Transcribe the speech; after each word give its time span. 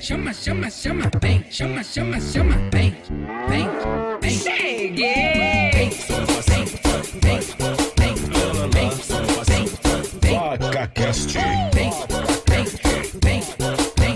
chama, 0.00 0.32
chama, 0.32 0.70
chama, 0.70 1.10
vem, 1.20 1.44
chama, 1.50 1.82
chama, 1.84 2.18
chama, 2.20 2.56
vem, 2.72 2.96
vem, 3.48 3.68
vem. 4.20 4.38
Cheguei! 4.38 5.70
Vem, 5.72 5.90
vem, 5.90 6.64
vem, 7.20 7.40
vem, 7.98 8.14
vem, 8.70 8.90
vem, 9.46 9.66
vem. 10.22 10.58
VacaCast. 10.58 11.38
Vem, 11.74 11.90
vem, 12.48 12.64
vem, 13.22 13.42
vem, 13.98 14.14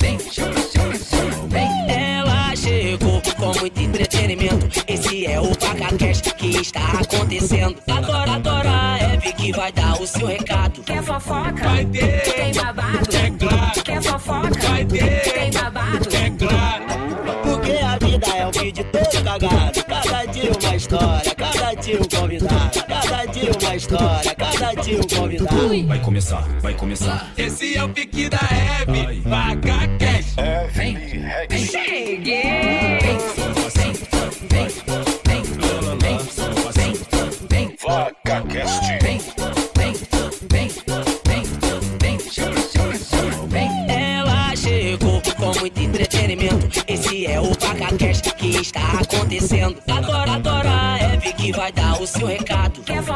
vem, 0.00 0.18
chama, 0.32 0.60
chama, 0.72 0.94
chama, 0.98 1.46
vem. 1.48 1.68
Ela 1.90 2.56
chegou 2.56 3.20
com 3.36 3.58
muito 3.60 3.80
entretenimento. 3.80 4.82
Esse 4.88 5.26
é 5.26 5.38
o 5.38 5.52
VacaCast 5.52 6.34
que 6.34 6.56
está 6.56 6.80
acontecendo. 7.00 7.76
Agora, 7.86 8.32
agora 8.32 8.70
a 8.70 9.14
Eve 9.14 9.32
que 9.34 9.52
vai 9.52 9.70
dar 9.72 10.00
o 10.00 10.06
seu 10.06 10.26
recado. 10.26 10.82
Quer 10.82 11.02
fofoca? 11.02 11.52
Vai 11.52 11.84
ter. 11.84 12.22
Tem 12.22 12.54
babado? 12.54 13.07
É? 14.94 14.98
Vai 14.98 15.20
ter. 15.20 15.32
Tem 15.32 15.50
babado? 15.50 16.08
É 16.14 16.30
claro. 16.30 16.84
Porque 17.42 17.72
a 17.72 17.98
vida 17.98 18.26
é 18.36 18.46
um 18.46 18.50
vídeo 18.50 18.84
todo 18.84 19.24
cagado. 19.24 19.84
Cada 19.84 20.24
dia 20.26 20.50
uma 20.50 20.76
história, 20.76 21.34
cada 21.34 21.74
dia 21.74 22.00
um 22.00 22.04
convidado. 22.04 22.84
Cada 22.86 23.24
dia 23.26 23.50
uma 23.60 23.76
história, 23.76 24.34
cada 24.34 24.74
dia 24.82 24.98
um 24.98 25.02
convidado. 25.02 25.86
Vai 25.86 25.98
começar, 26.00 26.48
vai 26.60 26.74
começar. 26.74 27.32
Esse 27.36 27.76
é 27.76 27.84
o 27.84 27.88
pique 27.88 28.28
da 28.28 28.38
Hebe. 28.38 29.20
Vaca 29.20 29.47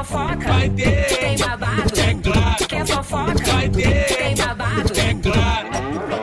fofoca? 0.05 0.53
Vai 0.53 0.69
ter. 0.71 1.07
Tem 1.07 1.39
babado? 1.39 2.01
É 2.01 2.15
claro. 2.15 2.67
Quer 2.69 2.87
fofoca? 2.87 3.45
Vai 3.53 3.69
ter. 3.69 4.05
Tem 4.05 4.37
babado? 4.37 4.93
É 4.99 5.15
claro. 5.15 5.69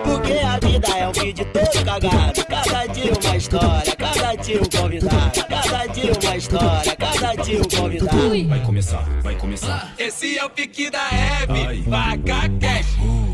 Porque 0.04 0.34
a 0.34 0.60
vida 0.60 0.88
é 0.98 1.08
um 1.08 1.12
vídeo 1.12 1.46
todo 1.46 1.86
cagado. 1.86 2.46
Cada 2.46 2.86
dia 2.88 3.14
uma 3.14 3.38
história, 3.38 3.96
cada 3.96 4.36
dia 4.36 4.62
um 4.62 4.66
convidado. 4.66 5.46
Cada 5.48 5.86
dia 5.88 6.12
uma 6.12 6.38
história, 6.38 6.96
cada 6.96 7.36
dia 7.36 7.60
um 7.60 7.64
convidado. 7.64 8.48
Vai 8.48 8.60
começar, 8.66 9.06
vai 9.22 9.36
começar. 9.36 9.94
Esse 9.98 10.38
é 10.38 10.46
o 10.46 10.50
pique 10.50 10.90
da 10.90 11.08
Hebe. 11.10 11.82
Vaca 11.84 12.50
Cash. 12.60 13.29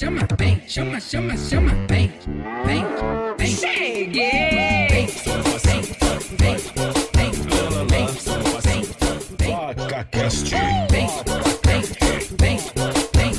Chama, 0.00 0.20
chama, 0.20 0.26
chama, 0.26 0.26
vem, 0.38 0.62
chama, 0.66 1.00
chama, 1.00 1.36
chama, 1.36 1.72
vem, 1.86 2.10
vem, 2.64 2.84
vem. 3.36 3.54
Cheguei! 3.54 4.88
Vem, 4.88 5.06
vem, 5.06 5.82
vem, 6.38 6.56
vem, 6.56 6.56
vem, 7.12 8.06
vem, 8.64 8.86
vem, 9.38 9.66
VacaCast. 9.76 10.54
vem, 10.90 11.06
vem, 11.66 11.82
vem, 12.38 12.58
vem, 13.14 13.32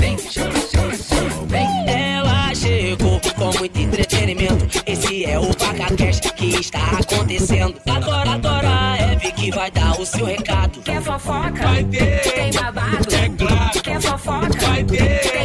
vem, 0.00 0.18
chama, 0.18 0.60
chama, 0.72 0.96
chama, 0.96 1.46
vem. 1.46 1.68
Ela 1.86 2.54
chegou 2.56 3.20
com 3.36 3.58
muito 3.58 3.78
entretenimento. 3.78 4.82
Esse 4.86 5.24
é 5.24 5.38
o 5.38 5.52
VacaCast 5.52 6.32
que 6.32 6.56
está 6.56 6.98
acontecendo. 6.98 7.80
Agora, 7.88 8.32
agora 8.32 8.68
a 8.68 9.12
Eve 9.12 9.30
que 9.30 9.50
vai 9.52 9.70
dar 9.70 10.00
o 10.00 10.04
seu 10.04 10.26
recado. 10.26 10.80
Quer 10.82 11.02
fofoca? 11.02 11.62
Vai 11.62 11.84
ter. 11.84 12.20
Tem 12.22 12.52
babado? 12.52 13.14
É 13.14 13.28
claro. 13.28 13.80
Quer 13.80 14.00
fofoca? 14.00 14.66
Vai 14.66 14.84
ter. 14.84 15.39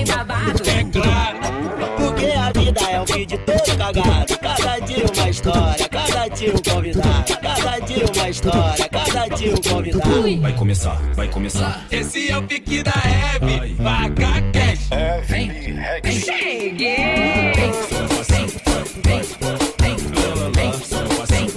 Cagado. 3.94 4.38
Cada 4.40 4.79
dia 4.79 5.06
uma 5.06 5.29
história, 5.29 5.90
cada 5.90 6.28
dia 6.29 6.53
um 6.53 6.73
convidado. 6.73 7.38
Cada 7.41 7.79
dia 7.79 8.06
uma 8.16 8.29
história, 8.29 8.90
cada 8.90 9.28
dia 9.35 9.51
um 9.51 9.56
convidado. 9.56 10.41
Vai 10.41 10.53
começar, 10.53 11.01
vai 11.13 11.28
começar. 11.28 11.85
Esse 11.91 12.31
é 12.31 12.38
o 12.38 12.44
pique 12.44 12.84
da 12.84 12.91
Hebe. 12.91 13.74
Vaca 13.75 14.41
Cash. 14.53 14.90
Vem, 15.28 15.51
vem, 16.03 16.19
cheguei! 16.19 16.95
Vem, 17.56 17.72
vem, 18.29 18.47
vem, 19.03 19.22
vem, 19.79 19.97
vem, 20.53 20.72
vem, 21.28 21.51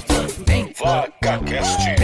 vem, 0.47 0.73
VacaCast. 0.79 1.85
vem, 1.85 1.95
vem, 1.95 1.98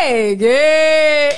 Cheguei! 0.00 1.30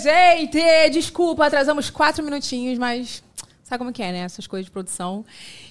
Gente! 0.00 0.90
Desculpa, 0.90 1.46
atrasamos 1.46 1.90
quatro 1.90 2.22
minutinhos, 2.22 2.78
mas 2.78 3.24
sabe 3.64 3.78
como 3.78 3.92
que 3.92 4.02
é, 4.02 4.12
né? 4.12 4.20
Essas 4.20 4.46
coisas 4.46 4.66
de 4.66 4.70
produção. 4.70 5.24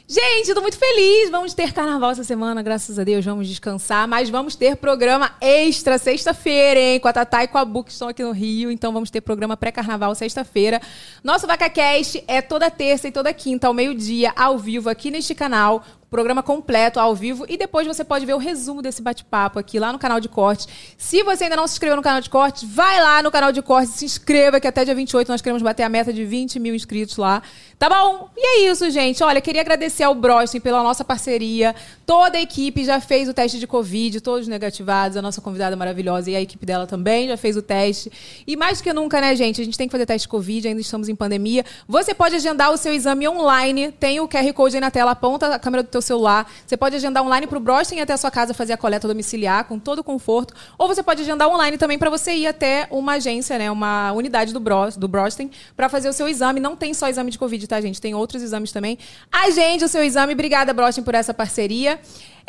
Gente, 0.05 0.49
eu 0.49 0.55
tô 0.55 0.61
muito 0.61 0.77
feliz. 0.77 1.29
Vamos 1.29 1.53
ter 1.53 1.71
carnaval 1.71 2.11
essa 2.11 2.23
semana, 2.23 2.61
graças 2.61 2.99
a 2.99 3.03
Deus. 3.03 3.23
Vamos 3.23 3.47
descansar, 3.47 4.07
mas 4.09 4.29
vamos 4.29 4.55
ter 4.57 4.75
programa 4.75 5.31
extra 5.39 5.97
sexta-feira, 5.97 6.79
hein? 6.79 6.99
Com 6.99 7.07
a 7.07 7.13
Tatá 7.13 7.45
e 7.45 7.47
com 7.47 7.57
a 7.57 7.63
Bu, 7.63 7.83
que 7.83 7.91
estão 7.91 8.09
aqui 8.09 8.23
no 8.23 8.31
Rio. 8.31 8.69
Então 8.69 8.91
vamos 8.91 9.09
ter 9.09 9.21
programa 9.21 9.55
pré-carnaval 9.55 10.13
sexta-feira. 10.15 10.81
Nosso 11.23 11.47
VacaCast 11.47 12.23
é 12.27 12.41
toda 12.41 12.69
terça 12.69 13.07
e 13.07 13.11
toda 13.11 13.33
quinta, 13.33 13.67
ao 13.67 13.73
meio-dia, 13.73 14.33
ao 14.35 14.57
vivo, 14.57 14.89
aqui 14.89 15.09
neste 15.09 15.33
canal 15.33 15.83
programa 16.09 16.41
completo 16.41 16.99
ao 16.99 17.13
vivo 17.13 17.45
e 17.49 17.57
depois 17.57 17.85
você 17.85 18.03
pode 18.03 18.25
ver 18.25 18.33
o 18.33 18.37
resumo 18.37 18.81
desse 18.81 19.01
bate-papo 19.01 19.59
aqui 19.59 19.79
lá 19.79 19.91
no 19.91 19.99
canal 19.99 20.19
de 20.19 20.29
cortes. 20.29 20.67
Se 20.97 21.21
você 21.23 21.45
ainda 21.45 21.55
não 21.55 21.67
se 21.67 21.73
inscreveu 21.73 21.97
no 21.97 22.01
canal 22.01 22.21
de 22.21 22.29
cortes, 22.29 22.63
vai 22.63 23.01
lá 23.01 23.21
no 23.21 23.29
canal 23.29 23.51
de 23.51 23.61
cortes 23.61 23.95
se 23.95 24.05
inscreva 24.05 24.59
que 24.59 24.67
até 24.67 24.85
dia 24.85 24.95
28 24.95 25.27
nós 25.27 25.41
queremos 25.41 25.61
bater 25.61 25.83
a 25.83 25.89
meta 25.89 26.13
de 26.13 26.23
20 26.23 26.59
mil 26.59 26.73
inscritos 26.73 27.17
lá. 27.17 27.41
Tá 27.79 27.87
bom? 27.89 28.29
E 28.35 28.65
é 28.65 28.71
isso, 28.71 28.89
gente. 28.89 29.23
Olha, 29.23 29.39
queria 29.39 29.61
agradecer 29.61 30.03
ao 30.03 30.15
Brostin 30.15 30.59
pela 30.59 30.81
nossa 30.81 31.03
parceria. 31.03 31.75
Toda 32.07 32.37
a 32.37 32.41
equipe 32.41 32.83
já 32.83 32.99
fez 32.99 33.29
o 33.29 33.33
teste 33.33 33.59
de 33.59 33.67
Covid, 33.67 34.19
todos 34.21 34.47
negativados. 34.47 35.15
A 35.15 35.21
nossa 35.21 35.41
convidada 35.41 35.75
maravilhosa 35.75 36.31
e 36.31 36.35
a 36.35 36.41
equipe 36.41 36.65
dela 36.65 36.87
também 36.87 37.27
já 37.27 37.37
fez 37.37 37.55
o 37.55 37.61
teste. 37.61 38.11
E 38.47 38.55
mais 38.55 38.79
do 38.79 38.83
que 38.83 38.91
nunca, 38.93 39.21
né, 39.21 39.35
gente? 39.35 39.61
A 39.61 39.63
gente 39.63 39.77
tem 39.77 39.87
que 39.87 39.91
fazer 39.91 40.07
teste 40.07 40.23
de 40.23 40.29
Covid, 40.29 40.67
ainda 40.67 40.81
estamos 40.81 41.07
em 41.07 41.15
pandemia. 41.15 41.63
Você 41.87 42.15
pode 42.15 42.33
agendar 42.33 42.71
o 42.71 42.77
seu 42.77 42.91
exame 42.91 43.27
online. 43.27 43.91
Tem 43.91 44.19
o 44.19 44.27
QR 44.27 44.51
Code 44.53 44.77
aí 44.77 44.81
na 44.81 44.89
tela, 44.89 45.11
aponta 45.11 45.53
a 45.53 45.59
câmera 45.59 45.83
do 45.83 45.89
celular. 46.01 46.49
Você 46.65 46.75
pode 46.77 46.95
agendar 46.95 47.23
online 47.23 47.47
para 47.47 47.57
o 47.57 47.61
Brostin 47.61 47.95
ir 47.95 48.01
até 48.01 48.13
a 48.13 48.17
sua 48.17 48.31
casa 48.31 48.53
fazer 48.53 48.73
a 48.73 48.77
coleta 48.77 49.07
domiciliar 49.07 49.65
com 49.65 49.77
todo 49.79 50.03
conforto. 50.03 50.53
Ou 50.77 50.87
você 50.87 51.01
pode 51.03 51.21
agendar 51.21 51.47
online 51.49 51.77
também 51.77 51.97
para 51.97 52.09
você 52.09 52.33
ir 52.33 52.47
até 52.47 52.87
uma 52.91 53.13
agência, 53.13 53.57
né, 53.57 53.69
uma 53.71 54.11
unidade 54.11 54.53
do, 54.53 54.59
Bros, 54.59 54.95
do 54.97 55.07
Brostin 55.07 55.49
para 55.75 55.89
fazer 55.89 56.09
o 56.09 56.13
seu 56.13 56.27
exame. 56.27 56.59
Não 56.59 56.75
tem 56.75 56.93
só 56.93 57.07
exame 57.07 57.31
de 57.31 57.37
Covid, 57.39 57.67
tá, 57.67 57.79
gente? 57.81 57.99
Tem 58.01 58.13
outros 58.15 58.41
exames 58.41 58.71
também. 58.71 58.97
Agende 59.31 59.85
o 59.85 59.87
seu 59.87 60.03
exame. 60.03 60.33
Obrigada, 60.33 60.73
Brostin, 60.73 61.03
por 61.03 61.15
essa 61.15 61.33
parceria. 61.33 61.99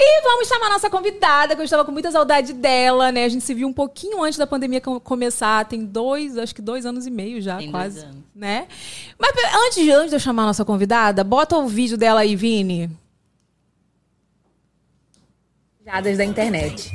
E 0.00 0.22
vamos 0.22 0.46
chamar 0.46 0.66
a 0.66 0.70
nossa 0.70 0.88
convidada, 0.88 1.56
que 1.56 1.60
eu 1.60 1.64
estava 1.64 1.84
com 1.84 1.90
muita 1.90 2.12
saudade 2.12 2.52
dela, 2.52 3.10
né? 3.10 3.24
A 3.24 3.28
gente 3.28 3.42
se 3.44 3.52
viu 3.52 3.66
um 3.66 3.72
pouquinho 3.72 4.22
antes 4.22 4.38
da 4.38 4.46
pandemia 4.46 4.80
com- 4.80 5.00
começar. 5.00 5.64
Tem 5.64 5.84
dois, 5.84 6.38
acho 6.38 6.54
que 6.54 6.62
dois 6.62 6.86
anos 6.86 7.04
e 7.04 7.10
meio 7.10 7.42
já, 7.42 7.56
Tem 7.56 7.68
quase. 7.68 7.96
dois 7.96 8.04
anos. 8.04 8.22
Né? 8.32 8.68
Mas 9.18 9.32
antes, 9.66 9.82
de- 9.82 9.90
antes 9.90 10.10
de 10.10 10.14
eu 10.16 10.20
chamar 10.20 10.44
a 10.44 10.46
nossa 10.46 10.64
convidada, 10.64 11.24
bota 11.24 11.56
o 11.58 11.66
vídeo 11.66 11.98
dela 11.98 12.20
aí, 12.20 12.36
Vini. 12.36 12.88
Da 16.16 16.24
internet. 16.24 16.92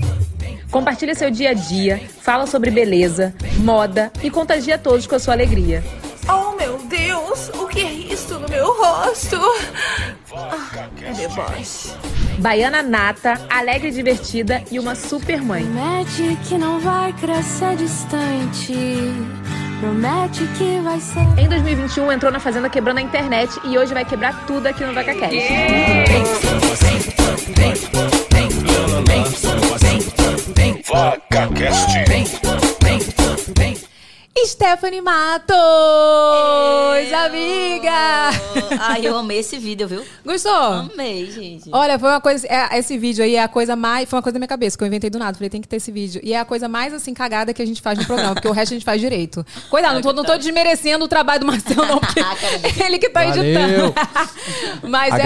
Compartilha 0.69 1.15
seu 1.15 1.31
dia 1.31 1.49
a 1.49 1.53
dia, 1.53 1.99
fala 2.21 2.45
sobre 2.45 2.69
beleza, 2.69 3.33
moda 3.57 4.11
e 4.21 4.29
contagia 4.29 4.77
todos 4.77 5.07
com 5.07 5.15
a 5.15 5.19
sua 5.19 5.33
alegria. 5.33 5.83
Oh, 6.29 6.55
meu 6.55 6.77
Deus! 6.77 7.49
O 7.55 7.67
que 7.67 7.81
é 7.81 7.91
isso 7.91 8.37
no 8.39 8.47
meu 8.47 8.71
rosto? 8.71 9.39
Ah, 10.35 10.87
é 11.01 11.11
deboche. 11.11 11.91
Baiana 12.37 12.83
nata, 12.83 13.41
alegre 13.49 13.89
e 13.89 13.91
divertida 13.91 14.63
e 14.71 14.79
uma 14.79 14.93
super 14.93 15.41
mãe. 15.41 15.63
Promete 15.63 16.37
que 16.47 16.57
não 16.57 16.79
vai 16.79 17.11
crescer 17.13 17.75
distante. 17.75 19.11
Promete 19.79 20.45
que 20.57 20.79
vai 20.81 20.99
ser. 20.99 21.27
Em 21.37 21.49
2021 21.49 22.11
entrou 22.11 22.31
na 22.31 22.39
Fazenda 22.39 22.69
quebrando 22.69 22.99
a 22.99 23.01
internet 23.01 23.59
e 23.65 23.75
hoje 23.77 23.93
vai 23.93 24.05
quebrar 24.05 24.45
tudo 24.45 24.67
aqui 24.67 24.83
no 24.85 24.93
VacaCast. 24.93 25.35
VacaCast. 30.93 32.05
Vem, 32.07 32.25
vem. 33.57 33.77
Stephanie 34.45 35.01
Matos! 35.01 35.55
Amiga! 37.25 38.31
Ai, 38.79 39.07
eu 39.07 39.15
amei 39.15 39.39
esse 39.39 39.57
vídeo, 39.57 39.87
viu? 39.87 40.03
Gostou? 40.25 40.51
Amei, 40.53 41.31
gente. 41.31 41.69
Olha, 41.71 41.97
foi 41.97 42.09
uma 42.09 42.19
coisa. 42.19 42.45
é, 42.47 42.77
esse 42.77 42.97
vídeo 42.97 43.23
aí 43.23 43.35
é 43.35 43.43
a 43.43 43.47
coisa 43.47 43.75
mais. 43.75 44.09
Foi 44.09 44.17
uma 44.17 44.23
coisa 44.23 44.33
da 44.33 44.39
minha 44.39 44.47
cabeça, 44.47 44.77
que 44.77 44.83
eu 44.83 44.87
inventei 44.87 45.09
do 45.09 45.17
nada. 45.17 45.33
Falei, 45.35 45.49
tem 45.49 45.61
que 45.61 45.67
ter 45.67 45.77
esse 45.77 45.91
vídeo. 45.91 46.19
E 46.23 46.33
é 46.33 46.39
a 46.39 46.45
coisa 46.45 46.67
mais 46.67 46.93
assim, 46.93 47.13
cagada 47.13 47.53
que 47.53 47.61
a 47.61 47.65
gente 47.65 47.81
faz 47.81 47.97
no 47.97 48.05
programa, 48.05 48.33
porque 48.33 48.47
o 48.47 48.51
resto 48.51 48.73
a 48.73 48.75
gente 48.75 48.85
faz 48.85 48.99
direito. 48.99 49.45
Cuidado, 49.69 49.95
não 49.95 50.01
tô, 50.01 50.11
não 50.11 50.23
tô 50.23 50.37
desmerecendo 50.37 51.05
o 51.05 51.07
trabalho 51.07 51.39
do 51.41 51.45
Marcelo, 51.45 51.85
não, 51.85 51.99
porque 51.99 52.83
ele 52.83 52.99
que 52.99 53.09
tá 53.09 53.25
editando. 53.27 53.93
Mas 54.83 55.13
é. 55.13 55.17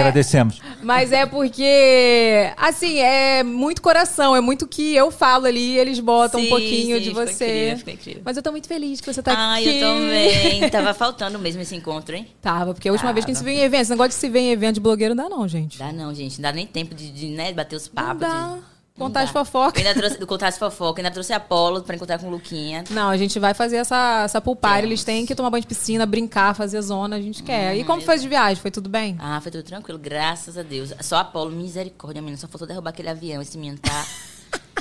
Mas 0.88 1.12
é 1.12 1.26
porque, 1.26 2.50
assim, 2.56 2.98
é 2.98 3.42
muito 3.42 3.82
coração, 3.82 4.34
é 4.34 4.40
muito 4.40 4.66
que 4.66 4.94
eu 4.96 5.10
falo 5.10 5.44
ali 5.44 5.74
e 5.74 5.78
eles 5.78 6.00
botam 6.00 6.40
um 6.40 6.44
Sim, 6.44 6.48
pouquinho 6.48 6.96
sim, 6.96 7.02
de 7.02 7.10
você. 7.10 7.44
incrível, 7.44 7.76
ficou 7.78 7.92
incrível. 7.94 8.22
Mas 8.24 8.36
eu 8.38 8.42
tô 8.42 8.50
muito 8.50 8.66
feliz 8.66 8.98
que 9.00 9.12
você 9.12 9.22
tá 9.22 9.34
Ai, 9.36 9.68
aqui. 9.68 9.80
eu 9.80 9.86
também. 9.86 10.70
Tava 10.70 10.94
faltando 10.94 11.38
mesmo 11.38 11.60
esse 11.60 11.76
encontro, 11.76 12.16
hein? 12.16 12.26
Tava, 12.40 12.72
porque 12.72 12.88
a 12.88 12.92
última 12.92 13.12
vez 13.12 13.24
que 13.26 13.30
a 13.30 13.34
gente 13.34 13.38
se 13.38 13.44
Tava. 13.44 13.54
viu 13.54 13.60
em 13.62 13.66
eventos, 13.66 13.82
esse 13.82 13.90
negócio 13.90 14.08
de 14.10 14.14
se 14.14 14.28
ver 14.30 14.40
em 14.40 14.50
evento 14.50 14.76
de 14.76 14.80
blogueiro 14.80 15.14
não 15.14 15.28
dá 15.28 15.36
não, 15.36 15.46
gente. 15.46 15.78
Dá 15.78 15.92
não, 15.92 16.14
gente. 16.14 16.38
Não 16.40 16.42
dá 16.48 16.52
nem 16.52 16.66
tempo 16.66 16.94
de, 16.94 17.10
de, 17.10 17.28
né, 17.28 17.52
bater 17.52 17.76
os 17.76 17.86
Não 17.88 17.94
papos. 17.94 18.20
dá. 18.20 18.54
de- 18.56 18.77
Contar 18.98 19.22
as 19.22 19.30
fofocas. 19.30 19.82
Eu 19.82 19.88
ainda 19.88 20.00
trouxe, 20.00 20.26
contar 20.26 20.48
as 20.48 20.58
fofocas. 20.58 21.04
Ainda 21.04 21.12
trouxe 21.12 21.32
a 21.32 21.36
Apolo 21.36 21.82
pra 21.82 21.94
encontrar 21.94 22.18
com 22.18 22.26
o 22.26 22.30
Luquinha. 22.30 22.84
Não, 22.90 23.08
a 23.08 23.16
gente 23.16 23.38
vai 23.38 23.54
fazer 23.54 23.76
essa, 23.76 24.22
essa 24.24 24.40
pool 24.40 24.56
party. 24.56 24.86
Eles 24.86 25.04
têm 25.04 25.24
que 25.24 25.34
tomar 25.34 25.50
banho 25.50 25.62
de 25.62 25.68
piscina, 25.68 26.04
brincar, 26.04 26.54
fazer 26.54 26.80
zona, 26.82 27.16
a 27.16 27.20
gente 27.20 27.42
quer. 27.42 27.76
E 27.76 27.84
como 27.84 28.02
foi 28.02 28.18
de 28.18 28.28
viagem? 28.28 28.60
Foi 28.60 28.70
tudo 28.70 28.88
bem? 28.88 29.16
Ah, 29.20 29.40
foi 29.40 29.52
tudo 29.52 29.62
tranquilo, 29.62 29.98
graças 29.98 30.58
a 30.58 30.62
Deus. 30.62 30.92
Só 31.00 31.16
Apolo, 31.16 31.50
misericórdia, 31.50 32.20
menina. 32.20 32.38
Só 32.38 32.48
faltou 32.48 32.66
derrubar 32.66 32.90
aquele 32.90 33.08
avião. 33.08 33.40
Esse 33.40 33.56
menino 33.56 33.78
tá... 33.78 34.06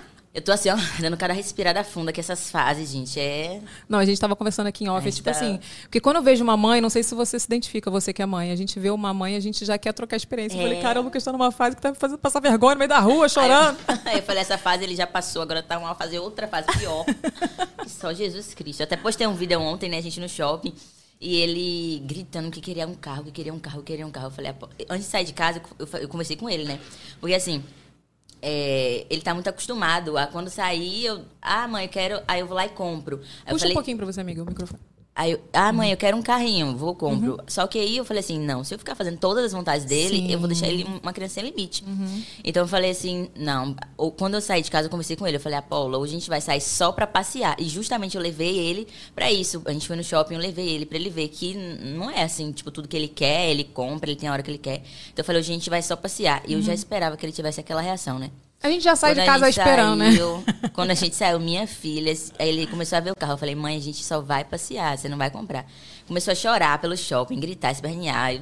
Eu 0.37 0.41
tô 0.43 0.51
assim, 0.51 0.69
ó, 0.69 0.75
dando 1.01 1.17
cada 1.17 1.33
respirada 1.33 1.83
funda 1.83 2.13
que 2.13 2.19
essas 2.19 2.51
fases, 2.51 2.91
gente, 2.91 3.19
é... 3.19 3.59
Não, 3.89 3.97
a 3.97 4.05
gente 4.05 4.21
tava 4.21 4.35
conversando 4.35 4.67
aqui 4.67 4.83
em 4.83 4.87
off, 4.87 5.07
é 5.07 5.11
tipo 5.11 5.25
tá- 5.25 5.31
assim. 5.31 5.59
Porque 5.81 5.99
quando 5.99 6.17
eu 6.17 6.21
vejo 6.21 6.43
uma 6.43 6.55
mãe, 6.55 6.79
não 6.79 6.91
sei 6.91 7.01
se 7.01 7.15
você 7.15 7.39
se 7.39 7.47
identifica, 7.47 7.89
você 7.89 8.13
que 8.13 8.21
é 8.21 8.25
mãe, 8.27 8.51
a 8.51 8.55
gente 8.55 8.79
vê 8.79 8.91
uma 8.91 9.11
mãe, 9.15 9.35
a 9.35 9.39
gente 9.39 9.65
já 9.65 9.79
quer 9.79 9.93
trocar 9.93 10.15
experiência. 10.15 10.55
Eu 10.55 10.61
falei, 10.61 10.77
É. 10.77 10.81
cara, 10.83 11.01
o 11.01 11.03
Lucas 11.03 11.23
tá 11.23 11.31
numa 11.31 11.51
fase 11.51 11.75
que 11.75 11.81
tá 11.81 11.89
me 11.89 11.97
fazendo 11.97 12.19
passar 12.19 12.39
vergonha 12.39 12.75
no 12.75 12.79
meio 12.79 12.87
da 12.89 12.99
rua, 12.99 13.27
chorando. 13.27 13.79
Aí 13.87 13.95
eu, 13.95 14.01
aí 14.13 14.17
eu 14.19 14.23
falei, 14.23 14.41
essa 14.43 14.59
fase 14.59 14.83
ele 14.83 14.95
já 14.95 15.07
passou, 15.07 15.41
agora 15.41 15.63
tá 15.63 15.75
uma 15.79 15.95
fase 15.95 16.19
outra 16.19 16.47
fase 16.47 16.67
pior. 16.77 17.03
que 17.83 17.89
só 17.89 18.13
Jesus 18.13 18.53
Cristo. 18.53 18.81
Eu 18.81 18.83
até 18.83 18.95
postei 18.95 19.25
um 19.25 19.33
vídeo 19.33 19.59
ontem, 19.59 19.89
né, 19.89 19.97
a 19.97 20.01
gente 20.01 20.19
no 20.19 20.29
shopping. 20.29 20.71
E 21.19 21.37
ele 21.37 22.03
gritando 22.05 22.51
que 22.51 22.61
queria 22.61 22.87
um 22.87 22.93
carro, 22.93 23.23
que 23.23 23.31
queria 23.31 23.51
um 23.51 23.57
carro, 23.57 23.79
que 23.79 23.85
queria 23.91 24.05
um 24.05 24.11
carro. 24.11 24.27
Eu 24.27 24.31
falei, 24.31 24.51
"Apo-" 24.51 24.69
antes 24.87 25.05
de 25.05 25.11
sair 25.11 25.25
de 25.25 25.33
casa, 25.33 25.59
eu 25.99 26.07
conversei 26.07 26.35
com 26.37 26.47
ele, 26.47 26.63
né? 26.63 26.79
Porque 27.19 27.33
assim, 27.33 27.63
é, 28.41 29.05
ele 29.09 29.21
tá 29.21 29.33
muito 29.33 29.49
acostumado 29.49 30.17
a 30.17 30.27
quando 30.27 30.49
sair, 30.49 31.05
eu. 31.05 31.25
Ah, 31.41 31.67
mãe, 31.67 31.85
eu 31.85 31.89
quero. 31.89 32.21
Aí 32.27 32.39
eu 32.39 32.47
vou 32.47 32.55
lá 32.55 32.65
e 32.65 32.69
compro. 32.69 33.21
Aí 33.45 33.51
Puxa 33.51 33.59
falei, 33.59 33.71
um 33.71 33.75
pouquinho 33.75 33.97
pra 33.97 34.05
você, 34.05 34.21
amiga, 34.21 34.43
o 34.43 34.45
microfone. 34.45 34.81
Aí 35.17 35.31
eu, 35.31 35.41
ah, 35.51 35.73
mãe, 35.73 35.89
eu 35.89 35.97
quero 35.97 36.15
um 36.15 36.21
carrinho, 36.21 36.77
vou 36.77 36.93
compro. 36.93 37.39
Só 37.47 37.65
que 37.65 37.79
aí 37.79 37.97
eu 37.97 38.05
falei 38.05 38.19
assim, 38.19 38.39
não, 38.39 38.63
se 38.63 38.75
eu 38.75 38.77
ficar 38.77 38.93
fazendo 38.93 39.17
todas 39.17 39.45
as 39.45 39.51
vontades 39.51 39.83
dele, 39.83 40.17
Sim. 40.17 40.31
eu 40.31 40.37
vou 40.37 40.47
deixar 40.47 40.67
ele 40.67 40.85
uma 41.01 41.11
criança 41.11 41.33
sem 41.33 41.43
limite. 41.43 41.83
Então 42.43 42.61
eu 42.61 42.67
falei 42.67 42.91
assim, 42.91 43.27
não, 43.35 43.75
ou, 43.97 44.11
quando 44.11 44.35
eu 44.35 44.41
saí 44.41 44.61
de 44.61 44.69
casa, 44.69 44.85
eu 44.85 44.91
conversei 44.91 45.15
com 45.15 45.25
ele, 45.25 45.37
eu 45.37 45.41
falei, 45.41 45.57
Apolo, 45.57 45.97
hoje 45.97 46.15
a 46.15 46.19
gente 46.19 46.29
vai 46.29 46.39
sair 46.39 46.61
só 46.61 46.91
pra 46.91 47.07
passear. 47.07 47.55
E 47.57 47.67
justamente 47.67 48.15
eu 48.15 48.21
levei 48.21 48.59
ele 48.59 48.87
pra 49.15 49.31
isso. 49.31 49.59
A 49.65 49.73
gente 49.73 49.87
foi 49.87 49.95
no 49.95 50.03
shopping, 50.03 50.35
eu 50.35 50.39
levei 50.39 50.69
ele 50.69 50.85
pra 50.85 50.99
ele 50.99 51.09
ver 51.09 51.29
que 51.29 51.55
não 51.55 52.11
é 52.11 52.21
assim, 52.21 52.51
tipo, 52.51 52.69
tudo 52.69 52.87
que 52.87 52.95
ele 52.95 53.07
quer, 53.07 53.49
ele 53.49 53.63
compra, 53.63 54.11
ele 54.11 54.19
tem 54.19 54.29
a 54.29 54.33
hora 54.33 54.43
que 54.43 54.51
ele 54.51 54.59
quer. 54.59 54.83
Então 55.11 55.23
eu 55.23 55.23
falei, 55.23 55.41
hoje 55.41 55.51
a 55.51 55.55
gente 55.55 55.67
vai 55.67 55.81
só 55.81 55.95
passear. 55.95 56.43
E 56.47 56.53
eu 56.53 56.61
já 56.61 56.75
esperava 56.75 57.17
que 57.17 57.25
ele 57.25 57.33
tivesse 57.33 57.59
aquela 57.59 57.81
reação, 57.81 58.19
né? 58.19 58.29
A 58.61 58.69
gente 58.69 58.83
já 58.83 58.95
sai 58.95 59.11
Quando 59.13 59.19
de 59.19 59.25
casa 59.25 59.49
esperando, 59.49 59.95
né? 59.97 60.11
saiu, 60.11 60.43
Quando 60.73 60.91
a 60.91 60.93
gente 60.95 61.15
saiu, 61.15 61.39
minha 61.39 61.67
filha, 61.67 62.11
ele 62.39 62.65
começou 62.67 62.97
a 62.97 63.01
ver 63.01 63.11
o 63.11 63.15
carro. 63.15 63.33
Eu 63.33 63.37
falei, 63.37 63.55
mãe, 63.55 63.77
a 63.77 63.81
gente 63.81 64.03
só 64.03 64.19
vai 64.19 64.43
passear, 64.43 64.97
você 64.97 65.07
não 65.07 65.17
vai 65.17 65.29
comprar. 65.29 65.65
Começou 66.07 66.31
a 66.31 66.35
chorar 66.35 66.79
pelo 66.79 66.97
shopping, 66.97 67.39
gritar, 67.39 67.71
espernear. 67.71 68.33
Eu 68.33 68.41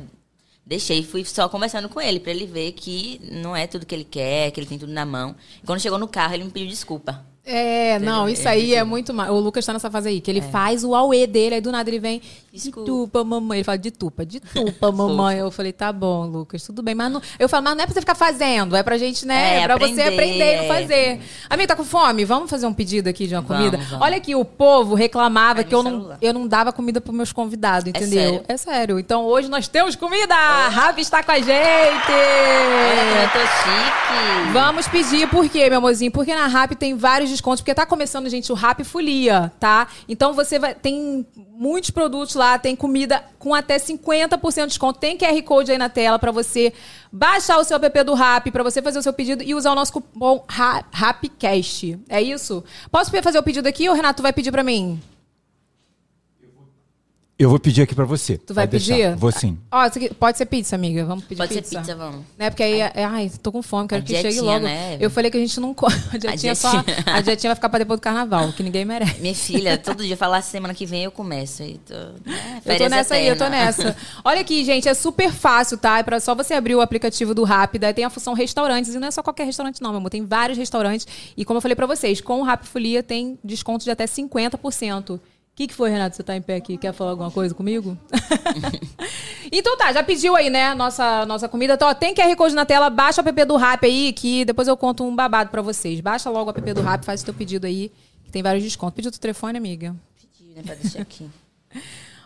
deixei, 0.65 1.03
fui 1.03 1.23
só 1.25 1.49
conversando 1.49 1.89
com 1.89 1.99
ele, 1.99 2.19
pra 2.19 2.31
ele 2.31 2.45
ver 2.45 2.71
que 2.71 3.19
não 3.29 3.55
é 3.55 3.67
tudo 3.67 3.85
que 3.85 3.93
ele 3.93 4.05
quer, 4.05 4.51
que 4.51 4.59
ele 4.59 4.67
tem 4.67 4.79
tudo 4.79 4.91
na 4.91 5.05
mão. 5.05 5.35
E 5.61 5.65
quando 5.65 5.81
chegou 5.81 5.99
no 5.99 6.07
carro, 6.07 6.33
ele 6.33 6.45
me 6.45 6.51
pediu 6.51 6.69
desculpa. 6.69 7.25
É, 7.45 7.99
não, 7.99 8.27
isso 8.27 8.47
aí 8.49 8.73
é 8.73 8.83
muito 8.83 9.13
mais. 9.13 9.29
O 9.29 9.35
Lucas 9.35 9.63
tá 9.65 9.71
nessa 9.71 9.91
fase 9.91 10.09
aí, 10.09 10.19
que 10.19 10.31
ele 10.31 10.41
faz 10.41 10.83
o 10.83 10.95
auê 10.95 11.27
dele, 11.27 11.55
aí 11.55 11.61
do 11.61 11.71
nada 11.71 11.89
ele 11.89 11.99
vem. 11.99 12.19
De 12.19 12.61
Desculpa. 12.63 12.85
tupa, 12.85 13.23
mamãe. 13.23 13.57
Ele 13.59 13.63
fala, 13.63 13.77
de 13.77 13.91
tupa, 13.91 14.25
de 14.25 14.39
tupa, 14.53 14.91
mamãe. 14.91 15.37
Eu 15.37 15.51
falei, 15.51 15.71
tá 15.71 15.91
bom, 15.93 16.25
Lucas, 16.25 16.63
tudo 16.63 16.81
bem. 16.81 16.95
Mas 16.95 17.11
não, 17.11 17.21
eu 17.37 17.47
falo, 17.47 17.63
mas 17.63 17.75
não 17.75 17.83
é 17.83 17.85
pra 17.85 17.93
você 17.93 17.99
ficar 17.99 18.15
fazendo, 18.15 18.75
é 18.75 18.81
pra 18.81 18.97
gente, 18.97 19.25
né? 19.27 19.59
É, 19.59 19.61
É, 19.61 19.67
pra 19.67 19.77
você 19.77 20.01
aprender, 20.01 20.07
aprender 20.13 20.43
a 20.43 20.63
é. 20.63 20.67
fazer. 20.67 21.21
Amigo, 21.49 21.67
tá 21.67 21.75
com 21.75 21.83
fome? 21.83 22.25
Vamos 22.25 22.49
fazer 22.49 22.65
um 22.65 22.73
pedido 22.73 23.07
aqui 23.09 23.27
de 23.27 23.35
uma 23.35 23.41
Vamos, 23.41 23.63
comida? 23.65 23.77
vamos. 23.89 24.05
Olha 24.05 24.17
aqui, 24.17 24.33
o 24.35 24.43
povo 24.45 24.95
reclamava 24.95 25.63
que 25.63 25.75
eu 25.75 25.83
não, 25.83 26.17
eu 26.21 26.33
não 26.33 26.47
dava 26.47 26.73
comida 26.73 26.99
pros 26.99 27.15
meus 27.15 27.31
convidados, 27.31 27.87
entendeu? 27.87 28.09
sério? 28.09 28.43
É 28.47 28.57
sério. 28.57 28.99
Então 28.99 29.23
hoje 29.25 29.49
nós 29.49 29.67
temos 29.67 29.95
comida! 29.95 30.33
Rabi 30.35 31.01
está 31.01 31.21
com 31.23 31.31
a 31.31 31.37
gente! 31.37 31.51
Olha 31.51 33.23
eu 33.23 33.29
tô 33.29 33.39
chique. 33.39 34.51
Vamos 34.53 34.87
pedir, 34.87 35.27
por 35.29 35.47
quê, 35.49 35.69
meu 35.69 35.77
amorzinho? 35.79 36.11
Porque 36.11 36.33
na 36.33 36.47
RAP 36.47 36.71
tem 36.73 36.95
vários 36.95 37.29
descontos, 37.35 37.61
porque 37.61 37.73
tá 37.73 37.85
começando, 37.85 38.29
gente, 38.29 38.51
o 38.51 38.55
RAP 38.55 38.81
Folia, 38.83 39.51
tá? 39.59 39.87
Então 40.07 40.33
você 40.33 40.57
vai. 40.59 40.73
Tem 40.75 41.25
muitos 41.51 41.89
produtos 41.89 42.35
lá, 42.35 42.57
tem 42.59 42.75
comida 42.75 43.23
com 43.39 43.53
até 43.53 43.77
50% 43.77 44.61
de 44.61 44.67
desconto. 44.67 44.99
Tem 44.99 45.17
QR 45.17 45.41
Code 45.43 45.71
aí 45.71 45.77
na 45.77 45.89
tela 45.89 46.17
pra 46.19 46.31
você 46.31 46.73
baixar 47.11 47.57
o 47.59 47.63
seu 47.63 47.77
app 47.77 48.03
do 48.03 48.13
RAP, 48.13 48.47
pra 48.51 48.63
você 48.63 48.81
fazer 48.81 48.99
o 48.99 49.03
seu 49.03 49.13
pedido 49.13 49.43
e 49.43 49.53
usar 49.55 49.71
o 49.71 49.75
nosso 49.75 49.93
cupom 49.93 50.43
Ra- 50.49 50.83
RAPCast. 50.91 51.99
É 52.09 52.21
isso? 52.21 52.63
Posso 52.91 53.11
fazer 53.21 53.39
o 53.39 53.43
pedido 53.43 53.67
aqui 53.67 53.87
ou 53.87 53.93
o 53.93 53.95
Renato 53.95 54.21
vai 54.21 54.33
pedir 54.33 54.51
pra 54.51 54.63
mim? 54.63 54.99
Eu 57.37 57.49
vou 57.49 57.59
pedir 57.59 57.81
aqui 57.81 57.93
pra 57.93 58.05
você. 58.05 58.37
Tu 58.37 58.53
vai 58.53 58.65
Pode 58.65 58.77
deixar. 58.77 58.93
pedir? 59.09 59.15
Vou 59.19 59.29
sim. 59.29 59.57
Ó, 59.69 59.85
isso 59.85 59.97
aqui- 59.97 60.13
pode 60.13 60.37
ser 60.37 60.45
pizza, 60.45 60.73
amiga. 60.73 61.03
Vamos 61.03 61.25
pedir 61.25 61.37
Pode 61.39 61.53
pizza. 61.53 61.69
ser 61.69 61.77
pizza, 61.79 61.93
vamos. 61.93 62.21
Né? 62.37 62.49
Porque 62.49 62.63
aí, 62.63 62.79
é, 62.79 63.03
ai, 63.03 63.29
tô 63.43 63.51
com 63.51 63.61
fome, 63.61 63.89
quero 63.89 64.01
A 64.01 64.05
que 64.05 64.13
chegue 64.13 64.29
dietinha, 64.29 64.53
logo. 64.53 64.63
né? 64.63 64.95
Eu 65.01 65.09
falei 65.09 65.29
que 65.29 65.35
a 65.35 65.39
gente 65.41 65.59
não 65.59 65.73
come. 65.73 65.93
A 66.13 66.17
dietinha, 66.17 66.53
A 66.53 66.55
só. 66.55 66.71
dietinha. 66.81 67.03
A 67.05 67.19
dietinha 67.19 67.49
vai 67.49 67.55
ficar 67.55 67.67
pra 67.67 67.79
depois 67.79 67.99
do 67.99 68.01
carnaval, 68.01 68.53
que 68.53 68.63
ninguém 68.63 68.85
merece. 68.85 69.19
Minha 69.19 69.35
filha, 69.35 69.77
todo 69.77 70.01
dia 70.05 70.15
falar 70.15 70.41
semana 70.43 70.73
que 70.73 70.85
vem 70.85 71.03
eu 71.03 71.11
começo. 71.11 71.61
E 71.61 71.77
tô, 71.79 71.93
né, 71.93 72.13
Eu 72.23 72.55
tô 72.55 72.61
férias 72.69 72.89
nessa 72.89 73.15
aí, 73.15 73.27
eu 73.27 73.37
tô 73.37 73.43
eterna. 73.43 73.65
nessa. 73.65 73.97
Olha 74.23 74.39
aqui, 74.39 74.63
gente, 74.63 74.87
é 74.87 74.93
super 74.93 75.29
fácil, 75.29 75.77
tá? 75.77 75.99
É 75.99 76.03
pra 76.03 76.21
só 76.21 76.33
você 76.33 76.53
abrir 76.53 76.75
o 76.75 76.79
aplicativo 76.79 77.33
do 77.35 77.43
Rápida. 77.43 77.93
Tem 77.93 78.05
a 78.05 78.09
função 78.09 78.33
restaurantes. 78.33 78.95
E 78.95 78.97
não 78.97 79.09
é 79.09 79.11
só 79.11 79.21
qualquer 79.21 79.43
restaurante, 79.43 79.81
não, 79.81 79.89
meu 79.89 79.97
amor. 79.97 80.09
Tem 80.09 80.25
vários 80.25 80.57
restaurantes. 80.57 81.05
E 81.35 81.43
como 81.43 81.57
eu 81.57 81.61
falei 81.61 81.75
pra 81.75 81.85
vocês, 81.85 82.21
com 82.21 82.39
o 82.39 82.43
Rap 82.45 82.65
Folia 82.65 83.03
tem 83.03 83.37
desconto 83.43 83.83
de 83.83 83.91
até 83.91 84.05
50%. 84.07 85.19
O 85.55 85.57
que, 85.57 85.67
que 85.67 85.73
foi, 85.73 85.89
Renato? 85.89 86.17
Você 86.17 86.21
tá 86.21 86.35
em 86.35 86.41
pé 86.41 86.57
aqui? 86.57 86.75
Quer 86.77 86.93
falar 86.93 87.11
alguma 87.11 87.31
coisa 87.31 87.55
comigo? 87.55 87.97
então 89.49 89.77
tá, 89.77 89.93
já 89.93 90.03
pediu 90.03 90.35
aí, 90.35 90.49
né? 90.49 90.73
Nossa, 90.73 91.25
nossa 91.25 91.47
comida. 91.47 91.75
Então, 91.75 91.87
ó, 91.87 91.93
tem 91.93 92.13
QR 92.13 92.35
Code 92.35 92.53
na 92.53 92.65
tela. 92.65 92.89
Baixa 92.89 93.21
o 93.21 93.27
app 93.29 93.45
do 93.45 93.55
Rap 93.55 93.85
aí, 93.85 94.11
que 94.11 94.43
depois 94.43 94.67
eu 94.67 94.75
conto 94.75 95.05
um 95.05 95.15
babado 95.15 95.49
pra 95.49 95.61
vocês. 95.61 96.01
Baixa 96.01 96.29
logo 96.29 96.51
o 96.51 96.53
app 96.57 96.73
do 96.73 96.81
Rap, 96.81 97.05
faz 97.05 97.21
o 97.21 97.25
teu 97.25 97.33
pedido 97.33 97.65
aí, 97.65 97.89
que 98.25 98.31
tem 98.33 98.43
vários 98.43 98.65
descontos. 98.65 98.95
Pediu 98.97 99.09
o 99.09 99.17
telefone, 99.17 99.57
amiga? 99.57 99.95
Pedi, 100.37 100.51
né, 100.55 100.61
pra 100.61 100.75
deixar 100.75 101.01
aqui. 101.01 101.29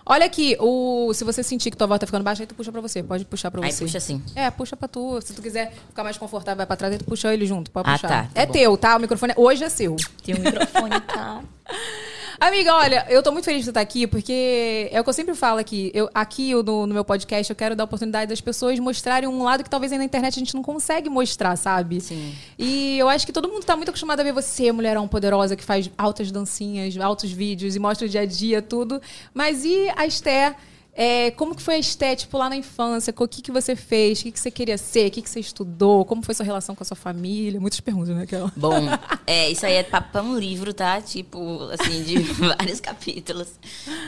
Olha 0.07 0.25
aqui, 0.25 0.57
o, 0.59 1.13
se 1.13 1.23
você 1.23 1.43
sentir 1.43 1.69
que 1.69 1.77
tua 1.77 1.85
voz 1.85 1.99
tá 1.99 2.07
ficando 2.07 2.23
baixa, 2.23 2.41
aí 2.41 2.47
tu 2.47 2.55
puxa 2.55 2.71
pra 2.71 2.81
você. 2.81 3.03
Pode 3.03 3.25
puxar 3.25 3.51
pra 3.51 3.63
Aí 3.63 3.71
você. 3.71 3.85
puxa 3.85 3.99
assim. 3.99 4.23
É, 4.35 4.49
puxa 4.49 4.75
pra 4.75 4.87
tu. 4.87 5.21
Se 5.21 5.33
tu 5.35 5.41
quiser 5.43 5.71
ficar 5.89 6.03
mais 6.03 6.17
confortável, 6.17 6.57
vai 6.57 6.65
pra 6.65 6.75
trás, 6.75 6.93
aí 6.93 6.97
tu 6.97 7.05
puxa 7.05 7.31
ele 7.31 7.45
junto. 7.45 7.69
Pode 7.69 7.87
Ah, 7.87 7.93
puxar. 7.93 8.07
tá, 8.07 8.23
tá 8.23 8.41
é 8.41 8.47
bom. 8.47 8.51
teu, 8.53 8.75
tá? 8.75 8.97
O 8.97 8.99
microfone 8.99 9.33
hoje 9.37 9.63
é 9.63 9.69
seu. 9.69 9.95
Tem 10.25 10.33
um 10.33 10.39
microfone, 10.39 10.99
tá? 11.01 11.43
Amiga, 12.39 12.73
olha, 12.73 13.05
eu 13.09 13.21
tô 13.21 13.33
muito 13.33 13.43
feliz 13.43 13.59
de 13.59 13.65
você 13.65 13.71
estar 13.71 13.81
aqui, 13.81 14.07
porque 14.07 14.87
é 14.91 15.01
o 15.01 15.03
que 15.03 15.09
eu 15.09 15.13
sempre 15.13 15.35
falo 15.35 15.59
aqui. 15.59 15.91
Eu, 15.93 16.09
aqui 16.13 16.51
eu, 16.51 16.63
no, 16.63 16.87
no 16.87 16.93
meu 16.93 17.03
podcast, 17.03 17.51
eu 17.51 17.55
quero 17.55 17.75
dar 17.75 17.83
a 17.83 17.85
oportunidade 17.85 18.29
das 18.29 18.39
pessoas 18.39 18.79
mostrarem 18.79 19.27
um 19.27 19.43
lado 19.43 19.61
que 19.61 19.69
talvez 19.69 19.91
aí 19.91 19.97
na 19.97 20.05
internet 20.05 20.35
a 20.35 20.39
gente 20.39 20.55
não 20.55 20.63
consegue 20.63 21.09
mostrar, 21.09 21.57
sabe? 21.57 21.99
Sim. 21.99 22.33
E 22.57 22.97
eu 22.97 23.09
acho 23.09 23.25
que 23.25 23.33
todo 23.33 23.49
mundo 23.49 23.65
tá 23.65 23.75
muito 23.75 23.89
acostumado 23.89 24.21
a 24.21 24.23
ver 24.23 24.31
você, 24.31 24.71
mulherão 24.71 25.05
poderosa, 25.05 25.53
que 25.57 25.63
faz 25.65 25.91
altas 25.97 26.31
dancinhas, 26.31 26.95
altos 26.95 27.29
vídeos 27.29 27.75
e 27.75 27.79
mostra 27.79 28.07
o 28.07 28.09
dia 28.09 28.21
a 28.21 28.25
dia, 28.25 28.61
tudo. 28.61 29.01
Mas 29.33 29.65
e 29.65 29.91
a 29.97 30.05
Esté? 30.05 30.55
É, 31.01 31.31
como 31.31 31.55
que 31.55 31.61
foi 31.61 31.75
a 31.75 31.79
Esté, 31.79 32.13
tipo, 32.13 32.37
lá 32.37 32.49
na 32.49 32.57
infância? 32.57 33.13
O 33.17 33.25
que, 33.25 33.41
que 33.41 33.53
você 33.53 33.73
fez? 33.73 34.19
O 34.19 34.23
que, 34.23 34.33
que 34.33 34.39
você 34.39 34.51
queria 34.51 34.77
ser? 34.77 35.07
O 35.07 35.11
que, 35.11 35.21
que 35.21 35.29
você 35.29 35.39
estudou? 35.39 36.03
Como 36.03 36.21
foi 36.21 36.35
sua 36.35 36.45
relação 36.45 36.75
com 36.75 36.83
a 36.83 36.85
sua 36.85 36.97
família? 36.97 37.57
Muitas 37.57 37.79
perguntas, 37.79 38.13
né, 38.13 38.23
Aquela. 38.23 38.51
Bom, 38.53 38.75
é, 39.25 39.49
isso 39.49 39.65
aí 39.65 39.75
é 39.75 39.83
papão 39.83 40.31
um 40.31 40.37
livro, 40.37 40.73
tá? 40.73 40.99
Tipo, 40.99 41.69
assim, 41.69 42.03
de 42.03 42.19
vários 42.35 42.81
capítulos. 42.81 43.47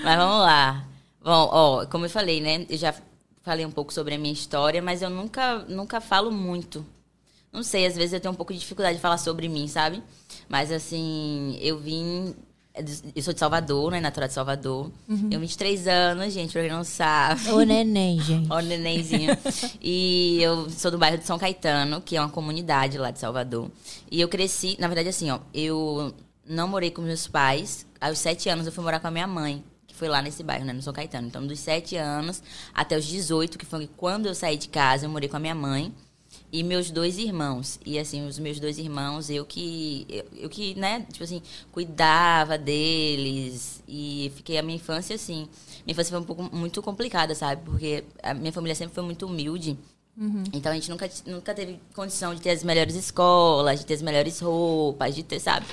Mas 0.04 0.18
vamos 0.18 0.42
lá. 0.42 0.86
Bom, 1.24 1.50
ó, 1.50 1.86
como 1.86 2.08
eu 2.08 2.10
falei, 2.10 2.42
né? 2.42 2.66
Eu 2.70 2.78
já 2.78 2.94
falei 3.42 3.66
um 3.66 3.72
pouco 3.72 3.94
sobre 3.94 4.16
a 4.16 4.18
minha 4.18 4.34
história, 4.34 4.82
mas 4.82 5.02
eu 5.02 5.10
nunca, 5.10 5.60
nunca 5.70 6.02
falo 6.02 6.30
muito. 6.30 6.86
Não 7.54 7.64
sei, 7.64 7.86
às 7.86 7.96
vezes 7.96 8.12
eu 8.12 8.20
tenho 8.20 8.34
um 8.34 8.38
pouco 8.38 8.52
de 8.52 8.60
dificuldade 8.60 8.98
de 8.98 9.02
falar 9.02 9.18
sobre 9.18 9.48
mim, 9.48 9.66
sabe? 9.66 10.04
Mas 10.50 10.70
assim, 10.70 11.58
eu 11.62 11.80
vim. 11.80 12.36
Eu 12.74 13.22
sou 13.22 13.34
de 13.34 13.40
Salvador, 13.40 13.92
né? 13.92 14.00
Natural 14.00 14.28
de 14.28 14.34
Salvador. 14.34 14.92
Eu 15.10 15.30
tenho 15.30 15.42
23 15.42 15.88
anos, 15.88 16.34
gente, 16.34 16.54
pra 16.54 16.62
quem 16.62 16.72
não 16.72 16.84
sabe. 16.86 17.50
Ô, 17.52 17.62
neném, 17.62 18.20
gente. 18.22 18.52
O 18.52 18.60
nenenzinho. 18.62 19.38
e 19.82 20.42
eu 20.42 20.70
sou 20.70 20.90
do 20.90 20.98
bairro 20.98 21.18
de 21.18 21.26
São 21.26 21.38
Caetano, 21.38 22.00
que 22.02 22.16
é 22.16 22.22
uma 22.22 22.30
comunidade 22.30 22.98
lá 22.98 23.12
de 23.12 23.20
Salvador. 23.20 23.70
E 24.10 24.22
eu 24.22 24.30
cresci, 24.30 24.78
na 24.80 24.88
verdade, 24.88 25.10
assim, 25.10 25.30
ó, 25.30 25.40
eu 25.54 26.14
não 26.48 26.68
morei 26.68 26.92
com 26.92 27.02
meus 27.02 27.28
pais. 27.28 27.86
Aos 28.00 28.20
sete 28.20 28.48
anos 28.48 28.66
eu 28.66 28.72
fui 28.72 28.84
morar 28.84 29.00
com 29.02 29.08
a 29.08 29.12
minha 29.12 29.28
mãe, 29.28 29.64
que 29.86 29.94
foi 29.94 30.08
lá 30.08 30.22
nesse 30.22 30.42
bairro, 30.42 30.64
né, 30.64 30.72
no 30.72 30.82
São 30.82 30.94
Caetano. 30.94 31.28
Então, 31.28 31.46
dos 31.46 31.60
sete 31.60 31.98
anos 31.98 32.42
até 32.74 32.98
os 32.98 33.06
18, 33.06 33.58
que 33.58 33.66
foi 33.66 33.90
quando 33.98 34.28
eu 34.28 34.34
saí 34.34 34.56
de 34.56 34.70
casa, 34.70 35.06
eu 35.06 35.10
morei 35.10 35.28
com 35.28 35.36
a 35.36 35.42
minha 35.42 35.56
mãe 35.56 35.94
e 36.52 36.64
meus 36.64 36.92
dois 36.92 37.18
irmãos. 37.18 37.80
E 37.86 37.98
assim, 37.98 38.28
os 38.28 38.38
meus 38.38 38.60
dois 38.60 38.78
irmãos, 38.78 39.30
eu 39.30 39.46
que 39.46 40.06
eu, 40.10 40.26
eu 40.44 40.50
que, 40.50 40.76
né, 40.76 41.06
tipo 41.12 41.24
assim, 41.24 41.42
cuidava 41.72 42.58
deles 42.58 43.82
e 43.88 44.32
fiquei 44.36 44.58
a 44.58 44.62
minha 44.62 44.76
infância 44.76 45.16
assim. 45.16 45.48
Minha 45.86 45.94
infância 45.94 46.12
foi 46.12 46.20
um 46.20 46.24
pouco 46.26 46.56
muito 46.56 46.82
complicada, 46.82 47.34
sabe? 47.34 47.62
Porque 47.64 48.04
a 48.22 48.34
minha 48.34 48.52
família 48.52 48.76
sempre 48.76 48.94
foi 48.94 49.04
muito 49.04 49.26
humilde. 49.26 49.78
Então 50.54 50.72
a 50.72 50.76
gente 50.76 50.90
nunca, 50.90 51.10
nunca 51.26 51.54
teve 51.54 51.80
condição 51.96 52.36
de 52.36 52.42
ter 52.42 52.52
as 52.52 52.64
melhores 52.64 52.96
escolas, 52.96 53.80
de 53.80 53.86
ter 53.86 53.94
as 53.94 54.02
melhores 54.02 54.40
roupas, 54.40 55.16
de 55.16 55.24
ter, 55.24 55.40
sabe? 55.40 55.66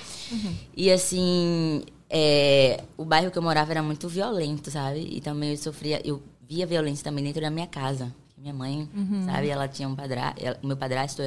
E 0.76 0.90
assim, 0.92 1.82
é, 2.08 2.82
o 2.96 3.04
bairro 3.04 3.30
que 3.30 3.38
eu 3.38 3.42
morava 3.42 3.72
era 3.72 3.82
muito 3.82 4.08
violento, 4.08 4.70
sabe? 4.70 5.00
E 5.00 5.20
também 5.20 5.50
eu 5.50 5.56
sofria, 5.56 6.00
eu 6.04 6.22
via 6.48 6.66
violência 6.66 7.04
também 7.04 7.24
dentro 7.24 7.42
da 7.42 7.50
minha 7.50 7.66
casa. 7.66 8.14
Minha 8.40 8.54
mãe, 8.54 8.88
sabe, 9.24 9.48
ela 9.48 9.66
tinha 9.68 9.88
um 9.88 9.94
padrasto, 9.96 10.40
meu 10.62 10.76
padrasto 10.76 11.22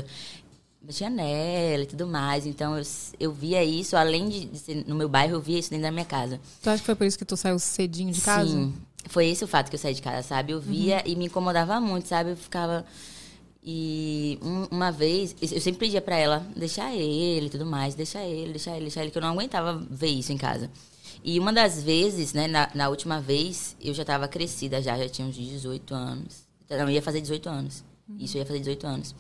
batia 0.82 1.10
nela 1.10 1.84
e 1.84 1.86
tudo 1.86 2.08
mais. 2.08 2.46
Então 2.46 2.78
eu, 2.78 2.84
eu 3.20 3.32
via 3.34 3.64
isso, 3.64 3.96
além 3.98 4.30
de, 4.30 4.46
de 4.46 4.58
ser 4.60 4.86
no 4.88 4.96
meu 4.96 5.10
bairro, 5.10 5.34
eu 5.36 5.42
via 5.42 5.60
isso 5.60 5.70
dentro 5.70 5.84
da 5.84 5.92
minha 5.92 6.06
casa. 6.06 6.40
Tu 6.62 6.70
acha 6.70 6.80
que 6.80 6.86
foi 6.86 6.96
por 6.96 7.06
isso 7.06 7.18
que 7.18 7.26
tu 7.26 7.36
saiu 7.38 7.60
cedinho 7.60 8.12
de 8.12 8.22
casa? 8.22 8.50
Sim, 8.50 8.74
foi 9.10 9.28
esse 9.28 9.44
o 9.44 9.48
fato 9.48 9.70
que 9.70 9.76
eu 9.76 9.80
saí 9.80 9.94
de 9.94 10.02
casa, 10.02 10.26
sabe? 10.28 10.54
Eu 10.54 10.62
via 10.62 11.04
e 11.06 11.16
me 11.16 11.26
incomodava 11.26 11.80
muito, 11.82 12.08
sabe? 12.08 12.32
Eu 12.32 12.38
ficava. 12.38 12.86
E 13.64 14.40
um- 14.42 14.66
uma 14.76 14.92
vez, 14.92 15.36
eu 15.40 15.62
sempre 15.62 15.80
pedia 15.82 16.02
pra 16.02 16.16
ela 16.18 16.46
deixar 16.56 16.96
ele 16.96 17.46
e 17.46 17.50
tudo 17.50 17.66
mais, 17.66 17.94
deixar 17.94 18.24
ele, 18.24 18.52
deixar 18.52 18.72
ele, 18.72 18.82
deixar 18.86 19.02
ele, 19.04 19.12
que 19.12 19.18
eu 19.18 19.22
não 19.22 19.30
aguentava 19.34 19.76
ver 19.90 20.08
isso 20.08 20.32
em 20.32 20.38
casa. 20.38 20.72
E 21.24 21.38
uma 21.40 21.54
das 21.54 21.84
vezes, 21.84 22.34
né, 22.34 22.48
na, 22.48 22.72
na 22.74 22.90
última 22.90 23.22
vez, 23.22 23.76
eu 23.80 23.94
já 23.94 24.04
tava 24.04 24.28
crescida 24.28 24.82
já, 24.82 24.98
já 24.98 25.08
tinha 25.08 25.28
uns 25.28 25.36
18 25.36 25.94
anos. 25.94 26.50
Não, 26.78 26.90
ia 26.90 27.02
fazer 27.02 27.22
18 27.22 27.50
anos. 27.50 27.84
Isso, 28.20 28.38
eu 28.38 28.40
ia 28.42 28.46
fazer 28.46 28.60
18 28.60 28.86
anos. 28.88 29.16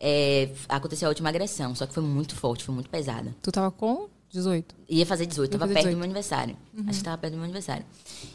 É, 0.00 0.50
aconteceu 0.68 1.06
a 1.08 1.10
última 1.10 1.28
agressão, 1.28 1.74
só 1.74 1.86
que 1.86 1.94
foi 1.94 2.02
muito 2.02 2.34
forte, 2.36 2.64
foi 2.64 2.74
muito 2.74 2.90
pesada. 2.90 3.34
Tu 3.42 3.50
tava 3.52 3.70
com 3.70 4.08
18. 4.30 4.74
Ia 4.88 5.06
fazer 5.06 5.26
18, 5.26 5.52
Ia 5.52 5.58
tava 5.58 5.62
fazer 5.62 5.74
perto 5.74 5.84
18. 5.86 5.94
do 5.94 5.98
meu 5.98 6.04
aniversário. 6.04 6.56
Acho 6.88 6.98
que 6.98 7.04
tava 7.04 7.18
perto 7.18 7.32
do 7.32 7.36
meu 7.36 7.44
aniversário. 7.44 7.84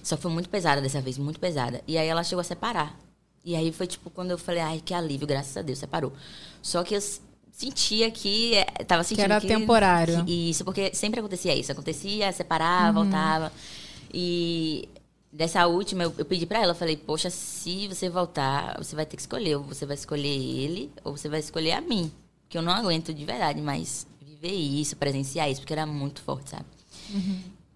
Só 0.04 0.16
que 0.16 0.22
foi 0.22 0.32
muito 0.32 0.50
pesada 0.50 0.82
dessa 0.82 1.02
vez, 1.02 1.18
muito 1.18 1.40
pesada. 1.40 1.82
E 1.88 1.98
aí 1.98 2.08
ela 2.08 2.24
chegou 2.24 2.42
a 2.42 2.44
separar. 2.44 2.98
E 3.44 3.56
aí 3.56 3.72
foi 3.72 3.88
tipo 3.88 4.10
quando 4.10 4.32
eu 4.32 4.38
falei, 4.38 4.62
ai, 4.62 4.82
que 4.84 4.94
alívio, 4.94 5.28
graças 5.28 5.56
a 5.58 5.62
Deus, 5.62 5.80
separou. 5.80 6.14
Só 6.62 6.84
que 6.84 6.96
eu 6.96 7.02
sentia 7.52 8.10
que 8.12 8.56
é, 8.56 8.64
tava 8.86 9.04
sentindo 9.04 9.26
era 9.26 9.42
temporário. 9.42 10.24
que- 10.26 10.50
isso, 10.50 10.64
porque 10.64 10.94
sempre 10.96 11.20
acontecia 11.20 11.54
isso, 11.56 11.72
acontecia, 11.72 12.32
separava, 12.32 13.02
voltava. 13.04 13.52
E 14.14 14.88
dessa 15.32 15.66
última 15.68 16.04
eu, 16.04 16.14
eu 16.18 16.26
pedi 16.26 16.46
pra 16.46 16.60
ela, 16.60 16.72
eu 16.72 16.76
falei, 16.76 16.98
poxa, 16.98 17.30
se 17.30 17.88
você 17.88 18.10
voltar, 18.10 18.76
você 18.78 18.96
vai 18.96 19.06
ter 19.06 19.16
que 19.16 19.22
escolher, 19.22 19.56
ou 19.58 19.64
você 19.64 19.86
vai 19.86 19.96
escolher 19.96 20.28
ele 20.28 20.92
ou 21.04 21.16
você 21.16 21.30
vai 21.30 21.40
escolher 21.40 21.74
a 21.74 21.82
mim, 21.82 22.12
que 22.48 22.58
eu 22.58 22.62
não 22.62 22.72
aguento 22.74 23.14
de 23.14 23.26
verdade, 23.26 23.62
mas 23.62 24.08
viver 24.22 24.54
isso, 24.56 24.96
presenciar 24.96 25.50
isso, 25.50 25.62
porque 25.62 25.74
era 25.74 25.86
muito 25.86 26.22
forte, 26.22 26.50
sabe? 26.52 26.66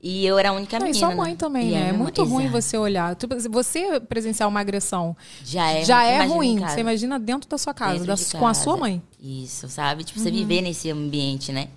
E 0.06 0.26
eu 0.26 0.38
era 0.38 0.50
a 0.50 0.52
única 0.52 0.78
Não, 0.78 0.86
e 0.86 0.92
menina. 0.92 1.08
sua 1.08 1.16
mãe 1.16 1.32
né? 1.32 1.38
também, 1.38 1.70
E 1.70 1.72
né? 1.72 1.90
É 1.90 1.94
muito 1.94 2.24
ruim 2.26 2.44
Exato. 2.48 2.62
você 2.62 2.78
olhar. 2.78 3.16
Você 3.50 4.02
presenciar 4.02 4.50
uma 4.50 4.60
agressão 4.60 5.16
Já 5.46 5.72
é, 5.72 5.86
já 5.86 6.04
é 6.04 6.26
ruim. 6.26 6.60
casa. 6.60 6.74
Você 6.74 6.82
imagina 6.82 7.18
dentro 7.18 7.50
da 7.50 7.58
sua 7.58 7.74
casa, 7.74 8.04
da- 8.06 8.14
de 8.16 8.26
com 8.36 8.46
a 8.46 8.54
sua 8.54 8.74
casa. 8.74 8.82
mãe. 8.82 9.02
Isso, 9.18 9.70
sabe? 9.70 10.04
Tipo, 10.04 10.20
você 10.20 10.30
viver 10.30 10.60
nesse 10.62 10.90
ambiente, 10.92 11.54
né? 11.54 11.70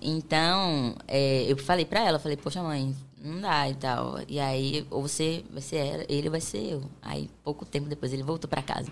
Então, 0.00 0.94
é, 1.08 1.44
eu 1.50 1.56
falei 1.56 1.84
pra 1.84 2.04
ela, 2.04 2.18
falei, 2.20 2.36
poxa, 2.36 2.62
mãe, 2.62 2.94
não 3.26 3.40
dá 3.40 3.68
e 3.68 3.74
tal. 3.74 4.18
E 4.28 4.38
aí, 4.38 4.86
ou 4.90 5.02
você 5.02 5.44
vai 5.50 5.62
ser 5.62 5.76
ela, 5.76 6.06
ele 6.08 6.30
vai 6.30 6.40
ser 6.40 6.72
eu. 6.72 6.82
Aí, 7.02 7.28
pouco 7.44 7.64
tempo 7.64 7.88
depois, 7.88 8.12
ele 8.12 8.22
voltou 8.22 8.48
pra 8.48 8.62
casa. 8.62 8.90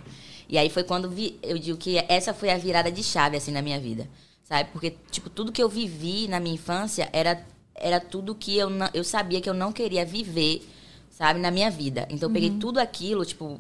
E 0.49 0.59
aí 0.59 0.69
foi 0.69 0.85
quando 0.85 1.09
vi, 1.09 1.39
eu 1.43 1.59
digo 1.59 1.79
que 1.79 1.97
essa 2.09 2.35
foi 2.35 2.51
a 2.51 2.59
virada 2.59 2.91
de 2.91 3.03
chave, 3.03 3.37
assim, 3.37 3.53
na 3.53 3.63
minha 3.63 3.81
vida. 3.81 4.09
Sabe? 4.45 4.69
Porque, 4.73 4.97
tipo, 5.11 5.31
tudo 5.31 5.53
que 5.53 5.63
eu 5.63 5.69
vivi 5.69 6.29
na 6.29 6.39
minha 6.39 6.55
infância 6.55 7.09
era, 7.13 7.45
era 7.75 7.99
tudo 7.99 8.35
que 8.35 8.57
eu, 8.57 8.69
não, 8.69 8.91
eu 8.93 9.03
sabia 9.03 9.41
que 9.41 9.49
eu 9.49 9.55
não 9.55 9.73
queria 9.73 10.05
viver, 10.05 10.69
sabe? 11.11 11.41
Na 11.41 11.51
minha 11.51 11.71
vida. 11.71 12.07
Então, 12.11 12.29
eu 12.29 12.33
peguei 12.33 12.51
tudo 12.51 12.79
aquilo, 12.79 13.25
tipo, 13.25 13.59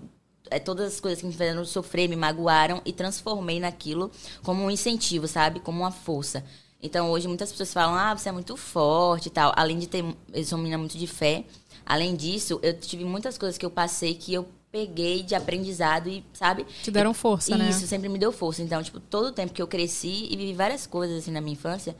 é, 0.50 0.59
todas 0.59 0.93
as 0.93 1.00
coisas 1.00 1.21
que 1.21 1.26
me 1.26 1.33
fizeram 1.33 1.64
sofrer, 1.64 2.09
me 2.09 2.16
magoaram 2.16 2.83
e 2.85 2.93
transformei 2.93 3.61
naquilo 3.61 4.11
como 4.43 4.62
um 4.62 4.71
incentivo, 4.71 5.26
sabe? 5.26 5.61
Como 5.61 5.81
uma 5.81 5.90
força. 5.90 6.45
Então, 6.84 7.10
hoje 7.10 7.26
muitas 7.26 7.50
pessoas 7.50 7.72
falam, 7.72 7.94
ah, 7.94 8.14
você 8.16 8.28
é 8.28 8.32
muito 8.32 8.56
forte 8.58 9.26
e 9.26 9.30
tal. 9.30 9.52
Além 9.56 9.78
de 9.78 9.88
ter, 9.88 10.04
eu 10.32 10.44
sou 10.44 10.58
uma 10.58 10.64
menina 10.64 10.76
muito 10.78 10.98
de 10.98 11.06
fé. 11.06 11.44
Além 11.86 12.14
disso, 12.14 12.60
eu 12.62 12.78
tive 12.78 13.04
muitas 13.04 13.38
coisas 13.38 13.56
que 13.56 13.64
eu 13.64 13.70
passei 13.70 14.14
que 14.14 14.34
eu 14.34 14.46
peguei 14.70 15.22
de 15.22 15.34
aprendizado 15.34 16.08
e, 16.08 16.22
sabe? 16.34 16.66
Te 16.82 16.90
deram 16.90 17.14
força, 17.14 17.56
né? 17.56 17.70
Isso 17.70 17.86
sempre 17.86 18.08
me 18.08 18.18
deu 18.18 18.30
força. 18.32 18.60
Então, 18.62 18.82
tipo, 18.82 19.00
todo 19.00 19.28
o 19.28 19.32
tempo 19.32 19.54
que 19.54 19.62
eu 19.62 19.66
cresci 19.66 20.28
e 20.30 20.36
vivi 20.36 20.52
várias 20.52 20.86
coisas 20.86 21.18
assim 21.22 21.30
na 21.30 21.40
minha 21.40 21.54
infância, 21.54 21.96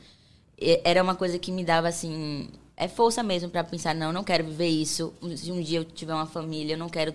e- 0.59 0.81
era 0.83 1.01
uma 1.01 1.15
coisa 1.15 1.39
que 1.39 1.51
me 1.51 1.63
dava 1.63 1.87
assim, 1.87 2.49
é 2.77 2.87
força 2.87 3.23
mesmo 3.23 3.49
pra 3.49 3.63
pensar, 3.63 3.95
não, 3.95 4.07
eu 4.07 4.13
não 4.13 4.23
quero 4.23 4.43
viver 4.43 4.67
isso. 4.67 5.13
Se 5.35 5.51
um 5.51 5.61
dia 5.61 5.79
eu 5.79 5.85
tiver 5.85 6.13
uma 6.13 6.25
família, 6.27 6.73
eu 6.73 6.77
não 6.77 6.89
quero 6.89 7.13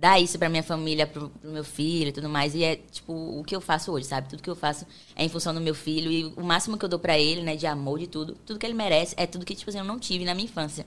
dar 0.00 0.18
isso 0.18 0.38
pra 0.38 0.48
minha 0.48 0.62
família, 0.62 1.06
pro, 1.06 1.28
pro 1.28 1.50
meu 1.50 1.62
filho 1.62 2.08
e 2.08 2.12
tudo 2.12 2.28
mais. 2.28 2.54
E 2.54 2.64
é, 2.64 2.76
tipo, 2.76 3.12
o 3.12 3.44
que 3.44 3.54
eu 3.54 3.60
faço 3.60 3.92
hoje, 3.92 4.06
sabe? 4.06 4.30
Tudo 4.30 4.42
que 4.42 4.48
eu 4.48 4.56
faço 4.56 4.86
é 5.14 5.22
em 5.22 5.28
função 5.28 5.52
do 5.52 5.60
meu 5.60 5.74
filho. 5.74 6.10
E 6.10 6.24
o 6.36 6.42
máximo 6.42 6.78
que 6.78 6.84
eu 6.84 6.88
dou 6.88 6.98
pra 6.98 7.18
ele, 7.18 7.42
né, 7.42 7.54
de 7.54 7.66
amor, 7.66 7.98
de 7.98 8.06
tudo, 8.06 8.34
tudo 8.46 8.58
que 8.58 8.64
ele 8.64 8.74
merece, 8.74 9.14
é 9.18 9.26
tudo 9.26 9.44
que, 9.44 9.54
tipo 9.54 9.68
assim, 9.68 9.78
eu 9.78 9.84
não 9.84 9.98
tive 9.98 10.24
na 10.24 10.34
minha 10.34 10.46
infância. 10.46 10.86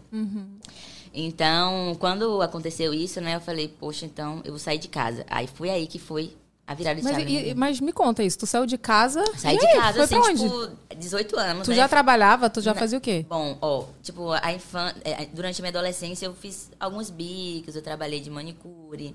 Então, 1.13 1.95
quando 1.99 2.41
aconteceu 2.41 2.91
isso, 2.91 3.21
né, 3.21 3.35
eu 3.35 3.41
falei, 3.41 3.67
poxa, 3.67 4.03
então 4.03 4.41
eu 4.43 4.51
vou 4.51 4.59
sair 4.59 4.79
de 4.79 4.87
casa. 4.87 5.23
Aí 5.29 5.45
foi 5.45 5.69
aí 5.69 5.85
que 5.85 5.99
foi 5.99 6.35
a 6.65 6.73
virada 6.73 6.95
de 6.99 7.03
Mas, 7.03 7.15
chave. 7.17 7.33
na 7.33 7.41
e- 7.41 7.53
mas 7.55 7.79
me 7.81 7.91
conta 7.91 8.23
isso. 8.23 8.37
Tu 8.39 8.47
saiu 8.47 8.65
de 8.65 8.77
casa. 8.77 9.23
Saí 9.37 9.55
e 9.55 9.59
de 9.59 9.65
aí, 9.67 9.75
casa, 9.77 9.93
foi 9.93 10.03
assim, 10.03 10.15
pra 10.21 10.29
onde? 10.31 10.43
tipo, 10.43 10.95
18 10.97 11.37
anos. 11.39 11.63
Tu 11.65 11.71
né? 11.71 11.75
já 11.75 11.87
trabalhava? 11.89 12.49
Tu 12.49 12.61
já 12.61 12.73
Não. 12.73 12.79
fazia 12.79 12.97
o 12.97 13.01
quê? 13.01 13.25
Bom, 13.27 13.57
ó, 13.61 13.85
tipo, 14.01 14.31
a 14.31 14.53
infan... 14.53 14.93
é, 15.03 15.25
durante 15.27 15.59
a 15.59 15.61
minha 15.61 15.69
adolescência 15.71 16.25
eu 16.25 16.33
fiz 16.33 16.71
alguns 16.79 17.09
bicos, 17.09 17.75
eu 17.75 17.81
trabalhei 17.81 18.19
de 18.21 18.29
manicure. 18.29 19.13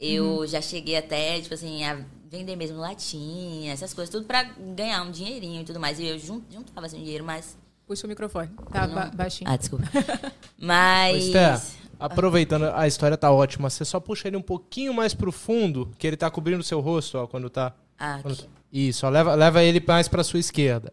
Eu 0.00 0.24
Uhum. 0.40 0.46
já 0.46 0.60
cheguei 0.60 0.96
até, 0.96 1.40
tipo 1.40 1.54
assim, 1.54 1.82
a 1.82 1.98
vender 2.30 2.54
mesmo 2.54 2.78
latinha, 2.78 3.72
essas 3.72 3.92
coisas, 3.92 4.12
tudo 4.12 4.26
pra 4.26 4.44
ganhar 4.76 5.02
um 5.02 5.10
dinheirinho 5.10 5.62
e 5.62 5.64
tudo 5.64 5.80
mais. 5.80 5.98
E 5.98 6.06
eu 6.06 6.18
jun- 6.18 6.42
juntava 6.48 6.86
assim, 6.86 6.98
dinheiro, 6.98 7.24
mas. 7.24 7.56
Puxa 7.86 8.06
o 8.06 8.08
microfone. 8.08 8.48
Tá 8.70 8.86
Não. 8.86 8.94
ba- 8.94 9.10
baixinho. 9.12 9.50
Ah, 9.50 9.56
desculpa. 9.56 9.84
Ô, 9.90 10.30
Mas. 10.58 11.24
Esther, 11.24 11.60
aproveitando, 11.98 12.64
a 12.74 12.86
história 12.86 13.16
tá 13.16 13.30
ótima. 13.30 13.68
Você 13.70 13.84
só 13.84 13.98
puxa 14.00 14.28
ele 14.28 14.36
um 14.36 14.42
pouquinho 14.42 14.92
mais 14.94 15.14
pro 15.14 15.32
fundo, 15.32 15.90
que 15.98 16.06
ele 16.06 16.16
tá 16.16 16.30
cobrindo 16.30 16.60
o 16.60 16.64
seu 16.64 16.80
rosto, 16.80 17.18
ó, 17.18 17.26
quando 17.26 17.48
tá. 17.50 17.72
Ah, 17.98 18.18
quando 18.22 18.36
tá- 18.36 18.46
Isso, 18.72 19.06
ó, 19.06 19.10
leva, 19.10 19.34
leva 19.34 19.62
ele 19.62 19.82
mais 19.86 20.08
pra 20.08 20.22
sua 20.22 20.38
esquerda. 20.40 20.90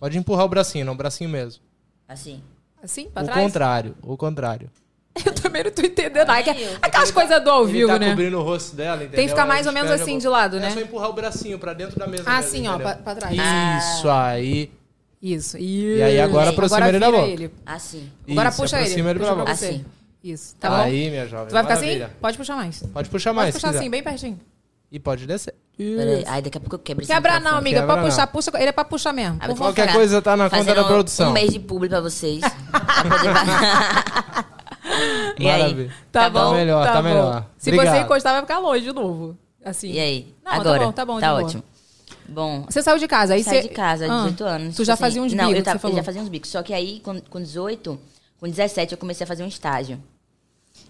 Pode 0.00 0.18
empurrar 0.18 0.44
o 0.44 0.48
bracinho, 0.48 0.84
não, 0.84 0.94
o 0.94 0.96
bracinho 0.96 1.30
mesmo. 1.30 1.62
Assim. 2.08 2.42
Assim, 2.82 3.08
pra 3.08 3.22
o 3.22 3.26
trás? 3.26 3.40
contrário, 3.40 3.94
o 4.02 4.16
contrário. 4.16 4.70
Eu 5.24 5.32
também 5.34 5.62
não 5.62 5.70
tô 5.70 5.82
entendendo. 5.82 6.28
Ai. 6.30 6.42
Aquelas 6.80 7.10
coisas 7.10 7.44
do 7.44 7.50
ao 7.50 7.64
vivo, 7.66 7.86
tá 7.88 7.98
né? 7.98 8.10
cobrindo 8.10 8.38
o 8.38 8.42
rosto 8.42 8.74
dela, 8.74 8.96
entendeu? 8.96 9.16
Tem 9.16 9.24
que 9.26 9.30
ficar 9.30 9.46
mais 9.46 9.66
ou 9.66 9.72
menos 9.72 9.90
assim 9.90 10.16
de 10.18 10.26
lado, 10.26 10.56
É 10.56 10.60
né? 10.60 10.70
só 10.70 10.80
empurrar 10.80 11.10
o 11.10 11.12
bracinho 11.12 11.58
pra 11.58 11.74
dentro 11.74 11.98
da 11.98 12.06
mesa. 12.06 12.24
Ah, 12.26 12.36
mesmo, 12.36 12.50
sim, 12.50 12.66
ó, 12.66 12.78
pra, 12.78 12.94
pra 12.96 13.14
trás. 13.14 13.36
Isso 13.36 14.08
aí. 14.08 14.72
Isso. 15.20 15.56
E 15.58 16.02
aí 16.02 16.18
agora 16.20 16.50
aproxima 16.50 16.88
ele 16.88 16.98
da 16.98 17.10
boca. 17.10 17.26
ele. 17.28 17.52
Assim. 17.64 18.10
Agora 18.28 18.48
Isso, 18.48 18.60
puxa 18.62 18.76
ele. 18.78 18.84
aproxima 18.86 19.10
ele 19.10 19.18
Puxa 19.20 19.34
pra 19.36 19.54
você. 19.54 19.84
Isso. 20.22 20.54
Tá 20.56 20.68
bom? 20.70 20.76
aí, 20.76 21.10
minha 21.10 21.26
jovem. 21.26 21.48
Tu 21.48 21.52
vai 21.52 21.62
ficar 21.62 21.74
maravilha. 21.74 22.06
assim? 22.06 22.14
Pode 22.20 22.38
puxar 22.38 22.56
mais. 22.56 22.82
Pode 22.92 23.10
puxar 23.10 23.32
mais. 23.32 23.54
Pode 23.54 23.62
puxar 23.64 23.76
assim, 23.78 23.90
bem 23.90 24.02
pertinho. 24.02 24.38
E 24.90 24.98
pode 25.00 25.26
descer. 25.26 25.54
Peraí. 25.76 26.22
Ai, 26.26 26.42
daqui 26.42 26.58
a 26.58 26.60
pouco 26.60 26.74
eu 26.76 26.78
quebro 26.78 27.02
esse 27.02 27.12
Quebra 27.12 27.32
não, 27.32 27.38
microfone. 27.40 27.58
amiga. 27.60 27.80
Quebra 27.80 27.94
Pode 27.96 28.08
puxar. 28.08 28.26
não. 28.26 28.32
Puxa, 28.32 28.50
ele 28.56 28.68
é 28.68 28.72
pra 28.72 28.84
puxar 28.84 29.12
mesmo. 29.12 29.38
Ah, 29.40 29.46
vou. 29.48 29.56
Qualquer 29.56 29.86
parar. 29.86 29.94
coisa 29.94 30.20
tá 30.22 30.36
na 30.36 30.44
conta 30.44 30.56
Fazendo 30.58 30.74
da 30.76 30.84
produção. 30.84 31.30
Um 31.30 31.32
mês 31.32 31.50
de 31.50 31.58
publi 31.58 31.88
pra 31.88 32.00
vocês. 32.00 32.40
Pra 32.70 32.80
poder 33.04 33.32
pagar. 33.34 34.46
e 35.38 35.48
aí? 35.48 35.60
Maravilha. 35.62 35.92
Tá, 36.12 36.28
bom, 36.30 36.50
Tá 36.50 36.52
melhor, 36.56 36.86
tá 36.92 37.02
melhor. 37.02 37.46
Se 37.56 37.70
Obrigado. 37.70 37.94
você 37.96 38.02
encostar, 38.02 38.32
vai 38.34 38.42
ficar 38.42 38.58
longe 38.58 38.84
de 38.84 38.92
novo. 38.92 39.36
Assim. 39.64 39.92
E 39.92 39.98
aí? 39.98 40.34
Não, 40.44 40.52
tá 40.52 40.58
Agora? 40.58 40.84
bom, 40.86 40.92
tá 40.92 41.04
bom, 41.06 41.14
de 41.14 41.20
Tá 41.22 41.30
boa. 41.30 41.42
ótimo. 41.44 41.64
Bom, 42.28 42.64
Você 42.68 42.82
saiu 42.82 42.98
de 42.98 43.08
casa, 43.08 43.34
aí 43.34 43.42
saí 43.42 43.62
você... 43.62 43.68
de 43.68 43.74
casa, 43.74 44.04
Ah, 44.06 44.22
18 44.24 44.44
anos. 44.44 44.76
Tu 44.76 44.84
já 44.84 44.92
tipo 44.94 45.04
fazia 45.04 45.22
uns 45.22 45.32
Não, 45.32 45.46
bicos, 45.46 45.58
eu, 45.58 45.64
tava- 45.64 45.78
você 45.78 45.82
falou. 45.82 45.96
eu 45.96 46.00
já 46.02 46.04
fazia 46.04 46.22
uns 46.22 46.28
bicos. 46.28 46.50
Só 46.50 46.62
que 46.62 46.72
aí, 46.72 47.00
com, 47.00 47.20
com 47.20 47.40
18, 47.40 47.98
com 48.38 48.48
17, 48.48 48.92
eu 48.92 48.98
comecei 48.98 49.24
a 49.24 49.26
fazer 49.26 49.42
um 49.42 49.46
estágio. 49.48 49.98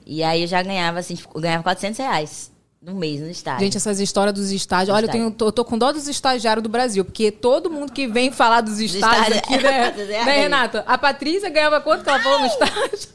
E 0.06 0.22
aí 0.22 0.42
eu 0.42 0.48
já 0.48 0.62
ganhava, 0.62 0.98
assim, 0.98 1.14
tipo, 1.14 1.30
eu 1.36 1.40
ganhava 1.40 1.62
400 1.62 1.98
reais 1.98 2.52
no 2.82 2.94
mês 2.94 3.20
no 3.20 3.28
estágio. 3.30 3.60
Gente, 3.60 3.76
essas 3.76 4.00
histórias 4.00 4.34
dos 4.34 4.50
estágios. 4.50 4.94
Olha, 4.94 5.06
eu, 5.06 5.10
tenho, 5.10 5.30
tô, 5.30 5.46
eu 5.46 5.52
tô 5.52 5.64
com 5.64 5.78
dó 5.78 5.92
dos 5.92 6.08
estagiários 6.08 6.62
do 6.62 6.68
Brasil, 6.68 7.04
porque 7.04 7.30
todo 7.30 7.70
mundo 7.70 7.92
que 7.92 8.08
vem 8.08 8.32
falar 8.32 8.60
dos 8.60 8.80
estágios 8.80 9.36
estágios. 9.36 9.38
aqui, 9.38 9.62
né, 9.62 9.94
É. 10.20 10.24
né, 10.24 10.40
Renata? 10.42 10.84
A 10.86 10.98
Patrícia 10.98 11.48
ganhava 11.48 11.80
quanto 11.80 12.02
que 12.02 12.10
ela 12.10 12.18
falou 12.18 12.40
no 12.40 12.46
estágio? 12.46 13.08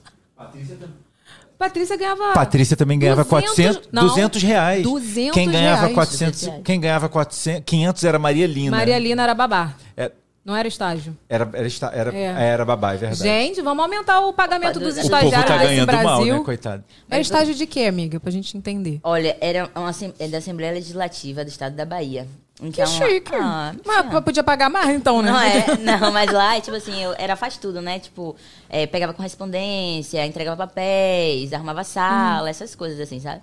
Patrícia 1.58 1.98
ganhava. 1.98 2.34
Patrícia 2.34 2.78
também 2.78 3.00
ganhava 3.00 3.24
200 3.24 3.50
400, 3.56 3.90
não, 3.92 4.08
200 4.08 4.44
reais. 4.44 4.84
200 4.84 5.34
quem 5.34 5.50
ganhava 5.50 5.82
reais. 5.82 5.96
400, 5.96 6.32
200 6.32 6.48
reais. 6.48 6.62
quem 6.64 6.80
ganhava 6.80 7.10
400, 7.10 7.64
500 7.66 8.04
era 8.04 8.20
Maria 8.20 8.48
Lina. 8.48 8.78
Maria 8.78 9.00
Lina 9.00 9.24
era 9.24 9.34
babá. 9.34 9.74
É, 9.96 10.12
Não 10.48 10.56
era 10.56 10.66
estágio. 10.66 11.14
Era, 11.28 11.44
era, 11.54 11.68
era, 11.94 12.18
É. 12.18 12.24
era 12.54 12.64
babá, 12.64 12.94
é 12.94 12.98
verdade. 12.98 13.22
Gente, 13.22 13.62
vamos 13.62 13.84
aumentar 13.84 14.22
o 14.22 14.32
pagamento 14.32 14.80
dos 14.80 14.96
O 14.96 15.02
o 15.02 15.04
povo 15.10 15.16
estagiários 15.26 15.46
tá 15.46 15.58
ganhando 15.58 15.86
Brasil. 15.86 16.06
mal, 16.10 16.26
né, 16.26 16.40
coitado? 16.46 16.84
É 17.12 17.20
estágio 17.20 17.54
de 17.54 17.68
quê, 17.68 17.82
amiga? 17.82 18.18
Pra 18.18 18.32
gente 18.32 18.58
entender. 18.58 19.02
Olha, 19.04 19.36
era 19.42 19.70
uma, 19.76 19.92
é 20.18 20.28
da 20.30 20.38
Assembleia 20.38 20.72
Legislativa 20.72 21.44
do 21.44 21.50
Estado 21.50 21.76
da 21.76 21.84
Bahia. 21.84 22.26
Que 22.56 22.66
Então, 22.70 22.88
chique. 22.88 23.36
ah, 23.36 23.76
Mas 23.86 24.24
podia 24.24 24.42
pagar 24.42 24.70
mais, 24.70 24.90
então, 24.90 25.22
né? 25.22 25.30
Não, 25.32 25.40
é, 25.42 25.78
não, 26.00 26.12
mas 26.12 26.32
lá, 26.32 26.60
tipo 26.62 26.76
assim, 26.78 27.04
eu 27.04 27.14
era 27.18 27.36
faz 27.36 27.58
tudo, 27.58 27.82
né? 27.82 28.00
Tipo, 28.00 28.34
é, 28.70 28.88
pegava 28.88 29.14
correspondência, 29.14 30.26
entregava 30.26 30.56
papéis, 30.66 31.52
arrumava 31.54 31.84
sala, 31.84 32.44
Uhum. 32.44 32.48
essas 32.48 32.74
coisas 32.74 33.00
assim, 33.00 33.20
sabe? 33.20 33.42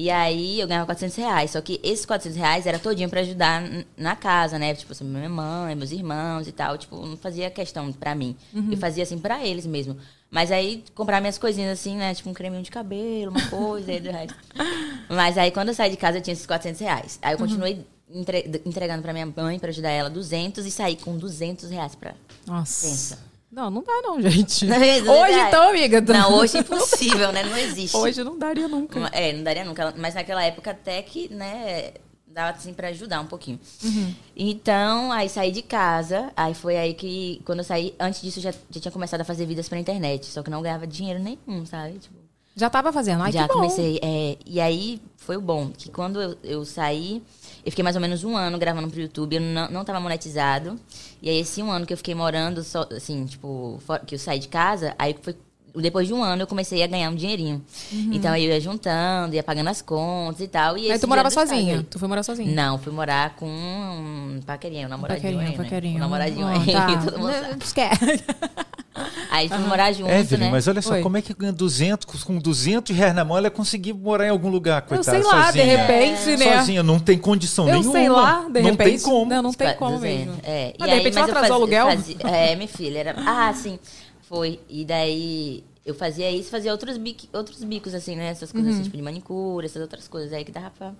E 0.00 0.10
aí 0.12 0.60
eu 0.60 0.68
ganhava 0.68 0.86
400 0.86 1.16
reais. 1.16 1.50
Só 1.50 1.60
que 1.60 1.80
esses 1.82 2.06
400 2.06 2.38
reais 2.38 2.66
era 2.68 2.78
todinho 2.78 3.10
pra 3.10 3.18
ajudar 3.18 3.60
na 3.96 4.14
casa, 4.14 4.56
né? 4.56 4.72
Tipo, 4.72 4.92
assim, 4.92 5.02
minha 5.04 5.28
mãe, 5.28 5.74
meus 5.74 5.90
irmãos 5.90 6.46
e 6.46 6.52
tal. 6.52 6.78
Tipo, 6.78 7.04
não 7.04 7.16
fazia 7.16 7.50
questão 7.50 7.92
pra 7.92 8.14
mim. 8.14 8.36
Uhum. 8.54 8.68
Eu 8.70 8.78
fazia 8.78 9.02
assim 9.02 9.18
pra 9.18 9.44
eles 9.44 9.66
mesmo. 9.66 9.96
Mas 10.30 10.52
aí 10.52 10.84
comprar 10.94 11.20
minhas 11.20 11.36
coisinhas 11.36 11.72
assim, 11.80 11.96
né? 11.96 12.14
Tipo 12.14 12.30
um 12.30 12.34
creminho 12.34 12.62
de 12.62 12.70
cabelo, 12.70 13.32
uma 13.32 13.44
coisa 13.48 13.90
e 13.92 13.98
do 13.98 14.10
resto. 14.12 14.36
Mas 15.10 15.36
aí 15.36 15.50
quando 15.50 15.68
eu 15.68 15.74
saí 15.74 15.90
de 15.90 15.96
casa 15.96 16.18
eu 16.18 16.22
tinha 16.22 16.32
esses 16.32 16.46
400 16.46 16.80
reais. 16.80 17.18
Aí 17.20 17.34
eu 17.34 17.38
continuei 17.38 17.84
entre- 18.08 18.62
entregando 18.64 19.02
pra 19.02 19.12
minha 19.12 19.26
mãe 19.26 19.58
pra 19.58 19.70
ajudar 19.70 19.90
ela 19.90 20.08
200 20.08 20.64
e 20.64 20.70
saí 20.70 20.94
com 20.96 21.16
200 21.18 21.70
reais 21.70 21.96
pra. 21.96 22.14
Nossa. 22.46 22.86
Pensa. 22.86 23.27
Não, 23.50 23.70
não 23.70 23.82
dá 23.82 24.00
não, 24.02 24.20
gente. 24.22 24.66
Não, 24.66 24.76
Hoje 24.76 25.02
não, 25.36 25.48
então, 25.48 25.68
amiga. 25.70 26.02
tu- 26.02 26.12
Não, 26.12 26.34
hoje 26.34 26.56
é 26.58 26.60
impossível, 26.60 27.32
né? 27.32 27.42
Não 27.44 27.56
existe. 27.56 27.96
Hoje 27.96 28.22
não 28.22 28.38
daria 28.38 28.68
nunca. 28.68 29.08
É, 29.12 29.32
não 29.32 29.42
daria 29.42 29.64
nunca. 29.64 29.94
Mas 29.96 30.14
naquela 30.14 30.42
época 30.44 30.70
até 30.72 31.00
que, 31.02 31.32
né, 31.32 31.92
dava 32.26 32.50
assim 32.56 32.74
pra 32.74 32.88
ajudar 32.88 33.20
um 33.22 33.26
pouquinho. 33.26 33.58
Uhum. 33.82 34.14
Então, 34.36 35.10
aí 35.12 35.28
saí 35.28 35.50
de 35.50 35.62
casa. 35.62 36.30
Aí 36.36 36.52
foi 36.54 36.76
aí 36.76 36.92
que, 36.94 37.40
quando 37.44 37.60
eu 37.60 37.64
saí, 37.64 37.94
antes 37.98 38.20
disso, 38.20 38.38
eu 38.38 38.42
já, 38.42 38.52
já 38.70 38.80
tinha 38.80 38.92
começado 38.92 39.22
a 39.22 39.24
fazer 39.24 39.46
vidas 39.46 39.68
pela 39.68 39.80
internet. 39.80 40.26
Só 40.26 40.42
que 40.42 40.50
não 40.50 40.60
ganhava 40.62 40.86
dinheiro 40.86 41.18
nenhum, 41.18 41.64
sabe? 41.64 41.98
Tipo, 41.98 42.16
Já 42.54 42.68
tava 42.68 42.92
fazendo. 42.92 43.22
Ai, 43.22 43.32
já 43.32 43.48
comecei. 43.48 43.98
é, 44.02 44.36
e 44.44 44.60
aí 44.60 45.00
foi 45.16 45.36
o 45.36 45.40
bom, 45.40 45.70
que 45.76 45.90
quando 45.90 46.20
eu, 46.20 46.36
eu 46.44 46.64
saí, 46.66 47.22
eu 47.64 47.70
fiquei 47.70 47.82
mais 47.82 47.96
ou 47.96 48.02
menos 48.02 48.24
um 48.24 48.36
ano 48.36 48.58
gravando 48.58 48.88
pro 48.88 49.00
YouTube, 49.00 49.36
eu 49.36 49.40
não, 49.40 49.70
não 49.70 49.84
tava 49.84 50.00
monetizado. 50.00 50.78
E 51.20 51.28
aí 51.28 51.38
esse 51.40 51.62
um 51.62 51.70
ano 51.70 51.86
que 51.86 51.92
eu 51.92 51.96
fiquei 51.96 52.14
morando, 52.14 52.62
só, 52.62 52.86
assim, 52.90 53.24
tipo, 53.26 53.80
que 54.06 54.14
eu 54.14 54.18
saí 54.18 54.38
de 54.38 54.48
casa, 54.48 54.94
aí 54.98 55.16
foi. 55.20 55.36
Depois 55.76 56.06
de 56.08 56.14
um 56.14 56.22
ano 56.22 56.42
eu 56.42 56.46
comecei 56.46 56.82
a 56.82 56.86
ganhar 56.86 57.10
um 57.10 57.14
dinheirinho. 57.14 57.62
Uhum. 57.92 58.10
Então 58.12 58.32
aí 58.32 58.44
eu 58.44 58.50
ia 58.52 58.60
juntando, 58.60 59.34
ia 59.34 59.42
pagando 59.42 59.68
as 59.68 59.80
contas 59.82 60.40
e 60.40 60.48
tal. 60.48 60.76
E 60.76 60.90
Aí 60.90 60.98
tu 60.98 61.06
morava 61.08 61.30
sozinha? 61.30 61.86
Tu 61.88 61.98
foi 61.98 62.08
morar 62.08 62.22
sozinha? 62.22 62.52
Não, 62.54 62.78
fui 62.78 62.92
morar 62.92 63.36
com 63.36 63.46
um 63.46 64.40
paquerinho, 64.46 64.86
um 64.86 64.90
namoradinho 64.90 65.22
Paquerinho, 65.22 65.52
aí, 65.52 65.56
né? 65.58 65.64
paquerinho. 65.64 65.96
Um 65.96 66.00
namoradinho 66.00 66.46
Ah, 66.46 66.52
aí, 66.52 66.72
tá. 66.72 66.96
todo 67.04 67.18
mundo 67.18 67.32
sabe. 67.32 67.64
Esquece. 67.64 68.24
Aí 69.30 69.48
fui 69.48 69.58
morar 69.58 69.92
junto, 69.92 70.10
Evelyn, 70.10 70.46
né? 70.46 70.50
mas 70.50 70.66
olha 70.66 70.82
só, 70.82 70.94
Oi. 70.94 71.02
como 71.02 71.16
é 71.16 71.22
que 71.22 71.32
ganha 71.32 71.52
200, 71.52 72.24
com 72.24 72.36
200 72.38 72.96
reais 72.96 73.14
na 73.14 73.24
mão 73.24 73.36
ela 73.38 73.48
conseguiu 73.48 73.94
morar 73.94 74.26
em 74.26 74.30
algum 74.30 74.48
lugar, 74.48 74.82
Eu 74.82 74.88
coitada, 74.88 75.22
sei 75.22 75.22
lá, 75.30 75.52
de 75.52 75.58
sozinha. 75.58 75.76
repente, 75.76 76.36
né? 76.36 76.56
Sozinha, 76.58 76.82
não 76.82 76.98
tem 76.98 77.16
condição 77.16 77.68
Eu 77.68 77.74
nenhuma. 77.74 77.92
sei 77.92 78.08
lá, 78.08 78.46
de 78.50 78.60
não 78.60 78.70
repente. 78.72 78.88
tem 78.90 78.98
como. 79.00 79.26
Não, 79.30 79.42
não 79.42 79.52
tem 79.52 79.72
como 79.76 79.96
dizendo. 79.98 80.18
mesmo. 80.32 80.40
É. 80.42 80.74
Mas, 80.80 80.88
de 80.90 80.96
repente, 80.96 81.16
ela 81.16 81.26
eu 81.28 81.30
atrasou 81.30 81.50
o 81.52 81.58
aluguel? 81.60 81.86
fazia- 81.86 82.16
é, 82.24 82.56
minha 82.56 82.66
filha, 82.68 82.98
era. 82.98 83.14
Ah, 83.24 83.52
sim. 83.54 83.78
Foi. 84.28 84.60
E 84.68 84.84
daí 84.84 85.64
eu 85.86 85.94
fazia 85.94 86.30
isso, 86.30 86.50
fazia 86.50 86.70
outros, 86.70 86.96
bic, 86.98 87.28
outros 87.32 87.64
bicos, 87.64 87.94
assim, 87.94 88.14
né? 88.14 88.28
Essas 88.28 88.52
coisas 88.52 88.70
Uhum. 88.70 88.74
assim, 88.76 88.84
tipo 88.84 88.96
de 88.96 89.02
manicure, 89.02 89.64
essas 89.66 89.80
outras 89.80 90.06
coisas 90.06 90.32
aí 90.32 90.44
que 90.44 90.52
dava 90.52 90.70
pra 90.70 90.92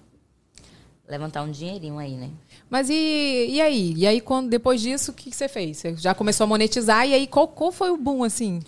levantar 1.09 1.43
um 1.43 1.51
dinheirinho 1.51 1.99
aí, 1.99 2.17
né? 2.17 2.31
Mas 2.69 2.91
e, 2.91 3.47
e 3.51 3.61
aí? 3.61 3.95
E 3.97 4.07
aí, 4.07 4.21
quando, 4.21 4.49
depois 4.49 4.81
disso, 4.81 5.11
o 5.11 5.15
que, 5.15 5.31
que 5.31 5.37
você 5.37 5.49
fez? 5.49 5.79
Você 5.79 5.97
já 5.97 6.15
começou 6.15 6.45
a 6.45 6.47
monetizar, 6.47 7.07
e 7.07 7.15
aí 7.15 7.27
qual, 7.27 7.49
qual 7.49 7.73
foi 7.73 7.91
o 7.91 7.97
boom, 7.97 8.25
assim? 8.25 8.61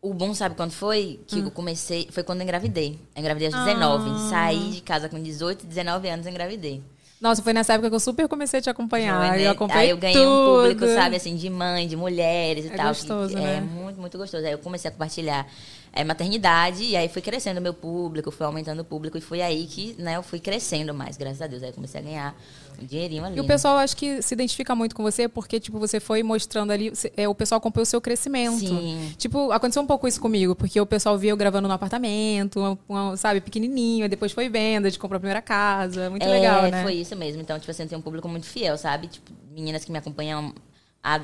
O 0.00 0.14
bom, 0.14 0.32
sabe 0.32 0.54
quando 0.54 0.70
foi? 0.70 1.18
Que 1.26 1.40
eu 1.40 1.50
comecei. 1.50 2.06
Foi 2.12 2.22
quando 2.22 2.38
eu 2.40 2.44
engravidei. 2.44 2.98
Eu 3.16 3.20
engravidei 3.20 3.48
aos 3.48 3.54
Ah. 3.56 3.64
19. 3.64 4.28
Saí 4.30 4.70
de 4.70 4.80
casa 4.80 5.08
com 5.08 5.20
18, 5.20 5.66
19 5.66 6.08
anos 6.08 6.24
engravidei. 6.26 6.80
Nossa, 7.20 7.42
foi 7.42 7.52
nessa 7.52 7.72
época 7.72 7.88
que 7.88 7.94
eu 7.96 8.00
super 8.00 8.28
comecei 8.28 8.60
a 8.60 8.62
te 8.62 8.70
acompanhar. 8.70 9.18
Foi, 9.28 9.38
né? 9.38 9.46
Eu 9.46 9.50
acompanhei 9.50 9.82
Aí 9.86 9.90
eu 9.90 9.96
ganhei 9.96 10.24
um 10.24 10.44
público, 10.44 10.80
tudo. 10.82 10.94
sabe, 10.94 11.16
assim, 11.16 11.34
de 11.34 11.50
mãe, 11.50 11.88
de 11.88 11.96
mulheres 11.96 12.66
e 12.66 12.68
É 12.68 12.76
tal. 12.76 12.88
gostoso, 12.88 13.34
que, 13.34 13.40
né? 13.40 13.56
É 13.56 13.60
muito, 13.60 14.00
muito 14.00 14.16
gostoso. 14.16 14.44
Aí 14.46 14.52
eu 14.52 14.58
comecei 14.58 14.88
a 14.88 14.92
compartilhar 14.92 15.44
é, 15.92 16.04
maternidade 16.04 16.84
e 16.84 16.96
aí 16.96 17.08
fui 17.08 17.20
crescendo 17.20 17.58
o 17.58 17.60
meu 17.62 17.74
público, 17.74 18.30
fui 18.30 18.46
aumentando 18.46 18.80
o 18.82 18.84
público 18.84 19.18
e 19.18 19.20
foi 19.20 19.42
aí 19.42 19.66
que, 19.66 19.96
né, 19.98 20.16
eu 20.16 20.22
fui 20.22 20.38
crescendo 20.38 20.94
mais, 20.94 21.16
graças 21.16 21.42
a 21.42 21.48
Deus. 21.48 21.62
Aí 21.64 21.70
eu 21.70 21.74
comecei 21.74 22.00
a 22.00 22.04
ganhar 22.04 22.36
um 22.80 22.86
dinheirinho 22.86 23.24
ali. 23.24 23.36
E 23.36 23.40
o 23.40 23.44
pessoal 23.46 23.76
acho 23.78 23.96
que 23.96 24.22
se 24.22 24.34
identifica 24.34 24.74
muito 24.74 24.94
com 24.94 25.02
você 25.02 25.28
porque, 25.28 25.58
tipo, 25.60 25.78
você 25.78 26.00
foi 26.00 26.22
mostrando 26.22 26.70
ali, 26.72 26.92
é, 27.16 27.28
o 27.28 27.34
pessoal 27.34 27.58
acompanhou 27.58 27.82
o 27.82 27.86
seu 27.86 28.00
crescimento. 28.00 28.58
Sim. 28.58 29.12
Tipo, 29.16 29.50
aconteceu 29.52 29.82
um 29.82 29.86
pouco 29.86 30.06
isso 30.06 30.20
comigo, 30.20 30.54
porque 30.54 30.80
o 30.80 30.86
pessoal 30.86 31.16
via 31.18 31.30
eu 31.30 31.36
gravando 31.36 31.68
no 31.68 31.74
apartamento, 31.74 32.58
uma- 32.60 32.78
uma, 32.88 33.16
sabe, 33.16 33.40
pequenininho, 33.40 34.08
depois 34.08 34.32
foi 34.32 34.48
venda, 34.48 34.88
gente 34.88 34.98
comprou 34.98 35.16
a 35.16 35.20
primeira 35.20 35.42
casa. 35.42 36.08
Muito 36.10 36.24
é, 36.24 36.28
legal, 36.28 36.62
né? 36.70 36.82
foi 36.82 36.94
isso 36.94 37.14
mesmo. 37.16 37.40
Então, 37.42 37.58
tipo 37.58 37.70
assim, 37.70 37.86
tenho 37.86 37.98
um 37.98 38.02
público 38.02 38.28
muito 38.28 38.46
fiel, 38.46 38.76
sabe? 38.78 39.08
Tipo, 39.08 39.30
meninas 39.52 39.84
que 39.84 39.92
me 39.92 39.98
acompanham 39.98 40.52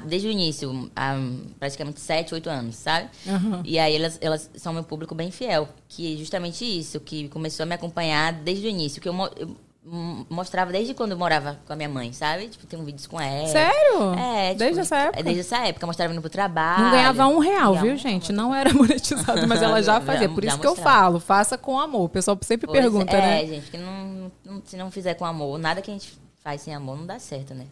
desde 0.06 0.28
o 0.28 0.30
início, 0.30 0.90
há 0.96 1.14
praticamente 1.58 2.00
7, 2.00 2.32
8 2.34 2.48
anos, 2.48 2.76
sabe? 2.76 3.10
Aham. 3.28 3.62
E 3.64 3.78
aí 3.78 3.94
elas, 3.96 4.18
elas 4.20 4.50
são 4.56 4.72
meu 4.72 4.84
público 4.84 5.14
bem 5.14 5.30
fiel. 5.30 5.68
Que 5.88 6.14
é 6.14 6.16
justamente 6.16 6.64
isso, 6.64 6.98
que 7.00 7.28
começou 7.28 7.64
a 7.64 7.66
me 7.66 7.74
acompanhar 7.74 8.32
desde 8.32 8.66
o 8.66 8.70
início. 8.70 9.00
Que 9.02 9.08
eu, 9.08 9.14
mostrava 10.30 10.72
desde 10.72 10.94
quando 10.94 11.12
eu 11.12 11.18
morava 11.18 11.58
com 11.66 11.72
a 11.72 11.76
minha 11.76 11.88
mãe, 11.88 12.12
sabe? 12.12 12.48
Tipo, 12.48 12.66
tem 12.66 12.78
um 12.78 12.84
vídeos 12.84 13.06
com 13.06 13.20
ela. 13.20 13.46
Sério? 13.48 14.14
É, 14.18 14.48
tipo, 14.48 14.58
Desde 14.60 14.80
essa 14.80 14.96
época? 14.96 15.20
é, 15.20 15.22
Desde 15.22 15.40
essa 15.40 15.58
época, 15.58 15.86
mostrava 15.86 16.12
indo 16.12 16.20
pro 16.22 16.30
trabalho. 16.30 16.84
Não 16.84 16.90
ganhava 16.90 17.26
um 17.26 17.38
real, 17.38 17.74
viu, 17.76 17.92
um 17.92 17.96
gente? 17.96 18.32
Não 18.32 18.54
era 18.54 18.72
monetizado, 18.74 19.46
mas 19.46 19.60
ela 19.62 19.82
já 19.82 20.00
fazia. 20.00 20.28
Por 20.28 20.44
isso 20.44 20.58
que 20.58 20.66
eu 20.66 20.74
falo, 20.76 21.20
faça 21.20 21.58
com 21.58 21.78
amor. 21.78 22.04
O 22.04 22.08
pessoal 22.08 22.38
sempre 22.42 22.66
Pois 22.66 22.78
pergunta, 22.80 23.16
é, 23.16 23.20
né? 23.42 23.46
gente, 23.46 23.70
que 23.70 23.76
não, 23.78 24.32
não- 24.44 24.62
se 24.64 24.76
não 24.76 24.90
fizer 24.90 25.14
com 25.14 25.24
amor, 25.24 25.58
nada 25.58 25.82
que 25.82 25.90
a 25.90 25.94
gente 25.94 26.16
faz 26.42 26.62
sem 26.62 26.74
amor 26.74 26.96
não 26.96 27.06
dá 27.06 27.18
certo, 27.18 27.54
né? 27.54 27.66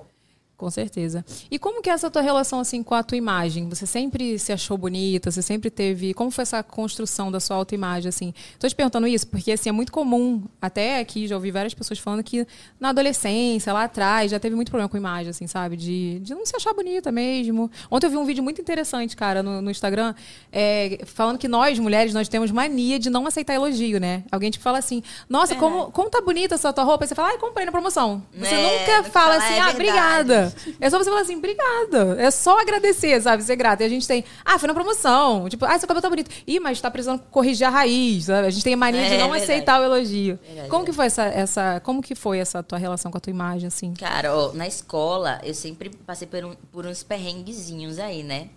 Com 0.62 0.70
certeza. 0.70 1.25
E 1.51 1.59
como 1.59 1.83
que 1.83 1.90
é 1.90 1.92
essa 1.92 2.09
tua 2.09 2.22
relação 2.22 2.61
assim 2.61 2.85
com 2.85 2.94
a 2.94 3.03
tua 3.03 3.18
imagem? 3.18 3.68
Você 3.68 3.85
sempre 3.85 4.38
se 4.38 4.53
achou 4.53 4.79
bonita? 4.79 5.29
Você 5.29 5.42
sempre 5.42 5.68
teve? 5.70 6.14
Como 6.14 6.31
foi 6.31 6.42
essa 6.42 6.62
construção 6.62 7.33
da 7.33 7.40
sua 7.40 7.57
autoimagem 7.57 8.09
assim? 8.09 8.33
Tô 8.61 8.68
te 8.68 8.75
perguntando 8.77 9.09
isso 9.09 9.27
porque 9.27 9.51
assim 9.51 9.68
é 9.68 9.72
muito 9.72 9.90
comum, 9.90 10.44
até 10.61 11.01
aqui 11.01 11.27
já 11.27 11.35
ouvi 11.35 11.51
várias 11.51 11.75
pessoas 11.75 11.98
falando 11.98 12.22
que 12.22 12.46
na 12.79 12.90
adolescência, 12.90 13.72
lá 13.72 13.83
atrás, 13.83 14.31
já 14.31 14.38
teve 14.38 14.55
muito 14.55 14.68
problema 14.70 14.88
com 14.88 14.96
imagem 14.96 15.31
assim, 15.31 15.48
sabe? 15.48 15.77
De, 15.77 16.20
de 16.20 16.33
não 16.33 16.46
se 16.46 16.55
achar 16.55 16.72
bonita 16.72 17.11
mesmo. 17.11 17.68
Ontem 17.90 18.07
eu 18.07 18.11
vi 18.12 18.16
um 18.16 18.25
vídeo 18.25 18.44
muito 18.44 18.61
interessante, 18.61 19.16
cara, 19.16 19.42
no, 19.42 19.61
no 19.61 19.68
Instagram, 19.68 20.14
é, 20.53 21.01
falando 21.07 21.38
que 21.38 21.48
nós 21.48 21.77
mulheres 21.81 22.14
nós 22.14 22.29
temos 22.29 22.53
mania 22.53 23.01
de 23.01 23.11
não 23.11 23.27
aceitar 23.27 23.55
elogio, 23.55 23.98
né? 23.98 24.22
Alguém 24.31 24.48
tipo 24.53 24.62
fala 24.62 24.79
assim: 24.79 25.03
"Nossa, 25.29 25.57
como 25.57 25.90
como 25.90 26.09
tá 26.09 26.20
bonita 26.20 26.55
essa 26.55 26.72
tua 26.72 26.85
roupa?" 26.85 27.03
Aí 27.03 27.09
você 27.09 27.16
fala: 27.16 27.31
"Ai, 27.31 27.38
comprei 27.38 27.66
na 27.66 27.72
promoção". 27.72 28.22
Você 28.33 28.55
É, 28.55 28.62
nunca 29.01 29.11
fala 29.11 29.35
assim: 29.38 29.55
"É 29.55 29.59
"Ah, 29.61 29.64
verdade." 29.72 29.75
obrigada". 29.75 30.51
É 30.80 30.90
só 30.90 30.98
você 30.98 31.10
falar 31.10 31.22
assim, 31.22 31.36
obrigada. 31.36 32.16
É 32.20 32.30
só 32.30 32.60
agradecer, 32.60 33.20
sabe? 33.20 33.42
Ser 33.42 33.56
grata. 33.56 33.82
E 33.82 33.86
a 33.86 33.88
gente 33.88 34.06
tem, 34.06 34.24
ah, 34.44 34.58
foi 34.58 34.66
na 34.68 34.74
promoção. 34.74 35.48
Tipo, 35.48 35.64
ah, 35.64 35.78
seu 35.78 35.86
cabelo 35.88 36.02
tá 36.02 36.08
bonito. 36.10 36.30
Ih, 36.46 36.60
mas 36.60 36.80
tá 36.80 36.90
precisando 36.90 37.20
corrigir 37.30 37.66
a 37.66 37.70
raiz, 37.70 38.24
sabe? 38.24 38.46
A 38.46 38.50
gente 38.50 38.64
tem 38.64 38.74
a 38.74 38.76
mania 38.76 39.00
de 39.00 39.14
É, 39.14 39.18
não 39.18 39.30
verdade. 39.30 39.44
aceitar 39.44 39.80
o 39.80 39.84
elogio. 39.84 40.38
Verdade, 40.46 40.68
como 40.68 40.84
que 40.84 40.92
foi 40.92 41.06
essa, 41.06 41.24
essa, 41.24 41.80
como 41.84 42.02
que 42.02 42.14
foi 42.14 42.38
essa 42.38 42.62
tua 42.62 42.78
relação 42.78 43.10
com 43.10 43.18
a 43.18 43.20
tua 43.20 43.30
imagem, 43.30 43.66
assim? 43.68 43.94
Cara, 43.94 44.34
ó, 44.36 44.52
na 44.52 44.66
escola, 44.66 45.40
eu 45.44 45.54
sempre 45.54 45.90
passei 45.90 46.26
por, 46.26 46.44
um- 46.44 46.54
por 46.70 46.86
uns 46.86 47.02
perrenguezinhos 47.02 47.98
aí, 47.98 48.22
né? 48.22 48.48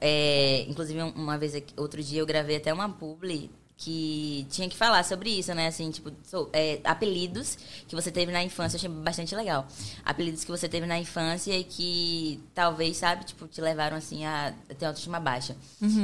É, 0.00 0.64
inclusive, 0.68 1.02
um- 1.02 1.10
uma 1.12 1.38
vez, 1.38 1.54
aqui- 1.54 1.72
outro 1.76 2.02
dia, 2.02 2.20
eu 2.20 2.26
gravei 2.26 2.56
até 2.56 2.72
uma 2.72 2.88
publi 2.88 3.50
que 3.76 4.46
tinha 4.50 4.68
que 4.68 4.76
falar 4.76 5.04
sobre 5.04 5.30
isso, 5.30 5.52
né? 5.54 5.66
Assim, 5.66 5.90
tipo, 5.90 6.10
so- 6.24 6.48
é, 6.52 6.80
apelidos 6.84 7.58
que 7.88 7.94
você 7.94 8.10
teve 8.10 8.30
na 8.30 8.42
infância, 8.42 8.76
eu 8.76 8.78
achei 8.78 8.88
bastante 8.88 9.34
legal. 9.34 9.66
Apelidos 10.04 10.44
que 10.44 10.50
você 10.50 10.68
teve 10.68 10.86
na 10.86 10.98
infância 10.98 11.52
e 11.58 11.64
que 11.64 12.40
talvez, 12.54 12.96
sabe, 12.96 13.24
tipo, 13.24 13.48
te 13.48 13.60
levaram, 13.60 13.96
assim, 13.96 14.24
a 14.24 14.54
ter 14.78 14.86
autoestima 14.86 15.18
baixa. 15.18 15.56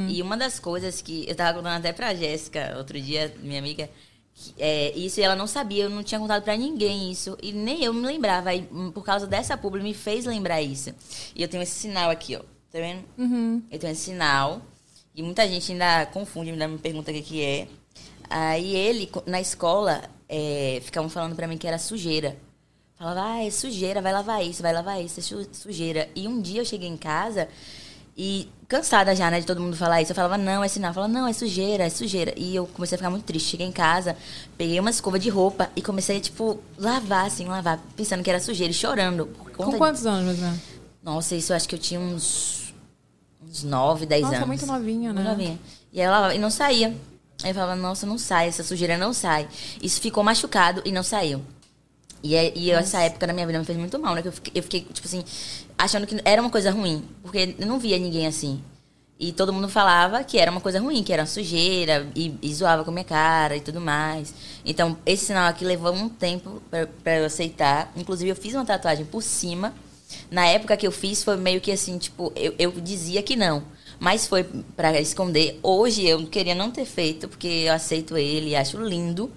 E 0.09 0.21
uma 0.21 0.35
das 0.35 0.59
coisas 0.59 1.01
que 1.01 1.25
eu 1.27 1.33
tava 1.35 1.57
contando 1.57 1.77
até 1.77 1.93
pra 1.93 2.13
Jéssica, 2.13 2.75
outro 2.77 2.99
dia, 3.01 3.33
minha 3.41 3.59
amiga, 3.59 3.89
que, 4.35 4.53
é, 4.59 4.91
isso 4.97 5.19
e 5.19 5.23
ela 5.23 5.35
não 5.35 5.47
sabia, 5.47 5.85
eu 5.85 5.89
não 5.89 6.03
tinha 6.03 6.19
contado 6.19 6.43
pra 6.43 6.57
ninguém 6.57 7.09
isso. 7.09 7.37
E 7.41 7.51
nem 7.53 7.83
eu 7.85 7.93
me 7.93 8.05
lembrava. 8.05 8.49
Aí, 8.49 8.67
hum, 8.71 8.91
por 8.91 9.03
causa 9.05 9.25
dessa 9.25 9.55
publi, 9.57 9.81
me 9.81 9.93
fez 9.93 10.25
lembrar 10.25 10.61
isso. 10.61 10.93
E 11.35 11.41
eu 11.41 11.47
tenho 11.47 11.63
esse 11.63 11.73
sinal 11.79 12.09
aqui, 12.09 12.35
ó. 12.35 12.39
Tá 12.71 12.79
vendo? 12.79 13.03
Eu 13.71 13.79
tenho 13.79 13.91
esse 13.91 14.03
sinal. 14.03 14.61
E 15.15 15.21
muita 15.21 15.47
gente 15.47 15.71
ainda 15.71 16.05
confunde, 16.07 16.51
ainda 16.51 16.67
me 16.67 16.77
pergunta 16.77 17.11
o 17.11 17.13
que, 17.13 17.21
que 17.21 17.43
é. 17.43 17.67
Aí 18.29 18.75
ele, 18.75 19.11
na 19.25 19.41
escola, 19.41 20.03
é, 20.29 20.79
ficavam 20.83 21.09
falando 21.09 21.35
pra 21.35 21.47
mim 21.47 21.57
que 21.57 21.67
era 21.67 21.77
sujeira. 21.77 22.37
Falava, 22.97 23.33
ah, 23.33 23.43
é 23.45 23.49
sujeira, 23.49 24.01
vai 24.01 24.13
lavar 24.13 24.45
isso, 24.45 24.61
vai 24.61 24.71
lavar 24.71 25.03
isso, 25.03 25.19
é 25.19 25.23
su- 25.23 25.49
sujeira. 25.51 26.07
E 26.15 26.27
um 26.27 26.39
dia 26.39 26.61
eu 26.61 26.65
cheguei 26.65 26.87
em 26.87 26.95
casa 26.95 27.47
e 28.15 28.47
cansada 28.67 29.15
já, 29.15 29.29
né, 29.31 29.39
de 29.39 29.45
todo 29.45 29.59
mundo 29.59 29.75
falar 29.75 30.01
isso. 30.01 30.11
Eu 30.11 30.15
falava, 30.15 30.37
não, 30.37 30.63
é 30.63 30.67
sinal. 30.67 30.91
Eu 30.91 30.95
falava, 30.95 31.11
não, 31.11 31.27
é 31.27 31.33
sujeira, 31.33 31.83
é 31.83 31.89
sujeira. 31.89 32.33
E 32.37 32.55
eu 32.55 32.67
comecei 32.67 32.95
a 32.95 32.99
ficar 32.99 33.09
muito 33.09 33.25
triste. 33.25 33.49
Cheguei 33.49 33.65
em 33.67 33.71
casa, 33.71 34.15
peguei 34.57 34.79
uma 34.79 34.91
escova 34.91 35.17
de 35.19 35.29
roupa 35.29 35.69
e 35.75 35.81
comecei, 35.81 36.19
tipo, 36.21 36.59
lavar, 36.77 37.25
assim, 37.25 37.45
lavar, 37.47 37.79
pensando 37.97 38.23
que 38.23 38.29
era 38.29 38.39
sujeira 38.39 38.71
e 38.71 38.73
chorando. 38.73 39.25
Com 39.57 39.71
de- 39.71 39.77
quantos 39.77 40.05
anos, 40.05 40.23
mais 40.25 40.37
ou 40.39 40.45
menos? 40.45 40.61
Nossa, 41.03 41.35
isso 41.35 41.51
eu 41.51 41.57
acho 41.57 41.67
que 41.67 41.73
eu 41.75 41.79
tinha 41.79 41.99
uns, 41.99 42.70
uns 43.51 43.63
9, 43.63 44.05
10 44.05 44.21
Nossa, 44.23 44.35
anos. 44.37 44.47
muito 44.47 44.65
novinha, 44.65 45.13
né? 45.13 45.21
Muito 45.21 45.29
novinha. 45.37 45.59
E 45.91 45.99
eu 45.99 46.09
lavava 46.09 46.33
e 46.33 46.39
não 46.39 46.49
saía. 46.49 46.95
Aí 47.43 47.49
eu 47.49 47.53
falava, 47.55 47.75
nossa, 47.75 48.05
não 48.05 48.17
sai, 48.17 48.47
essa 48.47 48.63
sujeira 48.63 48.97
não 48.97 49.13
sai. 49.13 49.47
Isso 49.81 49.99
ficou 49.99 50.23
machucado 50.23 50.81
e 50.85 50.91
não 50.91 51.03
saiu. 51.03 51.41
E, 52.23 52.35
é- 52.35 52.53
e 52.55 52.69
essa 52.71 52.99
época 53.01 53.25
na 53.27 53.33
minha 53.33 53.47
vida 53.47 53.57
me 53.59 53.65
fez 53.65 53.77
muito 53.77 53.97
mal, 53.99 54.13
né? 54.15 54.21
Eu 54.23 54.31
fiquei, 54.31 54.53
eu 54.55 54.63
fiquei, 54.63 54.81
tipo 54.81 55.07
assim, 55.07 55.23
achando 55.77 56.05
que 56.07 56.21
era 56.23 56.39
uma 56.41 56.51
coisa 56.51 56.71
ruim. 56.71 57.03
Porque 57.23 57.55
eu 57.57 57.65
não 57.67 57.79
via 57.79 57.97
ninguém 57.97 58.27
assim. 58.27 58.61
E 59.19 59.31
todo 59.31 59.51
mundo 59.53 59.67
falava 59.69 60.23
que 60.23 60.37
era 60.39 60.49
uma 60.51 60.61
coisa 60.61 60.79
ruim, 60.79 61.03
que 61.03 61.11
era 61.13 61.23
uma 61.23 61.27
sujeira, 61.27 62.07
e, 62.15 62.33
e 62.41 62.53
zoava 62.53 62.83
com 62.83 62.89
a 62.89 62.93
minha 62.93 63.03
cara 63.05 63.55
e 63.55 63.61
tudo 63.61 63.79
mais. 63.81 64.33
Então, 64.65 64.97
esse 65.05 65.25
sinal 65.25 65.47
aqui 65.47 65.63
levou 65.65 65.93
um 65.93 66.09
tempo 66.09 66.61
pra 67.03 67.17
eu 67.17 67.25
aceitar. 67.25 67.91
Inclusive, 67.95 68.29
eu 68.31 68.35
fiz 68.35 68.53
uma 68.55 68.65
tatuagem 68.65 69.05
por 69.05 69.21
cima. 69.21 69.73
Na 70.29 70.45
época 70.47 70.75
que 70.77 70.85
eu 70.87 70.91
fiz, 70.91 71.23
foi 71.23 71.37
meio 71.37 71.59
que 71.61 71.71
assim, 71.71 71.97
tipo, 71.97 72.31
eu, 72.35 72.53
eu 72.59 72.71
dizia 72.71 73.21
que 73.21 73.35
não. 73.35 73.63
Mas 73.99 74.25
foi 74.27 74.43
pra 74.75 74.99
esconder. 74.99 75.59
Hoje, 75.61 76.05
eu 76.07 76.25
queria 76.25 76.55
não 76.55 76.71
ter 76.71 76.85
feito, 76.85 77.27
porque 77.27 77.47
eu 77.67 77.73
aceito 77.73 78.17
ele 78.17 78.49
e 78.51 78.55
acho 78.55 78.77
lindo, 78.81 79.31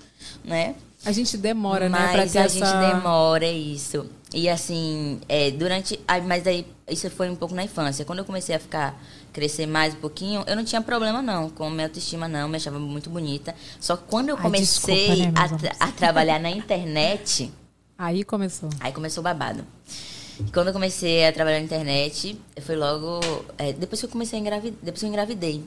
né? 0.45 0.75
A 1.05 1.13
gente 1.13 1.37
demora, 1.37 1.87
né? 1.89 1.99
Pra 1.99 2.17
Mas 2.23 2.33
ter 2.33 2.39
a 2.39 2.43
essa... 2.45 2.55
gente 2.55 2.95
demora, 2.95 3.45
é 3.45 3.53
isso. 3.53 4.07
E 4.33 4.49
assim, 4.49 5.21
é, 5.29 5.51
durante. 5.51 6.01
Mas 6.27 6.47
aí, 6.47 6.67
isso 6.89 7.11
foi 7.11 7.29
um 7.29 7.37
pouco 7.37 7.55
na 7.55 7.63
infância. 7.63 8.07
Quando 8.07 8.21
eu 8.21 8.25
comecei 8.25 8.55
a 8.55 8.59
ficar, 8.59 8.99
crescer 9.31 9.67
mais 9.67 9.93
um 9.93 9.99
pouquinho, 9.99 10.43
eu 10.47 10.57
não 10.57 10.65
tinha 10.65 10.81
problema 10.81 11.21
não 11.21 11.51
com 11.51 11.69
minha 11.69 11.87
autoestima, 11.87 12.27
não. 12.27 12.49
Me 12.49 12.57
achava 12.57 12.79
muito 12.79 13.11
bonita. 13.11 13.55
Só 13.79 13.97
que 13.99 14.05
quando 14.09 14.31
eu 14.31 14.37
Ai, 14.37 14.43
comecei 14.43 14.65
desculpa, 14.97 15.17
né, 15.17 15.33
a, 15.37 15.49
tra- 15.59 15.77
a 15.79 15.93
trabalhar 15.93 16.41
na 16.41 16.51
internet, 16.51 17.53
Aí 17.99 18.25
começou. 18.25 18.71
aí 18.81 18.91
começou 18.93 19.21
o 19.21 19.25
babado. 19.25 19.63
Quando 20.53 20.69
eu 20.69 20.73
comecei 20.73 21.27
a 21.27 21.33
trabalhar 21.33 21.59
na 21.59 21.65
internet, 21.65 22.39
foi 22.61 22.77
logo. 22.77 23.21
é, 23.59 23.73
depois 23.73 24.01
que 24.01 24.07
eu 24.07 24.11
comecei 24.11 24.39
a 24.39 24.41
engravidar. 24.41 24.79
Depois 24.83 25.01
que 25.01 25.07
eu 25.07 25.11
engravidei. 25.11 25.65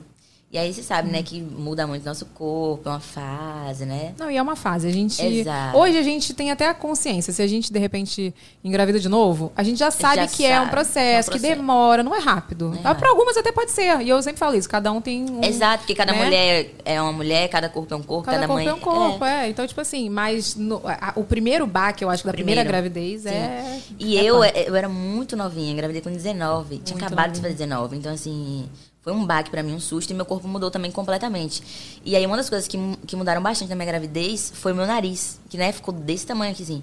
E 0.50 0.56
aí 0.56 0.72
você 0.72 0.82
sabe, 0.82 1.08
Hum. 1.08 1.12
né, 1.12 1.22
que 1.22 1.42
muda 1.42 1.86
muito 1.86 2.06
nosso 2.06 2.24
corpo, 2.24 2.88
é 2.88 2.92
uma 2.92 3.00
fase, 3.00 3.84
né? 3.84 4.14
Não, 4.18 4.30
e 4.30 4.36
é 4.38 4.40
uma 4.40 4.56
fase. 4.56 4.88
A 4.88 4.90
gente. 4.90 5.22
Exato. 5.22 5.76
Hoje 5.76 5.98
a 5.98 6.02
gente 6.02 6.32
tem 6.32 6.50
até 6.50 6.66
a 6.68 6.72
consciência. 6.72 7.34
Se 7.34 7.42
a 7.42 7.46
gente, 7.46 7.70
de 7.70 7.78
repente, 7.78 8.34
engravida 8.64 8.98
de 8.98 9.10
novo, 9.10 9.52
a 9.54 9.62
gente 9.62 9.78
já 9.78 9.90
sabe 9.90 10.16
Já 10.22 10.26
que 10.26 10.46
é 10.46 10.56
um 10.58 10.60
sabe, 10.60 10.70
processo, 10.70 11.30
é 11.30 11.34
um 11.34 11.36
que 11.36 11.42
demora, 11.42 12.02
não 12.02 12.14
é 12.14 12.18
rápido. 12.18 12.72
É 12.82 12.94
Pra 12.94 13.10
algumas 13.10 13.36
até 13.36 13.52
pode 13.52 13.70
ser. 13.72 14.00
E 14.00 14.08
eu 14.08 14.22
sempre 14.22 14.38
falo 14.38 14.54
isso, 14.56 14.66
cada 14.70 14.90
um 14.90 15.02
tem 15.02 15.28
um. 15.30 15.44
Exato, 15.44 15.80
porque 15.80 15.94
cada 15.94 16.12
né? 16.12 16.24
mulher 16.24 16.70
é 16.82 17.02
uma 17.02 17.12
mulher, 17.12 17.46
cada 17.48 17.68
corpo 17.68 17.92
é 17.92 17.96
um 17.98 18.02
corpo, 18.02 18.24
Cada, 18.24 18.38
cada, 18.38 18.46
corpo 18.48 18.62
mãe 18.64 18.66
é 18.68 18.74
um 18.74 18.80
corpo, 18.80 19.24
é. 19.26 19.50
Então, 19.50 19.66
tipo 19.66 19.80
assim, 19.82 20.08
mas 20.08 20.54
no- 20.56 20.80
a- 20.82 21.12
o 21.14 21.24
primeiro 21.24 21.66
baque, 21.66 22.02
eu 22.02 22.08
acho, 22.08 22.24
da 22.24 22.32
primeira 22.32 22.64
gravidez 22.64 23.24
Sim. 23.24 23.28
é. 23.28 23.80
E 23.98 24.16
é 24.16 24.24
eu, 24.24 24.42
eu 24.42 24.74
era 24.74 24.88
muito 24.88 25.36
novinha, 25.36 25.70
engravidei 25.70 26.00
com 26.00 26.10
19. 26.10 26.78
Tinha 26.78 26.94
Muito 26.96 27.04
acabado 27.04 27.32
de 27.32 27.38
novinha. 27.42 27.52
fazer 27.52 27.64
19. 27.66 27.96
Então, 27.98 28.14
assim, 28.14 28.66
foi 29.08 29.16
um 29.16 29.24
baque 29.24 29.50
pra 29.50 29.62
mim, 29.62 29.74
um 29.74 29.80
susto. 29.80 30.10
E 30.10 30.14
meu 30.14 30.26
corpo 30.26 30.46
mudou 30.46 30.70
também 30.70 30.90
completamente. 30.90 31.62
E 32.04 32.14
aí, 32.14 32.26
uma 32.26 32.36
das 32.36 32.48
coisas 32.50 32.68
que, 32.68 32.76
que 33.06 33.16
mudaram 33.16 33.40
bastante 33.42 33.68
na 33.70 33.74
minha 33.74 33.86
gravidez 33.86 34.52
foi 34.54 34.72
o 34.72 34.74
meu 34.74 34.86
nariz. 34.86 35.40
Que, 35.48 35.56
né, 35.56 35.72
ficou 35.72 35.94
desse 35.94 36.26
tamanho 36.26 36.52
aqui, 36.52 36.62
assim. 36.62 36.82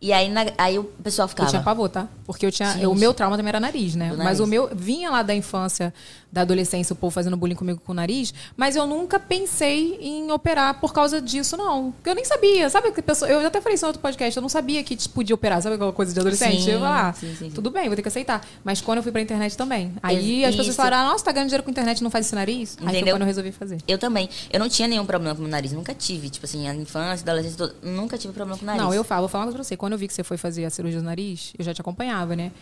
E 0.00 0.12
aí, 0.12 0.28
na- 0.28 0.46
aí 0.58 0.78
o 0.78 0.84
pessoal 0.84 1.24
Eu 1.24 1.28
ficava... 1.30 1.48
tinha 1.48 1.62
pavor, 1.62 1.88
tá? 1.88 2.08
Porque 2.26 2.44
eu 2.44 2.52
tinha. 2.52 2.72
Gente. 2.72 2.86
O 2.86 2.94
meu 2.94 3.14
trauma 3.14 3.36
também 3.36 3.48
era 3.50 3.60
nariz, 3.60 3.94
né? 3.94 4.10
Do 4.10 4.16
Mas 4.18 4.24
nariz. 4.24 4.40
o 4.40 4.46
meu 4.46 4.68
vinha 4.74 5.08
lá 5.10 5.22
da 5.22 5.34
infância, 5.34 5.94
da 6.32 6.40
adolescência, 6.40 6.94
o 6.94 6.96
povo 6.96 7.10
fazendo 7.10 7.36
bullying 7.36 7.54
comigo 7.54 7.80
com 7.84 7.92
o 7.92 7.94
nariz. 7.94 8.32
Mas 8.56 8.74
eu 8.74 8.86
nunca 8.86 9.20
pensei 9.20 9.98
em 10.00 10.32
operar 10.32 10.80
por 10.80 10.94
causa 10.94 11.20
disso, 11.20 11.56
não. 11.58 11.92
Porque 11.92 12.08
eu 12.08 12.14
nem 12.14 12.24
sabia. 12.24 12.70
Sabe 12.70 12.90
que 12.90 13.02
pessoa. 13.02 13.30
Eu 13.30 13.46
até 13.46 13.60
falei 13.60 13.74
isso 13.74 13.84
no 13.84 13.88
outro 13.88 14.00
podcast, 14.00 14.34
eu 14.34 14.40
não 14.40 14.48
sabia 14.48 14.82
que 14.82 14.96
tipo, 14.96 15.14
podia 15.14 15.34
operar. 15.34 15.60
Sabe 15.60 15.74
aquela 15.74 15.92
coisa 15.92 16.14
de 16.14 16.18
adolescente? 16.18 16.62
Sim, 16.62 16.70
eu, 16.70 16.84
ah, 16.84 17.12
sim, 17.12 17.28
sim, 17.28 17.34
sim. 17.34 17.50
tudo 17.50 17.70
bem, 17.70 17.86
vou 17.86 17.96
ter 17.96 18.02
que 18.02 18.08
aceitar. 18.08 18.40
Mas 18.64 18.80
quando 18.80 18.98
eu 18.98 19.02
fui 19.02 19.12
pra 19.12 19.20
internet 19.20 19.56
também. 19.56 19.92
Aí 20.02 20.42
as 20.44 20.52
pessoas 20.52 20.68
Isso. 20.68 20.76
falaram, 20.76 21.08
ah, 21.08 21.12
nossa, 21.12 21.24
tá 21.24 21.32
ganhando 21.32 21.48
dinheiro 21.48 21.64
com 21.64 21.70
internet, 21.70 22.02
não 22.02 22.10
faz 22.10 22.24
esse 22.26 22.34
nariz? 22.34 22.78
Aí 22.78 22.84
foi 22.84 22.96
Entendeu? 22.96 23.14
quando 23.14 23.22
eu 23.22 23.26
resolvi 23.26 23.52
fazer. 23.52 23.78
Eu 23.86 23.98
também. 23.98 24.28
Eu 24.50 24.58
não 24.58 24.68
tinha 24.68 24.88
nenhum 24.88 25.04
problema 25.04 25.36
com 25.36 25.42
o 25.42 25.48
nariz. 25.48 25.72
Nunca 25.72 25.94
tive. 25.94 26.30
Tipo 26.30 26.46
assim, 26.46 26.66
a 26.66 26.74
infância, 26.74 27.22
adolescência 27.24 27.58
toda. 27.58 27.74
Nunca 27.82 28.16
tive 28.16 28.32
problema 28.32 28.58
com 28.58 28.64
o 28.64 28.66
nariz. 28.66 28.82
Não, 28.82 28.94
eu 28.94 29.04
falo, 29.04 29.22
vou 29.22 29.28
falar 29.28 29.44
uma 29.44 29.46
coisa 29.48 29.58
pra 29.58 29.64
você. 29.64 29.76
Quando 29.76 29.92
eu 29.92 29.98
vi 29.98 30.08
que 30.08 30.14
você 30.14 30.24
foi 30.24 30.38
fazer 30.38 30.64
a 30.64 30.70
cirurgia 30.70 31.00
do 31.00 31.04
nariz, 31.04 31.52
eu 31.58 31.64
já 31.64 31.74
te 31.74 31.80
acompanhava, 31.80 32.34
né? 32.34 32.52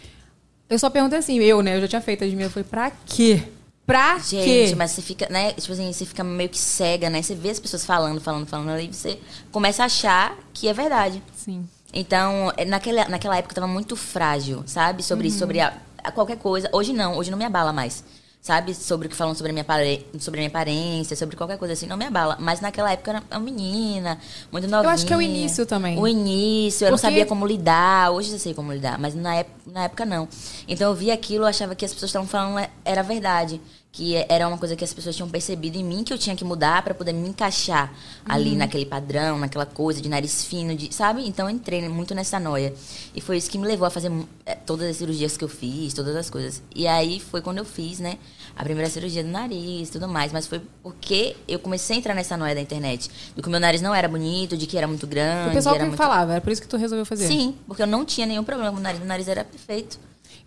Eu 0.68 0.78
só 0.78 0.88
perguntei 0.88 1.18
assim, 1.18 1.38
eu, 1.40 1.62
né? 1.62 1.76
Eu 1.76 1.80
já 1.82 1.88
tinha 1.88 2.00
feito 2.00 2.24
as 2.24 2.32
minhas. 2.32 2.44
Eu 2.44 2.50
falei, 2.50 2.68
pra 2.68 2.92
quê? 3.06 3.42
Pra 3.86 4.18
Gente, 4.18 4.44
quê? 4.44 4.74
mas 4.76 4.92
você 4.92 5.02
fica, 5.02 5.26
né? 5.28 5.52
Tipo 5.52 5.72
assim, 5.72 5.92
você 5.92 6.06
fica 6.06 6.22
meio 6.22 6.48
que 6.48 6.58
cega, 6.58 7.10
né? 7.10 7.22
Você 7.22 7.34
vê 7.34 7.50
as 7.50 7.58
pessoas 7.58 7.84
falando, 7.84 8.20
falando, 8.20 8.46
falando, 8.46 8.68
aí 8.70 8.86
você 8.86 9.18
começa 9.50 9.82
a 9.82 9.86
achar 9.86 10.36
que 10.54 10.68
é 10.68 10.72
verdade. 10.72 11.20
Sim. 11.34 11.68
Então, 11.92 12.52
é, 12.56 12.64
naquela, 12.64 13.08
naquela 13.08 13.36
época 13.36 13.52
eu 13.52 13.56
tava 13.56 13.66
muito 13.66 13.96
frágil, 13.96 14.62
sabe? 14.64 15.02
Sobre, 15.02 15.26
Uhum. 15.28 15.34
sobre 15.36 15.60
a, 15.60 15.76
a 16.04 16.12
qualquer 16.12 16.36
coisa. 16.38 16.68
Hoje 16.72 16.92
não, 16.92 17.16
hoje 17.16 17.32
não 17.32 17.38
me 17.38 17.44
abala 17.44 17.72
mais. 17.72 18.04
Sabe? 18.42 18.74
Sobre 18.74 19.06
o 19.06 19.10
que 19.10 19.14
falam 19.16 19.34
sobre 19.34 19.50
a 19.50 19.52
minha, 19.52 19.62
apare- 19.62 20.06
sobre 20.18 20.40
a 20.40 20.42
minha 20.42 20.48
aparência, 20.48 21.14
sobre 21.14 21.36
qualquer 21.36 21.58
coisa 21.58 21.74
assim, 21.74 21.86
não 21.86 21.96
me 21.98 22.06
abala. 22.06 22.38
Mas 22.40 22.58
naquela 22.60 22.90
época 22.90 23.10
eu 23.10 23.16
era 23.16 23.24
uma 23.32 23.40
menina, 23.40 24.18
muito 24.50 24.66
novinha. 24.66 24.94
acho 24.94 25.04
que 25.04 25.12
é 25.12 25.16
o 25.16 25.20
início 25.20 25.66
também. 25.66 25.98
O 25.98 26.08
início, 26.08 26.86
eu 26.86 26.90
não 26.92 26.96
sabia 26.98 27.26
como 27.26 27.46
lidar. 27.46 28.10
Hoje 28.12 28.32
eu 28.32 28.38
sei 28.38 28.54
como 28.54 28.72
lidar, 28.72 28.98
mas 28.98 29.14
na 29.14 29.34
época, 29.34 29.56
na 29.66 29.84
época 29.84 30.06
não. 30.06 30.26
Então 30.66 30.88
eu 30.88 30.94
via 30.94 31.12
aquilo, 31.12 31.44
eu 31.44 31.48
achava 31.48 31.74
que 31.74 31.84
as 31.84 31.92
pessoas 31.92 32.08
estavam 32.08 32.26
falando 32.26 32.58
é- 32.58 32.70
era 32.82 33.02
verdade. 33.02 33.60
Que 33.92 34.14
era 34.28 34.46
uma 34.46 34.56
coisa 34.56 34.76
que 34.76 34.84
as 34.84 34.94
pessoas 34.94 35.16
tinham 35.16 35.28
percebido 35.28 35.76
em 35.76 35.82
mim 35.82 36.04
que 36.04 36.12
eu 36.12 36.18
tinha 36.18 36.36
que 36.36 36.44
mudar 36.44 36.82
pra 36.82 36.94
poder 36.94 37.12
me 37.12 37.28
encaixar 37.28 37.92
ali 38.24 38.54
naquele 38.54 38.86
padrão, 38.86 39.36
naquela 39.36 39.66
coisa 39.66 40.00
de 40.00 40.08
nariz 40.08 40.44
fino, 40.44 40.76
de, 40.76 40.94
sabe? 40.94 41.26
Então 41.26 41.48
eu 41.48 41.54
entrei 41.54 41.88
muito 41.88 42.14
nessa 42.14 42.38
noia. 42.38 42.72
E 43.14 43.20
foi 43.20 43.36
isso 43.36 43.50
que 43.50 43.58
me 43.58 43.66
levou 43.66 43.86
a 43.86 43.90
fazer 43.90 44.12
eh, 44.46 44.54
todas 44.54 44.88
as 44.88 44.96
cirurgias 44.96 45.36
que 45.36 45.42
eu 45.42 45.48
fiz, 45.48 45.92
todas 45.92 46.14
as 46.14 46.30
coisas. 46.30 46.62
E 46.74 46.86
aí 46.86 47.18
foi 47.18 47.42
quando 47.42 47.58
eu 47.58 47.64
fiz, 47.64 47.98
né? 47.98 48.18
A 48.56 48.62
primeira 48.62 48.88
cirurgia 48.88 49.24
do 49.24 49.30
nariz 49.30 49.88
e 49.88 49.92
tudo 49.92 50.06
mais. 50.06 50.32
Mas 50.32 50.46
foi 50.46 50.60
porque 50.82 51.36
eu 51.48 51.58
comecei 51.58 51.96
a 51.96 51.98
entrar 51.98 52.14
nessa 52.14 52.36
noia 52.36 52.54
da 52.54 52.60
internet. 52.60 53.10
Do 53.34 53.42
que 53.42 53.48
o 53.48 53.50
meu 53.50 53.60
nariz 53.60 53.82
não 53.82 53.92
era 53.92 54.08
bonito, 54.08 54.56
de 54.56 54.66
que 54.66 54.78
era 54.78 54.86
muito 54.86 55.06
grande. 55.06 55.50
O 55.50 55.54
pessoal 55.54 55.74
que 55.74 55.82
muito... 55.82 55.96
falava, 55.96 56.32
era 56.32 56.40
por 56.40 56.52
isso 56.52 56.62
que 56.62 56.68
tu 56.68 56.76
resolveu 56.76 57.04
fazer. 57.04 57.26
Sim, 57.26 57.56
porque 57.66 57.82
eu 57.82 57.86
não 57.86 58.04
tinha 58.04 58.26
nenhum 58.26 58.44
problema 58.44 58.70
com 58.70 58.78
o 58.78 58.80
nariz. 58.80 59.00
Meu 59.00 59.08
nariz 59.08 59.26
era 59.26 59.44
perfeito. 59.44 59.98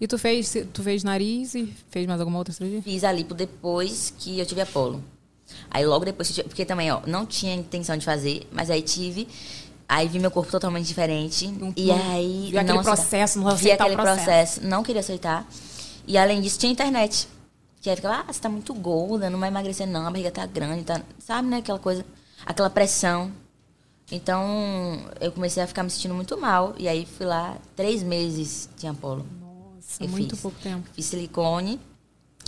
E 0.04 0.08
tu 0.08 0.18
fez, 0.18 0.54
tu 0.74 0.84
fez 0.84 1.02
nariz 1.02 1.56
e 1.56 1.74
fez 1.90 2.06
mais 2.06 2.20
alguma 2.20 2.38
outra 2.38 2.54
cirurgia? 2.54 2.82
Fiz 2.82 3.06
a 3.06 3.12
lipo 3.14 3.34
depois 3.34 4.14
que 4.20 4.38
eu 4.38 4.46
tive 4.46 4.60
Apolo. 4.60 5.02
Aí 5.72 5.86
logo 5.86 6.04
depois, 6.04 6.28
que 6.28 6.34
eu 6.34 6.36
tive- 6.36 6.50
porque 6.50 6.66
também, 6.66 6.92
ó, 6.92 7.00
não 7.08 7.26
tinha 7.26 7.56
intenção 7.56 7.96
de 7.96 8.04
fazer, 8.04 8.46
mas 8.52 8.70
aí 8.70 8.82
tive. 8.82 9.30
Aí 9.88 10.10
vi 10.10 10.20
meu 10.20 10.30
corpo 10.30 10.52
totalmente 10.52 10.86
diferente. 10.88 11.46
e 11.78 11.86
não- 11.88 12.12
aí. 12.12 12.48
viu 12.52 12.60
aquele 12.60 12.84
processo, 12.84 13.40
não 13.40 13.56
Vi 13.56 13.72
aquele 13.72 13.96
processo. 13.96 14.24
processo, 14.26 14.62
não 14.68 14.84
queria 14.84 15.00
aceitar. 15.00 15.48
E 16.06 16.18
além 16.18 16.42
disso, 16.42 16.60
tinha 16.60 16.70
internet. 16.74 17.26
Que 17.80 17.90
aí 17.90 17.96
ficava, 17.96 18.26
ah, 18.28 18.34
você 18.34 18.42
tá 18.42 18.50
muito 18.50 18.74
gorda, 18.74 19.30
não 19.30 19.40
vai 19.40 19.48
emagrecer 19.48 19.88
não, 19.88 20.06
a 20.06 20.12
barriga 20.12 20.32
tá 20.32 20.46
grande, 20.46 20.84
tá. 20.84 21.02
Sabe, 21.18 21.48
né? 21.48 21.58
Aquela 21.60 21.80
coisa, 21.80 22.06
aquela 22.46 22.70
pressão. 22.70 23.32
Então, 24.12 25.00
eu 25.22 25.32
comecei 25.32 25.64
a 25.64 25.68
ficar 25.68 25.82
me 25.84 25.90
sentindo 25.90 26.14
muito 26.14 26.38
mal. 26.38 26.76
E 26.78 26.90
aí 26.90 27.06
fui 27.06 27.26
lá, 27.26 27.58
três 27.74 28.04
meses 28.04 28.70
tinha 28.78 28.92
Apolo. 28.92 29.26
Nossa, 29.90 30.04
Eu 30.04 30.10
muito 30.10 30.32
fiz. 30.32 30.42
pouco 30.42 30.58
tempo. 30.62 30.88
Fiz 30.94 31.06
silicone 31.06 31.80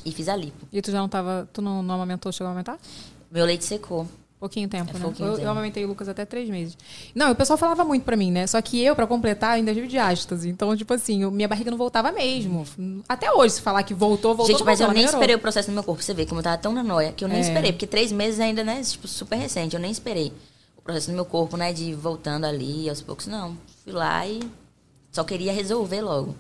e 0.04 0.12
fiz 0.12 0.28
a 0.28 0.36
lipo. 0.36 0.68
E 0.72 0.82
tu 0.82 0.92
já 0.92 1.00
não 1.00 1.10
tava. 1.10 1.48
Tu 1.54 1.62
não, 1.62 1.82
não 1.84 1.96
amamentou, 1.96 2.32
chegou 2.32 2.48
a 2.48 2.52
amamentar? 2.52 2.78
Meu 3.32 3.46
leite 3.46 3.64
secou. 3.66 4.08
Pouquinho 4.40 4.68
tempo, 4.68 4.92
É 4.92 4.94
né? 4.94 5.00
pouquinho 5.00 5.28
eu, 5.28 5.32
eu 5.34 5.38
tempo. 5.40 5.50
amamentei 5.50 5.86
o 5.86 5.88
Lucas 5.88 6.08
até 6.10 6.26
três 6.26 6.50
meses. 6.50 6.78
Não, 7.16 7.32
o 7.32 7.36
pessoal 7.36 7.58
falava 7.58 7.84
muito 7.86 8.04
pra 8.04 8.16
mim, 8.18 8.32
né? 8.32 8.46
Só 8.46 8.62
que 8.62 8.80
eu, 8.84 8.96
pra 8.96 9.08
completar, 9.08 9.52
ainda 9.52 9.74
tive 9.74 9.88
diástase. 9.88 10.50
Então, 10.50 10.76
tipo 10.76 10.94
assim, 10.94 11.24
eu- 11.24 11.32
minha 11.32 11.48
barriga 11.48 11.72
não 11.72 11.78
voltava 11.78 12.12
mesmo. 12.12 12.66
Até 13.08 13.32
hoje, 13.32 13.56
se 13.56 13.62
falar 13.62 13.82
que 13.84 13.94
voltou, 13.94 14.36
voltou. 14.36 14.48
Gente, 14.56 14.64
mas 14.66 14.80
eu 14.80 14.86
voltou, 14.88 14.94
nem 14.94 15.04
ela 15.04 15.12
melhorou. 15.14 15.20
esperei 15.22 15.36
o 15.36 15.40
processo 15.40 15.70
no 15.70 15.74
meu 15.76 15.84
corpo. 15.84 16.04
Você 16.04 16.14
vê 16.14 16.26
como 16.26 16.40
eu 16.40 16.44
tava 16.44 16.58
tão 16.58 16.74
na 16.74 16.84
noia 16.84 17.12
que 17.14 17.24
eu 17.24 17.28
nem 17.30 17.38
É. 17.38 17.42
esperei. 17.42 17.72
Porque 17.72 17.88
três 17.88 18.12
meses 18.12 18.40
ainda, 18.40 18.64
né? 18.64 18.82
Tipo, 18.84 19.08
super 19.08 19.38
recente. 19.38 19.74
Eu 19.76 19.80
nem 19.82 19.90
esperei 19.90 20.32
o 20.78 20.82
processo 20.82 21.10
no 21.10 21.16
meu 21.16 21.26
corpo, 21.26 21.56
né? 21.58 21.72
De 21.74 21.86
ir 21.86 21.96
voltando 21.96 22.44
ali 22.46 22.88
aos 22.90 23.02
poucos. 23.02 23.26
Não. 23.28 23.58
Fui 23.84 23.94
lá 23.94 24.28
e 24.28 24.42
só 25.12 25.24
queria 25.24 25.54
resolver 25.54 26.02
logo. 26.02 26.36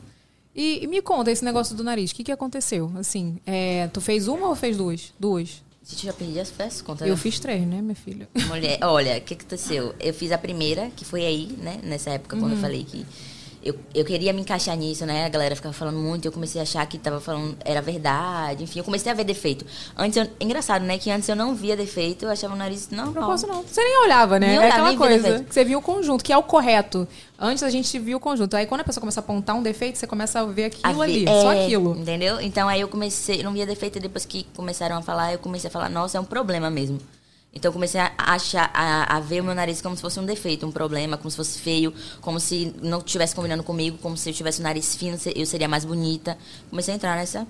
E, 0.55 0.83
e 0.83 0.87
me 0.87 1.01
conta 1.01 1.29
esse 1.31 1.43
negócio 1.43 1.75
do 1.75 1.83
nariz. 1.83 2.11
O 2.11 2.15
que, 2.15 2.23
que 2.23 2.31
aconteceu? 2.31 2.91
Assim, 2.95 3.37
é, 3.45 3.87
tu 3.87 3.99
fez 3.99 4.27
uma 4.27 4.47
ou 4.47 4.55
fez 4.55 4.77
duas? 4.77 5.13
Duas. 5.19 5.61
Gente, 5.87 6.05
já 6.05 6.13
perdi 6.13 6.39
as 6.39 6.51
as 6.59 6.81
contas. 6.81 7.07
Eu 7.07 7.13
né? 7.13 7.19
fiz 7.19 7.39
três, 7.39 7.61
né, 7.67 7.81
minha 7.81 7.93
filha? 7.95 8.27
Mulher, 8.47 8.79
olha, 8.81 9.17
o 9.17 9.21
que 9.21 9.35
que 9.35 9.41
aconteceu? 9.43 9.93
Eu 9.99 10.13
fiz 10.13 10.31
a 10.31 10.37
primeira, 10.37 10.89
que 10.95 11.05
foi 11.05 11.25
aí, 11.25 11.47
né? 11.61 11.79
Nessa 11.83 12.09
época, 12.11 12.35
quando 12.37 12.51
Uhum. 12.51 12.57
eu 12.57 12.61
falei 12.61 12.83
que 12.83 13.05
eu, 13.65 13.75
eu 13.95 14.06
queria 14.06 14.32
me 14.32 14.41
encaixar 14.41 14.78
nisso, 14.78 15.06
né? 15.08 15.25
A 15.25 15.30
galera 15.30 15.56
ficava 15.56 15.73
falando 15.73 15.97
muito, 15.97 16.25
eu 16.25 16.32
comecei 16.32 16.62
a 16.62 16.63
achar 16.63 16.86
que 16.86 16.99
tava 16.99 17.19
falando, 17.19 17.58
era 17.65 17.82
verdade, 17.82 18.63
enfim, 18.63 18.78
eu 18.78 18.86
comecei 18.86 19.12
a 19.12 19.15
ver 19.15 19.23
defeito. 19.23 19.65
Antes, 19.97 20.17
eu, 20.17 20.28
engraçado, 20.39 20.84
né? 20.84 20.99
Que 20.99 21.10
antes 21.10 21.28
eu 21.28 21.36
não 21.36 21.56
via 21.56 21.75
defeito, 21.75 22.25
eu 22.25 22.30
achava 22.30 22.54
o 22.54 22.58
nariz, 22.58 22.89
não, 22.91 23.08
Não 23.08 23.13
posso, 23.25 23.47
não. 23.47 23.63
Você 23.63 23.84
nem 23.84 24.04
olhava, 24.04 24.39
né? 24.39 24.47
Nem 24.47 24.56
é 24.58 24.60
olhava, 24.60 24.73
aquela 24.73 24.88
nem 24.89 24.97
via 24.97 25.08
coisa 25.08 25.43
que 25.43 25.54
você 25.54 25.65
viu 25.65 25.80
o 25.80 25.82
conjunto, 25.82 26.23
que 26.23 26.32
é 26.32 26.38
o 26.38 26.43
correto. 26.43 27.08
Antes 27.39 27.63
a 27.63 27.69
gente 27.71 27.97
via 27.99 28.15
o 28.15 28.19
conjunto. 28.19 28.56
Aí 28.56 28.65
quando 28.67 28.82
a 28.82 28.84
pessoa 28.84 29.01
começa 29.01 29.19
a 29.19 29.23
apontar 29.23 29.56
um 29.56 29.63
defeito, 29.63 29.97
você 29.97 30.06
começa 30.08 30.39
a 30.39 30.45
ver 30.45 30.65
A 30.65 30.67
aquilo 30.67 30.93
ver- 30.99 31.04
ali. 31.04 31.25
é, 31.28 31.41
Só 31.41 31.49
aquilo. 31.51 31.97
Entendeu? 31.99 32.39
Então 32.39 32.67
aí 32.69 32.80
eu 32.80 32.88
comecei, 32.88 33.39
eu 33.39 33.43
não 33.43 33.51
via 33.51 33.65
defeito, 33.65 33.97
e 33.97 34.01
depois 34.01 34.25
que 34.25 34.45
começaram 34.56 34.95
a 34.97 35.01
falar, 35.01 35.34
eu 35.34 35.39
comecei 35.39 35.67
a 35.67 35.71
falar, 35.71 35.89
nossa, 35.89 36.17
é 36.17 36.21
um 36.21 36.25
problema 36.25 36.69
mesmo. 36.69 36.99
Então 37.55 37.69
eu 37.69 37.73
comecei 37.73 38.01
a 38.01 38.11
achar, 38.17 38.69
a, 38.73 39.15
a 39.15 39.19
ver 39.21 39.39
o 39.39 39.43
meu 39.45 39.55
nariz 39.55 39.81
como 39.81 39.95
se 39.95 40.01
fosse 40.01 40.19
um 40.19 40.25
defeito, 40.25 40.67
um 40.67 40.71
problema, 40.71 41.15
como 41.15 41.31
se 41.31 41.37
fosse 41.37 41.57
feio, 41.57 41.93
como 42.19 42.37
se 42.37 42.75
não 42.81 42.99
estivesse 42.99 43.33
combinando 43.33 43.63
comigo, 43.63 43.97
como 43.99 44.17
se 44.17 44.29
eu 44.29 44.33
tivesse 44.33 44.59
o 44.59 44.63
nariz 44.63 44.93
fino, 44.95 45.17
eu 45.33 45.45
seria 45.45 45.67
mais 45.67 45.85
bonita. 45.85 46.37
Comecei 46.69 46.93
a 46.93 46.97
entrar 46.97 47.15
nessa. 47.15 47.47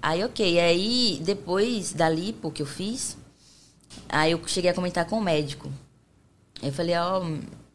Aí, 0.00 0.24
ok. 0.24 0.58
Aí, 0.58 1.20
depois 1.22 1.92
da 1.92 2.08
lipo 2.08 2.50
que 2.50 2.62
eu 2.62 2.66
fiz, 2.66 3.18
aí 4.08 4.32
eu 4.32 4.40
cheguei 4.46 4.70
a 4.70 4.74
comentar 4.74 5.04
com 5.04 5.18
o 5.18 5.22
médico. 5.22 5.70
Aí 6.62 6.68
eu 6.68 6.72
falei, 6.72 6.96
ó, 6.96 7.22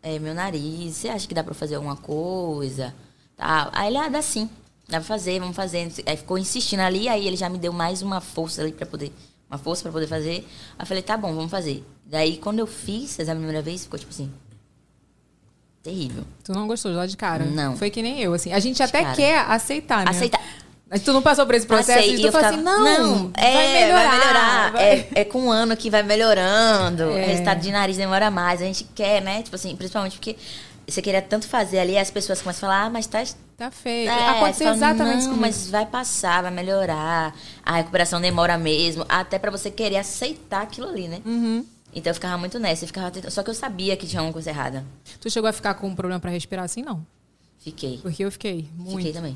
é, 0.01 0.17
meu 0.17 0.33
nariz, 0.33 0.95
você 0.95 1.09
acha 1.09 1.27
que 1.27 1.35
dá 1.35 1.43
pra 1.43 1.53
fazer 1.53 1.75
alguma 1.75 1.97
coisa? 1.97 2.95
Tá. 3.35 3.69
Aí 3.73 3.89
ele, 3.89 3.97
ah, 3.97 4.09
dá 4.09 4.23
sim. 4.23 4.49
Dá 4.87 4.97
pra 4.99 5.07
fazer, 5.07 5.39
vamos 5.39 5.55
fazer. 5.55 5.91
Aí 6.05 6.17
ficou 6.17 6.37
insistindo 6.37 6.79
ali, 6.79 7.07
aí 7.07 7.27
ele 7.27 7.35
já 7.37 7.47
me 7.47 7.59
deu 7.59 7.73
mais 7.73 8.01
uma 8.01 8.21
força 8.21 8.61
ali 8.61 8.71
pra 8.71 8.87
poder. 8.87 9.11
Uma 9.49 9.57
força 9.57 9.83
pra 9.83 9.91
poder 9.91 10.07
fazer. 10.07 10.45
Aí 10.77 10.83
eu 10.83 10.85
falei, 10.85 11.01
tá 11.03 11.15
bom, 11.15 11.33
vamos 11.33 11.49
fazer. 11.51 11.85
Daí, 12.05 12.37
quando 12.37 12.59
eu 12.59 12.67
fiz 12.67 13.17
essa 13.19 13.33
primeira 13.33 13.61
vez, 13.61 13.83
ficou 13.83 13.97
tipo 13.97 14.11
assim. 14.11 14.31
Terrível. 15.81 16.25
Tu 16.43 16.51
não 16.51 16.67
gostou 16.67 16.91
lá 16.91 17.05
de 17.05 17.15
cara? 17.15 17.45
Não. 17.45 17.77
Foi 17.77 17.89
que 17.89 18.01
nem 18.01 18.19
eu, 18.21 18.33
assim. 18.33 18.51
A 18.51 18.59
gente 18.59 18.83
até 18.83 19.03
cara. 19.03 19.15
quer 19.15 19.39
aceitar, 19.39 20.03
né? 20.03 20.11
Aceitar. 20.11 20.41
Mas 20.89 21.01
tu 21.01 21.11
não 21.11 21.21
passou 21.21 21.45
por 21.45 21.53
esse 21.55 21.67
processo 21.67 21.99
Passei, 21.99 22.15
e 22.15 22.21
tu 22.21 22.27
ficava, 22.27 22.47
assim, 22.47 22.61
não, 22.61 23.31
é, 23.35 23.51
vai 23.51 23.73
melhorar. 23.73 24.09
vai 24.09 24.19
melhorar. 24.19 24.71
vai- 24.71 24.83
É, 24.83 25.09
é 25.15 25.25
com 25.25 25.39
um 25.43 25.51
ano 25.51 25.75
que 25.75 25.89
vai 25.89 26.01
melhorando. 26.01 27.03
É. 27.03 27.23
O 27.23 27.27
resultado 27.27 27.59
de 27.59 27.71
nariz 27.71 27.97
demora 27.97 28.31
mais. 28.31 28.61
A 28.61 28.65
gente 28.65 28.85
quer, 28.95 29.21
né? 29.21 29.41
Tipo 29.43 29.55
assim, 29.57 29.75
principalmente 29.75 30.13
porque 30.13 30.37
você 30.87 31.01
queria 31.01 31.21
tanto 31.21 31.47
fazer 31.47 31.79
ali, 31.79 31.97
as 31.97 32.09
pessoas 32.09 32.41
começam 32.41 32.67
a 32.69 32.71
falar, 32.73 32.85
ah, 32.85 32.89
mas 32.89 33.05
tá. 33.07 33.23
Tá 33.57 33.71
feio. 33.71 34.09
É, 34.09 34.29
Aconteceu 34.37 34.65
fala, 34.67 34.75
exatamente 34.77 35.25
não, 35.27 35.35
mas 35.37 35.69
vai 35.69 35.85
passar, 35.85 36.43
vai 36.43 36.51
melhorar. 36.51 37.35
A 37.65 37.77
recuperação 37.77 38.21
demora 38.21 38.57
mesmo. 38.57 39.03
Até 39.09 39.39
pra 39.39 39.49
você 39.49 39.71
querer 39.71 39.97
aceitar 39.97 40.61
aquilo 40.61 40.87
ali, 40.87 41.07
né? 41.07 41.21
Uhum. 41.25 41.65
Então 41.93 42.11
eu 42.11 42.13
ficava 42.13 42.37
muito 42.37 42.59
nessa. 42.59 42.83
Eu 42.83 42.87
ficava 42.87 43.09
tentando- 43.09 43.31
Só 43.31 43.41
que 43.41 43.49
eu 43.49 43.55
sabia 43.55 43.97
que 43.97 44.05
tinha 44.05 44.21
uma 44.21 44.31
coisa 44.31 44.49
errada. 44.51 44.85
Tu 45.19 45.29
chegou 45.31 45.49
a 45.49 45.53
ficar 45.53 45.73
com 45.73 45.87
um 45.87 45.95
problema 45.95 46.19
pra 46.19 46.29
respirar 46.29 46.63
assim? 46.65 46.83
Não. 46.83 47.03
Fiquei. 47.57 47.97
Porque 47.97 48.23
eu 48.23 48.31
fiquei 48.31 48.69
muito. 48.77 48.97
Fiquei 48.97 49.13
também. 49.13 49.35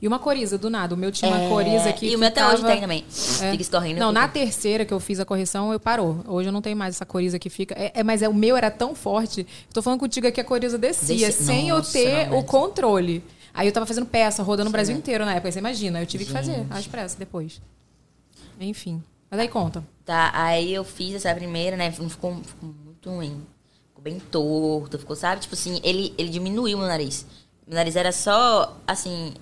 E 0.00 0.06
uma 0.06 0.18
coriza, 0.20 0.56
do 0.56 0.70
nada. 0.70 0.94
O 0.94 0.98
meu 0.98 1.10
tinha 1.10 1.30
uma 1.30 1.40
É, 1.42 1.48
coriza 1.48 1.92
que 1.92 2.06
e 2.06 2.14
o 2.14 2.18
meu 2.18 2.28
até 2.28 2.46
hoje 2.46 2.64
tem 2.64 2.80
também. 2.80 3.04
Fica 3.08 3.60
escorrendo, 3.60 3.98
Não, 3.98 4.10
fica. 4.10 4.20
na 4.20 4.28
terceira 4.28 4.84
que 4.84 4.94
eu 4.94 5.00
fiz 5.00 5.18
a 5.18 5.24
correção, 5.24 5.72
eu 5.72 5.80
parou. 5.80 6.22
Hoje 6.28 6.48
eu 6.48 6.52
não 6.52 6.62
tenho 6.62 6.76
mais 6.76 6.94
essa 6.94 7.04
coriza 7.04 7.38
que 7.38 7.50
fica. 7.50 7.74
É, 7.76 7.90
é, 7.94 8.02
mas 8.04 8.22
é, 8.22 8.28
o 8.28 8.34
meu 8.34 8.56
era 8.56 8.70
tão 8.70 8.94
forte. 8.94 9.44
Tô 9.72 9.82
falando 9.82 9.98
contigo 9.98 10.30
que 10.30 10.40
a 10.40 10.44
coriza 10.44 10.78
descia, 10.78 11.32
sem 11.32 11.70
Nossa, 11.70 11.98
eu 11.98 12.04
ter 12.04 12.32
o 12.32 12.44
controle. 12.44 13.24
Aí 13.52 13.66
eu 13.66 13.72
tava 13.72 13.86
fazendo 13.86 14.06
peça, 14.06 14.44
rodando 14.44 14.68
o 14.68 14.72
Brasil 14.72 14.94
inteiro 14.96 15.24
na 15.24 15.32
época. 15.34 15.50
Você 15.50 15.58
imagina, 15.58 16.00
eu 16.00 16.06
tive 16.06 16.24
que 16.24 16.30
fazer 16.30 16.52
Gente. 16.54 16.72
as 16.72 16.86
pressas 16.86 17.18
depois. 17.18 17.60
Enfim. 18.60 19.02
Mas 19.28 19.40
aí 19.40 19.48
conta. 19.48 19.82
Tá, 20.04 20.30
aí 20.32 20.72
eu 20.72 20.84
fiz 20.84 21.14
essa 21.16 21.34
primeira, 21.34 21.76
né? 21.76 21.90
Ficou, 21.90 22.08
ficou 22.08 22.74
muito 22.84 23.10
ruim. 23.10 23.42
Ficou 23.88 24.02
bem 24.02 24.20
torto, 24.20 24.98
ficou, 24.98 25.16
sabe? 25.16 25.40
Tipo 25.42 25.54
assim, 25.54 25.80
ele, 25.82 26.14
ele 26.16 26.28
diminuiu 26.28 26.78
meu 26.78 26.86
nariz. 26.86 27.26
Meu 27.66 27.74
nariz 27.74 27.96
era 27.96 28.12
só, 28.12 28.78
assim, 28.86 29.34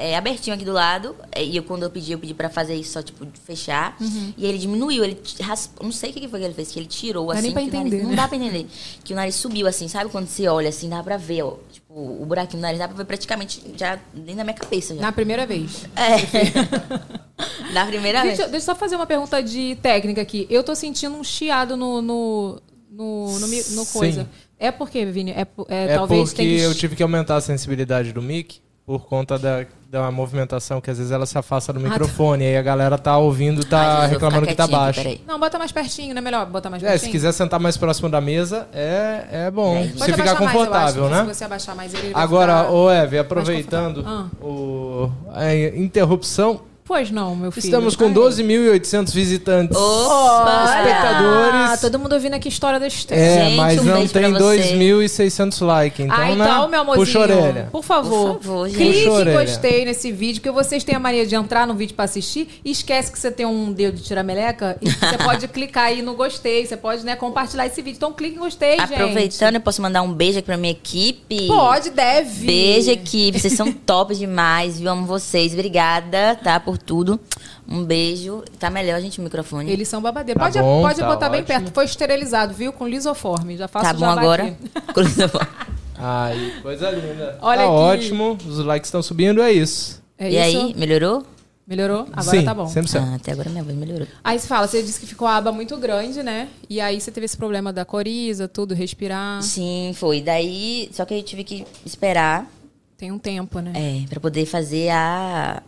é, 0.00 0.16
abertinho 0.16 0.54
aqui 0.56 0.64
do 0.64 0.72
lado. 0.72 1.14
é, 1.32 1.44
E 1.44 1.56
eu, 1.56 1.62
quando 1.62 1.82
eu 1.82 1.90
pedi, 1.90 2.12
eu 2.12 2.18
pedi 2.18 2.32
pra 2.34 2.48
fazer 2.48 2.74
isso 2.74 2.92
só, 2.92 3.02
tipo, 3.02 3.26
fechar. 3.44 3.96
E 4.36 4.46
ele 4.46 4.58
diminuiu, 4.58 5.04
ele 5.04 5.20
raspou. 5.40 5.84
Não 5.84 5.92
sei 5.92 6.10
o 6.10 6.12
que 6.12 6.28
foi 6.28 6.40
que 6.40 6.44
ele 6.46 6.54
fez, 6.54 6.70
que 6.72 6.78
ele 6.78 6.86
tirou, 6.86 7.26
Dá 7.28 7.34
assim. 7.34 7.42
nem 7.42 7.52
pra 7.52 7.62
o 7.62 7.66
nariz- 7.66 7.80
entender, 7.86 8.02
Não 8.02 8.10
né? 8.10 8.16
dá 8.16 8.26
pra 8.28 8.36
entender. 8.36 8.66
Que 9.04 9.12
o 9.12 9.16
nariz 9.16 9.34
subiu, 9.34 9.66
assim, 9.66 9.88
sabe? 9.88 10.10
Quando 10.10 10.26
você 10.26 10.48
olha, 10.48 10.68
assim, 10.68 10.88
dá 10.88 11.02
pra 11.02 11.16
ver, 11.16 11.42
ó. 11.42 11.54
Tipo, 11.72 11.94
o 11.94 12.24
buraquinho 12.26 12.60
do 12.60 12.62
nariz 12.62 12.78
dá 12.78 12.86
pra 12.88 12.96
ver 12.96 13.04
praticamente 13.04 13.62
já 13.76 13.98
dentro 14.14 14.36
da 14.36 14.44
minha 14.44 14.54
cabeça. 14.56 14.94
Já. 14.94 15.00
Na 15.02 15.12
primeira 15.12 15.46
vez. 15.46 15.84
É. 15.96 17.10
Na 17.72 17.86
primeira 17.86 18.22
Deixa, 18.22 18.36
vez. 18.38 18.50
deixa 18.50 18.56
eu 18.70 18.74
só 18.74 18.74
fazer 18.74 18.96
uma 18.96 19.06
pergunta 19.06 19.42
de 19.42 19.76
técnica 19.82 20.20
aqui. 20.20 20.46
Eu 20.50 20.62
tô 20.62 20.74
sentindo 20.74 21.16
um 21.16 21.24
chiado 21.24 21.76
no. 21.76 22.02
no, 22.02 22.60
no, 22.90 23.38
no, 23.38 23.46
no 23.46 23.48
Sim. 23.84 23.86
coisa. 23.98 24.28
É 24.58 24.70
porque, 24.70 25.04
Vini? 25.06 25.30
É, 25.30 25.46
é, 25.68 25.84
É 25.84 25.94
talvez 25.94 26.30
porque 26.30 26.42
que. 26.42 26.60
eu 26.60 26.74
tive 26.74 26.94
que 26.96 27.02
aumentar 27.02 27.36
a 27.36 27.40
sensibilidade 27.40 28.12
do 28.12 28.20
mic 28.20 28.60
por 28.90 29.06
conta 29.06 29.38
da, 29.38 29.64
da 29.88 30.10
movimentação, 30.10 30.80
que 30.80 30.90
às 30.90 30.98
vezes 30.98 31.12
ela 31.12 31.24
se 31.24 31.38
afasta 31.38 31.72
do 31.72 31.78
Ah, 31.78 31.82
tá. 31.84 31.88
microfone. 31.90 32.42
E 32.42 32.48
aí 32.48 32.56
a 32.56 32.62
galera 32.62 32.98
tá 32.98 33.16
ouvindo, 33.18 33.64
tá 33.64 34.00
vou 34.00 34.08
reclamando 34.08 34.46
que 34.48 34.54
tá 34.56 34.66
baixo. 34.66 35.00
peraí. 35.00 35.20
Não, 35.28 35.38
bota 35.38 35.60
mais 35.60 35.70
pertinho, 35.70 36.12
não 36.12 36.18
é 36.18 36.22
melhor 36.24 36.44
botar 36.46 36.70
mais 36.70 36.82
É, 36.82 36.86
pertinho? 36.88 37.06
se 37.06 37.12
quiser 37.12 37.30
sentar 37.30 37.60
mais 37.60 37.76
próximo 37.76 38.08
da 38.10 38.20
mesa, 38.20 38.66
é, 38.72 39.26
é 39.46 39.50
bom. 39.52 39.76
Pode 39.76 39.92
Se 39.92 39.98
Pode 39.98 40.10
ficar 40.12 40.22
abaixar 40.32 40.40
mais, 40.40 40.52
confortável, 40.52 41.04
acho, 41.06 41.14
né? 41.14 41.20
Se 41.20 41.34
você 41.38 41.44
abaixar 41.44 41.76
mais 41.76 41.94
ele, 41.94 42.10
Agora, 42.14 42.68
ô 42.68 42.90
Eve, 42.90 43.16
aproveitando 43.16 44.02
confortável. 44.02 44.30
o, 44.42 45.12
a 45.32 45.54
interrupção, 45.76 46.60
Pois 46.90 47.08
não, 47.08 47.36
meu 47.36 47.52
filho. 47.52 47.66
estamos 47.66 47.94
com 47.94 48.06
Ai. 48.06 48.12
12.800 48.14 49.14
visitantes. 49.14 49.76
Opa! 49.76 50.74
espectadores. 50.76 51.70
Ah, 51.70 51.78
todo 51.80 52.00
mundo 52.00 52.14
ouvindo 52.14 52.34
aqui 52.34 52.48
a 52.48 52.50
história 52.50 52.80
da 52.80 52.88
Esther. 52.88 53.16
É, 53.16 53.44
Gente, 53.44 53.56
mas 53.58 53.78
um 53.78 53.84
não 53.84 54.08
tem 54.08 54.32
você. 54.32 54.74
2.600 54.74 55.64
likes. 55.64 56.00
Então, 56.00 56.16
ah, 56.18 56.32
então, 56.32 56.68
meu 56.68 56.80
amorzinho. 56.80 57.06
Puxa 57.06 57.20
orelha. 57.20 57.68
Por 57.70 57.84
favor, 57.84 58.34
Por 58.34 58.42
favor, 58.42 58.68
clique 58.68 59.04
em 59.04 59.32
gostei 59.32 59.84
nesse 59.84 60.10
vídeo, 60.10 60.40
porque 60.40 60.50
vocês 60.50 60.82
têm 60.82 60.96
a 60.96 60.98
mania 60.98 61.24
de 61.24 61.36
entrar 61.36 61.64
no 61.64 61.74
vídeo 61.74 61.94
pra 61.94 62.06
assistir 62.06 62.48
e 62.64 62.72
esquece 62.72 63.12
que 63.12 63.20
você 63.20 63.30
tem 63.30 63.46
um 63.46 63.72
dedo 63.72 63.98
de 63.98 64.02
tirar 64.02 64.24
meleca 64.24 64.76
e 64.82 64.90
você 64.90 65.16
pode 65.18 65.46
clicar 65.46 65.84
aí 65.84 66.02
no 66.02 66.14
gostei, 66.14 66.66
você 66.66 66.76
pode 66.76 67.04
né, 67.04 67.14
compartilhar 67.14 67.66
esse 67.66 67.80
vídeo. 67.80 67.98
Então 67.98 68.12
clique 68.12 68.34
em 68.34 68.40
gostei, 68.40 68.80
gente. 68.80 68.94
Aproveitando, 68.94 69.54
eu 69.54 69.60
posso 69.60 69.80
mandar 69.80 70.02
um 70.02 70.12
beijo 70.12 70.40
aqui 70.40 70.46
pra 70.46 70.56
minha 70.56 70.72
equipe? 70.72 71.46
Pode, 71.46 71.90
deve. 71.90 72.46
Beijo, 72.46 72.90
equipe. 72.90 73.38
Vocês 73.38 73.52
são 73.52 73.70
top 73.86 74.12
demais, 74.12 74.80
viu? 74.80 74.90
Amo 74.90 75.06
vocês. 75.06 75.52
Obrigada, 75.52 76.34
tá? 76.42 76.58
Por 76.58 76.79
tudo. 76.84 77.20
Um 77.68 77.84
beijo. 77.84 78.42
Tá 78.58 78.68
melhor, 78.70 79.00
gente, 79.00 79.20
o 79.20 79.22
microfone. 79.22 79.70
Eles 79.70 79.88
são 79.88 80.00
babadeiros. 80.02 80.40
Tá 80.40 80.46
pode 80.46 80.58
bom, 80.60 80.82
pode 80.82 81.00
tá 81.00 81.06
botar 81.06 81.28
bem 81.28 81.40
ótimo. 81.42 81.58
perto. 81.60 81.72
Foi 81.74 81.84
esterilizado, 81.84 82.52
viu? 82.54 82.72
Com 82.72 82.86
lisoforme. 82.88 83.56
Já 83.56 83.68
faço 83.68 83.86
Tá 83.86 83.92
bom 83.94 84.06
agora? 84.06 84.44
aqui. 84.44 84.56
Ai, 86.02 86.54
coisa 86.62 86.90
linda. 86.90 87.38
Olha 87.42 87.58
tá 87.58 87.64
aqui. 87.64 87.72
ótimo, 87.74 88.38
os 88.46 88.58
likes 88.58 88.88
estão 88.88 89.02
subindo, 89.02 89.42
é 89.42 89.52
isso. 89.52 90.00
É 90.18 90.30
e 90.30 90.48
isso? 90.48 90.58
aí, 90.66 90.74
melhorou? 90.74 91.24
Melhorou? 91.66 92.08
Agora 92.12 92.22
Sim, 92.38 92.44
tá 92.44 92.52
bom. 92.54 92.64
100%. 92.64 93.00
Ah, 93.00 93.14
até 93.14 93.30
agora 93.32 93.48
minha 93.48 93.62
voz 93.62 93.76
melhorou. 93.76 94.06
Aí 94.24 94.38
você 94.38 94.46
fala, 94.48 94.66
você 94.66 94.82
disse 94.82 94.98
que 94.98 95.06
ficou 95.06 95.28
a 95.28 95.36
aba 95.36 95.52
muito 95.52 95.76
grande, 95.76 96.20
né? 96.22 96.48
E 96.68 96.80
aí 96.80 97.00
você 97.00 97.12
teve 97.12 97.26
esse 97.26 97.36
problema 97.36 97.72
da 97.72 97.84
coriza, 97.84 98.48
tudo, 98.48 98.74
respirar. 98.74 99.40
Sim, 99.42 99.92
foi. 99.94 100.20
Daí, 100.20 100.90
só 100.92 101.04
que 101.04 101.14
eu 101.14 101.22
tive 101.22 101.44
que 101.44 101.64
esperar, 101.86 102.50
Tem 102.98 103.12
um 103.12 103.18
tempo, 103.18 103.60
né? 103.60 103.72
é, 103.76 104.08
pra 104.08 104.18
poder 104.18 104.46
fazer 104.46 104.88
a... 104.90 105.62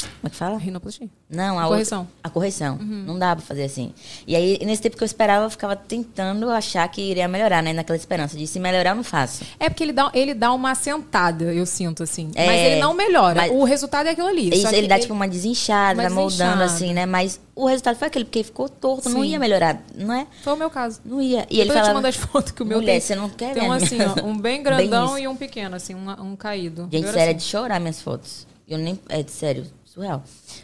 Como 0.00 0.26
é 0.26 0.30
que 0.30 0.36
fala? 0.36 0.56
Rinoplastia. 0.58 1.08
Não, 1.28 1.58
a 1.58 1.66
Correção. 1.66 1.98
outra- 2.00 2.14
a 2.24 2.30
correção. 2.30 2.78
Não 2.78 3.18
dá 3.18 3.34
pra 3.34 3.44
fazer 3.44 3.64
assim. 3.64 3.92
E 4.26 4.36
aí, 4.36 4.58
nesse 4.64 4.80
tempo 4.80 4.96
que 4.96 5.02
eu 5.02 5.06
esperava, 5.06 5.44
eu 5.44 5.50
ficava 5.50 5.74
tentando 5.74 6.48
achar 6.50 6.86
que 6.88 7.00
iria 7.02 7.26
melhorar, 7.26 7.62
né? 7.62 7.72
Naquela 7.72 7.96
esperança 7.96 8.36
de 8.36 8.46
se 8.46 8.60
melhorar, 8.60 8.90
eu 8.90 8.96
não 8.96 9.02
faço. 9.04 9.44
É 9.58 9.68
porque 9.68 9.82
ele 9.82 9.92
dá, 9.92 10.10
ele 10.14 10.34
dá 10.34 10.52
uma 10.52 10.74
sentada, 10.76 11.44
eu 11.52 11.66
sinto, 11.66 12.02
assim. 12.04 12.30
É, 12.36 12.46
mas 12.46 12.60
ele 12.60 12.80
não 12.80 12.94
melhora. 12.94 13.42
mas- 13.42 13.52
O 13.52 13.64
resultado 13.64 14.06
é 14.06 14.10
aquilo 14.10 14.28
ali. 14.28 14.50
Isso, 14.54 14.68
ele 14.74 14.86
dá 14.86 14.98
tipo 15.00 15.12
uma 15.12 15.26
desinchada, 15.28 16.00
uma 16.00 16.10
moldando 16.10 16.58
desinchada. 16.58 16.64
assim, 16.64 16.92
né? 16.94 17.04
Mas 17.04 17.40
o 17.56 17.66
resultado 17.66 17.96
foi 17.96 18.06
aquele, 18.08 18.24
porque 18.24 18.44
ficou 18.44 18.68
torto, 18.68 19.08
não 19.08 19.22
Sim. 19.22 19.28
ia 19.30 19.38
melhorar, 19.38 19.82
não 19.96 20.14
é? 20.14 20.26
Foi 20.42 20.52
o 20.52 20.56
meu 20.56 20.70
caso. 20.70 21.00
Não 21.04 21.20
ia. 21.20 21.40
E 21.50 21.56
Depois 21.56 21.58
ele 21.58 21.60
eu 21.60 21.64
te 21.66 21.72
falava, 21.74 21.94
mando 21.94 22.06
as 22.08 22.16
fotos 22.16 22.52
que 22.52 22.62
o 22.62 22.66
meu 22.66 22.78
mulher, 22.78 22.92
tem, 22.92 23.00
você 23.00 23.14
não 23.16 23.28
quer 23.28 23.52
ver 23.54 23.60
a 23.68 23.74
assim, 23.74 23.98
ó, 24.02 24.24
um 24.24 24.36
bem 24.38 24.62
grandão 24.62 25.06
isso. 25.16 25.18
e 25.18 25.28
um 25.28 25.34
pequeno, 25.36 25.74
assim, 25.74 25.94
um, 25.94 26.08
um 26.22 26.36
caído. 26.36 26.88
Gente, 26.90 27.06
sério, 27.06 27.18
é 27.20 27.24
assim. 27.30 27.34
de 27.36 27.42
chorar 27.42 27.80
minhas 27.80 28.00
fotos. 28.00 28.46
Eu 28.68 28.76
nem. 28.78 28.98
É 29.08 29.22
de 29.22 29.30
sério, 29.30 29.64
surreal. 29.98 30.22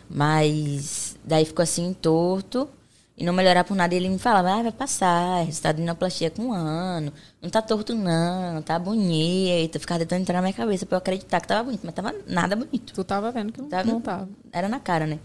Mas 0.08 1.16
daí 1.24 1.44
ficou 1.44 1.62
assim, 1.62 1.92
torto. 1.92 2.68
E 3.16 3.24
não 3.24 3.32
melhorar 3.32 3.62
por 3.62 3.76
nada. 3.76 3.94
E 3.94 3.96
ele 3.96 4.08
me 4.08 4.18
falava, 4.18 4.50
ah, 4.52 4.62
vai 4.64 4.72
passar, 4.72 5.40
é 5.40 5.44
resultado 5.44 5.76
de 5.76 5.82
inoplastia 5.82 6.30
com 6.32 6.46
um 6.46 6.52
ano. 6.52 7.12
Não 7.40 7.48
tá 7.48 7.62
torto, 7.62 7.94
não, 7.94 8.60
tá 8.60 8.76
bonito. 8.76 9.76
Eu 9.76 9.80
ficava 9.80 10.00
tentando 10.00 10.22
entrar 10.22 10.34
na 10.34 10.42
minha 10.42 10.52
cabeça 10.52 10.84
pra 10.84 10.96
eu 10.96 10.98
acreditar 10.98 11.40
que 11.40 11.46
tava 11.46 11.62
bonito, 11.62 11.82
mas 11.84 11.94
tava 11.94 12.12
nada 12.26 12.56
bonito. 12.56 12.92
Tu 12.92 13.04
tava 13.04 13.30
vendo 13.30 13.52
que 13.52 13.62
Tava- 13.62 13.84
não 13.84 14.00
tava. 14.00 14.28
Era 14.52 14.68
na 14.68 14.80
cara, 14.80 15.06
né? 15.06 15.20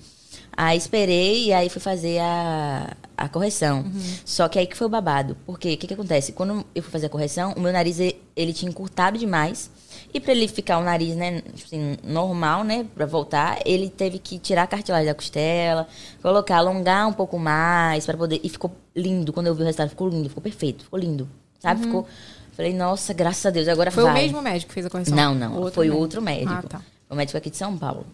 Aí 0.56 0.78
esperei 0.78 1.46
e 1.46 1.54
aí 1.54 1.70
fui 1.70 1.82
fazer 1.82 2.20
a, 2.20 2.96
a 3.18 3.30
correção. 3.30 3.80
Uhum. 3.82 4.02
Só 4.26 4.48
que 4.48 4.60
aí 4.60 4.68
que 4.68 4.76
foi 4.76 4.88
o 4.88 4.90
babado. 4.90 5.38
Porque 5.46 5.74
o 5.74 5.78
que, 5.78 5.88
que 5.88 5.94
acontece? 5.94 6.32
Quando 6.32 6.66
eu 6.76 6.84
fui 6.84 6.92
fazer 6.92 7.06
a 7.06 7.10
correção, 7.10 7.54
o 7.56 7.62
meu 7.62 7.72
nariz 7.72 7.98
ele, 8.00 8.54
tinha 8.54 8.70
encurtado 8.70 9.18
demais. 9.18 9.70
E 10.14 10.20
pra 10.20 10.32
ele 10.34 10.48
ficar 10.48 10.80
o 10.80 10.84
nariz, 10.84 11.16
né, 11.16 11.42
tipo 11.42 11.66
assim, 11.66 11.98
normal, 12.04 12.64
né, 12.64 12.86
pra 12.96 13.06
voltar, 13.06 13.60
ele 13.64 13.90
teve 13.90 14.18
que 14.18 14.40
tirar 14.40 14.64
a 14.64 14.68
cartilagem 14.68 15.06
da 15.06 15.14
costela, 15.14 15.88
colocar, 16.22 16.58
alongar 16.58 17.08
um 17.08 17.14
pouco 17.14 17.38
mais 17.38 18.06
pra 18.06 18.18
poder. 18.18 18.40
E 18.44 18.50
ficou 18.50 18.72
lindo. 18.96 19.32
Quando 19.32 19.48
eu 19.48 19.56
vi 19.56 19.62
o 19.62 19.66
resultado, 19.66 19.90
ficou 19.90 20.10
lindo, 20.10 20.28
ficou 20.30 20.42
perfeito, 20.42 20.84
ficou 20.84 21.00
lindo. 21.00 21.30
Sabe? 21.60 21.84
Ficou. 21.84 22.08
Falei, 22.54 22.74
nossa, 22.74 23.14
graças 23.14 23.46
a 23.46 23.50
Deus, 23.50 23.68
agora 23.68 23.90
Uhum. 23.90 23.96
Foi 23.96 24.04
vai. 24.04 24.12
o 24.14 24.16
mesmo 24.16 24.42
médico 24.42 24.70
que 24.70 24.74
fez 24.74 24.86
a 24.86 24.90
correção? 24.90 25.16
Não, 25.16 25.34
não. 25.36 25.56
Outro 25.56 25.76
foi 25.76 25.86
médico. 25.86 26.02
outro 26.02 26.22
médico. 26.22 26.54
Ah, 26.54 26.64
tá. 26.64 26.82
O 27.10 27.16
médico 27.16 27.38
aqui 27.38 27.50
de 27.50 27.58
São 27.58 27.78
Paulo. 27.78 28.06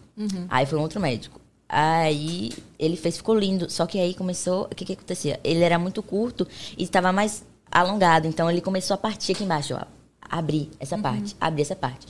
Aí 0.48 0.64
foi 0.66 0.78
um 0.78 0.82
outro 0.82 1.00
médico. 1.00 1.40
Aí 1.68 2.50
ele 2.78 2.96
fez, 2.96 3.16
ficou 3.16 3.34
lindo. 3.38 3.68
Só 3.70 3.86
que 3.86 3.98
aí 3.98 4.14
começou. 4.14 4.64
O 4.64 4.74
que 4.74 4.84
que 4.84 4.92
acontecia? 4.92 5.40
Ele 5.42 5.62
era 5.62 5.78
muito 5.78 6.02
curto 6.02 6.46
e 6.76 6.84
estava 6.84 7.12
mais 7.12 7.44
alongado. 7.70 8.26
Então 8.26 8.50
ele 8.50 8.60
começou 8.60 8.94
a 8.94 8.98
partir 8.98 9.32
aqui 9.32 9.44
embaixo, 9.44 9.74
ó. 9.74 9.82
Abrir 10.28 10.70
essa 10.80 10.98
parte. 10.98 11.36
Abrir 11.40 11.62
essa 11.62 11.76
parte. 11.76 12.06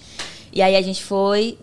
E 0.53 0.63
aí 0.63 0.77
a 0.77 0.83
gente 0.83 1.03
foi. 1.05 1.59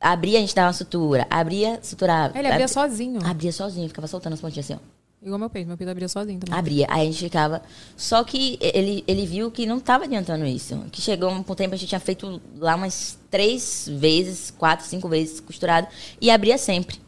Abria, 0.00 0.38
a 0.38 0.40
gente 0.40 0.54
dava 0.54 0.68
uma 0.68 0.72
sutura. 0.72 1.26
Abria, 1.28 1.80
suturava. 1.82 2.38
Ele 2.38 2.46
abria 2.48 2.64
Ab- 2.66 2.72
sozinho. 2.72 3.20
Abria 3.26 3.52
sozinho, 3.52 3.88
ficava 3.88 4.06
soltando 4.06 4.34
as 4.34 4.40
pontinhas 4.40 4.70
assim, 4.70 4.80
ó. 4.80 4.98
Igual 5.20 5.38
meu 5.40 5.50
peito. 5.50 5.66
Meu 5.66 5.76
peito 5.76 5.90
abria 5.90 6.08
sozinho 6.08 6.38
também. 6.38 6.56
Abria. 6.56 6.86
Aí 6.88 7.02
a 7.02 7.10
gente 7.10 7.24
ficava. 7.24 7.60
Só 7.96 8.22
que 8.22 8.56
ele, 8.60 9.02
ele 9.08 9.26
viu 9.26 9.50
que 9.50 9.66
não 9.66 9.80
tava 9.80 10.04
adiantando 10.04 10.46
isso. 10.46 10.78
Que 10.92 11.00
chegou 11.02 11.30
um 11.30 11.42
tempo, 11.42 11.74
a 11.74 11.76
gente 11.76 11.88
tinha 11.88 11.98
feito 12.00 12.40
lá 12.56 12.76
umas 12.76 13.18
três 13.28 13.90
vezes, 13.92 14.52
quatro, 14.56 14.86
cinco 14.86 15.08
vezes 15.08 15.40
costurado. 15.40 15.88
E 16.20 16.30
abria 16.30 16.56
sempre. 16.56 17.00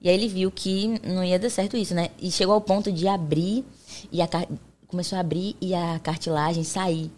E 0.00 0.08
aí 0.08 0.14
ele 0.14 0.28
viu 0.28 0.50
que 0.50 1.00
não 1.06 1.24
ia 1.24 1.38
dar 1.38 1.50
certo 1.50 1.76
isso, 1.76 1.94
né? 1.94 2.10
E 2.20 2.30
chegou 2.30 2.54
ao 2.54 2.60
ponto 2.60 2.90
de 2.92 3.08
abrir 3.08 3.64
e 4.12 4.22
a 4.22 4.28
começou 4.86 5.16
a 5.16 5.20
abrir 5.20 5.56
e 5.60 5.74
a 5.74 5.98
cartilagem 5.98 6.62
sair. 6.64 7.10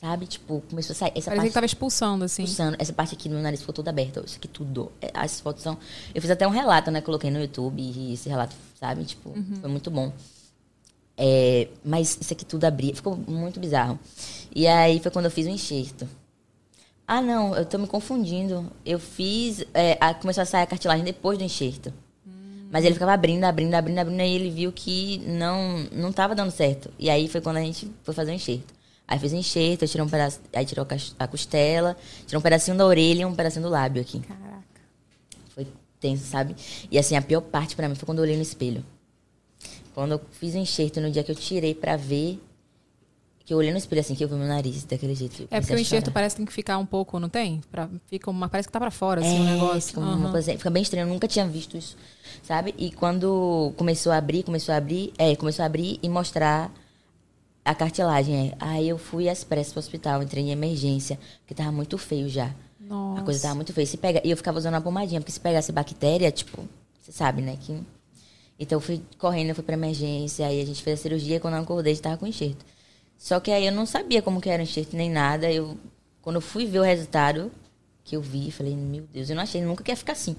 Sabe? 0.00 0.26
Tipo, 0.28 0.62
começou 0.70 0.92
a 0.92 0.96
sair. 0.96 1.08
Essa 1.16 1.24
Parecia 1.24 1.34
parte 1.36 1.48
que 1.48 1.54
tava 1.54 1.66
expulsando, 1.66 2.24
assim. 2.24 2.44
expulsando. 2.44 2.76
Essa 2.78 2.92
parte 2.92 3.16
aqui 3.16 3.28
do 3.28 3.34
meu 3.34 3.42
nariz 3.42 3.58
ficou 3.58 3.74
toda 3.74 3.90
aberta. 3.90 4.22
Isso 4.24 4.36
aqui 4.36 4.46
tudo. 4.46 4.92
É, 5.00 5.10
As 5.12 5.40
fotos 5.40 5.60
são. 5.64 5.76
Eu 6.14 6.22
fiz 6.22 6.30
até 6.30 6.46
um 6.46 6.50
relato, 6.50 6.88
né? 6.92 7.00
Coloquei 7.00 7.28
no 7.32 7.40
YouTube 7.40 7.82
e 7.82 8.12
esse 8.14 8.28
relato, 8.28 8.54
sabe? 8.78 9.04
Tipo, 9.04 9.34
foi 9.60 9.68
muito 9.68 9.90
bom. 9.90 10.12
É, 11.16 11.66
mas 11.84 12.16
isso 12.20 12.32
aqui 12.32 12.44
tudo 12.44 12.64
abria. 12.64 12.94
Ficou 12.94 13.16
muito 13.16 13.58
bizarro. 13.58 13.98
E 14.54 14.68
aí 14.68 15.00
foi 15.00 15.10
quando 15.10 15.24
eu 15.24 15.30
fiz 15.32 15.46
o 15.46 15.50
enxerto. 15.50 16.08
Ah, 17.04 17.20
não, 17.20 17.56
eu 17.56 17.64
tô 17.66 17.76
me 17.76 17.88
confundindo. 17.88 18.70
Eu 18.86 19.00
fiz. 19.00 19.64
é, 19.74 19.98
a- 20.00 20.14
começou 20.14 20.42
a 20.42 20.46
sair 20.46 20.62
a 20.62 20.66
cartilagem 20.66 21.04
depois 21.04 21.36
do 21.38 21.42
enxerto. 21.44 21.92
Mas 22.70 22.84
ele 22.84 22.94
ficava 22.94 23.12
abrindo, 23.12 23.44
abrindo, 23.44 23.74
abrindo, 23.74 23.98
abrindo, 23.98 24.20
e 24.20 24.34
ele 24.34 24.50
viu 24.50 24.70
que 24.72 25.18
não 25.26 25.86
não 25.90 26.12
tava 26.12 26.34
dando 26.34 26.50
certo. 26.50 26.90
E 26.98 27.08
aí 27.08 27.26
foi 27.28 27.40
quando 27.40 27.56
a 27.56 27.62
gente 27.62 27.90
foi 28.02 28.12
fazer 28.14 28.30
o 28.30 28.34
enxerto. 28.34 28.74
Aí 29.06 29.18
fez 29.18 29.32
o 29.32 29.36
enxerto, 29.36 29.82
aí 29.84 29.88
tirou 29.88 30.06
um 30.06 30.10
pedaço, 30.10 30.38
aí 30.52 30.66
tirou 30.66 30.86
a 31.18 31.26
costela, 31.26 31.96
tirou 32.26 32.40
um 32.40 32.42
pedacinho 32.42 32.76
da 32.76 32.84
orelha 32.84 33.22
e 33.22 33.24
um 33.24 33.34
pedacinho 33.34 33.62
do 33.64 33.70
lábio 33.70 34.02
aqui. 34.02 34.20
Caraca. 34.20 34.62
Foi 35.54 35.66
tenso, 35.98 36.26
sabe? 36.26 36.54
E 36.90 36.98
assim, 36.98 37.16
a 37.16 37.22
pior 37.22 37.40
parte 37.40 37.74
pra 37.74 37.88
mim 37.88 37.94
foi 37.94 38.04
quando 38.04 38.18
eu 38.18 38.24
olhei 38.24 38.36
no 38.36 38.42
espelho. 38.42 38.84
Quando 39.94 40.12
eu 40.12 40.20
fiz 40.32 40.54
o 40.54 40.58
enxerto, 40.58 41.00
no 41.00 41.10
dia 41.10 41.24
que 41.24 41.30
eu 41.32 41.34
tirei 41.34 41.74
pra 41.74 41.96
ver, 41.96 42.38
que 43.44 43.54
eu 43.54 43.56
olhei 43.58 43.72
no 43.72 43.78
espelho 43.78 44.00
assim, 44.00 44.14
que 44.14 44.22
eu 44.22 44.28
vi 44.28 44.34
meu 44.34 44.46
nariz 44.46 44.84
daquele 44.84 45.14
jeito. 45.14 45.48
É 45.50 45.58
porque 45.58 45.74
o 45.74 45.78
enxerto 45.78 46.12
parece 46.12 46.34
que 46.36 46.40
tem 46.40 46.46
que 46.46 46.52
ficar 46.52 46.76
um 46.76 46.84
pouco, 46.86 47.18
não 47.18 47.30
tem? 47.30 47.62
Pra, 47.70 47.88
fica 48.08 48.30
uma, 48.30 48.46
parece 48.46 48.68
que 48.68 48.72
tá 48.72 48.78
pra 48.78 48.90
fora, 48.90 49.22
assim, 49.22 49.38
É, 49.38 49.40
o 49.40 49.44
negócio. 49.44 49.88
Fica, 49.88 50.00
Aham. 50.02 50.30
coisa- 50.30 50.52
fica 50.52 50.68
bem 50.70 50.82
estranho, 50.82 51.06
eu 51.08 51.12
nunca 51.14 51.26
tinha 51.26 51.46
visto 51.46 51.76
isso, 51.78 51.96
sabe? 52.48 52.74
E 52.78 52.90
quando 52.90 53.74
começou 53.76 54.10
a 54.10 54.16
abrir, 54.16 54.42
começou 54.42 54.74
a 54.74 54.78
abrir, 54.78 55.12
é, 55.18 55.36
começou 55.36 55.62
a 55.62 55.66
abrir 55.66 55.98
e 56.02 56.08
mostrar 56.08 56.72
a 57.62 57.74
cartilagem. 57.74 58.48
é. 58.48 58.56
Aí 58.58 58.88
eu 58.88 58.96
fui 58.96 59.28
às 59.28 59.44
pressas 59.44 59.70
pro 59.70 59.80
hospital, 59.80 60.22
entrei 60.22 60.44
em 60.44 60.50
emergência, 60.50 61.18
porque 61.40 61.52
tava 61.52 61.70
muito 61.70 61.98
feio 61.98 62.26
já. 62.26 62.54
Nossa. 62.80 63.20
A 63.20 63.24
coisa 63.24 63.42
tava 63.42 63.54
muito 63.54 63.74
feia. 63.74 63.86
Se 63.86 63.98
pega, 63.98 64.22
e 64.24 64.30
eu 64.30 64.36
ficava 64.36 64.56
usando 64.56 64.72
uma 64.72 64.80
pomadinha, 64.80 65.20
porque 65.20 65.30
se 65.30 65.38
pegasse 65.38 65.70
bactéria, 65.70 66.32
tipo, 66.32 66.66
você 66.98 67.12
sabe, 67.12 67.42
né? 67.42 67.58
Que... 67.60 67.78
Então 68.58 68.76
eu 68.76 68.80
fui 68.80 69.02
correndo, 69.18 69.50
eu 69.50 69.54
fui 69.54 69.62
pra 69.62 69.74
emergência, 69.74 70.46
aí 70.46 70.62
a 70.62 70.64
gente 70.64 70.82
fez 70.82 70.98
a 70.98 71.02
cirurgia, 71.02 71.38
quando 71.38 71.54
eu 71.54 71.60
acordei, 71.60 71.94
tava 71.96 72.16
com 72.16 72.26
enxerto. 72.26 72.64
Só 73.18 73.38
que 73.40 73.50
aí 73.50 73.66
eu 73.66 73.72
não 73.72 73.84
sabia 73.84 74.22
como 74.22 74.40
que 74.40 74.48
era 74.48 74.62
o 74.62 74.64
enxerto 74.64 74.96
nem 74.96 75.10
nada. 75.10 75.52
Eu, 75.52 75.76
quando 76.22 76.36
eu 76.36 76.42
fui 76.42 76.64
ver 76.64 76.78
o 76.78 76.82
resultado, 76.82 77.52
que 78.04 78.16
eu 78.16 78.22
vi, 78.22 78.50
falei, 78.50 78.74
meu 78.74 79.04
Deus, 79.12 79.28
eu 79.28 79.36
não 79.36 79.42
achei 79.42 79.60
nunca 79.60 79.84
que 79.84 79.92
ia 79.92 79.96
ficar 79.96 80.12
assim. 80.12 80.34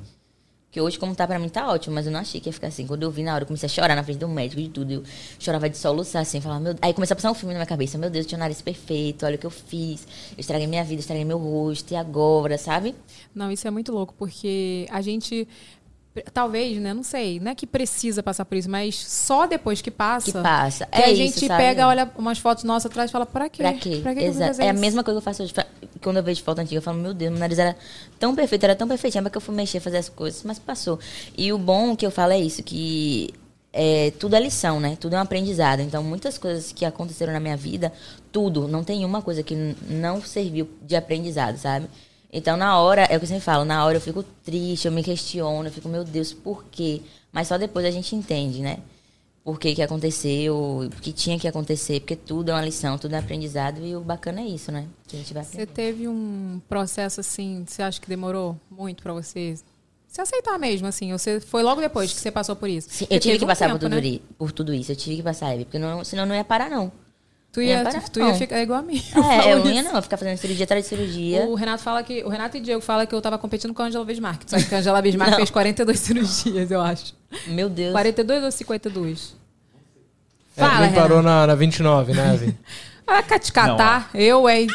Porque 0.70 0.80
hoje, 0.80 1.00
como 1.00 1.16
tá 1.16 1.26
pra 1.26 1.40
mim, 1.40 1.50
tá 1.50 1.68
ótimo, 1.68 1.96
mas 1.96 2.06
eu 2.06 2.12
não 2.12 2.20
achei 2.20 2.40
que 2.40 2.48
ia 2.48 2.54
ficar 2.54 2.68
assim. 2.68 2.86
Quando 2.86 3.02
eu 3.02 3.10
vi 3.10 3.24
na 3.24 3.34
hora, 3.34 3.42
eu 3.42 3.48
comecei 3.48 3.66
a 3.66 3.70
chorar 3.70 3.96
na 3.96 4.04
frente 4.04 4.20
do 4.20 4.30
médico 4.30 4.62
de 4.62 4.70
tudo. 4.70 4.94
Eu 4.94 5.04
chorava 5.40 5.68
de 5.68 5.76
soluçar, 5.76 6.22
assim, 6.22 6.40
falava, 6.40 6.62
meu... 6.62 6.76
Aí 6.80 6.94
começou 6.94 7.14
a 7.14 7.16
passar 7.16 7.32
um 7.32 7.34
filme 7.34 7.56
na 7.56 7.58
minha 7.60 7.66
cabeça. 7.66 7.98
Meu 7.98 8.08
Deus, 8.08 8.26
eu 8.26 8.30
tinha 8.30 8.38
um 8.38 8.40
nariz 8.40 8.62
perfeito, 8.62 9.26
olha 9.26 9.36
o 9.36 9.40
que 9.40 9.48
eu 9.48 9.50
fiz. 9.50 10.08
Eu 10.32 10.40
estraguei 10.42 10.68
minha 10.68 10.84
vida, 10.84 11.00
estraguei 11.00 11.26
meu 11.26 11.40
rosto, 11.40 11.92
e 11.92 11.96
agora, 11.96 12.56
sabe? 12.56 12.94
Não, 13.34 13.52
isso 13.52 13.68
é 13.68 13.72
muito 13.72 13.92
louco, 13.92 14.14
porque 14.16 14.86
a 14.92 15.02
gente. 15.02 15.48
Talvez, 16.34 16.78
né? 16.80 16.94
Não 16.94 17.04
sei. 17.04 17.40
Não 17.40 17.52
é 17.52 17.56
que 17.56 17.68
precisa 17.68 18.22
passar 18.24 18.44
por 18.44 18.58
isso, 18.58 18.70
mas 18.70 18.96
só 18.96 19.46
depois 19.46 19.82
que 19.82 19.92
passa. 19.92 20.32
Que 20.32 20.42
passa. 20.42 20.86
que 20.88 20.98
É 21.02 21.06
a 21.06 21.10
isso, 21.10 21.18
gente 21.18 21.48
sabe? 21.48 21.64
pega, 21.64 21.88
olha 21.88 22.12
umas 22.18 22.40
fotos 22.40 22.64
nossas 22.64 22.90
atrás 22.90 23.10
e 23.10 23.14
fala, 23.14 23.26
pra 23.26 23.48
quê? 23.48 23.62
Pra 23.62 23.74
quê? 23.74 24.00
Pra 24.02 24.14
fui 24.14 24.24
Exato. 24.24 24.62
É 24.62 24.70
a 24.70 24.74
isso? 24.74 24.82
mesma 24.82 25.04
coisa 25.04 25.20
que 25.20 25.28
eu 25.28 25.34
faço 25.34 25.44
hoje. 25.44 25.54
Quando 26.02 26.18
eu 26.18 26.24
vejo 26.24 26.42
foto 26.44 26.60
antiga, 26.60 26.78
eu 26.78 26.82
falo, 26.82 26.98
meu 26.98 27.14
Deus, 27.14 27.32
meu 27.32 27.40
nariz 27.40 27.60
era 27.60 27.76
tão 28.18 28.34
perfeito, 28.34 28.64
era 28.64 28.76
tão 28.76 28.88
perfeitinho, 28.88 29.24
mas 29.24 29.32
que 29.32 29.38
eu 29.38 29.42
fui 29.42 29.54
mexer, 29.54 29.80
fazer 29.80 29.98
as 29.98 30.10
coisas, 30.10 30.44
mas 30.44 30.58
passou. 30.58 31.00
E 31.38 31.52
o 31.54 31.58
bom 31.58 31.96
que 31.96 32.06
eu 32.06 32.12
falo 32.12 32.32
é 32.34 32.40
isso, 32.40 32.64
que 32.64 33.30
é, 33.72 34.12
tudo 34.12 34.36
é 34.36 34.40
lição, 34.40 34.80
né? 34.80 34.98
Tudo 35.00 35.16
é 35.16 35.20
um 35.20 35.22
aprendizado. 35.22 35.82
Então, 35.82 36.02
muitas 36.04 36.38
coisas 36.38 36.72
que 36.72 36.86
aconteceram 36.86 37.34
na 37.34 37.40
minha 37.40 37.56
vida, 37.58 37.94
tudo, 38.32 38.68
não 38.68 38.84
tem 38.84 39.06
uma 39.06 39.22
coisa 39.22 39.44
que 39.44 39.56
não 39.90 40.22
serviu 40.22 40.70
de 40.82 40.96
aprendizado, 40.96 41.58
sabe? 41.58 41.88
Então, 42.32 42.56
na 42.56 42.78
hora, 42.80 43.04
é 43.04 43.16
o 43.16 43.20
que 43.20 43.26
eu 43.26 43.28
sempre 43.28 43.44
falo, 43.44 43.66
na 43.66 43.84
hora 43.84 43.98
eu 43.98 44.02
fico 44.02 44.24
triste, 44.44 44.86
eu 44.86 44.92
me 44.92 45.02
questiono, 45.02 45.68
eu 45.68 45.72
fico, 45.72 45.90
meu 45.90 46.04
Deus, 46.04 46.32
por 46.32 46.64
quê? 46.66 47.02
Mas 47.32 47.48
só 47.48 47.58
depois 47.58 47.86
a 47.86 47.92
gente 47.92 48.16
entende, 48.16 48.62
né? 48.62 48.80
Por 49.44 49.60
que 49.60 49.74
que 49.74 49.82
aconteceu, 49.82 50.56
o 50.56 50.90
que 51.02 51.12
tinha 51.12 51.40
que 51.40 51.48
acontecer, 51.48 52.02
porque 52.02 52.16
tudo 52.16 52.52
é 52.52 52.54
uma 52.54 52.64
lição, 52.64 53.00
tudo 53.00 53.16
é 53.16 53.18
aprendizado 53.18 53.84
e 53.84 53.96
o 53.96 54.02
bacana 54.02 54.42
é 54.42 54.46
isso, 54.46 54.72
né? 54.72 54.86
Que 55.08 55.16
a 55.16 55.20
gente 55.20 55.34
vai 55.34 55.44
Você 55.44 55.66
teve 55.66 56.08
um 56.08 56.62
processo 56.70 57.20
assim, 57.20 57.64
você 57.66 57.82
acha 57.82 58.00
que 58.00 58.08
demorou 58.08 58.56
muito 58.70 59.02
pra 59.02 59.14
você 59.14 59.56
se 60.08 60.22
aceitar 60.22 60.60
mesmo, 60.60 60.86
assim? 60.86 61.12
Você 61.12 61.40
foi 61.40 61.64
logo 61.64 61.82
depois 61.82 62.14
que 62.14 62.20
você 62.20 62.30
passou 62.30 62.56
por 62.56 62.70
isso? 62.70 62.90
Sim, 62.92 63.08
eu 63.10 63.20
tive 63.20 63.40
que 63.40 63.46
um 63.46 63.48
passar 63.48 63.68
tempo, 63.68 63.80
por, 63.80 63.90
tudo, 63.90 64.02
né? 64.02 64.20
por 64.38 64.52
tudo 64.52 64.74
isso, 64.74 64.92
eu 64.92 64.96
tive 64.96 65.16
que 65.16 65.24
passar, 65.24 65.56
porque 65.58 65.80
não, 65.80 66.04
senão 66.04 66.28
não 66.28 66.36
ia 66.36 66.44
parar, 66.44 66.70
não. 66.70 66.92
Tu 67.52 67.62
ia, 67.64 67.78
Ia 67.80 67.84
parar, 67.84 68.10
tu 68.10 68.20
ia 68.20 68.34
ficar 68.36 68.62
igual 68.62 68.80
a 68.80 68.82
mim. 68.84 69.02
eu 69.16 69.24
É, 69.24 69.54
eu 69.54 69.60
não 69.66 69.72
ia 69.72 69.82
não, 69.82 69.96
eu 69.96 70.02
ficar 70.04 70.18
fazendo 70.18 70.38
cirurgia 70.38 70.66
atrás 70.66 70.84
de 70.84 70.90
cirurgia. 70.90 71.46
O 71.46 71.56
Renato 71.56 71.82
fala 71.82 72.04
que. 72.04 72.24
O 72.24 72.30
Renato 72.30 72.58
e 72.58 72.60
Diego 72.60 72.80
fala 72.82 73.08
que 73.08 73.16
eu 73.16 73.22
tava 73.22 73.38
competindo 73.40 73.74
com 73.74 73.82
a 73.82 73.86
Angela 73.86 74.06
Bismarck. 74.06 74.44
Só 74.46 74.58
que 74.60 74.76
a 74.76 74.78
Angela 74.78 75.02
Bismarck 75.02 75.34
fez 75.38 75.50
42 75.50 75.98
cirurgias, 76.00 76.70
eu 76.70 76.80
acho. 76.80 77.16
Meu 77.48 77.68
Deus. 77.68 77.92
42 77.92 78.44
ou 78.44 78.52
52? 78.52 79.36
É, 80.56 80.62
Fala, 80.62 80.86
Evelyn 80.86 80.94
parou 80.94 81.18
Renato. 81.18 81.24
na, 81.40 81.48
na 81.48 81.56
29, 81.56 82.14
né, 82.14 82.34
Evelyn? 82.36 82.56
Ah, 83.08 83.24
Caticatar, 83.24 84.10
eu, 84.14 84.48
hein? 84.48 84.68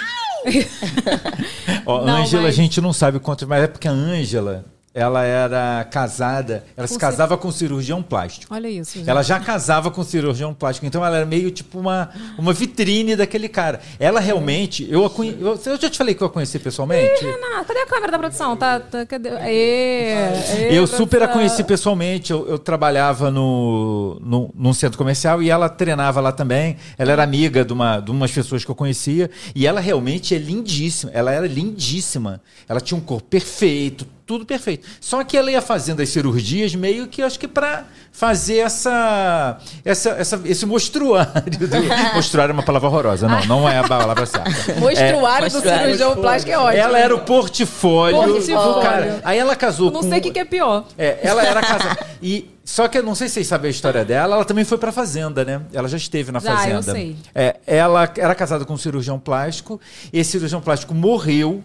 Ó, 1.86 2.04
Não, 2.04 2.16
Ângela, 2.22 2.42
mas- 2.44 2.54
a 2.54 2.56
gente 2.56 2.80
não 2.80 2.92
sabe 2.92 3.18
quantos, 3.20 3.46
mas 3.46 3.62
é 3.62 3.66
porque 3.66 3.86
a 3.88 3.92
Ângela, 3.92 4.64
ela 4.94 5.24
era 5.24 5.84
casada, 5.90 6.64
ela 6.76 6.86
se 6.86 6.94
Com 6.94 7.00
casava 7.00 7.36
com 7.36 7.50
cirurgião 7.50 8.00
plástico. 8.00 8.54
Olha 8.54 8.68
isso. 8.68 8.96
gente. 8.98 9.10
Ela 9.10 9.22
já 9.24 9.40
casava 9.40 9.90
com 9.90 10.04
cirurgião 10.04 10.54
plástico, 10.54 10.86
então 10.86 11.04
ela 11.04 11.16
era 11.16 11.26
meio 11.26 11.50
tipo 11.50 11.80
uma, 11.80 12.10
uma 12.38 12.52
vitrine 12.52 13.16
daquele 13.16 13.48
cara. 13.48 13.80
Ela 13.98 14.20
realmente, 14.20 14.86
eu, 14.88 15.10
conhe- 15.10 15.36
eu, 15.40 15.60
eu 15.66 15.80
já 15.80 15.90
te 15.90 15.98
falei 15.98 16.14
que 16.14 16.22
eu 16.22 16.28
a 16.28 16.30
conheci 16.30 16.58
pessoalmente. 16.60 17.24
Renato, 17.24 17.66
cadê 17.66 17.80
a 17.80 17.86
câmera 17.86 18.12
da 18.12 18.18
produção? 18.20 18.56
Tá, 18.56 18.78
tá, 18.78 19.04
cadê? 19.04 19.30
Aê, 19.30 20.12
aê, 20.12 20.78
Eu 20.78 20.86
super 20.86 21.22
a 21.22 21.28
conheci 21.28 21.64
pessoalmente. 21.64 22.30
Eu, 22.32 22.48
eu 22.48 22.58
trabalhava 22.58 23.30
no, 23.32 24.20
no, 24.22 24.50
num 24.54 24.72
centro 24.72 24.96
comercial 24.96 25.42
e 25.42 25.50
ela 25.50 25.68
treinava 25.68 26.20
lá 26.20 26.30
também. 26.30 26.76
Ela 26.96 27.12
era 27.12 27.22
amiga 27.24 27.64
de, 27.64 27.72
uma, 27.72 27.98
de 27.98 28.10
umas 28.12 28.30
pessoas 28.30 28.64
que 28.64 28.70
eu 28.70 28.74
conhecia. 28.76 29.28
E 29.54 29.66
ela 29.66 29.80
realmente 29.80 30.34
é 30.34 30.38
lindíssima. 30.38 31.10
Ela 31.12 31.32
era 31.32 31.46
lindíssima. 31.48 32.40
Ela 32.68 32.80
tinha 32.80 32.96
um 32.96 33.00
corpo 33.00 33.24
perfeito, 33.28 34.06
tudo 34.26 34.46
perfeito. 34.46 34.86
Só 35.00 35.22
que 35.22 35.36
ela 35.36 35.50
ia 35.50 35.60
fazendo 35.60 36.00
as 36.00 36.08
cirurgias 36.08 36.74
meio 36.74 37.06
que, 37.06 37.22
acho 37.22 37.38
que 37.38 37.46
para 37.46 37.84
fazer 38.10 38.58
essa, 38.58 39.58
essa, 39.84 40.10
essa, 40.10 40.40
esse 40.44 40.64
mostruário. 40.64 41.42
Do, 41.58 41.68
mostruário 42.14 42.52
é 42.52 42.54
uma 42.54 42.62
palavra 42.62 42.88
horrorosa. 42.88 43.28
Não, 43.28 43.44
não 43.44 43.68
é 43.68 43.78
a 43.78 43.88
palavra 43.88 44.24
certa. 44.24 44.50
Mostruário 44.80 45.50
do 45.50 45.54
mostruário. 45.54 45.82
cirurgião 45.82 46.16
plástico 46.16 46.52
é 46.52 46.58
ótimo. 46.58 46.82
Ela 46.82 46.98
era 46.98 47.14
o 47.14 47.20
portfólio, 47.20 48.16
Portfólio. 48.16 48.74
do 48.74 48.80
cara. 48.80 49.20
Aí 49.24 49.38
ela 49.38 49.54
casou 49.56 49.90
Não 49.90 50.00
com... 50.00 50.08
sei 50.08 50.18
o 50.18 50.22
que, 50.22 50.30
que 50.30 50.38
é 50.38 50.44
pior. 50.44 50.84
É, 50.96 51.18
ela 51.22 51.44
era 51.44 51.60
casada. 51.60 52.06
E 52.22 52.50
só 52.64 52.88
que 52.88 52.96
eu 52.96 53.02
não 53.02 53.14
sei 53.14 53.28
se 53.28 53.34
vocês 53.34 53.46
sabem 53.46 53.68
a 53.68 53.70
história 53.70 54.04
dela, 54.04 54.36
ela 54.36 54.44
também 54.44 54.64
foi 54.64 54.78
pra 54.78 54.90
fazenda, 54.90 55.44
né? 55.44 55.60
Ela 55.72 55.86
já 55.86 55.98
esteve 55.98 56.32
na 56.32 56.38
Já, 56.38 56.56
fazenda. 56.56 56.76
eu 56.76 56.82
sei. 56.82 57.16
É, 57.34 57.56
ela 57.66 58.10
era 58.16 58.34
casada 58.34 58.64
com 58.64 58.72
um 58.72 58.78
cirurgião 58.78 59.18
plástico, 59.18 59.78
esse 60.12 60.30
cirurgião 60.30 60.60
plástico 60.62 60.94
morreu. 60.94 61.62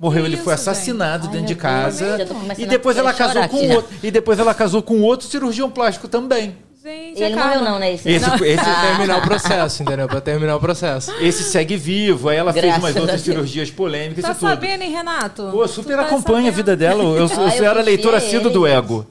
Morreu, 0.00 0.24
ele 0.24 0.36
foi 0.36 0.54
isso, 0.54 0.62
assassinado 0.62 1.26
Ai, 1.26 1.32
dentro 1.32 1.46
de 1.48 1.54
casa. 1.56 2.18
E 2.56 2.66
depois 2.66 2.96
ela 2.96 3.12
casou 3.12 3.34
chorar 3.34 3.48
com 3.48 3.68
outro. 3.70 3.96
E 4.02 4.10
depois 4.10 4.38
ela 4.38 4.54
casou 4.54 4.82
com 4.82 5.02
outro 5.02 5.26
cirurgião 5.26 5.68
plástico 5.68 6.06
também. 6.06 6.56
Gente, 6.92 7.22
ele 7.22 7.34
acaba. 7.34 7.48
morreu 7.56 7.62
não, 7.64 7.78
né? 7.78 7.92
Esse, 7.94 8.08
Esse, 8.08 8.28
não. 8.28 8.34
esse, 8.44 8.64
Pra 8.64 8.80
terminar 8.88 9.18
o 9.18 9.22
processo, 9.22 9.82
entendeu? 9.82 10.08
Pra 10.08 10.20
terminar 10.20 10.56
o 10.56 10.60
processo. 10.60 11.12
esse 11.20 11.42
segue 11.44 11.76
vivo. 11.76 12.28
Aí 12.28 12.36
ela 12.36 12.52
fez 12.52 12.64
Graças 12.64 12.82
umas 12.82 12.96
a 12.96 13.00
outras 13.00 13.22
Deus. 13.22 13.34
cirurgias 13.36 13.70
polêmicas 13.70 14.24
Tá 14.24 14.30
e 14.30 14.34
tudo. 14.34 14.48
sabendo, 14.48 14.82
hein, 14.82 14.90
Renato? 14.90 15.48
Pô, 15.50 15.66
super 15.68 15.96
tá 15.96 16.02
acompanha 16.02 16.38
a 16.38 16.52
sabendo? 16.52 16.56
vida 16.56 16.76
dela. 16.76 17.02
Eu, 17.02 17.16
eu, 17.16 17.26
Ah, 17.26 17.56
eu 17.56 17.64
era 17.64 17.82
leitor 17.82 18.12
confiei 18.12 18.28
assíduo 18.28 18.50
do 18.50 18.66
ego. 18.66 19.06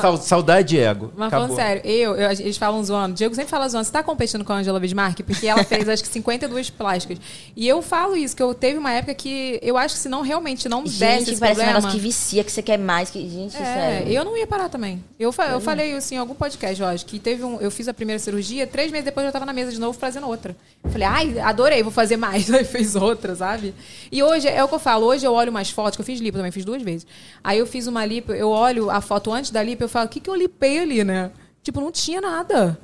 Sau- 0.00 0.16
saudade 0.16 0.76
e 0.76 0.80
ego. 0.80 1.12
Mas 1.16 1.28
Acabou. 1.28 1.48
falando 1.48 1.56
sério, 1.66 1.82
eu, 1.84 2.14
eu- 2.16 2.30
eles 2.30 2.56
falam 2.56 2.82
zoando. 2.84 3.14
Diego 3.14 3.34
sempre 3.34 3.50
fala 3.50 3.68
zoando. 3.68 3.84
Você 3.86 3.92
tá 3.92 4.02
competindo 4.02 4.44
com 4.44 4.52
a 4.52 4.56
Angela 4.56 4.78
Bismarck? 4.80 5.22
Porque 5.22 5.46
ela 5.46 5.64
fez, 5.64 5.88
acho 5.88 6.02
que, 6.02 6.08
52 6.08 6.70
plásticas. 6.70 7.18
E 7.56 7.66
eu 7.68 7.82
falo 7.82 8.16
isso, 8.16 8.34
que 8.36 8.42
eu 8.42 8.54
teve 8.54 8.78
uma 8.78 8.92
época 8.92 9.14
que 9.14 9.58
eu 9.62 9.76
acho 9.76 9.94
que 9.94 10.00
se 10.00 10.08
não 10.08 10.22
realmente 10.22 10.68
não 10.68 10.82
desse 10.82 10.96
Gente, 10.98 11.30
esse 11.32 11.40
parece 11.40 11.60
um 11.60 11.64
problema... 11.64 11.72
negócio 11.78 11.90
que 11.90 11.98
vicia, 11.98 12.44
que 12.44 12.52
você 12.52 12.62
quer 12.62 12.78
mais. 12.78 13.10
Que, 13.10 13.20
gente, 13.28 13.56
É, 13.56 13.64
sério. 13.64 14.12
eu 14.12 14.24
não 14.24 14.36
ia 14.36 14.46
parar 14.46 14.68
também. 14.68 15.02
Eu, 15.18 15.32
fa- 15.32 15.46
eu 15.46 15.60
falei 15.60 15.96
isso 15.96 16.12
em 16.14 16.16
algum 16.18 16.34
podcast, 16.34 16.80
eu 16.80 16.86
acho, 16.88 17.01
que 17.04 17.18
teve 17.18 17.44
um. 17.44 17.60
Eu 17.60 17.70
fiz 17.70 17.88
a 17.88 17.94
primeira 17.94 18.18
cirurgia, 18.18 18.66
três 18.66 18.90
meses 18.90 19.04
depois 19.04 19.24
eu 19.24 19.28
já 19.28 19.32
tava 19.32 19.46
na 19.46 19.52
mesa 19.52 19.70
de 19.70 19.80
novo 19.80 19.98
fazendo 19.98 20.26
outra. 20.26 20.56
Falei, 20.84 21.06
ai, 21.06 21.38
adorei, 21.40 21.82
vou 21.82 21.92
fazer 21.92 22.16
mais. 22.16 22.50
Aí 22.52 22.64
fez 22.64 22.96
outra, 22.96 23.34
sabe? 23.34 23.74
E 24.10 24.22
hoje, 24.22 24.48
é 24.48 24.62
o 24.62 24.68
que 24.68 24.74
eu 24.74 24.78
falo, 24.78 25.06
hoje 25.06 25.26
eu 25.26 25.32
olho 25.32 25.50
umas 25.50 25.70
fotos, 25.70 25.96
que 25.96 26.00
eu 26.00 26.06
fiz 26.06 26.20
lipo 26.20 26.36
também, 26.36 26.52
fiz 26.52 26.64
duas 26.64 26.82
vezes. 26.82 27.06
Aí 27.42 27.58
eu 27.58 27.66
fiz 27.66 27.86
uma 27.86 28.04
lipo, 28.04 28.32
eu 28.32 28.50
olho 28.50 28.90
a 28.90 29.00
foto 29.00 29.32
antes 29.32 29.50
da 29.50 29.62
lipo, 29.62 29.82
eu 29.82 29.88
falo, 29.88 30.06
o 30.06 30.08
que, 30.08 30.20
que 30.20 30.30
eu 30.30 30.34
lipei 30.34 30.78
ali, 30.78 31.04
né? 31.04 31.30
Tipo, 31.62 31.80
não 31.80 31.92
tinha 31.92 32.20
nada. 32.20 32.78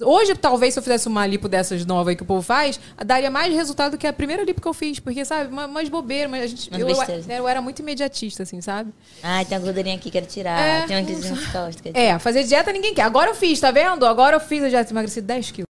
Hoje, 0.00 0.34
talvez, 0.34 0.74
se 0.74 0.80
eu 0.80 0.82
fizesse 0.82 1.06
uma 1.06 1.24
lipo 1.26 1.48
dessas 1.48 1.86
novas 1.86 2.08
aí 2.08 2.16
que 2.16 2.22
o 2.22 2.26
povo 2.26 2.42
faz, 2.42 2.80
daria 3.06 3.30
mais 3.30 3.54
resultado 3.54 3.92
do 3.92 3.98
que 3.98 4.06
a 4.06 4.12
primeira 4.12 4.42
lipo 4.42 4.60
que 4.60 4.66
eu 4.66 4.74
fiz. 4.74 4.98
Porque, 4.98 5.24
sabe, 5.24 5.54
umas 5.54 5.88
bobeiras, 5.88 6.30
mas 6.30 6.42
a 6.42 6.46
gente. 6.48 6.70
Eu, 6.72 6.88
eu, 6.88 6.96
eu 7.28 7.48
era 7.48 7.62
muito 7.62 7.78
imediatista, 7.78 8.42
assim, 8.42 8.60
sabe? 8.60 8.92
Ai, 9.22 9.44
tem 9.44 9.56
uma 9.56 9.64
gordurinha 9.64 9.94
aqui, 9.94 10.10
quero 10.10 10.26
tirar. 10.26 10.60
É. 10.60 10.86
Tem 10.86 10.96
uma 10.96 11.02
aqui 11.02 11.12
nas 11.12 11.46
costas. 11.46 11.76
quero 11.80 11.96
É, 11.96 12.18
fazer 12.18 12.42
dieta 12.42 12.72
ninguém 12.72 12.92
quer. 12.92 13.02
Agora 13.02 13.30
eu 13.30 13.34
fiz, 13.34 13.60
tá 13.60 13.70
vendo? 13.70 14.04
Agora 14.04 14.36
eu 14.36 14.40
fiz 14.40 14.64
a 14.64 14.68
dieta, 14.68 14.92
emagreci 14.92 15.20
10 15.20 15.50
quilos. 15.52 15.73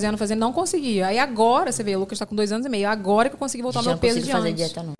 Fazendo, 0.00 0.16
fazendo, 0.18 0.38
não 0.40 0.52
conseguia. 0.52 1.08
Aí 1.08 1.18
agora, 1.18 1.70
você 1.70 1.82
vê, 1.82 1.94
o 1.94 1.98
Lucas 2.00 2.18
tá 2.18 2.24
com 2.24 2.34
dois 2.34 2.50
anos 2.52 2.64
e 2.66 2.68
meio. 2.70 2.88
Agora 2.88 3.28
que 3.28 3.34
eu 3.34 3.38
consegui 3.38 3.62
voltar 3.62 3.80
ao 3.80 3.84
meu 3.84 3.92
não 3.92 3.98
peso 3.98 4.20
de 4.20 4.30
fazer 4.30 4.48
antes. 4.48 4.56
dieta, 4.56 4.82
não. 4.82 4.94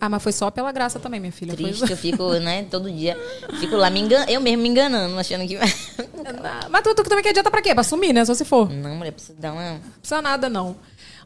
Ah, 0.00 0.08
mas 0.08 0.22
foi 0.22 0.30
só 0.32 0.48
pela 0.50 0.70
graça 0.70 0.98
também, 1.00 1.18
minha 1.18 1.32
filha. 1.32 1.54
Foi- 1.54 1.64
Triste, 1.64 1.90
eu 1.90 1.96
fico, 1.96 2.32
né, 2.38 2.64
todo 2.70 2.90
dia. 2.90 3.16
Fico 3.58 3.76
lá 3.76 3.90
me 3.90 4.00
engan... 4.00 4.24
eu 4.28 4.40
mesmo 4.40 4.62
me 4.62 4.68
enganando, 4.68 5.18
achando 5.18 5.46
que. 5.46 5.58
Mas 6.70 6.82
tu, 6.82 6.94
tu 6.94 7.02
também 7.04 7.22
quer 7.22 7.32
dieta 7.32 7.50
pra 7.50 7.60
quê? 7.60 7.74
Pra 7.74 7.82
sumir, 7.82 8.12
né? 8.12 8.24
Só 8.24 8.32
se 8.34 8.44
for. 8.44 8.70
Não, 8.70 8.94
mulher, 8.94 9.12
precisa 9.12 9.36
dar 9.38 9.52
uma. 9.52 9.72
Não 9.72 9.80
precisa 10.00 10.22
nada, 10.22 10.48
não. 10.48 10.76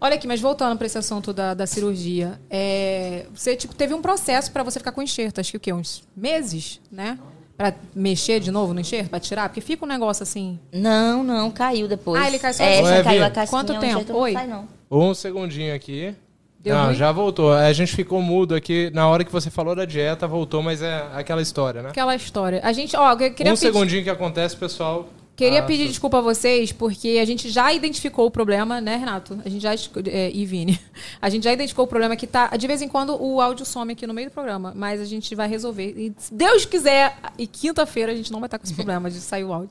Olha 0.01 0.15
aqui, 0.17 0.27
mas 0.27 0.41
voltando 0.41 0.77
para 0.77 0.87
esse 0.87 0.99
assunto 0.99 1.33
da, 1.33 1.55
da 1.55 1.67
cirurgia. 1.67 2.41
é, 2.51 3.27
você 3.33 3.55
tipo, 3.55 3.73
teve 3.75 3.95
um 3.95 4.03
processo 4.03 4.51
para 4.51 4.63
você 4.65 4.81
ficar 4.81 4.91
com 4.93 5.01
enxerto, 5.03 5.41
acho 5.41 5.53
que 5.53 5.57
o 5.59 5.61
quê? 5.61 5.73
Uns 5.73 6.03
meses, 6.17 6.81
né? 6.91 7.19
Pra 7.63 7.73
mexer 7.95 8.41
de 8.41 8.51
novo 8.51 8.75
no 8.75 8.81
enxerto, 8.81 9.09
pra 9.09 9.21
tirar? 9.21 9.49
Porque 9.49 9.61
fica 9.61 9.85
um 9.85 9.89
negócio 9.89 10.25
assim. 10.25 10.59
Não, 10.73 11.23
não, 11.23 11.49
caiu 11.49 11.87
depois. 11.87 12.21
Ah, 12.21 12.27
ele 12.27 12.37
cai 12.41 12.51
É, 12.51 12.55
sozinho. 12.55 12.77
só 12.79 12.85
Ué, 12.87 13.03
caiu 13.05 13.25
a 13.25 13.31
casquinha. 13.31 13.63
Quanto 13.65 13.79
tempo? 13.79 14.17
Oi? 14.17 14.33
sai, 14.33 14.49
não. 14.49 14.67
Um 14.91 15.15
segundinho 15.15 15.73
aqui. 15.73 16.13
Deu 16.59 16.75
não, 16.75 16.87
ruim? 16.87 16.95
já 16.97 17.13
voltou. 17.13 17.53
A 17.53 17.73
gente 17.73 17.95
ficou 17.95 18.21
mudo 18.21 18.57
aqui 18.57 18.91
na 18.93 19.07
hora 19.09 19.23
que 19.23 19.31
você 19.31 19.49
falou 19.49 19.77
da 19.77 19.85
dieta, 19.85 20.27
voltou, 20.27 20.61
mas 20.61 20.83
é 20.83 21.07
aquela 21.15 21.41
história, 21.41 21.83
né? 21.83 21.91
Aquela 21.91 22.17
história. 22.17 22.61
A 22.65 22.73
gente, 22.73 22.97
ó, 22.97 23.13
eu 23.13 23.17
queria 23.17 23.53
um 23.53 23.55
pedir, 23.55 23.59
segundinho 23.59 24.03
que 24.03 24.11
acontece, 24.11 24.57
pessoal. 24.57 25.09
Queria 25.45 25.61
Ah, 25.61 25.63
pedir 25.63 25.89
desculpa 25.89 26.19
a 26.19 26.21
vocês, 26.21 26.73
porque 26.73 27.19
a 27.21 27.25
gente 27.25 27.49
já 27.51 27.73
identificou 27.73 28.27
o 28.27 28.31
problema, 28.31 28.81
né, 28.81 28.97
Renato? 28.97 29.39
A 29.45 29.49
gente 29.49 29.63
já. 29.63 29.73
É, 30.07 30.31
e 30.33 30.45
Vini. 30.47 30.79
A 31.21 31.29
gente 31.29 31.45
já 31.45 31.53
identificou 31.53 31.85
o 31.85 31.89
problema 31.89 32.17
que 32.17 32.27
tá. 32.27 32.49
De 32.57 32.67
vez 32.67 32.83
em 32.83 32.89
quando 32.89 33.17
o 33.21 33.41
áudio 33.41 33.65
some 33.65 33.93
aqui 33.93 34.07
no 34.07 34.15
meio 34.15 34.29
do 34.29 34.33
programa, 34.33 34.73
mas 34.75 35.01
a 35.01 35.05
gente 35.05 35.35
vai 35.35 35.49
resolver. 35.49 35.95
E 35.97 36.13
se 36.19 36.33
Deus 36.35 36.65
quiser, 36.65 37.17
e 37.39 37.47
quinta-feira 37.47 38.13
a 38.13 38.15
gente 38.15 38.31
não 38.33 38.41
vai 38.41 38.47
estar 38.47 38.59
com 38.59 38.65
esse 38.65 38.75
problema 38.75 39.11
de 39.11 39.21
sair 39.21 39.45
o 39.45 39.53
áudio. 39.53 39.71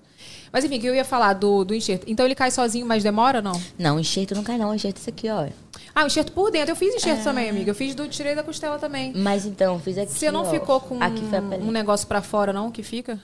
Mas 0.52 0.64
enfim, 0.66 0.80
que 0.80 0.86
eu 0.88 0.94
ia 0.96 1.06
falar 1.06 1.34
do, 1.34 1.64
do 1.64 1.74
enxerto. 1.74 2.06
Então 2.08 2.26
ele 2.26 2.36
cai 2.36 2.52
sozinho, 2.52 2.86
mas 2.86 3.04
demora 3.04 3.40
ou 3.40 3.44
não? 3.44 3.62
Não, 3.78 4.00
enxerto 4.00 4.36
não 4.36 4.44
cai, 4.44 4.58
não. 4.58 4.74
Enxerto 4.76 4.98
é 4.98 5.00
isso 5.00 5.10
aqui, 5.10 5.30
ó. 5.30 5.48
Ah, 5.96 6.04
o 6.04 6.08
enxerto 6.08 6.32
por 6.32 6.52
dentro. 6.52 6.72
Eu 6.72 6.76
fiz 6.76 6.94
É. 6.94 6.98
enxerto 6.98 7.24
também, 7.24 7.50
amiga. 7.50 7.72
Eu 7.72 7.76
fiz 7.76 7.96
do 7.96 8.08
tirei 8.08 8.36
da 8.36 8.44
costela 8.44 8.78
também. 8.78 9.14
Mas 9.16 9.46
então, 9.46 9.80
fiz 9.80 9.98
aqui. 9.98 10.12
Você 10.12 10.30
não 10.32 10.42
ó. 10.42 10.46
ficou 10.46 10.80
com 10.80 11.02
Aqui 11.02 11.22
pele. 11.22 11.64
um 11.64 11.72
negócio 11.72 12.08
pra 12.08 12.22
fora, 12.22 12.52
não? 12.54 12.70
Que 12.72 12.84
fica? 12.84 13.20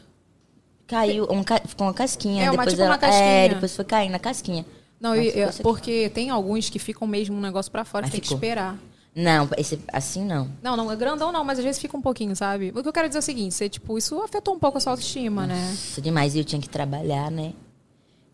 Caiu, 0.88 1.28
um 1.30 1.44
ficou 1.68 1.86
uma 1.88 1.94
casquinha. 1.94 2.46
É, 2.46 2.52
uma- 2.52 2.64
depois 2.66 2.70
tipo 2.74 2.82
uma 2.82 2.88
ela- 2.88 2.98
casquinha. 2.98 3.24
É, 3.26 3.50
depois 3.50 3.76
foi 3.76 3.86
caindo 3.86 4.16
a 4.16 4.20
casquinha. 4.20 4.66
Não, 5.00 5.14
eu- 5.16 5.24
eu- 5.24 5.50
isso 5.50 5.62
porque 5.62 6.10
tem 6.10 6.30
alguns 6.30 6.70
que 6.70 6.80
ficam 6.80 7.06
mesmo 7.08 7.36
um 7.36 7.42
negócio 7.42 7.72
pra 7.72 7.84
fora, 7.86 8.04
Mas 8.04 8.12
que 8.12 8.18
tem 8.18 8.22
que 8.22 8.28
ficou. 8.28 8.38
esperar. 8.38 8.78
Não, 9.16 9.50
esse, 9.58 9.80
assim 9.92 10.24
não. 10.24 10.48
Não, 10.62 10.78
não, 10.78 10.92
é 10.92 10.96
grandão 10.96 11.32
não, 11.32 11.44
mas 11.44 11.58
às 11.60 11.66
vezes 11.66 11.82
fica 11.82 11.98
um 11.98 12.02
pouquinho, 12.02 12.36
sabe? 12.36 12.72
O 12.76 12.82
que 12.82 12.88
eu 12.88 12.94
quero 12.94 13.08
dizer 13.08 13.18
é 13.18 13.22
o 13.22 13.24
seguinte, 13.24 13.54
você, 13.54 13.68
tipo, 13.68 13.98
isso 13.98 14.22
afetou 14.22 14.54
um 14.56 14.60
pouco 14.60 14.78
a 14.78 14.82
sua 14.82 14.94
autoestima, 14.94 15.46
né? 15.48 15.70
Nossa, 15.72 16.02
demais. 16.02 16.36
E 16.36 16.40
eu 16.40 16.44
tinha 16.44 16.62
que 16.62 16.70
trabalhar, 16.70 17.30
né? 17.32 17.54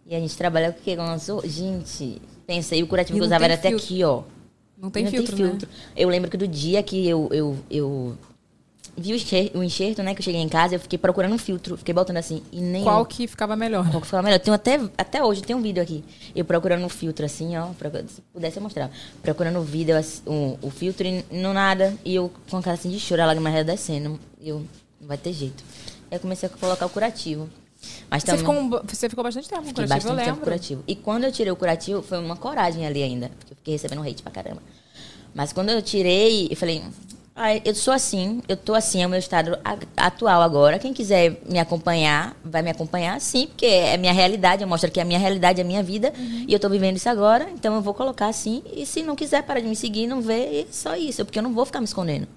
E 0.06 0.14
a 0.14 0.20
gente 0.20 0.36
trabalha 0.38 0.72
com 0.74 0.91
o? 0.91 0.95
Com 0.95 1.01
as- 1.04 1.51
Gente, 1.51 2.22
pensa, 2.45 2.76
e 2.76 2.84
o 2.84 2.88
curativo 2.88 3.18
E 3.18 3.20
que 3.20 3.24
eu 3.24 3.28
usava 3.28 3.45
era 3.45 3.54
até 3.54 3.70
filtro. 3.70 3.86
aqui, 3.86 4.04
ó. 4.04 4.24
Não 4.78 4.91
tem 4.91 5.06
não 5.06 5.12
filtro, 5.12 5.36
tem 5.38 5.45
né? 5.45 5.51
filtro. 5.51 5.70
Eu 5.95 6.10
lembro 6.10 6.30
que 6.30 6.36
do 6.36 6.45
dia 6.47 6.84
que 6.84 7.08
eu, 7.08 7.30
eu, 7.32 7.58
eu 7.72 8.18
vi 8.96 9.14
o 9.14 9.16
enxerto, 9.16 9.58
o 9.58 9.64
enxerto, 9.64 10.04
né? 10.04 10.14
Que 10.14 10.22
eu 10.22 10.24
cheguei 10.24 10.41
em 10.41 10.50
casa, 10.50 10.76
eu 10.76 10.80
fiquei 10.80 10.98
procurando 10.98 11.34
um 11.34 11.38
filtro. 11.38 11.78
Fiquei 11.78 11.94
botando 11.94 12.18
assim, 12.18 12.44
e 12.52 12.62
nem. 12.62 12.84
Qual 12.84 13.06
que 13.06 13.28
ficava 13.28 13.56
melhor? 13.56 13.89
Qual 13.89 14.02
que 14.02 14.08
ficava 14.08 14.24
melhor? 14.24 14.39
Tenho 14.39 14.56
até, 14.56 14.80
até 14.98 15.24
hoje, 15.24 15.41
tem 15.41 15.56
um 15.56 15.62
vídeo 15.62 15.82
aqui. 15.82 16.04
Eu 16.36 16.46
procurando 16.46 16.86
um 16.86 16.89
filtro 16.89 17.26
assim, 17.26 17.58
ó. 17.58 17.68
Se 18.08 18.22
pudesse 18.34 18.58
eu 18.58 18.64
mostrar. 18.64 18.91
Procurando 19.22 19.60
o 19.60 19.64
vídeo, 19.64 19.98
assim, 19.98 20.22
o, 20.62 20.70
filtro 20.70 21.08
e 21.08 21.26
não 21.32 21.54
nada. 21.54 21.94
E 22.06 22.16
eu 22.16 22.32
com 22.50 22.58
a 22.58 22.62
cara 22.62 22.76
assim 22.76 22.89
de 22.89 23.00
choro, 23.00 23.22
a 23.22 23.26
lágrima 23.26 23.50
ia 23.50 23.64
descendo. 23.64 24.20
E 24.39 24.50
eu, 24.50 24.60
não 25.00 25.08
vai 25.08 25.18
ter 25.18 25.34
jeito. 25.34 25.64
Aí 26.12 26.18
eu 26.18 26.20
comecei 26.20 26.48
a 26.48 26.50
colocar 26.50 26.86
o 26.86 26.89
curativo. 26.89 27.50
Mas 28.10 28.24
Você 28.24 28.38
ficou, 28.38 28.56
um- 28.56 28.70
você 28.70 29.10
ficou 29.10 29.24
bastante 29.24 29.50
tempo 29.50 29.64
com 29.64 29.74
curativo, 29.74 29.96
bastante 29.96 30.26
tempo 30.26 30.41
curativo. 30.41 30.84
E 30.88 30.96
quando 30.96 31.26
eu 31.26 31.32
tirei 31.32 31.52
o 31.52 31.56
curativo, 31.56 32.02
foi 32.02 32.18
uma 32.18 32.36
coragem 32.38 32.86
ali 32.86 33.04
ainda. 33.04 33.30
Porque 33.38 33.54
eu 33.54 33.58
fiquei 33.58 33.74
recebendo 33.74 34.02
hate 34.08 34.24
pra 34.24 34.32
caramba. 34.32 34.62
Mas 35.34 35.52
quando 35.52 35.70
eu 35.70 35.82
tirei, 35.82 36.48
eu 36.50 36.56
falei, 36.56 36.82
ah, 37.36 37.56
eu 37.66 37.74
sou 37.74 37.94
assim, 37.94 38.42
eu 38.48 38.56
tô 38.56 38.76
assim, 38.76 39.02
é 39.02 39.08
o 39.08 39.10
meu 39.10 39.18
estado 39.18 39.58
atual 39.98 40.42
agora. 40.42 40.78
Quem 40.78 40.94
quiser 40.94 41.42
me 41.50 41.58
acompanhar, 41.58 42.36
vai 42.44 42.62
me 42.62 42.70
acompanhar 42.70 43.20
sim, 43.20 43.48
porque 43.48 43.66
é 43.66 43.98
minha 43.98 44.14
realidade, 44.14 44.62
eu 44.62 44.68
mostro 44.68 44.92
que 44.92 45.00
é 45.00 45.04
a 45.04 45.06
minha 45.06 45.18
realidade, 45.18 45.60
é 45.60 45.64
a 45.64 45.68
minha 45.68 45.82
vida. 45.82 46.14
Uhum. 46.16 46.46
E 46.48 46.54
eu 46.54 46.60
tô 46.60 46.70
vivendo 46.70 46.96
isso 46.98 47.10
agora, 47.10 47.50
então 47.54 47.74
eu 47.74 47.82
vou 47.82 47.94
colocar 47.94 48.28
assim. 48.28 48.62
E 48.72 48.86
se 48.86 49.02
não 49.02 49.16
quiser 49.16 49.42
parar 49.44 49.62
de 49.62 49.68
me 49.68 49.76
seguir, 49.76 50.06
não 50.06 50.22
vê, 50.22 50.62
é 50.62 50.66
só 50.70 50.96
isso, 50.96 51.26
porque 51.26 51.40
eu 51.40 51.44
não 51.44 51.54
vou 51.54 51.66
ficar 51.66 51.80
me 51.80 51.86
escondendo. 51.86 52.28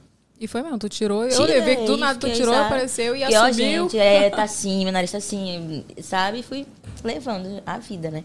E 0.40 0.46
foi 0.46 0.62
mesmo, 0.62 0.78
tu 0.78 0.88
tirou, 0.88 1.24
eu 1.24 1.64
vi 1.64 1.76
que 1.76 1.84
do 1.84 1.96
nada 1.96 2.18
tu 2.18 2.30
tirou, 2.30 2.52
sabe? 2.52 2.66
apareceu 2.66 3.16
e 3.16 3.20
E, 3.20 3.36
ó, 3.36 3.46
assumiu. 3.46 3.84
gente, 3.84 3.98
é, 3.98 4.28
tá 4.30 4.42
assim, 4.44 4.84
meu 4.84 4.92
nariz 4.92 5.10
tá 5.10 5.18
assim, 5.18 5.84
sabe? 6.00 6.40
E 6.40 6.42
fui 6.42 6.66
levando 7.02 7.62
a 7.66 7.78
vida, 7.78 8.10
né? 8.10 8.22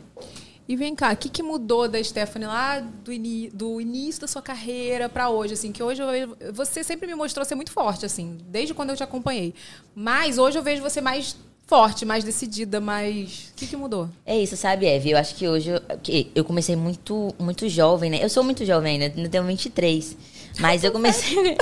E 0.71 0.75
vem 0.77 0.95
cá, 0.95 1.11
o 1.11 1.17
que, 1.17 1.27
que 1.27 1.43
mudou 1.43 1.85
da 1.89 2.01
Stephanie 2.01 2.47
lá 2.47 2.79
do, 2.79 3.11
ini- 3.11 3.49
do 3.49 3.81
início 3.81 4.21
da 4.21 4.27
sua 4.27 4.41
carreira 4.41 5.09
pra 5.09 5.27
hoje, 5.29 5.51
assim? 5.53 5.69
Que 5.69 5.83
hoje 5.83 6.01
eu 6.01 6.07
vejo, 6.09 6.37
você 6.53 6.81
sempre 6.81 7.05
me 7.07 7.13
mostrou 7.13 7.43
ser 7.45 7.55
muito 7.55 7.73
forte, 7.73 8.05
assim, 8.05 8.37
desde 8.47 8.73
quando 8.73 8.91
eu 8.91 8.95
te 8.95 9.03
acompanhei. 9.03 9.53
Mas 9.93 10.37
hoje 10.37 10.57
eu 10.57 10.63
vejo 10.63 10.81
você 10.81 11.01
mais 11.01 11.35
forte, 11.67 12.05
mais 12.05 12.23
decidida, 12.23 12.79
mais... 12.79 13.49
O 13.51 13.55
que, 13.57 13.67
que 13.67 13.75
mudou? 13.75 14.07
É 14.25 14.37
isso, 14.39 14.55
sabe, 14.55 14.85
Eve? 14.85 15.11
Eu 15.11 15.17
acho 15.17 15.35
que 15.35 15.45
hoje 15.45 15.71
eu, 15.71 15.81
que 16.01 16.31
eu 16.33 16.45
comecei 16.45 16.77
muito, 16.77 17.35
muito 17.37 17.67
jovem, 17.67 18.09
né? 18.09 18.23
Eu 18.23 18.29
sou 18.29 18.41
muito 18.41 18.65
jovem 18.65 18.93
ainda, 18.93 19.13
ainda 19.13 19.27
tenho 19.29 19.43
23. 19.43 20.15
Mas 20.57 20.85
eu 20.85 20.91
comecei. 20.93 21.57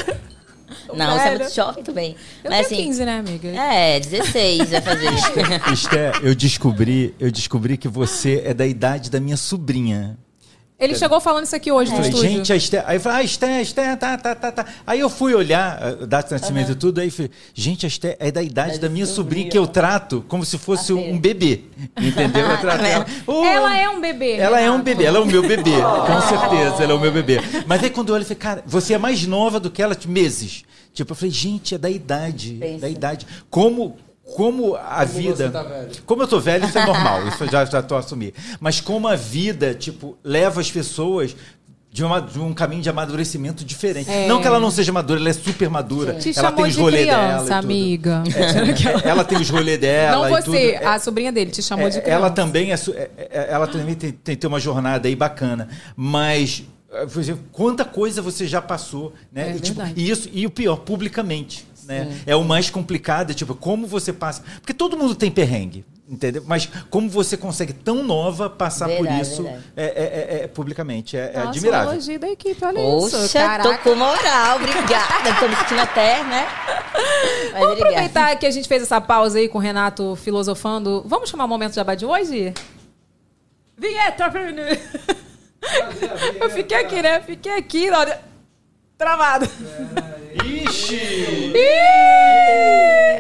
Não, 0.94 1.18
você 1.18 1.28
é 1.28 1.38
muito 1.38 1.54
jovem 1.54 1.84
também. 1.84 2.16
Eu 2.44 2.52
Mas 2.52 2.68
tenho 2.68 2.82
assim. 2.82 2.90
15, 2.90 3.06
né, 3.06 3.20
amiga? 3.20 3.48
É, 3.50 4.00
16 4.00 4.70
vai 4.70 4.82
fazer. 4.82 5.10
Esté, 5.74 6.12
eu 6.22 6.36
descobri, 6.36 7.16
eu 7.20 7.32
descobri 7.32 7.78
que 7.78 7.88
você 7.88 8.42
é 8.46 8.54
da 8.54 8.66
idade 8.66 9.10
da 9.10 9.20
minha 9.20 9.38
sobrinha. 9.38 10.18
Ele 10.80 10.96
chegou 10.96 11.20
falando 11.20 11.44
isso 11.46 11.56
aqui 11.56 11.72
hoje 11.72 11.92
no 11.92 11.98
Falei, 11.98 12.12
estúdio. 12.12 12.32
gente, 12.38 12.54
a 12.54 12.56
Esté. 12.56 12.84
Aí 12.88 12.96
eu 12.96 13.02
falei, 13.02 13.18
ah, 13.20 13.24
Esté, 13.24 13.62
Esté, 13.62 13.96
tá, 13.98 14.18
tá, 14.18 14.34
tá, 14.34 14.52
tá. 14.52 14.66
Aí 14.88 15.00
eu 15.00 15.10
fui 15.10 15.34
olhar 15.34 15.78
a 15.84 16.06
data 16.06 16.28
de 16.36 16.42
nascimento 16.42 16.72
e 16.72 16.76
tudo, 16.76 17.02
aí 17.02 17.12
falei, 17.12 17.30
gente, 17.54 17.86
a 17.86 17.88
Esté 17.88 18.16
é 18.20 18.32
da 18.32 18.42
idade 18.42 18.80
da 18.80 18.88
minha 18.88 19.06
sobrinha, 19.06 19.50
que 19.50 19.58
eu 19.58 19.68
trato 19.68 20.24
como 20.28 20.46
se 20.46 20.58
fosse 20.58 20.94
um 20.94 21.20
bebê. 21.20 21.62
Entendeu? 22.00 22.48
Eu 22.48 22.58
trato 22.62 22.86
ela. 22.86 23.06
"Oh, 23.28 23.44
Ela 23.44 23.78
é 23.78 23.90
um 23.90 24.00
bebê. 24.00 24.34
Ela 24.38 24.60
é 24.62 24.72
um 24.72 24.82
bebê, 24.82 25.04
ela 25.04 25.18
é 25.18 25.22
o 25.22 25.26
meu 25.26 25.42
bebê, 25.42 25.72
com 26.08 26.22
certeza, 26.22 26.84
ela 26.84 26.94
é 26.94 26.96
o 26.96 27.00
meu 27.00 27.12
bebê. 27.12 27.40
Mas 27.68 27.84
aí 27.84 27.90
quando 27.90 28.10
eu 28.10 28.16
olho, 28.16 28.22
eu 28.22 28.26
falei, 28.26 28.40
cara, 28.40 28.64
você 28.66 28.94
é 28.94 28.98
mais 28.98 29.26
nova 29.28 29.60
do 29.60 29.70
que 29.70 29.82
ela, 29.82 29.96
tipo, 29.96 30.14
meses. 30.14 30.64
Tipo, 30.94 31.12
eu 31.12 31.16
falei, 31.16 31.32
gente, 31.32 31.76
é 31.76 31.78
da 31.78 31.90
idade, 31.90 32.54
Pensa. 32.60 32.80
da 32.82 32.90
idade. 32.90 33.28
Como, 33.50 33.98
como 34.36 34.76
a 34.76 35.04
vida... 35.06 35.36
você 35.36 35.50
tá 35.50 35.64
velho. 35.64 35.90
Como 36.06 36.24
eu 36.24 36.28
tô 36.28 36.40
velho, 36.40 36.66
isso 36.66 36.78
é 36.78 36.86
normal, 36.86 37.28
isso 37.30 37.44
eu 37.44 37.52
já, 37.52 37.66
já 37.66 37.82
tô 37.82 37.96
a 37.96 38.00
assumir. 38.00 38.34
Mas 38.60 38.80
como 38.82 39.08
a 39.08 39.16
vida, 39.16 39.74
tipo, 39.74 40.18
leva 40.24 40.62
as 40.62 40.70
pessoas... 40.72 41.36
De, 41.92 42.04
uma- 42.04 42.22
de 42.22 42.40
um 42.40 42.54
caminho 42.54 42.84
de 42.84 42.90
amadurecimento 42.90 43.66
diferente. 43.66 44.12
É. 44.12 44.28
Não 44.28 44.40
que 44.40 44.46
ela 44.46 44.60
não 44.60 44.70
seja 44.70 44.92
madura, 44.92 45.20
ela 45.20 45.30
é 45.30 45.34
super 45.34 45.72
madura. 45.72 46.14
Te 46.14 46.38
ela 46.38 46.52
tem 46.52 46.66
os 46.66 46.76
de 46.76 46.80
rolê 46.80 47.02
criança, 47.02 47.20
dela. 47.26 47.44
tudo. 47.46 47.54
amiga. 47.56 48.24
É, 49.04 49.10
ela 49.10 49.24
tem 49.24 49.40
os 49.40 49.50
rolê 49.50 49.76
dela. 49.76 50.30
Não 50.30 50.38
e 50.38 50.44
tudo. 50.44 50.52
você, 50.52 50.72
É- 50.74 50.86
a 50.86 51.00
sobrinha 51.00 51.32
dele 51.32 51.50
te 51.50 51.64
chamou 51.64 51.88
é, 51.88 51.90
de 51.90 52.00
criança. 52.00 52.12
Ela 52.16 52.30
também 52.30 52.72
é, 52.72 52.76
é- 52.76 53.10
é- 53.18 53.48
ela 53.50 53.66
também 53.66 53.96
tem, 53.96 54.12
tem, 54.12 54.36
tem 54.36 54.48
uma 54.48 54.60
jornada 54.60 55.08
aí 55.08 55.16
bacana, 55.16 55.68
mas 55.96 56.64
eh, 56.94 57.08
por 57.08 57.20
exemplo, 57.20 57.44
quanta 57.52 57.84
coisa 57.84 58.22
você 58.22 58.46
já 58.46 58.62
passou, 58.62 59.12
né? 59.32 59.50
É 59.54 59.56
e, 59.56 59.60
tipo, 59.60 59.82
e 59.96 60.10
isso 60.12 60.30
e 60.32 60.46
o 60.46 60.52
pior 60.52 60.76
publicamente, 60.78 61.66
né? 61.90 62.22
É 62.26 62.36
o 62.36 62.44
mais 62.44 62.70
complicado, 62.70 63.32
é, 63.32 63.34
tipo, 63.34 63.54
como 63.56 63.86
você 63.88 64.14
passa, 64.14 64.42
porque 64.62 64.74
todo 64.74 64.96
mundo 64.96 65.16
tem 65.16 65.30
perrengue. 65.30 65.84
Entendeu? 66.12 66.44
Mas 66.48 66.68
como 66.90 67.08
você 67.08 67.38
consegue 67.38 67.72
tão 67.72 68.04
nova 68.04 68.50
passar 68.50 68.88
por 68.90 69.04
Verdade, 69.04 69.22
isso 69.22 69.44
verdade. 69.44 69.64
é, 69.78 69.86
é- 69.86 70.38
é- 70.40 70.44
é 70.44 70.48
publicamente? 70.48 71.16
É, 71.16 71.30
é 71.34 71.38
Nossa, 71.38 71.50
admirável. 71.50 71.92
elogio 71.92 72.20
da 72.20 72.28
equipe, 72.30 72.66
olha 72.66 72.82
Poxa, 72.82 73.18
isso. 73.18 73.28
tô 73.28 73.34
Caraca. 73.40 73.78
com 73.78 73.94
moral, 73.96 74.56
obrigada. 74.56 75.36
Tô 75.40 75.48
me 75.48 75.56
sentindo 75.56 75.82
até, 75.82 76.24
né? 76.24 76.48
Mas 76.96 77.52
Vamos 77.52 77.68
obrigada. 77.68 77.90
aproveitar 77.90 78.36
que 78.40 78.46
a 78.48 78.52
gente 78.52 78.68
fez 78.68 78.82
essa 78.82 79.00
pausa 79.00 79.38
aí 79.38 79.48
com 79.48 79.60
o 79.60 79.62
Renato 79.62 80.16
filosofando. 80.16 81.04
Vamos 81.06 81.30
chamar 81.30 81.46
o 81.46 81.48
momento 81.48 81.74
de 81.74 81.80
abá 81.80 81.94
de 81.94 82.08
hoje? 82.08 82.56
Vinheta! 83.78 84.34
Eu 86.42 86.50
fiquei 86.50 86.78
aqui, 86.78 87.02
né? 87.04 87.22
Fiquei 87.22 87.56
aqui 87.56 87.88
hora... 87.92 88.20
Travado. 88.98 89.46
Ixi! 89.46 90.29
Ih! 90.96 91.54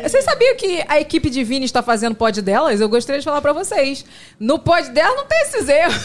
Vocês 0.03 0.24
sabiam 0.24 0.55
que 0.55 0.84
a 0.88 0.99
equipe 0.99 1.30
de 1.30 1.43
Vini 1.43 1.65
está 1.65 1.84
fazendo 1.84 2.15
pod 2.15 2.41
delas? 2.41 2.82
Eu 2.82 2.89
gostaria 2.89 3.20
de 3.20 3.26
falar 3.26 3.41
pra 3.41 3.53
vocês. 3.53 4.03
No 4.39 4.57
pod 4.57 4.89
delas 4.89 5.15
não 5.15 5.28
tem 5.28 5.41
esses 5.41 5.70
erros. 5.70 5.95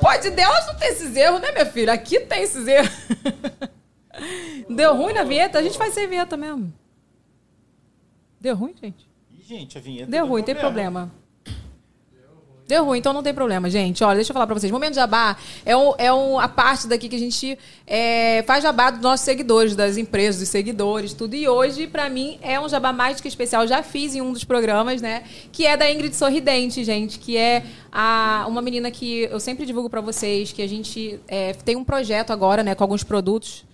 pod 0.00 0.30
delas 0.30 0.66
não 0.66 0.76
tem 0.76 0.88
esses 0.90 1.16
erros, 1.16 1.40
né, 1.40 1.50
minha 1.52 1.66
filha? 1.66 1.92
Aqui 1.92 2.20
tem 2.20 2.42
esses 2.42 2.66
erros. 2.66 2.90
Deu 4.68 4.94
ruim 4.94 5.12
na 5.12 5.24
vinheta? 5.24 5.58
A 5.58 5.62
gente 5.62 5.76
faz 5.76 5.94
sem 5.94 6.06
vinheta 6.06 6.36
mesmo. 6.36 6.72
Deu 8.40 8.54
ruim, 8.54 8.74
gente? 8.80 9.08
Ih, 9.30 9.42
gente, 9.42 9.78
a 9.78 9.80
vinheta 9.80 10.10
Deu 10.10 10.24
deu 10.24 10.30
ruim, 10.30 10.42
tem 10.42 10.54
problema. 10.54 11.10
Deu 12.72 12.86
ruim, 12.86 13.00
então 13.00 13.12
não 13.12 13.22
tem 13.22 13.34
problema, 13.34 13.68
gente. 13.68 14.02
Olha, 14.02 14.14
deixa 14.14 14.30
eu 14.30 14.32
falar 14.32 14.46
pra 14.46 14.58
vocês. 14.58 14.72
Momento 14.72 14.94
jabá 14.94 15.36
é, 15.62 15.76
um, 15.76 15.92
é 15.98 16.10
um, 16.10 16.40
a 16.40 16.48
parte 16.48 16.86
daqui 16.86 17.06
que 17.06 17.16
a 17.16 17.18
gente 17.18 17.58
é, 17.86 18.42
faz 18.46 18.62
jabá 18.62 18.88
dos 18.88 19.02
nossos 19.02 19.26
seguidores, 19.26 19.76
das 19.76 19.98
empresas, 19.98 20.40
dos 20.40 20.48
seguidores, 20.48 21.12
tudo. 21.12 21.36
E 21.36 21.46
hoje, 21.46 21.86
pra 21.86 22.08
mim, 22.08 22.38
é 22.40 22.58
um 22.58 22.66
jabá 22.66 22.90
mais 22.90 23.18
do 23.18 23.22
que 23.22 23.28
especial. 23.28 23.66
Já 23.66 23.82
fiz 23.82 24.14
em 24.14 24.22
um 24.22 24.32
dos 24.32 24.42
programas, 24.42 25.02
né? 25.02 25.22
Que 25.52 25.66
é 25.66 25.76
da 25.76 25.92
Ingrid 25.92 26.16
Sorridente, 26.16 26.82
gente. 26.82 27.18
Que 27.18 27.36
é 27.36 27.62
a, 27.92 28.46
uma 28.48 28.62
menina 28.62 28.90
que 28.90 29.28
eu 29.30 29.38
sempre 29.38 29.66
divulgo 29.66 29.90
pra 29.90 30.00
vocês, 30.00 30.50
que 30.50 30.62
a 30.62 30.66
gente 30.66 31.20
é, 31.28 31.52
tem 31.52 31.76
um 31.76 31.84
projeto 31.84 32.32
agora, 32.32 32.62
né? 32.62 32.74
Com 32.74 32.84
alguns 32.84 33.04
produtos. 33.04 33.66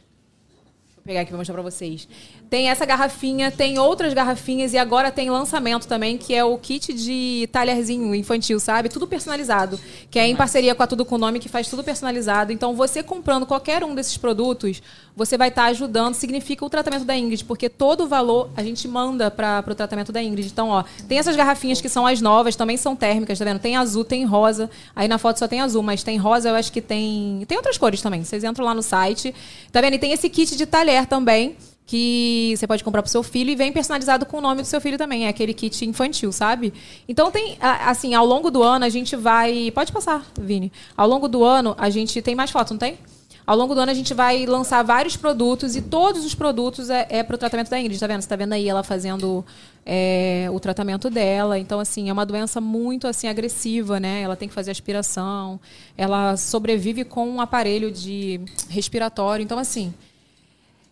Vou 0.97 1.05
pegar 1.05 1.21
aqui 1.21 1.29
pra 1.29 1.39
mostrar 1.39 1.55
pra 1.55 1.63
vocês. 1.63 2.09
Tem 2.51 2.71
essa 2.71 2.87
garrafinha, 2.87 3.51
tem 3.51 3.79
outras 3.79 4.15
garrafinhas 4.15 4.73
e 4.73 4.79
agora 4.79 5.11
tem 5.11 5.29
lançamento 5.29 5.87
também, 5.87 6.17
que 6.17 6.35
é 6.35 6.43
o 6.43 6.57
kit 6.57 6.95
de 6.95 7.47
talherzinho 7.53 8.15
infantil, 8.15 8.59
sabe? 8.59 8.89
Tudo 8.89 9.07
personalizado. 9.07 9.79
Que 10.11 10.19
é 10.19 10.27
em 10.27 10.35
parceria 10.35 10.75
com 10.75 10.83
a 10.83 10.87
Tudo 10.87 11.05
Com 11.05 11.19
Nome, 11.19 11.41
que 11.41 11.49
faz 11.49 11.69
tudo 11.69 11.85
personalizado. 11.85 12.51
Então, 12.51 12.75
você 12.75 13.03
comprando 13.03 13.45
qualquer 13.45 13.85
um 13.85 13.95
desses 13.95 14.17
produtos, 14.17 14.83
você 15.15 15.37
vai 15.37 15.49
estar 15.49 15.65
ajudando, 15.67 16.15
significa 16.15 16.65
o 16.65 16.71
tratamento 16.71 17.05
da 17.05 17.15
Ingrid, 17.15 17.45
porque 17.45 17.69
todo 17.69 18.05
o 18.05 18.09
valor 18.09 18.49
a 18.57 18.63
gente 18.63 18.89
manda 18.89 19.31
para 19.31 19.63
o 19.69 19.75
tratamento 19.75 20.11
da 20.11 20.23
Ingrid. 20.23 20.49
Então, 20.51 20.71
ó, 20.71 20.85
tem 21.07 21.19
essas 21.19 21.37
garrafinhas 21.37 21.83
que 21.83 21.89
são 21.89 22.07
as 22.07 22.23
novas, 22.23 22.57
também 22.57 22.79
são 22.79 22.97
térmicas, 22.97 23.39
tá 23.39 23.45
vendo? 23.45 23.59
Tem 23.59 23.77
azul, 23.77 24.05
tem 24.05 24.25
rosa. 24.25 24.71
Aí 24.97 25.07
na 25.07 25.19
foto 25.19 25.39
só 25.39 25.47
tem 25.47 25.61
azul, 25.61 25.83
mas 25.83 26.03
tem 26.03 26.17
rosa, 26.17 26.49
eu 26.49 26.55
acho 26.55 26.73
que 26.73 26.81
tem. 26.81 27.45
Tem 27.47 27.59
outras 27.59 27.77
cores 27.77 28.01
também. 28.01 28.25
Vocês 28.25 28.43
entram 28.43 28.65
lá 28.65 28.73
no 28.73 28.83
site. 28.83 29.35
Tá 29.71 29.83
vendo? 29.83 29.95
E 29.95 29.99
tem 29.99 30.13
esse 30.13 30.31
kit 30.31 30.57
de 30.57 30.65
talher 30.65 31.05
também 31.05 31.55
que 31.89 32.55
você 32.55 32.67
pode 32.67 32.85
comprar 32.85 33.01
pro 33.01 33.11
seu 33.11 33.23
filho 33.23 33.49
e 33.49 33.57
vem 33.57 33.73
personalizado 33.73 34.27
com 34.27 34.37
o 34.37 34.41
nome 34.43 34.61
do 34.61 34.67
seu 34.67 34.79
filho 34.79 34.99
também. 34.99 35.25
É 35.25 35.29
aquele 35.29 35.55
kit 35.55 35.87
infantil, 35.87 36.31
sabe? 36.31 36.75
Então 37.09 37.31
tem, 37.31 37.57
assim, 37.61 38.15
ao 38.15 38.27
longo 38.27 38.51
do 38.51 38.63
ano 38.63 38.85
a 38.85 38.91
gente 38.91 39.17
vai. 39.17 39.71
Pode 39.71 39.91
passar, 39.91 40.23
Vini. 40.39 40.71
Ao 40.95 41.09
longo 41.09 41.27
do 41.27 41.43
ano 41.43 41.75
a 41.79 41.89
gente 41.89 42.21
tem 42.21 42.35
mais 42.35 42.51
fotos, 42.51 42.73
não 42.73 42.79
tem? 42.79 42.99
Ao 43.47 43.57
longo 43.57 43.75
do 43.75 43.81
ano 43.81 43.91
a 43.91 43.95
gente 43.95 44.13
vai 44.13 44.45
lançar 44.45 44.83
vários 44.83 45.17
produtos 45.17 45.77
e 45.77 45.81
todos 45.81 46.27
os 46.27 46.35
produtos 46.35 46.91
é, 46.91 47.07
é 47.09 47.23
para 47.23 47.37
o 47.37 47.39
tratamento 47.39 47.71
da 47.71 47.81
Ingrid, 47.81 47.99
tá 47.99 48.07
vendo? 48.07 48.21
Você 48.21 48.29
tá 48.29 48.37
vendo 48.37 48.53
aí 48.53 48.69
ela 48.69 48.83
fazendo 48.83 49.43
é, 49.87 50.47
o 50.53 50.61
tratamento 50.61 51.09
dela. 51.09 51.59
Então, 51.59 51.81
assim, 51.81 52.11
é 52.11 52.13
uma 52.13 52.27
doença 52.27 52.61
muito 52.61 53.07
assim 53.07 53.29
agressiva, 53.29 53.99
né? 53.99 54.21
Ela 54.21 54.37
tem 54.37 54.47
que 54.47 54.55
fazer 54.55 54.71
aspiração, 54.71 55.59
ela 55.97 56.37
sobrevive 56.37 57.03
com 57.03 57.27
um 57.27 57.41
aparelho 57.41 57.91
de 57.91 58.43
respiratório. 58.69 59.43
Então, 59.43 59.59
assim, 59.59 59.95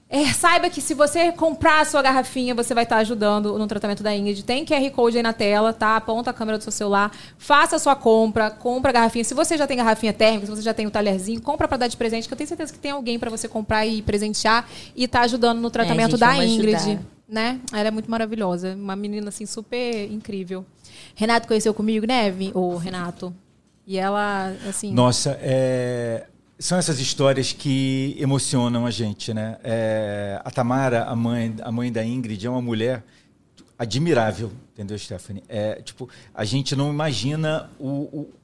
é, 0.08 0.32
saiba 0.32 0.70
que 0.70 0.80
se 0.80 0.94
você 0.94 1.32
comprar 1.32 1.80
a 1.80 1.84
sua 1.84 2.00
garrafinha, 2.00 2.54
você 2.54 2.72
vai 2.72 2.84
estar 2.84 2.98
ajudando 2.98 3.58
no 3.58 3.66
tratamento 3.66 4.04
da 4.04 4.14
Ingrid. 4.14 4.44
Tem 4.44 4.64
QR 4.64 4.88
Code 4.92 5.16
aí 5.16 5.22
na 5.22 5.32
tela, 5.32 5.72
tá? 5.72 5.96
Aponta 5.96 6.30
a 6.30 6.32
câmera 6.32 6.58
do 6.58 6.62
seu 6.62 6.70
celular, 6.70 7.10
faça 7.36 7.74
a 7.74 7.78
sua 7.78 7.96
compra, 7.96 8.48
compra 8.48 8.90
a 8.90 8.92
garrafinha. 8.92 9.24
Se 9.24 9.34
você 9.34 9.58
já 9.58 9.66
tem 9.66 9.76
garrafinha 9.76 10.12
térmica, 10.12 10.46
se 10.46 10.54
você 10.54 10.62
já 10.62 10.72
tem 10.72 10.86
o 10.86 10.90
talherzinho, 10.92 11.40
compra 11.42 11.66
pra 11.66 11.76
dar 11.76 11.88
de 11.88 11.96
presente, 11.96 12.28
que 12.28 12.32
eu 12.32 12.38
tenho 12.38 12.46
certeza 12.46 12.72
que 12.72 12.78
tem 12.78 12.92
alguém 12.92 13.18
pra 13.18 13.28
você 13.28 13.48
comprar 13.48 13.84
e 13.84 14.00
presentear 14.00 14.68
e 14.94 15.08
tá 15.08 15.22
ajudando 15.22 15.60
no 15.60 15.70
tratamento 15.70 16.12
gente, 16.12 16.20
da 16.20 16.36
Ingrid, 16.36 16.76
ajudar. 16.76 17.02
né? 17.28 17.60
Ela 17.72 17.88
é 17.88 17.90
muito 17.90 18.08
maravilhosa, 18.08 18.74
uma 18.76 18.94
menina 18.94 19.28
assim 19.28 19.44
super 19.44 20.10
incrível. 20.12 20.64
Renato 21.16 21.48
conheceu 21.48 21.74
comigo, 21.74 22.06
né, 22.06 22.30
Vi? 22.30 22.52
o 22.54 22.76
Renato. 22.76 23.34
E 23.84 23.98
ela, 23.98 24.52
assim, 24.68 24.92
Nossa, 24.92 25.38
é, 25.40 26.26
são 26.58 26.78
essas 26.78 26.98
histórias 26.98 27.52
que 27.52 28.16
emocionam 28.18 28.86
a 28.86 28.90
gente, 28.90 29.32
né? 29.34 29.58
É, 29.62 30.40
a 30.44 30.50
Tamara, 30.50 31.04
a 31.04 31.14
mãe, 31.14 31.54
a 31.62 31.70
mãe 31.70 31.92
da 31.92 32.04
Ingrid, 32.04 32.46
é 32.46 32.50
uma 32.50 32.62
mulher 32.62 33.04
admirável, 33.78 34.50
entendeu, 34.72 34.98
Stephanie? 34.98 35.42
É, 35.48 35.82
tipo, 35.82 36.08
a 36.34 36.44
gente 36.44 36.74
não 36.74 36.90
imagina 36.90 37.70
o, 37.78 37.88
o- 37.88 38.34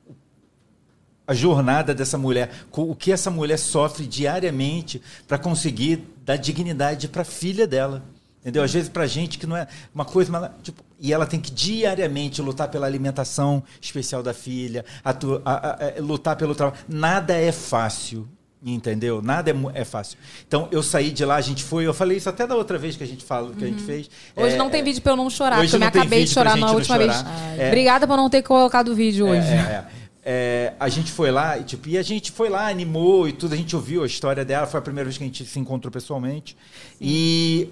a 1.27 1.33
jornada 1.35 1.95
dessa 1.95 2.19
mulher, 2.19 2.51
o 2.71 2.95
que 2.95 3.13
essa 3.13 3.31
mulher 3.31 3.57
sofre 3.59 4.07
diariamente 4.07 5.01
para 5.27 5.39
conseguir 5.39 6.05
dar 6.25 6.37
dignidade 6.37 7.09
para 7.09 7.23
a 7.23 7.25
filha 7.25 7.67
dela. 7.67 8.03
Entendeu? 8.41 8.63
Às 8.65 8.73
vezes 8.73 8.89
pra 8.89 9.07
gente 9.07 9.39
que 9.39 9.47
não 9.47 9.57
é 9.57 9.67
uma 9.95 10.05
coisa, 10.05 10.31
mas, 10.33 10.51
tipo, 10.63 10.83
e 11.03 11.12
ela 11.12 11.26
tem 11.26 11.38
que 11.40 11.50
diariamente 11.50 12.40
lutar 12.40 12.68
pela 12.68 12.86
alimentação 12.86 13.62
especial 13.80 14.22
da 14.22 14.32
filha, 14.32 14.84
a- 15.05 15.11
a- 15.44 15.57
a- 15.98 16.00
lutar 16.00 16.36
pelo 16.36 16.55
trabalho. 16.55 16.80
Nada 16.88 17.34
é 17.36 17.53
fácil. 17.53 18.26
Entendeu? 18.64 19.20
Nada 19.20 19.50
é, 19.50 19.55
é 19.80 19.84
fácil. 19.84 20.16
Então, 20.46 20.68
eu 20.70 20.84
saí 20.84 21.11
de 21.11 21.24
lá, 21.24 21.34
a 21.34 21.40
gente 21.40 21.64
foi, 21.64 21.84
eu 21.84 21.92
falei 21.92 22.18
isso 22.18 22.28
até 22.28 22.46
da 22.46 22.55
outra 22.55 22.78
vez 22.78 22.94
que 22.94 23.03
a 23.03 23.07
gente 23.07 23.24
fala, 23.24 23.53
que 23.53 23.64
a 23.64 23.66
gente 23.66 23.82
fez. 23.82 24.09
Hoje 24.36 24.55
É, 24.55 24.57
não 24.57 24.70
tem 24.70 24.84
vídeo 24.84 25.03
pra 25.03 25.11
eu 25.11 25.16
não 25.16 25.28
chorar, 25.28 25.59
hoje 25.59 25.70
porque 25.72 25.74
eu 25.74 25.80
me 25.80 25.86
acabei 25.86 26.22
de 26.24 26.30
chorar 26.30 26.57
na 26.57 26.70
última 26.70 26.96
vez. 26.96 27.12
chorar. 27.12 27.59
É. 27.59 27.66
Obrigada 27.66 28.07
por 28.07 28.16
não 28.16 28.30
ter 28.30 28.40
colocado 28.42 28.92
o 28.92 28.94
vídeo 28.94 29.26
hoje. 29.26 29.48
É, 29.48 29.55
é, 29.57 29.84
é. 29.98 30.03
É, 30.24 30.74
a 30.78 30.88
gente 30.88 31.11
foi 31.11 31.32
lá 31.32 31.59
e, 31.59 31.64
tipo, 31.64 31.88
e 31.88 31.98
a 31.98 32.03
gente 32.05 32.30
foi 32.30 32.48
lá, 32.48 32.68
animou 32.68 33.26
e 33.28 33.32
tudo, 33.32 33.53
a 33.53 33.57
gente 33.57 33.74
ouviu 33.74 34.05
a 34.05 34.07
história 34.07 34.44
dela, 34.44 34.64
foi 34.68 34.78
a 34.78 34.82
primeira 34.82 35.07
vez 35.07 35.18
que 35.18 35.24
a 35.24 35.26
gente 35.26 35.44
se 35.44 35.59
encontrou 35.59 35.90
pessoalmente. 35.90 36.57
E 37.00 37.68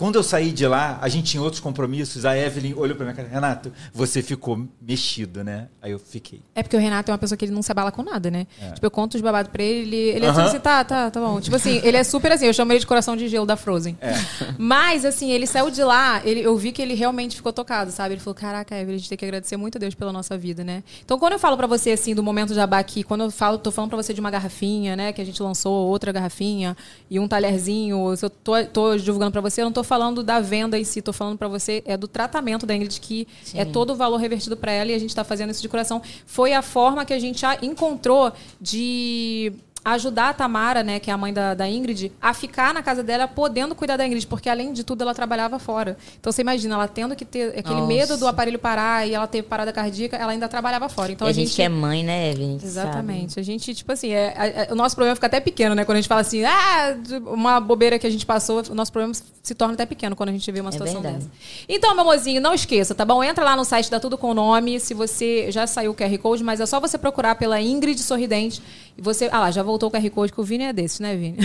quando 0.00 0.16
eu 0.16 0.22
saí 0.22 0.50
de 0.50 0.66
lá, 0.66 0.98
a 1.02 1.10
gente 1.10 1.32
tinha 1.32 1.42
outros 1.42 1.60
compromissos, 1.60 2.24
a 2.24 2.34
Evelyn 2.34 2.72
olhou 2.72 2.96
pra 2.96 3.04
minha 3.04 3.14
cara, 3.14 3.28
Renato, 3.28 3.70
você 3.92 4.22
ficou 4.22 4.66
mexido, 4.80 5.44
né? 5.44 5.68
Aí 5.82 5.92
eu 5.92 5.98
fiquei. 5.98 6.40
É 6.54 6.62
porque 6.62 6.74
o 6.74 6.80
Renato 6.80 7.10
é 7.10 7.12
uma 7.12 7.18
pessoa 7.18 7.36
que 7.36 7.44
ele 7.44 7.52
não 7.52 7.60
se 7.60 7.70
abala 7.70 7.92
com 7.92 8.02
nada, 8.02 8.30
né? 8.30 8.46
É. 8.62 8.70
Tipo, 8.70 8.86
eu 8.86 8.90
conto 8.90 9.16
os 9.16 9.20
babados 9.20 9.52
pra 9.52 9.62
ele, 9.62 9.94
ele, 9.94 9.96
ele 10.16 10.24
é 10.24 10.30
Aham. 10.30 10.44
assim, 10.44 10.58
tá, 10.58 10.82
tá, 10.84 11.10
tá 11.10 11.20
bom. 11.20 11.38
Tipo 11.38 11.54
assim, 11.56 11.82
ele 11.84 11.98
é 11.98 12.02
super 12.02 12.32
assim, 12.32 12.46
eu 12.46 12.54
chamo 12.54 12.72
ele 12.72 12.78
de 12.78 12.86
coração 12.86 13.14
de 13.14 13.28
gelo 13.28 13.44
da 13.44 13.58
Frozen. 13.58 13.98
É. 14.00 14.14
Mas, 14.56 15.04
assim, 15.04 15.32
ele 15.32 15.46
saiu 15.46 15.70
de 15.70 15.84
lá, 15.84 16.22
ele, 16.24 16.40
eu 16.40 16.56
vi 16.56 16.72
que 16.72 16.80
ele 16.80 16.94
realmente 16.94 17.36
ficou 17.36 17.52
tocado, 17.52 17.90
sabe? 17.90 18.14
Ele 18.14 18.22
falou, 18.22 18.34
caraca, 18.34 18.74
Evelyn, 18.74 18.94
a 18.94 18.98
gente 19.00 19.08
tem 19.10 19.18
que 19.18 19.24
agradecer 19.26 19.58
muito 19.58 19.76
a 19.76 19.78
Deus 19.78 19.94
pela 19.94 20.14
nossa 20.14 20.38
vida, 20.38 20.64
né? 20.64 20.82
Então, 21.04 21.18
quando 21.18 21.34
eu 21.34 21.38
falo 21.38 21.58
pra 21.58 21.66
você, 21.66 21.90
assim, 21.90 22.14
do 22.14 22.22
momento 22.22 22.54
jabá 22.54 22.78
aqui, 22.78 23.02
quando 23.02 23.24
eu 23.24 23.30
falo, 23.30 23.58
tô 23.58 23.70
falando 23.70 23.90
pra 23.90 23.98
você 24.02 24.14
de 24.14 24.20
uma 24.20 24.30
garrafinha, 24.30 24.96
né? 24.96 25.12
Que 25.12 25.20
a 25.20 25.26
gente 25.26 25.42
lançou, 25.42 25.88
outra 25.88 26.10
garrafinha 26.10 26.74
e 27.10 27.20
um 27.20 27.28
talherzinho, 27.28 28.16
se 28.16 28.24
eu 28.24 28.30
tô, 28.30 28.64
tô 28.64 28.96
divulgando 28.96 29.32
pra 29.32 29.42
você, 29.42 29.60
eu 29.60 29.66
não 29.66 29.72
tô 29.72 29.84
falando 29.90 30.22
da 30.22 30.38
venda 30.38 30.78
em 30.78 30.84
si, 30.84 31.02
tô 31.02 31.12
falando 31.12 31.36
pra 31.36 31.48
você 31.48 31.82
é 31.84 31.96
do 31.96 32.06
tratamento 32.06 32.64
da 32.64 32.76
Ingrid, 32.76 33.00
que 33.00 33.26
é 33.54 33.64
todo 33.64 33.90
o 33.90 33.96
valor 33.96 34.18
revertido 34.18 34.56
pra 34.56 34.70
ela 34.70 34.92
e 34.92 34.94
a 34.94 34.98
gente 35.00 35.12
tá 35.12 35.24
fazendo 35.24 35.50
isso 35.50 35.60
de 35.60 35.68
coração. 35.68 36.00
Foi 36.24 36.52
a 36.52 36.62
forma 36.62 37.04
que 37.04 37.12
a 37.12 37.18
gente 37.18 37.40
já 37.40 37.58
encontrou 37.60 38.32
de 38.60 39.52
ajudar 39.84 40.28
a 40.30 40.32
Tamara, 40.34 40.82
né, 40.82 41.00
que 41.00 41.10
é 41.10 41.14
a 41.14 41.16
mãe 41.16 41.32
da, 41.32 41.54
da 41.54 41.68
Ingrid, 41.68 42.12
a 42.20 42.34
ficar 42.34 42.74
na 42.74 42.82
casa 42.82 43.02
dela 43.02 43.26
podendo 43.26 43.74
cuidar 43.74 43.96
da 43.96 44.06
Ingrid, 44.06 44.26
porque 44.26 44.48
além 44.48 44.72
de 44.72 44.84
tudo 44.84 45.02
ela 45.02 45.14
trabalhava 45.14 45.58
fora. 45.58 45.96
Então 46.20 46.30
você 46.30 46.42
imagina, 46.42 46.74
ela 46.74 46.86
tendo 46.86 47.16
que 47.16 47.24
ter 47.24 47.58
aquele 47.58 47.76
Nossa. 47.76 47.86
medo 47.86 48.16
do 48.18 48.26
aparelho 48.26 48.58
parar 48.58 49.08
e 49.08 49.14
ela 49.14 49.26
ter 49.26 49.42
parada 49.42 49.72
cardíaca, 49.72 50.16
ela 50.16 50.32
ainda 50.32 50.48
trabalhava 50.48 50.88
fora. 50.88 51.12
Então 51.12 51.26
a 51.26 51.30
a 51.30 51.32
gente 51.32 51.46
gente 51.48 51.56
que 51.56 51.62
é 51.62 51.68
mãe, 51.68 52.04
né, 52.04 52.30
Evelyn? 52.30 52.58
Exatamente. 52.62 53.40
A 53.40 53.42
gente, 53.42 53.74
tipo 53.74 53.90
assim, 53.90 54.10
é, 54.10 54.34
é- 54.36 54.66
é- 54.68 54.72
o 54.72 54.74
nosso 54.76 54.94
problema 54.94 55.14
fica 55.14 55.26
até 55.26 55.40
pequeno, 55.40 55.74
né? 55.74 55.84
Quando 55.84 55.96
a 55.96 56.00
gente 56.00 56.08
fala 56.08 56.20
assim, 56.20 56.44
ah, 56.44 56.96
uma 57.26 57.58
bobeira 57.60 57.98
que 57.98 58.06
a 58.06 58.10
gente 58.10 58.26
passou, 58.26 58.62
o 58.68 58.74
nosso 58.74 58.92
problema 58.92 59.14
se 59.42 59.54
torna 59.54 59.74
até 59.74 59.86
pequeno 59.86 60.14
quando 60.14 60.28
a 60.28 60.32
gente 60.32 60.50
vê 60.52 60.60
uma 60.60 60.68
É 60.68 60.72
situação 60.72 61.00
verdade. 61.00 61.24
dessa. 61.24 61.30
Então, 61.68 61.94
meu 61.94 62.04
mozinho, 62.04 62.40
não 62.40 62.52
esqueça, 62.52 62.94
tá 62.94 63.04
bom? 63.04 63.24
Entra 63.24 63.44
lá 63.44 63.56
no 63.56 63.64
site 63.64 63.90
da 63.90 63.98
Tudo 63.98 64.18
Com 64.18 64.34
Nome, 64.34 64.78
se 64.78 64.92
você 64.92 65.50
já 65.50 65.66
saiu 65.66 65.92
o 65.92 65.94
QR 65.94 66.18
Code, 66.18 66.44
mas 66.44 66.60
é 66.60 66.66
só 66.66 66.78
você 66.78 66.98
procurar 66.98 67.34
pela 67.36 67.60
Ingrid 67.60 67.98
Sorridente 68.00 68.60
você... 69.00 69.28
Ah 69.32 69.40
lá, 69.40 69.50
já 69.50 69.62
voltou 69.62 69.88
o 69.88 69.92
QR 69.92 70.10
Code, 70.10 70.32
que 70.32 70.40
o 70.40 70.44
Vini 70.44 70.64
é 70.64 70.72
desse, 70.72 71.00
né, 71.02 71.16
Vini? 71.16 71.38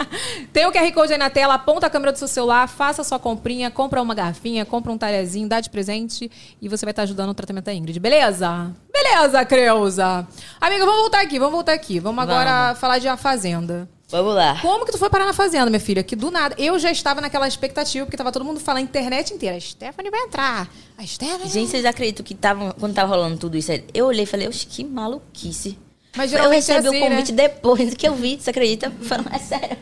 Tem 0.52 0.66
o 0.66 0.72
QR 0.72 0.92
Code 0.92 1.12
aí 1.12 1.18
na 1.18 1.30
tela, 1.30 1.54
aponta 1.54 1.86
a 1.86 1.90
câmera 1.90 2.12
do 2.12 2.18
seu 2.18 2.28
celular, 2.28 2.68
faça 2.68 3.02
a 3.02 3.04
sua 3.04 3.18
comprinha, 3.18 3.70
compra 3.70 4.00
uma 4.00 4.14
garrafinha, 4.14 4.64
compra 4.64 4.92
um 4.92 4.98
talherzinho, 4.98 5.48
dá 5.48 5.60
de 5.60 5.70
presente 5.70 6.30
e 6.60 6.68
você 6.68 6.84
vai 6.84 6.92
estar 6.92 7.02
ajudando 7.02 7.28
no 7.28 7.34
tratamento 7.34 7.64
da 7.64 7.74
Ingrid, 7.74 7.98
beleza? 7.98 8.72
Beleza, 8.92 9.44
Creuza. 9.44 10.26
Amiga, 10.60 10.84
vamos 10.84 11.00
voltar 11.00 11.22
aqui, 11.22 11.38
vamos 11.38 11.54
voltar 11.54 11.72
aqui. 11.72 12.00
Vamos 12.00 12.22
agora 12.22 12.74
falar 12.74 12.98
de 12.98 13.08
A 13.08 13.16
Fazenda. 13.16 13.88
Vamos 14.10 14.34
lá. 14.34 14.58
Como 14.62 14.86
que 14.86 14.92
tu 14.92 14.98
foi 14.98 15.10
parar 15.10 15.26
na 15.26 15.34
fazenda, 15.34 15.66
minha 15.66 15.78
filha? 15.78 16.02
Que 16.02 16.16
do 16.16 16.30
nada. 16.30 16.54
Eu 16.58 16.78
já 16.78 16.90
estava 16.90 17.20
naquela 17.20 17.46
expectativa, 17.46 18.06
porque 18.06 18.16
tava 18.16 18.32
todo 18.32 18.42
mundo 18.42 18.58
falando 18.58 18.80
a 18.80 18.84
internet 18.84 19.34
inteira. 19.34 19.56
A 19.56 19.60
Stephanie 19.60 20.10
vai 20.10 20.20
entrar. 20.20 20.68
A 20.96 21.06
Stephanie. 21.06 21.48
Gente, 21.48 21.70
vocês 21.70 21.84
acreditam 21.84 22.24
que 22.24 22.34
tava, 22.34 22.74
quando 22.80 22.94
tava 22.94 23.14
rolando 23.14 23.36
tudo 23.36 23.58
isso, 23.58 23.70
eu 23.92 24.06
olhei 24.06 24.22
e 24.22 24.26
falei, 24.26 24.48
oxe, 24.48 24.66
que 24.66 24.82
maluquice. 24.82 25.78
Mas 26.18 26.32
eu 26.32 26.40
é 26.40 26.48
recebi 26.56 26.88
assim, 26.88 26.98
o 26.98 27.08
convite 27.08 27.30
depois 27.32 27.94
que 27.94 28.08
eu 28.08 28.14
vi, 28.16 28.36
você 28.40 28.50
acredita? 28.50 28.90
Falando, 29.02 29.30
é 29.32 29.38
sério. 29.38 29.76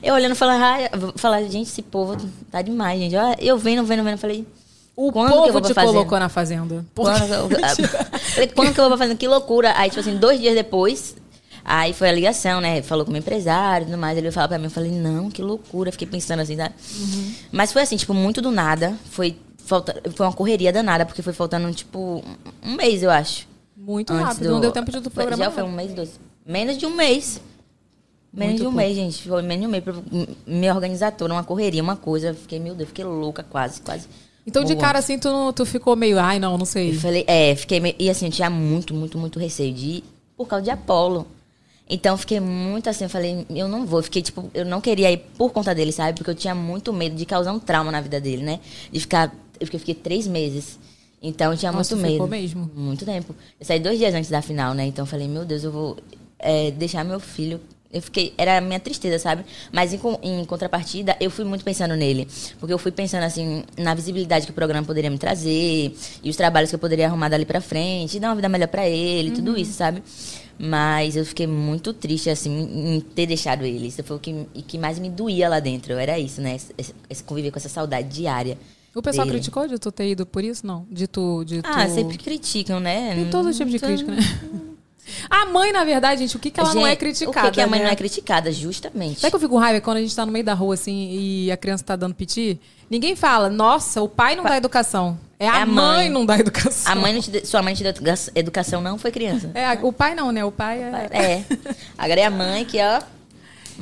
Eu 0.00 0.14
olhando, 0.14 0.36
falando, 0.36 0.62
ah, 0.62 1.12
falar, 1.16 1.42
gente, 1.42 1.68
esse 1.68 1.82
povo 1.82 2.16
tá 2.52 2.62
demais, 2.62 3.00
gente. 3.00 3.16
Eu 3.40 3.58
vendo, 3.58 3.84
vendo, 3.84 4.04
vendo, 4.04 4.16
falei, 4.16 4.46
O 4.94 5.10
quando 5.10 5.28
que 5.28 5.34
eu 5.34 5.38
povo 5.38 5.52
vou 5.52 5.60
te 5.60 5.74
pra 5.74 5.74
fazenda? 5.74 5.92
colocou 5.92 6.18
na 6.20 6.28
fazenda. 6.28 6.86
Quando 6.94 7.26
que 7.26 7.82
eu, 7.82 7.88
falei, 7.88 8.48
quando 8.54 8.72
que 8.74 8.80
eu 8.80 8.88
vou 8.88 8.96
fazendo? 8.96 9.18
Que 9.18 9.26
loucura. 9.26 9.74
Aí, 9.76 9.90
tipo 9.90 10.00
assim, 10.00 10.16
dois 10.16 10.38
dias 10.40 10.54
depois, 10.54 11.16
aí 11.64 11.92
foi 11.92 12.08
a 12.08 12.12
ligação, 12.12 12.60
né? 12.60 12.80
Falou 12.82 13.04
com 13.04 13.10
o 13.10 13.12
meu 13.12 13.18
empresário 13.20 13.84
e 13.84 13.86
tudo 13.90 13.98
mais. 13.98 14.16
Ele 14.16 14.30
falar 14.30 14.46
pra 14.46 14.58
mim, 14.58 14.66
eu 14.66 14.70
falei, 14.70 14.92
não, 14.92 15.30
que 15.30 15.42
loucura. 15.42 15.90
Fiquei 15.90 16.06
pensando 16.06 16.40
assim, 16.40 16.56
tá? 16.56 16.70
Mas 17.50 17.72
foi 17.72 17.82
assim, 17.82 17.96
tipo, 17.96 18.14
muito 18.14 18.40
do 18.40 18.52
nada. 18.52 18.96
Foi, 19.10 19.36
falta, 19.66 20.00
foi 20.14 20.26
uma 20.26 20.32
correria 20.32 20.72
danada, 20.72 21.04
porque 21.04 21.22
foi 21.22 21.32
faltando, 21.32 21.72
tipo, 21.74 22.22
um 22.62 22.74
mês, 22.76 23.02
eu 23.02 23.10
acho. 23.10 23.50
Muito 23.84 24.12
Antes 24.12 24.24
rápido. 24.26 24.44
do- 24.48 24.50
Não 24.54 24.60
deu 24.60 24.70
tempo 24.72 24.90
de 24.92 25.00
do 25.00 25.10
programa. 25.10 25.44
Já 25.44 25.50
foi 25.50 25.62
um 25.64 25.72
mês, 25.72 25.92
dois. 25.92 26.20
Menos 26.46 26.78
de 26.78 26.86
um 26.86 26.94
mês. 26.94 27.40
Menos 28.32 28.52
Muito 28.52 28.56
de 28.62 28.62
um 28.62 28.70
pouco. 28.70 28.76
mês, 28.76 28.96
gente. 28.96 29.28
Foi 29.28 29.42
menos 29.42 29.60
de 29.62 29.66
um 29.66 29.70
mês 29.70 29.82
pra 29.84 29.94
me 30.46 30.70
organizar 30.70 31.12
toda, 31.12 31.34
uma 31.34 31.42
correria, 31.44 31.82
uma 31.82 31.96
coisa. 31.96 32.32
Fiquei, 32.32 32.58
meu 32.60 32.74
Deus, 32.74 32.88
fiquei 32.88 33.04
louca 33.04 33.42
quase, 33.42 33.80
quase. 33.82 34.06
Então, 34.46 34.64
de 34.64 34.74
cara 34.76 34.98
assim, 34.98 35.18
tu, 35.18 35.28
não- 35.28 35.52
tu 35.52 35.64
ficou 35.66 35.94
meio, 35.96 36.18
ai, 36.18 36.38
não, 36.38 36.56
não 36.58 36.64
sei. 36.64 36.90
Eu 36.90 36.94
falei, 37.00 37.24
é, 37.26 37.54
fiquei 37.54 37.78
meio, 37.80 37.94
e 37.98 38.08
assim, 38.10 38.26
eu 38.26 38.32
tinha 38.32 38.48
muito, 38.50 38.92
muito, 38.94 39.18
muito 39.18 39.38
receio 39.38 39.72
de 39.74 39.86
ir 39.86 40.04
por 40.36 40.46
causa 40.48 40.64
de 40.64 40.70
Apolo. 40.70 41.26
Então, 41.88 42.16
fiquei 42.16 42.40
muito 42.40 42.88
assim, 42.88 43.04
eu 43.04 43.10
falei, 43.10 43.46
eu 43.50 43.68
não 43.68 43.84
vou. 43.84 44.02
Fiquei, 44.02 44.22
tipo, 44.22 44.50
eu 44.54 44.64
não 44.64 44.80
queria 44.80 45.10
ir 45.12 45.18
por 45.36 45.50
conta 45.52 45.74
dele, 45.74 45.92
sabe? 45.92 46.16
Porque 46.16 46.30
eu 46.30 46.34
tinha 46.34 46.54
muito 46.54 46.92
medo 46.92 47.14
de 47.14 47.26
causar 47.26 47.52
um 47.52 47.58
trauma 47.58 47.92
na 47.92 48.00
vida 48.00 48.20
dele, 48.20 48.42
né? 48.42 48.60
De 48.90 48.98
ficar, 48.98 49.32
eu 49.60 49.66
fiquei, 49.66 49.78
fiquei 49.78 49.94
três 49.94 50.26
meses. 50.26 50.78
Então, 51.22 51.56
tinha 51.56 51.70
Nossa, 51.70 51.94
muito 51.94 52.10
medo. 52.10 52.26
mesmo? 52.26 52.70
Muito 52.74 53.04
tempo. 53.04 53.34
Eu 53.60 53.64
saí 53.64 53.78
dois 53.78 53.96
dias 53.98 54.12
antes 54.14 54.28
da 54.28 54.42
final, 54.42 54.74
né? 54.74 54.84
Então, 54.86 55.04
eu 55.04 55.06
falei, 55.06 55.28
meu 55.28 55.44
Deus, 55.44 55.62
eu 55.62 55.70
vou 55.70 55.96
é, 56.38 56.70
deixar 56.72 57.04
meu 57.04 57.20
filho... 57.20 57.60
Eu 57.92 58.00
fiquei... 58.00 58.32
Era 58.38 58.56
a 58.56 58.60
minha 58.62 58.80
tristeza, 58.80 59.18
sabe? 59.18 59.44
Mas, 59.70 59.92
em, 59.92 60.00
em 60.22 60.44
contrapartida, 60.46 61.14
eu 61.20 61.30
fui 61.30 61.44
muito 61.44 61.62
pensando 61.62 61.94
nele. 61.94 62.26
Porque 62.58 62.72
eu 62.72 62.78
fui 62.78 62.90
pensando, 62.90 63.22
assim, 63.22 63.62
na 63.76 63.94
visibilidade 63.94 64.46
que 64.46 64.50
o 64.50 64.54
programa 64.54 64.86
poderia 64.86 65.10
me 65.10 65.18
trazer. 65.18 65.94
E 66.24 66.30
os 66.30 66.34
trabalhos 66.34 66.70
que 66.70 66.74
eu 66.74 66.78
poderia 66.80 67.06
arrumar 67.06 67.28
dali 67.28 67.44
pra 67.44 67.60
frente. 67.60 68.16
E 68.16 68.20
dar 68.20 68.30
uma 68.30 68.36
vida 68.36 68.48
melhor 68.48 68.68
pra 68.68 68.88
ele, 68.88 69.28
Uhum. 69.28 69.34
tudo 69.36 69.58
isso, 69.58 69.74
sabe? 69.74 70.02
Mas 70.58 71.16
eu 71.16 71.24
fiquei 71.26 71.46
muito 71.46 71.92
triste, 71.92 72.30
assim, 72.30 72.94
em 72.96 72.98
ter 73.00 73.26
deixado 73.26 73.62
ele. 73.64 73.88
Isso 73.88 74.02
foi 74.02 74.16
o 74.16 74.20
que, 74.20 74.46
que 74.66 74.78
mais 74.78 74.98
me 74.98 75.10
doía 75.10 75.48
lá 75.50 75.60
dentro. 75.60 75.92
Era 75.92 76.18
isso, 76.18 76.40
né? 76.40 76.56
Esse, 76.78 76.94
esse 77.10 77.22
conviver 77.22 77.50
com 77.50 77.58
essa 77.58 77.68
saudade 77.68 78.08
diária. 78.08 78.56
O 78.94 79.00
pessoal 79.02 79.26
dele. 79.26 79.38
criticou 79.38 79.66
de 79.66 79.78
tu 79.78 79.90
ter 79.90 80.08
ido 80.10 80.26
por 80.26 80.44
isso? 80.44 80.66
Não. 80.66 80.86
De 80.90 81.06
tu. 81.06 81.44
De 81.44 81.60
Ah, 81.64 81.86
tu... 81.86 81.94
sempre 81.94 82.18
criticam, 82.18 82.78
né? 82.80 83.14
Tem 83.14 83.30
todo 83.30 83.52
tipo 83.52 83.70
de 83.70 83.80
Não- 83.80 83.88
crítica, 83.88 84.12
né? 84.12 84.18
A 85.28 85.46
mãe, 85.46 85.72
na 85.72 85.84
verdade, 85.84 86.20
gente, 86.20 86.36
o 86.36 86.38
que, 86.38 86.48
que 86.50 86.60
ela 86.60 86.72
não 86.74 86.86
é 86.86 86.90
Gente, 86.90 86.98
criticada? 87.00 87.48
O 87.48 87.50
que, 87.50 87.54
que 87.56 87.60
a 87.60 87.66
mãe 87.66 87.80
né? 87.80 87.86
não 87.86 87.92
é 87.92 87.96
criticada, 87.96 88.52
justamente. 88.52 89.18
Sabe 89.18 89.30
que 89.32 89.36
eu 89.36 89.40
fico 89.40 89.54
com 89.54 89.58
raiva 89.60 89.80
quando 89.80 89.96
a 89.96 90.00
gente 90.00 90.14
tá 90.14 90.24
no 90.24 90.30
meio 90.30 90.44
da 90.44 90.54
rua, 90.54 90.74
assim, 90.74 91.10
e 91.10 91.50
a 91.50 91.56
criança 91.56 91.82
tá 91.82 91.96
dando 91.96 92.14
piti? 92.14 92.58
Ninguém 92.88 93.16
fala, 93.16 93.50
nossa, 93.50 94.00
o 94.00 94.08
pai 94.08 94.36
não 94.36 94.44
dá 94.44 94.56
educação. 94.56 95.18
É 95.40 95.48
a, 95.48 95.62
a 95.62 95.66
mãe. 95.66 95.74
mãe. 95.74 96.08
não 96.08 96.24
dá 96.24 96.38
educação. 96.38 96.92
A 96.92 96.94
mãe 96.94 97.12
não 97.12 97.20
te 97.20 97.30
deu- 97.32 97.44
sua 97.44 97.60
mãe 97.62 97.74
te 97.74 97.82
deu 97.82 97.90
educa- 97.90 98.30
educação, 98.34 98.80
não 98.80 98.96
foi 98.96 99.10
criança. 99.10 99.50
É, 99.54 99.66
a- 99.66 99.78
o 99.82 99.92
pai 99.92 100.14
não, 100.14 100.30
né? 100.30 100.44
O 100.44 100.52
pai 100.52 100.80
é... 100.80 101.08
É. 101.10 101.44
Agora 101.98 102.20
é 102.20 102.24
a 102.24 102.30
mãe 102.30 102.64
que, 102.64 102.78
ó. 102.80 103.02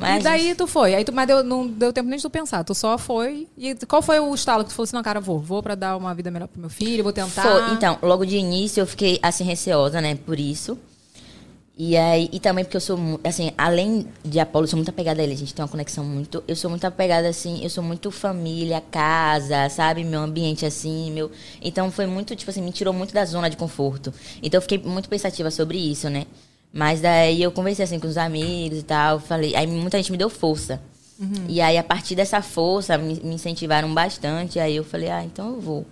Mas 0.01 0.21
e 0.21 0.23
daí 0.23 0.55
tu 0.55 0.65
foi. 0.65 0.95
Aí 0.95 1.05
tu, 1.05 1.13
mas 1.13 1.27
deu, 1.27 1.43
não 1.43 1.67
deu 1.67 1.93
tempo 1.93 2.09
nem 2.09 2.17
de 2.17 2.23
tu 2.23 2.29
pensar. 2.29 2.63
Tu 2.63 2.73
só 2.73 2.97
foi. 2.97 3.47
E 3.57 3.75
qual 3.87 4.01
foi 4.01 4.19
o 4.19 4.33
estalo 4.33 4.63
que 4.63 4.71
tu 4.71 4.75
falou 4.75 4.85
assim, 4.85 4.95
não, 4.95 5.03
cara, 5.03 5.19
vou. 5.19 5.39
Vou 5.39 5.61
pra 5.61 5.75
dar 5.75 5.95
uma 5.95 6.13
vida 6.13 6.31
melhor 6.31 6.47
pro 6.47 6.59
meu 6.59 6.69
filho, 6.69 7.03
vou 7.03 7.13
tentar. 7.13 7.43
Foi. 7.43 7.73
Então, 7.73 7.99
logo 8.01 8.25
de 8.25 8.35
início 8.35 8.81
eu 8.81 8.87
fiquei 8.87 9.19
assim 9.21 9.43
receosa, 9.43 10.01
né? 10.01 10.15
Por 10.15 10.39
isso. 10.39 10.77
E 11.77 11.97
aí, 11.97 12.29
e 12.31 12.39
também 12.39 12.63
porque 12.63 12.77
eu 12.77 12.81
sou, 12.81 12.99
assim, 13.23 13.51
além 13.57 14.05
de 14.23 14.39
Apolo, 14.39 14.65
eu 14.65 14.67
sou 14.67 14.77
muito 14.77 14.89
apegada 14.89 15.19
a 15.19 15.23
ele, 15.23 15.33
a 15.33 15.37
gente 15.37 15.53
tem 15.53 15.63
uma 15.63 15.69
conexão 15.69 16.03
muito. 16.03 16.43
Eu 16.47 16.55
sou 16.55 16.69
muito 16.69 16.85
apegada, 16.85 17.27
assim, 17.27 17.63
eu 17.63 17.69
sou 17.69 17.83
muito 17.83 18.11
família, 18.11 18.83
casa, 18.91 19.67
sabe? 19.69 20.03
Meu 20.03 20.19
ambiente, 20.19 20.65
assim, 20.65 21.11
meu. 21.11 21.31
Então 21.61 21.89
foi 21.89 22.05
muito, 22.05 22.35
tipo 22.35 22.51
assim, 22.51 22.61
me 22.61 22.71
tirou 22.71 22.93
muito 22.93 23.13
da 23.13 23.25
zona 23.25 23.49
de 23.49 23.57
conforto. 23.57 24.13
Então 24.43 24.57
eu 24.57 24.61
fiquei 24.61 24.77
muito 24.77 25.09
pensativa 25.09 25.49
sobre 25.49 25.77
isso, 25.77 26.09
né? 26.09 26.25
Mas 26.73 27.01
daí 27.01 27.41
eu 27.43 27.51
conversei, 27.51 27.83
assim, 27.83 27.99
com 27.99 28.07
os 28.07 28.17
amigos 28.17 28.79
e 28.79 28.83
tal, 28.83 29.19
falei. 29.19 29.55
Aí 29.55 29.67
muita 29.67 29.97
gente 29.97 30.11
me 30.11 30.17
deu 30.17 30.29
força. 30.29 30.81
E 31.47 31.61
aí, 31.61 31.77
a 31.77 31.83
partir 31.83 32.15
dessa 32.15 32.41
força, 32.41 32.97
me, 32.97 33.13
me 33.23 33.35
incentivaram 33.35 33.93
bastante. 33.93 34.57
Aí 34.59 34.75
eu 34.75 34.83
falei, 34.83 35.09
ah, 35.09 35.23
então 35.23 35.49
eu 35.49 35.59
vou. 35.61 35.85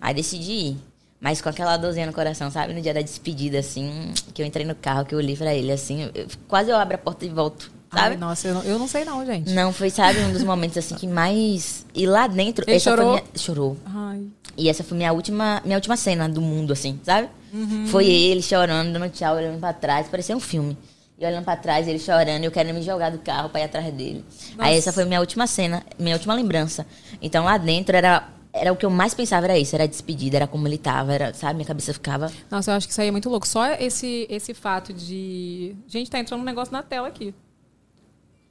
Aí 0.00 0.12
decidi 0.14 0.52
ir. 0.52 0.76
Mas 1.20 1.40
com 1.40 1.48
aquela 1.48 1.76
dorzinha 1.76 2.06
no 2.06 2.12
coração, 2.12 2.50
sabe? 2.50 2.72
No 2.72 2.80
dia 2.80 2.94
da 2.94 3.02
despedida, 3.02 3.58
assim, 3.58 4.12
que 4.32 4.40
eu 4.42 4.46
entrei 4.46 4.64
no 4.64 4.74
carro, 4.74 5.04
que 5.04 5.14
eu 5.14 5.18
olhei 5.18 5.36
pra 5.36 5.52
ele, 5.54 5.70
assim, 5.72 6.10
eu- 6.14 6.26
quase 6.48 6.70
eu 6.70 6.76
abro 6.76 6.94
a 6.94 6.98
porta 6.98 7.24
e 7.24 7.28
volto, 7.28 7.70
sabe? 7.92 8.14
Ai, 8.14 8.16
nossa, 8.16 8.48
eu 8.48 8.54
não, 8.54 8.62
eu 8.62 8.78
não 8.78 8.86
sei 8.88 9.04
não, 9.04 9.24
gente. 9.26 9.50
Não, 9.52 9.72
foi, 9.72 9.90
sabe, 9.90 10.20
um 10.20 10.32
dos 10.32 10.44
momentos, 10.44 10.76
assim, 10.78 10.94
que 10.94 11.06
mais... 11.08 11.84
E 11.94 12.06
lá 12.06 12.26
dentro... 12.28 12.64
Ele 12.68 12.78
chorou? 12.78 13.10
minha- 13.10 13.24
Chorou. 13.36 13.76
Ai. 13.84 14.22
E 14.58 14.68
essa 14.68 14.82
foi 14.82 14.98
minha 14.98 15.12
última, 15.12 15.62
minha 15.64 15.76
última 15.76 15.96
cena 15.96 16.28
do 16.28 16.40
mundo, 16.40 16.72
assim, 16.72 16.98
sabe? 17.04 17.28
Uhum. 17.54 17.86
Foi 17.86 18.06
ele 18.06 18.42
chorando, 18.42 18.92
dando 18.92 19.08
tchau, 19.08 19.36
olhando 19.36 19.60
pra 19.60 19.72
trás, 19.72 20.08
parecia 20.08 20.36
um 20.36 20.40
filme. 20.40 20.76
E 21.16 21.24
olhando 21.24 21.44
pra 21.44 21.56
trás, 21.56 21.86
ele 21.86 22.00
chorando, 22.00 22.42
e 22.42 22.46
eu 22.46 22.50
querendo 22.50 22.74
me 22.74 22.82
jogar 22.82 23.10
do 23.10 23.18
carro 23.18 23.48
pra 23.50 23.60
ir 23.60 23.64
atrás 23.64 23.94
dele. 23.94 24.24
Nossa. 24.56 24.68
Aí 24.68 24.76
essa 24.76 24.92
foi 24.92 25.04
minha 25.04 25.20
última 25.20 25.46
cena, 25.46 25.84
minha 25.96 26.16
última 26.16 26.34
lembrança. 26.34 26.84
Então 27.22 27.44
lá 27.44 27.56
dentro 27.56 27.96
era, 27.96 28.28
era 28.52 28.72
o 28.72 28.76
que 28.76 28.84
eu 28.84 28.90
mais 28.90 29.14
pensava, 29.14 29.46
era 29.46 29.56
isso, 29.56 29.76
era 29.76 29.84
a 29.84 29.86
despedida, 29.86 30.38
era 30.38 30.46
como 30.48 30.66
ele 30.66 30.76
tava, 30.76 31.14
era, 31.14 31.32
sabe? 31.34 31.54
Minha 31.54 31.66
cabeça 31.66 31.94
ficava. 31.94 32.28
Nossa, 32.50 32.72
eu 32.72 32.76
acho 32.76 32.88
que 32.88 32.92
isso 32.92 33.00
aí 33.00 33.08
é 33.08 33.12
muito 33.12 33.30
louco. 33.30 33.46
Só 33.46 33.64
esse, 33.74 34.26
esse 34.28 34.52
fato 34.54 34.92
de. 34.92 35.76
Gente, 35.86 36.10
tá 36.10 36.18
entrando 36.18 36.40
um 36.40 36.44
negócio 36.44 36.72
na 36.72 36.82
tela 36.82 37.06
aqui. 37.06 37.32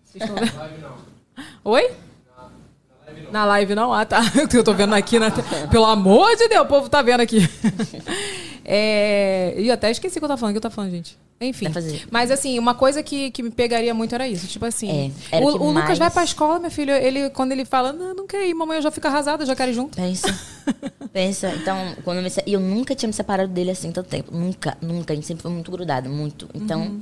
Vocês 0.05 0.23
estão 0.23 0.35
vendo? 0.37 0.93
Oi? 1.65 1.91
Na 3.31 3.45
live 3.45 3.75
não? 3.75 3.93
Ah, 3.93 4.05
tá. 4.05 4.21
Eu 4.53 4.63
tô 4.63 4.73
vendo 4.73 4.93
aqui 4.95 5.19
na 5.19 5.29
Pelo 5.69 5.85
amor 5.85 6.35
de 6.35 6.47
Deus, 6.47 6.61
o 6.63 6.67
povo 6.67 6.89
tá 6.89 7.01
vendo 7.01 7.21
aqui. 7.21 7.39
É... 8.69 9.53
E 9.57 9.71
até 9.71 9.89
esqueci 9.89 10.17
o 10.17 10.19
que 10.19 10.25
eu 10.25 10.27
tava 10.27 10.37
falando. 10.37 10.51
O 10.51 10.53
que 10.55 10.57
eu 10.57 10.61
tava 10.61 10.75
falando, 10.75 10.91
gente? 10.91 11.17
Enfim. 11.39 11.67
Mas 12.11 12.31
assim, 12.31 12.59
uma 12.59 12.73
coisa 12.73 13.01
que, 13.01 13.31
que 13.31 13.41
me 13.41 13.49
pegaria 13.49 13.93
muito 13.93 14.13
era 14.13 14.27
isso. 14.27 14.45
Tipo 14.45 14.65
assim. 14.65 15.13
É, 15.31 15.39
o 15.39 15.43
o 15.43 15.45
o 15.45 15.67
Lucas 15.67 15.73
mais- 15.85 15.99
vai 15.99 16.11
pra 16.11 16.23
escola, 16.23 16.59
meu 16.59 16.69
filho. 16.69 16.91
Ele, 16.93 17.29
quando 17.29 17.53
ele 17.53 17.63
fala, 17.63 17.93
não, 17.93 18.13
não 18.13 18.27
quer 18.27 18.45
ir, 18.45 18.53
mamãe, 18.53 18.77
eu 18.77 18.81
já 18.81 18.91
fico 18.91 19.07
arrasada, 19.07 19.45
já 19.45 19.55
quero 19.55 19.71
ir 19.71 19.73
junto. 19.73 19.95
Pensa. 19.95 20.37
pensa. 21.13 21.53
Então, 21.55 21.77
quando 22.03 22.17
eu 22.17 22.23
me. 22.23 22.29
E 22.45 22.53
eu 22.53 22.59
nunca 22.59 22.93
tinha 22.93 23.07
me 23.07 23.13
separado 23.13 23.49
dele 23.53 23.71
assim 23.71 23.89
tanto 23.91 24.09
tempo. 24.09 24.35
Nunca, 24.35 24.75
nunca. 24.81 25.13
A 25.13 25.15
gente 25.15 25.27
sempre 25.27 25.43
foi 25.43 25.51
muito 25.51 25.71
grudado, 25.71 26.09
muito. 26.09 26.49
Então. 26.53 26.81
Uhum. 26.81 27.01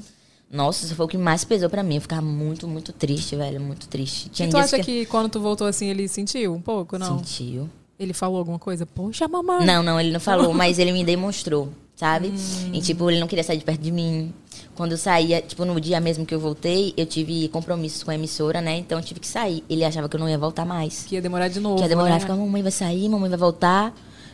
Nossa, 0.51 0.85
isso 0.85 0.95
foi 0.95 1.05
o 1.05 1.09
que 1.09 1.17
mais 1.17 1.43
pesou 1.43 1.69
pra 1.69 1.83
mim. 1.83 1.95
Eu 1.95 2.01
ficava 2.01 2.21
muito, 2.21 2.67
muito 2.67 2.93
triste, 2.93 3.35
velho. 3.35 3.59
Muito 3.59 3.87
triste. 3.87 4.29
Tinha 4.29 4.47
E 4.47 4.51
tu 4.51 4.57
acha 4.57 4.79
que... 4.79 5.05
quando 5.07 5.29
tu 5.29 5.39
voltou 5.39 5.67
assim, 5.67 5.87
ele 5.87 6.07
sentiu 6.07 6.53
um 6.53 6.61
pouco, 6.61 6.97
não? 6.97 7.17
Sentiu. 7.17 7.69
Ele 7.97 8.13
falou 8.13 8.37
alguma 8.37 8.59
coisa? 8.59 8.85
Poxa, 8.85 9.27
mamãe. 9.27 9.65
Não, 9.65 9.81
não, 9.81 9.99
ele 9.99 10.11
não 10.11 10.19
falou, 10.19 10.53
mas 10.53 10.79
ele 10.79 10.91
me 10.91 11.03
demonstrou, 11.03 11.69
sabe? 11.95 12.27
Hum. 12.27 12.71
E, 12.73 12.81
tipo, 12.81 13.09
ele 13.09 13.19
não 13.19 13.27
queria 13.27 13.43
sair 13.43 13.57
de 13.57 13.63
perto 13.63 13.81
de 13.81 13.91
mim. 13.91 14.33
Quando 14.75 14.91
eu 14.91 14.97
saía, 14.97 15.41
tipo, 15.41 15.63
no 15.63 15.79
dia 15.79 15.99
mesmo 16.01 16.25
que 16.25 16.35
eu 16.35 16.39
voltei, 16.39 16.93
eu 16.97 17.05
tive 17.05 17.47
compromissos 17.47 18.03
com 18.03 18.11
a 18.11 18.15
emissora, 18.15 18.59
né? 18.59 18.77
Então 18.77 18.99
eu 18.99 19.03
tive 19.03 19.21
que 19.21 19.27
sair. 19.27 19.63
Ele 19.69 19.85
achava 19.85 20.09
que 20.09 20.15
eu 20.15 20.19
não 20.19 20.29
ia 20.29 20.37
voltar 20.37 20.65
mais. 20.65 21.05
Que 21.05 21.15
ia 21.15 21.21
demorar 21.21 21.47
de 21.47 21.61
novo. 21.61 21.77
Que 21.77 21.83
ia 21.83 21.89
demorar, 21.89 22.15
né? 22.15 22.19
ficava, 22.19 22.39
mamãe 22.39 22.61
vai 22.61 22.71
sair, 22.71 23.07
mamãe 23.07 23.29
vai 23.29 23.39
voltar. 23.39 23.93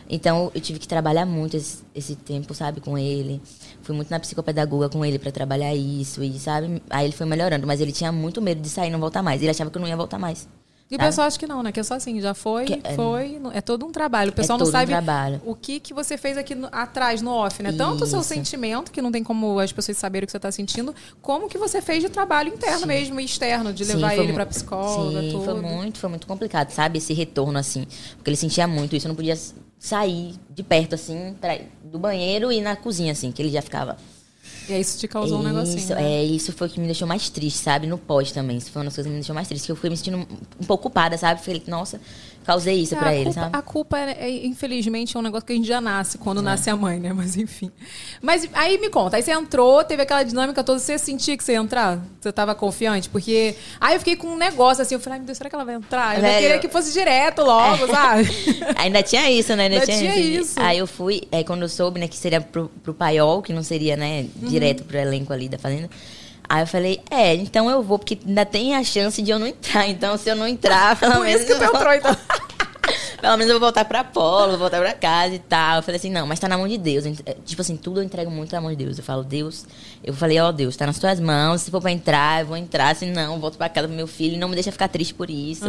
Então 0.10 0.52
eu 0.54 0.62
tive 0.62 0.80
que 0.80 0.88
trabalhar 0.88 1.26
muito 1.26 1.56
esse, 1.58 1.80
esse 1.96 2.16
tempo, 2.16 2.54
sabe, 2.54 2.82
com 2.82 2.98
ele. 2.98 3.42
Fui 3.82 3.96
muito 3.96 4.10
na 4.10 4.20
psicopedagoga 4.20 4.90
com 4.90 5.04
ele 5.06 5.18
pra 5.20 5.32
trabalhar 5.32 5.74
isso, 5.74 6.24
e 6.24 6.38
sabe? 6.40 6.82
Aí 6.90 7.06
ele 7.06 7.14
foi 7.14 7.26
melhorando, 7.26 7.66
mas 7.66 7.80
ele 7.82 7.92
tinha 7.92 8.12
muito 8.12 8.42
medo 8.42 8.62
de 8.62 8.70
sair 8.70 8.90
e 8.90 8.92
não 8.92 9.00
voltar 9.00 9.24
mais. 9.24 9.42
Ele 9.42 9.52
achava 9.52 9.70
que 9.70 9.78
eu 9.78 9.82
não 9.82 9.88
ia 9.88 9.98
voltar 9.98 10.20
mais. 10.20 10.48
E 10.90 10.96
o 10.98 11.00
pessoal 11.00 11.26
acha 11.26 11.40
que 11.40 11.48
não, 11.48 11.64
né? 11.64 11.72
Que 11.72 11.80
é 11.80 11.84
só 11.84 11.94
assim, 11.94 12.20
já 12.20 12.34
foi, 12.34 12.66
Que 12.66 12.82
é- 12.84 12.96
foi. 12.96 13.40
não- 13.40 13.50
É 13.54 13.62
todo 13.62 13.86
um 13.86 13.94
trabalho. 13.94 14.32
O 14.32 14.34
pessoal 14.34 14.60
não 14.60 14.66
todo 14.66 14.76
um 14.76 14.78
sabe 14.78 14.92
trabalho. 14.92 15.42
o 15.46 15.56
que, 15.56 15.80
que 15.80 15.94
você 15.94 16.18
fez 16.18 16.38
aqui 16.38 16.54
no- 16.54 16.68
atrás, 16.70 17.22
no 17.22 17.32
off, 17.32 17.64
né? 17.64 17.72
Tanto 17.72 18.04
o 18.04 18.06
seu 18.08 18.20
Isso. 18.20 18.28
sentimento, 18.28 18.92
que 18.92 19.02
não 19.02 19.10
tem 19.10 19.24
como 19.24 19.58
as 19.58 19.72
pessoas 19.72 19.98
saberem 19.98 20.26
o 20.26 20.28
que 20.28 20.34
você 20.34 20.40
tá 20.40 20.52
sentindo, 20.52 20.94
como 21.22 21.48
que 21.48 21.58
você 21.58 21.82
fez 21.82 22.04
de 22.04 22.10
trabalho 22.10 22.50
interno 22.54 22.86
mesmo 22.86 23.22
e 23.22 23.24
externo, 23.24 23.72
de 23.72 23.86
Sim, 23.86 23.94
levar 23.94 24.16
foi 24.16 24.24
ele 24.26 24.34
pra 24.34 24.46
psicóloga, 24.46 25.22
Sim, 25.22 25.30
tudo. 25.32 25.46
foi 25.46 25.62
muito, 25.62 25.98
foi 25.98 26.10
muito 26.10 26.28
complicado, 26.28 26.72
sabe? 26.72 26.98
Esse 26.98 27.14
retorno, 27.14 27.58
assim. 27.58 27.88
Porque 28.18 28.30
ele 28.30 28.36
sentia 28.36 28.68
muito 28.68 28.94
isso. 28.94 29.08
Eu 29.08 29.10
não 29.12 29.16
podia 29.16 29.38
sair 29.82 30.36
de 30.48 30.62
perto, 30.62 30.94
assim, 30.94 31.36
pra, 31.42 31.58
do 31.84 31.98
banheiro 31.98 32.52
e 32.52 32.62
na 32.62 32.76
cozinha, 32.76 33.12
assim, 33.12 33.32
que 33.32 33.42
ele 33.42 33.50
já 33.50 33.64
ficava. 33.64 33.98
E 34.70 34.74
aí 34.74 34.82
isso 34.82 35.00
te 35.00 35.08
causou 35.08 35.40
um 35.40 35.44
negocinho. 35.44 35.78
Isso, 35.80 35.96
né? 35.96 36.04
é, 36.04 36.24
isso 36.24 36.54
foi 36.54 36.68
o 36.68 36.70
que 36.70 36.80
me 36.80 36.86
deixou 36.86 37.08
mais 37.08 37.30
triste, 37.32 37.58
sabe? 37.58 37.88
No 37.88 37.98
pós 37.98 38.32
também. 38.32 38.58
Isso 38.58 38.72
foi 38.72 38.80
uma 38.80 38.86
das 38.86 38.96
coisas 38.96 39.10
que 39.10 39.14
me 39.14 39.20
deixou 39.20 39.34
mais 39.34 39.48
triste. 39.48 39.66
Que 39.66 39.72
eu 39.72 39.76
fui 39.76 39.90
me 39.90 39.98
sentindo 39.98 40.18
um 40.18 40.22
um 40.22 40.66
pouco 40.66 40.84
culpada, 40.84 41.18
sabe? 41.18 41.44
Falei, 41.44 41.64
nossa, 41.68 42.00
causei 42.46 42.76
isso 42.82 42.96
É, 42.96 42.98
pra 42.98 43.10
a 43.10 43.16
ele, 43.16 43.32
sabe? 43.32 43.50
A 43.56 43.62
culpa, 43.62 43.98
é, 44.00 44.12
é, 44.20 44.46
infelizmente, 44.46 45.16
é 45.16 45.20
um 45.20 45.24
negócio 45.24 45.46
que 45.46 45.54
a 45.54 45.56
gente 45.56 45.68
já 45.68 45.80
nasce 45.82 46.18
quando 46.18 46.42
nasce 46.42 46.70
a 46.70 46.76
mãe, 46.76 47.00
né? 47.00 47.14
Mas 47.14 47.36
enfim. 47.38 47.72
Mas 48.22 48.48
aí 48.54 48.78
me 48.80 48.90
conta, 48.90 49.18
aí 49.18 49.24
você 49.24 49.32
entrou, 49.32 49.84
teve 49.84 50.02
aquela 50.04 50.24
dinâmica 50.24 50.64
toda, 50.64 50.80
você 50.80 50.98
sentia 50.98 51.36
que 51.38 51.44
você 51.44 51.54
ia 51.54 51.60
entrar? 51.60 52.00
Você 52.20 52.32
tava 52.32 52.54
confiante? 52.56 53.10
Porque. 53.10 53.56
Aí 53.80 53.96
eu 53.96 54.00
fiquei 54.00 54.16
com 54.16 54.28
um 54.28 54.38
negócio 54.38 54.82
assim, 54.82 54.96
eu 54.96 55.00
falei, 55.00 55.16
ai 55.16 55.20
meu 55.20 55.26
Deus, 55.28 55.38
será 55.38 55.50
que 55.50 55.56
ela 55.56 55.66
vai 55.66 55.76
entrar? 55.76 56.16
Eu 56.18 56.22
queria 56.40 56.60
que 56.60 56.70
fosse 56.70 56.92
direto 56.94 57.42
logo, 57.42 57.88
sabe? 57.88 58.30
Ainda 58.78 59.02
tinha 59.04 59.30
isso, 59.32 59.56
né? 59.56 59.64
Ainda, 59.64 59.76
Ainda 59.76 59.86
tinha, 59.86 59.98
tinha 59.98 60.16
isso. 60.18 60.42
isso. 60.52 60.60
Aí 60.60 60.78
eu 60.78 60.88
fui, 60.88 61.24
é, 61.32 61.44
quando 61.44 61.62
eu 61.64 61.70
soube, 61.70 62.00
né, 62.00 62.08
que 62.08 62.18
seria 62.18 62.42
pro, 62.42 62.70
pro 62.84 62.94
paiol, 62.94 63.42
que 63.42 63.54
não 63.54 63.64
seria, 63.64 63.96
né, 63.98 64.26
Uhum. 64.42 64.48
direto 64.50 64.84
pro 64.84 64.98
elenco 64.98 65.32
ali 65.34 65.48
da 65.50 65.58
Fazenda. 65.58 65.90
Aí 66.54 66.64
eu 66.64 66.68
falei, 66.68 67.00
é, 67.10 67.34
então 67.36 67.70
eu 67.70 67.82
vou, 67.82 67.98
porque 67.98 68.20
ainda 68.28 68.46
tem 68.46 68.76
a 68.76 68.84
chance 68.84 69.22
de 69.22 69.32
eu 69.32 69.40
não 69.40 69.48
entrar. 69.48 69.88
Então, 69.88 70.18
se 70.18 70.30
eu 70.30 70.36
não 70.36 70.46
entrar, 70.46 70.96
pelo 71.00 71.14
Por 71.14 71.22
menos. 71.24 71.42
isso 71.42 71.46
que 71.46 71.54
eu 71.64 71.64
entrou, 71.66 71.94
então. 71.94 72.18
Pelo 73.22 73.38
menos 73.38 73.54
eu 73.54 73.60
vou 73.60 73.68
voltar 73.68 73.86
pra 73.86 74.04
Polo, 74.04 74.50
vou 74.50 74.58
voltar 74.58 74.80
pra 74.82 74.94
casa 74.94 75.36
e 75.36 75.40
tal. 75.40 75.78
Eu 75.78 75.84
falei 75.84 75.98
assim, 75.98 76.10
não, 76.10 76.26
mas 76.26 76.40
tá 76.40 76.48
na 76.50 76.58
mão 76.58 76.68
de 76.68 76.76
Deus. 76.76 77.06
É, 77.06 77.36
Tipo 77.46 77.62
assim, 77.62 77.78
tudo 77.78 78.00
eu 78.00 78.04
entrego 78.04 78.32
muito 78.32 78.52
na 78.52 78.60
mão 78.60 78.72
de 78.72 78.76
Deus. 78.84 78.98
Eu 78.98 79.04
falo, 79.04 79.24
Deus, 79.24 79.64
eu 80.04 80.12
falei, 80.12 80.40
ó 80.40 80.52
Deus, 80.52 80.76
tá 80.76 80.88
nas 80.88 80.98
tuas 80.98 81.20
mãos. 81.20 81.62
Se 81.62 81.70
for 81.70 81.80
pra 81.80 81.92
entrar, 81.92 82.42
eu 82.42 82.48
vou 82.48 82.58
entrar. 82.58 82.96
Se 82.96 83.06
não, 83.06 83.36
eu 83.36 83.40
volto 83.40 83.60
pra 83.60 83.70
casa 83.70 83.88
pro 83.88 83.96
meu 83.96 84.08
filho. 84.08 84.40
Não 84.40 84.50
me 84.50 84.56
deixa 84.56 84.72
ficar 84.72 84.88
triste 84.88 85.14
por 85.14 85.30
isso. 85.30 85.66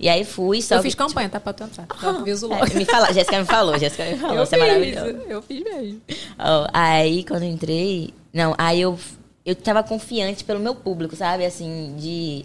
E 0.00 0.08
aí 0.08 0.24
fui, 0.24 0.60
só 0.60 0.74
Eu 0.74 0.78
que, 0.80 0.88
fiz 0.88 0.96
campanha, 0.96 1.28
tá? 1.28 1.38
Pra 1.38 1.52
tu 1.52 1.62
entrar. 1.62 1.86
Tipo, 1.86 2.46
logo. 2.48 2.64
é, 2.66 2.74
me 2.74 2.84
fala, 2.84 3.12
Jéssica 3.12 3.38
me 3.38 3.44
falou, 3.46 3.78
Jéssica 3.78 4.04
me 4.06 4.16
falou, 4.18 4.36
Eu 4.38 4.44
você 4.44 4.56
é 4.56 4.58
maravilhosa. 4.58 5.14
fiz, 5.20 5.30
eu 5.30 5.42
fiz 5.42 5.62
mesmo. 5.64 6.00
Ó, 6.40 6.66
aí, 6.72 7.22
quando 7.24 7.44
eu 7.44 7.50
entrei. 7.50 8.12
Não, 8.32 8.52
aí 8.58 8.80
eu, 8.80 8.98
eu 9.44 9.54
tava 9.54 9.82
confiante 9.82 10.42
pelo 10.44 10.60
meu 10.60 10.74
público, 10.74 11.14
sabe? 11.14 11.44
Assim, 11.44 11.94
de. 11.98 12.44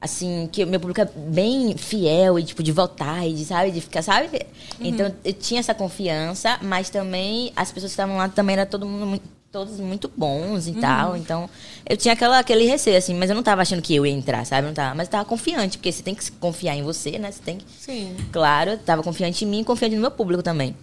Assim, 0.00 0.48
que 0.52 0.62
o 0.62 0.66
meu 0.66 0.78
público 0.78 1.00
é 1.00 1.06
bem 1.06 1.78
fiel 1.78 2.38
e, 2.38 2.42
tipo, 2.42 2.62
de 2.62 2.72
votar 2.72 3.26
e 3.26 3.32
de, 3.32 3.44
sabe? 3.44 3.70
De 3.70 3.80
ficar, 3.80 4.02
sabe? 4.02 4.28
Então, 4.78 5.14
eu 5.24 5.32
tinha 5.32 5.60
essa 5.60 5.72
confiança, 5.74 6.58
mas 6.60 6.90
também 6.90 7.52
as 7.56 7.72
pessoas 7.72 7.92
que 7.92 7.94
estavam 7.94 8.18
lá 8.18 8.28
também 8.28 8.52
era 8.52 8.66
todo 8.66 8.84
mundo 8.84 9.06
muito, 9.06 9.24
todos 9.50 9.80
muito 9.80 10.10
bons 10.14 10.66
e 10.66 10.72
tal. 10.74 11.16
Então, 11.16 11.48
eu 11.88 11.96
tinha 11.96 12.12
aquela, 12.12 12.38
aquele 12.38 12.66
receio, 12.66 12.98
assim, 12.98 13.14
mas 13.14 13.30
eu 13.30 13.36
não 13.36 13.42
tava 13.42 13.62
achando 13.62 13.80
que 13.80 13.94
eu 13.94 14.04
ia 14.04 14.12
entrar, 14.12 14.44
sabe? 14.44 14.66
Eu 14.66 14.68
Não 14.68 14.74
tava, 14.74 14.94
mas 14.94 15.06
eu 15.06 15.12
tava 15.12 15.24
confiante, 15.24 15.78
porque 15.78 15.90
você 15.90 16.02
tem 16.02 16.14
que 16.14 16.30
confiar 16.32 16.74
em 16.76 16.82
você, 16.82 17.18
né? 17.18 17.32
Você 17.32 17.40
tem 17.42 17.56
que. 17.56 17.64
Sim. 17.78 18.14
Claro, 18.30 18.72
eu 18.72 18.78
tava 18.78 19.02
confiante 19.02 19.46
em 19.46 19.48
mim 19.48 19.60
e 19.60 19.64
confiante 19.64 19.94
no 19.94 20.02
meu 20.02 20.10
público 20.10 20.42
também. 20.42 20.76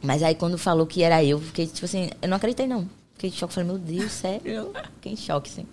Mas 0.00 0.22
aí 0.22 0.36
quando 0.36 0.56
falou 0.56 0.86
que 0.86 1.02
era 1.02 1.24
eu, 1.24 1.40
fiquei 1.40 1.66
tipo 1.66 1.84
assim, 1.84 2.10
eu 2.20 2.28
não 2.28 2.36
acreditei 2.36 2.68
não. 2.68 2.88
Fiquei 3.22 3.30
em 3.30 3.32
choque, 3.38 3.54
falei, 3.54 3.68
meu 3.70 3.78
Deus, 3.78 4.10
sério? 4.10 4.72
Fiquei 4.94 5.12
em 5.12 5.16
choque, 5.16 5.48
sim. 5.48 5.64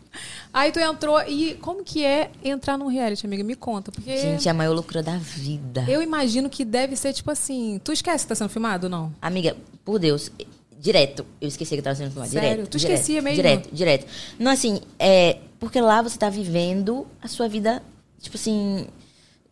Aí 0.54 0.72
tu 0.72 0.80
entrou 0.80 1.20
e 1.28 1.56
como 1.56 1.84
que 1.84 2.06
é 2.06 2.30
entrar 2.44 2.78
num 2.78 2.86
reality, 2.86 3.26
amiga? 3.26 3.44
Me 3.44 3.56
conta, 3.56 3.92
porque 3.92 4.16
Gente, 4.16 4.48
é 4.48 4.52
a 4.52 4.54
maior 4.54 4.74
loucura 4.74 5.02
da 5.02 5.18
vida. 5.18 5.84
eu 5.88 6.04
imagino 6.04 6.48
que 6.48 6.64
deve 6.64 6.96
ser 6.96 7.12
tipo 7.12 7.32
assim. 7.32 7.82
Tu 7.84 7.92
esquece 7.92 8.24
que 8.24 8.30
tá 8.30 8.36
sendo 8.36 8.50
filmado 8.50 8.86
ou 8.86 8.92
não? 8.92 9.12
Amiga, 9.20 9.58
por 9.84 9.98
Deus, 9.98 10.32
direto, 10.80 11.26
eu 11.42 11.48
esqueci 11.48 11.76
que 11.76 11.82
tava 11.82 11.96
sendo 11.96 12.12
filmado. 12.12 12.32
Sério? 12.32 12.50
Direto. 12.50 12.70
Tu 12.70 12.78
direto, 12.78 12.94
esquecia 12.94 13.22
mesmo? 13.22 13.36
Direto, 13.38 13.70
direto. 13.74 14.06
Não, 14.38 14.52
assim, 14.52 14.82
é. 15.00 15.40
Porque 15.60 15.82
lá 15.82 16.04
você 16.04 16.20
tá 16.20 16.30
vivendo 16.30 17.08
a 17.20 17.28
sua 17.28 17.48
vida, 17.48 17.82
tipo 18.22 18.38
assim. 18.38 18.86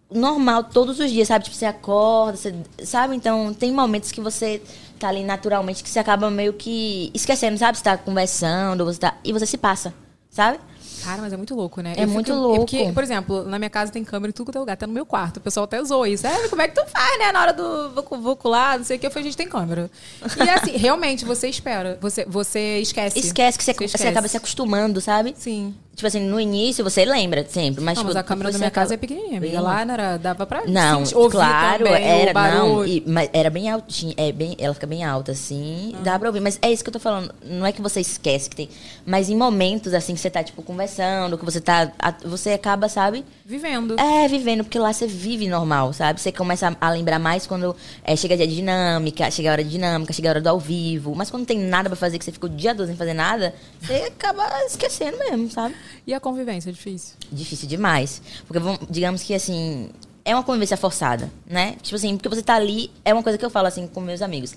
Normal, 0.09 0.65
todos 0.65 0.99
os 0.99 1.11
dias, 1.11 1.27
sabe? 1.27 1.45
Tipo, 1.45 1.57
você 1.57 1.65
acorda, 1.65 2.37
você, 2.37 2.55
sabe? 2.83 3.15
Então, 3.15 3.53
tem 3.53 3.71
momentos 3.73 4.09
que 4.11 4.21
você 4.21 4.61
tá 4.97 5.07
ali 5.09 5.23
naturalmente 5.23 5.83
que 5.83 5.89
você 5.89 5.99
acaba 5.99 6.29
meio 6.29 6.53
que 6.53 7.11
esquecendo, 7.13 7.57
sabe? 7.57 7.77
Você 7.77 7.83
tá 7.83 7.97
conversando, 7.97 8.85
você 8.85 8.99
tá, 8.99 9.15
e 9.23 9.31
você 9.33 9.45
se 9.45 9.57
passa, 9.57 9.93
sabe? 10.29 10.59
Cara, 11.03 11.21
mas 11.21 11.31
é 11.31 11.37
muito 11.37 11.53
louco, 11.55 11.79
né? 11.79 11.93
É 11.95 12.03
Eu 12.03 12.07
muito 12.07 12.25
fico- 12.27 12.37
louco. 12.39 12.59
Porque, 12.61 12.91
por 12.91 13.03
exemplo, 13.03 13.43
na 13.43 13.59
minha 13.59 13.69
casa 13.69 13.91
tem 13.91 14.03
câmera 14.03 14.29
em 14.29 14.33
tudo 14.33 14.51
que 14.51 14.57
é 14.57 14.59
lugar, 14.59 14.73
até 14.73 14.87
no 14.87 14.91
meu 14.93 15.05
quarto. 15.05 15.37
O 15.37 15.41
pessoal 15.41 15.65
até 15.65 15.81
zoa 15.83 16.09
isso. 16.09 16.25
É, 16.25 16.47
como 16.49 16.61
é 16.61 16.67
que 16.67 16.73
tu 16.75 16.83
faz, 16.89 17.19
né? 17.19 17.31
Na 17.31 17.39
hora 17.41 17.53
do 17.53 17.91
vucu 17.91 18.17
vucu 18.17 18.49
lá, 18.49 18.77
não 18.77 18.83
sei 18.83 18.97
o 18.97 18.99
que. 18.99 19.05
Eu 19.05 19.11
falei, 19.11 19.25
gente, 19.25 19.37
tem 19.37 19.47
câmera. 19.47 19.89
E 20.43 20.49
assim, 20.49 20.71
realmente, 20.75 21.23
você 21.23 21.47
espera. 21.47 21.97
Você, 22.01 22.25
você 22.25 22.79
esquece. 22.79 23.19
Esquece 23.19 23.57
que 23.59 23.63
você, 23.63 23.73
você 23.73 23.85
esquece. 23.85 24.07
acaba 24.07 24.27
se 24.27 24.35
acostumando, 24.37 24.99
sabe? 24.99 25.33
Sim. 25.37 25.75
Tipo 25.97 26.05
assim, 26.05 26.19
no 26.21 26.39
início 26.39 26.83
você 26.83 27.03
lembra 27.03 27.43
sempre, 27.49 27.83
mas, 27.83 27.95
Não, 27.97 28.03
tipo, 28.03 28.13
mas 28.13 28.15
a 28.15 28.21
câmera 28.21 28.51
da 28.51 28.57
minha 28.59 28.69
casa 28.69 28.93
é 28.93 28.97
pequenininha, 28.97 29.39
amiga. 29.39 29.59
Lá 29.59 29.83
não 29.83 29.95
era, 29.95 30.17
dava 30.17 30.45
pra 30.45 30.63
Não, 30.67 31.03
sentir- 31.03 31.17
ouvir 31.17 31.31
claro, 31.31 31.85
também, 31.85 32.03
era, 32.03 32.33
não, 32.55 32.85
e- 32.85 33.03
mas 33.07 33.27
era 33.33 33.49
bem 33.49 33.67
altinha, 33.67 34.13
é 34.15 34.31
bem, 34.31 34.55
ela 34.59 34.75
fica 34.75 34.85
bem 34.85 35.03
alta 35.03 35.31
assim, 35.31 35.95
dá 36.03 36.19
pra 36.19 36.29
ouvir, 36.29 36.39
mas 36.39 36.59
é 36.61 36.71
isso 36.71 36.83
que 36.83 36.89
eu 36.89 36.93
tô 36.93 36.99
falando, 36.99 37.33
não 37.43 37.65
é 37.65 37.71
que 37.71 37.81
você 37.81 37.99
esquece 37.99 38.47
que 38.47 38.55
tem, 38.55 38.69
mas 39.07 39.27
em 39.27 39.35
momentos 39.35 39.91
assim 39.91 40.13
que 40.13 40.19
você 40.19 40.29
tá 40.29 40.43
tipo 40.43 40.61
conversando, 40.61 41.35
que 41.35 41.43
você 41.43 41.59
tá, 41.59 41.91
você 42.23 42.51
acaba, 42.51 42.87
sabe? 42.87 43.25
Vivendo. 43.47 43.97
É, 43.97 44.27
vivendo, 44.27 44.65
porque 44.65 44.77
lá 44.77 44.91
você 44.91 45.07
vive 45.07 45.47
normal, 45.47 45.93
sabe? 45.93 46.19
Você 46.19 46.33
começa 46.33 46.67
a, 46.81 46.87
a 46.87 46.89
lembrar 46.91 47.17
mais 47.17 47.47
quando 47.47 47.73
é, 48.03 48.13
chega 48.13 48.35
dia 48.35 48.45
de 48.45 48.53
dinâmica, 48.55 49.31
chega 49.31 49.47
a 49.47 49.51
hora 49.53 49.63
de 49.63 49.69
dinâmica, 49.69 50.11
chega 50.11 50.27
a 50.27 50.31
hora 50.31 50.41
do 50.41 50.49
ao 50.49 50.59
vivo, 50.59 51.15
mas 51.15 51.31
quando 51.31 51.43
não 51.43 51.45
tem 51.45 51.57
nada 51.57 51.87
pra 51.89 51.95
fazer, 51.95 52.19
que 52.19 52.25
você 52.25 52.33
fica 52.33 52.45
o 52.45 52.49
dia 52.49 52.75
todo 52.75 52.85
sem 52.87 52.97
fazer 52.97 53.13
nada, 53.13 53.55
você 53.79 53.93
acaba 54.13 54.45
esquecendo 54.65 55.17
mesmo, 55.17 55.49
sabe? 55.49 55.73
E 56.05 56.13
a 56.13 56.19
convivência 56.19 56.71
é 56.71 56.73
difícil? 56.73 57.15
Difícil 57.31 57.69
demais. 57.69 58.21
Porque, 58.45 58.59
vamos- 58.61 58.81
digamos 58.89 59.23
que, 59.23 59.33
assim, 59.33 59.91
é 60.25 60.35
uma 60.35 60.43
convivência 60.43 60.75
forçada, 60.75 61.31
né? 61.49 61.77
Tipo 61.81 61.95
assim, 61.95 62.17
porque 62.17 62.27
você 62.27 62.41
tá 62.43 62.55
ali, 62.55 62.91
é 63.05 63.13
uma 63.13 63.23
coisa 63.23 63.37
que 63.37 63.45
eu 63.45 63.49
falo, 63.49 63.67
assim, 63.67 63.87
com 63.87 64.01
meus 64.01 64.21
amigos. 64.21 64.53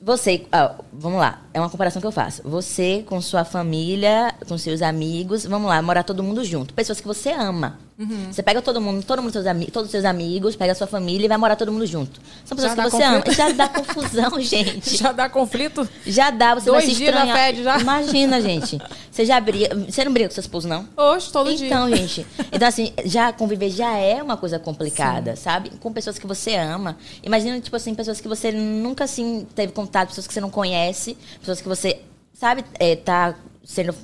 Você, 0.00 0.46
ah, 0.52 0.76
vamos 0.92 1.18
lá, 1.18 1.42
é 1.52 1.58
uma 1.58 1.68
comparação 1.70 2.00
que 2.00 2.06
eu 2.06 2.12
faço. 2.12 2.40
Você 2.44 3.02
com 3.04 3.20
sua 3.20 3.44
família, 3.44 4.32
com 4.46 4.56
seus 4.56 4.80
amigos, 4.80 5.44
vamos 5.44 5.68
lá, 5.68 5.82
morar 5.82 6.04
todo 6.04 6.22
mundo 6.22 6.44
junto. 6.44 6.72
Pessoas 6.72 7.00
que 7.00 7.06
você 7.08 7.30
ama. 7.32 7.84
Uhum. 7.98 8.30
Você 8.30 8.42
pega 8.42 8.60
todo 8.60 8.78
mundo, 8.78 9.02
todo 9.02 9.22
mundo 9.22 9.32
seus 9.32 9.44
todos 9.72 9.86
os 9.86 9.90
seus 9.90 10.04
amigos, 10.04 10.54
pega 10.54 10.72
a 10.72 10.74
sua 10.74 10.86
família 10.86 11.24
e 11.24 11.28
vai 11.28 11.38
morar 11.38 11.56
todo 11.56 11.72
mundo 11.72 11.86
junto. 11.86 12.20
São 12.44 12.56
pessoas 12.56 12.74
Já 12.74 12.76
que 12.76 12.90
dá 12.90 12.90
você 12.90 13.02
ama. 13.02 13.16
conflito? 13.22 13.36
Já 13.36 13.52
dá 13.52 13.68
confusão, 13.68 14.40
gente. 14.42 14.96
Já 14.96 15.12
dá 15.12 15.28
conflito? 15.30 15.88
Já 16.06 16.30
dá, 16.30 16.54
você 16.54 16.66
Dois 16.70 16.84
vai 16.84 16.92
se 16.94 16.98
dias 16.98 17.14
estranhar. 17.14 17.36
fede 17.36 17.62
já. 17.62 17.78
Imagina, 17.80 18.40
gente. 18.40 18.78
Você 19.10 19.24
já 19.24 19.40
briga. 19.40 19.74
Você 19.90 20.04
não 20.04 20.12
briga 20.12 20.28
com 20.28 20.34
seu 20.34 20.42
esposo, 20.42 20.68
não? 20.68 20.86
Hoje, 20.96 21.32
todo 21.32 21.54
dia. 21.54 21.66
Então, 21.66 21.88
gente, 21.88 22.26
então 22.52 22.68
assim, 22.68 22.92
já 23.06 23.32
conviver 23.32 23.70
já 23.70 23.96
é 23.96 24.22
uma 24.22 24.36
coisa 24.36 24.58
complicada, 24.58 25.34
sabe? 25.34 25.70
Com 25.80 25.90
pessoas 25.90 26.18
que 26.18 26.26
você 26.26 26.54
ama. 26.54 26.98
Imagina, 27.22 27.58
tipo 27.60 27.74
assim, 27.76 27.94
pessoas 27.94 28.20
que 28.20 28.28
você 28.28 28.52
nunca 28.52 29.04
assim 29.04 29.46
teve 29.54 29.72
contato, 29.72 30.08
pessoas 30.08 30.26
que 30.26 30.34
você 30.34 30.40
não 30.40 30.50
conhece, 30.50 31.16
pessoas 31.40 31.62
que 31.62 31.68
você, 31.68 32.00
sabe, 32.34 32.62
é, 32.78 32.94
tá 32.94 33.34
sendo 33.64 33.94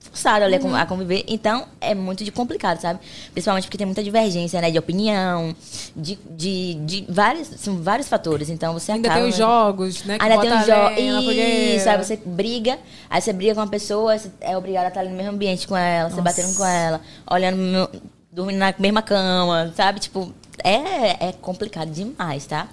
forçado 0.00 0.44
ali 0.44 0.54
a 0.56 0.58
con- 0.60 0.74
a 0.74 0.86
conviver. 0.86 1.24
Então, 1.28 1.66
é 1.80 1.94
muito 1.94 2.24
de 2.24 2.32
complicado, 2.32 2.80
sabe? 2.80 2.98
Principalmente 3.32 3.64
porque 3.64 3.76
tem 3.78 3.86
muita 3.86 4.02
divergência, 4.02 4.60
né? 4.60 4.70
De 4.70 4.78
opinião, 4.78 5.54
de, 5.94 6.18
de, 6.30 6.74
de 6.74 7.04
vários, 7.08 7.48
são 7.58 7.82
vários 7.82 8.08
fatores. 8.08 8.48
Então, 8.48 8.72
você 8.72 8.92
Ainda 8.92 9.08
acaba... 9.08 9.20
tem 9.20 9.30
os 9.30 9.36
jogos, 9.36 10.04
né? 10.04 10.16
Ainda 10.20 10.40
tem 10.40 10.52
os 10.58 10.66
jogos. 10.66 10.98
Isso, 10.98 11.88
aí 11.88 11.98
você 11.98 12.16
briga, 12.24 12.78
aí 13.08 13.20
você 13.20 13.32
briga 13.32 13.54
com 13.54 13.60
uma 13.60 13.68
pessoa, 13.68 14.18
você 14.18 14.30
é 14.40 14.56
obrigada 14.56 14.86
a 14.86 14.88
estar 14.88 15.00
ali 15.00 15.10
no 15.10 15.16
mesmo 15.16 15.32
ambiente 15.32 15.68
com 15.68 15.76
ela, 15.76 16.08
você 16.10 16.16
Nossa. 16.20 16.22
batendo 16.22 16.56
com 16.56 16.64
ela, 16.64 17.00
olhando, 17.30 17.56
no- 17.58 17.88
dormindo 18.32 18.58
na 18.58 18.74
mesma 18.78 19.02
cama, 19.02 19.72
sabe? 19.76 20.00
Tipo, 20.00 20.32
é, 20.64 21.28
é 21.28 21.32
complicado 21.40 21.90
demais, 21.90 22.46
tá? 22.46 22.68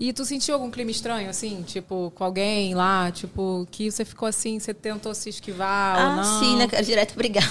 E 0.00 0.12
tu 0.12 0.24
sentiu 0.24 0.54
algum 0.54 0.70
clima 0.70 0.92
estranho, 0.92 1.28
assim? 1.28 1.60
Tipo, 1.62 2.12
com 2.14 2.22
alguém 2.22 2.72
lá, 2.72 3.10
tipo, 3.10 3.66
que 3.68 3.90
você 3.90 4.04
ficou 4.04 4.28
assim, 4.28 4.60
você 4.60 4.72
tentou 4.72 5.12
se 5.12 5.28
esquivar 5.28 5.96
ou 5.98 6.02
Ah, 6.02 6.16
não? 6.16 6.38
sim, 6.40 6.56
né? 6.56 6.68
Quero 6.68 6.86
direto 6.86 7.16
brigar. 7.16 7.42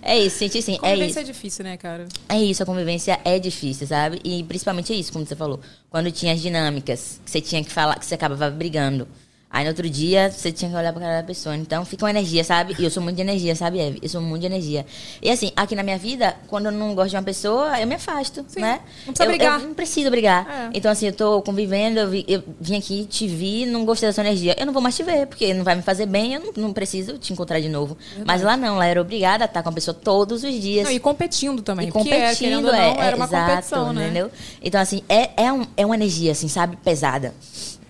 é 0.00 0.16
isso, 0.20 0.38
senti 0.38 0.62
sim, 0.62 0.76
é 0.76 0.78
Convivência 0.78 1.10
isso. 1.10 1.18
é 1.18 1.22
difícil, 1.24 1.64
né, 1.64 1.76
cara? 1.76 2.06
É 2.28 2.38
isso, 2.40 2.62
a 2.62 2.66
convivência 2.66 3.20
é 3.24 3.36
difícil, 3.40 3.88
sabe? 3.88 4.20
E 4.22 4.44
principalmente 4.44 4.92
é 4.92 4.96
isso, 4.96 5.12
como 5.12 5.26
você 5.26 5.34
falou. 5.34 5.58
Quando 5.90 6.12
tinha 6.12 6.32
as 6.32 6.40
dinâmicas, 6.40 7.20
que 7.24 7.32
você 7.32 7.40
tinha 7.40 7.64
que 7.64 7.72
falar, 7.72 7.98
que 7.98 8.06
você 8.06 8.14
acabava 8.14 8.48
brigando. 8.48 9.08
Aí 9.54 9.62
no 9.62 9.70
outro 9.70 9.88
dia 9.88 10.32
você 10.32 10.50
tinha 10.50 10.68
que 10.68 10.76
olhar 10.76 10.92
pra 10.92 11.00
cara 11.00 11.20
da 11.20 11.22
pessoa. 11.22 11.54
Então 11.56 11.84
fica 11.84 12.04
uma 12.04 12.10
energia, 12.10 12.42
sabe? 12.42 12.74
E 12.76 12.82
eu 12.82 12.90
sou 12.90 13.00
muito 13.00 13.14
de 13.14 13.22
energia, 13.22 13.54
sabe, 13.54 13.78
Eve? 13.78 14.00
Eu 14.02 14.08
sou 14.08 14.20
muito 14.20 14.40
de 14.40 14.46
energia. 14.48 14.84
E 15.22 15.30
assim, 15.30 15.52
aqui 15.54 15.76
na 15.76 15.84
minha 15.84 15.96
vida, 15.96 16.34
quando 16.48 16.66
eu 16.66 16.72
não 16.72 16.92
gosto 16.92 17.10
de 17.10 17.16
uma 17.16 17.22
pessoa, 17.22 17.80
eu 17.80 17.86
me 17.86 17.94
afasto, 17.94 18.44
Sim, 18.48 18.58
né? 18.60 18.80
não 19.06 19.14
precisa 19.14 19.24
eu, 19.24 19.28
brigar. 19.28 19.60
Eu 19.60 19.68
não 19.68 19.74
preciso 19.74 20.10
brigar. 20.10 20.48
É. 20.50 20.70
Então, 20.74 20.90
assim, 20.90 21.06
eu 21.06 21.12
tô 21.12 21.40
convivendo, 21.42 22.00
eu, 22.00 22.10
vi- 22.10 22.24
eu 22.26 22.42
vim 22.60 22.76
aqui, 22.76 23.04
te 23.04 23.28
vi, 23.28 23.64
não 23.64 23.84
gostei 23.84 24.08
da 24.08 24.12
sua 24.12 24.24
energia. 24.24 24.56
Eu 24.58 24.66
não 24.66 24.72
vou 24.72 24.82
mais 24.82 24.96
te 24.96 25.04
ver, 25.04 25.28
porque 25.28 25.54
não 25.54 25.62
vai 25.62 25.76
me 25.76 25.82
fazer 25.82 26.06
bem, 26.06 26.34
eu 26.34 26.40
não, 26.40 26.52
não 26.64 26.72
preciso 26.72 27.16
te 27.16 27.32
encontrar 27.32 27.60
de 27.60 27.68
novo. 27.68 27.96
Mas 28.26 28.42
lá 28.42 28.56
não, 28.56 28.76
lá 28.76 28.86
era 28.86 29.00
obrigada 29.00 29.44
a 29.44 29.46
estar 29.46 29.62
com 29.62 29.68
a 29.68 29.72
pessoa 29.72 29.94
todos 29.94 30.42
os 30.42 30.52
dias. 30.60 30.84
Não, 30.84 30.90
e 30.90 30.98
competindo 30.98 31.62
também. 31.62 31.86
E 31.86 31.88
era, 31.90 31.92
competindo, 31.92 32.56
ou 32.66 32.72
não, 32.72 32.74
é, 32.74 33.06
era 33.06 33.14
uma 33.14 33.24
exato, 33.26 33.50
competição, 33.50 33.92
né? 33.92 34.02
entendeu? 34.06 34.30
Então, 34.60 34.80
assim, 34.80 35.00
é, 35.08 35.30
é, 35.44 35.52
um, 35.52 35.64
é 35.76 35.86
uma 35.86 35.94
energia, 35.94 36.32
assim, 36.32 36.48
sabe, 36.48 36.76
pesada. 36.78 37.32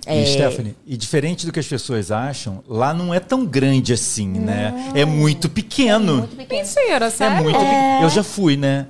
E 0.07 0.11
É. 0.23 0.27
Stephanie, 0.27 0.75
e 0.87 0.97
diferente 0.97 1.47
do 1.47 1.53
que 1.53 1.59
as 1.61 1.67
pessoas 1.67 2.11
acham, 2.11 2.63
lá 2.69 2.93
não 2.93 3.13
é 3.15 3.21
tão 3.21 3.45
grande 3.47 3.93
assim, 3.93 4.29
né? 4.29 4.91
É 4.95 5.05
muito 5.05 5.49
pequeno. 5.49 6.19
Muito 6.19 6.37
pequeno. 6.37 6.63
Mentira, 6.65 7.07
É 7.07 7.11
sério? 7.11 7.43
muito 7.43 7.59
pequeno. 7.59 8.03
Eu 8.03 8.09
já 8.11 8.23
fui, 8.23 8.57
né? 8.57 8.87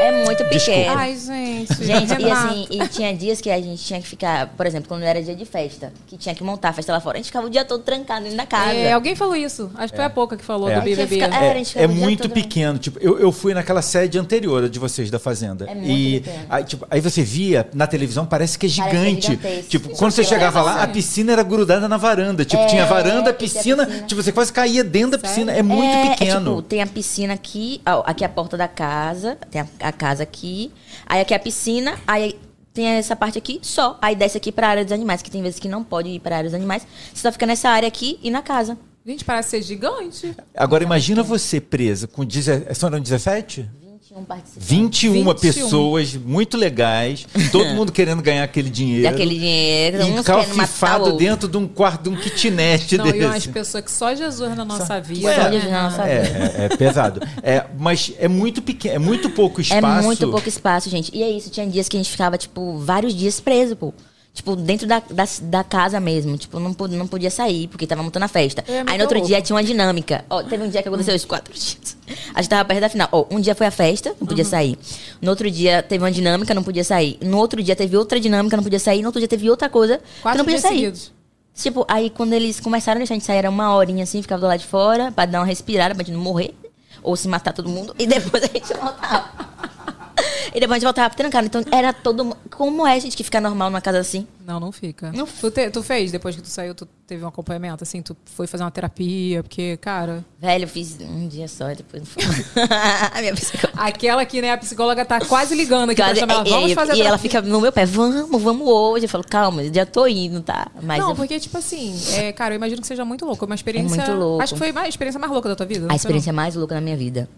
É 0.00 0.24
muito 0.24 0.44
pequeno. 0.44 0.94
Ai, 0.96 1.16
gente. 1.16 1.84
Gente, 1.84 2.20
e 2.22 2.30
assim, 2.30 2.66
e 2.70 2.88
tinha 2.88 3.14
dias 3.14 3.40
que 3.40 3.50
a 3.50 3.60
gente 3.60 3.82
tinha 3.82 4.00
que 4.00 4.06
ficar, 4.06 4.48
por 4.56 4.66
exemplo, 4.66 4.88
quando 4.88 5.02
era 5.02 5.22
dia 5.22 5.34
de 5.34 5.44
festa, 5.44 5.92
que 6.06 6.16
tinha 6.16 6.34
que 6.34 6.42
montar 6.44 6.70
a 6.70 6.72
festa 6.72 6.92
lá 6.92 7.00
fora, 7.00 7.16
a 7.16 7.18
gente 7.18 7.26
ficava 7.26 7.46
o 7.46 7.50
dia 7.50 7.64
todo 7.64 7.82
trancado 7.82 8.22
dentro 8.22 8.36
da 8.36 8.46
casa. 8.46 8.72
É, 8.74 8.92
alguém 8.92 9.14
falou 9.16 9.34
isso. 9.36 9.70
Acho 9.76 9.92
que 9.92 9.96
foi 9.96 10.04
a 10.04 10.10
pouca 10.10 10.36
que 10.36 10.44
falou 10.44 10.68
É. 10.68 10.74
do 10.76 10.82
BBB. 10.82 11.16
ia 11.16 11.24
ficar- 11.26 11.42
É, 11.44 11.50
a 11.52 11.54
gente 11.54 11.78
É 11.78 11.86
muito 11.86 12.28
pequeno. 12.28 12.78
Tipo, 12.78 12.98
eu, 13.00 13.18
eu 13.18 13.30
fui 13.32 13.54
naquela 13.54 13.82
sede 13.82 14.18
anterior 14.18 14.68
de 14.68 14.78
vocês 14.78 15.10
da 15.10 15.18
Fazenda. 15.18 15.66
É 15.68 15.74
muito 15.74 15.90
e 15.90 16.20
pequeno. 16.20 16.44
aí, 16.48 16.64
tipo, 16.64 16.86
aí 16.90 17.00
você 17.00 17.22
via 17.22 17.68
na 17.74 17.86
televisão, 17.86 18.26
parece 18.26 18.58
que 18.58 18.66
é 18.66 18.70
Parece 18.76 18.90
que 18.90 18.96
é 18.96 19.30
gigante. 19.30 19.68
tipo, 19.68 19.88
quando 19.96 20.10
você 20.12 20.24
chegava 20.24 20.55
é 20.58 20.62
lá, 20.62 20.82
a 20.82 20.88
piscina 20.88 21.32
era 21.32 21.42
grudada 21.42 21.88
na 21.88 21.96
varanda. 21.96 22.44
Tipo, 22.44 22.62
É, 22.62 22.66
tinha 22.66 22.84
varanda, 22.86 23.32
piscina, 23.32 23.86
piscina. 23.86 24.06
Tipo, 24.06 24.22
você 24.22 24.32
quase 24.32 24.52
caía 24.52 24.82
dentro 24.84 25.12
da 25.12 25.18
piscina. 25.18 25.52
É 25.52 25.62
muito 25.62 25.84
É, 25.84 26.06
é 26.06 26.10
pequeno. 26.10 26.50
tipo, 26.56 26.62
tem 26.62 26.82
a 26.82 26.86
piscina 26.86 27.34
aqui, 27.34 27.80
ó, 27.86 28.02
aqui 28.06 28.24
é 28.24 28.26
a 28.26 28.30
porta 28.30 28.56
da 28.56 28.68
casa, 28.68 29.36
tem 29.50 29.60
a, 29.60 29.66
a 29.80 29.92
casa 29.92 30.22
aqui, 30.22 30.72
aí 31.06 31.20
aqui 31.20 31.32
é 31.34 31.36
a 31.36 31.40
piscina, 31.40 31.98
aí 32.06 32.38
tem 32.74 32.86
essa 32.86 33.16
parte 33.16 33.38
aqui 33.38 33.58
só. 33.62 33.98
Aí 34.02 34.14
desce 34.14 34.36
aqui 34.36 34.52
pra 34.52 34.68
área 34.68 34.84
dos 34.84 34.92
animais, 34.92 35.22
que 35.22 35.30
tem 35.30 35.42
vezes 35.42 35.58
que 35.58 35.68
não 35.68 35.82
pode 35.82 36.08
ir 36.10 36.20
pra 36.20 36.36
área 36.36 36.50
dos 36.50 36.54
animais. 36.54 36.86
Você 37.12 37.22
só 37.22 37.32
fica 37.32 37.46
nessa 37.46 37.70
área 37.70 37.88
aqui 37.88 38.18
e 38.22 38.30
na 38.30 38.42
casa. 38.42 38.76
Gente, 39.06 39.24
parece 39.24 39.50
ser 39.50 39.62
gigante. 39.62 40.34
Agora 40.54 40.82
imagina 40.82 41.22
você 41.22 41.60
presa 41.60 42.06
com 42.08 42.24
17, 42.24 42.74
são 42.74 42.90
17? 42.90 43.70
21 44.16 44.24
participantes. 44.24 44.68
21, 44.68 45.12
21. 45.12 45.34
pessoas 45.34 46.14
muito 46.14 46.56
legais, 46.56 47.26
todo 47.52 47.74
mundo 47.74 47.92
querendo 47.92 48.22
ganhar 48.22 48.44
aquele 48.44 48.70
dinheiro. 48.70 49.04
E 49.04 49.06
aquele 49.06 49.34
dinheiro, 49.34 50.02
Encalfifado 50.02 51.16
dentro 51.16 51.48
de 51.48 51.56
um 51.56 51.68
quarto, 51.68 52.04
de 52.04 52.08
um 52.08 52.16
kitnet 52.16 52.96
Não, 52.96 53.06
e 53.06 53.24
umas 53.24 53.34
desse. 53.34 53.48
pessoas 53.48 53.84
que 53.84 53.90
só 53.90 54.14
Jesus 54.14 54.56
na 54.56 54.64
nossa 54.64 55.00
vida. 55.00 55.34
Só 55.34 55.42
né, 55.42 55.52
Jesus 55.52 55.70
na 55.70 55.82
nossa 55.82 56.04
Renato? 56.04 56.32
vida. 56.32 56.52
É, 56.56 56.62
é, 56.62 56.64
é 56.64 56.76
pesado. 56.76 57.20
É, 57.42 57.64
mas 57.78 58.12
é 58.18 58.28
muito 58.28 58.62
pequeno, 58.62 58.94
é 58.94 58.98
muito 58.98 59.30
pouco 59.30 59.60
espaço. 59.60 59.84
É 59.84 60.02
muito 60.02 60.30
pouco 60.30 60.48
espaço, 60.48 60.88
gente. 60.88 61.10
E 61.14 61.22
é 61.22 61.30
isso, 61.30 61.50
tinha 61.50 61.66
dias 61.66 61.88
que 61.88 61.96
a 61.96 62.00
gente 62.00 62.10
ficava, 62.10 62.38
tipo, 62.38 62.78
vários 62.78 63.14
dias 63.14 63.40
preso, 63.40 63.76
pô. 63.76 63.92
Tipo, 64.36 64.54
dentro 64.54 64.86
da, 64.86 65.00
da, 65.00 65.24
da 65.42 65.64
casa 65.64 65.98
mesmo. 65.98 66.36
Tipo, 66.36 66.60
não, 66.60 66.76
não 66.90 67.06
podia 67.08 67.30
sair, 67.30 67.68
porque 67.68 67.86
tava 67.86 68.02
montando 68.02 68.26
a 68.26 68.28
festa. 68.28 68.62
É, 68.68 68.80
Aí 68.86 68.98
no 68.98 69.04
outro 69.04 69.16
louco. 69.16 69.26
dia 69.26 69.40
tinha 69.40 69.56
uma 69.56 69.64
dinâmica. 69.64 70.26
Ó, 70.28 70.42
teve 70.42 70.62
um 70.62 70.68
dia 70.68 70.82
que 70.82 70.88
aconteceu 70.88 71.14
os 71.16 71.24
quatro 71.24 71.54
dias. 71.58 71.96
A 72.34 72.42
gente 72.42 72.50
tava 72.50 72.62
perto 72.66 72.80
da 72.82 72.88
final. 72.90 73.08
Ó, 73.12 73.24
um 73.30 73.40
dia 73.40 73.54
foi 73.54 73.66
a 73.66 73.70
festa, 73.70 74.10
não 74.10 74.16
Uhum. 74.20 74.26
podia 74.26 74.44
sair. 74.44 74.78
No 75.22 75.30
outro 75.30 75.50
dia 75.50 75.82
teve 75.82 76.04
uma 76.04 76.10
dinâmica, 76.12 76.52
não 76.52 76.62
podia 76.62 76.84
sair. 76.84 77.18
No 77.22 77.38
outro 77.38 77.62
dia 77.62 77.74
teve 77.74 77.96
outra 77.96 78.20
dinâmica, 78.20 78.54
não 78.58 78.62
podia 78.62 78.78
sair. 78.78 79.00
No 79.00 79.08
outro 79.08 79.20
dia 79.20 79.26
teve 79.26 79.48
outra 79.48 79.70
coisa, 79.70 80.00
Quatro 80.20 80.36
não 80.38 80.44
podia 80.44 80.58
dias 80.60 80.68
sair. 80.70 80.78
seguidos. 80.80 81.12
Tipo, 81.54 81.86
aí 81.88 82.10
quando 82.10 82.34
eles 82.34 82.60
começaram 82.60 82.98
a 82.98 83.00
deixar 83.00 83.14
a 83.14 83.16
gente 83.16 83.24
sair, 83.24 83.38
era 83.38 83.48
uma 83.48 83.74
horinha 83.74 84.04
assim, 84.04 84.20
ficava 84.20 84.42
do 84.42 84.46
lado 84.48 84.60
de 84.60 84.66
fora, 84.66 85.10
pra 85.10 85.24
dar 85.24 85.40
uma 85.40 85.46
respirada, 85.46 85.94
pra 85.94 86.04
gente 86.04 86.14
não 86.14 86.20
morrer. 86.22 86.54
Ou 87.02 87.16
se 87.16 87.26
matar 87.26 87.54
todo 87.54 87.70
mundo. 87.70 87.94
E 87.98 88.06
depois 88.06 88.42
a 88.44 88.48
gente 88.48 88.66
voltava. 88.74 89.30
e 90.54 90.60
depois 90.60 90.72
a 90.72 90.74
gente 90.74 90.84
voltava 90.84 91.14
trancado. 91.14 91.46
Então 91.46 91.62
era 91.72 91.92
todo. 91.92 92.36
Como 92.50 92.86
é, 92.86 92.98
gente, 93.00 93.16
que 93.16 93.24
fica 93.24 93.40
normal 93.40 93.70
numa 93.70 93.80
casa 93.80 93.98
assim? 93.98 94.26
Não, 94.46 94.60
não 94.60 94.70
fica. 94.70 95.10
Não 95.12 95.26
Tu, 95.26 95.50
te- 95.50 95.70
tu 95.70 95.82
fez, 95.82 96.12
depois 96.12 96.36
que 96.36 96.42
tu 96.42 96.48
saiu, 96.48 96.74
tu 96.74 96.86
teve 97.06 97.24
um 97.24 97.28
acompanhamento, 97.28 97.82
assim, 97.82 98.00
tu 98.00 98.16
foi 98.26 98.46
fazer 98.46 98.62
uma 98.64 98.70
terapia, 98.70 99.42
porque, 99.42 99.76
cara, 99.78 100.24
Velho, 100.38 100.64
eu 100.64 100.68
fiz 100.68 100.96
um 101.00 101.26
dia 101.26 101.48
só 101.48 101.70
e 101.72 101.74
depois 101.76 102.02
não 102.02 102.06
foi. 102.06 102.22
minha 103.20 103.34
psicóloga. 103.34 103.80
aquela 103.82 104.24
que, 104.24 104.40
né, 104.40 104.52
a 104.52 104.58
psicóloga 104.58 105.04
tá 105.04 105.20
quase 105.26 105.54
ligando 105.54 105.90
aqui 105.90 106.00
Quase- 106.00 106.20
pra 106.24 106.28
chamar 106.36 106.44
vamos 106.48 106.72
fazer 106.72 106.94
e 106.94 107.02
ela 107.02 107.18
fica 107.18 107.42
no 107.42 107.60
meu 107.60 107.72
pé, 107.72 107.84
vamos, 107.84 108.40
vamos 108.42 108.68
hoje. 108.68 109.06
Eu 109.06 109.08
falo, 109.08 109.24
calma, 109.28 109.62
já 109.72 109.84
tô 109.84 110.06
indo, 110.06 110.40
tá? 110.42 110.68
Mas 110.82 111.00
não, 111.00 111.10
eu- 111.10 111.16
porque, 111.16 111.40
tipo 111.40 111.58
assim, 111.58 111.98
é, 112.14 112.32
cara, 112.32 112.54
eu 112.54 112.56
imagino 112.56 112.80
que 112.80 112.86
seja 112.86 113.04
muito 113.04 113.24
louco. 113.26 113.44
É 113.44 113.46
uma 113.46 113.54
experiência. 113.54 113.96
muito 113.96 114.12
louco. 114.12 114.42
Acho 114.42 114.54
que 114.54 114.58
foi 114.58 114.72
a 114.74 114.88
experiência 114.88 115.18
mais 115.18 115.32
louca 115.32 115.48
da 115.48 115.56
tua 115.56 115.66
vida. 115.66 115.86
não 115.86 115.92
a 115.92 115.96
experiência 115.96 116.32
mais 116.32 116.54
louca 116.54 116.74
na 116.74 116.80
minha 116.80 116.96
vida. 116.96 117.28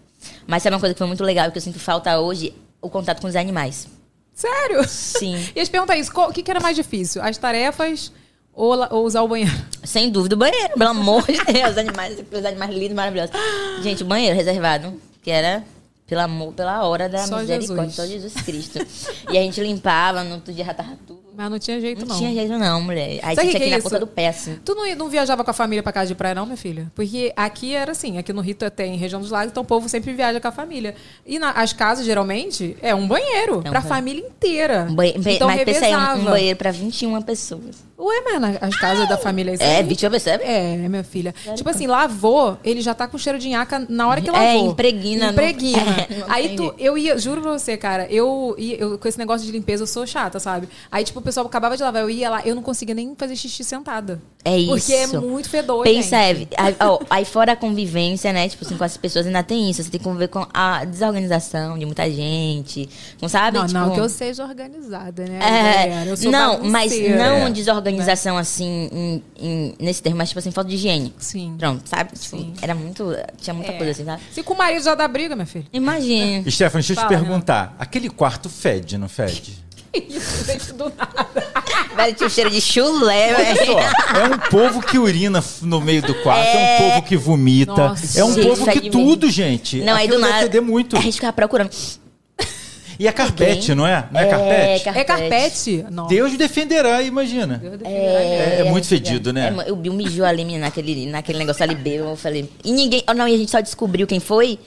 Mas 0.45 0.61
sabe 0.63 0.75
uma 0.75 0.79
coisa 0.79 0.93
que 0.93 0.97
foi 0.99 1.07
muito 1.07 1.23
legal 1.23 1.47
e 1.47 1.51
que 1.51 1.57
eu 1.57 1.61
sinto 1.61 1.79
falta 1.79 2.19
hoje? 2.19 2.53
O 2.81 2.89
contato 2.89 3.21
com 3.21 3.27
os 3.27 3.35
animais. 3.35 3.87
Sério? 4.33 4.87
Sim. 4.87 5.35
E 5.55 5.59
eu 5.59 5.65
te 5.65 5.71
perguntar 5.71 5.97
isso, 5.97 6.11
o 6.15 6.31
que, 6.31 6.41
que 6.43 6.49
era 6.51 6.59
mais 6.59 6.75
difícil? 6.75 7.21
As 7.21 7.37
tarefas 7.37 8.11
ou, 8.53 8.75
ou 8.91 9.05
usar 9.05 9.21
o 9.21 9.27
banheiro? 9.27 9.51
Sem 9.83 10.09
dúvida, 10.09 10.35
o 10.35 10.37
banheiro, 10.37 10.73
pelo 10.77 10.89
amor 10.89 11.23
de 11.25 11.43
Deus. 11.45 11.71
Os 11.71 11.77
animais, 11.77 12.17
os 12.31 12.45
animais 12.45 12.71
lindos, 12.71 12.93
maravilhosos. 12.95 13.35
Gente, 13.81 14.03
o 14.03 14.05
banheiro 14.05 14.35
reservado, 14.35 14.93
que 15.21 15.29
era 15.31 15.63
pelo 16.07 16.21
amor, 16.21 16.53
pela 16.53 16.83
hora 16.87 17.07
da 17.07 17.27
Só 17.27 17.37
misericórdia, 17.37 17.85
Jesus. 17.85 17.95
só 17.95 18.05
Jesus 18.05 18.33
Cristo. 18.41 18.79
e 19.31 19.37
a 19.37 19.41
gente 19.41 19.61
limpava, 19.61 20.23
no 20.23 20.35
outro 20.35 20.51
dia 20.51 20.65
já 20.65 20.73
tava 20.73 20.97
tudo. 21.05 21.28
Mas 21.39 21.49
não 21.51 21.57
tinha 21.57 21.79
jeito, 21.79 22.01
Não, 22.01 22.09
não. 22.09 22.17
tinha 22.17 22.33
jeito 22.33 22.57
não, 22.57 22.81
mulher. 22.81 23.19
Aí 23.23 23.33
Sabe 23.33 23.47
tinha 23.47 23.59
que 23.61 23.65
ir 23.67 23.71
é 23.71 23.77
na 23.77 23.81
ponta 23.81 23.97
do 23.97 24.05
pé, 24.07 24.27
assim. 24.27 24.59
Tu 24.65 24.75
não, 24.75 24.93
não 24.97 25.07
viajava 25.07 25.41
com 25.41 25.49
a 25.51 25.53
família 25.53 25.81
pra 25.81 25.93
casa 25.93 26.07
de 26.09 26.15
praia, 26.15 26.35
não, 26.35 26.45
minha 26.45 26.57
filha? 26.57 26.91
Porque 26.93 27.31
aqui 27.33 27.73
era 27.73 27.93
assim, 27.93 28.17
aqui 28.17 28.33
no 28.33 28.41
Rio 28.41 28.55
tem 28.55 28.97
região 28.97 29.21
dos 29.21 29.31
lagos, 29.31 29.51
então 29.51 29.63
o 29.63 29.65
povo 29.65 29.87
sempre 29.87 30.11
viaja 30.11 30.41
com 30.41 30.47
a 30.49 30.51
família. 30.51 30.95
E 31.25 31.39
na- 31.39 31.51
as 31.51 31.71
casas, 31.71 32.05
geralmente, 32.05 32.75
é 32.81 32.93
um 32.93 33.07
banheiro 33.07 33.61
É 33.63 33.69
um 33.69 33.71
pra 33.71 33.81
família 33.81 34.19
inteira. 34.21 34.85
Um 34.89 34.95
banhe- 34.95 35.13
então 35.15 35.47
mas 35.47 35.63
pensa 35.63 35.85
aí, 35.85 35.93
um- 35.93 35.97
um, 35.97 35.99
revezava. 36.07 36.29
banheiro 36.31 36.57
pra 36.57 36.71
21 36.71 37.21
pessoas. 37.21 37.87
Ué, 37.97 38.21
mano, 38.21 38.57
as 38.61 38.75
casas 38.77 39.07
da 39.09 39.17
família... 39.17 39.53
isso 39.53 39.63
É, 39.63 39.77
aí- 39.77 39.83
21 39.83 40.09
pessoas? 40.11 40.39
É, 40.41 40.75
minha 40.89 41.03
filha. 41.03 41.33
Tipo 41.55 41.69
assim, 41.69 41.85
lavou, 41.87 42.57
ele 42.63 42.81
já 42.81 42.93
tá 42.93 43.07
com 43.07 43.17
cheiro 43.17 43.37
de 43.39 43.47
nhaca 43.49 43.85
na 43.89 44.07
hora 44.09 44.19
que 44.21 44.29
lavou. 44.29 44.45
É, 44.49 44.57
impregna, 44.57 45.31
Impregna. 45.31 45.77
É, 45.79 46.07
Aí 46.27 46.55
tu, 46.55 46.73
eu 46.77 46.97
ia, 46.97 47.17
juro 47.17 47.41
pra 47.41 47.51
você, 47.51 47.77
cara, 47.77 48.07
eu, 48.09 48.55
ia- 48.57 48.77
eu 48.77 48.97
com 48.97 49.07
esse 49.07 49.17
negócio 49.17 49.45
de 49.45 49.51
limpeza 49.51 49.83
eu 49.83 49.87
sou 49.87 50.05
chata, 50.07 50.39
sabe? 50.39 50.67
Aí, 50.91 51.03
tipo, 51.03 51.21
pessoal 51.29 51.45
acabava 51.45 51.77
de 51.77 51.83
lavar, 51.83 52.01
eu 52.01 52.09
ia 52.09 52.29
lá, 52.29 52.41
eu 52.45 52.55
não 52.55 52.61
conseguia 52.63 52.95
nem 52.95 53.15
fazer 53.15 53.35
xixi 53.35 53.63
sentada. 53.63 54.21
É 54.43 54.57
isso. 54.57 54.69
Porque 54.69 54.93
é 54.93 55.07
muito 55.07 55.49
fedor, 55.49 55.83
Pensa. 55.83 56.17
Eve, 56.17 56.47
aí, 56.57 56.75
ó, 56.79 56.99
aí 57.09 57.25
fora 57.25 57.51
a 57.51 57.55
convivência, 57.55 58.31
né? 58.33 58.47
Tipo 58.47 58.65
assim, 58.65 58.77
com 58.77 58.83
as 58.83 58.95
pessoas 58.97 59.25
ainda 59.27 59.43
tem 59.43 59.69
isso. 59.69 59.83
Você 59.83 59.89
tem 59.89 59.99
que 59.99 60.03
conviver 60.03 60.29
com 60.29 60.45
a 60.53 60.85
desorganização 60.85 61.77
de 61.77 61.85
muita 61.85 62.09
gente. 62.09 62.89
Não 63.21 63.27
sabe? 63.29 63.57
Não, 63.57 63.67
tipo, 63.67 63.79
não 63.79 63.91
que 63.93 63.99
eu 63.99 64.07
seja 64.09 64.43
organizada, 64.45 65.25
né? 65.25 65.39
É? 66.05 66.09
Eu 66.09 66.15
sou 66.17 66.31
não, 66.31 66.63
mas 66.63 66.91
não 66.91 67.47
É. 67.47 67.49
desorganização 67.51 68.37
assim, 68.37 68.89
em- 68.91 69.23
em- 69.39 69.75
nesse 69.79 70.01
termo, 70.01 70.17
mas 70.17 70.29
tipo 70.29 70.39
assim, 70.39 70.51
falta 70.51 70.69
de 70.69 70.75
higiene. 70.75 71.13
Sim. 71.17 71.55
Pronto, 71.57 71.87
sabe? 71.87 72.11
Tipo, 72.17 72.37
Sim. 72.37 72.53
era 72.61 72.73
muito. 72.73 73.13
Tinha 73.41 73.53
muita 73.53 73.71
É. 73.73 73.77
coisa 73.77 73.91
assim, 73.91 74.05
sabe? 74.05 74.21
Se 74.31 74.41
com 74.41 74.53
o 74.53 74.57
marido 74.57 74.83
já 74.83 74.95
dá 74.95 75.07
briga, 75.07 75.35
minha 75.35 75.45
filha. 75.45 75.65
Imagina. 75.73 76.49
Stephanie, 76.49 76.85
deixa 76.85 76.93
eu 76.93 76.95
te 76.95 77.01
Fala, 77.01 77.09
perguntar. 77.09 77.75
Aquele 77.77 78.09
quarto 78.09 78.49
fede, 78.49 78.97
não 78.97 79.09
fede? 79.09 79.59
Isso, 79.93 80.45
gente, 80.45 80.73
do 80.73 80.85
nada. 80.95 81.27
Velho, 81.95 82.15
tinha 82.15 82.27
um 82.27 82.29
cheiro 82.29 82.49
de 82.49 82.61
chulé, 82.61 83.33
velho. 83.33 83.79
é 83.79 84.35
um 84.35 84.37
povo 84.49 84.81
que 84.81 84.97
urina 84.97 85.43
no 85.61 85.81
meio 85.81 86.01
do 86.01 86.13
quarto, 86.15 86.55
é, 86.55 86.75
um 86.75 86.89
povo 86.89 87.01
que 87.03 87.17
vomita, 87.17 87.73
Nossa. 87.73 88.19
é 88.19 88.23
um 88.23 88.33
Gente, 88.33 88.47
povo 88.47 88.71
que 88.71 88.89
tudo, 88.89 89.29
gente. 89.29 89.81
Não, 89.81 89.95
aí 89.95 90.07
do 90.07 90.17
deve 90.17 90.29
nada. 90.29 90.43
feder 90.43 90.61
muito. 90.61 90.95
A 90.97 91.01
gente 91.01 91.15
ficava 91.15 91.33
procurando. 91.33 91.71
E 92.99 93.07
a 93.07 93.13
carpete, 93.13 93.73
não 93.73 93.87
é? 93.87 94.05
Não 94.11 94.19
é, 94.19 94.25
carpete? 94.25 94.89
É 94.89 95.03
carpete? 95.05 95.85
Não. 95.89 96.07
Deus 96.07 96.37
defenderá, 96.37 97.01
imagina. 97.01 97.61
É, 97.85 98.57
é 98.59 98.63
muito 98.69 98.87
fedido, 98.87 99.31
né? 99.31 99.55
É, 99.65 99.69
eu 99.69 99.75
vi 99.77 99.89
um 99.89 99.93
mijou 99.93 100.25
ali 100.25 100.43
naquele, 100.57 101.05
naquele 101.05 101.39
negócio 101.39 101.63
ali 101.63 101.75
bêbado. 101.75 102.09
Eu 102.09 102.17
falei. 102.17 102.49
E 102.61 102.73
ninguém. 102.73 103.01
oh, 103.09 103.13
não, 103.13 103.25
e 103.25 103.33
a 103.33 103.37
gente 103.37 103.49
só 103.49 103.61
descobriu 103.61 104.05
quem 104.05 104.19
foi 104.19 104.59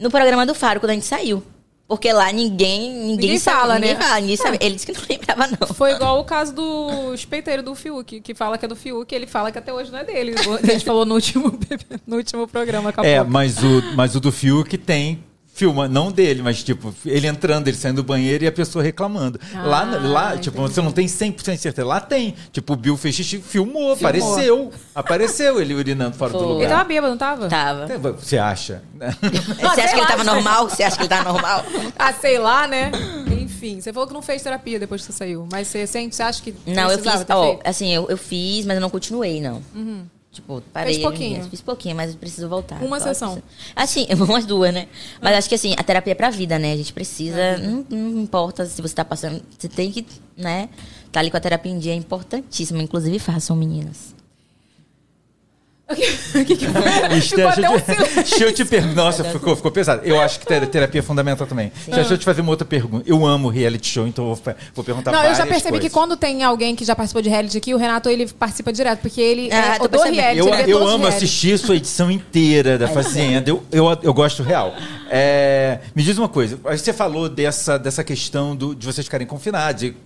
no 0.00 0.10
programa 0.10 0.46
do 0.46 0.54
Faro, 0.54 0.80
quando 0.80 0.90
a 0.90 0.94
gente 0.94 1.04
saiu. 1.04 1.42
Porque 1.88 2.12
lá 2.12 2.32
ninguém. 2.32 2.90
Ninguém, 2.90 3.16
Ninguém 3.16 3.38
sabe, 3.38 3.60
fala, 3.60 3.74
ninguém 3.74 3.94
né? 3.94 4.00
Fala, 4.00 4.20
ninguém 4.20 4.36
sabe. 4.36 4.58
Ele 4.60 4.74
disse 4.74 4.86
que 4.86 4.92
não 4.92 5.02
lembrava, 5.08 5.46
não. 5.46 5.74
Foi 5.74 5.92
igual 5.92 6.20
o 6.20 6.24
caso 6.24 6.52
do 6.52 7.14
espeiteiro 7.14 7.62
do 7.62 7.74
Fiuk, 7.74 8.20
que 8.20 8.34
fala 8.34 8.58
que 8.58 8.64
é 8.64 8.68
do 8.68 8.74
Fiuk, 8.74 9.14
ele 9.14 9.26
fala 9.26 9.52
que 9.52 9.58
até 9.58 9.72
hoje 9.72 9.92
não 9.92 10.00
é 10.00 10.04
dele. 10.04 10.34
A 10.62 10.66
gente 10.66 10.84
falou 10.84 11.04
no 11.04 11.14
último, 11.14 11.56
no 12.06 12.16
último 12.16 12.48
programa. 12.48 12.90
acabou. 12.90 13.08
É, 13.10 13.22
mas 13.22 13.62
o, 13.62 13.82
mas 13.94 14.16
o 14.16 14.20
do 14.20 14.32
Fiuk 14.32 14.76
tem 14.78 15.22
filma, 15.56 15.88
não 15.88 16.12
dele, 16.12 16.42
mas 16.42 16.62
tipo, 16.62 16.94
ele 17.06 17.26
entrando, 17.26 17.66
ele 17.66 17.76
saindo 17.78 17.96
do 17.96 18.04
banheiro 18.04 18.44
e 18.44 18.46
a 18.46 18.52
pessoa 18.52 18.84
reclamando. 18.84 19.40
lá, 19.64 19.80
Ah, 19.82 20.06
lá 20.06 20.36
tipo, 20.36 20.58
entendi. 20.58 20.74
você 20.74 20.82
não 20.82 20.92
tem 20.92 21.06
100% 21.06 21.54
de 21.54 21.58
certeza. 21.62 21.86
Lá 21.88 21.98
tem. 21.98 22.34
Tipo, 22.52 22.74
o 22.74 22.76
Bill 22.76 22.96
fez 22.96 23.14
xixi, 23.14 23.38
filmou, 23.38 23.92
apareceu. 23.94 24.70
Apareceu 24.94 25.58
ele 25.60 25.72
urinando 25.74 26.14
fora 26.14 26.32
do 26.32 26.38
Foi. 26.38 26.46
lugar. 26.48 26.60
Ele 26.64 26.70
tava 26.70 26.84
bêbado, 26.84 27.10
não 27.10 27.18
tava? 27.18 27.48
Tava. 27.48 27.86
Você 28.12 28.36
acha? 28.36 28.82
Você 29.74 29.80
acha 29.80 29.94
que 29.94 30.00
ele 30.00 30.06
tava 30.06 30.24
normal? 30.24 30.68
Você 30.68 30.82
acha 30.82 30.94
que 30.96 31.02
ele 31.02 31.08
tava 31.08 31.32
normal? 31.32 31.64
Ah, 31.98 32.12
sei 32.12 32.38
lá, 32.38 32.66
né? 32.68 32.90
Enfim, 33.40 33.80
você 33.80 33.90
falou 33.92 34.06
que 34.06 34.12
não 34.12 34.20
fez 34.20 34.42
terapia 34.42 34.78
depois 34.78 35.00
que 35.00 35.06
você 35.06 35.16
saiu. 35.16 35.48
Mas 35.50 35.68
você 35.68 35.86
sente, 35.86 36.14
você 36.14 36.22
acha 36.22 36.42
que 36.42 36.54
Não, 36.66 36.90
eu 36.90 36.98
fiz. 36.98 37.24
Ó, 37.30 37.58
assim, 37.64 37.92
eu, 37.94 38.06
eu 38.10 38.18
fiz, 38.18 38.66
mas 38.66 38.74
eu 38.76 38.80
não 38.82 38.90
continuei, 38.90 39.40
não. 39.40 39.62
Tipo, 40.36 40.62
parei. 40.72 40.92
Fez 40.94 41.02
pouquinho. 41.02 41.44
Fiz 41.48 41.60
pouquinho, 41.62 41.96
mas 41.96 42.14
preciso 42.14 42.46
voltar. 42.48 42.82
Uma 42.82 42.98
Só 43.00 43.06
sessão. 43.06 43.40
preciso- 43.40 43.72
Assim, 43.74 44.06
umas 44.22 44.44
duas, 44.44 44.72
né? 44.72 44.86
Mas 45.20 45.34
acho 45.36 45.48
que 45.48 45.54
assim, 45.54 45.74
a 45.78 45.82
terapia 45.82 46.12
é 46.12 46.14
pra 46.14 46.28
vida, 46.30 46.58
né? 46.58 46.72
A 46.72 46.76
gente 46.76 46.92
precisa. 46.92 47.56
Não, 47.56 47.84
não 47.88 48.20
importa 48.20 48.66
se 48.66 48.80
você 48.82 48.94
tá 48.94 49.04
passando. 49.04 49.42
Você 49.58 49.68
tem 49.68 49.90
que, 49.90 50.06
né? 50.36 50.68
Tá 51.10 51.20
ali 51.20 51.30
com 51.30 51.36
a 51.38 51.40
terapia 51.40 51.72
em 51.72 51.78
dia 51.78 51.92
é 51.92 51.96
importantíssimo. 51.96 52.82
Inclusive, 52.82 53.18
façam, 53.18 53.56
meninas. 53.56 54.14
O 56.36 56.44
que 56.44 56.56
que 56.56 56.66
foi? 56.66 57.20
Ficou 57.20 57.48
até 57.48 57.70
um 57.70 57.76
deixa, 57.78 57.92
eu 57.92 57.96
te, 57.96 58.04
silêncio. 58.06 58.14
deixa 58.24 58.44
eu 58.44 58.52
te 58.52 58.64
perguntar. 58.64 58.94
Nossa, 59.04 59.24
ficou, 59.24 59.54
ficou 59.54 59.70
pesado. 59.70 60.02
Eu 60.04 60.20
acho 60.20 60.40
que 60.40 60.46
ter- 60.46 60.66
terapia 60.66 60.98
é 60.98 61.02
fundamental 61.02 61.46
também. 61.46 61.70
Deixa 61.86 62.12
eu 62.14 62.18
te 62.18 62.24
fazer 62.24 62.40
uma 62.40 62.50
outra 62.50 62.66
pergunta. 62.66 63.04
Eu 63.08 63.24
amo 63.24 63.48
reality 63.48 63.88
show, 63.88 64.06
então 64.06 64.28
eu 64.28 64.34
vou, 64.34 64.54
vou 64.74 64.84
perguntar 64.84 65.12
Não, 65.12 65.22
eu 65.24 65.34
já 65.34 65.46
percebi 65.46 65.74
que 65.78 65.88
coisas. 65.88 65.92
quando 65.92 66.16
tem 66.16 66.42
alguém 66.42 66.74
que 66.74 66.84
já 66.84 66.94
participou 66.96 67.22
de 67.22 67.28
reality 67.28 67.56
aqui, 67.56 67.72
o 67.72 67.76
Renato 67.78 68.08
ele 68.08 68.26
participa 68.26 68.72
direto, 68.72 69.00
porque 69.00 69.20
ele 69.20 69.48
Ah, 69.52 69.76
é 69.76 69.78
tô 69.78 69.84
o 69.84 69.88
do 69.88 69.90
percebendo. 69.90 70.16
reality, 70.20 70.38
Eu, 70.40 70.54
ele 70.54 70.62
vê 70.64 70.72
eu 70.72 70.78
todos 70.78 70.88
os 70.88 70.94
amo 70.94 71.04
reality. 71.04 71.24
assistir 71.24 71.58
sua 71.58 71.76
edição 71.76 72.10
inteira 72.10 72.76
da 72.76 72.88
Fazenda. 72.88 73.48
Eu, 73.48 73.62
eu, 73.70 73.84
eu 74.02 74.12
gosto 74.12 74.42
real. 74.42 74.74
É, 75.08 75.78
me 75.94 76.02
diz 76.02 76.18
uma 76.18 76.28
coisa. 76.28 76.58
Você 76.64 76.92
falou 76.92 77.28
dessa, 77.28 77.78
dessa 77.78 78.02
questão 78.02 78.56
do- 78.56 78.74
de 78.74 78.84
vocês 78.84 79.06
ficarem 79.06 79.26
confinados. 79.26 79.84
e, 79.84 79.96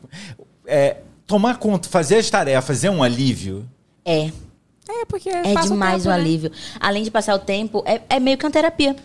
é, 0.66 0.96
tomar 1.26 1.56
conta, 1.56 1.88
fazer 1.88 2.16
as 2.16 2.28
tarefas 2.28 2.84
é 2.84 2.90
um 2.90 3.02
alívio? 3.02 3.64
É. 4.04 4.30
É, 4.90 5.04
porque 5.04 5.28
É 5.28 5.54
demais 5.54 6.04
o 6.04 6.08
né? 6.08 6.14
alívio. 6.14 6.50
Além 6.80 7.02
de 7.02 7.10
passar 7.10 7.34
o 7.34 7.38
tempo, 7.38 7.82
é, 7.86 8.00
é 8.08 8.18
meio 8.18 8.36
que 8.36 8.44
uma 8.44 8.50
terapia. 8.50 8.96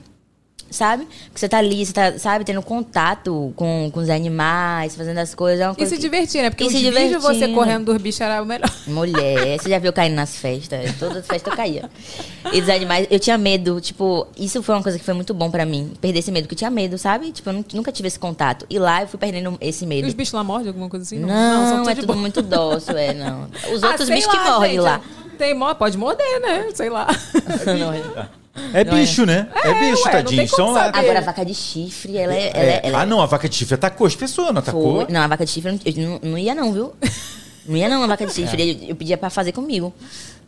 Sabe? 0.70 1.06
Porque 1.28 1.40
você 1.40 1.48
tá 1.48 1.60
ali, 1.60 1.86
você 1.86 1.94
tá, 1.94 2.18
sabe, 2.20 2.44
tendo 2.44 2.62
contato 2.62 3.54
com, 3.56 3.90
com 3.94 4.00
os 4.02 4.10
animais, 4.10 4.94
fazendo 4.96 5.20
as 5.20 5.34
coisas. 5.34 5.62
É 5.62 5.68
uma 5.68 5.74
E 5.74 5.78
coisa 5.78 5.90
se 5.92 5.96
que- 5.96 6.02
divertir, 6.02 6.42
né? 6.42 6.50
Porque 6.50 6.66
E 6.66 6.68
os 6.68 6.74
se 6.74 6.90
vídeos 6.92 7.24
você 7.24 7.48
correndo 7.50 7.86
dos 7.94 8.02
bichos 8.02 8.20
era 8.20 8.42
o 8.42 8.46
melhor. 8.46 8.70
Mulher, 8.88 9.58
você 9.62 9.70
já 9.70 9.80
viu 9.80 9.94
caindo 9.94 10.16
nas 10.16 10.36
festas? 10.36 10.96
Todas 11.00 11.18
as 11.18 11.28
festas 11.28 11.52
eu 11.52 11.56
caía. 11.56 11.90
E 12.52 12.60
dos 12.60 12.70
animais, 12.70 13.08
eu 13.10 13.20
tinha 13.20 13.38
medo, 13.38 13.80
tipo, 13.80 14.28
isso 14.38 14.62
foi 14.62 14.76
uma 14.76 14.84
coisa 14.84 14.98
que 15.00 15.06
foi 15.06 15.14
muito 15.14 15.34
bom 15.34 15.50
pra 15.50 15.66
mim. 15.66 15.94
Perder 16.02 16.20
esse 16.20 16.32
medo, 16.32 16.48
que 16.48 16.54
eu 16.54 16.58
tinha 16.58 16.70
medo, 16.72 16.98
sabe? 16.98 17.32
Tipo, 17.32 17.52
eu 17.52 17.54
nu- 17.54 17.66
nunca 17.74 17.92
tive 17.92 18.08
esse 18.08 18.20
contato. 18.20 18.66
E 18.70 18.78
lá 18.78 19.02
eu 19.04 19.08
fui 19.08 19.20
perdendo 19.20 19.58
esse 19.62 19.86
E 19.86 19.88
medo. 19.88 20.08
os 20.08 20.14
bichos 20.14 20.34
lá 20.34 20.44
mordem 20.44 20.68
alguma 20.68 20.90
coisa 20.90 21.04
assim? 21.04 21.20
Não, 21.20 21.68
são 21.70 21.90
é 21.90 21.94
de 21.94 22.02
tudo 22.02 22.08
boa. 22.08 22.20
muito 22.20 22.42
dócil, 22.42 22.98
é, 22.98 23.14
não. 23.14 23.48
Os 23.74 23.82
Ah, 23.84 23.90
outros 23.90 24.08
sei 24.08 24.18
bichos 24.18 24.32
que 24.32 24.38
lá, 24.38 24.52
mordem 24.52 24.72
gente, 24.72 24.82
lá. 24.82 25.02
Tem, 25.38 25.58
pode 25.78 25.98
morder, 25.98 26.42
né? 26.42 26.68
Sei 26.74 26.90
lá. 26.90 27.08
Não 27.80 27.94
é. 27.94 28.45
É 28.74 28.84
Não 28.86 28.94
é. 28.94 29.00
bicho, 29.02 29.26
né? 29.26 29.48
É, 29.64 29.74
bicho, 29.74 30.04
ué, 30.04 30.06
não 30.06 30.12
tadinho. 30.12 30.42
tem 30.42 30.48
como 30.48 30.74
São. 30.74 30.78
Agora, 30.78 31.20
a 31.20 31.22
vaca 31.22 31.46
de 31.46 31.54
chifre, 31.54 32.18
ela 32.18 32.34
é. 32.34 32.48
Ela 32.54 32.58
É, 32.58 32.70
é, 32.70 32.82
ela 32.84 32.98
é- 33.00 33.02
ah, 33.02 33.06
não, 33.06 33.22
a 33.22 33.26
vaca 33.26 33.50
de 33.50 33.56
chifre 33.56 33.76
atacou 33.76 34.08
as 34.08 34.16
pessoas, 34.16 34.52
não 34.54 34.60
atacou? 34.60 35.04
Foi. 35.06 35.14
Não, 35.14 35.22
a 35.22 35.28
vaca 35.28 35.46
de 35.46 35.52
chifre, 35.52 35.70
eu 35.72 35.74
não, 35.74 36.04
eu 36.04 36.10
não- 36.22 36.30
não 36.32 36.38
ia 36.38 36.56
não, 36.56 36.72
viu? 36.74 36.94
Não 37.68 37.76
ia 37.76 37.90
não, 37.90 38.04
a 38.04 38.06
vaca 38.08 38.28
de 38.28 38.32
chifre. 38.32 38.80
Eu, 38.84 38.90
eu 38.90 38.96
pedia 38.96 39.18
pra 39.18 39.28
fazer 39.32 39.52
comigo. 39.52 39.92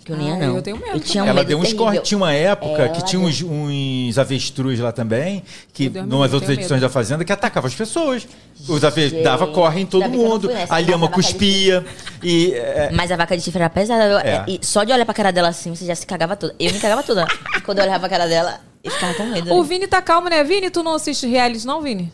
Que 0.08 0.14
eu 0.14 0.18
não 0.18 0.26
ia 0.26 0.34
Ah, 0.36 0.38
não. 0.38 0.56
eu 0.56 0.62
tenho 0.62 0.78
medo 0.78 1.00
tinha 1.02 1.22
um 1.22 1.28
Ela 1.28 1.36
medo 1.42 1.48
deu 1.50 1.58
uns 1.58 1.64
terrível. 1.64 1.86
cortes. 1.86 2.08
Tinha 2.08 2.18
uma 2.18 2.32
época 2.32 2.82
Ela 2.84 2.90
que 2.90 3.04
tinha 3.04 3.20
uns, 3.22 3.42
uns 3.42 4.18
avestruz 4.18 4.80
lá 4.80 4.94
também, 4.94 5.44
que 5.74 5.90
numas 5.90 6.30
eu 6.32 6.36
outras 6.36 6.52
edições 6.58 6.80
medo. 6.80 6.82
da 6.82 6.90
Fazenda, 6.90 7.26
que 7.26 7.32
atacavam 7.34 7.68
as 7.68 7.76
pessoas. 7.76 8.26
Os 8.70 8.84
avestruz 8.86 9.22
dava 9.22 9.48
corre 9.48 9.82
em 9.82 9.86
todo 9.86 10.04
eu 10.04 10.10
mundo. 10.10 10.50
A 10.70 10.80
lhama 10.80 11.10
cuspia. 11.10 11.86
E. 12.24 12.54
é, 12.54 12.90
Mas 12.94 13.12
a 13.12 13.18
vaca 13.18 13.36
de 13.36 13.44
chifre 13.44 13.60
era 13.60 13.70
pesada. 13.70 14.06
eu- 14.06 14.20
É. 14.20 14.46
E 14.48 14.60
só 14.66 14.86
de 14.86 14.94
olhar 14.94 15.04
pra 15.04 15.14
cara 15.14 15.32
dela 15.32 15.50
assim, 15.50 15.76
você 15.76 15.86
já 15.86 15.94
se 15.94 16.08
cagava 16.08 16.38
toda. 16.38 16.56
Eu 16.58 16.72
me 16.72 16.80
cagava 16.80 17.04
toda. 17.04 17.26
Quando 17.66 17.80
eu 17.80 17.84
olhava 17.84 18.00
pra 18.00 18.08
cara 18.10 18.28
dela, 18.28 18.62
eu 18.82 18.90
ficava 18.90 19.14
com 19.14 19.26
medo. 19.26 19.54
O 19.54 19.62
Vini 19.62 19.88
tá 19.88 20.02
calmo, 20.02 20.30
né? 20.30 20.42
Vini, 20.42 20.70
tu 20.70 20.82
não 20.84 20.96
assiste 20.96 21.28
reality, 21.28 21.68
não, 21.68 21.82
Vini? 21.82 22.14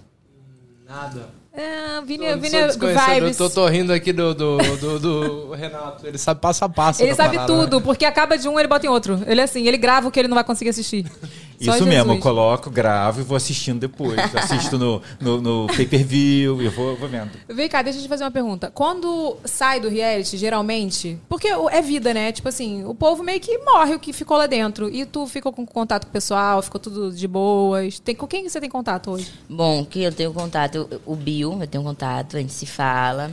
Nada. 0.90 1.30
É, 1.56 2.02
Vini, 2.02 2.26
Eu 2.26 2.40
Vini 2.40 2.58
vibes. 2.58 3.40
Eu 3.40 3.48
tô, 3.48 3.50
tô 3.50 3.68
rindo 3.68 3.94
aqui 3.94 4.12
do, 4.12 4.34
do, 4.34 4.58
do, 4.58 5.00
do 5.00 5.52
Renato. 5.54 6.08
Ele 6.08 6.18
sabe 6.18 6.42
passo 6.42 6.66
a 6.66 6.70
passo. 6.70 7.04
Ele 7.04 7.14
sabe 7.14 7.36
parada, 7.36 7.54
né? 7.54 7.64
tudo, 7.64 7.80
porque 7.80 8.06
acaba 8.06 8.36
de 8.38 8.50
um, 8.50 8.60
ele 8.60 8.68
bota 8.68 8.88
em 8.88 8.90
outro. 8.90 9.22
Ele 9.28 9.40
é 9.40 9.44
assim, 9.44 9.68
ele 9.68 9.78
grava 9.78 10.08
o 10.08 10.12
que 10.12 10.20
ele 10.20 10.28
não 10.28 10.34
vai 10.34 10.44
conseguir 10.44 10.72
assistir. 10.72 11.06
Só 11.62 11.72
Isso 11.72 11.86
Jesus. 11.86 11.88
mesmo, 11.88 12.14
eu 12.14 12.20
coloco, 12.20 12.70
gravo 12.70 13.22
e 13.22 13.24
vou 13.24 13.38
assistindo 13.38 13.80
depois. 13.80 14.18
Assisto 14.36 14.78
no, 14.78 15.02
no, 15.20 15.42
no 15.42 15.68
pay-per-view 15.68 16.62
e 16.62 16.68
vou, 16.68 16.96
vou 16.96 17.08
vendo. 17.08 17.32
Vem 17.48 17.70
cá, 17.70 17.82
deixa 17.82 18.00
eu 18.00 18.04
te 18.04 18.10
fazer 18.10 18.24
uma 18.24 18.32
pergunta. 18.32 18.72
Quando 18.74 19.38
sai 19.46 19.80
do 19.80 19.90
reality, 19.90 20.38
geralmente. 20.38 21.18
Porque 21.30 21.48
é 21.48 21.82
vida, 21.82 22.14
né? 22.14 22.32
Tipo 22.32 22.50
assim, 22.50 22.84
o 22.86 22.94
povo 22.94 23.24
meio 23.24 23.40
que 23.40 23.58
morre 23.60 23.96
o 23.96 24.00
que 24.00 24.14
ficou 24.14 24.38
lá 24.38 24.48
dentro. 24.48 24.90
E 24.90 25.06
tu 25.06 25.26
ficou 25.28 25.52
com 25.52 25.66
contato 25.66 26.06
com 26.06 26.10
o 26.10 26.14
pessoal, 26.14 26.62
ficou 26.62 26.80
tudo 26.80 27.12
de 27.12 27.28
boas. 27.28 28.00
Tem, 28.00 28.16
com 28.16 28.28
quem 28.28 28.48
você 28.48 28.60
tem 28.60 28.70
contato 28.70 29.12
hoje? 29.12 29.32
Bom, 29.50 29.86
que 29.86 30.02
eu 30.02 30.12
tenho 30.12 30.34
contato, 30.34 30.90
o 31.06 31.16
Bill, 31.16 31.58
eu 31.62 31.68
tenho 31.68 31.84
contato, 31.84 32.38
a 32.38 32.40
gente 32.40 32.54
se 32.54 32.66
fala. 32.66 33.32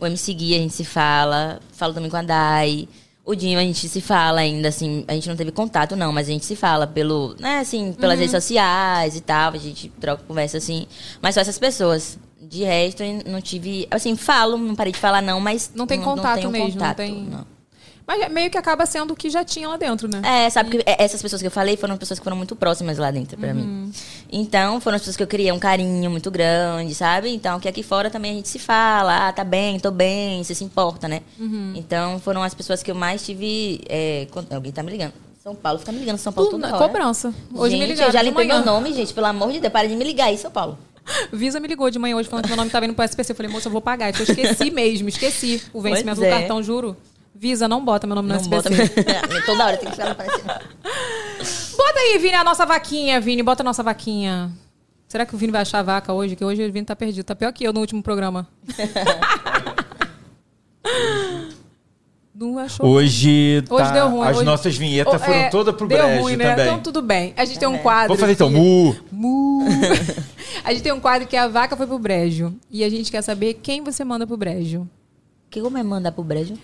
O 0.00 0.06
MC 0.06 0.32
Gui, 0.32 0.54
a 0.54 0.58
gente 0.58 0.74
se 0.74 0.84
fala. 0.84 1.60
Falo 1.72 1.92
também 1.92 2.10
com 2.10 2.16
a 2.16 2.22
Dai. 2.22 2.88
O 3.24 3.34
Dinho, 3.34 3.58
a 3.58 3.62
gente 3.62 3.88
se 3.88 4.00
fala 4.00 4.40
ainda, 4.40 4.68
assim. 4.68 5.04
A 5.06 5.12
gente 5.12 5.28
não 5.28 5.36
teve 5.36 5.52
contato, 5.52 5.94
não, 5.94 6.10
mas 6.12 6.26
a 6.28 6.32
gente 6.32 6.44
se 6.44 6.56
fala 6.56 6.86
pelo, 6.86 7.36
né, 7.38 7.58
assim, 7.60 7.92
pelas 7.92 8.14
Uhum. 8.14 8.20
redes 8.20 8.30
sociais 8.32 9.14
e 9.16 9.20
tal. 9.20 9.52
A 9.52 9.56
gente 9.58 9.88
troca 10.00 10.24
conversa, 10.26 10.56
assim. 10.58 10.86
Mas 11.22 11.34
só 11.34 11.40
essas 11.40 11.58
pessoas. 11.58 12.18
De 12.42 12.64
resto, 12.64 13.02
eu 13.02 13.22
não 13.26 13.40
tive. 13.40 13.86
Assim, 13.90 14.16
falo, 14.16 14.56
não 14.56 14.74
parei 14.74 14.92
de 14.92 14.98
falar, 14.98 15.20
não, 15.22 15.38
mas. 15.40 15.70
Não 15.74 15.86
tem 15.86 16.00
contato 16.00 16.36
tenho 16.38 16.50
mesmo, 16.50 16.66
não 16.68 16.72
contato, 16.74 16.96
tem- 16.96 17.22
não. 17.24 17.46
Mas 18.10 18.22
é 18.22 18.28
meio 18.28 18.50
que 18.50 18.58
acaba 18.58 18.84
sendo 18.86 19.12
o 19.12 19.14
que 19.16 19.30
já 19.30 19.44
tinha 19.44 19.68
lá 19.68 19.76
dentro, 19.76 20.08
né? 20.08 20.20
É, 20.24 20.50
sabe 20.50 20.70
que 20.70 20.82
essas 20.84 21.22
pessoas 21.22 21.40
que 21.40 21.46
eu 21.46 21.50
falei 21.50 21.76
foram 21.76 21.96
pessoas 21.96 22.18
que 22.18 22.24
foram 22.24 22.36
muito 22.36 22.56
próximas 22.56 22.98
lá 22.98 23.08
dentro 23.08 23.38
pra 23.38 23.50
Uhum. 23.50 23.54
mim. 23.54 23.92
Então, 24.32 24.80
foram 24.80 24.96
as 24.96 25.02
pessoas 25.02 25.16
que 25.16 25.22
eu 25.22 25.28
criei 25.28 25.52
um 25.52 25.60
carinho 25.60 26.10
muito 26.10 26.28
grande, 26.28 26.92
sabe? 26.92 27.32
Então, 27.32 27.60
que 27.60 27.68
aqui 27.68 27.84
fora 27.84 28.10
também 28.10 28.32
a 28.32 28.34
gente 28.34 28.48
se 28.48 28.58
fala, 28.58 29.28
ah, 29.28 29.32
tá 29.32 29.44
bem, 29.44 29.78
tô 29.78 29.92
bem, 29.92 30.42
você 30.42 30.56
se 30.56 30.64
importa, 30.64 31.06
né? 31.06 31.20
Uhum. 31.38 31.72
Então, 31.76 32.18
foram 32.18 32.42
as 32.42 32.52
pessoas 32.52 32.82
que 32.82 32.90
eu 32.90 32.96
mais 32.96 33.24
tive. 33.24 33.80
é, 33.88 34.26
Alguém 34.50 34.72
tá 34.72 34.82
me 34.82 34.90
ligando. 34.90 35.12
São 35.40 35.54
Paulo 35.54 35.78
fica 35.78 35.92
me 35.92 36.00
ligando, 36.00 36.18
São 36.18 36.32
Paulo 36.32 36.50
Tudo 36.50 36.62
toda 36.62 36.74
hora. 36.74 36.84
cobrança. 36.88 37.32
Hoje 37.54 37.76
gente, 37.76 37.80
me 37.80 37.86
ligaram 37.92 38.08
eu 38.08 38.12
já 38.12 38.22
limpei 38.22 38.44
meu 38.44 38.64
nome, 38.64 38.92
gente, 38.92 39.14
pelo 39.14 39.26
amor 39.28 39.52
de 39.52 39.60
Deus, 39.60 39.72
para 39.72 39.86
de 39.86 39.94
me 39.94 40.02
ligar 40.04 40.24
aí, 40.24 40.36
São 40.36 40.50
Paulo. 40.50 40.76
Visa 41.32 41.60
me 41.60 41.68
ligou 41.68 41.88
de 41.90 41.98
manhã 41.98 42.16
hoje 42.16 42.28
falando 42.28 42.42
que 42.44 42.50
meu 42.50 42.56
nome 42.56 42.70
tá 42.70 42.80
vindo 42.80 42.92
pro 42.92 43.04
SPC. 43.04 43.30
Eu 43.30 43.36
falei, 43.36 43.52
moça, 43.52 43.68
eu 43.68 43.72
vou 43.72 43.80
pagar. 43.80 44.10
Então 44.10 44.20
eu 44.26 44.34
esqueci 44.34 44.68
mesmo, 44.72 45.08
esqueci 45.08 45.62
o 45.72 45.80
vencimento 45.80 46.18
Pois 46.18 46.28
do 46.28 46.34
é. 46.34 46.38
cartão, 46.40 46.60
juro. 46.62 46.96
Visa, 47.40 47.66
não 47.66 47.82
bota 47.82 48.06
meu 48.06 48.14
nome 48.14 48.28
no 48.28 48.34
Não 48.34 48.42
bota. 48.50 48.68
SPC. 48.70 49.02
toda 49.46 49.64
hora 49.64 49.76
tem 49.78 49.86
que 49.88 49.96
ficar 49.96 50.10
aparecendo. 50.10 50.44
Bota 51.74 51.98
aí, 51.98 52.18
Vini, 52.18 52.34
a 52.34 52.44
nossa 52.44 52.66
vaquinha, 52.66 53.18
Vini. 53.18 53.42
Bota 53.42 53.62
a 53.62 53.64
nossa 53.64 53.82
vaquinha. 53.82 54.52
Será 55.08 55.24
que 55.24 55.34
o 55.34 55.38
Vini 55.38 55.50
vai 55.50 55.62
achar 55.62 55.78
a 55.78 55.82
vaca 55.82 56.12
hoje? 56.12 56.36
Que 56.36 56.44
hoje 56.44 56.62
o 56.62 56.70
Vini 56.70 56.84
tá 56.84 56.94
perdido. 56.94 57.24
Tá 57.24 57.34
pior 57.34 57.50
que 57.50 57.64
eu 57.64 57.72
no 57.72 57.80
último 57.80 58.02
programa. 58.02 58.46
Não 62.34 62.58
achou. 62.58 62.86
Hoje, 62.86 63.62
Hoje 63.70 63.84
tá- 63.84 63.90
deu 63.92 64.08
ruim. 64.10 64.28
as 64.28 64.36
hoje- 64.36 64.44
nossas 64.46 64.76
vinhetas 64.76 65.14
Oh, 65.14 65.18
foram 65.18 65.34
é, 65.34 65.48
todas 65.50 65.74
pro 65.74 65.86
deu 65.88 65.98
brejo 65.98 66.22
ruim, 66.22 66.36
né? 66.36 66.50
também. 66.50 66.66
Então 66.66 66.80
tudo 66.80 67.00
bem. 67.02 67.32
A 67.38 67.44
gente 67.46 67.58
tem 67.58 67.68
um 67.68 67.78
quadro. 67.78 68.08
Vamos 68.08 68.20
fazer 68.20 68.32
então, 68.32 68.48
que- 68.50 68.54
mu. 68.56 68.96
Mu. 69.10 69.64
a 70.64 70.72
gente 70.72 70.82
tem 70.82 70.92
um 70.92 71.00
quadro 71.00 71.26
que 71.26 71.36
é 71.36 71.40
a 71.40 71.48
vaca 71.48 71.74
foi 71.76 71.86
pro 71.86 71.98
brejo. 71.98 72.54
E 72.70 72.84
a 72.84 72.88
gente 72.90 73.10
quer 73.10 73.22
saber 73.22 73.54
quem 73.54 73.82
você 73.82 74.04
manda 74.04 74.26
pro 74.26 74.36
brejo. 74.36 74.86
Que 75.50 75.60
como 75.62 75.76
é 75.78 75.82
mandar 75.82 76.12
pro 76.12 76.22
brejo? 76.22 76.54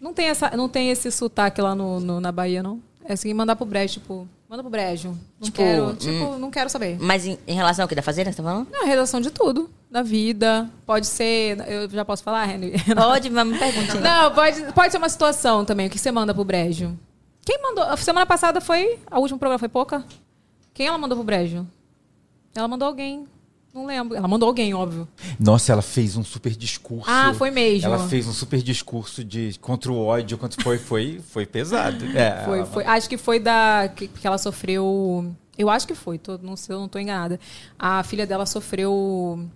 Não 0.00 0.14
tem, 0.14 0.26
essa, 0.28 0.50
não 0.56 0.68
tem 0.68 0.90
esse 0.90 1.10
sotaque 1.10 1.60
lá 1.60 1.74
no, 1.74 2.00
no- 2.00 2.20
na 2.20 2.32
Bahia, 2.32 2.62
não? 2.62 2.80
É 3.04 3.12
assim, 3.14 3.32
mandar 3.34 3.56
pro 3.56 3.66
brejo, 3.66 3.94
tipo, 3.94 4.26
manda 4.48 4.62
pro 4.62 4.70
brejo. 4.70 5.08
Não 5.10 5.16
Tipo, 5.46 5.56
quero, 5.56 5.94
tipo, 5.96 6.24
hum. 6.24 6.38
não 6.38 6.50
quero 6.50 6.70
saber. 6.70 6.96
Mas 7.00 7.26
em, 7.26 7.38
em 7.46 7.54
relação 7.54 7.82
ao 7.84 7.88
que? 7.88 7.94
Da 7.94 8.02
fazenda, 8.02 8.30
você 8.30 8.36
tá 8.36 8.42
falando? 8.42 8.68
Não, 8.70 8.86
redação 8.86 9.20
de 9.20 9.30
tudo. 9.30 9.68
Da 9.90 10.02
vida. 10.02 10.70
Pode 10.86 11.06
ser. 11.06 11.58
Eu 11.68 11.88
já 11.90 12.04
posso 12.04 12.22
falar, 12.22 12.48
Henry? 12.48 12.72
Pode, 12.94 13.28
mas 13.30 13.46
me 13.46 13.58
pergunte. 13.58 13.98
Não, 13.98 14.32
pode, 14.32 14.72
pode 14.72 14.92
ser 14.92 14.98
uma 14.98 15.08
situação 15.08 15.64
também. 15.64 15.86
O 15.88 15.90
que 15.90 15.98
você 15.98 16.12
manda 16.12 16.32
pro 16.32 16.44
brejo? 16.44 16.96
Quem 17.44 17.60
mandou? 17.60 17.82
A 17.84 17.96
semana 17.96 18.24
passada 18.26 18.60
foi. 18.60 18.98
A 19.10 19.18
última 19.18 19.38
programa 19.38 19.58
foi 19.58 19.68
pouca? 19.68 20.04
Quem 20.72 20.86
ela 20.86 20.96
mandou 20.98 21.16
pro 21.16 21.24
brejo? 21.24 21.66
Ela 22.54 22.68
mandou 22.68 22.86
alguém. 22.86 23.26
Não 23.72 23.86
lembro. 23.86 24.16
Ela 24.16 24.26
mandou 24.26 24.48
alguém, 24.48 24.74
óbvio. 24.74 25.06
Nossa, 25.38 25.72
ela 25.72 25.82
fez 25.82 26.16
um 26.16 26.24
super 26.24 26.50
discurso. 26.56 27.04
Ah, 27.08 27.32
foi 27.34 27.50
mesmo. 27.50 27.86
Ela 27.86 28.08
fez 28.08 28.26
um 28.26 28.32
super 28.32 28.60
discurso 28.62 29.22
de 29.24 29.56
contra 29.60 29.92
o 29.92 29.98
ódio, 30.04 30.36
contra 30.36 30.60
foi 30.62 30.76
foi 30.78 31.20
foi 31.30 31.46
pesado. 31.46 32.04
É, 32.16 32.44
Foi, 32.44 32.58
ela- 32.58 32.66
foi. 32.66 32.84
Acho 32.84 33.08
que 33.08 33.16
foi 33.16 33.38
da. 33.38 33.88
Que, 33.94 34.08
que 34.08 34.26
ela 34.26 34.38
sofreu. 34.38 35.32
Eu 35.56 35.68
acho 35.68 35.86
que 35.86 35.94
foi, 35.94 36.16
tô, 36.18 36.38
não 36.38 36.56
sei, 36.56 36.74
eu 36.74 36.80
não 36.80 36.88
tô 36.88 36.98
enganada. 36.98 37.38
A 37.78 38.02
filha 38.02 38.26
dela 38.26 38.46
sofreu 38.46 39.46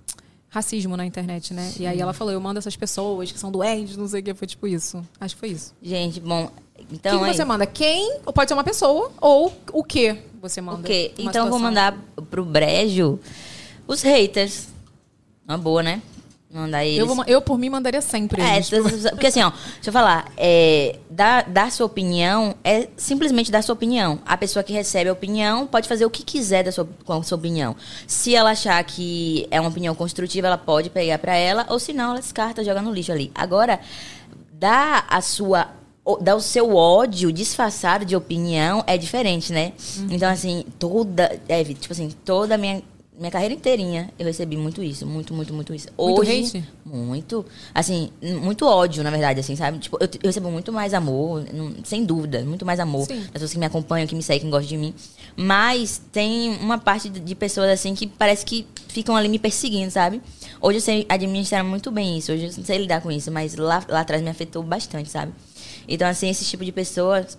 racismo 0.49 0.97
na 0.97 1.05
internet, 1.05 1.53
né? 1.53 1.73
E 1.79 1.87
aí 1.87 2.01
ela 2.01 2.13
falou: 2.13 2.33
eu 2.33 2.41
mando 2.41 2.59
essas 2.59 2.77
pessoas 2.77 3.33
que 3.33 3.39
são 3.39 3.51
doentes, 3.51 3.97
não 3.97 4.07
sei 4.07 4.21
o 4.21 4.23
que. 4.23 4.35
Foi 4.35 4.47
tipo 4.47 4.67
isso. 4.69 5.05
Acho 5.21 5.35
que 5.35 5.41
foi 5.41 5.49
isso. 5.51 5.75
Gente, 5.83 6.21
bom. 6.21 6.45
O 6.47 6.83
Então, 6.93 7.13
que, 7.19 7.25
que 7.25 7.31
aí- 7.31 7.35
você 7.37 7.45
manda? 7.45 7.67
Quem? 7.67 8.19
Ou 8.27 8.33
pode 8.33 8.49
ser 8.49 8.55
uma 8.55 8.65
pessoa, 8.65 9.11
ou 9.21 9.53
o 9.73 9.83
que 9.83 10.17
você 10.43 10.61
manda? 10.61 10.81
Ok, 10.81 11.15
Uma 11.19 11.31
então 11.31 11.47
eu 11.47 11.51
vou 11.51 11.59
situação. 11.59 11.61
mandar 11.61 11.99
pro 12.31 12.45
brejo 12.45 13.19
os 13.87 14.03
haters. 14.03 14.69
Uma 15.47 15.59
boa, 15.59 15.83
né? 15.83 16.01
Mandar 16.55 16.85
eles. 16.85 17.01
Eu, 17.01 17.07
vou 17.07 17.25
eu, 17.27 17.43
por 17.43 17.59
mim, 17.59 17.69
mandaria 17.69 18.01
sempre. 18.01 18.41
É, 18.41 18.59
eles. 18.59 18.71
porque 19.11 19.27
assim, 19.27 19.43
ó, 19.43 19.51
deixa 19.51 19.89
eu 19.89 19.93
falar, 19.93 20.31
é, 20.37 21.01
dar, 21.11 21.51
dar 21.51 21.73
sua 21.73 21.85
opinião 21.85 22.55
é 22.63 22.87
simplesmente 22.97 23.51
dar 23.51 23.61
sua 23.61 23.73
opinião. 23.73 24.21
A 24.25 24.37
pessoa 24.37 24.63
que 24.63 24.73
recebe 24.73 25.11
a 25.11 25.13
opinião 25.13 25.67
pode 25.67 25.89
fazer 25.89 26.07
o 26.07 26.11
que 26.11 26.23
quiser 26.23 26.63
da 26.63 26.71
sua, 26.71 26.89
com 27.05 27.13
a 27.13 27.23
sua 27.25 27.37
opinião. 27.37 27.75
Se 28.07 28.37
ela 28.37 28.53
achar 28.53 28.83
que 28.85 29.49
é 29.51 29.61
uma 29.61 29.69
opinião 29.69 29.97
construtiva, 29.97 30.47
ela 30.47 30.57
pode 30.57 30.91
pegar 30.91 31.19
pra 31.19 31.35
ela, 31.35 31.67
ou 31.69 31.81
se 31.81 31.93
não, 31.93 32.11
ela 32.11 32.21
descarta, 32.21 32.63
joga 32.63 32.81
no 32.81 32.93
lixo 32.93 33.11
ali. 33.11 33.33
Agora, 33.35 33.81
dar 34.53 35.07
a 35.11 35.21
sua 35.21 35.73
dar 36.21 36.37
o 36.37 36.41
seu 36.41 36.77
ódio 36.77 37.33
disfarçado 37.33 38.05
de 38.05 38.15
opinião 38.15 38.85
é 38.87 38.97
diferente, 38.97 39.53
né? 39.53 39.73
Então, 40.09 40.31
assim, 40.31 40.65
toda. 40.79 41.41
É, 41.49 41.65
tipo 41.65 41.93
assim, 41.93 42.11
toda 42.25 42.55
a 42.55 42.59
minha 42.59 42.81
minha 43.17 43.31
carreira 43.31 43.55
inteirinha, 43.55 44.11
eu 44.19 44.27
recebi 44.27 44.57
muito 44.57 44.83
isso, 44.83 45.07
muito, 45.07 45.33
muito, 45.33 45.55
muito 45.55 45.73
isso. 45.73 45.87
Muito 45.97 46.21
Hoje, 46.21 46.33
hate? 46.59 46.65
muito, 46.85 47.47
assim, 47.73 48.11
muito 48.43 48.67
ódio, 48.67 49.05
na 49.05 49.11
verdade, 49.11 49.39
assim, 49.39 49.55
sabe? 49.55 49.79
Tipo, 49.79 49.97
eu, 50.01 50.09
eu 50.23 50.27
recebo 50.27 50.51
muito 50.51 50.73
mais 50.73 50.93
amor, 50.93 51.45
não- 51.53 51.75
sem 51.85 52.05
dúvida, 52.05 52.43
muito 52.45 52.67
mais 52.67 52.81
amor. 52.81 53.07
Sim. 53.07 53.21
Das 53.21 53.31
pessoas 53.35 53.53
que 53.53 53.59
me 53.59 53.67
acompanham, 53.67 54.07
que 54.07 54.15
me 54.17 54.23
seguem, 54.23 54.43
que 54.47 54.51
gostam 54.51 54.69
de 54.69 54.77
mim. 54.79 54.95
Mas 55.37 56.03
tem 56.11 56.57
uma 56.57 56.77
parte 56.79 57.09
de, 57.09 57.35
pessoas, 57.37 57.71
assim, 57.71 57.95
que 57.95 58.07
parece 58.07 58.45
que 58.45 58.67
ficam 58.89 59.15
ali 59.15 59.29
me 59.29 59.39
perseguindo, 59.39 59.91
sabe? 59.91 60.21
Hoje 60.61 60.79
eu 60.79 60.83
sei 60.83 61.07
administrar 61.09 61.65
muito 61.65 61.91
bem 61.93 62.19
isso, 62.19 62.33
hoje 62.33 62.47
eu 62.47 62.53
sei 62.65 62.79
lidar 62.79 63.01
com 63.01 63.13
isso, 63.13 63.31
mas 63.31 63.55
lá, 63.55 63.85
lá 63.89 64.01
atrás 64.01 64.23
me 64.23 64.29
afetou 64.31 64.63
bastante, 64.63 65.09
sabe? 65.09 65.33
Então, 65.87 66.09
assim, 66.09 66.29
esse 66.29 66.45
tipo 66.45 66.65
de 66.65 66.73
pessoas 66.73 67.39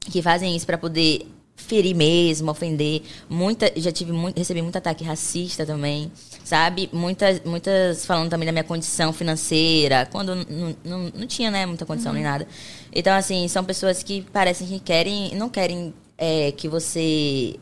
que 0.00 0.20
fazem 0.20 0.54
isso 0.54 0.66
pra 0.66 0.76
poder 0.76 1.26
ferir 1.66 1.94
mesmo, 1.94 2.50
ofender. 2.50 3.02
Muita, 3.28 3.72
já 3.76 3.90
tive 3.92 4.12
muito, 4.12 4.38
recebi 4.38 4.62
muito 4.62 4.76
ataque 4.76 5.02
racista 5.04 5.66
também, 5.66 6.10
sabe? 6.44 6.88
Muitas, 6.92 7.40
muitas 7.44 8.04
falando 8.06 8.30
também 8.30 8.46
da 8.46 8.52
minha 8.52 8.64
condição 8.64 9.12
financeira, 9.12 10.06
quando 10.10 10.34
não, 10.34 10.76
não, 10.84 11.12
não 11.14 11.26
tinha, 11.26 11.50
né, 11.50 11.66
muita 11.66 11.84
condição 11.84 12.12
nem 12.12 12.22
nada. 12.22 12.46
Então, 12.94 13.14
assim, 13.14 13.46
são 13.48 13.64
pessoas 13.64 14.02
que 14.02 14.22
parecem 14.32 14.66
que 14.66 14.78
querem, 14.80 15.34
não 15.34 15.48
querem 15.48 15.92
é, 16.16 16.52
que 16.52 16.68
você 16.68 17.56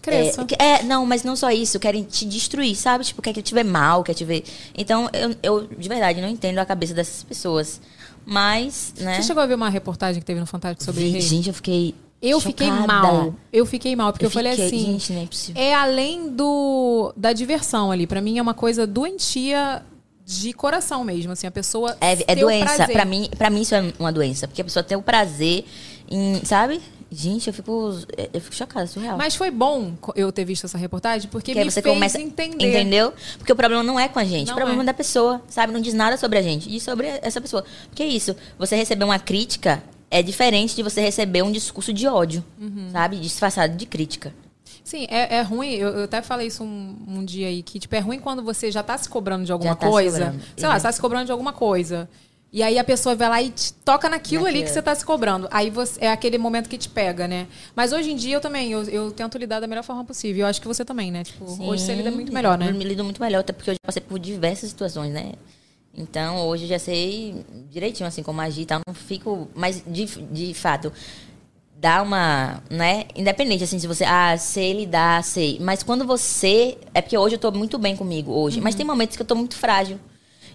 Cresça. 0.00 0.46
é, 0.58 0.64
é, 0.64 0.82
não, 0.84 1.04
mas 1.04 1.22
não 1.22 1.36
só 1.36 1.50
isso, 1.50 1.78
querem 1.78 2.02
te 2.04 2.24
destruir, 2.24 2.74
sabe? 2.76 3.04
Tipo, 3.04 3.20
quer 3.20 3.32
que 3.32 3.42
te 3.42 3.52
ver 3.52 3.64
mal, 3.64 4.02
quer 4.02 4.14
te 4.14 4.24
ver. 4.24 4.44
Então, 4.76 5.10
eu, 5.12 5.34
eu 5.42 5.66
de 5.66 5.88
verdade 5.88 6.20
não 6.20 6.28
entendo 6.28 6.58
a 6.58 6.64
cabeça 6.64 6.94
dessas 6.94 7.22
pessoas. 7.24 7.80
Mas, 8.24 8.94
né? 8.98 9.16
Você 9.16 9.22
chegou 9.22 9.42
a 9.42 9.46
ver 9.46 9.54
uma 9.54 9.68
reportagem 9.70 10.20
que 10.20 10.26
teve 10.26 10.38
no 10.40 10.46
Fantástico 10.46 10.84
sobre 10.84 11.02
Vi- 11.04 11.10
rei? 11.10 11.20
Gente, 11.20 11.48
eu 11.48 11.54
fiquei. 11.54 11.94
Eu 12.20 12.40
fiquei 12.40 12.66
chocada. 12.66 12.86
mal. 12.86 13.34
Eu 13.52 13.64
fiquei 13.64 13.94
mal, 13.94 14.12
porque 14.12 14.26
eu, 14.26 14.30
falei 14.30 14.52
fiquei, 14.52 14.66
assim. 14.66 14.78
Gente, 14.78 15.12
não 15.12 15.22
é 15.22 15.26
possível. 15.26 15.62
É 15.62 15.74
além 15.74 16.30
do 16.30 17.12
da 17.16 17.32
diversão 17.32 17.92
ali. 17.92 18.06
Pra 18.06 18.20
mim 18.20 18.38
é 18.38 18.42
uma 18.42 18.54
coisa 18.54 18.86
doentia 18.86 19.82
de 20.26 20.52
coração 20.52 21.04
mesmo. 21.04 21.32
Assim, 21.32 21.46
a 21.46 21.50
pessoa. 21.50 21.96
É, 22.00 22.32
é 22.32 22.36
doença. 22.36 22.86
Pra 22.88 23.04
mim, 23.04 23.28
pra 23.38 23.50
mim, 23.50 23.62
isso 23.62 23.74
é 23.74 23.92
uma 23.98 24.12
doença. 24.12 24.48
Porque 24.48 24.60
a 24.60 24.64
pessoa 24.64 24.82
tem 24.82 24.98
o 24.98 25.02
prazer 25.02 25.64
em. 26.10 26.44
Sabe? 26.44 26.80
Gente, 27.10 27.46
eu 27.46 27.54
fico. 27.54 27.96
Eu 28.34 28.40
fico 28.40 28.54
chocada, 28.54 28.86
surreal. 28.86 29.16
Mas 29.16 29.34
foi 29.34 29.50
bom 29.50 29.94
eu 30.14 30.30
ter 30.30 30.44
visto 30.44 30.66
essa 30.66 30.76
reportagem, 30.76 31.30
porque 31.30 31.54
me 31.54 31.64
você 31.70 31.80
fez 31.80 31.94
começa. 31.94 32.20
entender. 32.20 32.68
Entendeu? 32.68 33.14
Porque 33.38 33.52
o 33.52 33.56
problema 33.56 33.82
não 33.82 33.98
é 33.98 34.08
com 34.08 34.18
a 34.18 34.24
gente, 34.24 34.48
Não 34.48 34.54
o 34.54 34.56
problema 34.56 34.82
é. 34.82 34.84
é 34.84 34.86
da 34.86 34.94
pessoa, 34.94 35.40
sabe? 35.48 35.72
Não 35.72 35.80
diz 35.80 35.94
nada 35.94 36.18
sobre 36.18 36.38
a 36.38 36.42
gente, 36.42 36.68
diz 36.68 36.82
sobre 36.82 37.06
essa 37.22 37.40
pessoa. 37.40 37.64
Porque 37.88 38.02
é 38.02 38.06
isso, 38.06 38.36
você 38.58 38.76
receber 38.76 39.04
uma 39.04 39.18
crítica 39.18 39.82
é 40.10 40.22
diferente 40.22 40.74
de 40.74 40.82
você 40.82 41.00
receber 41.00 41.42
um 41.42 41.52
discurso 41.52 41.92
de 41.92 42.06
ódio, 42.06 42.44
Uhum. 42.60 42.88
sabe? 42.92 43.16
Disfarçado 43.18 43.76
de 43.76 43.86
crítica. 43.86 44.32
Sim, 44.84 45.06
é, 45.10 45.36
é 45.36 45.42
ruim. 45.42 45.74
Eu, 45.74 45.88
eu 45.90 46.04
até 46.04 46.22
falei 46.22 46.46
isso 46.46 46.64
um, 46.64 46.96
um 47.06 47.24
dia 47.24 47.48
aí, 47.48 47.62
que 47.62 47.78
tipo, 47.78 47.94
é 47.94 47.98
ruim 47.98 48.18
quando 48.18 48.42
você 48.42 48.70
já 48.70 48.82
tá 48.82 48.96
se 48.96 49.08
cobrando 49.08 49.44
de 49.44 49.52
alguma 49.52 49.76
tá 49.76 49.86
se 49.86 49.92
coisa. 49.92 50.18
cobrando, 50.26 50.42
Sei 50.56 50.68
lá, 50.68 50.78
você 50.78 50.82
tá 50.86 50.92
se 50.92 51.00
cobrando 51.00 51.26
de 51.26 51.32
alguma 51.32 51.52
coisa. 51.52 52.08
E 52.50 52.62
aí 52.62 52.78
a 52.78 52.84
pessoa 52.84 53.14
vai 53.14 53.28
lá 53.28 53.42
e 53.42 53.52
toca 53.84 54.08
naquilo 54.08 54.46
ali 54.46 54.54
que 54.54 54.60
Naquilo. 54.60 54.74
você 54.74 54.80
tá 54.82 54.94
se 54.94 55.04
cobrando. 55.04 55.46
Aí 55.50 55.68
você, 55.68 56.02
é 56.02 56.10
aquele 56.10 56.38
momento 56.38 56.66
que 56.70 56.78
te 56.78 56.88
pega, 56.88 57.28
né? 57.28 57.46
Mas 57.76 57.92
hoje 57.92 58.10
em 58.10 58.16
dia 58.16 58.36
eu 58.36 58.40
também, 58.40 58.72
eu, 58.72 58.82
eu 58.84 59.10
tento 59.12 59.36
lidar 59.36 59.60
da 59.60 59.66
melhor 59.66 59.84
forma 59.84 60.02
possível. 60.02 60.46
Eu 60.46 60.46
acho 60.46 60.58
que 60.58 60.66
você 60.66 60.82
também, 60.82 61.10
né? 61.12 61.24
Tipo, 61.24 61.44
hoje 61.64 61.82
você 61.82 61.94
lida 61.94 62.10
muito 62.10 62.32
melhor, 62.32 62.56
né? 62.56 62.70
Eu 62.70 62.74
me 62.74 62.84
lido 62.84 63.04
muito 63.04 63.20
melhor, 63.20 63.40
até 63.40 63.52
porque 63.52 63.68
eu 63.68 63.74
já 63.74 63.78
passei 63.84 64.00
por 64.00 64.18
diversas 64.18 64.70
situações, 64.70 65.12
né? 65.12 65.32
Então, 65.98 66.46
hoje 66.46 66.64
eu 66.64 66.68
já 66.68 66.78
sei 66.78 67.44
direitinho, 67.70 68.06
assim, 68.06 68.22
como 68.22 68.40
agir 68.40 68.62
e 68.62 68.66
tal. 68.66 68.80
Não 68.86 68.94
fico... 68.94 69.48
Mas, 69.54 69.82
de, 69.86 70.06
de 70.06 70.54
fato, 70.54 70.92
dá 71.76 72.02
uma... 72.02 72.62
Né? 72.70 73.06
Independente, 73.16 73.64
assim, 73.64 73.78
se 73.78 73.86
você... 73.86 74.04
Ah, 74.04 74.36
sei 74.38 74.72
lidar, 74.72 75.22
sei. 75.24 75.58
Mas 75.60 75.82
quando 75.82 76.06
você... 76.06 76.78
É 76.94 77.02
porque 77.02 77.18
hoje 77.18 77.34
eu 77.34 77.40
tô 77.40 77.50
muito 77.50 77.76
bem 77.78 77.96
comigo, 77.96 78.32
hoje. 78.32 78.60
Mas 78.60 78.74
tem 78.74 78.86
momentos 78.86 79.16
que 79.16 79.22
eu 79.22 79.26
tô 79.26 79.34
muito 79.34 79.56
frágil. 79.56 79.98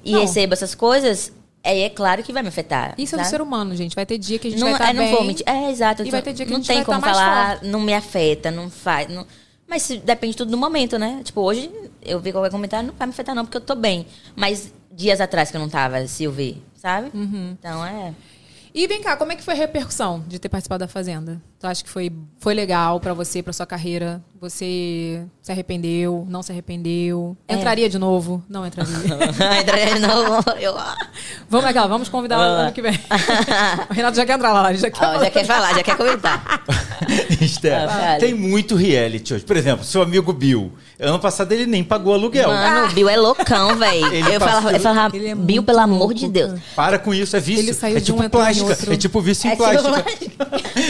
E 0.03 0.11
Uhum. 0.11 0.15
Não. 0.15 0.21
recebo 0.21 0.53
essas 0.53 0.73
coisas... 0.73 1.31
Aí 1.65 1.79
é 1.79 1.89
claro 1.89 2.21
que 2.23 2.33
vai 2.33 2.43
me 2.43 2.49
afetar. 2.49 2.93
Isso 2.97 3.15
é 3.15 3.17
do 3.17 3.21
sabe? 3.21 3.29
ser 3.29 3.41
humano, 3.41 3.73
gente. 3.73 3.95
Vai 3.95 4.05
ter 4.05 4.17
dia 4.17 4.37
que 4.37 4.49
a 4.49 4.51
gente 4.51 4.59
não, 4.59 4.71
vai 4.71 4.73
estar 4.73 4.89
é, 4.89 4.93
não 4.93 5.03
bem. 5.03 5.13
vou 5.13 5.23
mentir. 5.23 5.47
É, 5.47 5.71
exato. 5.71 6.03
E 6.03 6.11
vai 6.11 6.21
ter 6.21 6.33
dia 6.33 6.45
que 6.45 6.51
a 6.51 6.57
não 6.57 6.61
gente 6.61 6.67
tem 6.67 6.75
vai 6.83 6.85
como 6.85 6.99
tá 6.99 7.05
mais 7.05 7.17
falar, 7.17 7.63
não 7.63 7.79
me 7.79 7.93
afeta, 7.93 8.51
não 8.51 8.69
faz. 8.69 9.07
Não... 9.07 9.25
Mas 9.65 9.87
depende 10.03 10.35
tudo 10.35 10.51
do 10.51 10.57
momento, 10.57 10.99
né? 10.99 11.21
Tipo, 11.23 11.39
hoje 11.39 11.71
eu 12.01 12.19
vi 12.19 12.33
qualquer 12.33 12.51
comentário, 12.51 12.87
não 12.87 12.93
vai 12.93 13.07
me 13.07 13.11
afetar, 13.11 13.33
não, 13.33 13.45
porque 13.45 13.55
eu 13.55 13.61
tô 13.61 13.75
bem. 13.75 14.05
Mas 14.35 14.73
dias 14.95 15.19
atrás 15.19 15.51
que 15.51 15.57
eu 15.57 15.61
não 15.61 15.69
tava, 15.69 16.05
se 16.07 16.23
eu 16.23 16.31
ver, 16.31 16.61
sabe? 16.75 17.09
Uhum. 17.13 17.55
Então 17.59 17.85
é. 17.85 18.13
E 18.73 18.87
vem 18.87 19.01
cá, 19.01 19.15
como 19.15 19.31
é 19.31 19.35
que 19.35 19.43
foi 19.43 19.53
a 19.53 19.57
repercussão 19.57 20.23
de 20.27 20.39
ter 20.39 20.49
participado 20.49 20.79
da 20.79 20.87
Fazenda? 20.87 21.41
Tu 21.64 21.68
acha 21.68 21.82
que 21.82 21.89
foi, 21.89 22.11
foi 22.41 22.53
legal 22.53 22.99
pra 22.99 23.14
você, 23.14 23.41
pra 23.41 23.53
sua 23.53 23.66
carreira? 23.66 24.22
Você 24.41 25.24
se 25.41 25.49
arrependeu? 25.49 26.28
Não 26.30 26.43
se 26.43 26.51
arrependeu? 26.51 27.38
É. 27.47 27.53
Entraria 27.53 27.88
de 27.88 27.97
novo? 27.97 28.43
Não 28.49 28.68
entraria. 28.68 28.91
Entraria 29.61 29.93
de 29.93 29.99
novo. 30.01 30.43
Eu... 30.59 30.76
vamos 31.49 31.74
lá, 31.74 31.88
vamos 31.88 32.09
convidar 32.09 32.36
Vamos 32.36 32.59
ano 32.59 32.72
que 32.74 32.82
vem. 32.82 32.91
o 33.89 33.93
Renato 33.93 34.18
já 34.18 34.26
quer 34.26 34.34
entrar 34.34 34.51
lá, 34.51 34.70
ele 34.72 34.78
já 34.78 34.91
quer. 34.91 35.05
Ó, 35.05 35.24
já 35.24 35.32
quer 35.32 35.45
falar, 35.45 35.74
já 35.74 35.84
quer 35.84 35.95
comentar. 35.95 36.66
Esther, 37.39 37.88
Ah, 37.89 38.18
tem 38.20 38.34
muito 38.34 38.76
reality 38.76 39.34
hoje. 39.34 39.45
Por 39.45 39.55
exemplo, 39.55 39.86
seu 39.86 40.01
amigo 40.01 40.34
Bill. 40.34 40.70
Ano 40.99 41.20
passado 41.20 41.51
ele 41.53 41.66
nem 41.66 41.82
pagou 41.84 42.14
aluguel. 42.14 42.49
Mano, 42.49 42.88
o 42.88 42.93
Bill 42.93 43.07
é 43.07 43.16
loucão, 43.16 43.76
velho. 43.78 44.05
Ele 44.14 44.36
Eu 44.36 44.39
falava, 44.39 44.61
passou- 44.64 44.72
eu 44.72 44.80
falava 44.80 45.16
Ele 45.16 45.28
é 45.28 45.36
Bill, 45.36 45.64
pelo 45.64 45.80
amor 45.80 45.99
louco, 45.99 46.14
de 46.14 46.28
Deus. 46.28 46.59
Para 46.76 46.99
com 46.99 47.14
isso, 47.14 47.36
é 47.38 47.39
vício. 47.39 47.64
Ele 47.64 47.74
saiu 47.74 47.95
é 47.97 47.99
de 47.99 48.05
tipo 48.07 48.20
um, 48.20 48.24
entrou 48.24 48.41
em 48.41 48.45
plástica. 48.45 48.70
outro. 48.70 48.93
É 48.93 48.97
tipo 48.97 49.22
vício 49.22 49.47
em 49.47 49.51
É 49.51 49.55
tipo 49.55 49.64
plástica. 49.64 50.47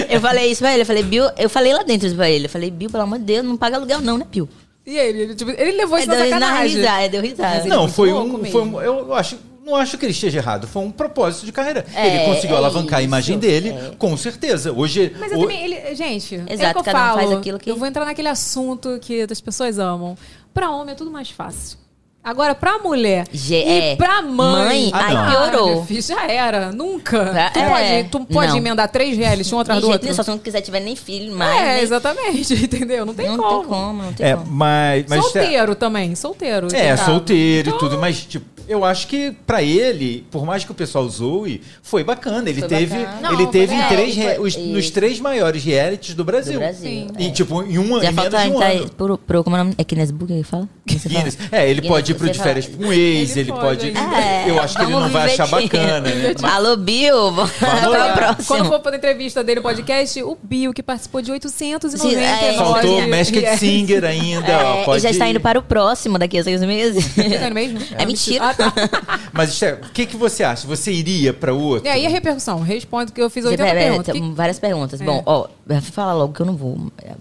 Eu 0.10 0.20
falei 0.22 0.52
isso 0.52 0.63
pra 0.64 0.72
ele, 0.74 0.82
eu 0.82 0.86
falei, 0.86 1.04
Bill, 1.04 1.26
eu 1.38 1.50
falei 1.50 1.74
lá 1.74 1.84
dentro 1.84 2.08
isso 2.08 2.16
pra 2.16 2.30
ele. 2.30 2.46
Eu 2.46 2.50
falei, 2.50 2.72
Bill, 2.72 2.90
pelo 2.90 3.04
amor 3.04 3.20
de 3.20 3.26
Deus, 3.26 3.46
não 3.46 3.58
paga 3.58 3.78
aluguel, 3.78 4.02
não, 4.02 4.18
né, 4.18 4.26
Bill? 4.30 4.48
E 4.86 4.98
ele? 4.98 5.22
Ele, 5.22 5.36
tipo, 5.36 5.52
ele 5.52 5.72
levou 5.78 5.98
isso 5.98 6.12
Aí 6.12 6.18
na 6.18 6.26
sacanagem. 6.26 6.78
risada, 6.78 7.10
deu 7.10 7.22
risada. 7.22 7.56
É 7.66 7.68
Não, 7.68 7.88
foi 7.88 8.12
um, 8.12 8.44
foi 8.46 8.62
um. 8.62 8.82
Eu 8.82 9.14
acho. 9.14 9.38
Não 9.66 9.78
acho 9.78 9.98
que 9.98 10.04
ele 10.06 10.12
esteja 10.12 10.40
errado. 10.40 10.68
Foi 10.68 10.84
um 10.84 10.92
propósito 10.92 11.46
de 11.46 11.54
carreira. 11.54 11.86
É, 11.96 12.08
ele 12.18 12.26
conseguiu 12.34 12.56
é 12.58 12.60
alavancar 12.60 13.00
a 13.00 13.02
imagem 13.02 13.36
isso, 13.38 13.42
dele, 13.48 13.70
é. 13.70 13.92
com 13.98 14.18
certeza. 14.18 14.74
Hoje. 14.74 15.16
Mas 15.18 15.32
eu 15.32 15.38
o- 15.38 15.42
também, 15.44 15.64
ele, 15.64 15.96
gente, 15.96 16.36
é 16.36 16.44
que 16.44 16.54
Exato, 16.54 16.80
eu 16.80 16.84
cada 16.84 16.98
um 16.98 17.02
falo. 17.02 17.18
faz 17.20 17.32
aquilo 17.32 17.58
que- 17.60 17.72
Eu 17.72 17.78
vou 17.78 17.88
entrar 17.88 18.04
naquele 18.04 18.28
assunto 18.28 19.00
que 19.02 19.22
as 19.22 19.40
pessoas 19.40 19.80
amam. 19.80 20.18
Pra 20.54 20.70
homem 20.70 20.92
é 20.92 20.96
tudo 20.96 21.10
mais 21.10 21.30
fácil. 21.30 21.78
Agora, 22.24 22.56
pra 22.56 22.80
mulher 22.80 23.26
Ge- 23.34 23.56
e 23.56 23.80
é. 23.92 23.96
pra 23.98 24.22
mãe, 24.22 24.90
Mãe, 24.90 24.92
aí 24.94 25.16
ah, 25.16 25.30
piorou. 25.30 25.68
meu 25.76 25.84
filho, 25.86 26.02
já 26.02 26.26
era. 26.26 26.72
Nunca. 26.72 27.52
Tu, 27.54 27.60
é, 27.60 27.70
pode, 27.70 28.10
tu 28.10 28.34
pode 28.34 28.52
não. 28.52 28.58
emendar 28.58 28.88
três 28.88 29.18
reality 29.18 29.54
um 29.54 29.60
atrás 29.60 29.80
De 29.82 29.86
do 29.86 29.92
outro. 29.92 30.06
nenhum, 30.06 30.16
só 30.16 30.24
se 30.24 30.30
não 30.30 30.38
quiser 30.38 30.62
tiver 30.62 30.80
nem 30.80 30.96
filho, 30.96 31.36
mais. 31.36 31.60
é, 31.62 31.74
nem- 31.74 31.84
exatamente, 31.84 32.54
entendeu? 32.64 33.06
Não 33.06 33.14
tem 33.14 33.28
não 33.28 33.38
como. 33.38 33.60
tem 33.60 33.68
como, 33.68 34.04
não 34.04 34.14
tem 34.14 34.26
É, 34.26 34.36
como. 34.38 34.46
mas. 34.52 35.06
mas 35.10 35.22
solteiro 35.22 35.76
também, 35.76 36.16
solteiro. 36.16 36.68
É, 36.74 36.96
solteiro 36.96 37.68
e 37.68 37.70
Então, 37.70 37.78
tudo, 37.78 37.98
mas, 38.00 38.20
tipo, 38.26 38.46
eu 38.68 38.84
acho 38.86 39.08
que 39.08 39.32
pra 39.46 39.62
ele, 39.62 40.26
por 40.32 40.46
mais 40.46 40.64
que 40.64 40.72
o 40.72 40.76
pessoal 40.76 41.08
zoe, 41.08 41.62
foi 41.82 42.04
bacana. 42.04 42.50
Ele 42.50 42.60
Foi 42.60 42.70
teve, 42.70 42.98
bacana. 42.98 43.28
ele 43.34 43.44
Não, 43.44 43.52
teve 43.52 43.68
foi 43.68 43.76
em 43.76 43.78
legal. 43.80 43.90
três, 43.90 44.16
Foi- 44.16 44.40
os- 44.40 44.56
nos 44.58 44.90
três 44.90 45.20
maiores 45.20 45.64
realities 45.64 46.14
do 46.16 46.24
Brasil. 46.24 46.54
Do 46.54 46.60
Brasil. 46.60 46.82
Sim. 46.90 47.08
é. 47.18 47.24
E, 47.24 47.32
tipo, 47.32 47.62
em 47.64 47.78
uma 47.78 48.02
Já 48.02 48.10
em 48.12 48.14
menos 48.14 48.42
de 48.44 48.50
um 48.50 48.62
ano. 48.62 48.90
pro, 48.92 49.18
pro, 49.18 49.44
como 49.44 49.56
é 49.56 49.62
o 49.62 49.64
nome? 49.66 49.76
É 49.78 49.84
Guinness 49.84 50.12
Book 50.12 50.34
que 50.34 50.44
fala? 50.44 50.68
Que 50.86 51.00
você 51.00 51.10
fala? 51.10 51.20
Guinness. 51.20 51.38
É, 51.52 51.64
ele 51.66 51.74
Guinness, 51.82 51.88
pode 51.90 52.12
ir 52.12 52.16
pro 52.16 52.30
de 52.30 52.40
férias 52.40 52.68
com 52.68 52.84
um 52.86 52.94
ex, 52.94 53.32
Ele 53.32 53.40
ele, 53.42 53.52
pode 53.52 53.92
pode. 53.92 53.98
É, 54.16 54.46
eu 54.50 54.62
acho 54.62 54.76
que 54.76 54.82
ele 54.84 54.92
não 54.92 55.10
vai 55.10 55.26
achar 55.34 55.48
bacana. 55.48 56.02
né? 56.10 56.34
Mas- 56.42 56.54
Alô, 56.54 56.76
Bill, 56.78 57.32
vamos 57.32 57.52
lá. 57.62 58.14
o 58.14 58.18
próximo. 58.18 58.46
Quando 58.48 58.66
for 58.68 58.80
pra 58.80 58.96
entrevista 58.96 59.44
dele 59.44 59.60
no 59.60 59.64
podcast, 59.64 60.22
o 60.24 60.38
Bill, 60.42 60.74
que 60.74 60.84
participou 60.84 61.22
de 61.22 61.32
899 61.32 62.16
é, 62.24 62.54
Faltou 62.54 62.96
Pode- 62.98 63.08
Masked. 63.10 63.58
Singer 63.58 64.04
ainda. 64.04 64.46
ó, 64.66 64.74
É, 64.82 64.84
pode 64.86 64.98
e 65.00 65.02
já 65.04 65.10
está 65.10 65.28
indo 65.28 65.40
para 65.40 65.58
o 65.60 65.62
próximo 65.62 66.18
daqui 66.18 66.38
a 66.38 66.44
seis 66.44 66.62
meses. 66.62 67.06
Indo 67.18 67.54
mesmo? 67.54 67.80
É 67.98 68.06
mentira. 68.06 68.53
Mas, 69.34 69.52
Esther, 69.54 69.80
o 69.84 69.90
que, 69.92 70.06
que 70.06 70.16
você 70.18 70.44
acha? 70.44 70.68
Você 70.68 70.92
iria 70.92 71.34
pra 71.34 71.54
outro? 71.54 71.88
E 71.88 71.90
aí 71.90 72.06
a 72.06 72.10
repercussão? 72.10 72.62
Responde 72.62 73.12
que 73.12 73.22
eu 73.22 73.30
fiz 73.30 73.44
Você 73.44 73.52
80 73.52 73.64
pera- 73.70 73.80
perguntas. 73.80 74.14
tem 74.14 74.22
Que- 74.30 74.36
Várias 74.36 74.60
perguntas. 74.60 75.02
É. 75.02 75.04
Bom, 75.06 75.24
ó, 75.26 75.48
fala 75.92 76.14
logo 76.14 76.34
que 76.34 76.42
eu 76.42 76.46
não 76.46 76.56
vou. 76.56 76.92
É, 77.02 77.14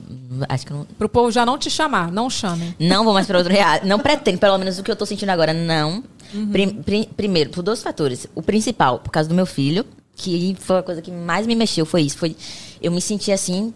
Acho 0.49 0.67
que 0.67 0.73
eu 0.73 0.79
não. 0.79 0.85
Pro 0.99 1.09
povo 1.09 1.31
já 1.31 1.45
não 1.45 1.59
te 1.59 1.71
chamar, 1.71 2.11
não 2.11 2.29
chamem. 2.31 2.75
Não 2.79 3.05
vou 3.05 3.13
mais 3.13 3.27
para 3.27 3.39
outro 3.39 3.53
reality. 3.53 3.87
Não 3.87 3.99
pretendo, 3.99 4.39
pelo 4.39 4.57
menos 4.59 4.79
o 4.79 4.83
que 4.83 4.91
eu 4.91 4.97
tô 4.97 5.05
sentindo 5.07 5.31
agora, 5.31 5.53
não. 5.53 6.03
Uhum. 6.35 6.51
Prim- 6.51 6.83
prim- 6.83 7.09
primeiro, 7.17 7.51
por 7.51 7.63
dois 7.63 7.83
fatores. 7.83 8.27
O 8.35 8.43
principal, 8.43 8.99
por 8.99 9.11
causa 9.11 9.29
do 9.29 9.35
meu 9.35 9.45
filho, 9.47 9.85
que 10.17 10.57
foi 10.59 10.79
a 10.79 10.83
coisa 10.83 11.03
que 11.03 11.11
mais 11.11 11.47
me 11.47 11.55
mexeu, 11.55 11.85
foi 11.85 12.03
isso. 12.03 12.17
Foi, 12.17 12.35
eu 12.81 12.91
me 12.91 13.01
senti 13.01 13.31
assim, 13.31 13.75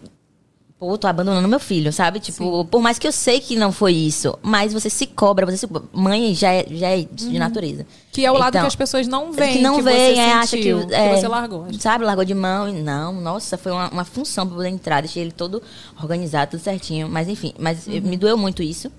pô, 0.79 0.97
tô 0.97 1.07
abandonando 1.07 1.47
meu 1.47 1.59
filho, 1.59 1.91
sabe? 1.91 2.19
Tipo, 2.19 2.63
por 2.65 2.81
mais 2.81 2.99
que 2.99 3.07
eu 3.07 3.11
sei 3.11 3.39
que 3.39 3.55
não 3.55 3.71
foi 3.71 3.93
isso, 3.93 4.37
mas 4.41 4.73
você 4.73 4.89
se 4.89 5.07
cobra, 5.07 5.45
você 5.45 5.57
se 5.57 5.67
Mãe 5.91 6.35
já 6.35 6.51
é, 6.53 6.65
já 6.69 6.89
é 6.89 7.07
de 7.11 7.37
natureza. 7.39 7.85
Que 8.11 8.25
é 8.25 8.31
o 8.31 8.35
lado 8.35 8.49
Então, 8.49 8.61
que 8.61 8.67
as 8.67 8.75
pessoas 8.75 9.07
não 9.07 9.31
veem. 9.31 9.57
que 9.57 9.61
não 9.61 9.77
que 9.77 9.83
você 9.83 9.89
é, 9.89 10.33
acha 10.33 10.57
que, 10.57 10.69
é, 10.69 11.15
você 11.15 11.27
largou. 11.27 11.65
Sabe, 11.79 12.05
largou 12.05 12.23
de 12.25 12.33
mão 12.33 12.67
e 12.69 12.73
não, 12.81 13.13
nossa, 13.13 13.57
foi 13.57 13.71
uma, 13.71 13.89
uma 13.89 14.05
função 14.05 14.45
pra 14.45 14.55
poder 14.55 14.69
entrar, 14.69 15.01
deixei 15.01 15.23
ele 15.23 15.31
todo 15.31 15.61
organizado, 16.01 16.51
tudo 16.51 16.61
certinho. 16.61 17.09
Mas 17.09 17.27
enfim, 17.27 17.53
mas 17.59 17.87
Uhum. 17.87 18.01
me 18.01 18.17
doeu 18.17 18.37
muito 18.37 18.61
isso. 18.61 18.91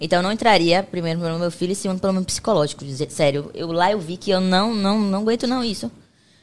Então 0.00 0.18
eu 0.18 0.22
não 0.22 0.32
entraria 0.32 0.82
primeiro 0.82 1.20
pelo 1.20 1.38
meu 1.38 1.50
filho 1.50 1.72
e 1.72 1.76
segundo 1.76 2.00
pelo 2.00 2.12
meu 2.12 2.24
psicológico. 2.24 2.84
Sério, 3.08 3.50
eu 3.54 3.70
lá 3.70 3.92
eu 3.92 4.00
vi 4.00 4.16
que 4.16 4.30
eu 4.30 4.40
não, 4.40 4.74
não, 4.74 4.98
não 4.98 5.20
aguento 5.20 5.46
não 5.46 5.62
isso. 5.62 5.90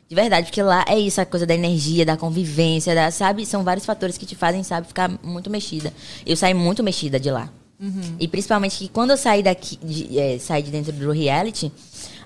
De 0.10 0.16
verdade, 0.16 0.48
porque 0.48 0.64
lá 0.64 0.84
é 0.88 0.98
isso, 0.98 1.22
a 1.22 1.26
coisa 1.26 1.46
da 1.46 1.54
energia, 1.54 2.04
da 2.04 2.18
convivência, 2.18 2.96
da, 2.96 3.12
sabe? 3.12 3.46
São 3.46 3.64
vários 3.64 3.86
fatores 3.86 4.18
que 4.18 4.26
te 4.26 4.36
fazem, 4.36 4.64
sabe, 4.64 4.88
ficar 4.88 5.08
muito 5.22 5.50
mexida. 5.52 5.94
Eu 6.26 6.36
saí 6.36 6.54
muito 6.54 6.82
mexida 6.82 7.20
de 7.20 7.30
lá. 7.30 7.50
E 8.20 8.28
principalmente 8.28 8.78
que 8.78 8.90
quando 8.90 9.12
eu 9.12 9.18
saí 9.18 9.42
daqui, 9.42 9.78
de, 9.82 10.20
é, 10.20 10.38
saí 10.38 10.62
de 10.62 10.70
dentro 10.70 10.92
do 10.92 11.12
reality, 11.12 11.72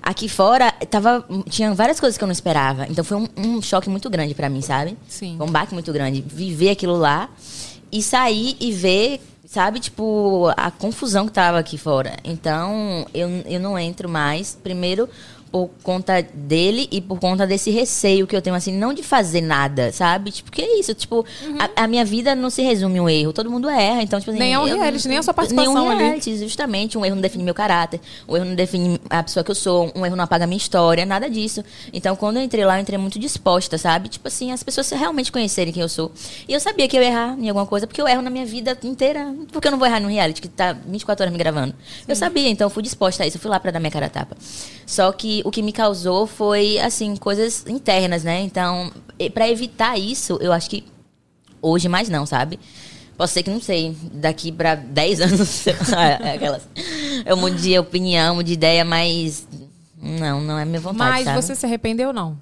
aqui 0.02 0.28
fora 0.28 0.72
tava, 0.90 1.24
tinha 1.48 1.72
várias 1.74 2.00
coisas 2.00 2.18
que 2.18 2.24
eu 2.24 2.26
não 2.26 2.32
esperava. 2.32 2.86
Então 2.88 3.04
foi 3.04 3.18
um, 3.18 3.28
um 3.36 3.62
choque 3.62 3.88
muito 3.88 4.10
grande 4.10 4.34
pra 4.34 4.48
mim, 4.48 4.60
sabe? 4.62 4.96
Sim. 5.06 5.36
Foi 5.36 5.46
um 5.46 5.50
baque 5.52 5.72
muito 5.72 5.92
grande. 5.92 6.24
Viver 6.26 6.70
aquilo 6.70 6.96
lá 6.96 7.30
e 7.92 8.02
sair 8.02 8.56
e 8.58 8.72
ver, 8.72 9.20
sabe, 9.46 9.78
tipo, 9.78 10.52
a 10.56 10.72
confusão 10.72 11.26
que 11.26 11.32
tava 11.32 11.60
aqui 11.60 11.78
fora. 11.78 12.16
Então, 12.24 13.06
eu, 13.14 13.28
eu 13.46 13.60
não 13.60 13.78
entro 13.78 14.08
mais. 14.08 14.58
Primeiro, 14.60 15.08
por 15.54 15.70
conta 15.84 16.20
dele 16.20 16.88
e 16.90 17.00
por 17.00 17.20
conta 17.20 17.46
desse 17.46 17.70
receio 17.70 18.26
que 18.26 18.34
eu 18.34 18.42
tenho, 18.42 18.56
assim, 18.56 18.76
não 18.76 18.92
de 18.92 19.04
fazer 19.04 19.40
nada, 19.40 19.92
sabe? 19.92 20.32
Tipo, 20.32 20.50
que 20.50 20.60
é 20.60 20.80
isso? 20.80 20.92
Tipo, 20.94 21.24
a, 21.76 21.84
a 21.84 21.86
minha 21.86 22.04
vida 22.04 22.34
não 22.34 22.50
se 22.50 22.60
resume 22.60 22.98
a 22.98 23.02
um 23.04 23.08
erro. 23.08 23.32
Todo 23.32 23.48
mundo 23.48 23.68
erra. 23.70 24.02
Então, 24.02 24.18
tipo 24.18 24.32
assim. 24.32 24.40
Nem 24.40 24.52
é 24.52 24.58
um 24.58 24.64
reality, 24.64 25.06
nem 25.06 25.18
a 25.18 25.22
sua 25.22 25.32
participação 25.32 25.72
nenhum 25.72 25.88
ali. 25.88 26.02
reality, 26.02 26.38
justamente. 26.38 26.98
Um 26.98 27.04
erro 27.04 27.14
não 27.14 27.22
define 27.22 27.44
meu 27.44 27.54
caráter. 27.54 28.00
Um 28.28 28.34
erro 28.34 28.46
não 28.46 28.56
define 28.56 29.00
a 29.08 29.22
pessoa 29.22 29.44
que 29.44 29.50
eu 29.52 29.54
sou. 29.54 29.92
Um 29.94 30.04
erro 30.04 30.16
não 30.16 30.24
apaga 30.24 30.42
a 30.42 30.46
minha 30.48 30.56
história. 30.56 31.06
Nada 31.06 31.30
disso. 31.30 31.64
Então, 31.92 32.16
quando 32.16 32.38
eu 32.38 32.42
entrei 32.42 32.64
lá, 32.64 32.76
eu 32.76 32.82
entrei 32.82 32.98
muito 32.98 33.16
disposta, 33.20 33.78
sabe? 33.78 34.08
Tipo 34.08 34.26
assim, 34.26 34.50
as 34.50 34.64
pessoas 34.64 34.90
realmente 34.90 35.30
conhecerem 35.30 35.72
quem 35.72 35.82
eu 35.82 35.88
sou. 35.88 36.10
E 36.48 36.52
eu 36.52 36.58
sabia 36.58 36.88
que 36.88 36.96
eu 36.96 37.00
ia 37.00 37.10
errar 37.10 37.38
em 37.38 37.48
alguma 37.48 37.64
coisa, 37.64 37.86
porque 37.86 38.02
eu 38.02 38.08
erro 38.08 38.22
na 38.22 38.30
minha 38.30 38.44
vida 38.44 38.76
inteira. 38.82 39.32
Porque 39.52 39.68
eu 39.68 39.70
não 39.70 39.78
vou 39.78 39.86
errar 39.86 40.00
no 40.00 40.08
reality, 40.08 40.42
que 40.42 40.48
tá 40.48 40.72
24 40.72 41.22
horas 41.22 41.32
me 41.32 41.38
gravando. 41.38 41.76
Eu 42.08 42.16
sabia, 42.16 42.48
então 42.48 42.66
eu 42.66 42.70
fui 42.70 42.82
disposta 42.82 43.22
a 43.22 43.26
isso. 43.28 43.36
Eu 43.36 43.40
fui 43.40 43.52
lá 43.52 43.60
pra 43.60 43.70
dar 43.70 43.78
minha 43.78 43.92
cara 43.92 44.06
a 44.06 44.10
tapa. 44.10 44.36
Só 44.86 45.10
que 45.12 45.42
o 45.44 45.50
que 45.50 45.62
me 45.62 45.72
causou 45.72 46.26
foi, 46.26 46.78
assim, 46.78 47.16
coisas 47.16 47.64
internas, 47.66 48.24
né? 48.24 48.42
Então, 48.42 48.92
pra 49.32 49.48
evitar 49.48 49.98
isso, 49.98 50.38
eu 50.40 50.52
acho 50.52 50.68
que 50.68 50.84
hoje 51.62 51.88
mais 51.88 52.08
não, 52.08 52.26
sabe? 52.26 52.58
Posso 53.16 53.32
ser 53.32 53.42
que 53.42 53.50
não 53.50 53.60
sei, 53.60 53.96
daqui 54.12 54.50
pra 54.50 54.74
10 54.74 55.20
anos, 55.22 55.66
é, 55.66 56.34
aquelas. 56.34 56.68
Eu 57.24 57.36
mudo 57.36 57.56
de 57.56 57.78
opinião, 57.78 58.42
de 58.42 58.52
ideia, 58.52 58.84
mas 58.84 59.46
não, 60.00 60.40
não 60.40 60.58
é 60.58 60.64
minha 60.64 60.80
vontade, 60.80 61.10
Mas 61.10 61.24
sabe? 61.24 61.42
você 61.42 61.54
se 61.54 61.64
arrependeu 61.64 62.12
não? 62.12 62.36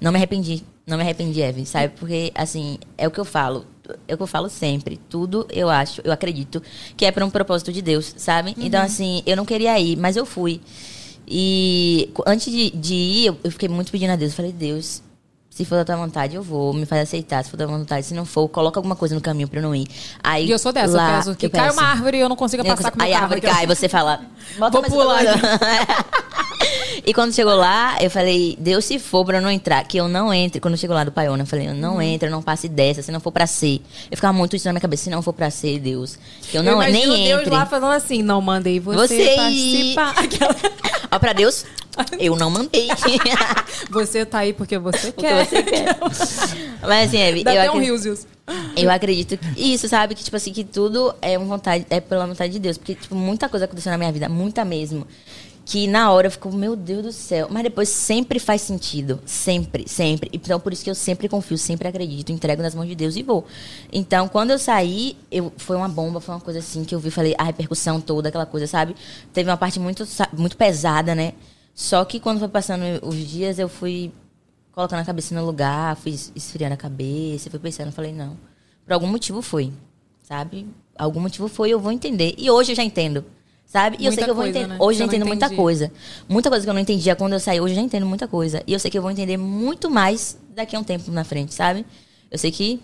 Não 0.00 0.12
me 0.12 0.18
arrependi. 0.18 0.62
Não 0.86 0.96
me 0.96 1.02
arrependi, 1.02 1.40
Eve, 1.42 1.66
sabe? 1.66 1.92
Porque, 1.98 2.32
assim, 2.34 2.78
é 2.96 3.06
o 3.06 3.10
que 3.10 3.18
eu 3.18 3.24
falo. 3.24 3.66
É 4.06 4.14
o 4.14 4.16
que 4.16 4.22
eu 4.22 4.26
falo 4.26 4.48
sempre. 4.48 4.98
Tudo 5.08 5.46
eu 5.50 5.68
acho, 5.68 6.00
eu 6.04 6.12
acredito 6.12 6.62
que 6.96 7.04
é 7.04 7.10
para 7.12 7.24
um 7.24 7.30
propósito 7.30 7.72
de 7.72 7.82
Deus, 7.82 8.14
sabe? 8.16 8.54
Então, 8.58 8.82
assim, 8.82 9.22
eu 9.26 9.36
não 9.36 9.44
queria 9.44 9.78
ir, 9.78 9.96
mas 9.96 10.16
eu 10.16 10.24
fui. 10.24 10.60
E 11.30 12.10
antes 12.26 12.50
de, 12.52 12.70
de 12.70 12.94
ir, 12.94 13.26
eu, 13.44 13.50
fiquei 13.50 13.68
muito 13.68 13.92
pedindo 13.92 14.10
a 14.12 14.16
Deus. 14.16 14.32
Eu 14.32 14.36
falei, 14.36 14.52
Deus, 14.52 15.02
se 15.50 15.64
for 15.64 15.76
da 15.76 15.84
tua 15.84 15.96
vontade, 15.96 16.34
eu 16.36 16.42
vou. 16.42 16.72
Me 16.72 16.86
faz 16.86 17.02
aceitar. 17.02 17.44
Se 17.44 17.50
for 17.50 17.56
da 17.56 17.66
tua 17.66 17.76
vontade, 17.76 18.06
se 18.06 18.14
não 18.14 18.24
for, 18.24 18.48
coloca 18.48 18.78
alguma 18.78 18.96
coisa 18.96 19.14
no 19.14 19.20
caminho 19.20 19.48
pra 19.48 19.58
eu 19.58 19.62
não 19.62 19.74
ir. 19.74 19.86
Aí, 20.22 20.46
E 20.46 20.50
eu 20.50 20.58
sou 20.58 20.72
dessa, 20.72 20.96
lá, 20.96 21.10
eu 21.10 21.16
peço 21.16 21.34
que 21.36 21.46
eu 21.46 21.50
cai 21.50 21.66
peço. 21.66 21.78
uma 21.78 21.88
árvore 21.88 22.16
e 22.16 22.20
eu 22.20 22.28
não 22.28 22.36
consigo 22.36 22.62
Eu 22.62 22.74
passar 22.74 22.90
com 22.90 22.98
o 22.98 23.02
Aí 23.02 23.10
meu 23.10 23.18
a 23.18 23.22
árvore 23.22 23.40
cai, 23.40 23.66
você 23.66 23.88
fala. 23.88 24.20
Bota 24.58 24.72
Vou 24.72 24.80
mais 24.82 24.92
pular. 24.92 25.24
E 27.06 27.14
quando 27.14 27.32
chegou 27.32 27.54
lá, 27.54 27.96
eu 28.00 28.10
falei, 28.10 28.56
Deus 28.58 28.84
se 28.84 28.98
for 28.98 29.24
pra 29.24 29.38
eu 29.38 29.42
não 29.42 29.50
entrar, 29.50 29.82
que 29.84 29.96
eu 29.96 30.08
não 30.08 30.32
entre. 30.34 30.60
Quando 30.60 30.76
chegou 30.76 30.94
lá 30.94 31.04
do 31.04 31.12
Paiona, 31.12 31.42
eu 31.42 31.46
falei, 31.46 31.68
eu 31.68 31.74
não 31.74 31.94
Uhum. 31.94 32.02
entro, 32.02 32.28
eu 32.28 32.32
não 32.32 32.42
passe 32.42 32.68
dessa, 32.68 33.00
se 33.02 33.10
não 33.12 33.20
for 33.20 33.32
pra 33.32 33.46
ser. 33.46 33.80
Eu 34.10 34.16
ficava 34.16 34.32
muito 34.32 34.54
isso 34.56 34.66
na 34.66 34.72
minha 34.72 34.80
cabeça, 34.80 35.04
se 35.04 35.10
não 35.10 35.22
for 35.22 35.32
pra 35.32 35.50
ser, 35.50 35.78
Deus. 35.78 36.18
Que 36.42 36.56
eu 36.58 36.62
Eu 36.62 36.64
não 36.64 36.82
imagino 36.82 37.12
nem 37.14 37.28
Deus 37.28 37.40
entre. 37.42 37.54
lá 37.54 37.64
falando 37.66 37.92
assim, 37.92 38.22
não 38.22 38.40
mandei 38.40 38.78
você, 38.80 39.06
Você 39.06 39.34
participar. 39.36 40.10
Aquela- 40.18 40.56
Ó, 41.10 41.18
pra 41.18 41.32
Deus, 41.32 41.64
eu 42.18 42.36
não 42.36 42.50
mandei. 42.50 42.88
Você 43.90 44.24
tá 44.26 44.38
aí 44.40 44.52
porque 44.52 44.78
você 44.78 45.10
Porque 45.12 45.26
quer. 45.26 45.46
você 45.46 45.62
quer. 45.62 45.96
Mas 46.82 47.08
assim, 47.08 47.18
Eve, 47.18 47.44
Dá 47.44 47.54
eu 47.54 47.60
até 47.60 47.70
um 47.70 47.74
acredito- 47.78 48.04
rios. 48.04 48.26
Eu 48.76 48.90
acredito 48.90 49.36
que 49.38 49.60
isso, 49.74 49.88
sabe? 49.88 50.14
Que, 50.14 50.24
tipo 50.24 50.36
assim, 50.36 50.52
que 50.52 50.64
tudo 50.64 51.14
é, 51.20 51.36
uma 51.36 51.46
vontade, 51.46 51.86
é 51.90 52.00
pela 52.00 52.26
vontade 52.26 52.52
de 52.52 52.58
Deus. 52.58 52.78
Porque, 52.78 52.94
tipo, 52.94 53.14
muita 53.14 53.48
coisa 53.48 53.64
aconteceu 53.66 53.90
na 53.92 53.98
minha 53.98 54.10
vida, 54.12 54.28
muita 54.28 54.64
mesmo. 54.64 55.06
Que 55.70 55.86
na 55.86 56.10
hora 56.10 56.28
eu 56.28 56.30
fico, 56.30 56.50
meu 56.50 56.74
Deus 56.74 57.02
do 57.02 57.12
céu. 57.12 57.46
Mas 57.50 57.62
depois 57.62 57.90
sempre 57.90 58.38
faz 58.38 58.62
sentido. 58.62 59.20
Sempre, 59.26 59.86
sempre. 59.86 60.30
Então, 60.32 60.58
por 60.58 60.72
isso 60.72 60.82
que 60.82 60.88
eu 60.88 60.94
sempre 60.94 61.28
confio, 61.28 61.58
sempre 61.58 61.86
acredito, 61.86 62.32
entrego 62.32 62.62
nas 62.62 62.74
mãos 62.74 62.88
de 62.88 62.94
Deus 62.94 63.16
e 63.16 63.22
vou. 63.22 63.44
Então, 63.92 64.28
quando 64.28 64.50
eu 64.50 64.58
saí, 64.58 65.14
eu, 65.30 65.52
foi 65.58 65.76
uma 65.76 65.86
bomba, 65.88 66.20
foi 66.20 66.34
uma 66.34 66.40
coisa 66.40 66.60
assim 66.60 66.84
que 66.84 66.94
eu 66.94 66.98
vi, 66.98 67.10
falei, 67.10 67.34
a 67.36 67.44
repercussão 67.44 68.00
toda, 68.00 68.30
aquela 68.30 68.46
coisa, 68.46 68.66
sabe? 68.66 68.96
Teve 69.30 69.50
uma 69.50 69.58
parte 69.58 69.78
muito, 69.78 70.06
muito 70.32 70.56
pesada, 70.56 71.14
né? 71.14 71.34
Só 71.74 72.02
que 72.06 72.18
quando 72.18 72.38
foi 72.38 72.48
passando 72.48 72.82
os 73.06 73.16
dias, 73.16 73.58
eu 73.58 73.68
fui 73.68 74.10
colocando 74.72 75.00
a 75.00 75.04
cabeça 75.04 75.34
no 75.34 75.44
lugar, 75.44 75.96
fui 75.96 76.12
es- 76.12 76.32
esfriando 76.34 76.72
a 76.74 76.78
cabeça, 76.78 77.50
fui 77.50 77.58
pensando, 77.58 77.92
falei, 77.92 78.12
não. 78.14 78.38
Por 78.86 78.94
algum 78.94 79.06
motivo 79.06 79.42
foi, 79.42 79.70
sabe? 80.22 80.66
Algum 80.96 81.20
motivo 81.20 81.46
foi, 81.46 81.68
eu 81.68 81.78
vou 81.78 81.92
entender. 81.92 82.34
E 82.38 82.50
hoje 82.50 82.72
eu 82.72 82.76
já 82.76 82.82
entendo, 82.82 83.22
sabe? 83.68 83.96
E 84.00 84.06
eu 84.06 84.10
Muita 84.10 84.14
sei 84.16 84.24
que 84.24 84.30
eu 84.30 84.34
vou 84.34 84.42
coisa, 84.44 84.58
entender. 84.58 84.74
né? 84.74 84.78
Hoje 84.80 84.98
eu 84.98 85.04
eu 85.04 85.06
entendo 85.06 85.26
muita 85.26 85.48
coisa. 85.50 85.92
Muita 86.28 86.48
coisa 86.50 86.64
que 86.66 86.70
eu 86.70 86.74
não 86.74 86.80
entendia 86.80 87.14
quando 87.14 87.34
eu 87.34 87.40
saí, 87.40 87.60
hoje 87.60 87.74
eu 87.74 87.76
já 87.76 87.82
entendo 87.82 88.06
muita 88.06 88.26
coisa. 88.26 88.62
E 88.66 88.72
eu 88.72 88.80
sei 88.80 88.90
que 88.90 88.98
eu 88.98 89.02
vou 89.02 89.10
entender 89.10 89.36
muito 89.36 89.88
mais 89.90 90.36
daqui 90.56 90.74
a 90.74 90.80
um 90.80 90.84
tempo 90.84 91.10
na 91.12 91.22
frente, 91.22 91.54
sabe? 91.54 91.86
Eu 92.30 92.38
sei 92.38 92.50
que 92.50 92.80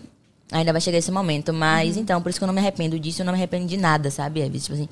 ainda 0.51 0.71
vai 0.71 0.79
chegar 0.79 0.99
esse 0.99 1.11
momento, 1.11 1.51
mas 1.51 1.97
então, 1.97 2.21
por 2.21 2.29
isso 2.29 2.39
que 2.39 2.43
eu 2.43 2.47
não 2.47 2.53
me 2.53 2.59
arrependo 2.61 2.99
disso, 2.99 3.21
eu 3.21 3.25
não 3.25 3.33
me 3.33 3.37
arrependo 3.39 3.65
de 3.65 3.77
nada, 3.77 4.11
sabe? 4.11 4.41
Eve? 4.41 4.59
Tipo 4.59 4.73
assim, 4.75 4.87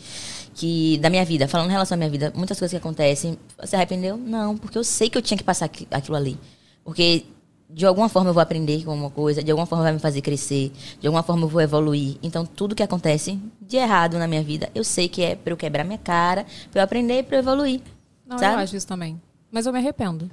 que 0.56 0.98
da 0.98 1.10
minha 1.12 1.24
vida, 1.24 1.48
falando 1.48 1.70
em 1.70 1.74
relação 1.74 1.96
à 1.96 1.98
minha 1.98 2.10
vida, 2.10 2.34
muitas 2.36 2.58
coisas 2.58 2.72
que 2.72 2.78
acontecem, 2.78 3.38
você 3.60 3.76
arrependeu? 3.76 4.18
Não, 4.18 4.58
porque 4.58 4.78
eu 4.78 4.84
sei 4.84 5.10
que 5.10 5.18
eu 5.18 5.22
tinha 5.22 5.38
que 5.38 5.44
passar 5.44 5.66
aqui- 5.66 5.88
aquilo 5.92 6.18
ali. 6.18 6.40
Porque 6.84 7.26
de 7.74 7.86
alguma 7.86 8.08
forma 8.08 8.30
eu 8.30 8.34
vou 8.34 8.42
aprender 8.42 8.84
com 8.84 8.92
alguma 8.92 9.10
coisa, 9.10 9.44
de 9.44 9.52
alguma 9.52 9.66
forma 9.66 9.84
vai 9.84 9.94
me 9.94 10.00
fazer 10.00 10.22
crescer, 10.22 10.72
de 11.00 11.08
alguma 11.08 11.24
forma 11.24 11.44
eu 11.44 11.50
vou 11.50 11.62
evoluir. 11.62 12.18
Então, 12.22 12.46
tudo 12.46 12.76
que 12.76 12.84
acontece 12.84 13.40
de 13.60 13.78
errado 13.78 14.18
na 14.20 14.28
minha 14.28 14.44
vida, 14.44 14.70
eu 14.76 14.84
sei 14.84 15.08
que 15.10 15.22
é 15.22 15.36
pra 15.36 15.54
eu 15.54 15.58
quebrar 15.58 15.84
minha 15.84 15.98
cara, 15.98 16.46
pra 16.72 16.82
eu 16.82 16.84
aprender 16.84 17.20
e 17.20 17.24
pra 17.24 17.38
eu 17.38 17.40
evoluir. 17.40 17.82
Não, 18.26 18.38
sabe? 18.38 18.56
eu 18.56 18.60
acho 18.60 18.76
isso 18.76 18.88
também. 18.88 19.20
Mas 19.52 19.66
eu 19.66 19.74
me 19.74 19.80
arrependo. 19.80 20.30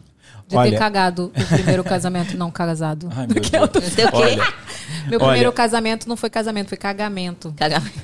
De 0.50 0.56
Olha- 0.56 0.70
ter 0.72 0.78
cagado 0.78 1.30
o 1.36 1.46
primeiro 1.46 1.84
casamento 1.84 2.36
não 2.36 2.50
casado. 2.50 3.08
Ai, 3.16 3.26
Que 3.28 3.56
eu 3.56 3.68
tô-. 3.68 3.78
Olha, 4.12 4.36
Meu 5.08 5.18
Olha- 5.20 5.28
primeiro 5.28 5.52
casamento 5.52 6.08
não 6.08 6.16
foi 6.16 6.28
casamento, 6.28 6.68
foi 6.68 6.76
cagamento. 6.76 7.54
Cagamento. 7.56 7.94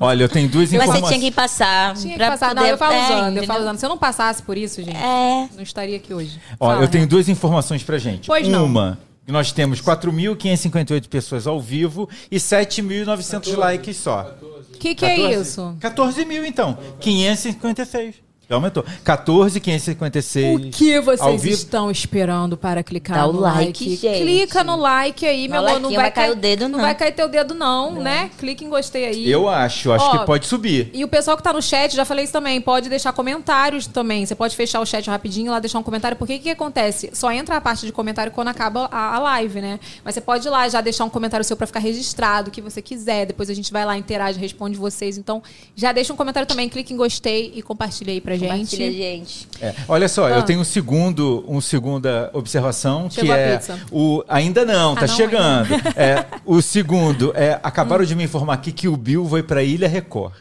olha, 0.00 0.24
eu 0.24 0.28
tenho 0.28 0.46
duas 0.48 0.70
Mas 0.70 0.78
você 0.82 0.84
informações. 0.88 1.08
tinha 1.18 1.30
que 1.30 1.34
passar. 1.34 1.94
Tinha 1.94 2.12
que 2.12 2.18
passar. 2.24 2.48
poder- 2.50 2.60
Não, 2.60 2.66
eu 2.68 2.76
falo 2.78 2.92
é, 2.92 3.04
usando, 3.04 3.36
eu 3.38 3.44
falo 3.44 3.60
usando. 3.62 3.78
Se 3.78 3.86
eu 3.86 3.88
não 3.88 3.96
passasse 3.98 4.42
por 4.42 4.58
isso, 4.58 4.82
gente, 4.82 4.96
É. 4.96 5.48
não 5.56 5.62
estaria 5.62 5.96
aqui 5.96 6.12
hoje. 6.12 6.38
Ó, 6.60 6.66
Fala, 6.66 6.82
eu 6.82 6.88
tenho 6.88 7.02
Renato. 7.04 7.10
duas 7.16 7.28
informações 7.30 7.82
pra 7.82 7.96
gente. 7.96 8.26
Pois 8.26 8.46
não. 8.46 8.66
Uma, 8.66 8.98
nós 9.26 9.50
temos 9.50 9.80
4.558 9.80 11.08
pessoas 11.08 11.46
ao 11.46 11.58
vivo 11.58 12.06
e 12.30 12.38
7.900 12.38 13.54
likes 13.56 13.96
só. 13.96 14.34
O 14.74 14.78
que, 14.78 14.94
que 14.94 15.04
é 15.06 15.16
14? 15.16 15.40
isso? 15.40 15.76
14 15.80 16.24
mil, 16.26 16.44
então. 16.44 16.76
556. 17.00 18.16
Já 18.48 18.56
aumentou. 18.56 18.84
14,556. 19.04 20.66
O 20.66 20.70
que 20.70 21.00
vocês 21.00 21.44
estão 21.44 21.90
esperando 21.90 22.56
para 22.56 22.82
clicar 22.82 23.18
Dá 23.18 23.26
o 23.26 23.32
no 23.32 23.40
like, 23.40 23.64
like? 23.64 23.96
gente. 23.96 24.22
Clica 24.22 24.62
no 24.62 24.76
like 24.76 25.26
aí, 25.26 25.48
meu 25.48 25.60
amor. 25.60 25.80
Não 25.80 25.90
vai 25.90 26.04
vai 26.04 26.10
cair 26.10 26.30
o 26.30 26.36
dedo, 26.36 26.68
não. 26.68 26.80
vai 26.80 26.94
cair 26.94 27.12
teu 27.12 27.28
dedo, 27.28 27.54
não, 27.54 27.92
né? 27.92 28.30
Clique 28.38 28.64
em 28.64 28.68
gostei 28.68 29.06
aí. 29.06 29.30
Eu 29.30 29.48
acho, 29.48 29.92
acho 29.92 30.04
Ó, 30.04 30.18
que 30.18 30.26
pode 30.26 30.46
subir. 30.46 30.90
E 30.92 31.02
o 31.04 31.08
pessoal 31.08 31.36
que 31.36 31.42
tá 31.42 31.52
no 31.52 31.62
chat, 31.62 31.94
já 31.94 32.04
falei 32.04 32.24
isso 32.24 32.32
também, 32.32 32.60
pode 32.60 32.88
deixar 32.88 33.12
comentários 33.12 33.86
também. 33.86 34.26
Você 34.26 34.34
pode 34.34 34.54
fechar 34.54 34.80
o 34.80 34.86
chat 34.86 35.08
rapidinho 35.08 35.50
lá, 35.50 35.58
deixar 35.58 35.78
um 35.78 35.82
comentário. 35.82 36.16
Porque 36.16 36.34
o 36.34 36.36
que, 36.36 36.42
que 36.44 36.50
acontece? 36.50 37.10
Só 37.12 37.32
entra 37.32 37.56
a 37.56 37.60
parte 37.60 37.86
de 37.86 37.92
comentário 37.92 38.30
quando 38.32 38.48
acaba 38.48 38.88
a, 38.90 39.16
a 39.16 39.18
live, 39.18 39.60
né? 39.60 39.80
Mas 40.04 40.14
você 40.14 40.20
pode 40.20 40.46
ir 40.46 40.50
lá 40.50 40.68
já 40.68 40.80
deixar 40.80 41.04
um 41.04 41.10
comentário 41.10 41.44
seu 41.44 41.56
pra 41.56 41.66
ficar 41.66 41.80
registrado, 41.80 42.48
o 42.48 42.52
que 42.52 42.60
você 42.60 42.82
quiser. 42.82 43.26
Depois 43.26 43.48
a 43.48 43.54
gente 43.54 43.72
vai 43.72 43.84
lá, 43.84 43.96
interage, 43.96 44.38
responde 44.38 44.76
vocês. 44.76 45.16
Então, 45.16 45.42
já 45.74 45.92
deixa 45.92 46.12
um 46.12 46.16
comentário 46.16 46.46
também, 46.46 46.68
clique 46.68 46.92
em 46.92 46.96
gostei 46.96 47.52
e 47.54 47.62
compartilha 47.62 48.12
aí 48.12 48.20
pra 48.20 48.33
gente. 48.36 48.50
Compartilha, 48.50 48.92
gente. 48.92 49.48
É, 49.60 49.74
Olha 49.88 50.08
só, 50.08 50.26
Ah. 50.26 50.30
eu 50.30 50.42
tenho 50.42 50.60
um 50.60 50.64
segundo, 50.64 51.44
um 51.48 51.60
segunda 51.60 52.30
observação 52.32 53.08
que 53.08 53.14
Chegou 53.16 53.34
a 53.34 53.38
é 53.38 53.56
pizza. 53.56 53.78
o 53.90 54.22
ainda 54.28 54.64
não, 54.64 54.94
tá 54.94 55.04
Ah, 55.04 55.06
não 55.08 55.14
chegando. 55.16 55.68
É, 55.96 56.24
o 56.44 56.60
segundo 56.62 57.32
é 57.36 57.58
acabaram 57.62 58.04
de 58.04 58.14
me 58.14 58.24
informar 58.24 58.54
aqui 58.54 58.72
que 58.72 58.88
o 58.88 58.96
Bill 58.96 59.24
vai 59.24 59.42
pra 59.42 59.62
Ilha 59.62 59.88
Record. 59.88 60.32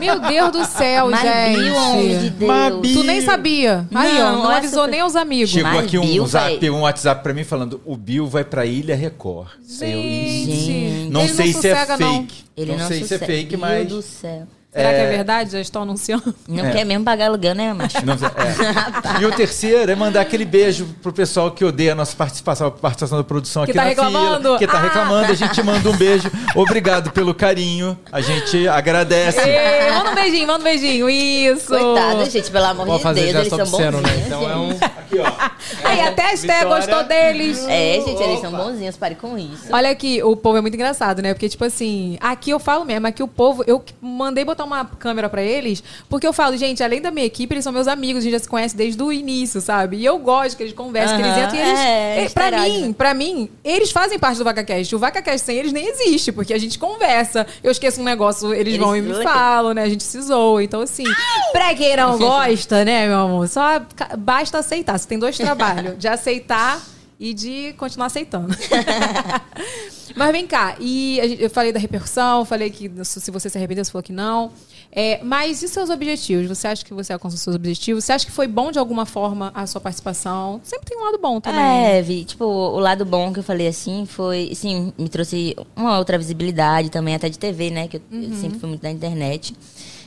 Meu 0.00 0.18
Deus 0.20 0.50
do 0.50 0.64
céu, 0.64 1.08
Mas 1.08 1.20
gente. 1.20 1.58
Bill, 1.60 1.74
homem 1.76 2.18
de 2.18 2.30
Deus. 2.30 2.48
Mas 2.50 2.74
Bill- 2.80 2.94
Tu 3.00 3.02
nem 3.04 3.20
sabia. 3.20 3.86
Aí, 3.94 4.20
ó, 4.20 4.32
Não, 4.32 4.42
não 4.44 4.50
avisou 4.50 4.80
foi- 4.82 4.90
nem 4.90 5.02
os 5.04 5.14
amigos. 5.14 5.50
Chegou 5.50 5.70
Mas 5.70 5.84
aqui 5.84 5.98
um, 5.98 6.02
Bill 6.06 6.26
zap, 6.26 6.58
vai- 6.58 6.70
um 6.70 6.80
WhatsApp 6.80 7.22
pra 7.22 7.32
mim 7.32 7.44
falando 7.44 7.80
o 7.84 7.96
Bill 7.96 8.26
vai 8.26 8.42
pra 8.44 8.66
Ilha 8.66 8.96
Record. 8.96 9.48
Eu- 9.80 9.86
Gente, 9.86 11.08
não 11.10 11.22
ele 11.22 11.34
sei 11.34 11.52
se 11.52 11.68
é 11.68 11.74
sossega, 11.76 11.96
não. 11.98 12.20
fake. 12.22 12.44
Ele 12.56 12.72
não, 12.72 12.78
não, 12.78 12.88
sei 12.88 13.04
se 13.04 13.14
é 13.14 13.18
fake, 13.18 13.56
Meu 13.56 13.60
mas 13.60 13.88
do 13.88 14.02
céu. 14.02 14.46
Será 14.76 14.88
que 14.90 14.94
é 14.96 15.04
É. 15.04 15.08
verdade? 15.08 15.50
Já 15.52 15.60
estão 15.60 15.82
anunciando. 15.82 16.34
Não 16.46 16.66
É. 16.66 16.70
quer 16.70 16.84
mesmo 16.84 17.04
pagar 17.04 17.26
aluguel, 17.26 17.54
né, 17.54 17.72
macho? 17.72 17.96
Não, 18.04 18.14
é. 18.14 18.16
E 19.20 19.24
o 19.24 19.32
terceiro 19.32 19.90
é 19.90 19.94
mandar 19.94 20.20
aquele 20.20 20.44
beijo 20.44 20.86
pro 21.02 21.12
pessoal 21.12 21.50
que 21.50 21.64
odeia 21.64 21.92
a 21.92 21.94
nossa 21.94 22.14
participação, 22.16 22.66
a 22.66 22.70
participação 22.70 23.18
da 23.18 23.24
produção 23.24 23.64
Que 23.64 23.70
aqui 23.70 23.78
tá 23.78 23.84
na 23.84 23.88
reclamando? 23.90 24.42
fila. 24.42 24.58
Que 24.58 24.66
tá 24.66 24.78
Ah! 24.78 24.82
reclamando, 24.82 25.32
a 25.32 25.34
gente 25.34 25.62
manda 25.62 25.88
um 25.88 25.96
beijo. 25.96 26.30
Obrigado 26.54 27.10
pelo 27.10 27.34
carinho. 27.34 27.98
A 28.12 28.20
gente 28.20 28.68
agradece. 28.68 29.40
Ê, 29.40 29.90
manda 29.92 30.10
um 30.10 30.14
beijinho, 30.14 30.46
manda 30.46 30.60
um 30.60 30.64
beijinho. 30.64 31.08
Isso. 31.10 31.68
Coitado, 31.68 32.24
gente, 32.30 32.50
pelo 32.50 32.64
amor 32.66 32.86
Pode 32.86 32.98
de 32.98 33.02
fazer 33.02 33.20
Deus, 33.32 33.34
eles 33.36 33.48
são 33.48 33.58
obsceno, 33.60 34.00
né? 34.00 34.08
bonzinhos, 34.08 34.26
Então 34.26 34.50
é 34.50 34.56
um. 34.56 34.70
gente. 34.72 34.96
Aí 35.84 36.00
até 36.00 36.26
a 36.30 36.34
Esté 36.34 36.58
Vitória. 36.60 36.76
gostou 36.86 37.04
deles. 37.04 37.64
É, 37.68 38.00
gente, 38.04 38.22
eles 38.22 38.40
são 38.40 38.52
bonzinhos, 38.52 38.96
pare 38.96 39.14
com 39.14 39.38
isso. 39.38 39.68
Olha 39.72 39.90
aqui, 39.90 40.22
o 40.22 40.36
povo 40.36 40.58
é 40.58 40.60
muito 40.60 40.74
engraçado, 40.74 41.22
né? 41.22 41.32
Porque, 41.32 41.48
tipo 41.48 41.64
assim, 41.64 42.18
aqui 42.20 42.50
eu 42.50 42.58
falo 42.58 42.84
mesmo, 42.84 43.06
aqui 43.06 43.22
o 43.22 43.28
povo, 43.28 43.64
eu 43.66 43.82
mandei 44.00 44.44
botar 44.44 44.65
uma 44.66 44.84
câmera 44.84 45.28
pra 45.28 45.42
eles, 45.42 45.82
porque 46.08 46.26
eu 46.26 46.32
falo, 46.32 46.56
gente, 46.56 46.82
além 46.82 47.00
da 47.00 47.10
minha 47.10 47.26
equipe, 47.26 47.54
eles 47.54 47.64
são 47.64 47.72
meus 47.72 47.88
amigos, 47.88 48.20
a 48.20 48.24
gente 48.24 48.32
já 48.32 48.38
se 48.38 48.48
conhece 48.48 48.76
desde 48.76 49.02
o 49.02 49.12
início, 49.12 49.60
sabe? 49.60 49.96
E 49.98 50.04
eu 50.04 50.18
gosto 50.18 50.56
que 50.56 50.62
eles 50.62 50.72
conversem, 50.74 51.16
que 51.16 51.22
eles 51.22 51.36
entram 51.36 51.54
e 51.54 51.60
eles. 51.60 51.80
é, 51.80 52.24
eh, 52.24 52.28
pra 52.28 52.48
interagem, 52.48 52.80
mim, 52.80 52.88
né? 52.88 52.94
pra 52.96 53.14
mim, 53.14 53.50
eles 53.64 53.90
fazem 53.90 54.18
parte 54.18 54.38
do 54.38 54.44
VacaCast. 54.44 54.94
O 54.94 54.98
VacaCast 54.98 55.46
sem 55.46 55.56
eles 55.56 55.72
nem 55.72 55.88
existe, 55.88 56.32
porque 56.32 56.52
a 56.52 56.58
gente 56.58 56.78
conversa. 56.78 57.46
Eu 57.62 57.70
esqueço 57.70 58.00
um 58.00 58.04
negócio, 58.04 58.52
eles, 58.52 58.74
Eles 58.74 58.78
vão 58.78 58.96
e 58.96 59.02
me 59.02 59.22
falam, 59.22 59.72
né? 59.72 59.82
A 59.82 59.88
gente 59.88 60.02
se 60.02 60.20
zoa. 60.20 60.62
Então, 60.62 60.80
assim, 60.80 61.04
pra 61.52 61.74
quem 61.74 61.96
não 61.96 62.18
gosta, 62.18 62.84
né, 62.84 63.06
meu 63.06 63.18
amor, 63.18 63.48
só 63.48 63.80
basta 64.18 64.58
aceitar. 64.58 64.98
Você 64.98 65.08
tem 65.08 65.18
dois 65.18 65.36
trabalhos: 65.36 65.98
de 65.98 66.08
aceitar 66.08 66.80
e 67.18 67.32
de 67.34 67.72
continuar 67.74 68.06
aceitando. 68.06 68.54
Mas 70.14 70.32
vem 70.32 70.46
cá, 70.46 70.76
e 70.80 71.18
gente- 71.22 71.42
eu 71.42 71.50
falei 71.50 71.72
da 71.72 71.78
repercussão, 71.78 72.44
falei 72.44 72.70
que 72.70 72.90
se 73.04 73.30
você 73.30 73.50
se 73.50 73.58
arrependeu, 73.58 73.84
você 73.84 73.90
falou 73.90 74.02
que 74.02 74.12
não. 74.12 74.50
É, 74.90 75.20
mas 75.22 75.62
e 75.62 75.68
seus 75.68 75.90
objetivos? 75.90 76.46
Você 76.46 76.66
acha 76.68 76.82
que 76.84 76.94
você 76.94 77.12
alcançou 77.12 77.36
seus 77.38 77.54
objetivos? 77.56 78.04
Você 78.04 78.12
acha 78.12 78.24
que 78.24 78.32
foi 78.32 78.46
bom 78.46 78.70
de 78.70 78.78
alguma 78.78 79.04
forma 79.04 79.50
a 79.54 79.66
sua 79.66 79.80
participação? 79.80 80.58
Sempre 80.62 80.86
tem 80.86 80.98
um 80.98 81.04
lado 81.04 81.18
bom 81.18 81.38
também. 81.38 81.60
É, 81.86 82.00
Vi, 82.00 82.24
tipo, 82.24 82.44
o 82.44 82.78
lado 82.78 83.04
bom 83.04 83.30
que 83.32 83.40
eu 83.40 83.42
falei 83.44 83.66
assim 83.66 84.06
foi, 84.06 84.52
sim, 84.54 84.92
me 84.96 85.08
trouxe 85.08 85.54
uma 85.74 85.98
outra 85.98 86.16
visibilidade 86.16 86.88
também, 86.90 87.14
até 87.14 87.28
de 87.28 87.38
TV, 87.38 87.70
né? 87.70 87.88
Que 87.88 87.98
eu, 87.98 88.02
eu 88.10 88.32
sempre 88.36 88.58
fui 88.58 88.68
muito 88.70 88.80
da 88.82 88.90
internet. 88.90 89.54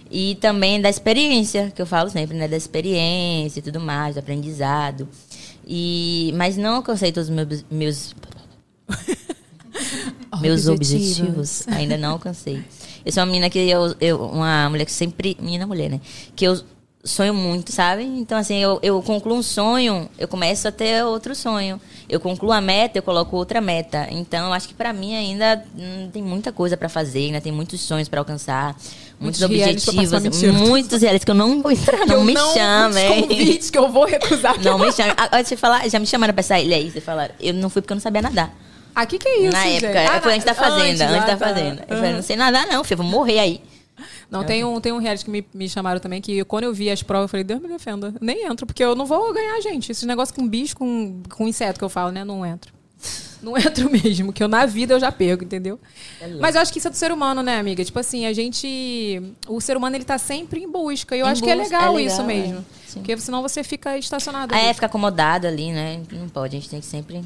E 0.10 0.36
também 0.36 0.82
da 0.82 0.90
experiência, 0.90 1.72
que 1.76 1.80
eu 1.80 1.86
falo 1.86 2.10
sempre, 2.10 2.36
né? 2.36 2.48
Da 2.48 2.58
experiência 2.58 3.60
e 3.60 3.62
tudo 3.62 3.80
mais, 3.80 4.16
do 4.16 4.20
aprendizado. 4.20 5.08
E, 5.72 6.34
mas 6.36 6.58
não 6.58 6.78
alcancei 6.78 7.12
todos 7.12 7.30
os 7.30 7.36
meus, 7.36 7.64
meus, 7.70 8.16
meus 10.42 10.68
Objetivos. 10.68 10.70
objetivos. 10.70 11.68
Ainda 11.68 11.96
não 11.96 12.14
alcancei. 12.14 12.64
Eu 13.06 13.12
sou 13.12 13.22
uma 13.22 13.28
menina 13.28 13.52
que 13.52 13.60
eu, 13.60 13.96
eu. 14.02 14.20
Uma 14.20 14.68
mulher 14.68 14.86
que 14.86 14.92
sempre. 14.92 15.38
Menina 15.40 15.68
mulher, 15.68 15.92
né? 15.92 16.02
Que 16.36 16.46
eu 16.46 16.60
sonho 17.04 17.34
muito, 17.36 17.72
sabe? 17.72 18.04
Então, 18.04 18.38
assim, 18.38 18.58
eu, 18.58 18.80
eu 18.82 19.02
concluo 19.02 19.38
um 19.38 19.44
sonho, 19.44 20.10
eu 20.18 20.28
começo 20.28 20.68
a 20.68 20.72
ter 20.72 21.04
outro 21.06 21.36
sonho. 21.36 21.80
Eu 22.10 22.20
concluo 22.20 22.52
a 22.52 22.60
meta, 22.60 22.98
eu 22.98 23.04
coloco 23.04 23.38
outra 23.38 23.62
meta. 23.62 24.08
Então, 24.10 24.48
eu 24.48 24.54
acho 24.54 24.68
que 24.68 24.74
pra 24.74 24.92
mim 24.92 25.16
ainda 25.16 25.64
hum, 25.78 26.10
tem 26.12 26.22
muita 26.22 26.52
coisa 26.52 26.76
pra 26.76 26.90
fazer, 26.90 27.28
ainda 27.28 27.40
tem 27.42 27.52
muitos 27.52 27.80
sonhos 27.82 28.10
pra 28.10 28.20
alcançar, 28.20 28.76
muitos, 29.20 29.42
objetivos, 29.42 30.42
muitos 30.54 31.02
reais 31.02 31.24
que 31.24 31.32
eu 31.32 31.36
não 31.36 31.62
vou 31.62 31.72
entrar, 31.72 32.00
Que 32.00 32.06
não 32.08 32.16
eu 32.18 32.24
me 32.24 32.34
não- 32.34 32.54
chamem. 32.54 33.22
convites 33.24 33.70
que 33.70 33.78
eu 33.78 33.90
vou 33.92 34.06
recusar. 34.06 34.60
Não 34.64 34.80
me 34.80 34.92
chamem. 34.92 35.14
Ah, 35.18 35.28
Deixa 35.38 35.54
eu 35.54 35.58
falar, 35.58 35.88
já 35.90 36.00
me 36.00 36.08
chamaram 36.08 36.34
pra 36.34 36.40
essa 36.42 36.58
ilha 36.60 36.76
aí, 36.78 36.90
você 36.90 37.02
falaram. 37.02 37.34
Eu 37.40 37.54
não 37.54 37.70
fui 37.70 37.82
porque 37.82 37.94
eu 37.94 37.96
não 37.96 38.02
sabia 38.02 38.22
nadar. 38.22 38.54
Ah, 38.96 39.06
que 39.06 39.18
que 39.18 39.28
é 39.28 39.42
isso, 39.44 39.52
Na 39.54 39.64
gente? 39.64 39.86
época, 39.86 40.12
Ah, 40.18 40.22
foi 40.22 40.34
antes 40.34 40.46
da 40.46 40.54
fazenda, 40.54 41.06
antes, 41.06 41.24
ah, 41.24 41.26
da 41.26 41.38
tá. 41.38 41.38
fazenda. 41.38 41.86
Eu 41.88 41.96
falei, 41.98 42.14
não 42.14 42.22
sei 42.22 42.36
nadar 42.36 42.68
não, 42.68 42.84
filho, 42.84 42.98
vou 42.98 43.06
morrer 43.06 43.40
aí. 43.40 43.62
Não, 44.32 44.44
tem 44.44 44.64
um, 44.64 44.80
tem 44.80 44.92
um 44.92 44.98
reality 44.98 45.26
que 45.26 45.32
me, 45.32 45.46
me 45.54 45.68
chamaram 45.68 46.00
também, 46.00 46.22
que 46.22 46.44
quando 46.46 46.64
eu 46.66 46.74
vi 46.74 46.90
as 46.90 47.02
provas, 47.04 47.26
eu 47.26 47.30
falei, 47.30 47.44
Deus 47.44 47.62
me 47.62 47.68
defenda. 47.68 48.14
Nem 48.22 48.46
entro, 48.46 48.66
porque 48.66 48.84
eu 48.84 48.96
não 48.96 49.06
vou 49.06 49.34
ganhar, 49.34 49.60
gente. 49.62 49.92
Esses 49.92 50.04
negócios 50.04 50.36
com 50.36 50.48
bicho, 50.48 50.76
com, 50.76 51.22
com 51.30 51.48
inseto 51.48 51.78
que 51.80 51.84
eu 51.86 51.90
falo, 51.90 52.12
né? 52.12 52.24
Não 52.24 52.46
entro. 52.46 52.72
Não 53.42 53.56
entro 53.58 53.90
mesmo, 53.90 54.34
que 54.34 54.44
eu 54.44 54.48
na 54.48 54.66
vida 54.66 54.94
eu 54.94 55.00
já 55.00 55.12
perco, 55.12 55.44
entendeu? 55.44 55.80
Mas 56.40 56.56
eu 56.56 56.62
acho 56.62 56.72
que 56.72 56.80
isso 56.80 56.88
é 56.88 56.92
do 56.92 56.98
ser 56.98 57.12
humano, 57.12 57.42
né, 57.42 57.58
amiga? 57.60 57.84
Tipo 57.84 58.00
assim, 58.00 58.26
a 58.26 58.34
gente. 58.34 59.22
O 59.48 59.62
ser 59.62 59.78
humano, 59.78 59.96
ele 59.96 60.04
tá 60.06 60.18
sempre 60.18 60.62
em 60.62 60.70
busca. 60.70 61.16
E 61.16 61.20
eu 61.20 61.28
Em 61.28 61.30
acho 61.30 61.42
que 61.42 61.50
é 61.50 61.56
legal, 61.56 61.94
é 61.94 61.98
legal, 61.98 62.00
isso 62.00 62.22
é. 62.22 62.26
mesmo. 62.26 62.66
Sim. 62.88 63.00
Porque 63.00 63.18
senão 63.18 63.42
você 63.42 63.64
fica 63.64 63.98
estacionado. 63.98 64.54
Ah, 64.54 64.58
ali. 64.58 64.68
é, 64.68 64.74
ficar 64.74 64.88
acomodado 64.88 65.48
ali, 65.48 65.72
né? 65.72 66.02
Não 66.12 66.28
pode, 66.30 66.58
a 66.58 66.60
gente 66.60 66.70
tem 66.70 66.80
que 66.80 66.86
sempre 66.86 67.24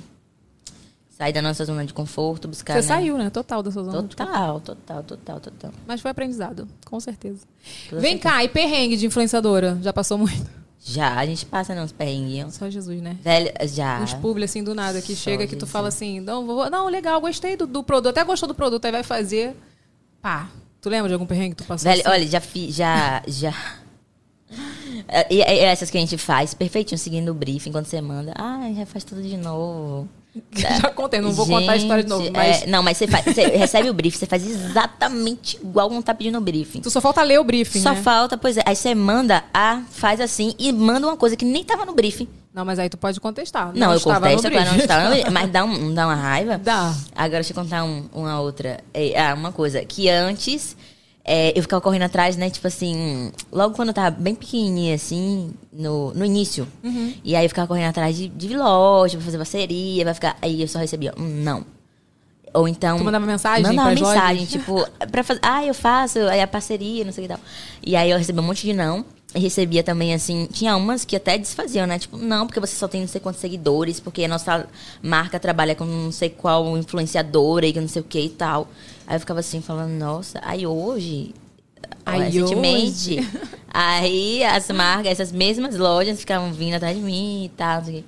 sair 1.17 1.31
da 1.33 1.41
nossa 1.41 1.63
zona 1.63 1.85
de 1.85 1.93
conforto, 1.93 2.47
buscar. 2.47 2.73
Você 2.73 2.79
né? 2.81 2.95
saiu, 2.95 3.17
né? 3.17 3.29
Total 3.29 3.63
da 3.63 3.71
sua 3.71 3.83
zona. 3.83 4.03
de 4.07 4.15
conforto. 4.15 4.31
Total, 4.31 4.59
total, 4.59 5.03
total, 5.03 5.39
total. 5.39 5.71
Mas 5.87 6.01
foi 6.01 6.11
aprendizado, 6.11 6.67
com 6.85 6.99
certeza. 6.99 7.45
Toda 7.89 8.01
Vem 8.01 8.13
certeza. 8.13 8.35
cá, 8.35 8.43
e 8.43 8.49
perrengue 8.49 8.97
de 8.97 9.05
influenciadora? 9.05 9.77
Já 9.81 9.93
passou 9.93 10.17
muito? 10.17 10.62
Já, 10.85 11.15
a 11.17 11.25
gente 11.25 11.45
passa 11.45 11.73
nos 11.73 11.93
perrenguinhos. 11.93 12.55
Só 12.55 12.69
Jesus, 12.69 13.01
né? 13.01 13.15
Velho, 13.21 13.51
já. 13.63 14.01
Uns 14.01 14.13
publi 14.15 14.43
assim 14.43 14.61
do 14.61 14.75
nada 14.75 15.01
que 15.01 15.15
Só 15.15 15.21
chega 15.23 15.47
que 15.47 15.55
tu 15.55 15.61
Jesus. 15.61 15.71
fala 15.71 15.87
assim, 15.87 16.19
não, 16.19 16.45
vou, 16.45 16.69
não, 16.69 16.89
legal, 16.89 17.21
gostei 17.21 17.55
do, 17.55 17.65
do 17.65 17.83
produto, 17.83 18.09
até 18.09 18.23
gostou 18.23 18.47
do 18.47 18.53
produto, 18.53 18.83
aí 18.83 18.91
vai 18.91 19.03
fazer. 19.03 19.55
Pá. 20.21 20.49
Tu 20.81 20.89
lembra 20.89 21.07
de 21.07 21.13
algum 21.13 21.25
perrengue 21.25 21.55
que 21.55 21.63
tu 21.63 21.67
passou? 21.67 21.89
Velho, 21.89 22.01
assim? 22.01 22.09
olha, 22.09 22.27
já 22.27 22.41
fiz, 22.41 22.75
já, 22.75 23.23
já. 23.25 23.53
E, 25.29 25.37
e 25.37 25.41
essas 25.41 25.89
que 25.89 25.97
a 25.97 25.99
gente 25.99 26.17
faz, 26.17 26.53
perfeitinho, 26.53 26.99
seguindo 26.99 27.29
o 27.29 27.33
briefing, 27.33 27.71
quando 27.71 27.87
você 27.87 27.99
manda, 27.99 28.31
ah, 28.35 28.71
já 28.75 28.85
faz 28.85 29.03
tudo 29.03 29.21
de 29.23 29.35
novo. 29.35 30.07
Já 30.55 30.89
contei, 30.89 31.21
não 31.21 31.31
vou 31.31 31.45
contar 31.45 31.73
a 31.73 31.75
história 31.77 32.03
de 32.03 32.09
novo, 32.09 32.23
Gente, 32.23 32.33
mas 32.33 32.63
é, 32.63 32.65
não, 32.67 32.81
mas 32.81 32.97
você, 32.97 33.05
faz, 33.07 33.23
você 33.25 33.43
recebe 33.55 33.89
o 33.89 33.93
briefing, 33.93 34.17
você 34.19 34.25
faz 34.25 34.45
exatamente 34.45 35.57
igual 35.57 35.89
quando 35.89 36.03
tá 36.03 36.13
pedindo 36.13 36.37
o 36.37 36.41
briefing. 36.41 36.81
tu 36.81 36.89
só 36.89 36.99
falta 36.99 37.21
ler 37.21 37.39
o 37.39 37.43
briefing, 37.43 37.79
Só 37.79 37.91
né? 37.93 38.01
falta, 38.01 38.37
pois 38.37 38.57
é. 38.57 38.63
Aí 38.65 38.75
você 38.75 38.95
manda, 38.95 39.43
ah, 39.53 39.81
faz 39.91 40.19
assim, 40.19 40.53
e 40.57 40.71
manda 40.71 41.07
uma 41.07 41.17
coisa 41.17 41.35
que 41.35 41.45
nem 41.45 41.63
tava 41.63 41.85
no 41.85 41.93
briefing. 41.93 42.27
Não, 42.53 42.63
mas 42.63 42.77
aí 42.77 42.87
tu 42.87 42.97
pode 42.97 43.19
contestar. 43.19 43.71
Não, 43.73 43.91
eu 43.91 43.97
estava 43.97 44.29
no 44.29 44.35
contesto, 44.35 44.51
claro, 44.51 44.69
não 44.71 44.77
estava 44.77 45.03
no 45.05 45.09
briefing. 45.09 45.29
Mas 45.33 45.51
dá, 45.51 45.63
um, 45.65 45.91
dá 45.91 46.05
uma 46.05 46.13
raiva. 46.13 46.55
Dá. 46.55 46.93
Agora 47.15 47.41
deixa 47.41 47.51
eu 47.51 47.55
contar 47.55 47.83
um- 47.83 48.07
uma 48.13 48.39
outra. 48.39 48.79
É, 48.93 49.19
ah, 49.19 49.33
uma 49.33 49.51
coisa. 49.51 49.83
Que 49.83 50.07
antes 50.07 50.77
é, 51.25 51.57
eu 51.57 51.61
ficava 51.61 51.81
correndo 51.81 52.03
atrás, 52.03 52.35
né? 52.35 52.49
Tipo 52.49 52.67
assim, 52.67 53.31
logo 53.51 53.75
quando 53.75 53.89
eu 53.89 53.93
tava 53.93 54.11
bem 54.11 54.35
pequenininha, 54.35 54.95
assim, 54.95 55.51
no, 55.71 56.13
no 56.13 56.25
início. 56.25 56.67
Uhum. 56.83 57.13
E 57.23 57.35
aí 57.35 57.45
eu 57.45 57.49
ficava 57.49 57.67
correndo 57.67 57.89
atrás 57.89 58.15
de, 58.17 58.27
de 58.27 58.57
loja, 58.57 59.17
pra 59.17 59.25
fazer 59.25 59.37
parceria, 59.37 60.03
vai 60.03 60.13
ficar. 60.13 60.37
Aí 60.41 60.61
eu 60.61 60.67
só 60.67 60.79
recebia 60.79 61.13
um 61.17 61.23
não. 61.23 61.65
Ou 62.53 62.67
então. 62.67 62.97
Tu 62.97 63.03
mandava 63.03 63.25
mensagem 63.25 63.63
Mandava 63.63 63.89
mensagem, 63.89 64.43
lojas? 64.43 64.49
tipo, 64.49 64.85
pra 65.09 65.23
fazer. 65.23 65.39
Ah, 65.41 65.65
eu 65.65 65.73
faço, 65.73 66.19
aí 66.19 66.41
a 66.41 66.47
parceria, 66.47 67.05
não 67.05 67.13
sei 67.13 67.23
o 67.23 67.27
que 67.27 67.33
tal. 67.33 67.43
E 67.81 67.95
aí 67.95 68.11
eu 68.11 68.17
recebi 68.17 68.39
um 68.39 68.43
monte 68.43 68.67
de 68.67 68.73
não. 68.73 69.05
E 69.35 69.39
recebia 69.39 69.81
também, 69.81 70.13
assim, 70.13 70.47
tinha 70.51 70.75
umas 70.75 71.03
que 71.03 71.15
até 71.15 71.39
desfaziam, 71.39 71.87
né? 71.87 71.97
Tipo, 71.97 72.17
não, 72.17 72.45
porque 72.45 72.59
você 72.59 72.75
só 72.75 72.87
tem 72.87 73.01
não 73.01 73.07
sei 73.07 73.19
quantos 73.19 73.41
seguidores, 73.41 73.99
porque 73.99 74.23
a 74.25 74.27
nossa 74.27 74.67
marca 75.01 75.39
trabalha 75.39 75.73
com 75.73 75.85
não 75.85 76.11
sei 76.11 76.29
qual 76.29 76.77
influenciadora 76.77 77.65
e 77.65 77.73
não 77.73 77.87
sei 77.87 78.03
o 78.03 78.05
que 78.05 78.19
e 78.19 78.29
tal. 78.29 78.67
Aí 79.07 79.15
eu 79.15 79.19
ficava 79.19 79.39
assim, 79.39 79.61
falando, 79.61 79.91
nossa, 79.91 80.39
aí 80.43 80.65
hoje. 80.65 81.33
Aí 82.05 82.23
recentemente. 82.23 83.19
hoje. 83.19 83.29
Aí 83.75 84.43
as 84.43 84.69
marcas, 84.69 85.13
essas 85.13 85.31
mesmas 85.31 85.75
lojas 85.75 86.19
ficavam 86.19 86.53
vindo 86.53 86.75
atrás 86.75 86.95
de 86.95 87.01
mim 87.01 87.45
e 87.45 87.49
tal. 87.49 87.81
quê. 87.81 88.03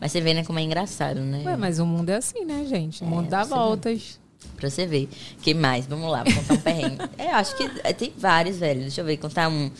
Mas 0.00 0.10
você 0.10 0.20
vê, 0.20 0.34
né, 0.34 0.44
como 0.44 0.58
é 0.58 0.62
engraçado, 0.62 1.20
né? 1.20 1.42
Ué, 1.44 1.56
mas 1.56 1.78
o 1.78 1.86
mundo 1.86 2.10
é 2.10 2.16
assim, 2.16 2.44
né, 2.44 2.64
gente? 2.64 3.04
O 3.04 3.06
mundo 3.06 3.28
dá 3.28 3.44
você 3.44 3.50
vê. 3.50 3.54
voltas. 3.54 4.20
Pra 4.56 4.68
você 4.68 4.86
ver. 4.86 5.08
que 5.40 5.54
mais? 5.54 5.86
Vamos 5.86 6.10
lá, 6.10 6.24
vou 6.24 6.34
contar 6.34 6.54
um 6.54 6.56
perrengue. 6.58 6.98
é, 7.16 7.26
eu 7.26 7.34
acho 7.36 7.56
que 7.56 7.70
é, 7.84 7.92
tem 7.92 8.12
vários, 8.16 8.58
velho. 8.58 8.80
Deixa 8.80 9.00
eu 9.00 9.04
ver, 9.04 9.16
contar 9.18 9.48
um. 9.48 9.70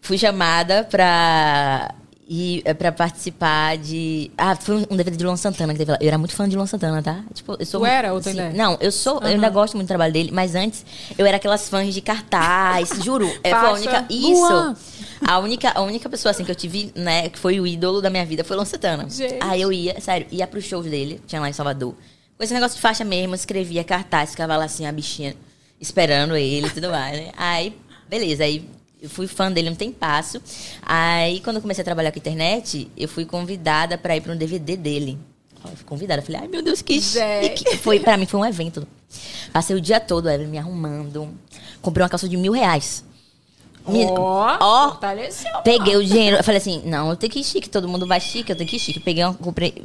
Fui 0.00 0.18
chamada 0.18 0.84
pra 0.84 1.94
ir 2.28 2.62
é, 2.64 2.72
pra 2.72 2.90
participar 2.90 3.76
de. 3.76 4.30
Ah, 4.36 4.56
foi 4.56 4.86
um- 4.90 4.96
DVD 4.96 5.16
de 5.16 5.24
Luan 5.24 5.36
Santana 5.36 5.72
que 5.72 5.78
teve 5.78 5.92
lá. 5.92 5.98
Eu 6.00 6.08
era 6.08 6.18
muito 6.18 6.34
fã 6.34 6.48
de 6.48 6.56
Luan 6.56 6.66
Santana, 6.66 7.02
tá? 7.02 7.22
Tipo, 7.32 7.56
eu 7.58 7.66
sou. 7.66 7.80
Tu 7.80 7.86
era 7.86 8.12
ou 8.12 8.20
tu 8.20 8.28
ainda? 8.28 8.50
Não, 8.50 8.78
eu 8.80 8.90
sou. 8.90 9.20
Eu 9.20 9.28
ainda 9.28 9.48
gosto 9.50 9.74
muito 9.74 9.86
do 9.86 9.88
trabalho 9.88 10.12
dele, 10.12 10.30
mas 10.32 10.54
antes 10.54 10.84
eu 11.18 11.26
era 11.26 11.36
aquelas 11.36 11.68
fãs 11.68 11.92
de 11.92 12.00
cartaz, 12.00 12.90
juro. 13.04 13.26
É, 13.42 13.50
foi 13.50 13.68
a 13.68 13.72
única. 13.72 14.06
Luan. 14.10 14.72
Isso! 14.74 15.04
A 15.26 15.38
única, 15.38 15.72
a 15.74 15.80
única 15.82 16.08
pessoa 16.08 16.30
assim 16.30 16.44
que 16.44 16.50
eu 16.50 16.54
tive, 16.54 16.92
né, 16.94 17.28
que 17.28 17.38
foi 17.38 17.60
o 17.60 17.66
ídolo 17.66 18.00
da 18.02 18.10
minha 18.10 18.24
vida 18.26 18.42
foi 18.44 18.56
Luan 18.56 18.64
Santana. 18.66 19.08
Gente. 19.08 19.36
Aí 19.40 19.60
eu 19.60 19.72
ia, 19.72 20.00
sério, 20.00 20.26
ia 20.30 20.46
pros 20.46 20.64
shows 20.64 20.86
dele, 20.86 21.20
tinha 21.26 21.40
lá 21.40 21.48
em 21.48 21.52
Salvador. 21.52 21.94
Com 22.36 22.42
esse 22.42 22.52
negócio 22.52 22.76
de 22.76 22.82
faixa 22.82 23.04
mesmo, 23.04 23.34
escrevia 23.34 23.84
cartaz, 23.84 24.30
ficava 24.32 24.56
lá 24.56 24.64
assim, 24.64 24.86
a 24.86 24.92
bichinha, 24.92 25.34
esperando 25.80 26.36
ele 26.36 26.66
e 26.66 26.70
tudo 26.70 26.90
mais, 26.90 27.16
né? 27.16 27.30
Aí, 27.36 27.76
beleza, 28.08 28.44
aí 28.44 28.68
eu 29.04 29.10
fui 29.10 29.26
fã 29.26 29.50
dele 29.52 29.70
um 29.70 29.74
tempasso. 29.74 30.40
Aí, 30.82 31.40
quando 31.40 31.56
eu 31.56 31.62
comecei 31.62 31.82
a 31.82 31.84
trabalhar 31.84 32.10
com 32.12 32.18
internet, 32.18 32.90
eu 32.96 33.08
fui 33.08 33.24
convidada 33.24 33.96
pra 33.98 34.16
ir 34.16 34.20
pra 34.20 34.32
um 34.32 34.36
DVD 34.36 34.76
dele. 34.76 35.18
Eu 35.64 35.76
fui 35.76 35.84
convidada, 35.86 36.20
falei, 36.20 36.42
ai 36.42 36.48
meu 36.48 36.62
Deus, 36.62 36.82
que 36.82 37.00
chique. 37.00 37.76
Foi, 37.78 37.98
pra 38.00 38.16
mim 38.16 38.26
foi 38.26 38.40
um 38.40 38.44
evento. 38.44 38.86
Passei 39.52 39.74
o 39.74 39.80
dia 39.80 39.98
todo, 40.00 40.28
Evelyn, 40.28 40.50
me 40.50 40.58
arrumando. 40.58 41.28
Comprei 41.80 42.02
uma 42.02 42.08
calça 42.10 42.28
de 42.28 42.36
mil 42.36 42.52
reais. 42.52 43.04
Me- 43.88 44.04
Ó, 44.06 44.56
Ó, 44.60 44.88
fortaleceu. 44.90 45.50
Peguei 45.62 45.96
o 45.96 46.04
dinheiro, 46.04 46.36
eu 46.38 46.44
falei 46.44 46.58
assim, 46.58 46.82
não, 46.84 47.10
eu 47.10 47.16
tenho 47.16 47.30
que 47.32 47.38
ir 47.40 47.44
chique, 47.44 47.68
todo 47.68 47.86
mundo 47.88 48.06
vai 48.06 48.18
chique, 48.20 48.50
eu 48.50 48.56
tenho 48.56 48.68
que 48.68 48.76
ir 48.76 48.78
chique. 48.78 49.00
Peguei, 49.00 49.22
uma, 49.24 49.34
comprei, 49.34 49.84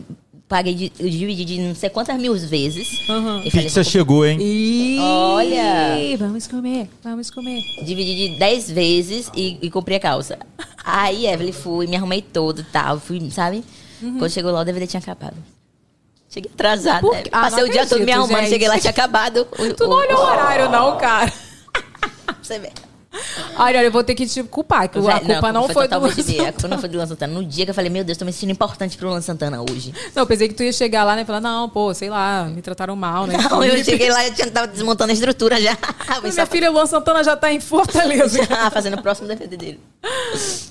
paguei, 0.50 0.74
de, 0.74 0.92
eu 1.00 1.10
dividi 1.10 1.46
de 1.46 1.60
não 1.62 1.74
sei 1.76 1.90
quantas 1.90 2.20
mil 2.20 2.34
vezes. 2.36 2.88
E 3.04 3.06
falei 3.06 3.50
Pizza 3.52 3.82
assim, 3.82 3.90
chegou, 3.92 4.26
hein? 4.26 4.38
Ih, 4.42 5.00
Olha. 5.00 6.18
Vamos 6.18 6.48
comer, 6.48 6.90
vamos 7.04 7.30
comer. 7.30 7.62
dividi 7.86 8.30
de 8.34 8.40
10 8.40 8.72
vezes 8.72 9.32
e, 9.36 9.58
e 9.62 9.70
comprei 9.70 9.96
a 9.98 10.00
calça. 10.02 10.38
Aí, 10.84 11.26
Evelyn, 11.28 11.52
fui, 11.54 11.88
me 11.88 11.96
arrumei 11.96 12.22
todo 12.22 12.60
e 12.62 12.64
tal, 12.66 13.00
fui, 13.00 13.30
sabe? 13.32 13.64
Quando 14.18 14.30
chegou 14.32 14.52
lá, 14.52 14.62
o 14.62 14.66
DVD 14.66 14.88
tinha 14.88 15.00
acabado. 15.00 15.36
Cheguei 16.30 16.50
atrasada. 16.54 17.02
Por? 17.02 17.16
Ah, 17.32 17.42
Passei 17.50 17.64
o 17.64 17.70
dia 17.72 17.86
todo 17.88 18.04
me 18.04 18.12
arrumando, 18.12 18.40
gente. 18.42 18.50
cheguei 18.50 18.68
lá, 18.68 18.78
tinha 18.80 18.92
acabado. 18.92 19.48
O- 19.52 19.74
Tu 19.74 19.84
não 19.84 19.92
o- 19.92 20.00
olhou 20.00 20.20
o 20.20 20.24
horário, 20.26 20.70
não, 20.70 20.98
cara. 20.98 21.32
Pra 22.26 22.36
você 22.42 22.60
ver. 22.60 22.72
Olha, 23.58 23.80
olha, 23.80 23.86
eu 23.86 23.92
vou 23.92 24.04
ter 24.04 24.14
que 24.14 24.26
te 24.28 24.44
culpar, 24.44 24.88
que 24.88 25.00
a 25.00 25.20
culpa 25.20 25.52
não, 25.52 25.68
foi, 25.68 25.88
do 25.88 26.00
Luan 26.00 26.14
dele. 26.14 26.42
A 26.42 26.54
culpa 26.54 26.68
não 26.68 26.78
foi 26.78 26.90
do 26.90 26.98
Luan 26.98 27.08
Santana. 27.08 27.34
No 27.34 27.44
dia 27.44 27.66
que 27.66 27.72
eu 27.72 27.76
falei, 27.76 27.90
meu 27.90 28.04
Deus, 28.04 28.18
tô 28.18 28.24
me 28.24 28.32
sentindo 28.32 28.52
importante 28.52 28.98
pro 28.98 29.10
Luan 29.10 29.22
Santana 29.22 29.62
hoje. 29.62 29.94
Não, 30.16 30.24
eu 30.24 30.28
pensei 30.28 30.48
que 30.48 30.54
tu 30.54 30.64
ia 30.64 30.72
chegar 30.72 31.04
lá 31.04 31.16
né, 31.16 31.24
e 31.24 31.26
falar, 31.26 31.42
não, 31.42 31.68
pô, 31.68 31.94
sei 31.94 32.10
lá, 32.10 32.46
me 32.46 32.62
trataram 32.62 32.96
mal, 32.96 33.26
né? 33.26 33.36
Não, 33.50 33.64
eu 33.64 33.84
cheguei 33.84 34.10
lá 34.10 34.28
e 34.28 34.32
tava 34.52 34.68
desmontando 34.68 35.10
a 35.12 35.14
estrutura 35.14 35.60
já. 35.60 35.78
Mas 36.22 36.36
Minha 36.36 36.46
filha 36.46 36.70
Luan 36.70 36.86
Santana 36.86 37.24
já 37.24 37.36
tá 37.36 37.52
em 37.52 37.60
Fortaleza. 37.60 38.40
Já 38.50 38.70
fazendo 38.72 38.98
o 38.98 39.02
próximo 39.02 39.28
DVD 39.28 39.58
dele. 39.58 39.80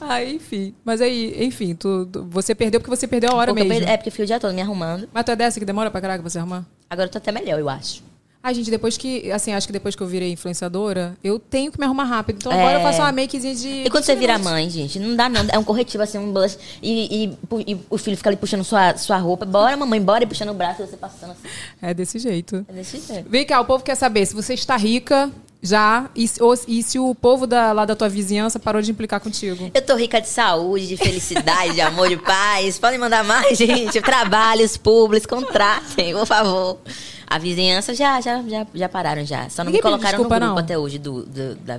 ah, 0.00 0.24
enfim. 0.24 0.74
Mas 0.84 1.00
aí, 1.00 1.44
enfim, 1.44 1.74
tu, 1.74 2.08
você 2.30 2.54
perdeu 2.54 2.80
porque 2.80 2.94
você 2.94 3.06
perdeu 3.06 3.30
a 3.30 3.34
hora 3.34 3.52
Porque 3.52 3.68
mesmo. 3.68 3.88
É, 3.88 3.96
porque 3.96 4.08
eu 4.08 4.12
fiquei 4.12 4.24
o 4.24 4.26
dia 4.26 4.40
todo 4.40 4.54
me 4.54 4.62
arrumando. 4.62 5.08
Mas 5.12 5.24
tu 5.24 5.30
é 5.30 5.36
dessa 5.36 5.58
que 5.58 5.66
demora 5.66 5.90
pra 5.90 6.00
caraca 6.00 6.22
você 6.22 6.38
arrumar? 6.38 6.64
Agora 6.88 7.06
eu 7.06 7.10
tô 7.10 7.18
até 7.18 7.30
melhor, 7.30 7.58
eu 7.58 7.68
acho. 7.68 8.07
Ai, 8.40 8.54
gente, 8.54 8.70
depois 8.70 8.96
que, 8.96 9.30
assim, 9.32 9.52
acho 9.52 9.66
que 9.66 9.72
depois 9.72 9.96
que 9.96 10.02
eu 10.02 10.06
virei 10.06 10.30
influenciadora, 10.32 11.16
eu 11.24 11.38
tenho 11.38 11.72
que 11.72 11.78
me 11.78 11.84
arrumar 11.84 12.04
rápido. 12.04 12.36
Então 12.36 12.52
É. 12.52 12.58
agora 12.60 12.78
eu 12.78 12.82
faço 12.82 13.00
uma 13.00 13.10
makezinha 13.12 13.54
de. 13.54 13.68
E 13.68 13.90
quando 13.90 14.04
você 14.04 14.14
vira 14.14 14.38
mãe, 14.38 14.70
gente, 14.70 14.98
não 15.00 15.14
dá 15.16 15.28
não. 15.28 15.44
É 15.50 15.58
um 15.58 15.64
corretivo 15.64 16.02
assim, 16.04 16.18
um 16.18 16.32
blush. 16.32 16.56
E, 16.80 17.24
e- 17.24 17.72
e 17.72 17.76
o 17.90 17.98
filho 17.98 18.16
fica 18.16 18.30
ali 18.30 18.36
puxando 18.36 18.62
sua, 18.64 18.96
sua 18.96 19.18
roupa. 19.18 19.44
Bora, 19.44 19.76
mamãe, 19.76 20.00
bora. 20.00 20.22
E 20.24 20.26
puxando 20.26 20.50
o 20.50 20.54
braço 20.54 20.82
e 20.82 20.86
você 20.86 20.96
passando 20.96 21.32
assim. 21.32 21.42
É 21.82 21.92
desse 21.92 22.18
jeito. 22.18 22.64
É 22.68 22.72
desse 22.72 23.00
jeito. 23.00 23.28
Vem 23.28 23.44
cá, 23.44 23.60
o 23.60 23.64
povo 23.64 23.82
quer 23.82 23.96
saber 23.96 24.24
se 24.24 24.34
você 24.34 24.54
está 24.54 24.76
rica 24.76 25.30
já 25.62 26.08
e, 26.14 26.26
se- 26.28 26.42
ou- 26.42 26.54
e 26.68 26.82
se 26.82 26.98
o 26.98 27.14
povo 27.14 27.46
da, 27.46 27.72
lá 27.72 27.84
da 27.84 27.96
tua 27.96 28.08
vizinhança 28.08 28.58
parou 28.58 28.80
de 28.80 28.90
implicar 28.90 29.20
contigo. 29.20 29.70
Eu 29.74 29.82
tô 29.82 29.96
rica 29.96 30.20
de 30.20 30.28
saúde, 30.28 30.86
de 30.86 30.96
felicidade, 30.96 31.74
de 31.74 31.80
amor, 31.80 32.08
de 32.08 32.16
paz. 32.16 32.78
Podem 32.78 32.98
mandar 32.98 33.24
mais, 33.24 33.56
gente. 33.58 34.00
Trabalhos 34.00 34.76
públicos, 34.76 35.26
contratem, 35.26 36.14
por 36.14 36.26
favor. 36.26 36.78
A 37.26 37.38
vizinhança 37.38 37.92
já, 37.94 38.20
já, 38.20 38.42
já, 38.42 38.66
já 38.72 38.88
pararam 38.88 39.24
já. 39.26 39.48
Só 39.50 39.62
não 39.64 39.70
Ninguém 39.72 39.80
me 39.80 39.82
colocaram 39.82 40.18
desculpa, 40.18 40.34
no 40.36 40.40
grupo 40.46 40.54
não? 40.54 40.64
até 40.64 40.78
hoje 40.78 40.98
do, 40.98 41.24
do- 41.24 41.54
da, 41.56 41.78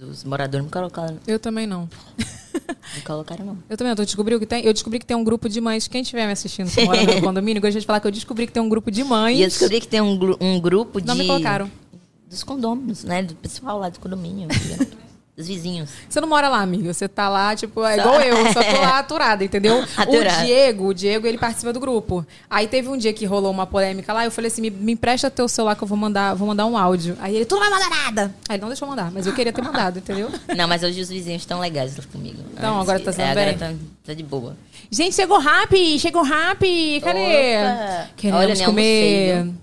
dos 0.00 0.24
moradores. 0.24 0.64
Me 0.66 0.72
colocaram, 0.72 1.18
Eu 1.26 1.38
também 1.38 1.66
não. 1.66 1.88
não 2.94 3.02
colocaram, 3.04 3.44
não. 3.44 3.58
Eu 3.68 3.76
também 3.76 3.90
não. 3.90 3.96
Tu 3.96 4.04
descobriu 4.06 4.40
que 4.40 4.46
tem? 4.46 4.64
Eu 4.64 4.72
descobri 4.72 4.98
que 4.98 5.06
tem 5.06 5.16
um 5.16 5.22
grupo 5.22 5.48
de 5.48 5.60
mães. 5.60 5.86
Quem 5.86 6.00
estiver 6.02 6.26
me 6.26 6.32
assistindo, 6.32 6.70
que 6.70 6.84
mora 6.84 7.02
no 7.04 7.20
condomínio, 7.22 7.60
gostaria 7.60 7.80
de 7.80 7.86
falar 7.86 8.00
que 8.00 8.06
eu 8.06 8.10
descobri 8.10 8.46
que 8.46 8.52
tem 8.52 8.62
um 8.62 8.68
grupo 8.68 8.90
de 8.90 9.04
mães. 9.04 9.38
E 9.38 9.42
eu 9.42 9.48
descobri 9.48 9.80
que 9.80 9.86
tem 9.86 10.00
um, 10.00 10.18
um 10.40 10.58
grupo 10.60 11.00
de. 11.00 11.06
Não 11.06 11.14
me 11.14 11.26
colocaram. 11.26 11.70
Dos 12.32 12.42
condôminos, 12.42 13.04
né? 13.04 13.22
Do 13.22 13.34
pessoal 13.34 13.78
lá 13.78 13.90
do 13.90 14.00
condomínio. 14.00 14.48
dos 15.36 15.46
vizinhos. 15.46 15.90
Você 16.08 16.18
não 16.18 16.28
mora 16.28 16.48
lá, 16.48 16.62
amiga. 16.62 16.92
Você 16.92 17.06
tá 17.06 17.28
lá, 17.28 17.54
tipo, 17.54 17.84
é 17.84 17.98
igual 17.98 18.20
eu, 18.22 18.52
só 18.54 18.62
tô 18.62 18.80
lá 18.80 18.98
aturada, 19.00 19.44
entendeu? 19.44 19.84
Aturada. 19.96 20.42
O 20.42 20.46
Diego, 20.46 20.86
o 20.88 20.94
Diego, 20.94 21.26
ele 21.26 21.36
participa 21.36 21.74
do 21.74 21.80
grupo. 21.80 22.26
Aí 22.48 22.66
teve 22.66 22.88
um 22.88 22.96
dia 22.96 23.12
que 23.12 23.26
rolou 23.26 23.50
uma 23.50 23.66
polêmica 23.66 24.14
lá, 24.14 24.24
eu 24.24 24.30
falei 24.30 24.50
assim: 24.50 24.62
me, 24.62 24.70
me 24.70 24.92
empresta 24.92 25.30
teu 25.30 25.46
celular 25.46 25.76
que 25.76 25.84
eu 25.84 25.88
vou 25.88 25.98
mandar, 25.98 26.34
vou 26.34 26.48
mandar 26.48 26.64
um 26.64 26.76
áudio. 26.76 27.18
Aí 27.20 27.36
ele, 27.36 27.44
tu 27.44 27.54
não 27.54 27.60
vai 27.60 27.70
mandar 27.70 27.90
nada. 27.90 28.34
Aí 28.48 28.56
ele 28.56 28.62
não 28.62 28.68
deixou 28.68 28.88
mandar, 28.88 29.10
mas 29.10 29.26
eu 29.26 29.34
queria 29.34 29.52
ter 29.52 29.62
mandado, 29.62 29.98
entendeu? 29.98 30.30
Não, 30.56 30.66
mas 30.66 30.82
hoje 30.82 31.00
os 31.02 31.10
vizinhos 31.10 31.42
estão 31.42 31.60
legais 31.60 31.98
comigo. 32.06 32.42
Então, 32.54 32.80
agora 32.80 32.98
tá 32.98 33.12
sendo 33.12 33.26
é, 33.26 33.30
agora 33.30 33.46
bem? 33.52 33.58
tá, 33.58 33.72
tá 34.06 34.14
de 34.14 34.22
boa. 34.22 34.56
Gente, 34.90 35.14
chegou 35.14 35.38
rápido, 35.38 35.98
chegou 35.98 36.22
rápido. 36.22 37.02
Cadê? 37.02 37.58
Opa. 37.58 38.08
Queremos 38.16 38.40
Olha, 38.40 38.64
comer. 38.64 39.36
almocei, 39.38 39.54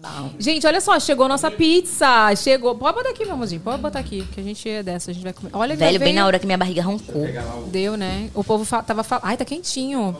Bom. 0.00 0.30
Gente, 0.38 0.64
olha 0.64 0.80
só, 0.80 0.98
chegou 1.00 1.26
a 1.26 1.28
nossa 1.28 1.50
pizza. 1.50 2.06
Chegou. 2.36 2.72
Pode 2.76 2.96
botar 2.96 3.10
aqui, 3.10 3.24
meu 3.24 3.34
amorzinho. 3.34 3.60
Pode 3.60 3.82
botar 3.82 3.98
aqui, 3.98 4.24
que 4.32 4.40
a 4.40 4.44
gente 4.44 4.68
é 4.68 4.80
dessa, 4.80 5.10
a 5.10 5.14
gente 5.14 5.24
vai 5.24 5.32
comer. 5.32 5.50
Olha, 5.52 5.74
Velho, 5.74 5.98
bem 5.98 6.14
na 6.14 6.24
hora 6.24 6.38
que 6.38 6.46
minha 6.46 6.56
barriga 6.56 6.80
roncou. 6.82 7.26
Deu, 7.66 7.96
né? 7.96 8.30
O 8.32 8.44
povo 8.44 8.64
fa- 8.64 8.80
tava 8.80 9.02
falando. 9.02 9.24
Ai, 9.24 9.36
tá 9.36 9.44
quentinho. 9.44 10.16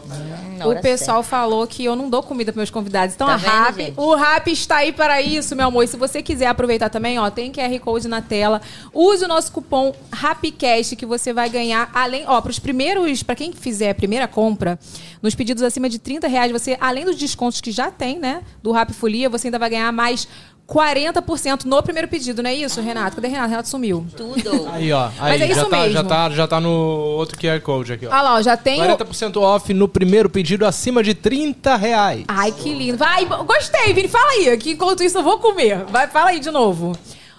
na 0.58 0.66
o 0.66 0.80
pessoal 0.80 1.22
falou 1.22 1.64
que 1.64 1.84
eu 1.84 1.94
não 1.94 2.10
dou 2.10 2.24
comida 2.24 2.52
para 2.52 2.58
meus 2.58 2.70
convidados. 2.70 3.14
Então 3.14 3.28
Tá 3.28 3.34
a 3.34 3.36
Rap, 3.36 3.92
o 3.96 4.16
Rap 4.16 4.50
está 4.50 4.78
aí 4.78 4.90
para 4.92 5.22
isso, 5.22 5.54
meu 5.54 5.68
amor. 5.68 5.84
E 5.84 5.86
se 5.86 5.96
você 5.96 6.22
quiser 6.24 6.46
aproveitar 6.48 6.88
também, 6.90 7.16
ó, 7.20 7.30
tem 7.30 7.52
QR 7.52 7.78
Code 7.78 8.08
na 8.08 8.20
tela. 8.20 8.60
Use 8.92 9.24
o 9.24 9.28
nosso 9.28 9.52
cupom 9.52 9.94
RAPCAST 10.10 10.96
que 10.96 11.06
você 11.06 11.32
vai 11.32 11.48
ganhar 11.48 11.88
além, 11.94 12.24
ó, 12.26 12.40
para 12.40 12.50
os 12.50 12.58
primeiros, 12.58 13.22
para 13.22 13.36
quem 13.36 13.52
fizer 13.52 13.90
a 13.90 13.94
primeira 13.94 14.26
compra, 14.26 14.76
nos 15.22 15.36
pedidos 15.36 15.62
acima 15.62 15.88
de 15.88 16.00
30 16.00 16.26
reais, 16.26 16.50
você 16.50 16.76
além 16.80 17.04
dos 17.04 17.14
descontos 17.14 17.60
que 17.60 17.70
já 17.70 17.92
tem, 17.92 18.18
né, 18.18 18.42
do 18.60 18.72
Rap 18.72 18.92
Folia, 18.92 19.28
você 19.28 19.46
ainda 19.46 19.58
vai 19.58 19.67
ganhar 19.68 19.92
mais 19.92 20.26
40% 20.68 21.64
no 21.64 21.82
primeiro 21.82 22.06
pedido, 22.08 22.42
não 22.42 22.50
é 22.50 22.54
isso, 22.54 22.80
Renato? 22.82 23.16
Cadê 23.16 23.28
Renato? 23.28 23.48
Renato 23.48 23.68
sumiu. 23.70 24.06
Tudo. 24.14 24.68
Aí, 24.70 24.92
ó. 24.92 25.08
Mas 25.18 25.40
Aí, 25.40 25.42
é 25.42 25.46
isso 25.46 25.60
já, 25.60 25.66
tá, 25.66 25.76
mesmo. 25.78 25.92
já, 25.92 26.04
tá, 26.04 26.30
já 26.30 26.46
tá 26.46 26.60
no 26.60 26.70
outro 26.70 27.38
QR 27.38 27.58
Code 27.62 27.94
aqui, 27.94 28.06
ó. 28.06 28.12
Ah 28.12 28.20
lá, 28.20 28.34
ó, 28.34 28.42
já 28.42 28.54
tem 28.54 28.82
o... 28.82 28.96
40% 28.98 29.40
off 29.40 29.72
no 29.72 29.88
primeiro 29.88 30.28
pedido 30.28 30.66
acima 30.66 31.02
de 31.02 31.14
30 31.14 31.74
reais. 31.74 32.24
Ai, 32.28 32.52
que 32.52 32.74
lindo. 32.74 32.98
Vai, 32.98 33.24
gostei, 33.24 33.94
Vini. 33.94 34.08
Fala 34.08 34.30
aí, 34.32 34.54
que 34.58 34.72
enquanto 34.72 35.02
isso 35.02 35.16
eu 35.16 35.22
vou 35.22 35.38
comer. 35.38 35.84
Vai, 35.86 36.06
fala 36.06 36.30
aí 36.30 36.38
de 36.38 36.50
novo. 36.50 36.94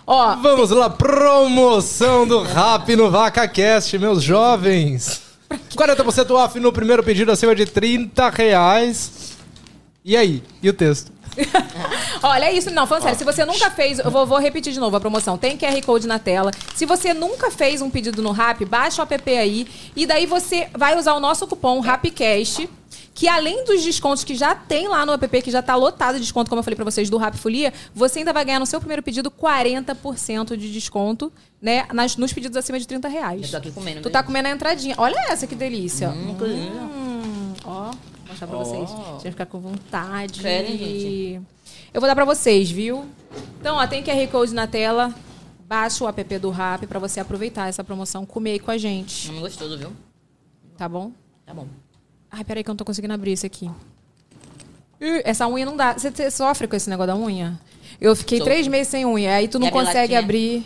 Ó, 0.08 0.36
Vamos 0.38 0.72
lá, 0.72 0.90
promoção 0.90 2.28
do 2.28 2.42
Rap 2.42 2.96
no 2.96 3.12
VacaCast, 3.12 3.96
meus 4.00 4.24
jovens. 4.24 5.22
40% 5.76 6.32
off 6.32 6.60
no 6.60 6.74
primeiro 6.74 7.04
pedido 7.04 7.32
acima 7.32 7.54
de 7.54 7.68
30 7.68 8.28
reais. 8.30 9.38
E 10.04 10.18
aí? 10.18 10.42
E 10.64 10.70
o 10.70 10.74
texto? 10.74 11.12
Olha 12.24 12.46
é 12.46 12.54
isso. 12.54 12.70
Não, 12.72 12.86
falando 12.88 13.04
sério, 13.04 13.18
se 13.18 13.24
você 13.24 13.46
nunca 13.46 13.70
fez, 13.72 14.00
eu 14.00 14.12
vou, 14.12 14.26
vou 14.26 14.40
repetir 14.40 14.74
de 14.74 14.80
novo 14.80 14.96
a 14.96 15.00
promoção. 15.00 15.38
Tem 15.38 15.58
QR 15.58 15.82
Code 15.86 16.08
na 16.08 16.20
tela. 16.20 16.52
Se 16.76 16.86
você 16.86 17.14
nunca 17.14 17.52
fez 17.52 17.82
um 17.82 17.90
pedido 17.90 18.22
no 18.22 18.32
Rap, 18.32 18.64
baixa 18.66 19.02
o 19.02 19.08
app 19.10 19.38
aí. 19.38 19.68
E 19.96 20.06
daí 20.06 20.26
você 20.26 20.70
vai 20.78 20.98
usar 20.98 21.14
o 21.14 21.20
nosso 21.20 21.48
cupom 21.48 21.80
RAPCAST. 21.80 22.70
Que 23.14 23.28
além 23.28 23.66
dos 23.66 23.84
descontos 23.84 24.24
que 24.24 24.34
já 24.34 24.56
tem 24.56 24.88
lá 24.88 25.06
no 25.06 25.12
app, 25.12 25.42
que 25.42 25.52
já 25.52 25.62
tá 25.62 25.76
lotado 25.76 26.16
de 26.16 26.22
desconto, 26.22 26.50
como 26.50 26.60
eu 26.60 26.64
falei 26.64 26.78
pra 26.78 26.86
vocês, 26.86 27.10
do 27.10 27.18
Rap 27.18 27.36
Folia, 27.36 27.74
você 27.94 28.20
ainda 28.20 28.32
vai 28.32 28.46
ganhar 28.46 28.60
no 28.60 28.66
seu 28.66 28.80
primeiro 28.80 29.04
pedido 29.04 29.30
40% 29.30 30.56
de 30.56 30.72
desconto, 30.72 31.30
né? 31.62 31.86
Nas, 31.92 32.16
nos 32.16 32.32
pedidos 32.32 32.56
acima 32.56 32.80
de 32.80 32.88
30 32.88 33.10
reais. 33.10 33.42
Eu 33.44 33.52
tô 33.52 33.58
aqui 33.58 33.72
comendo. 33.72 34.02
Tu 34.02 34.10
tá 34.10 34.24
comendo 34.24 34.48
a 34.48 34.52
entradinha. 34.52 34.96
Olha 34.98 35.20
essa 35.28 35.46
que 35.46 35.54
delícia. 35.54 36.12
Hum. 36.12 36.38
Hum, 36.40 37.54
ó, 37.66 37.92
mostrar 38.30 38.48
pra 38.48 38.58
vocês. 38.58 38.90
Vocês 38.90 39.24
vão 39.24 39.32
ficar 39.32 39.46
com 39.46 39.60
vontade. 39.60 40.42
Querem, 40.42 40.78
gente? 40.78 41.42
Eu 41.94 42.00
vou 42.02 42.08
dar 42.08 42.16
pra 42.16 42.26
vocês, 42.26 42.70
viu? 42.70 43.06
Então, 43.60 43.78
ó, 43.78 43.88
tem 43.88 44.04
QR 44.04 44.28
Code 44.32 44.54
na 44.54 44.68
tela. 44.68 45.14
Baixa 45.68 46.04
o 46.04 46.08
app 46.08 46.40
do 46.40 46.50
Rap 46.50 46.88
pra 46.88 46.98
você 47.00 47.20
aproveitar 47.20 47.68
essa 47.68 47.84
promoção, 47.84 48.26
comer 48.26 48.52
aí 48.54 48.60
com 48.60 48.72
a 48.72 48.78
gente. 48.78 49.32
Não 49.32 49.42
gostoso, 49.42 49.78
viu? 49.78 49.92
Tá 50.78 50.90
bom? 50.90 51.12
Tá 51.46 51.54
bom. 51.54 51.68
Ai, 52.32 52.44
peraí 52.44 52.64
que 52.64 52.70
eu 52.70 52.74
não 52.74 52.78
tô 52.78 52.86
conseguindo 52.86 53.14
abrir 53.14 53.34
isso 53.34 53.46
aqui. 53.46 53.70
Ih, 55.00 55.22
essa 55.24 55.48
unha 55.48 55.66
não 55.66 55.78
dá. 55.78 55.94
Você, 55.94 56.10
você 56.12 56.32
sofre 56.32 56.68
com 56.68 56.76
esse 56.76 56.90
negócio 56.90 57.14
da 57.14 57.16
unha? 57.16 57.60
Eu 58.02 58.16
fiquei 58.16 58.40
três 58.42 58.68
meses 58.68 58.88
sem 58.88 59.06
unha. 59.06 59.36
Aí 59.36 59.48
tu 59.48 59.60
não 59.60 59.70
consegue 59.70 60.16
abrir 60.16 60.66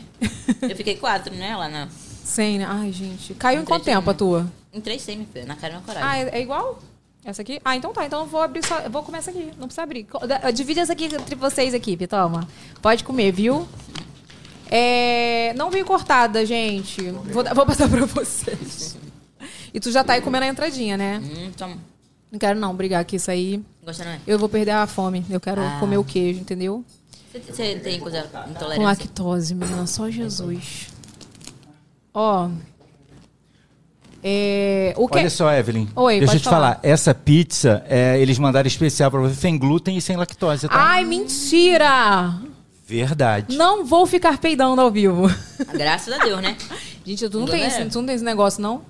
Eu 0.61 0.75
fiquei 0.75 0.95
quatro, 0.95 1.33
né? 1.33 1.55
Lá 1.55 1.67
na. 1.67 1.87
sem, 2.23 2.57
né? 2.59 2.65
Ai, 2.67 2.91
gente. 2.91 3.33
Caiu 3.33 3.59
em 3.59 3.61
Entrei 3.63 3.77
quanto 3.77 3.85
tempo 3.85 4.09
a 4.09 4.13
de- 4.13 4.19
tua? 4.19 4.47
Entrei 4.73 4.97
sem, 4.99 5.17
meu 5.17 5.27
filho, 5.27 5.45
na 5.47 5.55
cara 5.55 5.73
e 5.73 5.75
na 5.75 5.81
coragem. 5.81 6.09
Ah, 6.09 6.17
é, 6.17 6.39
é 6.39 6.41
igual? 6.41 6.79
Essa 7.25 7.41
aqui? 7.41 7.59
Ah, 7.63 7.75
então 7.75 7.93
tá. 7.93 8.05
Então 8.05 8.21
eu 8.21 8.25
vou 8.27 8.41
abrir 8.41 8.65
só. 8.65 8.89
Vou 8.89 9.01
comer 9.03 9.19
essa 9.19 9.31
aqui. 9.31 9.45
Não 9.57 9.67
precisa 9.67 9.83
abrir. 9.83 10.05
Divide 10.53 10.79
essa 10.81 10.93
aqui 10.93 11.05
entre 11.05 11.35
vocês 11.35 11.73
aqui, 11.73 11.95
toma. 12.07 12.47
Pode 12.81 13.03
comer, 13.03 13.31
viu? 13.31 13.67
É, 14.69 15.53
não 15.55 15.69
veio 15.69 15.85
cortada, 15.85 16.45
gente. 16.45 17.01
Vou, 17.11 17.43
vou 17.53 17.65
passar 17.65 17.87
pra 17.89 18.05
vocês. 18.05 18.97
E 19.73 19.79
tu 19.79 19.91
já 19.91 20.03
tá 20.03 20.13
aí 20.13 20.21
comendo 20.21 20.45
a 20.45 20.47
entradinha, 20.47 20.97
né? 20.97 21.19
Hum, 21.23 21.51
toma. 21.57 21.77
Não 22.31 22.39
quero 22.39 22.59
não 22.59 22.75
brigar 22.75 23.05
que 23.05 23.15
isso 23.17 23.29
aí. 23.29 23.63
Gosta, 23.85 24.03
não 24.03 24.11
é? 24.11 24.19
Eu 24.25 24.39
vou 24.39 24.49
perder 24.49 24.71
a 24.71 24.87
fome. 24.87 25.23
Eu 25.29 25.39
quero 25.39 25.61
Ah. 25.61 25.77
comer 25.79 25.97
o 25.97 26.03
queijo, 26.03 26.39
entendeu? 26.39 26.83
Você, 27.49 27.75
tem 27.75 27.99
coisa 27.99 28.23
Com 28.23 28.49
intolerância? 28.51 28.83
lactose, 28.83 29.55
menina. 29.55 29.87
Só 29.87 30.09
Jesus. 30.09 30.87
Ó. 32.13 32.49
É, 34.23 34.93
o 34.95 35.07
que... 35.07 35.17
Olha 35.17 35.29
só, 35.29 35.51
Evelyn. 35.51 35.87
Oi, 35.95 36.19
deixa 36.19 36.25
pode 36.27 36.37
eu 36.37 36.41
te 36.41 36.43
falar. 36.45 36.75
falar. 36.75 36.79
Essa 36.81 37.13
pizza, 37.13 37.83
é, 37.89 38.17
eles 38.19 38.39
mandaram 38.39 38.67
especial 38.67 39.11
pra 39.11 39.19
você, 39.19 39.35
sem 39.35 39.57
glúten 39.57 39.97
e 39.97 40.01
sem 40.01 40.15
lactose, 40.15 40.67
tá? 40.67 40.75
Ai, 40.75 41.03
mentira! 41.03 42.33
Verdade. 42.85 43.57
Não 43.57 43.85
vou 43.85 44.05
ficar 44.05 44.37
peidando 44.37 44.79
ao 44.81 44.91
vivo. 44.91 45.29
Graças 45.73 46.13
a 46.13 46.23
Deus, 46.23 46.41
né? 46.41 46.55
Gente, 47.05 47.27
tu 47.27 47.39
não, 47.39 47.47
tem 47.47 47.63
é? 47.63 47.67
esse, 47.67 47.85
tu 47.85 47.99
não 47.99 48.05
tem 48.05 48.15
esse 48.15 48.23
negócio, 48.23 48.61
não? 48.61 48.81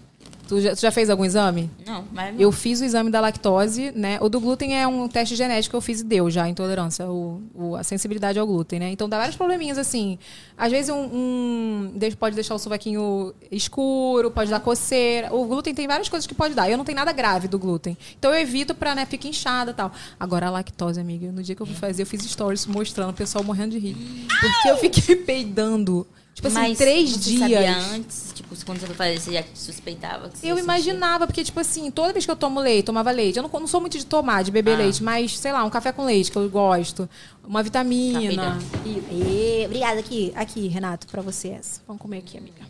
Tu 0.53 0.61
já, 0.61 0.75
tu 0.75 0.81
já 0.81 0.91
fez 0.91 1.09
algum 1.09 1.25
exame? 1.25 1.67
Não, 1.83 2.05
mas. 2.13 2.39
Eu 2.39 2.51
fiz 2.51 2.79
o 2.79 2.85
exame 2.85 3.09
da 3.09 3.19
lactose, 3.19 3.91
né? 3.95 4.19
O 4.21 4.29
do 4.29 4.39
glúten 4.39 4.77
é 4.77 4.87
um 4.87 5.07
teste 5.07 5.35
genético 5.35 5.71
que 5.71 5.75
eu 5.75 5.81
fiz 5.81 6.01
e 6.01 6.03
deu 6.03 6.29
já 6.29 6.43
a 6.43 6.49
intolerância, 6.49 7.07
o, 7.09 7.41
o- 7.55 7.75
a 7.75 7.83
sensibilidade 7.83 8.37
ao 8.37 8.45
glúten, 8.45 8.79
né? 8.79 8.91
Então 8.91 9.09
dá 9.09 9.17
vários 9.17 9.35
probleminhas, 9.35 9.79
assim. 9.79 10.19
Às 10.55 10.71
vezes 10.71 10.91
um, 10.91 10.95
um 11.11 11.93
pode 12.19 12.35
deixar 12.35 12.53
o 12.53 12.59
sovaquinho 12.59 13.33
escuro, 13.51 14.29
pode 14.29 14.51
dar 14.51 14.59
coceira. 14.59 15.33
O 15.33 15.45
glúten 15.45 15.73
tem 15.73 15.87
várias 15.87 16.07
coisas 16.07 16.27
que 16.27 16.35
pode 16.35 16.53
dar. 16.53 16.69
Eu 16.69 16.77
não 16.77 16.85
tenho 16.85 16.97
nada 16.97 17.11
grave 17.11 17.47
do 17.47 17.57
glúten. 17.57 17.97
Então 18.19 18.31
eu 18.31 18.39
evito 18.39 18.75
pra, 18.75 18.93
né, 18.93 19.05
ficar 19.07 19.27
inchada 19.29 19.71
e 19.71 19.73
tal. 19.73 19.91
Agora 20.19 20.47
a 20.47 20.49
lactose, 20.51 20.99
amiga, 20.99 21.31
no 21.31 21.41
dia 21.41 21.55
que 21.55 21.61
eu 21.61 21.65
fui 21.65 21.75
fazer, 21.75 22.03
eu 22.03 22.05
fiz 22.07 22.21
stories 22.23 22.67
mostrando 22.67 23.09
o 23.09 23.13
pessoal 23.13 23.43
morrendo 23.43 23.71
de 23.71 23.79
rir. 23.79 23.97
Porque 24.39 24.69
eu 24.69 24.77
fiquei 24.77 25.15
peidando 25.15 26.05
Tipo 26.33 26.47
assim, 26.47 26.55
Mas 26.57 26.77
três 26.77 27.11
você 27.11 27.19
dias. 27.29 27.39
sabia 27.39 27.77
antes? 27.77 28.31
Tipo, 28.33 28.55
quando 28.65 28.79
você 28.79 28.87
foi 28.87 28.95
fazer, 28.95 29.19
você 29.19 29.33
já 29.33 29.43
suspeitava 29.53 30.29
que 30.29 30.39
você 30.39 30.51
Eu 30.51 30.57
imaginava, 30.57 31.27
porque, 31.27 31.43
tipo 31.43 31.59
assim, 31.59 31.91
toda 31.91 32.11
vez 32.11 32.25
que 32.25 32.31
eu 32.31 32.35
tomo 32.35 32.59
leite, 32.59 32.85
tomava 32.85 33.11
leite, 33.11 33.37
eu 33.37 33.43
não, 33.43 33.49
não 33.59 33.67
sou 33.67 33.79
muito 33.79 33.97
de 33.97 34.05
tomar, 34.05 34.43
de 34.43 34.49
beber 34.51 34.73
Ah. 34.73 34.77
leite, 34.79 35.03
mas, 35.03 35.37
sei 35.37 35.51
lá, 35.51 35.63
um 35.63 35.69
café 35.69 35.91
com 35.91 36.03
leite, 36.05 36.31
que 36.31 36.37
eu 36.37 36.49
gosto, 36.49 37.07
uma 37.47 37.61
vitamina. 37.61 38.57
E, 38.83 38.89
e- 38.89 39.63
obrigada, 39.65 39.99
aqui, 39.99 40.33
aqui, 40.35 40.67
Renato, 40.67 41.05
pra 41.07 41.21
você 41.21 41.49
essa. 41.49 41.81
Vamos 41.87 42.01
comer 42.01 42.17
aqui, 42.17 42.37
amiga. 42.37 42.63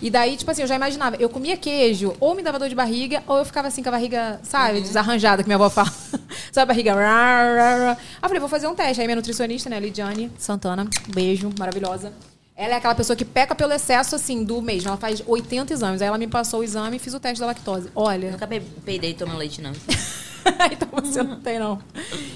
E 0.00 0.08
daí, 0.10 0.36
tipo 0.36 0.50
assim, 0.50 0.62
eu 0.62 0.68
já 0.68 0.76
imaginava, 0.76 1.16
eu 1.16 1.28
comia 1.28 1.56
queijo, 1.56 2.14
ou 2.20 2.34
me 2.34 2.42
dava 2.42 2.58
dor 2.58 2.68
de 2.68 2.74
barriga, 2.74 3.22
ou 3.26 3.38
eu 3.38 3.44
ficava 3.44 3.66
assim 3.68 3.82
com 3.82 3.88
a 3.88 3.92
barriga, 3.92 4.38
sabe, 4.44 4.80
desarranjada, 4.80 5.42
que 5.42 5.48
minha 5.48 5.56
avó 5.56 5.68
fala. 5.70 5.90
sabe, 6.52 6.62
a 6.62 6.66
barriga. 6.66 6.94
Aí 6.94 7.96
eu 8.22 8.28
falei, 8.28 8.38
vou 8.40 8.48
fazer 8.48 8.66
um 8.68 8.74
teste. 8.74 9.00
Aí 9.00 9.06
minha 9.06 9.16
nutricionista, 9.16 9.68
né, 9.70 9.80
Lidiane 9.80 10.30
Santana, 10.38 10.84
um 10.84 11.12
beijo, 11.12 11.50
maravilhosa. 11.58 12.12
Ela 12.56 12.74
é 12.74 12.76
aquela 12.78 12.94
pessoa 12.94 13.14
que 13.14 13.24
peca 13.24 13.54
pelo 13.54 13.72
excesso, 13.72 14.14
assim, 14.16 14.42
do 14.42 14.62
mês. 14.62 14.86
Ela 14.86 14.96
faz 14.96 15.22
80 15.26 15.72
exames. 15.74 16.00
Aí 16.00 16.08
ela 16.08 16.16
me 16.16 16.26
passou 16.26 16.60
o 16.60 16.64
exame 16.64 16.96
e 16.96 16.98
fiz 16.98 17.12
o 17.12 17.20
teste 17.20 17.38
da 17.40 17.46
lactose. 17.46 17.90
Olha, 17.94 18.30
Nunca 18.30 18.46
pe- 18.46 18.62
peidei 18.84 19.12
tomando 19.12 19.36
leite, 19.38 19.60
não. 19.60 19.72
então 20.72 20.88
você 21.02 21.22
não 21.22 21.38
tem, 21.38 21.58
não. 21.58 21.78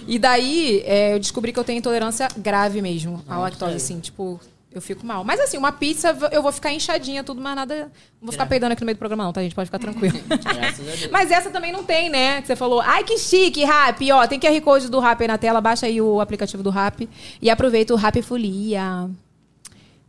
E 0.06 0.18
daí, 0.18 0.82
é, 0.84 1.14
eu 1.14 1.18
descobri 1.18 1.52
que 1.52 1.58
eu 1.58 1.64
tenho 1.64 1.78
intolerância 1.78 2.28
grave 2.36 2.82
mesmo 2.82 3.24
à 3.26 3.38
lactose, 3.38 3.76
assim, 3.76 3.98
tipo, 3.98 4.38
eu 4.70 4.82
fico 4.82 5.06
mal. 5.06 5.24
Mas 5.24 5.40
assim, 5.40 5.56
uma 5.56 5.72
pizza, 5.72 6.14
eu 6.30 6.42
vou 6.42 6.52
ficar 6.52 6.70
inchadinha, 6.70 7.24
tudo, 7.24 7.40
mas 7.40 7.56
nada. 7.56 7.84
Não 8.20 8.26
vou 8.26 8.32
ficar 8.32 8.44
peidando 8.44 8.74
aqui 8.74 8.82
no 8.82 8.86
meio 8.86 8.96
do 8.96 8.98
programa, 8.98 9.24
não, 9.24 9.32
tá? 9.32 9.40
A 9.40 9.42
gente 9.42 9.54
pode 9.54 9.68
ficar 9.68 9.78
tranquilo. 9.78 10.18
Graças 10.28 10.80
a 10.80 10.82
Deus. 10.96 11.08
Mas 11.10 11.30
essa 11.30 11.48
também 11.48 11.72
não 11.72 11.82
tem, 11.82 12.10
né? 12.10 12.42
Que 12.42 12.46
você 12.48 12.56
falou, 12.56 12.82
ai 12.82 13.04
que 13.04 13.16
chique, 13.16 13.64
Rap. 13.64 14.12
Ó, 14.12 14.26
tem 14.26 14.38
QR 14.38 14.60
Code 14.60 14.90
do 14.90 15.00
Rap 15.00 15.22
aí 15.22 15.28
na 15.28 15.38
tela, 15.38 15.62
baixa 15.62 15.86
aí 15.86 15.98
o 15.98 16.20
aplicativo 16.20 16.62
do 16.62 16.68
Rap 16.68 17.08
e 17.40 17.48
aproveita 17.48 17.94
o 17.94 17.96
Rap 17.96 18.20
Folia. 18.20 19.08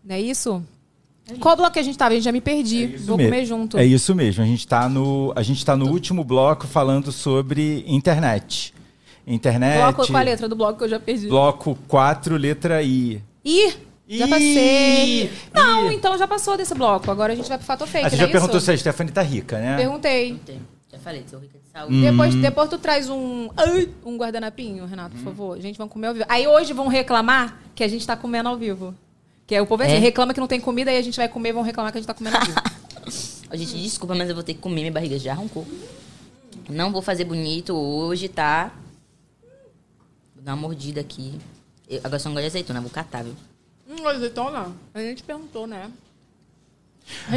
Não 0.03 0.15
é 0.15 0.21
isso? 0.21 0.63
Qual 1.39 1.55
bloco 1.55 1.71
que 1.73 1.79
a 1.79 1.83
gente 1.83 1.97
tava? 1.97 2.11
A 2.11 2.15
gente 2.15 2.23
já 2.23 2.31
me 2.31 2.41
perdi. 2.41 2.87
Vou 2.97 3.17
Me- 3.17 3.25
comer 3.25 3.45
junto. 3.45 3.77
É 3.77 3.85
isso 3.85 4.13
mesmo. 4.15 4.43
A 4.43 4.45
gente 4.47 4.59
está 4.59 4.89
no, 4.89 5.31
a 5.35 5.41
gente 5.43 5.63
tá 5.65 5.75
no 5.77 5.87
último 5.89 6.23
bloco 6.23 6.67
falando 6.67 7.11
sobre 7.11 7.83
internet. 7.87 8.73
Internet. 9.25 9.77
Bloco, 9.77 10.07
qual 10.11 10.19
a 10.19 10.23
letra 10.23 10.49
do 10.49 10.55
bloco 10.55 10.79
que 10.79 10.83
eu 10.83 10.89
já 10.89 10.99
perdi? 10.99 11.27
Bloco 11.27 11.77
4, 11.87 12.35
letra 12.35 12.81
I. 12.81 13.21
Ih, 13.45 13.73
já 14.09 14.25
Ih, 14.25 14.29
passei. 14.29 15.31
Não, 15.53 15.91
ih. 15.91 15.95
então 15.95 16.17
já 16.17 16.27
passou 16.27 16.57
desse 16.57 16.73
bloco. 16.73 17.09
Agora 17.09 17.31
a 17.31 17.35
gente 17.35 17.47
vai 17.47 17.57
pro 17.57 17.67
fato 17.67 17.85
fake, 17.85 18.07
Ah, 18.07 18.09
você 18.09 18.17
já 18.17 18.23
é 18.25 18.27
perguntou 18.27 18.57
isso? 18.57 18.65
se 18.65 18.71
a 18.71 18.77
Stephanie 18.77 19.13
tá 19.13 19.21
rica, 19.21 19.59
né? 19.59 19.77
Perguntei. 19.77 20.39
Já 20.91 20.97
falei, 20.99 21.23
sou 21.29 21.39
rica 21.39 21.53
de 21.53 21.59
Hum. 21.59 21.71
saúde. 21.71 22.01
Depois, 22.01 22.35
depois 22.35 22.69
tu 22.69 22.77
traz 22.77 23.09
um, 23.09 23.47
um 24.05 24.17
guardanapinho, 24.17 24.85
Renato, 24.85 25.15
por 25.15 25.23
favor. 25.23 25.61
Gente, 25.61 25.77
vamos 25.77 25.93
comer 25.93 26.07
ao 26.07 26.13
vivo. 26.13 26.25
Aí 26.27 26.45
hoje 26.47 26.73
vão 26.73 26.87
reclamar 26.87 27.61
que 27.75 27.83
a 27.83 27.87
gente 27.87 28.05
tá 28.05 28.17
comendo 28.17 28.49
ao 28.49 28.57
vivo. 28.57 28.93
Que 29.51 29.55
é 29.55 29.61
o 29.61 29.67
povo 29.67 29.83
é 29.83 29.85
assim, 29.87 29.95
É? 29.95 29.99
reclama 29.99 30.33
que 30.33 30.39
não 30.39 30.47
tem 30.47 30.61
comida, 30.61 30.89
aí 30.91 30.95
a 30.97 31.01
gente 31.01 31.17
vai 31.17 31.27
comer, 31.27 31.51
vão 31.51 31.61
reclamar 31.61 31.91
que 31.91 31.97
a 31.97 31.99
gente 32.01 32.07
tá 32.07 32.13
comendo. 32.13 32.37
Ó, 33.51 33.51
gente, 33.57 33.77
desculpa, 33.81 34.15
mas 34.15 34.29
eu 34.29 34.33
vou 34.33 34.45
ter 34.45 34.53
que 34.53 34.61
comer, 34.61 34.79
minha 34.79 34.93
barriga 34.93 35.19
já 35.19 35.33
roncou. 35.33 35.67
Não 36.69 36.89
vou 36.89 37.01
fazer 37.01 37.25
bonito 37.25 37.73
hoje, 37.75 38.29
tá? 38.29 38.71
Vou 40.33 40.41
dar 40.41 40.53
uma 40.53 40.61
mordida 40.61 41.01
aqui. 41.01 41.37
Eu, 41.89 41.99
agora 42.01 42.17
só 42.17 42.29
não 42.29 42.35
gosto 42.35 42.43
de 42.43 42.47
azeitona, 42.47 42.79
vou 42.79 42.89
catar, 42.89 43.25
viu? 43.25 43.35
hum, 43.89 44.07
azeitona? 44.07 44.71
A 44.93 45.01
gente 45.01 45.21
perguntou, 45.21 45.67
né? 45.67 45.91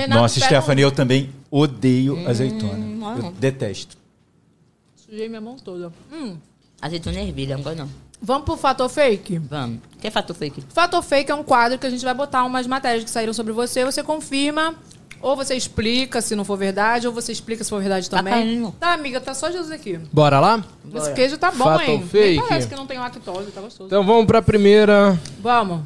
Nossa, 0.09 0.39
pega 0.39 0.47
Stephanie, 0.47 0.85
eu 0.85 0.93
também 0.93 1.33
odeio 1.51 2.15
Hum, 2.17 2.29
azeitona. 2.29 2.75
Eu 3.19 3.23
não. 3.25 3.33
detesto. 3.33 3.97
Um, 3.97 5.11
sujei 5.11 5.29
minha 5.29 5.41
mão 5.41 5.57
toda. 5.57 5.93
Hum, 6.13 6.37
Azeitona 6.81 7.19
é 7.19 7.27
ervilha, 7.27 7.57
não 7.57 7.65
gosto 7.65 7.79
não. 7.79 8.04
Vamos 8.21 8.45
pro 8.45 8.57
fator 8.57 8.89
fake? 8.89 9.39
Vamos. 9.39 9.81
Quer 10.01 10.11
fator 10.11 10.35
fake? 10.37 10.63
Fator 10.69 11.03
fake 11.03 11.31
é 11.31 11.35
um 11.35 11.43
quadro 11.45 11.79
que 11.79 11.87
a 11.87 11.91
gente 11.91 12.05
vai 12.05 12.15
botar 12.15 12.45
umas 12.45 12.67
matérias 12.67 13.05
que 13.05 13.11
saíram 13.11 13.33
sobre 13.33 13.53
você, 13.53 13.85
você 13.85 14.03
confirma, 14.03 14.75
ou 15.21 15.35
você 15.37 15.55
explica 15.55 16.21
se 16.21 16.37
não 16.37 16.45
for 16.45 16.57
verdade, 16.59 17.07
ou 17.07 17.13
você 17.13 17.33
explica 17.33 17.65
se 17.65 17.71
for 17.71 17.81
verdade 17.81 18.09
Tá 18.11 18.19
também. 18.19 18.33
caindo. 18.35 18.73
Tá, 18.79 18.93
amiga, 18.93 19.21
tá 19.21 19.33
só 19.35 19.51
Jesus 19.51 19.71
aqui. 19.71 19.99
Bora 20.13 20.39
lá? 20.41 20.63
Esse 20.95 21.13
queijo 21.15 21.39
tá 21.39 21.51
bom, 21.51 21.65
Fator 21.65 21.83
hein? 21.89 21.99
Nem 21.99 22.07
fake. 22.09 22.43
parece 22.49 22.69
que 22.69 22.77
não 22.77 22.87
tem 22.87 22.99
lactose, 22.99 23.51
tá 23.51 23.61
gostoso. 23.61 23.87
Então 23.89 24.05
vamos 24.05 24.27
pra 24.27 24.43
primeira. 24.43 25.19
Vamos. 25.41 25.81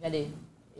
Cadê? 0.00 0.28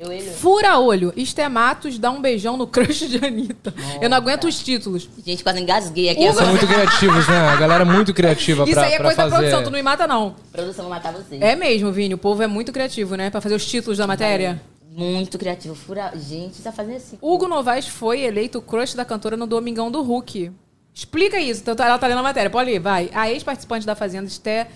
Eu. 0.01 0.19
Fura 0.33 0.79
olho. 0.79 1.13
Estematos 1.15 1.99
dá 1.99 2.11
um 2.11 2.23
beijão 2.23 2.57
no 2.57 2.67
crush 2.67 3.07
de 3.07 3.23
Anitta. 3.23 3.75
Eu 4.01 4.09
não 4.09 4.17
aguento 4.17 4.45
os 4.45 4.59
títulos. 4.59 5.07
Gente, 5.27 5.43
quase 5.43 5.61
engasguei 5.61 6.09
aqui. 6.09 6.23
Eles 6.23 6.37
são 6.37 6.47
muito 6.47 6.67
criativos, 6.67 7.29
né? 7.29 7.39
A 7.39 7.57
galera 7.57 7.83
é 7.83 7.85
muito 7.85 8.15
criativa 8.15 8.65
Isso 8.65 8.73
pra, 8.73 8.85
aí 8.85 8.95
é 8.95 8.97
pra 8.97 9.05
coisa 9.05 9.17
da 9.19 9.23
fazer. 9.25 9.37
produção, 9.37 9.63
tu 9.63 9.71
não 9.71 9.77
me 9.79 9.83
mata, 9.83 10.07
não. 10.07 10.35
Produção 10.51 10.89
vai 10.89 10.99
matar 10.99 11.13
você. 11.13 11.37
É 11.39 11.55
mesmo, 11.55 11.93
Vini. 11.93 12.15
O 12.15 12.19
povo 12.19 12.43
é 12.43 12.47
muito 12.47 12.73
criativo, 12.73 13.15
né? 13.15 13.29
Pra 13.29 13.43
fazer 13.43 13.55
os 13.55 13.67
títulos 13.67 13.99
da 13.99 14.07
matéria. 14.07 14.63
Muito 14.91 15.39
criativo. 15.39 15.75
Fura... 15.75 16.13
Gente, 16.17 16.63
tá 16.63 16.73
fazendo 16.73 16.97
assim. 16.97 17.19
Hugo 17.21 17.47
Novaes 17.47 17.87
foi 17.87 18.23
eleito 18.23 18.59
o 18.59 18.63
crush 18.63 18.95
da 18.95 19.05
cantora 19.05 19.37
no 19.37 19.47
Domingão 19.47 19.91
do 19.91 20.03
Hulk. 20.03 20.51
Explica 20.95 21.39
isso. 21.39 21.61
Então, 21.61 21.75
ela 21.87 21.99
tá 21.99 22.07
lendo 22.07 22.21
a 22.21 22.23
matéria. 22.23 22.49
Pode 22.49 22.71
ir, 22.71 22.79
vai. 22.79 23.11
A 23.13 23.31
ex-participante 23.31 23.85
da 23.85 23.95
Fazenda, 23.95 24.27
Esté, 24.27 24.69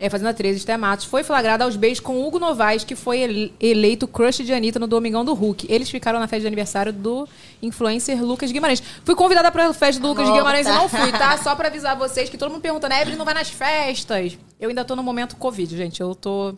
é, 0.00 0.08
Fazenda 0.10 0.32
13, 0.34 0.58
Esté 0.58 0.76
Matos, 0.76 1.04
foi 1.04 1.22
flagrada 1.22 1.62
aos 1.64 1.76
beijos 1.76 2.00
com 2.00 2.26
Hugo 2.26 2.38
Novaes, 2.38 2.82
que 2.84 2.96
foi 2.96 3.20
ele- 3.20 3.54
eleito 3.60 4.08
crush 4.08 4.38
de 4.42 4.52
Anitta 4.52 4.78
no 4.78 4.86
Domingão 4.86 5.24
do 5.24 5.34
Hulk. 5.34 5.66
Eles 5.68 5.90
ficaram 5.90 6.18
na 6.18 6.26
festa 6.26 6.40
de 6.40 6.46
aniversário 6.46 6.92
do 6.92 7.28
influencer 7.62 8.20
Lucas 8.24 8.50
Guimarães. 8.50 8.82
Fui 9.04 9.14
convidada 9.14 9.50
pra 9.52 9.72
festa 9.74 10.00
do 10.00 10.08
Lucas 10.08 10.24
Nossa. 10.26 10.38
Guimarães 10.38 10.66
e 10.66 10.70
não 10.70 10.88
fui, 10.88 11.12
tá? 11.12 11.36
Só 11.38 11.54
pra 11.54 11.68
avisar 11.68 11.96
vocês 11.96 12.30
que 12.30 12.38
todo 12.38 12.50
mundo 12.50 12.62
pergunta, 12.62 12.88
né? 12.88 13.02
Evelyn 13.02 13.18
não 13.18 13.24
vai 13.24 13.34
nas 13.34 13.50
festas. 13.50 14.38
Eu 14.58 14.70
ainda 14.70 14.84
tô 14.84 14.96
no 14.96 15.02
momento 15.02 15.36
Covid, 15.36 15.76
gente. 15.76 16.00
Eu 16.00 16.14
tô... 16.14 16.54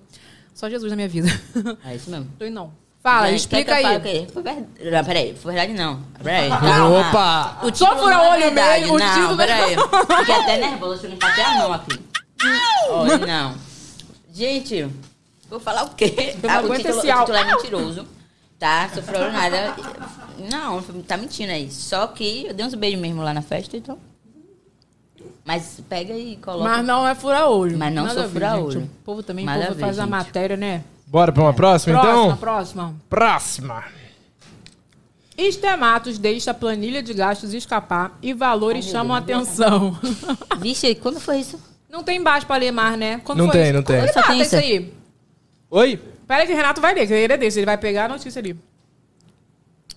Só 0.55 0.69
Jesus 0.71 0.91
na 0.91 0.97
minha 0.97 1.09
vida. 1.09 1.29
É 1.85 1.95
isso 1.97 2.11
mesmo. 2.11 2.29
tô 2.39 2.45
indo 2.45 2.55
não. 2.55 2.73
Fala, 3.03 3.27
Gente, 3.31 3.41
explica 3.41 3.75
aí. 3.75 3.83
fale 3.83 3.97
o 3.97 4.01
quê? 4.01 4.27
Foi 4.33 4.43
verdade. 4.45 4.67
Não, 4.89 5.05
peraí. 5.05 5.35
Foi 5.35 5.53
verdade, 5.53 5.77
não. 5.77 6.01
Peraí. 6.23 6.49
calma. 6.49 7.01
Opa! 7.01 7.59
O 7.67 7.71
título 7.73 7.99
fura 7.99 8.15
não 8.17 8.25
é 8.25 8.31
olho 8.31 8.43
verdade. 8.45 8.81
mesmo, 8.83 8.95
o 8.95 8.99
Não, 9.01 9.15
título- 9.15 9.37
peraí. 9.37 9.75
Fiquei 10.21 10.35
até 10.37 10.61
eu 10.81 11.09
limpar 11.09 11.33
até 11.33 11.43
a 11.45 11.55
mão 11.59 11.73
aqui. 11.73 11.99
Olha, 12.91 13.19
não. 13.19 13.55
Gente, 14.33 14.89
vou 15.49 15.61
falar 15.61 15.85
o 15.85 15.91
quê? 15.91 16.37
Ah, 16.49 16.61
o, 16.61 16.75
título, 16.75 16.75
esse 16.75 17.11
o 17.11 17.19
título 17.19 17.37
é 17.37 17.45
mentiroso. 17.45 18.07
Tá? 18.59 18.89
Sofreu 18.95 19.33
nada. 19.33 19.75
Não, 20.51 20.81
tá 21.03 21.17
mentindo 21.17 21.53
aí. 21.53 21.71
Só 21.71 22.07
que 22.07 22.47
eu 22.47 22.55
dei 22.55 22.65
uns 22.65 22.75
beijos 22.75 23.01
mesmo 23.01 23.23
lá 23.23 23.35
na 23.35 23.43
festa, 23.43 23.77
então. 23.77 23.99
Mas 25.45 25.81
pega 25.89 26.17
e 26.17 26.37
coloca. 26.37 26.69
Mas 26.69 26.85
não 26.87 27.07
é 27.07 27.15
fura-olho. 27.15 27.77
Mas 27.77 27.93
não 27.93 28.05
Nada 28.05 28.15
sou 28.15 28.25
a 28.25 28.29
fura-olho. 28.29 28.83
O 28.83 29.05
povo 29.05 29.23
também 29.23 29.45
o 29.45 29.49
povo 29.53 29.65
a 29.65 29.71
ver, 29.71 29.81
faz 29.81 29.99
a 29.99 30.03
gente. 30.03 30.11
matéria, 30.11 30.57
né? 30.57 30.85
Bora 31.07 31.33
pra 31.33 31.43
uma 31.43 31.53
próxima, 31.53 32.01
Próxima, 32.01 32.25
então? 32.25 32.37
próxima. 32.37 32.95
Próxima. 33.11 33.85
Estematos 35.37 36.19
deixa 36.19 36.53
a 36.53 36.55
planilha 36.55 37.03
de 37.03 37.13
gastos 37.13 37.53
escapar 37.53 38.17
e 38.23 38.33
valores 38.33 38.85
chamam 38.85 39.15
a 39.17 39.19
atenção. 39.19 39.99
Vixe, 40.59 40.95
quando 40.95 41.19
foi 41.19 41.41
isso? 41.41 41.59
Não 41.93 42.03
tem 42.03 42.17
embaixo 42.19 42.47
pra 42.47 42.57
ler 42.57 42.73
mais, 42.73 42.99
né? 42.99 43.21
Quando 43.23 43.39
Não 43.39 43.47
foi 43.47 43.53
tem, 43.53 43.65
isso? 43.67 43.73
não 43.75 43.83
tem. 43.83 43.97
Ele 43.99 44.13
Só 44.13 44.23
tem 44.23 44.41
isso 44.41 44.57
isso. 44.57 44.57
aí. 44.57 44.93
Oi? 45.71 46.01
Pera 46.27 46.47
que 46.47 46.53
o 46.53 46.57
Renato 46.57 46.81
vai 46.81 46.95
ler, 46.95 47.07
que 47.07 47.13
ele 47.13 47.33
é 47.33 47.37
desse. 47.37 47.59
Ele 47.59 47.67
vai 47.67 47.77
pegar 47.77 48.07
a 48.07 48.09
notícia 48.09 48.41
ali. 48.41 48.57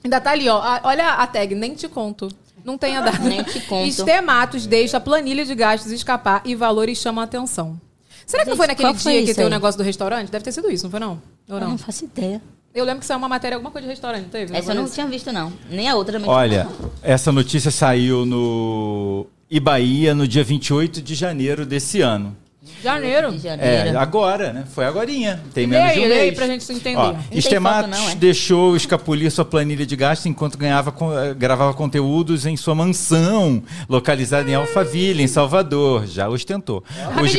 Ainda 0.04 0.20
tá 0.22 0.32
ali, 0.32 0.48
ó. 0.50 0.58
A- 0.62 0.82
Olha 0.84 1.10
a 1.14 1.26
tag, 1.28 1.56
nem 1.56 1.74
te 1.74 1.88
conto. 1.88 2.28
Não 2.64 2.78
tem 2.78 2.98
a 2.98 3.02
data. 3.02 3.20
Nem 3.20 3.44
te 3.44 3.60
conto. 3.62 3.88
Estematos 3.88 4.66
deixa 4.68 4.98
a 4.98 5.00
planilha 5.00 5.46
de 5.46 5.56
gastos 5.56 5.92
escapar 5.92 6.42
e 6.46 6.56
valores 6.56 6.98
chamam 6.98 7.22
a 7.22 7.26
atenção. 7.26 7.80
Será 8.26 8.44
que 8.44 8.50
não 8.50 8.56
Gente, 8.56 8.58
foi 8.58 8.68
naquele 8.68 8.90
qual 8.90 8.96
foi 8.96 9.12
dia 9.14 9.22
que 9.22 9.26
isso 9.30 9.36
tem 9.36 9.44
o 9.46 9.48
aí? 9.48 9.54
negócio 9.54 9.78
do 9.78 9.84
restaurante? 9.84 10.32
Deve 10.32 10.44
ter 10.44 10.52
sido 10.52 10.70
isso, 10.72 10.84
não 10.86 10.92
foi 10.92 11.00
não? 11.00 11.22
Ou 11.48 11.56
Eu 11.56 11.60
não? 11.60 11.70
não 11.70 11.78
faço 11.78 12.06
ideia. 12.06 12.42
Eu 12.74 12.84
lembro 12.84 13.00
que 13.02 13.06
saiu 13.06 13.20
uma 13.20 13.30
matéria, 13.30 13.56
alguma 13.56 13.72
coisa 13.72 13.88
de 13.88 13.92
restaurante, 13.92 14.24
não 14.24 14.30
teve? 14.30 14.56
Essa 14.56 14.72
eu 14.72 14.76
não 14.76 14.90
tinha 14.90 15.06
visto, 15.08 15.32
não. 15.32 15.54
Nem 15.70 15.88
a 15.88 15.96
outra 15.96 16.14
também. 16.14 16.30
Olha, 16.30 16.68
essa 17.04 17.32
notícia 17.32 17.70
saiu 17.72 18.26
no 18.26 19.28
Ibaía 19.50 20.14
no 20.16 20.28
dia 20.28 20.44
28 20.44 21.02
de 21.02 21.16
janeiro 21.16 21.66
desse 21.66 22.02
ano. 22.02 22.36
Janeiro. 22.82 23.32
De 23.32 23.48
É, 23.48 23.58
janeiro. 23.58 24.00
agora, 24.00 24.52
né? 24.52 24.64
Foi 24.74 24.86
agorinha. 24.86 25.40
Tem 25.54 25.66
Lê 25.68 25.78
menos 25.78 25.92
aí, 25.92 26.00
de 26.00 26.06
um 26.06 26.10
lê 26.10 26.16
mês. 26.22 26.36
pra 26.36 26.48
gente 26.48 26.72
entender. 26.72 26.98
Ó, 26.98 27.16
Estematos 27.32 27.92
foto, 27.96 28.02
não, 28.04 28.10
é? 28.12 28.16
deixou 28.16 28.76
escapulir 28.76 29.32
sua 29.32 29.46
planilha 29.46 29.86
de 29.86 29.96
gastos 29.96 30.26
enquanto 30.26 30.58
ganhava, 30.58 30.94
eh, 31.30 31.34
gravava 31.36 31.74
conteúdos 31.76 32.46
em 32.46 32.58
sua 32.58 32.74
mansão, 32.74 33.62
localizada 33.88 34.50
em 34.50 34.56
Alphaville, 34.56 35.22
em 35.22 35.28
Salvador. 35.28 36.08
Já 36.08 36.28
ostentou. 36.28 36.84
Os 37.24 37.32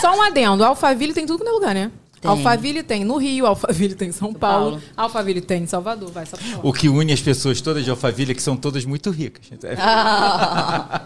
só 0.00 0.16
um 0.16 0.22
adendo. 0.22 0.64
Alphaville 0.64 1.12
tem 1.12 1.26
tudo 1.26 1.38
quanto 1.40 1.48
é 1.50 1.52
lugar, 1.52 1.74
né? 1.74 1.90
Tem. 2.20 2.30
Alphaville 2.30 2.82
tem 2.82 3.04
no 3.04 3.16
Rio, 3.16 3.46
Alphaville 3.46 3.94
tem 3.94 4.10
em 4.10 4.12
São 4.12 4.32
Paulo, 4.32 4.72
Paulo. 4.72 4.82
Alphaville 4.96 5.40
tem 5.40 5.62
em 5.62 5.66
Salvador, 5.66 6.10
vai, 6.12 6.26
falar. 6.26 6.42
O 6.62 6.72
que 6.72 6.88
une 6.88 7.12
as 7.12 7.20
pessoas 7.20 7.60
todas 7.60 7.82
de 7.82 7.90
Alphaville 7.90 8.32
é 8.32 8.34
que 8.34 8.42
são 8.42 8.56
todas 8.56 8.84
muito 8.84 9.10
ricas. 9.10 9.46
Ah. 9.78 11.02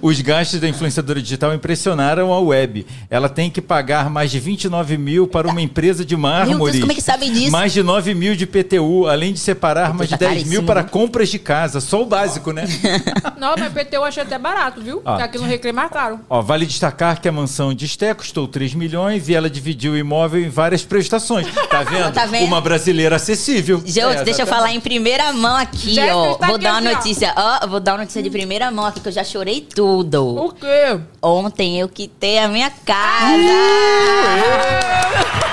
Os 0.00 0.10
Os 0.20 0.22
gastos 0.22 0.60
da 0.60 0.68
influenciadora 0.68 1.22
digital 1.22 1.54
impressionaram 1.54 2.30
a 2.30 2.38
web. 2.38 2.86
Ela 3.08 3.26
tem 3.26 3.48
que 3.50 3.62
pagar 3.62 4.10
mais 4.10 4.30
de 4.30 4.38
29 4.38 4.98
mil 4.98 5.26
para 5.26 5.48
uma 5.48 5.62
empresa 5.62 6.04
de 6.04 6.14
mármores. 6.14 6.78
como 6.78 6.92
é 6.92 6.94
que 6.94 7.00
sabe 7.00 7.30
disso? 7.30 7.50
Mais 7.50 7.72
de 7.72 7.82
9 7.82 8.12
mil 8.14 8.36
de 8.36 8.46
PTU, 8.46 9.06
além 9.06 9.32
de 9.32 9.38
separar 9.38 9.94
mais 9.94 10.10
de 10.10 10.18
tá 10.18 10.26
10 10.26 10.30
mil 10.30 10.42
caríssimo, 10.42 10.66
para 10.66 10.82
né? 10.82 10.88
compras 10.90 11.30
de 11.30 11.38
casa. 11.38 11.80
Só 11.80 12.02
o 12.02 12.04
básico, 12.04 12.52
né? 12.52 12.64
Não, 13.40 13.54
mas 13.58 13.72
PT 13.72 13.96
eu 13.96 14.04
achei 14.04 14.22
até 14.22 14.38
barato, 14.38 14.82
viu? 14.82 15.00
Ah. 15.06 15.12
Porque 15.12 15.22
aqui 15.22 15.38
no 15.38 15.44
Recreio 15.44 15.72
é 15.72 15.76
mais 15.76 15.90
caro. 15.90 16.20
Ó, 16.28 16.42
vale 16.42 16.66
destacar 16.66 17.18
que 17.18 17.26
a 17.26 17.32
mansão 17.32 17.72
de 17.72 17.86
Esté 17.86 18.12
custou 18.12 18.46
3 18.46 18.74
milhões 18.74 19.30
e 19.30 19.34
ela 19.34 19.48
dividiu 19.48 19.92
o 19.92 19.96
imóvel 19.96 20.42
em 20.42 20.49
várias 20.50 20.82
prestações. 20.84 21.46
Tá 21.68 21.82
vendo? 21.88 22.12
Tá 22.12 22.26
vendo? 22.26 22.44
Uma 22.44 22.60
brasileira 22.60 23.16
acessível. 23.16 23.80
Gente, 23.84 24.00
É, 24.00 24.24
deixa 24.24 24.42
eu 24.42 24.46
falar 24.46 24.72
em 24.72 24.80
primeira 24.80 25.32
mão 25.32 25.56
aqui, 25.56 25.94
Jéssica 25.94 26.16
ó. 26.16 26.32
está 26.32 26.46
Vou 26.46 26.56
aqui 26.56 26.64
dar 26.64 26.70
uma 26.72 26.78
assim, 26.80 26.88
ó. 26.88 26.92
notícia, 26.96 27.34
ó. 27.36 27.66
Vou 27.66 27.80
dar 27.80 27.92
uma 27.92 27.98
notícia 27.98 28.22
de 28.22 28.30
primeira 28.30 28.70
mão 28.70 28.84
aqui, 28.84 29.00
que 29.00 29.08
eu 29.08 29.12
já 29.12 29.24
chorei 29.24 29.60
tudo. 29.60 30.36
O 30.44 30.52
quê? 30.52 31.00
Ontem 31.22 31.78
eu 31.80 31.88
quitei 31.88 32.38
a 32.38 32.48
minha 32.48 32.70
casa. 32.84 33.36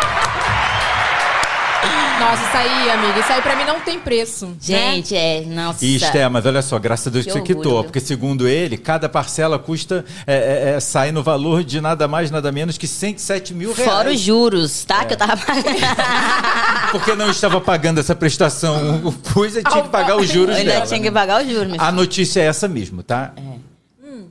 Nossa, 2.22 2.44
isso 2.44 2.58
aí, 2.58 2.90
amiga, 2.92 3.20
isso 3.20 3.32
aí 3.32 3.42
pra 3.42 3.56
mim 3.56 3.66
não 3.66 3.80
tem 3.80 4.00
preço. 4.00 4.46
né? 4.48 4.54
Gente, 4.62 5.16
é, 5.16 5.42
nossa. 5.42 5.84
E 5.84 5.96
Esté, 5.96 6.30
mas 6.30 6.46
olha 6.46 6.62
só, 6.62 6.78
graças 6.78 7.08
a 7.08 7.10
Deus 7.10 7.26
que 7.26 7.32
Que 7.32 7.38
você 7.40 7.44
quitou, 7.44 7.72
orgulho, 7.72 7.84
porque 7.86 8.00
segundo 8.00 8.48
ele, 8.48 8.78
cada 8.78 9.10
parcela 9.10 9.58
custa, 9.58 10.06
é, 10.28 10.36
é, 10.36 10.70
é, 10.76 10.80
sai 10.80 11.12
no 11.12 11.24
valor 11.24 11.64
de 11.64 11.82
nada 11.82 12.08
mais, 12.08 12.30
nada 12.30 12.52
menos 12.52 12.78
que 12.78 12.88
107 12.88 13.54
mil 13.54 13.74
reais. 13.74 13.92
Fora 13.92 14.12
os 14.12 14.20
juros, 14.20 14.86
tá? 14.86 15.02
É. 15.02 15.06
Que 15.06 15.14
eu 15.14 15.18
tava 15.18 15.38
pagando. 15.38 15.66
Porque 16.92 17.16
não 17.16 17.32
estava 17.32 17.60
pagando 17.60 18.00
essa 18.00 18.14
prestação, 18.14 19.02
o 19.04 19.12
coisa 19.34 19.64
tinha 19.64 19.84
que 19.84 19.90
pagar 19.90 20.18
os 20.18 20.28
juros 20.28 20.56
Eu 20.56 20.62
ainda 20.62 20.72
dela. 20.74 20.86
tinha 20.86 21.00
né? 21.00 21.06
que 21.06 21.12
pagar 21.12 21.42
os 21.42 21.50
juros, 21.50 21.74
A 21.80 21.92
notícia 21.92 22.42
é 22.42 22.46
essa 22.46 22.68
mesmo, 22.68 23.02
tá? 23.02 23.34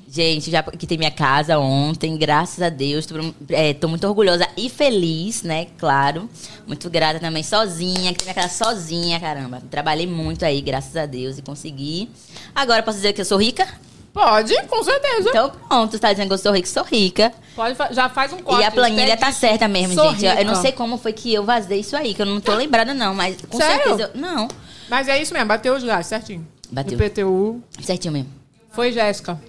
Gente, 0.08 0.50
já 0.50 0.62
quitei 0.62 0.96
minha 0.98 1.10
casa 1.10 1.58
ontem, 1.58 2.16
graças 2.16 2.60
a 2.62 2.68
Deus. 2.68 3.06
Tô, 3.06 3.14
é, 3.50 3.74
tô 3.74 3.88
muito 3.88 4.06
orgulhosa 4.06 4.46
e 4.56 4.68
feliz, 4.68 5.42
né? 5.42 5.66
Claro. 5.78 6.28
Muito 6.66 6.88
grata 6.90 7.18
também, 7.20 7.42
sozinha. 7.42 8.12
Quitei 8.12 8.32
minha 8.32 8.34
casa 8.34 8.64
sozinha, 8.64 9.18
caramba. 9.20 9.62
Trabalhei 9.70 10.06
muito 10.06 10.44
aí, 10.44 10.60
graças 10.60 10.96
a 10.96 11.06
Deus, 11.06 11.38
e 11.38 11.42
consegui. 11.42 12.08
Agora 12.54 12.82
posso 12.82 12.96
dizer 12.98 13.12
que 13.12 13.20
eu 13.20 13.24
sou 13.24 13.38
rica? 13.38 13.66
Pode, 14.12 14.52
com 14.66 14.82
certeza. 14.82 15.28
Então 15.28 15.50
pronto, 15.68 15.96
tá 15.98 16.12
dizendo 16.12 16.26
que 16.26 16.34
eu 16.34 16.38
sou 16.38 16.52
rica, 16.52 16.66
sou 16.68 16.82
rica. 16.82 17.32
Pode, 17.54 17.76
já 17.92 18.08
faz 18.08 18.32
um 18.32 18.38
corte. 18.38 18.60
e 18.60 18.64
a 18.64 18.70
planilha 18.72 19.16
tá 19.16 19.30
certa 19.30 19.68
mesmo, 19.68 19.94
Sou 19.94 20.10
gente. 20.10 20.24
Eu- 20.24 20.32
Eu 20.32 20.36
não 20.46 20.50
rica. 20.54 20.62
sei 20.62 20.72
como 20.72 20.98
foi 20.98 21.12
que 21.12 21.32
eu 21.32 21.44
vazei 21.44 21.78
isso 21.78 21.96
aí, 21.96 22.12
que 22.12 22.20
eu 22.20 22.26
não 22.26 22.40
tô 22.40 22.52
lembrada 22.54 22.92
não, 22.92 23.14
mas 23.14 23.36
com 23.48 23.56
Sério? 23.56 23.84
certeza... 23.96 24.10
Eu, 24.12 24.20
não, 24.20 24.48
Mas 24.88 25.06
é 25.06 25.22
isso 25.22 25.32
mesmo, 25.32 25.46
bateu 25.46 25.76
os 25.76 25.84
gastos, 25.84 26.08
certinho. 26.08 26.44
Bateu. 26.72 26.98
Do 26.98 27.04
PTU. 27.04 27.62
certinho 27.84 28.12
mesmo. 28.12 28.28
Foi 28.72 28.90
Jéssica. 28.90 29.40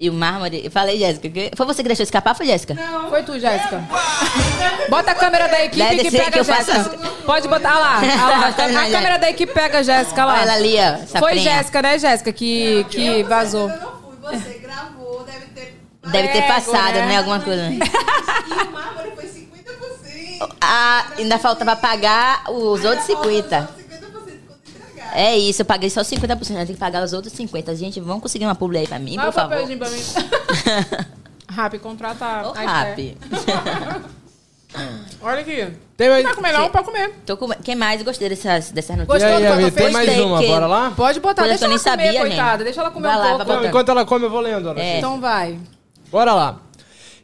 E 0.00 0.08
o 0.08 0.12
mármore... 0.12 0.60
Eu 0.64 0.70
falei, 0.70 0.96
Jéssica, 0.96 1.28
que- 1.28 1.50
foi 1.56 1.66
você 1.66 1.82
que 1.82 1.88
deixou 1.88 2.04
escapar, 2.04 2.32
foi 2.32 2.46
Jéssica? 2.46 2.76
Foi 3.08 3.22
tu, 3.24 3.38
Jéssica. 3.38 3.82
Bota 4.88 5.10
a 5.10 5.14
câmera 5.14 5.48
da 5.48 5.64
equipe 5.64 5.82
Deve 5.82 6.04
que 6.04 6.10
pega 6.12 6.30
que 6.30 6.38
a 6.38 6.40
eu 6.40 6.44
faço 6.44 6.72
Jéssica. 6.72 6.98
Pode 7.26 7.48
botar 7.48 7.72
ah 7.72 7.78
lá. 7.78 8.00
ah 8.06 8.66
lá. 8.68 8.82
A 8.82 8.90
câmera 8.90 9.18
da 9.18 9.28
equipe 9.28 9.52
pega 9.52 9.78
a 9.78 9.82
Jéssica 9.82 10.24
lá. 10.24 10.34
Olha 10.34 10.42
ela 10.42 10.52
ali, 10.54 10.76
ó. 10.78 11.18
Foi. 11.18 11.38
Jéssica, 11.38 11.82
né, 11.82 11.98
Jéssica, 11.98 12.32
que, 12.32 12.84
que 12.90 13.24
vazou. 13.24 13.68
Eu 13.68 13.76
não 13.76 13.98
fui, 14.00 14.38
você 14.38 14.58
gravou, 14.60 15.24
deve 15.24 15.46
ter. 15.46 15.80
Deve 16.06 16.28
ter 16.28 16.42
passado, 16.46 16.94
né? 16.94 17.06
né? 17.06 17.16
Alguma 17.18 17.40
coisa. 17.40 17.68
E 18.48 18.62
o 18.62 18.72
mármore 18.72 19.12
foi 19.14 19.24
50%. 19.26 20.48
Ah, 20.60 21.06
ainda 21.18 21.38
faltava 21.38 21.76
pagar 21.76 22.44
os 22.48 22.84
outros 22.84 23.04
50. 23.04 23.77
50% 25.18 25.20
quando 25.20 25.26
entregar. 25.26 25.30
É 25.32 25.36
isso, 25.36 25.62
eu 25.62 25.66
paguei 25.66 25.90
só 25.90 26.00
50%, 26.02 26.50
ainda 26.50 26.66
tem 26.66 26.74
que 26.74 26.80
pagar 26.80 27.02
os 27.04 27.12
outros 27.12 27.32
50%. 27.34 27.74
Gente, 27.76 28.00
vamos 28.00 28.22
conseguir 28.22 28.44
uma 28.44 28.54
publi 28.54 28.78
aí 28.78 28.86
pra 28.86 28.98
mim, 28.98 29.16
Dá 29.16 29.22
por 29.22 29.28
o 29.28 29.32
favor. 29.32 29.50
papelzinho 29.50 29.78
pra 29.78 29.90
mim. 29.90 30.02
Rap, 31.50 31.78
contrata 31.78 32.48
Ô, 32.48 32.52
a 32.52 32.60
rap. 32.60 33.00
Esther. 33.00 33.16
Olha 35.22 35.40
aqui. 35.40 35.66
Tem 35.96 36.08
mais- 36.10 36.22
Não 36.22 36.30
vai 36.34 36.36
comer 36.36 36.52
não, 36.52 36.68
pode 36.70 36.84
comer. 36.84 37.10
Tô 37.24 37.36
com... 37.36 37.48
Quem 37.48 37.74
mais 37.74 38.02
gostei 38.02 38.28
dessas, 38.28 38.70
dessas 38.70 38.94
E 38.94 38.98
notícias? 38.98 39.22
Gostou 39.32 39.52
aí, 39.54 39.64
do 39.64 39.70
tem 39.74 39.90
mais 39.90 40.08
Tem 40.08 40.20
uma, 40.24 40.38
que- 40.40 40.46
bora 40.46 40.66
lá? 40.66 40.92
Pode 40.94 41.20
botar, 41.20 41.42
Coisa 41.42 41.58
deixa 41.58 41.58
que 41.58 41.64
eu 41.64 41.90
ela 41.92 41.96
nem 41.96 42.12
comer, 42.12 42.20
sabia, 42.20 42.20
coitada. 42.20 42.56
nem. 42.58 42.64
Deixa 42.64 42.80
ela 42.82 42.90
comer 42.90 43.08
Vai 43.08 43.16
um 43.16 43.18
lá, 43.18 43.24
pouco. 43.30 43.38
vai 43.38 43.46
Não, 43.48 43.56
botar. 43.56 43.68
enquanto 43.68 43.88
ela 43.88 44.04
come, 44.04 44.24
eu 44.26 44.30
vou 44.30 44.40
lendo. 44.40 44.78
É. 44.78 44.98
Então 44.98 45.20
vai. 45.20 45.58
Bora 46.12 46.34
lá. 46.34 46.60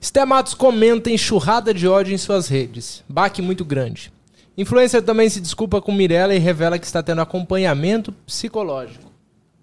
Sté 0.01 0.25
Matos 0.25 0.55
comenta 0.55 1.11
enxurrada 1.11 1.73
de 1.73 1.87
ódio 1.87 2.15
em 2.15 2.19
suas 2.19 2.49
redes. 2.49 3.05
Baque 3.09 3.41
muito 3.43 3.65
grande. 3.65 4.11
Influencer 4.57 5.03
também 5.03 5.29
se 5.29 5.41
desculpa 5.41 5.81
com 5.83 5.91
Mirella 5.93 6.35
e 6.35 6.39
revela 6.39 6.79
que 6.79 6.87
está 6.87 7.03
tendo 7.03 7.21
acompanhamento 7.21 8.13
psicológico. 8.25 9.11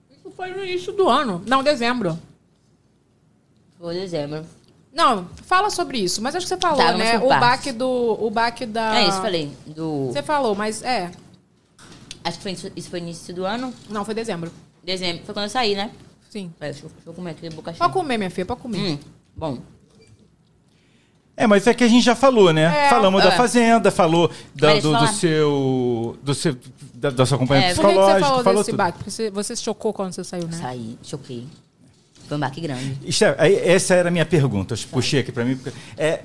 Isso 0.10 0.30
foi 0.36 0.50
no 0.52 0.64
início 0.64 0.92
do 0.92 1.08
ano. 1.10 1.42
Não, 1.48 1.64
dezembro. 1.64 2.20
Foi 3.80 3.94
dezembro. 3.96 4.46
Não, 4.94 5.28
fala 5.46 5.70
sobre 5.70 5.98
isso. 5.98 6.22
Mas 6.22 6.36
acho 6.36 6.46
que 6.46 6.50
você 6.50 6.58
falou, 6.58 6.78
Tá, 6.78 6.94
né? 6.98 7.18
O 7.20 7.30
partes. 7.30 7.40
baque 7.40 7.72
do... 7.72 8.18
O 8.20 8.30
baque 8.30 8.66
da... 8.66 9.00
É 9.00 9.08
isso, 9.08 9.22
falei. 9.22 9.52
Do... 9.66 10.08
Você 10.08 10.22
falou, 10.22 10.54
mas 10.54 10.84
é. 10.84 11.10
Acho 12.24 12.38
que 12.38 12.44
foi, 12.44 12.52
isso- 12.52 12.72
isso 12.76 12.90
foi 12.90 13.00
início 13.00 13.34
do 13.34 13.46
ano. 13.46 13.74
Não, 13.90 14.04
foi 14.04 14.14
dezembro. 14.14 14.52
Dezembro. 14.84 15.24
Foi 15.26 15.34
quando 15.34 15.46
eu 15.46 15.50
saí, 15.50 15.74
né? 15.76 15.90
Sim. 16.30 16.52
Pera, 16.60 16.72
deixa, 16.74 16.86
eu, 16.86 16.92
deixa 16.92 17.10
eu 17.10 17.14
comer 17.14 17.32
aqui, 17.32 17.50
boca 17.50 17.72
cheia. 17.72 17.80
Pode 17.80 17.94
comer, 17.94 18.18
minha 18.18 18.30
filha, 18.30 18.46
pode 18.46 18.60
comer. 18.62 18.78
Hum, 18.78 19.00
bom. 19.36 19.58
É, 21.36 21.48
mas 21.48 21.66
é 21.66 21.74
que 21.74 21.84
a 21.84 21.88
gente 21.88 22.04
já 22.04 22.14
falou, 22.16 22.52
né? 22.54 22.86
É. 22.86 22.90
Falamos 22.90 23.24
da 23.24 23.30
É. 23.34 23.38
Fazenda, 23.38 23.90
falou 23.90 24.30
da- 24.54 24.74
Mas 24.74 24.84
do, 24.84 24.90
do 24.90 24.96
falar. 24.96 25.08
seu. 25.14 26.18
Do 26.22 26.34
seu 26.36 26.56
da, 26.94 27.10
da 27.10 27.26
sua 27.26 27.36
acompanhamento 27.38 27.72
É, 27.72 27.76
Por 27.76 27.82
que, 27.82 27.88
que 27.88 27.94
você 28.00 28.06
psicológico, 28.14 28.44
falou, 28.44 28.60
desse 28.62 28.70
tudo. 28.72 28.78
baque? 28.78 28.98
Porque 29.00 29.12
você, 29.12 29.32
você 29.32 29.56
se 29.56 29.64
chocou 29.64 29.92
quando 29.94 30.14
você 30.14 30.24
saiu, 30.24 30.48
né? 30.48 30.58
Saí, 30.58 30.98
choquei. 31.02 31.48
Foi 32.28 32.38
um 32.38 32.40
baque 32.40 32.62
grande. 32.62 32.98
Esther, 33.04 33.36
aí, 33.40 33.56
essa 33.56 33.96
era 33.96 34.10
a 34.10 34.12
minha 34.12 34.26
pergunta. 34.26 34.76
Eu 34.76 34.78
puxei 34.92 35.20
aqui 35.22 35.32
pra 35.32 35.44
mim. 35.44 35.56
porque, 35.58 35.76
É, 35.98 36.22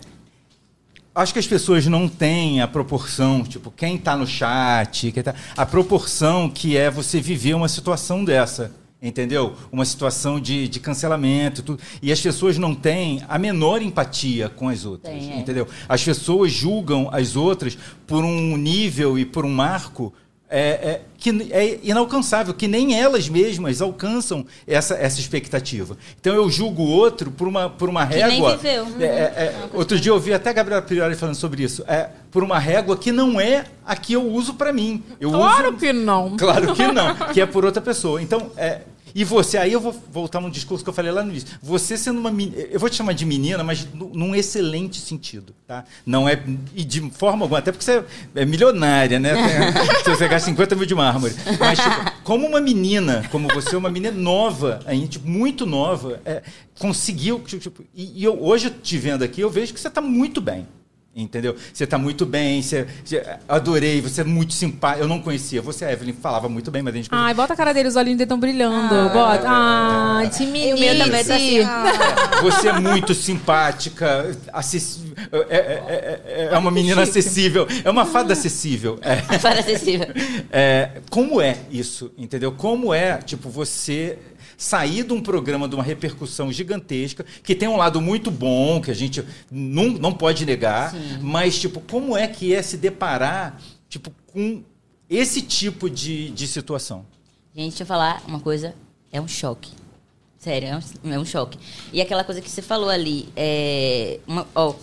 acho 1.14 1.32
que 1.32 1.38
as 1.38 1.46
pessoas 1.46 1.86
não 1.86 2.08
têm 2.08 2.60
a 2.60 2.68
proporção, 2.68 3.42
tipo, 3.42 3.70
quem 3.70 3.96
tá 3.96 4.14
no 4.16 4.26
chat, 4.26 5.10
quem 5.12 5.22
tá, 5.22 5.34
a 5.56 5.64
proporção 5.64 6.50
que 6.50 6.76
é 6.76 6.90
você 6.90 7.20
viver 7.20 7.54
uma 7.54 7.68
situação 7.68 8.22
dessa. 8.24 8.70
Entendeu? 9.06 9.54
Uma 9.70 9.84
situação 9.84 10.40
de, 10.40 10.66
de 10.68 10.80
cancelamento 10.80 11.60
e 11.60 11.64
tudo. 11.64 11.82
E 12.02 12.10
as 12.10 12.20
pessoas 12.20 12.58
não 12.58 12.74
têm 12.74 13.22
a 13.28 13.38
menor 13.38 13.80
empatia 13.80 14.48
com 14.48 14.68
as 14.68 14.84
outras. 14.84 15.14
Tem, 15.14 15.32
é. 15.32 15.38
Entendeu? 15.38 15.68
As 15.88 16.02
pessoas 16.02 16.50
julgam 16.52 17.08
as 17.12 17.36
outras 17.36 17.78
por 18.06 18.24
um 18.24 18.56
nível 18.56 19.18
e 19.18 19.24
por 19.24 19.44
um 19.44 19.50
marco 19.50 20.12
é, 20.48 20.60
é, 20.60 21.00
que 21.18 21.30
é 21.52 21.80
inalcançável, 21.82 22.54
que 22.54 22.68
nem 22.68 22.98
elas 22.98 23.28
mesmas 23.28 23.82
alcançam 23.82 24.46
essa, 24.66 24.94
essa 24.94 25.18
expectativa. 25.18 25.96
Então 26.20 26.34
eu 26.34 26.48
julgo 26.48 26.82
o 26.82 26.88
outro 26.88 27.30
por 27.30 27.48
uma, 27.48 27.68
por 27.68 27.88
uma 27.88 28.06
Que 28.06 28.14
nem 28.16 28.30
régua. 28.30 28.56
viveu. 28.56 28.84
Uhum. 28.84 29.00
É, 29.00 29.04
é, 29.04 29.08
é, 29.08 29.68
outro 29.72 29.98
dia 29.98 30.10
eu 30.10 30.14
ouvi 30.14 30.32
até 30.32 30.50
a 30.50 30.52
Gabriela 30.52 30.82
Priori 30.82 31.16
falando 31.16 31.34
sobre 31.34 31.64
isso. 31.64 31.82
É, 31.88 32.10
por 32.30 32.44
uma 32.44 32.58
régua 32.58 32.96
que 32.96 33.10
não 33.10 33.40
é 33.40 33.66
a 33.84 33.96
que 33.96 34.12
eu 34.12 34.22
uso 34.22 34.54
para 34.54 34.72
mim. 34.72 35.02
Eu 35.20 35.30
Claro 35.30 35.70
uso, 35.70 35.78
que 35.78 35.92
não. 35.92 36.36
Claro 36.36 36.74
que 36.74 36.86
não, 36.86 37.14
que 37.34 37.40
é 37.40 37.46
por 37.46 37.64
outra 37.64 37.82
pessoa. 37.82 38.22
Então, 38.22 38.50
é, 38.56 38.82
e 39.18 39.24
você, 39.24 39.56
aí 39.56 39.72
eu 39.72 39.80
vou 39.80 39.92
voltar 40.12 40.40
num 40.42 40.50
discurso 40.50 40.84
que 40.84 40.90
eu 40.90 40.94
falei 40.94 41.10
lá 41.10 41.22
no 41.24 41.30
início. 41.30 41.48
Você 41.62 41.96
sendo 41.96 42.20
uma 42.20 42.30
menina, 42.30 42.60
eu 42.70 42.78
vou 42.78 42.90
te 42.90 42.96
chamar 42.96 43.14
de 43.14 43.24
menina, 43.24 43.64
mas 43.64 43.88
nu- 43.94 44.10
num 44.14 44.34
excelente 44.34 45.00
sentido, 45.00 45.54
tá? 45.66 45.84
Não 46.04 46.28
é, 46.28 46.38
e 46.74 46.84
de 46.84 47.00
forma 47.12 47.44
alguma, 47.44 47.58
até 47.58 47.72
porque 47.72 47.84
você 47.84 48.04
é 48.34 48.44
milionária, 48.44 49.18
né? 49.18 49.32
Tem- 49.34 49.86
Você 50.16 50.28
gasta 50.28 50.46
50 50.50 50.76
mil 50.76 50.84
de 50.86 50.94
mármore. 50.94 51.34
Mas, 51.58 51.78
tipo, 51.78 52.22
como 52.22 52.46
uma 52.46 52.60
menina, 52.60 53.26
como 53.30 53.48
você, 53.48 53.74
uma 53.74 53.90
menina 53.90 54.16
nova, 54.16 54.80
ainda, 54.86 55.06
tipo, 55.08 55.26
muito 55.28 55.64
nova, 55.66 56.20
é, 56.24 56.42
conseguiu, 56.78 57.40
tipo, 57.40 57.82
e, 57.94 58.20
e 58.20 58.24
eu, 58.24 58.40
hoje 58.42 58.68
te 58.70 58.98
vendo 58.98 59.22
aqui, 59.24 59.40
eu 59.40 59.48
vejo 59.50 59.72
que 59.74 59.80
você 59.80 59.88
está 59.88 60.00
muito 60.00 60.40
bem. 60.40 60.66
Entendeu? 61.18 61.56
Você 61.72 61.84
está 61.84 61.96
muito 61.96 62.26
bem, 62.26 62.60
você, 62.60 62.86
você- 63.02 63.24
adorei, 63.48 64.02
você 64.02 64.20
é 64.20 64.24
muito 64.24 64.52
simpático. 64.52 65.02
Eu 65.02 65.08
não 65.08 65.18
conhecia 65.18 65.62
você, 65.62 65.86
a 65.86 65.92
Evelyn 65.92 66.12
falava 66.12 66.46
muito 66.46 66.70
bem, 66.70 66.82
mas 66.82 66.92
a 66.92 66.96
gente 66.98 67.08
Ai, 67.10 67.32
bota 67.32 67.54
a 67.54 67.56
cara 67.56 67.72
dele, 67.72 67.88
os 67.88 67.96
olhinhos 67.96 68.18
dele 68.18 68.24
estão 68.26 68.38
brilhando. 68.38 69.08
bota. 69.14 69.46
Ai, 69.48 70.28
de 70.28 70.42
E 70.44 70.74
o 70.74 70.78
meu 70.78 70.98
também 70.98 71.24
tá 71.24 71.34
assim, 71.34 71.60
ó. 71.62 72.42
Você 72.42 72.68
é 72.68 72.78
muito 72.78 73.14
simpática, 73.14 74.36
acessi- 74.52 75.14
é, 75.32 75.38
é- 75.38 75.56
é- 75.56 76.20
é- 76.42 76.48
é 76.52 76.58
uma 76.58 76.70
menina 76.70 77.00
acessível, 77.02 77.66
é 77.82 77.88
uma 77.90 78.04
fada 78.04 78.34
acessível. 78.34 78.98
É. 79.00 79.16
Para 79.38 79.60
acessível. 79.60 80.08
É, 80.50 81.00
como 81.08 81.40
é 81.40 81.56
isso, 81.70 82.10
entendeu? 82.18 82.52
Como 82.52 82.92
é, 82.92 83.16
tipo, 83.18 83.48
você 83.48 84.18
sair 84.56 85.04
de 85.04 85.12
um 85.12 85.20
programa 85.20 85.68
de 85.68 85.74
uma 85.74 85.84
repercussão 85.84 86.50
gigantesca, 86.52 87.24
que 87.42 87.54
tem 87.54 87.68
um 87.68 87.76
lado 87.76 88.00
muito 88.00 88.30
bom, 88.30 88.80
que 88.80 88.90
a 88.90 88.94
gente 88.94 89.22
não, 89.50 89.88
não 89.90 90.12
pode 90.12 90.46
negar, 90.46 90.94
mas, 91.20 91.58
tipo, 91.58 91.80
como 91.80 92.16
é 92.16 92.26
que 92.26 92.54
é 92.54 92.62
se 92.62 92.76
deparar, 92.76 93.60
tipo, 93.88 94.10
com 94.26 94.62
esse 95.08 95.42
tipo 95.42 95.88
de, 95.90 96.30
de 96.30 96.46
situação? 96.46 97.04
Gente, 97.54 97.70
deixa 97.70 97.82
eu 97.82 97.86
falar 97.86 98.22
uma 98.26 98.40
coisa. 98.40 98.74
É 99.12 99.20
um 99.20 99.28
choque. 99.28 99.70
Sério, 100.38 100.68
é 100.68 100.76
um, 100.76 101.12
é 101.12 101.18
um 101.18 101.24
choque. 101.24 101.58
E 101.92 102.00
aquela 102.00 102.22
coisa 102.22 102.40
que 102.40 102.50
você 102.50 102.60
falou 102.62 102.88
ali, 102.88 103.28
é. 103.34 104.20
uma- 104.26 104.46
ó, 104.54 104.74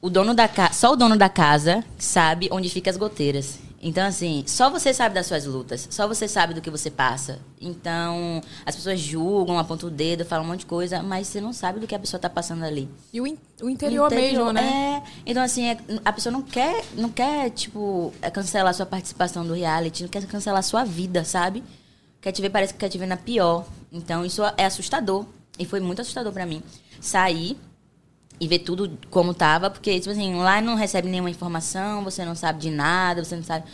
o 0.00 0.08
dono 0.08 0.34
da 0.34 0.48
casa. 0.48 0.72
Só 0.74 0.92
o 0.92 0.96
dono 0.96 1.16
da 1.16 1.28
casa 1.28 1.84
sabe 1.98 2.48
onde 2.50 2.68
ficam 2.68 2.90
as 2.90 2.96
goteiras. 2.96 3.58
Então, 3.80 4.04
assim, 4.04 4.42
só 4.46 4.68
você 4.68 4.92
sabe 4.92 5.14
das 5.14 5.26
suas 5.26 5.44
lutas, 5.44 5.86
só 5.90 6.08
você 6.08 6.26
sabe 6.26 6.52
do 6.52 6.60
que 6.60 6.68
você 6.68 6.90
passa. 6.90 7.38
Então, 7.60 8.40
as 8.66 8.74
pessoas 8.74 8.98
julgam, 8.98 9.56
apontam 9.56 9.88
o 9.88 9.92
dedo, 9.92 10.24
falam 10.24 10.44
um 10.44 10.48
monte 10.48 10.60
de 10.60 10.66
coisa, 10.66 11.00
mas 11.00 11.28
você 11.28 11.40
não 11.40 11.52
sabe 11.52 11.78
do 11.78 11.86
que 11.86 11.94
a 11.94 11.98
pessoa 11.98 12.18
tá 12.20 12.28
passando 12.28 12.64
ali. 12.64 12.88
E 13.12 13.20
o, 13.20 13.26
in- 13.26 13.38
o 13.62 13.70
interior, 13.70 14.10
mesmo, 14.10 14.52
né? 14.52 15.02
É. 15.06 15.10
Então, 15.24 15.42
assim, 15.42 15.64
é- 15.66 15.78
a 16.04 16.12
pessoa 16.12 16.32
não 16.32 16.42
quer, 16.42 16.84
não 16.96 17.08
quer, 17.08 17.50
tipo, 17.50 18.12
é 18.20 18.28
cancelar 18.30 18.74
sua 18.74 18.84
participação 18.86 19.46
do 19.46 19.54
reality, 19.54 20.02
não 20.02 20.10
quer 20.10 20.26
cancelar 20.26 20.62
sua 20.64 20.82
vida, 20.84 21.24
sabe? 21.24 21.62
Quer 22.20 22.32
te 22.32 22.42
ver, 22.42 22.50
parece 22.50 22.72
que 22.72 22.80
quer 22.80 22.88
te 22.88 22.98
ver 22.98 23.06
na 23.06 23.16
pior. 23.16 23.64
Então, 23.92 24.24
isso 24.24 24.42
é 24.56 24.64
assustador. 24.64 25.24
E 25.56 25.64
foi 25.64 25.78
muito 25.78 26.00
assustador 26.02 26.32
pra 26.32 26.44
mim. 26.44 26.62
Sair 27.00 27.56
e 28.40 28.46
ver 28.46 28.60
tudo 28.60 28.90
como 29.10 29.34
tava, 29.34 29.68
porque, 29.70 29.98
tipo 29.98 30.10
assim, 30.10 30.34
lá 30.36 30.60
não 30.60 30.74
recebe 30.74 31.08
nenhuma 31.08 31.30
informação, 31.30 32.04
você 32.04 32.24
não 32.24 32.34
sabe 32.34 32.60
de 32.60 32.70
nada, 32.70 33.24
você 33.24 33.36
não 33.36 33.42
sabe. 33.42 33.64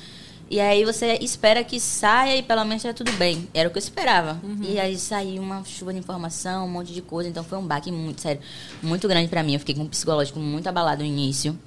E 0.51 0.61
aí 0.61 0.85
você 0.85 1.19
espera 1.20 1.65
que 1.65 1.81
saia 1.81 2.36
e 2.36 2.43
pelo 2.43 2.61
menos 2.65 2.77
esteja 2.77 2.95
tudo 2.95 3.12
bem. 3.12 3.49
Era 3.55 3.69
o 3.69 3.73
que 3.73 3.78
eu 3.78 3.82
esperava. 3.82 4.39
E 4.62 4.78
aí 4.78 4.97
saiu 4.97 5.43
uma 5.43 5.65
chuva 5.65 5.93
de 5.93 5.99
informação, 5.99 6.66
um 6.66 6.69
monte 6.69 6.93
de 6.93 7.01
coisa. 7.01 7.28
Então 7.28 7.43
foi 7.43 7.59
um 7.59 7.66
baque 7.66 7.91
muito, 7.91 8.20
sério, 8.20 8.43
muito 8.82 9.09
grande 9.09 9.28
pra 9.28 9.43
mim. 9.43 9.55
Eu 9.55 9.59
fiquei 9.61 9.74
com 9.74 9.82
um 9.82 9.89
psicológico 9.89 10.39
muito 10.39 10.66
abalado 10.69 11.03
no 11.03 11.09
início. 11.09 11.59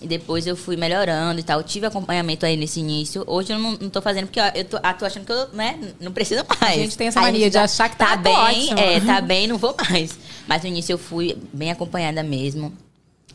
E 0.00 0.06
depois 0.06 0.46
eu 0.46 0.56
fui 0.56 0.76
melhorando 0.76 1.40
e 1.40 1.42
tal. 1.42 1.58
Eu 1.60 1.64
tive 1.64 1.86
acompanhamento 1.86 2.44
aí 2.44 2.56
nesse 2.56 2.80
início. 2.80 3.24
Hoje 3.26 3.52
eu 3.52 3.58
não, 3.58 3.72
não 3.72 3.88
tô 3.88 4.02
fazendo 4.02 4.26
porque 4.26 4.40
eu 4.54 4.64
tô, 4.64 4.78
ah, 4.82 4.92
tô 4.92 5.04
achando 5.06 5.24
que 5.24 5.32
eu 5.32 5.48
né, 5.48 5.78
não 6.00 6.12
preciso 6.12 6.44
mais. 6.60 6.74
A 6.78 6.82
gente 6.82 6.96
tem 6.98 7.08
essa 7.08 7.20
Aí 7.20 7.26
mania 7.26 7.48
de 7.48 7.54
já 7.54 7.64
achar 7.64 7.88
que 7.88 7.96
tá 7.96 8.14
bem, 8.16 8.34
ótimo. 8.36 8.78
é, 8.78 9.00
tá 9.00 9.20
bem, 9.20 9.46
não 9.46 9.56
vou 9.56 9.74
mais. 9.90 10.18
Mas 10.46 10.62
no 10.62 10.68
início 10.68 10.92
eu 10.92 10.98
fui 10.98 11.36
bem 11.52 11.70
acompanhada 11.70 12.22
mesmo 12.22 12.72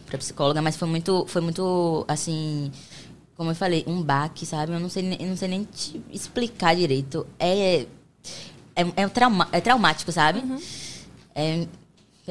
pra 0.05 0.17
psicóloga, 0.17 0.61
mas 0.61 0.75
foi 0.75 0.87
muito, 0.87 1.25
foi 1.27 1.41
muito 1.41 2.05
assim, 2.07 2.69
como 3.37 3.49
eu 3.51 3.55
falei, 3.55 3.83
um 3.87 4.01
baque, 4.03 4.45
sabe? 4.45 4.73
Eu 4.73 4.79
não 4.79 4.89
sei, 4.89 5.03
nem- 5.03 5.21
eu 5.21 5.27
não 5.29 5.37
sei 5.37 5.47
nem 5.47 5.63
te 5.63 6.01
explicar 6.11 6.75
direito. 6.75 7.25
É 7.39 7.85
é, 8.75 8.85
é, 8.95 9.07
trauma, 9.07 9.47
é 9.51 9.59
traumático, 9.59 10.11
sabe? 10.11 10.43
É 11.35 11.65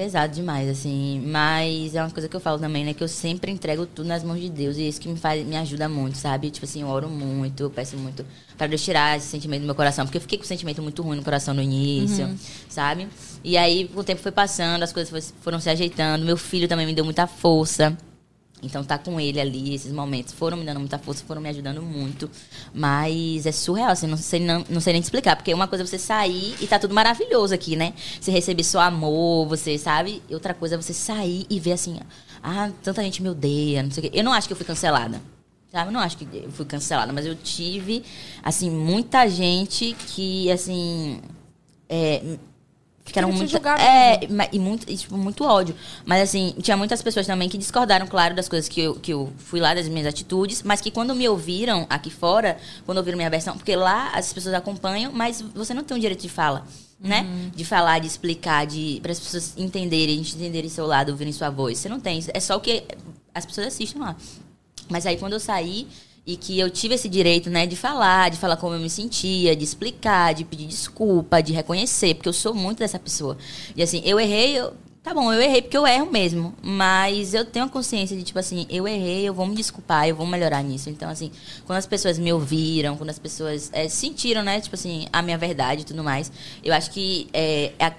pesado 0.01 0.35
demais, 0.35 0.67
assim. 0.67 1.23
Mas 1.27 1.95
é 1.95 2.01
uma 2.03 2.11
coisa 2.11 2.27
que 2.27 2.35
eu 2.35 2.41
falo 2.41 2.59
também, 2.59 2.85
né? 2.87 2.95
Que 2.95 3.05
eu 3.05 3.09
sempre 3.09 3.53
entrego 3.53 3.85
tudo 3.85 4.07
nas 4.07 4.23
mãos 4.25 4.41
de 4.41 4.49
Deus. 4.49 4.79
E 4.79 4.89
isso 4.89 4.99
que 4.99 5.09
me, 5.09 5.19
faz, 5.19 5.45
me 5.47 5.57
ajuda 5.59 5.91
muito, 5.91 6.17
sabe? 6.17 6.51
Tipo 6.51 6.65
assim, 6.65 6.81
eu 6.81 6.89
oro 6.89 7.07
muito, 7.11 7.63
eu 7.65 7.69
peço 7.71 7.99
muito 7.99 8.25
pra 8.57 8.67
Deus 8.67 8.83
tirar 8.83 9.19
esse 9.19 9.27
sentimento 9.27 9.61
do 9.61 9.67
meu 9.67 9.75
coração. 9.75 10.07
Porque 10.07 10.17
eu 10.17 10.23
fiquei 10.23 10.39
com 10.39 10.45
um 10.45 10.49
sentimento 10.49 10.81
muito 10.81 11.03
ruim 11.03 11.17
no 11.19 11.23
coração 11.23 11.53
no 11.53 11.61
início, 11.61 12.25
Uhum. 12.25 12.37
sabe? 12.69 13.09
E 13.45 13.59
aí, 13.59 13.91
o 13.95 14.03
tempo 14.03 14.23
foi 14.23 14.33
passando, 14.33 14.83
as 14.83 14.91
coisas 14.93 15.35
foram 15.43 15.61
se 15.61 15.69
ajeitando. 15.69 16.25
Meu 16.25 16.39
filho 16.39 16.67
também 16.67 16.87
me 16.87 16.95
deu 16.95 17.05
muita 17.05 17.27
força. 17.27 17.95
Então, 18.63 18.85
tá 18.85 18.99
com 18.99 19.19
ele 19.19 19.41
ali, 19.41 19.75
esses 19.75 19.93
momentos 19.93 20.35
foram 20.35 20.57
me 20.57 20.65
dando 20.65 20.81
muita 20.81 20.99
força, 20.99 21.25
foram 21.27 21.41
me 21.41 21.49
ajudando 21.49 21.83
muito. 21.83 22.31
Mas 22.75 23.47
é 23.47 23.53
surreal, 23.53 23.91
assim, 23.91 24.07
não 24.07 24.17
sei, 24.17 24.41
não, 24.41 24.65
não 24.69 24.81
sei 24.81 24.93
nem 24.93 25.03
te 25.03 25.05
explicar. 25.05 25.37
Porque 25.37 25.53
uma 25.55 25.67
coisa 25.67 25.83
é 25.83 25.87
você 25.87 25.99
sair 25.99 26.55
e 26.61 26.67
tá 26.67 26.79
tudo 26.79 26.95
maravilhoso 26.95 27.55
aqui, 27.55 27.77
né? 27.77 27.95
Você 28.21 28.31
receber 28.31 28.65
só 28.65 28.81
amor, 28.81 29.47
você 29.49 29.79
sabe? 29.79 30.23
E 30.29 30.35
outra 30.35 30.53
coisa 30.55 30.75
é 30.75 30.79
você 30.79 30.93
sair 30.93 31.47
e 31.49 31.59
ver 31.59 31.73
assim, 31.73 31.99
ah, 32.43 32.71
tanta 32.83 33.03
gente 33.03 33.23
me 33.23 33.29
odeia, 33.29 33.83
não 33.83 33.91
sei 33.91 34.07
o 34.07 34.11
quê. 34.11 34.19
Eu 34.19 34.25
não 34.25 34.33
acho 34.33 34.47
que 34.47 34.53
eu 34.53 34.57
fui 34.57 34.67
cancelada. 34.67 35.21
Sabe? 35.71 35.89
Eu 35.89 35.93
não 35.93 36.01
acho 36.01 36.17
que 36.17 36.27
eu 36.33 36.51
fui 36.51 36.67
cancelada, 36.67 37.13
mas 37.13 37.25
eu 37.25 37.35
tive, 37.37 38.03
assim, 38.43 38.71
muita 38.71 39.29
gente 39.29 39.97
que, 40.09 40.51
assim. 40.51 41.21
É, 41.89 42.23
ficaram 43.11 43.29
Queria 43.31 43.47
te 43.47 43.53
muito. 43.53 43.69
É, 43.81 44.21
e 44.53 44.59
muito, 44.59 44.91
e, 44.91 44.97
tipo, 44.97 45.17
muito 45.17 45.45
ódio. 45.45 45.75
Mas 46.05 46.23
assim, 46.23 46.55
tinha 46.63 46.77
muitas 46.77 47.03
pessoas 47.03 47.27
também 47.27 47.49
que 47.49 47.59
discordaram, 47.59 48.07
claro, 48.07 48.35
das 48.35 48.49
coisas 48.49 48.69
que 48.69 48.81
eu, 48.81 48.95
que 48.95 49.13
eu 49.13 49.33
fui 49.37 49.61
lá, 49.61 49.75
das 49.75 49.89
minhas 49.89 50.07
atitudes, 50.07 50.63
mas 50.63 50.81
que 50.81 50.91
quando 50.91 51.15
me 51.15 51.29
ouviram 51.29 51.87
aqui 51.91 52.11
fora, 52.11 52.57
quando 52.87 52.99
ouviram 52.99 53.17
minha 53.17 53.31
versão, 53.31 53.57
porque 53.57 53.77
lá 53.77 54.11
as 54.15 54.33
pessoas 54.33 54.55
acompanham, 54.55 55.13
mas 55.13 55.43
você 55.55 55.75
não 55.75 55.85
tem 55.85 55.97
o 55.97 56.01
direito 56.01 56.23
de 56.23 56.29
fala. 56.29 56.65
Né? 57.03 57.27
De 57.57 57.65
falar, 57.65 57.99
de 57.99 58.07
explicar, 58.07 58.67
de 58.67 58.99
para 59.03 59.11
as 59.11 59.19
pessoas 59.19 59.55
entenderem, 59.57 60.21
entenderem 60.21 60.69
seu 60.69 60.87
lado, 60.87 61.09
ouvirem 61.11 61.33
sua 61.33 61.49
voz. 61.49 61.79
Você 61.79 61.89
não 61.89 61.99
tem. 61.99 62.23
É 62.35 62.41
só 62.41 62.57
o 62.57 62.61
que 62.61 62.85
as 63.35 63.47
pessoas 63.47 63.69
assistem 63.69 64.03
lá. 64.03 64.15
Mas 64.87 65.07
aí 65.07 65.17
quando 65.17 65.33
eu 65.33 65.41
saí 65.41 65.89
e 66.33 66.37
que 66.37 66.59
eu 66.59 66.71
tive 66.71 66.95
esse 66.95 67.09
direito, 67.09 67.49
né, 67.51 67.67
de 67.67 67.77
falar, 67.77 68.31
de 68.31 68.37
falar 68.37 68.57
como 68.57 68.75
eu 68.75 68.81
me 68.81 68.91
sentia, 68.91 69.55
de 69.57 69.65
explicar, 69.65 70.33
de 70.35 70.45
pedir 70.45 70.67
desculpa, 70.67 71.43
de 71.43 71.53
reconhecer, 71.53 72.15
porque 72.15 72.29
eu 72.29 72.33
sou 72.33 72.55
muito 72.55 72.79
dessa 72.79 72.99
pessoa. 72.99 73.37
E 73.75 73.83
assim, 73.83 74.01
eu 74.05 74.19
errei, 74.21 74.59
eu, 74.59 74.73
tá 75.03 75.13
bom, 75.15 75.33
eu 75.33 75.41
errei 75.41 75.63
porque 75.63 75.77
eu 75.77 75.87
erro 75.87 76.11
mesmo, 76.11 76.55
mas 76.63 77.35
eu 77.35 77.45
tenho 77.45 77.65
a 77.65 77.69
consciência 77.69 78.17
de 78.17 78.23
tipo 78.23 78.39
assim, 78.39 78.67
eu 78.71 78.87
errei, 78.87 79.23
eu 79.29 79.35
vou 79.35 79.47
me 79.47 79.55
desculpar, 79.57 80.07
eu 80.09 80.15
vou 80.15 80.27
melhorar 80.27 80.63
nisso. 80.63 80.89
Então 80.91 81.09
assim, 81.11 81.31
quando 81.67 81.79
as 81.79 81.87
pessoas 81.87 82.19
me 82.19 82.33
ouviram, 82.33 82.97
quando 82.97 83.11
as 83.11 83.19
pessoas 83.19 83.71
eh, 83.73 83.89
sentiram, 83.89 84.43
né, 84.43 84.61
tipo 84.61 84.75
assim, 84.75 85.07
a 85.13 85.23
minha 85.23 85.39
verdade 85.39 85.83
e 85.83 85.85
tudo 85.85 86.05
mais, 86.05 86.31
eu 86.63 86.73
acho 86.75 86.91
que 86.91 87.29
é, 87.33 87.73
é 87.79 87.87
a- 87.87 87.95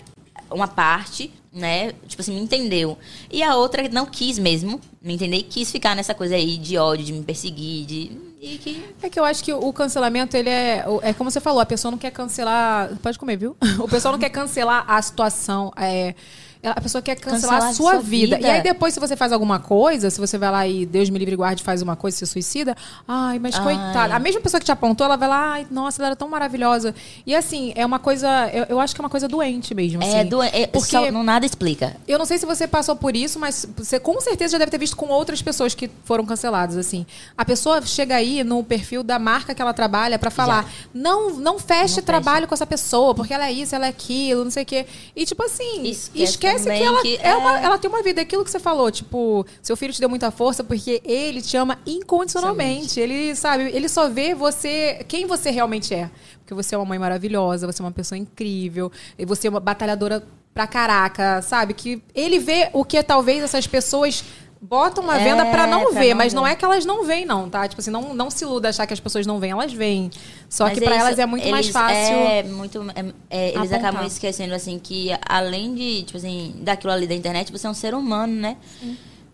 uma 0.51 0.67
parte, 0.67 1.31
né, 1.53 1.91
tipo 2.07 2.21
assim, 2.21 2.33
me 2.35 2.41
entendeu. 2.41 2.97
E 3.29 3.43
a 3.43 3.55
outra 3.55 3.87
não 3.89 4.05
quis 4.05 4.39
mesmo 4.39 4.79
me 5.01 5.13
entender 5.13 5.37
e 5.37 5.43
quis 5.43 5.71
ficar 5.71 5.95
nessa 5.95 6.13
coisa 6.13 6.35
aí 6.35 6.57
de 6.57 6.77
ódio, 6.77 7.05
de 7.05 7.13
me 7.13 7.23
perseguir, 7.23 7.85
de. 7.85 8.57
que- 8.59 8.83
É 9.03 9.09
que 9.09 9.19
eu 9.19 9.25
acho 9.25 9.43
que 9.43 9.53
o 9.53 9.73
cancelamento, 9.73 10.35
ele 10.37 10.49
é. 10.49 10.85
É 11.01 11.13
como 11.13 11.29
você 11.29 11.39
falou, 11.41 11.59
a 11.59 11.65
pessoa 11.65 11.91
não 11.91 11.97
quer 11.97 12.11
cancelar. 12.11 12.95
Pode 13.01 13.19
comer, 13.19 13.35
viu? 13.37 13.55
O 13.79 13.87
pessoal 13.87 14.13
não 14.13 14.19
quer 14.19 14.29
cancelar 14.29 14.85
a 14.87 15.01
situação. 15.01 15.71
É, 15.77 16.15
a 16.63 16.79
pessoa 16.79 17.01
quer 17.01 17.15
cancelar, 17.15 17.41
Cancelar 17.59 17.69
a 17.69 17.73
sua, 17.73 17.91
sua 17.93 17.99
vida. 18.01 18.35
vida. 18.35 18.47
E 18.47 18.51
aí 18.51 18.61
depois, 18.61 18.93
se 18.93 18.99
você 18.99 19.15
faz 19.15 19.31
alguma 19.31 19.59
coisa, 19.59 20.09
se 20.09 20.19
você 20.19 20.37
vai 20.37 20.51
lá 20.51 20.67
e 20.67 20.85
Deus 20.85 21.09
me 21.09 21.17
livre 21.17 21.33
e 21.33 21.37
guarde 21.37 21.63
faz 21.63 21.81
uma 21.81 21.95
coisa 21.95 22.15
e 22.15 22.19
se 22.19 22.27
suicida, 22.27 22.75
ai, 23.07 23.39
mas 23.39 23.55
Ai. 23.55 23.63
coitada. 23.63 24.13
A 24.15 24.19
mesma 24.19 24.41
pessoa 24.41 24.59
que 24.59 24.65
te 24.65 24.71
apontou, 24.71 25.05
ela 25.05 25.15
vai 25.15 25.27
lá, 25.27 25.51
ai, 25.53 25.67
nossa, 25.71 26.01
ela 26.01 26.09
era 26.09 26.15
tão 26.15 26.29
maravilhosa. 26.29 26.93
E 27.25 27.33
assim, 27.35 27.71
é 27.75 27.85
uma 27.85 27.97
coisa. 27.99 28.27
Eu, 28.53 28.65
eu 28.69 28.79
acho 28.79 28.93
que 28.93 29.01
é 29.01 29.03
uma 29.03 29.09
coisa 29.09 29.27
doente 29.27 29.73
mesmo. 29.73 30.03
É, 30.03 30.19
assim. 30.21 30.29
do, 30.29 30.41
é 30.43 30.67
porque 30.67 30.91
só- 30.91 31.11
não 31.11 31.23
nada 31.23 31.45
explica. 31.45 31.95
eu 32.07 32.19
não 32.19 32.25
sei 32.25 32.37
se 32.37 32.45
você 32.45 32.67
passou 32.67 32.95
por 32.95 33.15
isso, 33.15 33.39
mas 33.39 33.65
você 33.75 33.99
com 33.99 34.19
certeza 34.21 34.51
já 34.51 34.57
deve 34.59 34.69
ter 34.71 34.77
visto 34.77 34.95
com 34.95 35.07
outras 35.07 35.41
pessoas 35.41 35.73
que 35.73 35.89
foram 36.05 36.25
canceladas, 36.25 36.77
assim. 36.77 37.05
A 37.37 37.43
pessoa 37.43 37.81
chega 37.81 38.15
aí 38.15 38.43
no 38.43 38.63
perfil 38.63 39.01
da 39.03 39.17
marca 39.17 39.55
que 39.55 39.61
ela 39.61 39.73
trabalha 39.73 40.19
pra 40.19 40.29
falar, 40.29 40.69
não, 40.93 41.31
não 41.31 41.57
feche 41.57 42.01
trabalho 42.01 42.47
com 42.47 42.53
essa 42.53 42.65
pessoa, 42.67 43.15
porque 43.15 43.33
ela 43.33 43.47
é 43.47 43.51
isso, 43.51 43.73
ela 43.75 43.87
é 43.87 43.89
aquilo, 43.89 44.43
não 44.43 44.51
sei 44.51 44.63
o 44.63 44.65
quê. 44.65 44.85
E 45.15 45.25
tipo 45.25 45.41
assim, 45.43 45.81
Esquece 45.81 46.11
esquece, 46.23 46.50
também 46.59 46.79
que, 46.79 46.83
ela, 46.87 47.01
que 47.01 47.19
é 47.21 47.35
uma- 47.35 47.59
é- 47.59 47.63
ela 47.65 47.77
tem 47.77 47.89
uma 47.89 48.01
vida, 48.03 48.21
é 48.21 48.23
aquilo 48.23 48.43
que 48.43 48.51
você 48.51 48.59
falou, 48.59 48.89
tipo, 48.91 49.45
seu 49.61 49.75
filho 49.77 49.93
te 49.93 49.99
deu 49.99 50.09
muita 50.09 50.31
força 50.31 50.63
porque 50.63 51.01
ele 51.05 51.41
te 51.41 51.55
ama 51.57 51.77
incondicionalmente. 51.85 52.99
Ele, 52.99 53.35
sabe, 53.35 53.63
ele 53.73 53.87
só 53.89 54.09
vê 54.09 54.33
você, 54.35 55.03
quem 55.07 55.25
você 55.25 55.49
realmente 55.49 55.93
é. 55.93 56.09
Porque 56.39 56.53
você 56.53 56.75
é 56.75 56.77
uma 56.77 56.85
mãe 56.85 56.99
maravilhosa, 56.99 57.65
você 57.65 57.81
é 57.81 57.85
uma 57.85 57.91
pessoa 57.91 58.17
incrível, 58.17 58.91
e 59.17 59.25
você 59.25 59.47
é 59.47 59.49
uma 59.49 59.59
batalhadora 59.59 60.23
pra 60.53 60.67
caraca, 60.67 61.41
sabe? 61.41 61.73
Que 61.73 62.01
ele 62.13 62.37
vê 62.39 62.69
o 62.73 62.83
que 62.83 63.01
talvez 63.01 63.41
essas 63.43 63.65
pessoas 63.67 64.23
botam 64.61 65.03
uma 65.03 65.19
É, 65.19 65.23
venda 65.23 65.45
pra 65.47 65.65
não 65.65 65.91
pra 65.91 65.99
ver, 65.99 66.09
não 66.11 66.17
mas 66.17 66.33
não 66.33 66.43
ver. 66.43 66.51
é 66.51 66.55
que 66.55 66.63
elas 66.63 66.85
não 66.85 67.03
veem, 67.03 67.25
não, 67.25 67.49
tá? 67.49 67.67
Tipo 67.67 67.81
assim, 67.81 67.89
não, 67.89 68.13
não 68.13 68.29
se 68.29 68.43
iluda 68.43 68.69
achar 68.69 68.85
que 68.85 68.93
as 68.93 68.99
pessoas 68.99 69.25
não 69.25 69.39
veem, 69.39 69.51
elas 69.53 69.73
veem. 69.73 70.09
Só 70.47 70.65
Mas 70.65 70.77
que 70.77 70.85
pra 70.85 70.95
isso, 70.95 71.05
elas 71.05 71.19
é 71.19 71.25
muito 71.25 71.47
mais 71.49 71.67
fácil. 71.69 72.15
É, 72.15 72.43
muito. 72.43 72.79
é- 72.95 73.13
é, 73.29 73.55
eles 73.55 73.71
acabam 73.73 74.05
esquecendo, 74.05 74.53
assim, 74.53 74.77
que 74.77 75.09
além 75.27 75.73
de, 75.73 76.03
tipo 76.03 76.17
assim, 76.17 76.53
daquilo 76.61 76.93
ali 76.93 77.07
da 77.07 77.15
internet, 77.15 77.51
você 77.51 77.65
é 77.65 77.69
um 77.69 77.73
ser 77.73 77.93
humano, 77.95 78.33
né? 78.33 78.57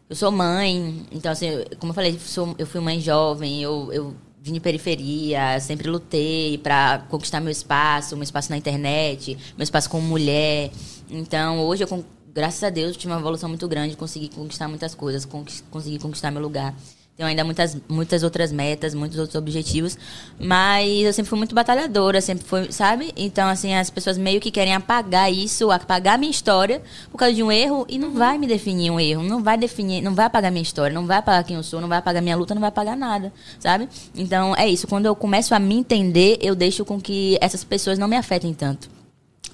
Eu 0.10 0.16
sou 0.16 0.32
mãe, 0.32 1.06
então, 1.12 1.32
assim, 1.32 1.49
como 1.80 1.91
eu 1.91 1.94
falei, 1.94 2.18
sou- 2.18 2.56
eu 2.58 2.66
fui 2.66 2.80
mãe 2.80 2.99
jovem, 3.02 3.62
eu, 3.62 3.90
eu 3.91 4.16
vim 4.41 4.54
de 4.54 4.60
periferia, 4.62 5.60
sempre 5.60 5.90
lutei 5.90 6.58
pra 6.60 7.04
conquistar 7.10 7.41
meu 7.41 7.52
espaço, 7.52 8.16
meu 8.16 8.24
espaço 8.24 8.49
na 8.49 8.56
internet, 8.56 9.38
meu 9.58 9.64
espaço 9.64 9.90
como 9.90 10.08
mulher. 10.08 10.72
Então, 11.10 11.60
hoje 11.66 11.84
eu, 11.84 12.06
graças 12.38 12.64
a 12.64 12.70
Deus, 12.70 12.96
tive 12.96 13.12
uma 13.12 13.20
evolução 13.20 13.50
muito 13.50 13.68
grande, 13.68 13.98
consegui 13.98 14.30
conquistar 14.30 14.68
muitas 14.68 14.94
coisas, 14.94 15.28
consegui 15.72 15.98
conquistar 15.98 16.30
meu 16.30 16.40
lugar. 16.40 16.72
Tenho 17.16 17.28
ainda 17.28 17.44
muitas, 17.44 17.76
muitas 17.90 18.22
outras 18.22 18.52
metas, 18.52 18.94
muitos 18.94 19.18
outros 19.18 19.34
objetivos, 19.34 19.98
mas 20.40 20.88
eu 21.02 21.12
sempre 21.12 21.30
fui 21.30 21.38
muito 21.40 21.56
batalhadora, 21.56 22.22
sempre 22.22 22.46
fui, 22.46 22.72
sabe? 22.72 23.12
Então, 23.18 23.50
assim, 23.50 23.74
as 23.74 23.90
pessoas 23.90 24.20
meio 24.20 24.40
que 24.40 24.52
querem 24.52 24.76
apagar 24.76 25.34
isso, 25.34 25.72
apagar 25.72 26.20
minha 26.20 26.30
história 26.30 26.80
por 27.12 27.18
causa 27.18 27.34
de 27.34 27.42
um 27.42 27.52
erro 27.52 27.88
e 27.90 27.98
não 27.98 28.12
vai 28.12 28.38
me 28.38 28.46
definir 28.46 28.92
um 28.92 29.00
erro, 29.00 29.24
não 29.24 29.42
vai 29.42 29.58
definir, 29.58 30.04
não 30.04 30.14
vai 30.14 30.28
apagar 30.28 30.52
minha 30.52 30.62
história, 30.62 30.94
não 30.94 31.08
vai 31.08 31.18
apagar 31.18 31.44
quem 31.44 31.56
eu 31.56 31.64
sou, 31.64 31.82
não 31.82 31.90
vai 31.90 31.98
apagar 31.98 32.22
minha 32.22 32.38
luta, 32.38 32.54
não 32.54 32.62
vai 32.62 32.70
apagar 32.70 32.96
nada, 32.96 33.34
sabe? 33.60 33.90
Então, 34.14 34.56
é 34.56 34.70
isso. 34.70 34.86
Quando 34.88 35.08
eu 35.08 35.16
começo 35.16 35.56
a 35.56 35.60
me 35.60 35.74
entender, 35.74 36.38
eu 36.40 36.54
deixo 36.54 36.86
com 36.86 37.02
que 37.02 37.36
essas 37.42 37.64
pessoas 37.64 37.98
não 37.98 38.08
me 38.08 38.16
afetem 38.16 38.54
tanto. 38.54 38.97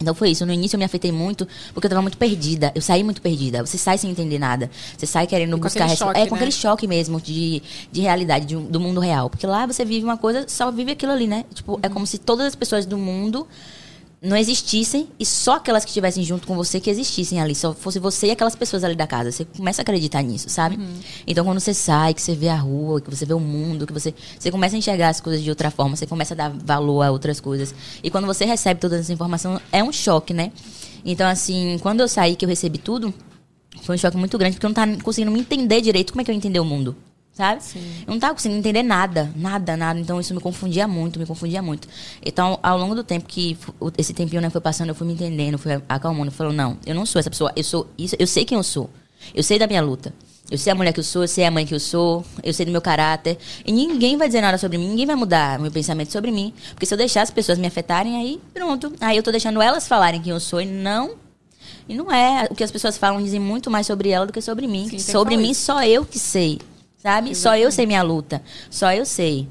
Então 0.03 0.13
foi 0.13 0.29
isso. 0.29 0.45
No 0.45 0.53
início 0.53 0.75
eu 0.75 0.79
me 0.79 0.85
afetei 0.85 1.11
muito 1.11 1.47
porque 1.73 1.87
eu 1.87 1.89
tava 1.89 2.01
muito 2.03 2.17
perdida. 2.17 2.71
Eu 2.75 2.81
saí 2.81 3.03
muito 3.03 3.21
perdida. 3.21 3.65
Você 3.65 3.77
sai 3.77 3.97
sem 3.97 4.11
entender 4.11 4.37
nada. 4.37 4.69
Você 4.95 5.07
sai 5.07 5.25
querendo 5.25 5.57
com 5.57 5.63
buscar 5.63 5.85
aquele 5.85 5.89
respo- 5.91 6.05
choque, 6.05 6.19
É, 6.19 6.25
com 6.27 6.35
né? 6.35 6.39
aquele 6.41 6.51
choque 6.51 6.87
mesmo 6.87 7.19
de, 7.19 7.63
de 7.91 8.01
realidade, 8.01 8.45
de 8.45 8.55
do 8.55 8.79
mundo 8.79 8.99
real. 8.99 9.29
Porque 9.29 9.47
lá 9.47 9.65
você 9.65 9.83
vive 9.83 10.05
uma 10.05 10.17
coisa, 10.17 10.45
só 10.47 10.69
vive 10.71 10.91
aquilo 10.91 11.11
ali, 11.11 11.25
né? 11.25 11.45
Tipo, 11.53 11.73
Uhum. 11.73 11.79
é 11.81 11.89
como 11.89 12.05
se 12.05 12.17
todas 12.19 12.45
as 12.45 12.53
pessoas 12.55 12.85
do 12.85 12.97
mundo 12.97 13.47
não 14.23 14.37
existissem 14.37 15.09
e 15.19 15.25
só 15.25 15.57
aquelas 15.57 15.83
que 15.83 15.89
estivessem 15.89 16.23
junto 16.23 16.47
com 16.47 16.55
você 16.55 16.79
que 16.79 16.89
existissem 16.89 17.41
ali. 17.41 17.53
Só 17.53 17.73
fosse 17.73 17.99
você 17.99 18.27
e 18.27 18.31
aquelas 18.31 18.55
pessoas 18.55 18.81
ali 18.85 18.95
da 18.95 19.05
casa. 19.05 19.33
Você 19.33 19.43
começa 19.43 19.81
a 19.81 19.83
acreditar 19.83 20.21
nisso, 20.21 20.49
sabe? 20.49 20.77
Então, 21.27 21.43
quando 21.43 21.59
você 21.59 21.73
sai, 21.73 22.13
que 22.13 22.21
você 22.21 22.33
vê 22.33 22.47
a 22.47 22.55
rua, 22.55 23.01
que 23.01 23.09
você 23.09 23.25
vê 23.25 23.33
o 23.33 23.39
mundo, 23.39 23.85
que 23.85 23.91
você, 23.91 24.13
você 24.39 24.49
começa 24.49 24.77
a 24.77 24.79
enxergar 24.79 25.09
as 25.09 25.19
coisas 25.19 25.43
de 25.43 25.49
outra 25.49 25.69
forma, 25.69 25.97
você 25.97 26.07
começa 26.07 26.33
a 26.33 26.37
dar 26.37 26.49
valor 26.49 27.01
a 27.01 27.11
outras 27.11 27.41
coisas. 27.41 27.75
E 28.01 28.09
quando 28.09 28.25
você 28.25 28.45
recebe 28.45 28.79
toda 28.79 28.97
essa 28.97 29.11
informação, 29.11 29.59
é 29.73 29.83
um 29.83 29.91
choque, 29.91 30.33
né? 30.33 30.53
Então, 31.03 31.27
assim, 31.27 31.77
quando 31.81 31.99
eu 31.99 32.07
saí, 32.07 32.37
que 32.37 32.45
eu 32.45 32.49
recebi 32.49 32.77
tudo, 32.77 33.13
foi 33.81 33.95
um 33.95 33.97
choque 33.97 34.15
muito 34.15 34.37
grande, 34.37 34.55
porque 34.55 34.65
eu 34.65 34.69
não 34.69 34.73
tava 34.75 34.95
conseguindo 35.03 35.31
me 35.31 35.41
entender 35.41 35.81
direito 35.81 36.13
como 36.13 36.21
é 36.21 36.23
que 36.23 36.31
eu 36.31 36.35
entender 36.35 36.61
o 36.61 36.65
mundo. 36.65 36.95
Sabe? 37.33 37.63
Eu 38.05 38.13
não 38.13 38.19
tava 38.19 38.35
conseguindo 38.35 38.59
entender 38.59 38.83
nada, 38.83 39.31
nada, 39.35 39.75
nada. 39.75 39.99
Então 39.99 40.19
isso 40.19 40.33
me 40.35 40.39
confundia 40.39 40.87
muito, 40.87 41.19
me 41.19 41.25
confundia 41.25 41.63
muito. 41.63 41.87
Então, 42.23 42.59
ao 42.61 42.77
longo 42.77 42.93
do 42.93 43.03
tempo 43.03 43.25
que 43.27 43.57
esse 43.97 44.13
tempinho 44.13 44.39
né, 44.39 44.51
foi 44.51 44.61
passando, 44.61 44.89
eu 44.89 44.95
fui 44.95 45.07
me 45.07 45.13
entendendo, 45.13 45.57
fui 45.57 45.71
acalmando. 45.89 46.31
Falei, 46.31 46.55
não, 46.55 46.77
eu 46.85 46.93
não 46.93 47.07
sou 47.07 47.19
essa 47.19 47.31
pessoa, 47.31 47.51
eu 47.55 47.63
sou 47.63 47.87
isso, 47.97 48.15
eu 48.19 48.27
sei 48.27 48.45
quem 48.45 48.55
eu 48.55 48.63
sou. 48.63 48.89
Eu 49.33 49.41
sei 49.41 49.57
da 49.57 49.65
minha 49.65 49.81
luta. 49.81 50.13
Eu 50.51 50.57
sei 50.57 50.71
a 50.71 50.75
mulher 50.75 50.91
que 50.91 50.99
eu 50.99 51.03
sou, 51.03 51.23
eu 51.23 51.27
sei 51.27 51.45
a 51.45 51.49
mãe 51.49 51.65
que 51.65 51.73
eu 51.73 51.79
sou, 51.79 52.23
eu 52.43 52.53
sei 52.53 52.65
do 52.65 52.71
meu 52.71 52.81
caráter. 52.81 53.37
E 53.65 53.71
ninguém 53.71 54.15
vai 54.17 54.27
dizer 54.27 54.41
nada 54.41 54.57
sobre 54.57 54.77
mim, 54.77 54.87
ninguém 54.87 55.05
vai 55.05 55.15
mudar 55.15 55.57
meu 55.57 55.71
pensamento 55.71 56.11
sobre 56.11 56.31
mim. 56.31 56.53
Porque 56.71 56.85
se 56.85 56.93
eu 56.93 56.97
deixar 56.97 57.23
as 57.23 57.31
pessoas 57.31 57.57
me 57.57 57.65
afetarem, 57.65 58.17
aí 58.17 58.39
pronto. 58.53 58.93
Aí 58.99 59.17
eu 59.17 59.23
tô 59.23 59.31
deixando 59.31 59.59
elas 59.61 59.87
falarem 59.87 60.21
quem 60.21 60.31
eu 60.31 60.39
sou 60.39 60.61
e 60.61 60.65
não 60.65 61.15
e 61.87 61.95
não 61.95 62.11
é. 62.11 62.47
O 62.51 62.55
que 62.55 62.63
as 62.63 62.71
pessoas 62.71 62.97
falam 62.97 63.23
dizem 63.23 63.39
muito 63.39 63.71
mais 63.71 63.87
sobre 63.87 64.09
ela 64.09 64.27
do 64.27 64.33
que 64.33 64.41
sobre 64.41 64.67
mim. 64.67 64.87
que 64.87 65.01
sobre 65.01 65.37
mim, 65.37 65.51
isso. 65.51 65.61
só 65.61 65.83
eu 65.83 66.05
que 66.05 66.19
sei. 66.19 66.59
Sabe? 67.03 67.35
Só 67.35 67.57
eu 67.57 67.69
sei 67.69 67.85
minha 67.85 68.01
luta. 68.01 68.41
Só 68.69 68.93
eu 68.93 69.05
sei. 69.05 69.49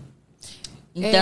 Então. 0.95 1.22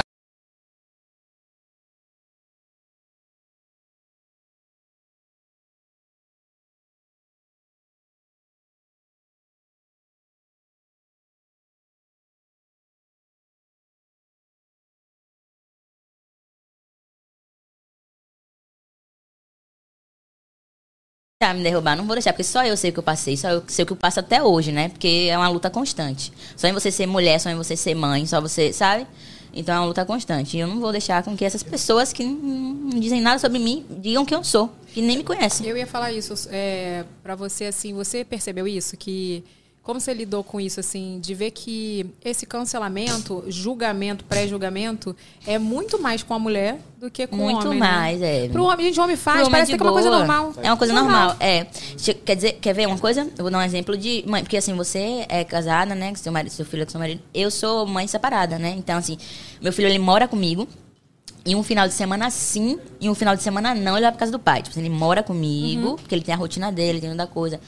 Tá, 21.42 21.54
me 21.54 21.62
derrubar, 21.62 21.96
não 21.96 22.04
vou 22.04 22.14
deixar, 22.14 22.34
porque 22.34 22.44
só 22.44 22.62
eu 22.66 22.76
sei 22.76 22.90
o 22.90 22.92
que 22.92 22.98
eu 22.98 23.02
passei, 23.02 23.34
só 23.34 23.48
eu 23.48 23.64
sei 23.66 23.82
o 23.82 23.86
que 23.86 23.94
eu 23.94 23.96
passo 23.96 24.20
até 24.20 24.42
hoje, 24.42 24.70
né? 24.72 24.90
Porque 24.90 25.26
é 25.30 25.38
uma 25.38 25.48
luta 25.48 25.70
constante. 25.70 26.30
Só 26.54 26.68
em 26.68 26.72
você 26.74 26.90
ser 26.90 27.06
mulher, 27.06 27.40
só 27.40 27.48
em 27.48 27.56
você 27.56 27.74
ser 27.74 27.94
mãe, 27.94 28.26
só 28.26 28.42
você, 28.42 28.74
sabe? 28.74 29.06
Então 29.54 29.74
é 29.74 29.78
uma 29.78 29.86
luta 29.86 30.04
constante. 30.04 30.58
E 30.58 30.60
eu 30.60 30.68
não 30.68 30.78
vou 30.78 30.92
deixar 30.92 31.22
com 31.22 31.34
que 31.34 31.42
essas 31.42 31.62
pessoas 31.62 32.12
que 32.12 32.24
não, 32.24 32.90
dizem 32.90 33.22
nada 33.22 33.38
sobre 33.38 33.58
mim 33.58 33.86
digam 33.88 34.22
quem 34.22 34.36
eu 34.36 34.44
sou, 34.44 34.70
que 34.92 35.00
nem 35.00 35.16
me 35.16 35.24
conhecem. 35.24 35.66
Eu 35.66 35.78
ia 35.78 35.86
falar 35.86 36.12
isso 36.12 36.34
é, 36.50 37.06
para 37.22 37.34
você, 37.34 37.64
assim, 37.64 37.94
você 37.94 38.22
percebeu 38.22 38.68
isso? 38.68 38.94
Que 38.98 39.42
como 39.90 40.00
você 40.00 40.14
lidou 40.14 40.42
com 40.44 40.60
isso, 40.60 40.78
assim, 40.80 41.18
de 41.20 41.34
ver 41.34 41.50
que 41.50 42.06
esse 42.24 42.46
cancelamento, 42.46 43.44
julgamento, 43.48 44.24
pré-julgamento, 44.24 45.14
é 45.46 45.58
muito 45.58 46.00
mais 46.00 46.22
com 46.22 46.32
a 46.34 46.38
mulher 46.38 46.78
do 46.98 47.10
que 47.10 47.26
com 47.26 47.36
o 47.36 47.38
Muito 47.38 47.66
homem. 47.66 47.78
mais, 47.80 48.20
né? 48.20 48.46
é. 48.46 48.48
Pro 48.48 48.64
homem, 48.64 48.86
gente, 48.86 49.00
o 49.00 49.02
homem 49.02 49.16
faz, 49.16 49.36
Pro 49.38 49.46
homem 49.46 49.52
parece 49.52 49.76
que 49.76 49.80
é 49.82 49.84
uma 49.84 49.92
coisa 49.92 50.10
normal. 50.10 50.52
É 50.62 50.70
uma 50.70 50.76
coisa 50.76 50.92
normal, 50.92 51.36
é. 51.40 51.66
Che- 51.98 52.14
Quer 52.14 52.36
dizer, 52.36 52.52
quer 52.60 52.72
ver 52.72 52.86
uma 52.86 52.98
coisa? 52.98 53.22
Eu 53.36 53.42
vou 53.44 53.50
dar 53.50 53.58
um 53.58 53.62
exemplo 53.62 53.96
de 53.96 54.22
mãe, 54.26 54.42
porque 54.42 54.56
assim, 54.56 54.74
você 54.74 55.26
é 55.28 55.42
casada, 55.44 55.94
né, 55.94 56.10
com 56.10 56.16
seu 56.16 56.32
marido, 56.32 56.52
seu 56.52 56.64
filho 56.64 56.82
é 56.82 56.84
com 56.84 56.90
seu 56.92 57.00
marido. 57.00 57.20
Eu 57.34 57.50
sou 57.50 57.86
mãe 57.86 58.06
separada, 58.06 58.58
né? 58.58 58.74
Então 58.78 58.96
assim, 58.96 59.18
meu 59.60 59.72
filho 59.72 59.88
ele 59.88 59.98
mora 59.98 60.28
comigo. 60.28 60.68
E 61.44 61.56
um 61.56 61.62
final 61.62 61.88
de 61.88 61.94
semana 61.94 62.28
sim, 62.30 62.78
e 63.00 63.08
um 63.08 63.14
final 63.14 63.34
de 63.34 63.42
semana 63.42 63.74
não, 63.74 63.92
ele 63.94 64.02
vai 64.02 64.10
pra 64.12 64.18
casa 64.20 64.30
do 64.30 64.38
pai. 64.38 64.58
Tipo, 64.62 64.70
assim, 64.70 64.80
ele 64.80 64.90
mora 64.94 65.22
comigo, 65.22 65.88
Uhum. 65.90 65.96
porque 65.96 66.14
ele 66.14 66.22
tem 66.22 66.34
a 66.34 66.36
rotina 66.36 66.70
dele, 66.70 67.00
tem 67.00 67.08
muita 67.08 67.26
coisa. 67.26 67.58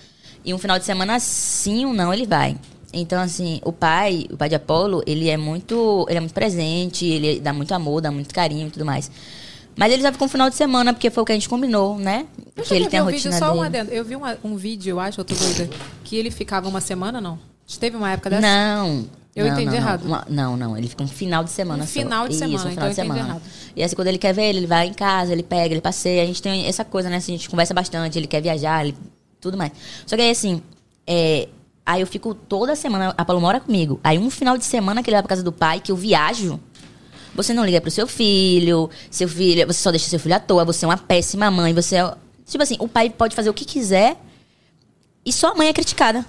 E 0.45 0.53
um 0.53 0.59
final 0.59 0.79
de 0.79 0.85
semana 0.85 1.19
sim 1.21 1.85
ou 1.87 1.93
não, 1.93 2.13
ele 2.13 2.27
vai. 2.27 2.57
Então, 2.93 3.21
assim, 3.23 3.61
o 3.65 3.73
pai, 3.73 4.27
o 4.31 4.37
pai 4.37 4.49
de 4.49 4.55
Apolo, 4.55 5.03
ele 5.07 5.29
é 5.31 5.37
muito. 5.37 6.05
Ele 6.09 6.19
é 6.19 6.21
muito 6.21 6.35
presente, 6.35 7.07
ele 7.07 7.41
dá 7.41 7.53
muito 7.53 7.73
amor, 7.73 8.01
dá 8.03 8.11
muito 8.11 8.35
carinho 8.35 8.69
e 8.69 8.71
tudo 8.71 8.85
mais. 8.85 9.11
Mas 9.75 9.91
ele 9.93 10.03
já 10.03 10.13
ficou 10.13 10.27
um 10.27 10.31
final 10.31 10.51
de 10.51 10.57
semana, 10.57 10.93
porque 10.93 11.09
foi 11.09 11.23
o 11.23 11.27
que 11.27 11.33
a 11.33 11.35
gente 11.35 11.49
combinou, 11.49 11.97
né? 11.97 12.27
Eu 12.55 12.63
que 12.63 12.75
ele 12.75 12.89
tem 12.89 13.01
a 13.01 13.03
um 13.05 13.07
vídeo, 13.07 13.31
rotina 13.31 13.39
só 13.39 13.53
um 13.53 13.63
dele. 13.63 13.67
adendo. 13.79 13.91
Eu 13.93 14.05
vi 14.05 14.15
uma- 14.15 14.37
um 14.45 14.57
vídeo, 14.57 14.91
eu 14.91 15.01
acho, 15.01 15.19
eu 15.21 15.25
tô 15.25 15.35
doida, 15.35 15.71
que 16.05 16.17
ele 16.17 16.31
ficava 16.31 16.69
uma 16.69 16.81
semana, 16.83 17.21
não? 17.21 17.39
Teve 17.81 17.97
uma 17.97 18.11
época 18.11 18.29
dessa? 18.29 18.43
Não. 18.43 19.07
Eu 19.35 19.47
Não, 19.47 19.53
entendi 19.55 19.71
não, 19.71 19.77
errado. 19.77 20.05
Uma- 20.05 20.27
Não, 20.29 20.57
não, 20.59 20.77
Ele 20.77 20.87
fica 20.89 21.03
um 21.03 21.09
final 21.09 21.43
de 21.43 21.51
semana 21.51 21.85
Um 21.85 21.87
só. 21.87 21.93
final 21.95 22.29
de 22.29 22.35
Isso, 22.35 22.41
semana, 22.41 22.59
um 22.69 22.73
então 22.73 22.73
final 22.75 22.91
de 22.91 23.01
eu 23.01 23.05
entendi 23.05 23.19
semana. 23.19 23.29
errado. 23.41 23.43
E 23.75 23.83
assim, 23.83 23.97
quando 23.97 24.09
ele 24.09 24.19
quer 24.19 24.35
ver 24.35 24.43
ele, 24.43 24.59
ele 24.59 24.67
vai 24.67 24.89
em 24.89 24.93
casa, 24.93 25.33
ele 25.33 25.43
pega, 25.43 25.73
ele 25.73 25.81
passeia. 25.81 26.23
A 26.23 26.27
gente 26.27 26.43
tem 26.43 26.67
essa 26.67 26.85
coisa, 26.85 27.09
né? 27.09 27.17
Assim, 27.17 27.33
a 27.33 27.37
gente 27.39 27.49
conversa 27.49 27.73
bastante, 27.73 28.19
ele 28.19 28.27
quer 28.27 28.43
viajar, 28.43 28.85
ele, 28.85 28.95
tudo 29.43 29.59
mais. 29.59 29.73
Só 30.07 30.17
que 30.17 30.23
aí, 30.23 30.31
assim, 30.31 30.63
é, 31.07 31.49
aí 31.85 32.01
eu 32.01 32.07
fico 32.07 32.33
toda 32.33 32.75
semana, 32.77 33.13
a 33.19 33.25
Paulo 33.25 33.43
mora 33.43 33.61
comigo. 33.61 34.01
Aí 34.03 34.17
um 34.19 34.31
final 34.31 34.57
de 34.57 34.65
semana 34.65 35.03
que 35.03 35.11
ele 35.11 35.17
vai 35.17 35.23
pra 35.23 35.29
casa 35.29 35.43
do 35.43 35.53
pai, 35.53 35.81
que 35.81 35.91
eu 35.93 35.97
viajo, 35.97 36.59
você 37.35 37.53
não 37.53 37.65
liga 37.65 37.81
pro 37.81 37.91
seu 37.91 38.07
filho, 38.07 38.89
seu 39.11 39.29
filho, 39.29 39.67
você 39.67 39.81
só 39.83 39.91
deixa 39.91 40.09
seu 40.09 40.21
filho 40.21 40.37
à 40.37 40.41
toa, 40.41 40.65
você 40.65 40.85
é 40.85 40.89
uma 40.89 40.97
péssima 40.97 41.51
mãe, 41.51 41.75
você 41.75 41.97
é. 41.97 42.15
Tipo 42.47 42.63
assim, 42.63 42.77
o 42.79 42.87
pai 42.89 43.11
pode 43.11 43.35
fazer 43.35 43.51
o 43.51 43.55
que 43.55 43.65
quiser 43.65 44.17
e 45.25 45.33
só 45.33 45.53
a 45.53 45.55
mãe 45.55 45.69
é 45.69 45.73
criticada. 45.73 46.25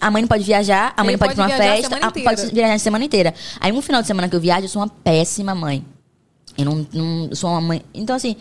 A 0.00 0.10
mãe 0.10 0.22
não 0.22 0.28
pode 0.28 0.42
viajar, 0.42 0.92
a 0.96 1.04
mãe 1.04 1.14
Ele 1.14 1.20
não 1.20 1.28
pode 1.28 1.32
ir 1.32 1.36
pra 1.36 1.44
pode 1.44 1.54
uma 1.62 1.74
festa, 1.74 1.94
a, 1.94 2.08
inteira. 2.08 2.30
pode 2.36 2.54
viajar 2.54 2.74
a 2.74 2.78
semana 2.78 3.04
inteira. 3.04 3.34
Aí 3.60 3.70
um 3.70 3.80
final 3.80 4.00
de 4.00 4.08
semana 4.08 4.28
que 4.28 4.34
eu 4.34 4.40
viajo, 4.40 4.64
eu 4.64 4.68
sou 4.68 4.82
uma 4.82 4.88
péssima 4.88 5.54
mãe. 5.54 5.84
Eu 6.58 6.64
não, 6.64 6.86
não 6.92 7.26
eu 7.30 7.36
sou 7.36 7.50
uma 7.50 7.60
mãe. 7.60 7.82
Então, 7.94 8.16
assim, 8.16 8.34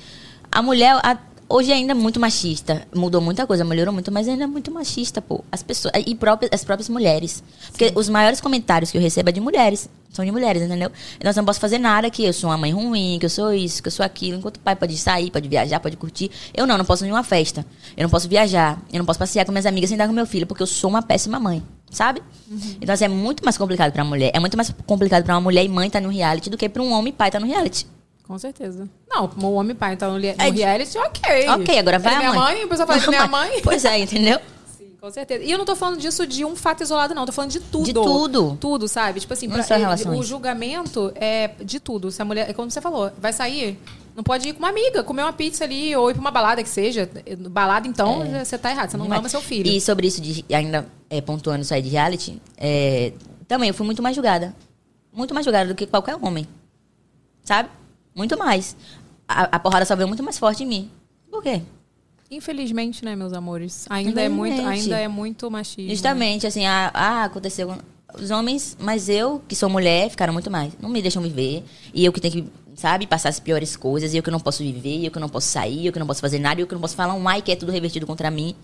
a 0.51 0.61
mulher. 0.61 0.99
a- 1.03 1.17
hoje 1.51 1.71
ainda 1.71 1.91
é 1.91 1.93
muito 1.93 2.19
machista. 2.19 2.87
Mudou 2.95 3.21
muita 3.21 3.45
coisa, 3.45 3.63
melhorou 3.63 3.93
muito, 3.93 4.11
mas 4.11 4.27
ainda 4.27 4.45
é 4.45 4.47
muito 4.47 4.71
machista, 4.71 5.21
pô. 5.21 5.43
As 5.51 5.61
pessoas. 5.61 5.93
E 6.05 6.15
próprias, 6.15 6.51
as 6.53 6.63
próprias 6.63 6.89
mulheres. 6.89 7.43
Porque 7.69 7.91
os 7.95 8.09
maiores 8.09 8.39
comentários 8.39 8.91
que 8.91 8.97
eu 8.97 9.01
recebo 9.01 9.29
é 9.29 9.31
de 9.31 9.41
mulheres. 9.41 9.89
São 10.11 10.25
de 10.25 10.31
mulheres, 10.31 10.61
entendeu? 10.61 10.91
Então 11.17 11.31
eu 11.31 11.35
não 11.35 11.45
posso 11.45 11.59
fazer 11.59 11.77
nada 11.77 12.09
que 12.09 12.25
eu 12.25 12.33
sou 12.33 12.49
uma 12.49 12.57
mãe 12.57 12.71
ruim, 12.71 13.17
que 13.17 13.25
eu 13.25 13.29
sou 13.29 13.53
isso, 13.53 13.81
que 13.81 13.87
eu 13.87 13.91
sou 13.91 14.05
aquilo. 14.05 14.39
Enquanto 14.39 14.57
o 14.57 14.59
pai 14.59 14.75
pode 14.75 14.97
sair, 14.97 15.31
pode 15.31 15.47
viajar, 15.47 15.79
pode 15.79 15.95
curtir. 15.95 16.29
Eu 16.53 16.67
não, 16.67 16.77
não 16.77 16.83
posso 16.83 17.05
ir 17.05 17.09
em 17.09 17.11
uma 17.11 17.23
festa. 17.23 17.65
Eu 17.95 18.03
não 18.03 18.09
posso 18.09 18.27
viajar. 18.27 18.81
Eu 18.91 18.99
não 18.99 19.05
posso 19.05 19.19
passear 19.19 19.45
com 19.45 19.51
minhas 19.51 19.65
amigas 19.65 19.89
sem 19.89 19.97
dar 19.97 20.07
com 20.07 20.13
meu 20.13 20.25
filho, 20.25 20.45
porque 20.45 20.63
eu 20.63 20.67
sou 20.67 20.89
uma 20.89 21.01
péssima 21.01 21.39
mãe. 21.39 21.63
Sabe? 21.89 22.21
Então, 22.81 22.93
assim, 22.93 23.05
é 23.05 23.09
muito 23.09 23.43
mais 23.43 23.57
complicado 23.57 23.91
pra 23.91 24.03
mulher. 24.03 24.31
É 24.33 24.39
muito 24.39 24.55
mais 24.55 24.73
complicado 24.85 25.23
pra 25.23 25.35
uma 25.35 25.41
mulher 25.41 25.63
e 25.63 25.69
mãe 25.69 25.87
estar 25.87 26.01
no 26.01 26.09
reality 26.09 26.49
do 26.49 26.57
que 26.57 26.67
pra 26.67 26.81
um 26.81 26.91
homem 26.91 27.11
e 27.11 27.15
pai 27.15 27.29
estar 27.29 27.39
no 27.39 27.45
reality. 27.47 27.85
Com 28.31 28.39
certeza. 28.39 28.87
Não, 29.09 29.27
como 29.27 29.47
o 29.47 29.53
homem 29.55 29.75
pai 29.75 29.97
tá 29.97 30.07
no, 30.07 30.17
no 30.17 30.25
É 30.25 30.49
reality, 30.49 30.97
ok. 30.97 31.49
Ok, 31.49 31.77
agora 31.79 31.99
vai 31.99 32.13
É 32.13 32.15
a 32.15 32.19
minha 32.19 32.29
mãe. 32.33 32.39
mãe, 32.39 32.63
a 32.63 32.67
pessoa 32.69 32.87
fala 32.87 32.99
que 33.01 33.09
minha 33.09 33.27
mãe. 33.27 33.61
Pois 33.61 33.83
é, 33.83 33.99
entendeu? 33.99 34.39
Sim, 34.77 34.95
com 35.01 35.11
certeza. 35.11 35.43
E 35.43 35.51
eu 35.51 35.57
não 35.57 35.65
tô 35.65 35.75
falando 35.75 35.99
disso 35.99 36.25
de 36.25 36.45
um 36.45 36.55
fato 36.55 36.81
isolado, 36.81 37.13
não. 37.13 37.25
Tô 37.25 37.33
falando 37.33 37.51
de 37.51 37.59
tudo. 37.59 37.83
De 37.83 37.93
tudo. 37.93 38.57
Tudo, 38.57 38.87
sabe? 38.87 39.19
Tipo 39.19 39.33
assim, 39.33 39.49
pra- 39.49 39.59
é, 39.59 40.09
o 40.17 40.23
julgamento 40.23 41.11
é 41.15 41.49
de 41.61 41.77
tudo. 41.81 42.09
Se 42.09 42.21
a 42.21 42.25
mulher, 42.25 42.49
é 42.49 42.53
como 42.53 42.71
você 42.71 42.79
falou, 42.79 43.11
vai 43.19 43.33
sair, 43.33 43.77
não 44.15 44.23
pode 44.23 44.47
ir 44.47 44.53
com 44.53 44.59
uma 44.59 44.69
amiga, 44.69 45.03
comer 45.03 45.23
uma 45.23 45.33
pizza 45.33 45.65
ali 45.65 45.93
ou 45.93 46.09
ir 46.09 46.13
pra 46.13 46.21
uma 46.21 46.31
balada 46.31 46.63
que 46.63 46.69
seja. 46.69 47.09
Balada, 47.49 47.85
então, 47.85 48.23
É. 48.23 48.45
você 48.45 48.57
tá 48.57 48.71
errado. 48.71 48.91
Você 48.91 48.95
não 48.97 49.09
Mas- 49.09 49.19
ama 49.19 49.27
seu 49.27 49.41
filho. 49.41 49.69
E 49.69 49.81
sobre 49.81 50.07
isso, 50.07 50.21
de, 50.21 50.45
ainda 50.55 50.87
é, 51.09 51.19
pontuando 51.19 51.63
isso 51.63 51.73
aí 51.73 51.81
de 51.81 51.89
reality, 51.89 52.41
é, 52.55 53.11
também 53.45 53.67
eu 53.67 53.73
fui 53.73 53.85
muito 53.85 54.01
mais 54.01 54.15
julgada. 54.15 54.55
Muito 55.13 55.33
mais 55.33 55.43
julgada 55.45 55.67
do 55.67 55.75
que 55.75 55.85
qualquer 55.85 56.15
homem. 56.21 56.47
Sabe? 57.43 57.67
Muito 58.15 58.37
mais. 58.37 58.75
A, 59.27 59.43
a 59.55 59.59
porrada 59.59 59.85
só 59.85 59.95
veio 59.95 60.07
muito 60.07 60.23
mais 60.23 60.37
forte 60.37 60.63
em 60.63 60.67
mim. 60.67 60.91
Por 61.29 61.41
quê? 61.41 61.61
Infelizmente, 62.29 63.03
né, 63.03 63.15
meus 63.15 63.33
amores? 63.33 63.85
Ainda 63.89 64.21
é 64.21 64.29
muito, 64.29 64.61
ainda 64.61 64.97
é 64.97 65.07
muito 65.07 65.51
machismo. 65.51 65.89
Justamente, 65.89 66.47
assim, 66.47 66.65
ah, 66.65 66.89
ah, 66.93 67.23
aconteceu. 67.25 67.75
Os 68.17 68.31
homens, 68.31 68.75
mas 68.79 69.07
eu, 69.09 69.41
que 69.47 69.55
sou 69.55 69.69
mulher, 69.69 70.09
ficaram 70.09 70.33
muito 70.33 70.49
mais. 70.51 70.73
Não 70.81 70.89
me 70.89 71.01
deixam 71.01 71.21
viver. 71.21 71.63
E 71.93 72.03
eu 72.03 72.11
que 72.11 72.19
tenho 72.19 72.33
que, 72.33 72.45
sabe, 72.75 73.07
passar 73.07 73.29
as 73.29 73.39
piores 73.39 73.75
coisas. 73.75 74.13
E 74.13 74.17
eu 74.17 74.23
que 74.23 74.31
não 74.31 74.39
posso 74.39 74.63
viver, 74.63 75.05
eu 75.05 75.11
que 75.11 75.19
não 75.19 75.29
posso 75.29 75.47
sair, 75.47 75.85
eu 75.85 75.93
que 75.93 75.99
não 75.99 76.07
posso 76.07 76.19
fazer 76.21 76.39
nada, 76.39 76.59
eu 76.59 76.67
que 76.67 76.73
não 76.73 76.81
posso 76.81 76.95
falar 76.95 77.13
um 77.13 77.27
ai 77.27 77.41
que 77.41 77.51
é 77.51 77.55
tudo 77.55 77.71
revertido 77.71 78.05
contra 78.05 78.29
mim. 78.31 78.55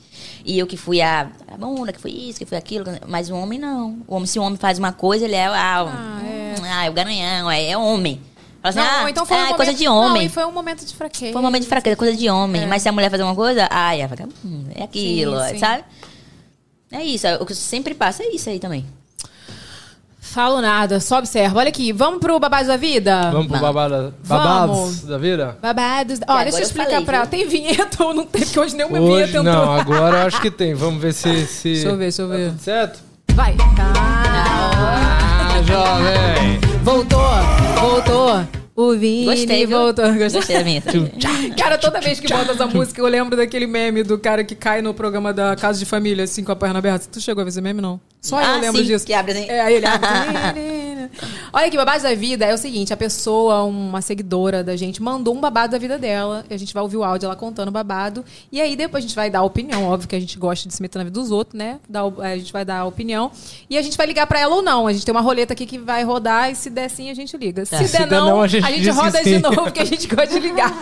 E 0.46 0.58
eu 0.60 0.68
que 0.68 0.76
fui 0.78 1.02
a, 1.02 1.30
a 1.48 1.58
bunda, 1.58 1.94
que 1.94 2.00
foi 2.00 2.12
isso, 2.12 2.40
que 2.40 2.46
foi 2.46 2.58
aquilo. 2.58 2.86
Mas 3.08 3.30
o 3.30 3.36
homem 3.36 3.58
não. 3.60 4.02
O 4.08 4.16
homem, 4.16 4.28
se 4.28 4.38
o 4.38 4.44
homem 4.44 4.58
faz 4.58 4.80
uma 4.80 4.92
coisa, 4.92 5.26
ele 5.26 5.36
é, 5.36 5.46
ah, 5.46 5.86
Ah, 5.88 6.22
é. 6.26 6.56
ah, 6.64 6.86
é 6.86 6.90
o 6.90 6.94
garanhão, 6.94 7.50
é, 7.52 7.70
é 7.70 7.78
homem. 7.78 8.22
Assim, 8.68 8.80
Não, 8.80 9.06
ah, 9.06 9.10
então 9.10 9.26
foi 9.26 9.36
um 9.36 9.40
ah, 9.40 9.42
é 9.42 9.46
momento, 9.46 9.58
coisa 9.58 9.74
de 9.74 9.86
Não, 9.86 9.96
homem. 9.96 10.26
e 10.26 10.30
foi 10.30 10.46
um 10.46 10.52
momento 10.52 10.86
de 10.86 10.96
fraqueza. 10.96 11.32
Foi 11.34 11.42
um 11.42 11.46
momento 11.46 11.64
de 11.64 11.70
fraqueza, 11.70 11.96
coisa 11.96 12.16
de 12.18 12.30
homem. 12.30 12.64
É. 12.64 12.66
Mas 12.66 12.82
se 12.82 12.90
a 12.90 12.92
mulher 12.92 13.10
fazer 13.10 13.24
uma 13.24 13.36
coisa, 13.36 13.68
ai, 13.72 14.02
é 14.02 14.08
vagabundo, 14.08 14.70
é 14.76 14.84
aquilo, 14.84 15.40
Sim, 15.44 15.50
sim. 15.50 15.60
sabe? 15.60 15.84
É 16.92 17.04
isso, 17.04 17.28
o 17.40 17.46
que 17.46 17.54
sempre 17.56 17.94
passa 17.94 18.24
é 18.24 18.28
isso 18.34 18.50
aí 18.50 18.60
também. 18.60 18.86
Falo 20.20 20.62
nada, 20.62 21.00
só 21.00 21.20
observa. 21.20 21.58
Olha 21.58 21.70
aqui, 21.70 21.92
vamos 21.94 22.20
pro 22.20 22.38
babado 22.40 22.68
da 22.68 22.78
vida? 22.78 23.32
Vamos 23.32 23.48
pro 23.48 23.60
babado, 23.60 24.14
babados 24.28 24.78
Vamos. 24.78 25.02
da 25.04 25.18
vida? 25.18 25.58
Babados. 25.62 26.20
Ó, 26.28 26.38
deixa 26.44 26.58
eu 26.58 26.62
eu 26.62 26.66
explicar 26.66 26.90
falei, 26.92 27.06
pra. 27.06 27.22
viu? 27.22 27.28
Tem 27.30 27.48
vinheta 27.48 28.04
ou 28.04 28.14
não 28.14 28.26
tem? 28.26 28.44
Porque 28.44 28.60
hoje 28.60 28.76
nenhuma 28.76 29.00
Hoje 29.00 29.14
vinheta 29.26 29.38
entrou. 29.40 29.44
não, 29.44 29.74
agora 29.74 30.18
eu 30.20 30.28
acho 30.28 30.42
que 30.42 30.52
tem. 30.52 30.74
Vamos 30.74 31.02
ver 31.02 31.14
se. 31.14 31.48
se... 31.48 31.74
Deixa 31.74 31.88
eu 31.88 31.92
ver, 31.94 31.98
deixa 32.04 32.22
eu 32.22 32.28
ver. 32.28 32.46
Tá 32.46 32.52
tudo 32.52 32.62
certo? 32.62 33.00
Vai. 33.34 33.56
Tá. 33.56 35.17
Jovem! 35.68 36.60
Voltou, 36.84 37.20
voltou. 37.80 38.48
O 38.76 38.94
Vini 38.96 39.26
Gostei, 39.26 39.66
viu? 39.66 39.78
voltou. 39.80 40.06
Gostei. 40.14 40.30
Gostei 40.40 40.58
da 40.60 40.64
minha. 40.64 40.82
Cara, 41.58 41.78
toda 41.80 42.00
vez 42.00 42.20
que 42.20 42.28
bota 42.28 42.52
essa 42.52 42.68
música, 42.68 43.02
eu 43.02 43.08
lembro 43.08 43.36
daquele 43.36 43.66
meme 43.66 44.04
do 44.04 44.18
cara 44.20 44.44
que 44.44 44.54
cai 44.56 44.82
no 44.84 44.94
programa 44.94 45.34
da 45.34 45.56
Casa 45.56 45.80
de 45.80 45.86
Família, 45.86 46.24
assim, 46.24 46.44
com 46.44 46.52
a 46.52 46.56
perna 46.56 46.78
aberta. 46.80 47.08
Tu 47.12 47.20
chegou 47.20 47.42
a 47.42 47.44
ver 47.44 47.50
esse 47.50 47.60
meme, 47.62 47.82
não? 47.82 48.00
Só 48.22 48.40
eu 48.40 48.46
Ah, 48.46 48.58
lembro 48.60 48.80
sim, 48.82 48.88
disso. 48.88 49.06
que 49.06 49.14
abre 49.14 49.32
assim. 49.32 49.50
É, 49.50 49.62
aí 49.62 49.74
ele 49.76 49.86
abre. 49.88 50.08
Olha 51.54 51.68
aqui, 51.68 51.78
babado 51.78 52.04
da 52.04 52.14
vida 52.16 52.46
é 52.46 52.54
o 52.54 52.58
seguinte: 52.58 52.94
a 52.94 52.98
pessoa, 52.98 53.64
uma 53.64 54.02
seguidora 54.02 54.64
da 54.64 54.76
gente, 54.76 55.02
mandou 55.02 55.36
um 55.36 55.40
babado 55.40 55.72
da 55.72 55.78
vida 55.78 55.98
dela. 55.98 56.46
E 56.50 56.54
a 56.54 56.58
gente 56.58 56.74
vai 56.74 56.84
ouvir 56.84 56.98
o 56.98 57.04
áudio 57.04 57.28
ela 57.28 57.36
contando 57.36 57.70
o 57.70 57.72
babado. 57.72 58.24
E 58.52 58.62
aí 58.62 58.76
depois 58.76 59.04
a 59.04 59.08
gente 59.08 59.16
vai 59.16 59.30
dar 59.30 59.40
a 59.40 59.44
opinião. 59.44 59.86
Óbvio 59.86 60.08
que 60.10 60.16
a 60.16 60.20
gente 60.20 60.38
gosta 60.38 60.68
de 60.68 60.74
se 60.74 60.82
meter 60.82 60.98
na 61.00 61.04
vida 61.06 61.20
dos 61.20 61.32
outros, 61.32 61.58
né? 61.58 61.80
A 62.22 62.38
gente 62.38 62.52
vai 62.54 62.64
dar 62.66 62.80
a 62.80 62.86
opinião. 62.86 63.32
E 63.70 63.78
a 63.78 63.82
gente 63.82 63.98
vai 63.98 64.06
ligar 64.08 64.28
pra 64.28 64.40
ela 64.40 64.56
ou 64.56 64.62
não. 64.62 64.88
A 64.88 64.94
gente 64.94 65.06
tem 65.06 65.12
uma 65.14 65.22
roleta 65.22 65.54
aqui 65.54 65.66
que 65.66 65.78
vai 65.78 66.04
rodar 66.04 66.52
e 66.52 66.56
se 66.56 66.70
der 66.70 66.90
sim, 66.90 67.10
a 67.10 67.14
gente 67.14 67.36
liga. 67.38 67.66
Se, 67.66 67.72
der, 67.78 67.88
Se 67.88 67.98
der 68.06 68.08
não, 68.08 68.42
a 68.42 68.44
a 68.44 68.48
gente, 68.48 68.66
gente 68.66 68.82
diz 68.82 68.96
que 68.96 69.02
roda 69.02 69.24
de 69.24 69.40
novo, 69.40 69.64
porque 69.64 69.80
a 69.80 69.86
gente 69.86 70.08
gosta 70.08 70.28
de 70.28 70.40
ligar. 70.40 70.74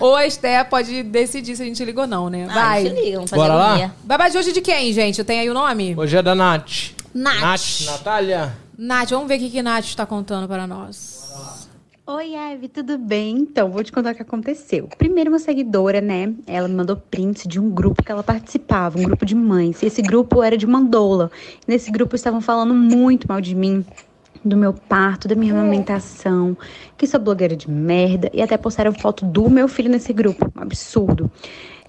ou 0.00 0.16
a 0.16 0.26
Esté 0.26 0.62
pode 0.64 1.02
decidir 1.02 1.56
se 1.56 1.62
a 1.62 1.66
gente 1.66 1.84
liga 1.84 2.02
ou 2.02 2.06
não, 2.06 2.28
né? 2.28 2.46
Ah, 2.50 2.54
Vai. 2.54 2.86
eu 2.86 3.14
vamos 3.14 3.30
fazer 3.30 3.42
Bora 3.42 3.54
lá? 3.54 3.92
Babado 4.04 4.30
de 4.32 4.38
hoje 4.38 4.52
de 4.52 4.60
quem, 4.60 4.92
gente? 4.92 5.22
Tem 5.24 5.40
aí 5.40 5.50
o 5.50 5.54
nome? 5.54 5.94
Hoje 5.96 6.16
é 6.16 6.22
da 6.22 6.34
Nath. 6.34 6.92
Nath. 7.14 7.40
Nath, 7.40 7.80
Natália. 7.86 8.52
Nath, 8.84 9.10
vamos 9.10 9.28
ver 9.28 9.36
o 9.36 9.38
que, 9.38 9.48
que 9.48 9.62
Nath 9.62 9.84
está 9.84 10.04
contando 10.04 10.48
para 10.48 10.66
nós. 10.66 11.68
Oi, 12.04 12.34
Eve, 12.34 12.66
tudo 12.66 12.98
bem? 12.98 13.36
Então, 13.36 13.70
vou 13.70 13.84
te 13.84 13.92
contar 13.92 14.10
o 14.10 14.14
que 14.16 14.22
aconteceu. 14.22 14.88
Primeiro, 14.98 15.30
uma 15.30 15.38
seguidora, 15.38 16.00
né? 16.00 16.34
Ela 16.48 16.66
me 16.66 16.74
mandou 16.74 16.96
prints 16.96 17.44
de 17.46 17.60
um 17.60 17.70
grupo 17.70 18.02
que 18.02 18.10
ela 18.10 18.24
participava, 18.24 18.98
um 18.98 19.04
grupo 19.04 19.24
de 19.24 19.36
mães. 19.36 19.80
E 19.84 19.86
esse 19.86 20.02
grupo 20.02 20.42
era 20.42 20.56
de 20.56 20.66
Mandola. 20.66 21.30
Nesse 21.64 21.92
grupo 21.92 22.16
estavam 22.16 22.40
falando 22.40 22.74
muito 22.74 23.28
mal 23.28 23.40
de 23.40 23.54
mim, 23.54 23.86
do 24.44 24.56
meu 24.56 24.72
parto, 24.72 25.28
da 25.28 25.36
minha 25.36 25.52
amamentação, 25.52 26.56
que 26.98 27.06
sou 27.06 27.20
blogueira 27.20 27.54
de 27.54 27.70
merda. 27.70 28.32
E 28.34 28.42
até 28.42 28.56
postaram 28.56 28.92
foto 28.92 29.24
do 29.24 29.48
meu 29.48 29.68
filho 29.68 29.88
nesse 29.88 30.12
grupo. 30.12 30.50
Um 30.58 30.60
absurdo. 30.60 31.30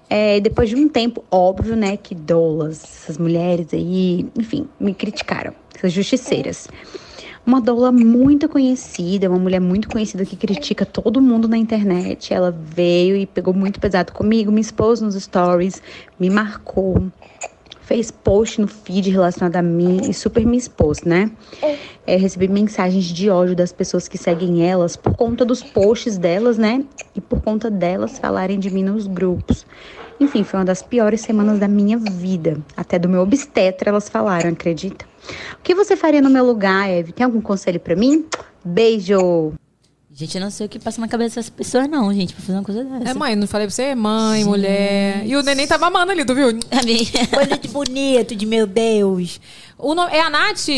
É, 0.08 0.38
depois 0.38 0.68
de 0.68 0.76
um 0.76 0.88
tempo, 0.88 1.24
óbvio, 1.28 1.74
né, 1.74 1.96
que 1.96 2.14
doulas, 2.14 2.84
essas 2.84 3.18
mulheres 3.18 3.72
aí, 3.72 4.28
enfim, 4.38 4.68
me 4.78 4.94
criticaram, 4.94 5.54
essas 5.84 5.92
justiceiras. 5.92 6.68
Uma 7.46 7.60
doula 7.60 7.92
muito 7.92 8.48
conhecida, 8.48 9.28
uma 9.28 9.38
mulher 9.38 9.60
muito 9.60 9.86
conhecida 9.88 10.24
que 10.24 10.34
critica 10.34 10.86
todo 10.86 11.20
mundo 11.20 11.46
na 11.46 11.58
internet. 11.58 12.32
Ela 12.32 12.50
veio 12.50 13.14
e 13.14 13.26
pegou 13.26 13.52
muito 13.52 13.78
pesado 13.78 14.12
comigo, 14.12 14.50
me 14.50 14.62
expôs 14.62 15.02
nos 15.02 15.14
stories, 15.14 15.82
me 16.18 16.30
marcou, 16.30 17.06
fez 17.82 18.10
post 18.10 18.62
no 18.62 18.66
feed 18.66 19.10
relacionado 19.10 19.56
a 19.56 19.62
mim 19.62 20.08
e 20.08 20.14
super 20.14 20.46
me 20.46 20.56
expôs, 20.56 21.02
né? 21.02 21.30
É, 22.06 22.16
recebi 22.16 22.48
mensagens 22.48 23.04
de 23.04 23.28
ódio 23.28 23.54
das 23.54 23.72
pessoas 23.72 24.08
que 24.08 24.16
seguem 24.16 24.66
elas 24.66 24.96
por 24.96 25.14
conta 25.14 25.44
dos 25.44 25.62
posts 25.62 26.16
delas, 26.16 26.56
né? 26.56 26.82
E 27.14 27.20
por 27.20 27.42
conta 27.42 27.70
delas 27.70 28.18
falarem 28.18 28.58
de 28.58 28.70
mim 28.70 28.84
nos 28.84 29.06
grupos. 29.06 29.66
Enfim, 30.18 30.44
foi 30.44 30.60
uma 30.60 30.64
das 30.64 30.80
piores 30.80 31.20
semanas 31.20 31.58
da 31.58 31.68
minha 31.68 31.98
vida. 31.98 32.56
Até 32.74 32.98
do 32.98 33.08
meu 33.08 33.20
obstetra 33.20 33.90
elas 33.90 34.08
falaram, 34.08 34.48
acredita? 34.48 35.04
O 35.54 35.62
que 35.62 35.74
você 35.74 35.96
faria 35.96 36.20
no 36.20 36.30
meu 36.30 36.44
lugar, 36.44 36.88
Eve? 36.88 37.12
Tem 37.12 37.24
algum 37.24 37.40
conselho 37.40 37.80
pra 37.80 37.96
mim? 37.96 38.24
Beijo! 38.64 39.54
Gente, 40.16 40.36
eu 40.36 40.40
não 40.40 40.50
sei 40.50 40.66
o 40.66 40.68
que 40.68 40.78
passa 40.78 41.00
na 41.00 41.08
cabeça 41.08 41.34
dessas 41.34 41.50
pessoas, 41.50 41.88
não, 41.88 42.14
gente, 42.14 42.34
pra 42.34 42.42
fazer 42.44 42.56
uma 42.56 42.62
coisa 42.62 42.84
dessa. 42.84 43.10
É 43.10 43.14
mãe, 43.14 43.34
não 43.34 43.48
falei 43.48 43.66
pra 43.66 43.74
você? 43.74 43.96
Mãe, 43.96 44.44
mulher. 44.44 45.26
E 45.26 45.34
o 45.34 45.42
neném 45.42 45.66
tá 45.66 45.76
mamando 45.76 46.12
ali, 46.12 46.24
tu 46.24 46.36
viu? 46.36 46.50
Coisa 47.34 47.58
de 47.58 47.66
bonito, 47.66 48.36
de 48.36 48.46
meu 48.46 48.64
Deus. 48.64 49.40
O 49.76 49.92
nome, 49.92 50.12
é 50.14 50.20
a 50.20 50.30
Nath? 50.30 50.68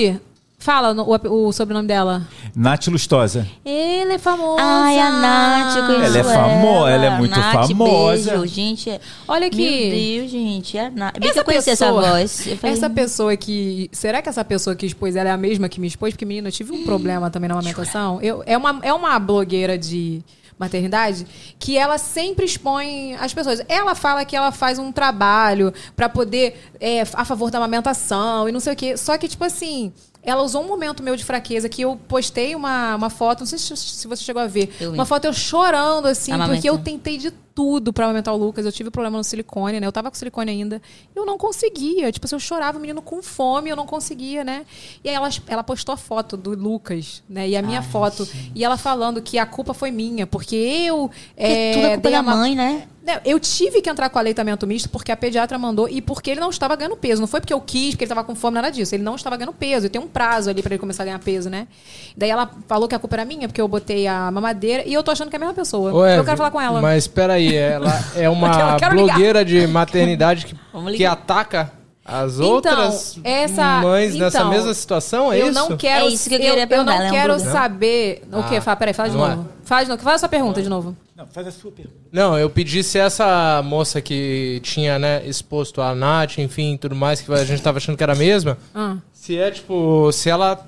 Fala 0.67 0.93
o, 1.01 1.47
o 1.47 1.53
sobrenome 1.53 1.87
dela. 1.87 2.27
Nath 2.53 2.89
Lustosa. 2.89 3.47
Ele 3.65 4.15
é 4.15 4.19
famosa. 4.19 4.61
Ai, 4.61 4.99
a 4.99 5.11
Nath, 5.13 5.77
eu 5.77 5.87
conheço 5.87 6.05
Ela 6.07 6.19
é 6.19 6.25
famosa, 6.25 6.91
ela 6.91 7.07
é 7.07 7.19
muito 7.19 7.39
Nath, 7.39 7.69
famosa. 7.69 8.31
Beijo, 8.33 8.47
gente. 8.53 9.01
Olha 9.29 9.47
aqui. 9.47 9.57
Meu 9.57 9.91
Deus, 10.19 10.31
gente. 10.33 10.77
É 10.77 10.87
a 10.87 10.91
Nath. 10.91 11.21
Bem 11.21 11.33
que 11.33 11.39
eu 11.39 11.45
conheci 11.45 11.71
essa 11.71 11.93
voz. 11.93 12.49
Falei, 12.61 12.77
Essa 12.77 12.91
pessoa 12.91 13.37
que. 13.37 13.89
Será 13.93 14.21
que 14.21 14.29
essa 14.29 14.45
pessoa 14.45 14.75
que 14.75 14.85
expôs 14.85 15.15
ela 15.15 15.29
é 15.29 15.33
a 15.33 15.37
mesma 15.37 15.69
que 15.69 15.81
me 15.81 15.87
expôs? 15.87 16.15
Porque, 16.15 16.25
menina, 16.25 16.49
eu 16.49 16.53
tive 16.53 16.73
um 16.73 16.83
problema 16.83 17.31
também 17.31 17.47
na 17.47 17.55
amamentação. 17.55 18.21
Eu, 18.21 18.43
é, 18.45 18.59
uma, 18.59 18.81
é 18.83 18.93
uma 18.93 19.17
blogueira 19.21 19.79
de 19.79 20.21
maternidade 20.59 21.27
que 21.61 21.77
ela 21.79 21.97
sempre 21.97 22.45
expõe 22.45 23.15
as 23.21 23.33
pessoas. 23.33 23.63
Ela 23.69 23.95
fala 23.95 24.25
que 24.25 24.35
ela 24.35 24.51
faz 24.51 24.81
um 24.81 24.91
trabalho 24.91 25.73
pra 25.95 26.09
poder 26.09 26.59
é, 26.81 27.03
a 27.03 27.25
favor 27.25 27.53
da 27.53 27.59
amamentação 27.59 28.49
e 28.49 28.53
não 28.53 28.59
sei 28.59 28.73
o 28.73 28.77
quê. 28.77 28.97
Só 28.97 29.17
que, 29.17 29.29
tipo 29.29 29.45
assim. 29.45 29.93
Ela 30.27 30.43
usou 30.43 30.63
um 30.63 30.67
momento 30.67 31.03
meu 31.03 31.17
de 31.17 31.25
fraqueza 31.25 31.69
que 31.69 31.83
eu 31.83 31.97
postei 32.09 32.55
uma, 32.57 32.97
uma 32.97 33.09
foto, 33.09 33.41
não 33.41 33.47
sei 33.47 33.59
se, 33.59 33.77
se 33.77 34.09
você 34.09 34.23
chegou 34.25 34.43
a 34.43 34.47
ver. 34.49 34.75
Eu 34.81 34.91
vi. 34.91 34.99
uma 34.99 35.07
foto 35.07 35.25
eu 35.25 35.33
chorando, 35.33 36.07
assim, 36.07 36.33
porque 36.33 36.69
eu 36.69 36.75
Amamentando. 36.75 36.83
tentei 36.83 37.17
de 37.17 37.33
tudo 37.57 37.91
pra 37.91 38.05
amamentar 38.05 38.35
o 38.35 38.37
Lucas. 38.37 38.67
Eu 38.67 38.71
tive 38.71 38.91
problema 38.91 39.17
no 39.17 39.25
silicone, 39.25 39.81
né? 39.81 39.87
Eu 39.87 39.91
tava 39.93 40.11
com 40.11 40.17
silicone 40.17 40.51
ainda. 40.51 40.81
Eu 41.15 41.25
não 41.25 41.39
conseguia. 41.39 42.13
Tipo, 42.13 42.27
assim, 42.27 42.37
eu 42.37 42.41
chorava, 42.41 42.77
o 42.77 42.81
menino 42.81 43.01
com 43.01 43.23
fome, 43.23 43.71
eu 43.71 43.75
não 43.77 43.87
conseguia, 43.87 44.45
né? 44.45 44.67
E 45.03 45.09
aí 45.09 45.15
ela, 45.15 45.31
ela 45.49 45.65
postou 45.65 45.95
a 45.95 45.97
foto 45.97 46.37
do 46.37 46.51
Lucas, 46.51 47.23
né? 47.29 47.49
E 47.49 47.57
a 47.57 47.63
minha 47.63 47.81
foto. 47.83 48.29
E 48.55 48.63
ela 48.63 48.77
falando 48.77 49.23
que 49.23 49.39
a 49.39 49.47
culpa 49.47 49.73
foi 49.73 49.91
minha, 49.91 50.27
porque 50.27 50.55
eu. 50.55 51.11
é, 51.35 51.73
tudo 51.73 51.87
é 51.87 51.91
culpa 51.95 52.11
da 52.11 52.19
a 52.19 52.23
ma- 52.23 52.37
mãe, 52.37 52.55
né? 52.55 52.87
Não, 53.07 53.21
Eu 53.25 53.39
tive 53.39 53.81
que 53.81 53.89
entrar 53.89 54.11
com 54.11 54.19
aleitamento 54.19 54.67
misto 54.67 54.89
porque 54.89 55.13
a 55.13 55.17
pediatra 55.17 55.57
mandou 55.57 55.89
e 55.89 56.03
porque 56.03 56.29
ele 56.29 56.41
não 56.41 56.51
estava 56.51 56.75
ganhando 56.75 56.97
peso. 56.97 57.21
Não 57.21 57.29
foi 57.29 57.39
porque 57.41 57.53
eu 57.55 57.61
quis, 57.61 57.91
porque 57.91 58.03
ele 58.03 58.11
estava 58.11 58.25
com 58.25 58.35
fome, 58.35 58.57
nada 58.57 58.69
disso. 58.69 58.97
Ele 58.97 59.05
não 59.05 59.15
estava 59.15 59.37
ganhando 59.37 59.55
peso. 59.55 59.87
E 59.87 59.89
tem 59.89 60.01
um 60.01 60.09
prazo 60.09 60.51
ali 60.51 60.61
para 60.61 60.75
ele 60.75 60.81
começar 60.81 61.05
a 61.05 61.07
ganhar 61.07 61.19
peso, 61.21 61.49
né? 61.49 61.69
Daí 62.17 62.29
ela 62.31 62.51
falou 62.67 62.89
que 62.89 62.97
a 62.97 62.99
culpa 62.99 63.15
era 63.15 63.25
minha, 63.25 63.47
porque 63.47 63.61
eu 63.61 63.69
botei 63.69 64.09
a 64.09 64.29
mamadeira 64.33 64.83
e 64.85 64.93
eu 64.93 65.05
tô 65.05 65.13
achando 65.13 65.31
que 65.31 65.37
é 65.37 65.39
a 65.39 65.41
mesma 65.41 65.55
pessoa. 65.55 65.93
Ô, 65.95 66.05
eu 66.05 66.25
quero 66.25 66.37
falar 66.37 66.51
com 66.51 66.61
ela. 66.61 66.83
Mas 66.83 67.07
peraí, 67.07 67.46
ela 67.55 68.05
é 68.15 68.29
uma 68.29 68.77
quero 68.79 68.95
ligar. 68.97 69.07
blogueira 69.15 69.45
de 69.45 69.67
maternidade 69.67 70.47
que, 70.47 70.57
que 70.97 71.05
ataca 71.05 71.73
as 72.05 72.37
Então, 72.37 72.47
outras 72.49 73.19
essa- 73.25 73.81
mães 73.81 74.15
nessa 74.15 74.39
então, 74.39 74.51
mesma 74.51 74.73
situação, 74.75 75.33
é 75.33 75.41
eu 75.41 75.47
isso? 75.51 75.55
não 75.59 75.77
quero, 75.77 76.05
É 76.07 76.09
isso 76.09 76.29
que 76.29 76.37
eu 76.37 76.41
eu, 76.41 76.85
não 76.85 76.93
é 76.93 77.11
quero 77.11 77.35
blogueiro. 77.35 77.53
saber. 77.53 78.23
O 78.33 78.43
quê? 78.45 78.57
Ah, 78.57 78.61
Fala, 78.61 78.77
peraí, 78.77 78.95
fala 78.95 79.09
de 79.11 79.17
não 79.17 79.27
é. 79.27 79.29
novo. 79.35 79.49
Fala 79.65 79.83
de 79.83 79.89
novo. 79.91 80.03
Faz 80.03 80.15
a 80.15 80.19
sua 80.21 80.29
pergunta 80.29 80.63
de 80.63 80.69
novo. 80.69 80.97
Não, 81.17 81.27
faz 81.27 81.47
a 81.49 81.51
sua 81.51 81.73
pergunta. 81.73 81.97
Não, 82.13 82.39
eu 82.39 82.49
pedi 82.49 82.83
se 82.85 82.99
essa 82.99 83.61
moça 83.65 84.01
que 84.01 84.61
tinha, 84.63 84.99
né, 85.01 85.23
exposto 85.27 85.83
a 85.83 85.95
Nath, 85.97 86.39
enfim, 86.39 86.77
tudo 86.77 86.95
mais, 86.95 87.21
que 87.21 87.33
a 87.33 87.45
gente 87.45 87.61
tava 87.61 87.79
achando 87.79 87.97
que 87.97 88.03
era 88.05 88.13
a 88.13 88.17
mesma, 88.17 88.57
Ah. 88.75 88.97
se 89.13 89.37
é, 89.37 89.51
tipo, 89.51 90.13
se 90.13 90.31
ela 90.31 90.65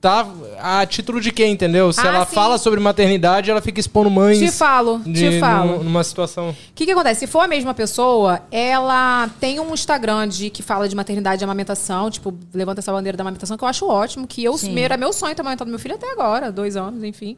tá 0.00 0.24
a 0.60 0.86
título 0.86 1.20
de 1.20 1.32
quê, 1.32 1.44
entendeu? 1.46 1.92
Se 1.92 2.00
Ah, 2.00 2.06
ela 2.06 2.24
sim. 2.26 2.34
fala 2.34 2.56
sobre 2.56 2.78
maternidade, 2.78 3.50
ela 3.50 3.60
fica 3.60 3.80
expondo 3.80 4.08
mães 4.08 4.38
Te 4.38 4.50
falo, 4.52 5.00
de- 5.04 5.12
te 5.30 5.40
falo. 5.40 5.78
num- 5.78 5.82
numa 5.84 6.04
situação... 6.04 6.50
O 6.50 6.54
que, 6.74 6.86
que 6.86 6.92
acontece? 6.92 7.20
Se 7.20 7.26
for 7.26 7.40
a 7.40 7.48
mesma 7.48 7.74
pessoa, 7.74 8.40
ela 8.52 9.28
tem 9.40 9.58
um 9.58 9.74
Instagram 9.74 10.28
de, 10.28 10.50
que 10.50 10.62
fala 10.62 10.88
de 10.88 10.94
maternidade 10.94 11.42
e 11.42 11.44
amamentação, 11.44 12.10
tipo, 12.10 12.32
levanta 12.54 12.80
essa 12.80 12.92
bandeira 12.92 13.16
da 13.18 13.22
amamentação, 13.22 13.56
que 13.56 13.64
eu 13.64 13.68
acho 13.68 13.86
ótimo, 13.88 14.24
que 14.26 14.44
eu 14.44 14.56
Sim. 14.56 14.78
era 14.78 14.96
meu 14.96 15.12
sonho 15.12 15.34
ter 15.34 15.40
amamentado 15.42 15.68
meu 15.68 15.80
filho 15.80 15.96
até 15.96 16.10
agora, 16.12 16.52
dois 16.52 16.76
anos, 16.76 17.02
enfim. 17.02 17.36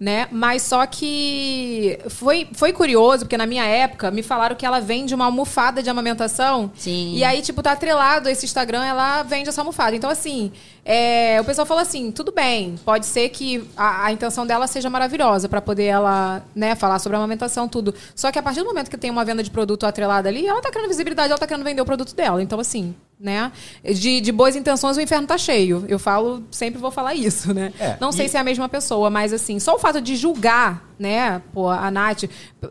Né? 0.00 0.26
Mas 0.32 0.62
só 0.62 0.84
que 0.84 1.96
foi, 2.08 2.48
foi 2.54 2.72
curioso, 2.72 3.20
porque 3.24 3.36
na 3.36 3.46
minha 3.46 3.64
época 3.64 4.10
me 4.10 4.20
falaram 4.20 4.56
que 4.56 4.66
ela 4.66 4.80
vende 4.80 5.14
uma 5.14 5.26
almofada 5.26 5.80
de 5.80 5.88
amamentação. 5.88 6.72
Sim. 6.74 7.14
E 7.14 7.22
aí, 7.22 7.40
tipo, 7.40 7.62
tá 7.62 7.70
atrelado 7.70 8.28
a 8.28 8.32
esse 8.32 8.44
Instagram, 8.44 8.84
ela 8.84 9.22
vende 9.22 9.48
essa 9.48 9.60
almofada. 9.60 9.94
Então, 9.94 10.10
assim, 10.10 10.50
é, 10.84 11.40
o 11.40 11.44
pessoal 11.44 11.66
falou 11.66 11.80
assim: 11.82 12.10
tudo 12.10 12.32
bem, 12.32 12.76
pode 12.84 13.06
ser 13.06 13.28
que 13.28 13.68
a, 13.76 14.06
a 14.06 14.12
intenção 14.12 14.46
dela 14.46 14.66
seja 14.66 14.90
maravilhosa 14.90 15.48
pra 15.48 15.60
poder 15.60 15.84
ela, 15.84 16.42
né, 16.54 16.74
falar 16.74 16.98
sobre 16.98 17.16
a 17.16 17.18
amamentação, 17.20 17.68
tudo. 17.68 17.94
Só 18.14 18.32
que 18.32 18.38
a 18.38 18.42
partir 18.42 18.60
do 18.60 18.66
momento 18.66 18.90
que 18.90 18.96
tem 18.98 19.10
uma 19.10 19.24
venda 19.24 19.42
de 19.42 19.50
produto 19.50 19.86
atrelada 19.86 20.28
ali, 20.28 20.46
ela 20.46 20.60
tá 20.60 20.70
querendo 20.70 20.88
visibilidade, 20.88 21.30
ela 21.30 21.38
tá 21.38 21.46
querendo 21.46 21.64
vender 21.64 21.80
o 21.80 21.84
produto 21.84 22.14
dela. 22.16 22.42
Então, 22.42 22.58
assim, 22.58 22.94
né? 23.18 23.52
De, 23.84 24.20
de 24.20 24.32
boas 24.32 24.56
intenções, 24.56 24.96
o 24.96 25.00
inferno 25.00 25.26
tá 25.26 25.38
cheio. 25.38 25.84
Eu 25.88 25.98
falo, 26.00 26.42
sempre 26.50 26.80
vou 26.80 26.90
falar 26.90 27.14
isso, 27.14 27.54
né? 27.54 27.72
É, 27.78 27.96
Não 28.00 28.10
sei 28.10 28.26
e- 28.26 28.28
se 28.28 28.36
é 28.36 28.40
a 28.40 28.44
mesma 28.44 28.68
pessoa, 28.68 29.08
mas 29.08 29.32
assim, 29.32 29.60
só 29.60 29.76
o 29.76 29.78
fato 29.78 30.00
de 30.00 30.16
julgar, 30.16 30.84
né, 31.02 31.42
pô, 31.52 31.68
a 31.68 31.90
Nath, 31.90 32.24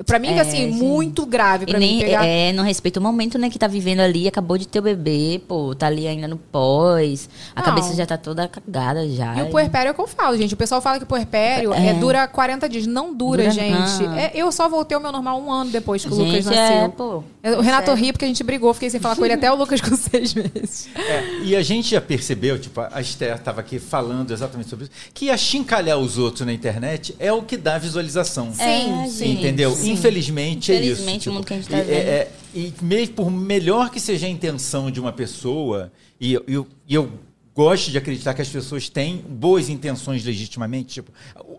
pra 0.06 0.18
mim, 0.18 0.30
É, 0.30 0.40
assim, 0.40 0.58
gente. 0.72 0.74
muito 0.84 1.26
grave 1.26 1.66
E 1.66 1.68
pra 1.68 1.80
mim 1.80 1.86
nem, 1.98 2.00
pegar. 2.06 2.26
é, 2.26 2.52
não 2.54 2.64
respeita 2.64 3.00
o 3.00 3.04
momento, 3.04 3.38
né, 3.38 3.50
que 3.50 3.60
tá 3.60 3.68
vivendo 3.68 4.00
ali, 4.00 4.28
acabou 4.28 4.58
de 4.58 4.68
ter 4.68 4.80
o 4.80 4.82
bebê, 4.82 5.42
pô, 5.48 5.76
tá 5.76 5.88
ali 5.88 6.08
ainda 6.08 6.28
no 6.28 6.38
pós, 6.38 7.30
a 7.56 7.60
Não. 7.60 7.66
cabeça 7.66 7.94
já 7.94 8.06
tá 8.06 8.18
toda 8.18 8.48
cagada 8.48 9.08
já. 9.10 9.36
E 9.36 9.42
o 9.44 9.50
puerpério 9.50 9.90
é 9.90 9.92
o 9.92 9.94
que 9.94 10.02
eu 10.02 10.08
falo, 10.08 10.38
gente. 10.38 10.54
O 10.54 10.58
pessoal 10.58 10.82
fala 10.82 10.98
que 10.98 11.04
o 11.04 11.08
puerpério 11.08 11.74
é. 11.74 11.88
É. 11.88 11.94
dura 11.94 12.28
40 12.28 12.70
dias. 12.70 12.88
Não 12.88 13.14
dura, 13.14 13.44
Dura 13.44 13.52
gente. 13.54 14.04
não. 14.04 14.16
É, 14.18 14.32
eu 14.34 14.52
só 14.52 14.70
voltei 14.70 14.96
ao 14.96 15.02
meu 15.02 15.12
normal 15.12 15.42
um 15.42 15.52
ano 15.52 15.70
depois 15.72 16.04
que 16.06 16.12
o 16.12 16.16
Lucas 16.16 16.46
Gente, 16.46 16.46
nasceu. 16.56 16.76
é, 16.78 16.88
pô, 16.88 17.24
É, 17.44 17.52
o 17.52 17.62
Renato 17.62 17.88
sério. 17.88 18.04
ri 18.06 18.12
porque 18.14 18.26
a 18.26 18.28
gente 18.28 18.44
brigou, 18.44 18.74
fiquei 18.74 18.90
sem 18.90 19.00
falar 19.00 19.16
com 19.16 19.26
ele 19.26 19.34
até 19.34 19.52
o 19.52 19.56
Lucas 19.56 19.82
com 19.82 19.96
seis 19.96 20.34
meses. 20.34 20.88
É, 20.96 21.40
e 21.44 21.56
a 21.56 21.62
gente 21.62 21.90
já 21.92 22.00
percebeu, 22.02 22.58
tipo, 22.60 22.80
a 22.80 23.02
Esther 23.02 23.36
estava 23.36 23.60
aqui 23.60 23.80
falando 23.80 24.32
exatamente 24.32 24.70
sobre 24.70 24.86
isso, 24.86 24.94
que 25.14 25.30
achincalhar 25.30 25.98
os 25.98 26.18
outros 26.18 26.46
na 26.46 26.54
internet 26.54 27.16
é 27.20 27.34
o 27.34 27.42
que 27.42 27.58
dá 27.58 27.78
visualização. 27.78 28.21
Sim, 28.54 29.08
sim. 29.10 29.32
Entendeu? 29.34 29.76
Sim. 29.76 29.92
Infelizmente, 29.92 30.72
é 30.72 30.76
isso. 30.76 31.02
Infelizmente, 31.02 31.30
o 31.30 31.34
mundo 31.34 31.46
que 31.46 31.54
a 31.54 31.58
gente 31.58 31.70
tá 31.70 31.78
e, 31.78 31.82
vendo. 31.82 31.92
é- 31.92 32.00
é- 32.00 32.32
e 32.54 32.74
mesmo 32.82 33.16
por 33.16 33.32
melhor 33.32 33.90
que 33.90 34.00
seja 34.00 34.28
a 34.28 34.30
intenção 34.30 34.92
de 34.92 35.00
uma 35.00 35.12
pessoa, 35.12 35.92
e 36.20 36.34
eu, 36.34 36.44
eu, 36.48 36.68
e 36.88 36.96
eu 36.96 37.10
gosto 37.56 37.92
de 37.92 37.98
acreditar 37.98 38.34
que 38.34 38.42
as 38.42 38.50
pessoas 38.50 38.90
têm 38.90 39.18
boas 39.18 39.70
intenções 39.70 40.24
legitimamente. 40.24 40.96
Tipo, 40.96 41.12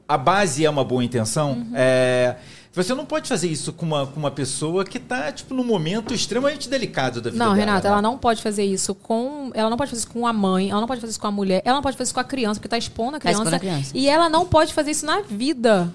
a 0.08 0.16
base 0.18 0.64
é 0.64 0.70
uma 0.70 0.84
boa 0.84 1.04
intenção. 1.04 1.52
Uhum. 1.52 1.70
é, 1.74 2.36
você 2.74 2.94
não 2.94 3.04
pode 3.04 3.28
fazer 3.28 3.48
isso 3.48 3.70
com 3.70 3.84
uma, 3.84 4.06
com 4.06 4.18
uma 4.18 4.30
pessoa 4.30 4.82
que 4.82 4.96
está 4.96 5.30
tipo, 5.30 5.52
num 5.52 5.62
momento 5.64 6.14
extremamente 6.14 6.70
delicado 6.70 7.20
da 7.20 7.28
vida 7.28 7.44
Não, 7.44 7.52
dela. 7.52 7.66
Renata, 7.66 7.88
né? 7.88 7.92
ela 7.92 8.00
não 8.02 8.16
pode 8.16 8.40
fazer 8.42 8.64
isso 8.64 8.94
com. 8.94 9.50
Ela 9.52 9.68
não 9.68 9.76
pode 9.76 9.90
fazer 9.90 10.00
isso 10.00 10.10
com 10.10 10.26
a 10.26 10.32
mãe, 10.32 10.70
ela 10.70 10.80
não 10.80 10.88
pode 10.88 11.00
fazer 11.00 11.10
isso 11.10 11.20
com 11.20 11.26
a 11.26 11.30
mulher, 11.30 11.60
ela 11.66 11.74
não 11.76 11.82
pode 11.82 11.98
fazer 11.98 12.04
isso 12.04 12.14
com 12.14 12.20
a 12.20 12.24
criança, 12.24 12.58
porque 12.58 12.68
tá 12.68 12.78
expondo 12.78 13.16
a 13.16 13.20
Tá 13.20 13.30
expondo 13.30 13.54
a 13.54 13.58
criança. 13.58 13.90
E 13.94 14.08
ela 14.08 14.30
não 14.30 14.46
pode 14.46 14.72
fazer 14.72 14.92
isso 14.92 15.04
na 15.04 15.20
vida. 15.20 15.92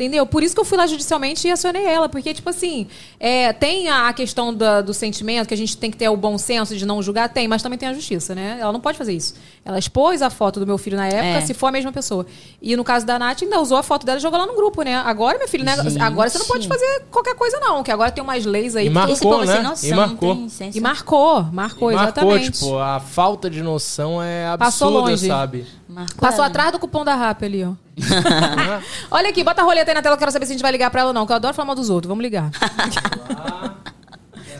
Entendeu? 0.00 0.24
Por 0.24 0.42
isso 0.42 0.54
que 0.54 0.60
eu 0.60 0.64
fui 0.64 0.78
lá 0.78 0.86
judicialmente 0.86 1.46
e 1.46 1.50
acionei 1.50 1.84
ela. 1.84 2.08
Porque, 2.08 2.32
tipo 2.32 2.48
assim, 2.48 2.86
é, 3.18 3.52
tem 3.52 3.90
a 3.90 4.10
questão 4.14 4.54
da- 4.54 4.80
do 4.80 4.94
sentimento, 4.94 5.46
que 5.46 5.52
a 5.52 5.56
gente 5.56 5.76
tem 5.76 5.90
que 5.90 5.96
ter 5.98 6.08
o 6.08 6.16
bom 6.16 6.38
senso 6.38 6.74
de 6.74 6.86
não 6.86 7.02
julgar, 7.02 7.28
tem, 7.28 7.46
mas 7.46 7.62
também 7.62 7.78
tem 7.78 7.86
a 7.86 7.92
justiça, 7.92 8.34
né? 8.34 8.56
Ela 8.58 8.72
não 8.72 8.80
pode 8.80 8.96
fazer 8.96 9.12
isso. 9.12 9.34
Ela 9.62 9.78
expôs 9.78 10.22
a 10.22 10.30
foto 10.30 10.58
do 10.58 10.66
meu 10.66 10.78
filho 10.78 10.96
na 10.96 11.06
época, 11.06 11.22
É. 11.22 11.40
se 11.42 11.52
for 11.52 11.66
a 11.66 11.70
mesma 11.72 11.92
pessoa. 11.92 12.24
E 12.62 12.74
no 12.76 12.82
caso 12.82 13.04
da 13.04 13.18
Nath, 13.18 13.42
ainda 13.42 13.60
usou 13.60 13.76
a 13.76 13.82
foto 13.82 14.06
dela 14.06 14.18
e 14.18 14.22
jogou 14.22 14.38
lá 14.38 14.46
no 14.46 14.54
grupo, 14.54 14.80
né? 14.82 14.94
Agora, 14.96 15.36
meu 15.36 15.46
filho, 15.46 15.64
né? 15.64 15.76
Agora 16.00 16.30
você 16.30 16.38
não 16.38 16.46
pode 16.46 16.66
fazer 16.66 17.02
qualquer 17.10 17.34
coisa, 17.34 17.60
não. 17.60 17.82
Que 17.82 17.90
agora 17.90 18.10
tem 18.10 18.24
umas 18.24 18.46
leis 18.46 18.74
aí. 18.76 18.86
E 18.86 18.90
marcou, 18.90 19.44
né? 19.44 19.60
noção, 19.60 19.88
E 19.90 19.92
marcou. 19.94 20.46
E 20.74 20.80
marcou, 20.80 21.42
marcou, 21.52 21.92
E 21.92 21.94
marcou, 21.94 22.22
exatamente. 22.32 22.52
tipo, 22.52 22.78
a 22.78 23.00
falta 23.00 23.50
de 23.50 23.62
noção 23.62 24.22
é 24.22 24.46
absurda, 24.46 25.14
sabe? 25.18 25.66
Marcou 25.90 26.16
Passou 26.20 26.38
ela. 26.38 26.46
atrás 26.46 26.72
do 26.72 26.78
cupom 26.78 27.04
da 27.04 27.14
RAP 27.14 27.42
ali, 27.42 27.64
ó. 27.64 27.72
Olha 29.10 29.30
aqui, 29.30 29.42
bota 29.44 29.60
a 29.60 29.64
roleta 29.64 29.90
aí 29.90 29.94
na 29.94 30.02
tela, 30.02 30.14
eu 30.14 30.18
quero 30.18 30.30
saber 30.30 30.46
se 30.46 30.52
a 30.52 30.54
gente 30.54 30.62
vai 30.62 30.72
ligar 30.72 30.90
pra 30.90 31.00
ela 31.00 31.10
ou 31.10 31.14
não, 31.14 31.26
que 31.26 31.32
eu 31.32 31.36
adoro 31.36 31.54
falar 31.54 31.66
mal 31.66 31.74
dos 31.76 31.90
outros. 31.90 32.08
Vamos 32.08 32.22
ligar. 32.22 32.50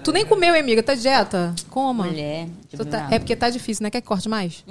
tu 0.02 0.12
nem 0.12 0.24
comeu, 0.24 0.54
hein, 0.54 0.60
amiga? 0.62 0.82
Tá 0.82 0.94
de 0.94 1.02
dieta? 1.02 1.54
Coma. 1.68 2.04
Mulher. 2.04 2.48
Tu 2.74 2.84
tá- 2.84 3.08
É 3.10 3.18
porque 3.18 3.36
tá 3.36 3.50
difícil, 3.50 3.82
né? 3.82 3.90
Quer 3.90 4.00
que 4.00 4.06
corte 4.06 4.28
mais? 4.28 4.64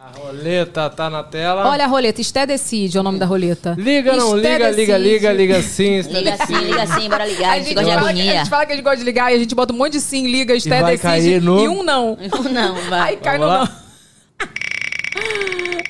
A 0.00 0.18
roleta 0.18 0.88
tá 0.90 1.10
na 1.10 1.22
tela. 1.24 1.68
Olha 1.68 1.84
a 1.84 1.88
roleta, 1.88 2.20
Esté 2.20 2.46
Decide 2.46 2.96
é 2.96 3.00
o 3.00 3.02
nome 3.02 3.18
da 3.18 3.26
roleta. 3.26 3.74
Liga, 3.78 4.16
não, 4.16 4.36
Esté 4.36 4.52
liga, 4.54 4.70
liga, 4.70 4.98
Decide. 4.98 5.12
liga, 5.12 5.32
liga 5.32 5.62
sim. 5.62 5.94
está 5.98 6.18
Liga 6.18 6.34
assim, 6.34 6.54
liga 6.56 6.82
assim, 6.82 7.08
bora 7.08 7.26
ligar. 7.26 7.50
A 7.52 7.58
gente 7.58 7.74
gosta 7.74 7.90
de 7.90 7.96
fala 7.96 8.12
que, 8.14 8.20
a 8.20 8.24
gente 8.38 8.50
fala 8.50 8.66
que 8.66 8.72
a 8.72 8.76
gente 8.76 8.84
gosta 8.84 8.98
de 8.98 9.04
ligar 9.04 9.32
e 9.32 9.34
a 9.34 9.38
gente 9.38 9.54
bota 9.54 9.72
um 9.72 9.76
monte 9.76 9.92
de 9.92 10.00
sim, 10.00 10.26
liga, 10.30 10.54
Esté 10.54 10.80
vai 10.80 10.92
Decide 10.96 11.02
cair 11.02 11.42
no- 11.42 11.60
e 11.60 11.68
um 11.68 11.82
não. 11.82 12.16
Não, 12.50 12.74
vai. 12.88 13.10
Aí 13.10 13.16
cai 13.16 13.38
no 13.38 13.46
Vamos 13.46 13.68
não. 13.68 13.74
lá? 13.74 13.76
Já 13.76 13.85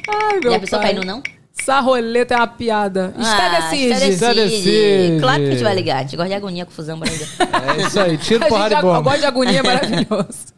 Ai, 0.09 0.41
meu 0.41 0.61
pensou 0.61 0.79
pai. 0.79 0.89
cair 0.89 0.99
no 1.01 1.05
não? 1.05 1.23
Essa 1.59 1.81
roleta 1.81 2.35
é 2.35 2.37
uma 2.37 2.47
piada. 2.47 3.15
Ah, 3.17 3.75
Esté 3.75 4.35
decide. 4.35 5.21
Claro 5.21 5.43
que 5.43 5.49
a 5.49 5.51
gente 5.53 5.63
vai 5.63 5.75
ligar. 5.75 5.97
A 5.99 6.03
gente 6.03 6.17
gosta 6.17 6.29
de 6.29 6.35
agonia, 6.35 6.67
confusão, 6.67 6.99
ligar. 6.99 7.29
É 7.79 7.83
isso 7.83 7.99
aí, 8.01 8.19
tira 8.19 8.45
A 8.47 8.49
porrada 8.49 8.77
de 8.77 8.83
bomba. 8.83 9.01
gosta 9.01 9.19
de 9.21 9.27
agonia, 9.27 9.59
é 9.59 9.63
maravilhoso. 9.65 10.55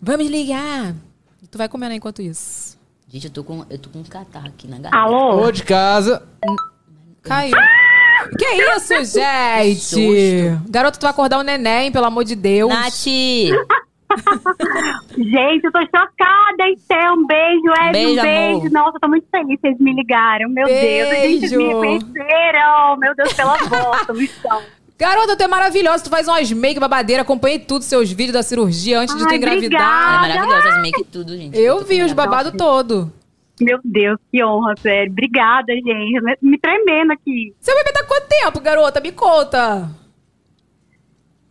Vamos 0.00 0.26
ligar. 0.28 0.94
Tu 1.50 1.58
vai 1.58 1.68
comendo 1.68 1.92
enquanto 1.94 2.22
isso. 2.22 2.78
Gente, 3.08 3.26
eu 3.26 3.30
tô 3.32 3.44
com, 3.44 3.66
eu 3.68 3.78
tô 3.78 3.90
com 3.90 3.98
um 3.98 4.04
catarro 4.04 4.46
aqui 4.46 4.66
na 4.66 4.78
garganta. 4.78 4.96
Alô? 4.96 5.42
Ô 5.44 5.50
de 5.52 5.62
casa. 5.64 6.22
Caiu. 7.22 7.54
Que 8.38 8.44
isso, 8.46 8.94
gente? 9.18 9.80
susto. 9.80 10.70
Garoto, 10.70 10.98
tu 10.98 11.02
vai 11.02 11.10
acordar 11.10 11.38
o 11.38 11.42
neném, 11.42 11.92
pelo 11.92 12.06
amor 12.06 12.24
de 12.24 12.34
Deus. 12.34 12.70
Nath! 12.72 13.04
Gente, 15.16 15.64
eu 15.64 15.72
tô 15.72 15.80
chocada, 15.80 16.68
então. 16.68 17.16
Um 17.16 17.26
beijo, 17.26 17.68
Ed, 17.82 17.92
Beijo, 17.92 18.12
um 18.20 18.22
beijo. 18.22 18.58
amor. 18.58 18.70
Nossa, 18.70 18.96
eu 18.96 19.00
tô 19.00 19.08
muito 19.08 19.26
feliz 19.30 19.60
que 19.60 19.68
vocês 19.68 19.78
me 19.78 19.92
ligaram. 19.94 20.48
Meu 20.48 20.66
Deus, 20.66 21.10
a 21.10 21.14
gente 21.14 21.40
Beijo. 21.40 21.58
me 21.58 21.72
conheceram. 21.74 22.96
Meu 22.98 23.14
Deus, 23.14 23.32
pela 23.32 23.56
voz, 23.56 24.06
tô 24.06 24.14
missão. 24.14 24.62
Garota, 24.98 25.36
tu 25.36 25.42
é 25.42 25.48
maravilhosa. 25.48 26.04
Tu 26.04 26.10
faz 26.10 26.28
umas 26.28 26.50
make 26.52 26.78
babadeira. 26.78 27.22
Acompanhei 27.22 27.58
tudo, 27.58 27.82
seus 27.82 28.10
vídeos 28.10 28.32
da 28.34 28.42
cirurgia 28.42 29.00
antes 29.00 29.14
de 29.16 29.22
tu 29.22 29.28
Ai, 29.28 29.36
Ela 29.36 29.50
é 29.50 29.56
engravidar. 29.56 30.20
maravilhosa, 30.20 30.68
as 30.68 30.82
make 30.82 31.04
tudo, 31.04 31.36
gente. 31.36 31.58
Eu 31.58 31.78
tô 31.78 31.84
vi 31.84 32.02
os 32.02 32.12
babados 32.12 32.52
todo. 32.56 33.12
Meu 33.60 33.78
Deus, 33.84 34.18
que 34.30 34.42
honra, 34.42 34.74
sério. 34.78 35.10
Obrigada, 35.12 35.72
gente. 35.74 36.20
Me 36.40 36.58
tremendo 36.58 37.12
aqui. 37.12 37.54
Seu 37.60 37.74
bebê 37.76 37.92
tá 37.92 38.04
quanto 38.04 38.26
tempo, 38.28 38.60
garota? 38.60 39.00
Me 39.00 39.12
conta. 39.12 39.88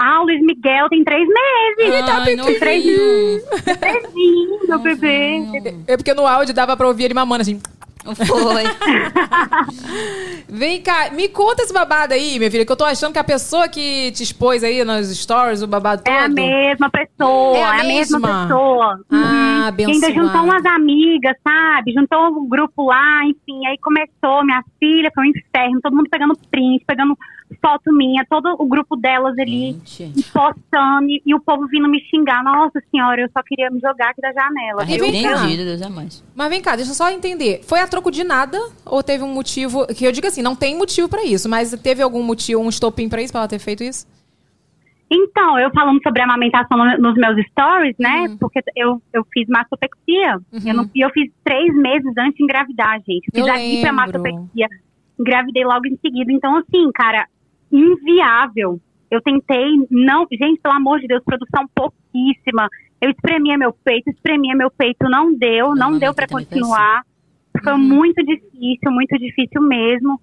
Ah, 0.02 0.22
o 0.22 0.23
Luiz 0.26 0.41
Miguel 0.41 0.90
tem 0.90 1.03
três 1.03 1.28
meses. 1.28 1.94
Ele 1.94 2.03
tá 2.03 2.18
Ai. 2.18 2.36
Três 2.60 3.44
Trezinho, 3.80 4.60
meu 4.68 4.80
bebê. 4.80 5.76
É 5.88 5.95
porque 5.95 6.14
no 6.14 6.26
áudio 6.26 6.53
dava 6.56 6.76
pra 6.76 6.88
ouvir 6.88 7.03
ele 7.06 7.14
mamando 7.14 7.41
assim. 7.41 7.61
Foi. 8.03 8.64
Vem 10.49 10.82
cá, 10.82 11.11
me 11.11 11.28
conta 11.30 11.61
esse 11.64 11.72
babado 11.73 12.14
aí, 12.14 12.38
minha 12.40 12.49
filha, 12.49 12.65
que 12.65 12.72
eu 12.72 12.76
tô 12.76 12.84
achando 12.84 13.14
que 13.14 13.19
a 13.19 13.23
pessoa 13.23 13.68
que 13.68 14.11
te 14.11 14.23
expôs 14.23 14.64
aí 14.64 14.84
nos 14.84 15.07
stories, 15.15 15.61
o 15.61 15.68
babado 15.68 16.03
todo. 16.03 16.11
É 16.14 16.26
a 16.26 16.28
mesma 16.28 16.90
pessoa, 16.90 17.56
É 17.57 17.60
é 17.60 17.64
a 17.64 17.69
a, 17.72 17.84
mesma, 17.84 18.19
mesma? 18.19 18.48
pessoa. 18.48 18.99
Ah, 19.11 19.72
Uhum. 19.80 19.88
Ainda 19.91 20.11
juntou 20.11 20.41
umas 20.44 20.65
amigas, 20.65 21.36
sabe? 21.44 21.94
Juntou 21.94 22.30
um 22.40 22.49
grupo 22.49 22.88
lá, 22.88 23.23
enfim. 23.26 23.65
Aí 23.68 23.78
começou, 23.78 24.44
minha 24.44 24.64
filha, 24.80 25.11
foi 25.14 25.26
um 25.26 25.28
inferno. 25.28 25.80
Todo 25.84 25.95
mundo 25.95 26.10
pegando 26.10 26.36
print, 26.49 26.84
pegando 26.86 27.15
foto 27.60 27.91
minha, 27.94 28.26
todo 28.30 28.56
o 28.60 28.65
grupo 28.68 28.95
delas 28.95 29.38
ali, 29.40 29.80
Gente. 29.84 30.23
postando. 30.32 31.10
E, 31.10 31.22
e 31.26 31.34
o 31.36 31.40
povo 31.40 31.68
vindo 31.68 31.88
me 31.90 31.99
xingar. 32.10 32.44
Nossa 32.44 32.80
senhora, 32.91 33.22
eu 33.22 33.30
só 33.36 33.41
queria 33.44 33.69
me 33.69 33.80
jogar 33.80 34.10
aqui 34.10 34.22
da 34.22 34.32
janela. 34.32 34.84
Repreendido, 34.84 35.64
Deus 35.65 35.82
é 35.82 35.90
mais. 35.90 36.23
Mas 36.36 36.49
vem 36.49 36.61
cá, 36.61 36.76
deixa 36.76 36.91
eu 36.91 36.95
só 36.95 37.10
entender. 37.10 37.61
Foi 37.64 37.80
a 37.80 37.88
troco 37.88 38.11
de 38.11 38.23
nada 38.23 38.57
ou 38.86 39.02
teve 39.03 39.23
um 39.23 39.34
motivo? 39.34 39.86
Que 39.88 40.06
eu 40.06 40.11
digo 40.11 40.28
assim, 40.28 40.41
não 40.41 40.56
tem 40.56 40.78
motivo 40.78 41.10
pra 41.10 41.23
isso, 41.26 41.49
mas 41.49 41.72
teve 41.82 42.02
algum 42.02 42.23
motivo, 42.23 42.61
um 42.61 42.69
estopim 42.69 43.10
pra 43.10 43.22
isso, 43.22 43.34
pra 43.34 43.41
ela 43.41 43.48
ter 43.48 43.60
feito 43.60 43.84
isso? 43.84 44.06
Então, 45.14 45.60
eu 45.60 45.69
falando 45.72 46.02
sobre 46.02 46.22
a 46.22 46.23
amamentação 46.26 46.78
no- 46.78 46.98
nos 46.98 47.15
meus 47.15 47.36
stories, 47.48 47.95
né? 47.99 48.28
Uhum. 48.30 48.38
Porque 48.38 48.61
eu, 48.78 49.02
eu 49.11 49.26
fiz 49.34 49.45
mastopexia. 49.49 50.40
Eu 50.65 50.73
não- 50.73 50.90
E 50.95 51.02
eu 51.03 51.10
fiz 51.10 51.30
três 51.44 51.76
meses 51.76 52.14
antes 52.18 52.38
de 52.38 52.44
engravidar, 52.45 52.98
gente. 53.06 53.28
Eu 53.34 53.44
fiz 53.44 53.45
Eu 53.45 53.53
a 53.53 53.61
hipermastopexia. 53.61 54.68
Engravidei 55.19 55.65
logo 55.65 55.86
em 55.86 55.98
seguida. 55.98 56.32
Então, 56.32 56.56
assim, 56.56 56.90
cara, 56.94 57.28
inviável. 57.72 58.80
Eu 59.10 59.22
tentei, 59.22 59.68
não. 59.89 60.26
Gente, 60.31 60.61
pelo 60.61 60.76
amor 60.76 60.99
de 60.99 61.07
Deus, 61.07 61.23
produção 61.23 61.65
pouquíssima. 61.76 62.68
Eu 63.02 63.10
espremia 63.10 63.57
meu 63.57 63.73
peito, 63.73 64.10
espremia 64.10 64.56
meu 64.56 64.69
peito, 64.72 65.10
não 65.10 65.34
deu, 65.34 65.69
não, 65.69 65.91
Não, 65.91 65.99
deu 65.99 66.11
mamãe 66.11 66.14
pra 66.15 66.27
também 66.27 66.45
foi 66.45 66.45
continuar. 66.45 67.03
Foi 67.64 67.76
muito 67.77 68.23
difícil, 68.23 68.91
muito 68.91 69.18
difícil 69.18 69.61
mesmo. 69.61 70.19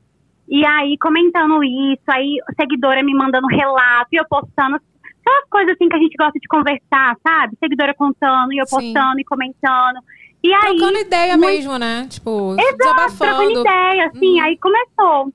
E 0.49 0.65
aí, 0.65 0.97
comentando 0.99 1.63
isso, 1.63 2.03
aí 2.09 2.37
seguidora 2.59 3.03
me 3.03 3.13
mandando 3.15 3.47
relato 3.49 4.09
e 4.13 4.17
eu 4.17 4.25
postando 4.27 4.77
aquelas 4.77 5.49
coisas 5.51 5.73
assim 5.75 5.89
que 5.89 5.97
a 5.97 5.99
gente 5.99 6.15
gosta 6.19 6.39
de 6.39 6.49
conversar, 6.49 7.17
sabe? 7.27 7.55
Seguidora 7.61 7.93
contando 7.95 8.53
e 8.55 8.59
eu 8.59 8.67
Sim. 8.67 8.77
postando 8.77 9.21
e 9.21 9.25
comentando. 9.25 9.99
E 10.43 10.51
aí. 10.55 10.77
Trocando 10.79 10.99
ideia 11.01 11.37
muito- 11.37 11.51
mesmo, 11.53 11.79
né? 11.79 12.07
Tipo, 12.09 12.55
Exato, 12.59 12.77
trocando 12.79 12.79
desabafando. 12.79 13.61
ideia, 13.61 14.07
assim, 14.07 14.41
aí 14.41 14.57
começou. 14.57 15.33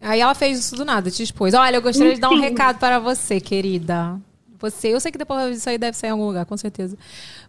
Aí 0.00 0.20
ela 0.20 0.34
fez 0.34 0.58
isso 0.58 0.76
do 0.76 0.84
nada, 0.84 1.10
te 1.10 1.22
expôs. 1.22 1.54
Olha, 1.54 1.76
eu 1.76 1.82
gostaria 1.82 2.14
de 2.14 2.20
dar 2.20 2.30
um 2.30 2.40
recado 2.40 2.78
para 2.78 2.98
você, 2.98 3.40
querida. 3.40 4.18
Você, 4.60 4.88
eu 4.88 5.00
sei 5.00 5.10
que 5.10 5.16
depois 5.16 5.54
disso 5.54 5.70
aí 5.70 5.78
deve 5.78 5.96
sair 5.96 6.10
em 6.10 6.12
algum 6.12 6.26
lugar, 6.26 6.44
com 6.44 6.54
certeza. 6.54 6.96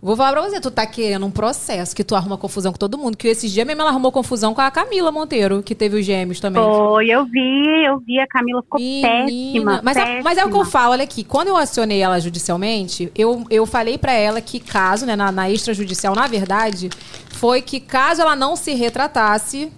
Vou 0.01 0.15
falar 0.15 0.31
pra 0.31 0.41
você, 0.43 0.61
tu 0.61 0.71
tá 0.71 0.85
querendo 0.85 1.25
um 1.25 1.31
processo 1.31 1.93
que 1.93 2.05
tu 2.05 2.15
arruma 2.15 2.37
confusão 2.37 2.71
com 2.71 2.77
todo 2.77 2.97
mundo. 2.97 3.17
Que 3.17 3.27
esses 3.27 3.51
dias 3.51 3.67
mesmo 3.67 3.81
ela 3.81 3.91
arrumou 3.91 4.13
confusão 4.13 4.53
com 4.53 4.61
a 4.61 4.71
Camila 4.71 5.11
Monteiro, 5.11 5.61
que 5.61 5.75
teve 5.75 5.99
os 5.99 6.05
gêmeos 6.05 6.39
também. 6.39 6.63
Foi, 6.63 7.07
eu 7.07 7.25
vi, 7.25 7.85
eu 7.85 7.99
vi, 7.99 8.17
a 8.17 8.25
Camila 8.27 8.63
ficou 8.63 8.79
péssima. 8.79 9.25
Menina, 9.25 9.81
mas, 9.83 9.97
é, 9.97 10.21
mas 10.21 10.37
é 10.37 10.45
o 10.45 10.49
que 10.49 10.55
eu 10.55 10.63
falo, 10.63 10.93
olha 10.93 11.03
aqui. 11.03 11.25
Quando 11.25 11.49
eu 11.49 11.57
acionei 11.57 11.99
ela 11.99 12.17
judicialmente, 12.17 13.11
eu, 13.13 13.45
eu 13.49 13.65
falei 13.65 13.97
pra 13.97 14.13
ela 14.13 14.39
que 14.39 14.61
caso, 14.61 15.05
né, 15.05 15.15
na, 15.15 15.33
na 15.33 15.49
extrajudicial, 15.49 16.15
na 16.15 16.27
verdade, 16.27 16.89
foi 17.31 17.61
que 17.61 17.81
caso 17.81 18.21
ela 18.21 18.37
não 18.37 18.55
se 18.55 18.73
retratasse, 18.73 19.69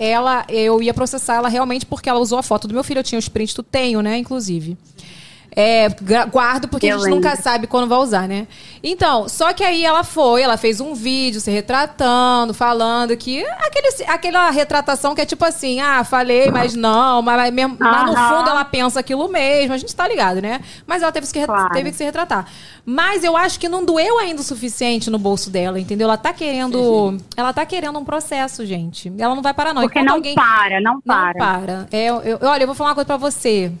ela, 0.00 0.46
eu 0.48 0.82
ia 0.82 0.94
processar 0.94 1.34
ela 1.34 1.48
realmente 1.48 1.84
porque 1.84 2.08
ela 2.08 2.18
usou 2.18 2.38
a 2.38 2.42
foto 2.42 2.66
do 2.66 2.72
meu 2.72 2.82
filho. 2.82 3.00
Eu 3.00 3.04
tinha 3.04 3.18
os 3.18 3.28
prints, 3.28 3.52
tu 3.52 3.62
tenho, 3.62 4.00
né, 4.00 4.16
inclusive. 4.16 4.78
É, 5.54 5.88
guardo 6.30 6.68
porque 6.68 6.86
Eu 6.86 6.96
a 6.96 6.98
gente 7.00 7.10
nunca 7.10 7.30
lembro. 7.30 7.42
sabe 7.42 7.66
quando 7.66 7.88
vai 7.88 7.98
usar, 7.98 8.28
né? 8.28 8.46
Então, 8.84 9.28
só 9.28 9.52
que 9.52 9.64
aí 9.64 9.84
ela 9.84 10.04
foi, 10.04 10.42
ela 10.42 10.56
fez 10.56 10.80
um 10.80 10.94
vídeo 10.94 11.40
se 11.40 11.50
retratando, 11.50 12.54
falando 12.54 13.16
que 13.16 13.44
aquele, 13.44 13.88
aquela 14.06 14.50
retratação 14.50 15.12
que 15.14 15.20
é 15.20 15.26
tipo 15.26 15.44
assim, 15.44 15.80
ah, 15.80 16.04
falei, 16.04 16.50
mas 16.52 16.74
não, 16.76 17.20
mas 17.20 17.52
mesmo, 17.52 17.76
lá 17.80 18.04
no 18.06 18.16
fundo 18.16 18.48
ela 18.48 18.64
pensa 18.64 19.00
aquilo 19.00 19.28
mesmo, 19.28 19.74
a 19.74 19.76
gente 19.76 19.94
tá 19.94 20.06
ligado, 20.06 20.40
né? 20.40 20.60
Mas 20.86 21.02
ela 21.02 21.10
teve 21.10 21.26
que, 21.26 21.44
Claro. 21.44 21.70
teve 21.74 21.90
que 21.90 21.96
se 21.96 22.04
retratar. 22.04 22.46
Mas 22.86 23.24
eu 23.24 23.36
acho 23.36 23.58
que 23.58 23.68
não 23.68 23.84
doeu 23.84 24.18
ainda 24.20 24.40
o 24.40 24.44
suficiente 24.44 25.10
no 25.10 25.18
bolso 25.18 25.50
dela, 25.50 25.80
entendeu? 25.80 26.06
Ela 26.06 26.16
tá 26.16 26.32
querendo, 26.32 27.18
ela 27.36 27.52
tá 27.52 27.66
querendo 27.66 27.98
um 27.98 28.04
processo, 28.04 28.64
gente. 28.64 29.12
Ela 29.18 29.34
não 29.34 29.42
vai 29.42 29.52
parar 29.52 29.74
não. 29.74 29.82
Porque 29.82 29.98
Enquanto 29.98 30.08
não 30.08 30.14
alguém 30.16 30.34
para, 30.36 30.80
não 30.80 31.00
para. 31.00 31.26
não 31.26 31.34
para. 31.34 31.88
É, 31.90 32.04
eu- 32.06 32.20
eu- 32.22 32.38
olha, 32.42 32.62
eu 32.62 32.66
vou 32.68 32.74
falar 32.76 32.90
uma 32.90 32.94
coisa 32.94 33.06
pra 33.06 33.16
você. 33.16 33.72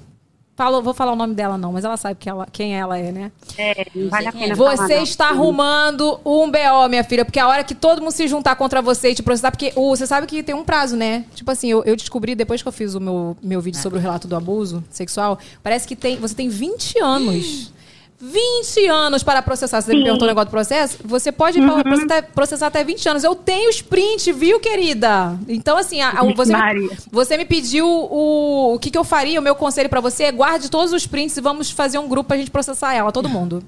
Falo, 0.60 0.82
vou 0.82 0.92
falar 0.92 1.12
o 1.12 1.16
nome 1.16 1.34
dela 1.34 1.56
não, 1.56 1.72
mas 1.72 1.86
ela 1.86 1.96
sabe 1.96 2.16
que 2.16 2.28
ela- 2.28 2.46
quem 2.52 2.76
ela 2.76 2.98
é, 2.98 3.10
né? 3.10 3.32
É, 3.56 3.86
vale 4.10 4.28
a 4.28 4.30
quem 4.30 4.42
é. 4.42 4.44
pena 4.44 4.56
falar, 4.56 4.76
Você 4.76 4.96
não. 4.96 5.02
está 5.02 5.28
arrumando 5.30 6.20
um 6.22 6.50
BO, 6.50 6.86
minha 6.90 7.02
filha, 7.02 7.24
porque 7.24 7.38
a 7.40 7.48
hora 7.48 7.64
que 7.64 7.74
todo 7.74 8.02
mundo 8.02 8.10
se 8.10 8.28
juntar 8.28 8.54
contra 8.56 8.82
você 8.82 9.12
e 9.12 9.14
te 9.14 9.22
processar, 9.22 9.50
porque 9.50 9.72
o, 9.74 9.96
você 9.96 10.06
sabe 10.06 10.26
que 10.26 10.42
tem 10.42 10.54
um 10.54 10.62
prazo, 10.62 10.96
né? 10.98 11.24
Tipo 11.34 11.50
assim, 11.50 11.68
eu, 11.70 11.82
eu 11.84 11.96
descobri 11.96 12.34
depois 12.34 12.60
que 12.60 12.68
eu 12.68 12.72
fiz 12.72 12.94
o 12.94 13.00
meu, 13.00 13.34
meu 13.42 13.58
vídeo 13.62 13.80
sobre 13.80 13.98
o 13.98 14.02
relato 14.02 14.28
do 14.28 14.36
abuso 14.36 14.84
sexual, 14.90 15.38
parece 15.62 15.88
que 15.88 15.96
tem, 15.96 16.18
você 16.18 16.34
tem 16.34 16.50
20 16.50 16.98
anos. 16.98 17.72
20 18.20 18.86
anos 18.86 19.22
para 19.22 19.40
processar. 19.40 19.80
Você 19.80 19.94
me 19.94 20.02
perguntou 20.02 20.24
o 20.26 20.28
negócio 20.28 20.48
do 20.48 20.50
processo? 20.50 20.98
Você 21.04 21.32
pode 21.32 21.58
Uhum. 21.58 21.82
processar, 21.82 22.22
processar 22.34 22.66
até 22.66 22.84
20 22.84 23.08
anos. 23.08 23.24
Eu 23.24 23.34
tenho 23.34 23.70
os 23.70 23.80
print, 23.80 24.30
viu, 24.32 24.60
querida? 24.60 25.38
Então, 25.48 25.76
assim, 25.78 26.00
a- 26.02 26.10
a- 26.10 26.24
você, 26.34 26.54
me, 26.54 26.90
você 27.10 27.36
me 27.36 27.44
pediu 27.46 27.86
o, 27.88 28.74
o 28.74 28.78
que, 28.78 28.90
que 28.90 28.98
eu 28.98 29.04
faria, 29.04 29.40
o 29.40 29.42
meu 29.42 29.54
conselho 29.54 29.88
pra 29.88 30.00
você 30.00 30.24
é 30.24 30.32
guarde 30.32 30.70
todos 30.70 30.92
os 30.92 31.06
prints 31.06 31.36
e 31.36 31.40
vamos 31.40 31.70
fazer 31.70 31.98
um 31.98 32.08
grupo 32.08 32.28
pra 32.28 32.36
gente 32.36 32.50
processar 32.50 32.94
ela, 32.94 33.10
todo 33.10 33.28
mundo. 33.28 33.62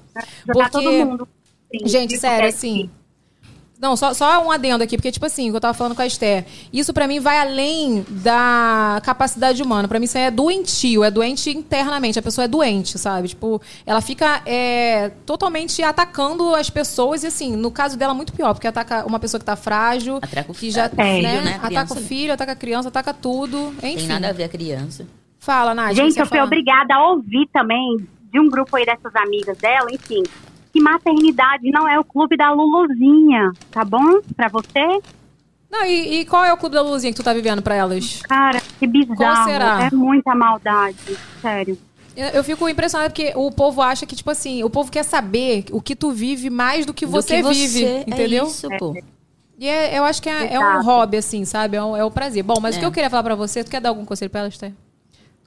Jogar 0.47 0.69
todo 0.69 0.91
mundo. 0.91 1.27
Sim, 1.71 1.87
Gente, 1.87 2.17
sério, 2.19 2.45
é 2.45 2.49
assim. 2.49 2.89
Não, 3.83 3.97
só, 3.97 4.13
só 4.13 4.41
um 4.45 4.49
adendo 4.49 4.81
aqui, 4.81 4.95
porque, 4.95 5.11
tipo 5.11 5.25
assim, 5.25 5.49
o 5.49 5.51
que 5.51 5.57
eu 5.57 5.59
tava 5.59 5.73
falando 5.73 5.93
com 5.93 6.01
a 6.01 6.05
Esther, 6.07 6.45
isso 6.71 6.93
pra 6.93 7.05
mim 7.05 7.19
vai 7.19 7.37
além 7.37 8.05
da 8.09 9.01
capacidade 9.03 9.61
humana. 9.61 9.89
Pra 9.89 9.99
mim 9.99 10.05
isso 10.05 10.17
aí 10.17 10.23
é 10.23 10.31
doentio, 10.31 11.03
é 11.03 11.11
doente 11.11 11.49
internamente. 11.49 12.17
A 12.17 12.21
pessoa 12.21 12.45
é 12.45 12.47
doente, 12.47 12.97
sabe? 12.97 13.27
Tipo, 13.27 13.61
ela 13.85 13.99
fica 13.99 14.41
é, 14.45 15.11
totalmente 15.25 15.83
atacando 15.83 16.55
as 16.55 16.69
pessoas 16.69 17.23
e, 17.25 17.27
assim, 17.27 17.57
no 17.57 17.69
caso 17.69 17.97
dela, 17.97 18.13
muito 18.13 18.31
pior, 18.31 18.53
porque 18.53 18.67
ataca 18.67 19.05
uma 19.05 19.19
pessoa 19.19 19.37
que 19.37 19.45
tá 19.45 19.57
frágil, 19.57 20.21
que 20.57 20.71
já 20.71 20.89
É. 20.97 21.21
né, 21.21 21.41
né? 21.41 21.59
ataca 21.61 21.91
o 21.93 21.97
filho, 21.97 22.31
ataca 22.31 22.53
a 22.53 22.55
criança, 22.55 22.87
ataca 22.87 23.13
tudo. 23.13 23.75
Enfim. 23.83 23.97
Tem 23.97 24.07
nada 24.07 24.29
a 24.29 24.31
ver 24.31 24.45
a 24.45 24.49
criança. 24.49 25.05
Fala, 25.39 25.75
Nath. 25.75 25.93
Gente, 25.93 26.17
eu 26.17 26.25
fui 26.25 26.37
fala. 26.37 26.47
obrigada 26.47 26.95
a 26.95 27.09
ouvir 27.09 27.49
também 27.51 27.97
de 28.31 28.39
um 28.39 28.49
grupo 28.49 28.77
aí 28.77 28.85
dessas 28.85 29.13
amigas 29.13 29.57
dela, 29.57 29.91
enfim, 29.91 30.23
que 30.73 30.81
maternidade 30.81 31.69
não 31.71 31.87
é 31.87 31.99
o 31.99 32.03
clube 32.03 32.35
da 32.35 32.51
Luluzinha, 32.51 33.51
tá 33.71 33.85
bom? 33.85 34.19
Pra 34.35 34.47
você? 34.49 34.99
Não, 35.71 35.85
e, 35.85 36.21
e 36.21 36.25
qual 36.25 36.43
é 36.43 36.51
o 36.51 36.57
clube 36.57 36.75
da 36.75 36.81
luzinha 36.81 37.11
que 37.13 37.17
tu 37.17 37.23
tá 37.23 37.33
vivendo 37.33 37.61
pra 37.61 37.73
elas? 37.75 38.21
Cara, 38.23 38.61
que 38.79 38.85
bizarro. 38.85 39.15
Qual 39.15 39.43
será? 39.45 39.85
É 39.91 39.95
muita 39.95 40.35
maldade, 40.35 40.97
sério. 41.41 41.77
Eu, 42.15 42.43
fico 42.43 42.69
impressionada 42.69 43.09
porque 43.09 43.33
o 43.35 43.51
povo 43.51 43.81
acha 43.81 44.05
que, 44.05 44.15
tipo 44.15 44.29
assim, 44.29 44.63
o 44.63 44.69
povo 44.69 44.91
quer 44.91 45.01
saber 45.03 45.65
o 45.71 45.81
que 45.81 45.95
tu 45.95 46.11
vive 46.11 46.49
mais 46.51 46.85
do 46.85 46.93
que 46.93 47.07
Do 47.07 47.11
você, 47.11 47.37
que 47.37 47.41
você, 47.41 47.53
vive, 47.53 47.85
é 47.85 48.01
entendeu? 48.01 48.45
isso, 48.45 48.67
pô. 48.77 48.95
E 49.57 49.67
é- 49.67 49.97
eu 49.97 50.03
acho 50.03 50.21
que 50.21 50.29
é, 50.29 50.53
é 50.53 50.59
um 50.59 50.83
hobby, 50.83 51.17
assim, 51.17 51.43
sabe? 51.43 51.75
É 51.75 51.83
um, 51.83 51.97
é 51.97 52.05
um 52.05 52.11
prazer. 52.11 52.43
Bom, 52.43 52.59
mas 52.61 52.75
o 52.75 52.79
que 52.79 52.85
É. 52.85 52.87
eu 52.87 52.91
queria 52.91 53.09
falar 53.09 53.23
pra 53.23 53.33
você, 53.35 53.63
tu 53.63 53.71
quer 53.71 53.81
dar 53.81 53.89
algum 53.89 54.05
conselho 54.05 54.29
pra 54.29 54.41
ela, 54.41 54.49
Esther? 54.49 54.73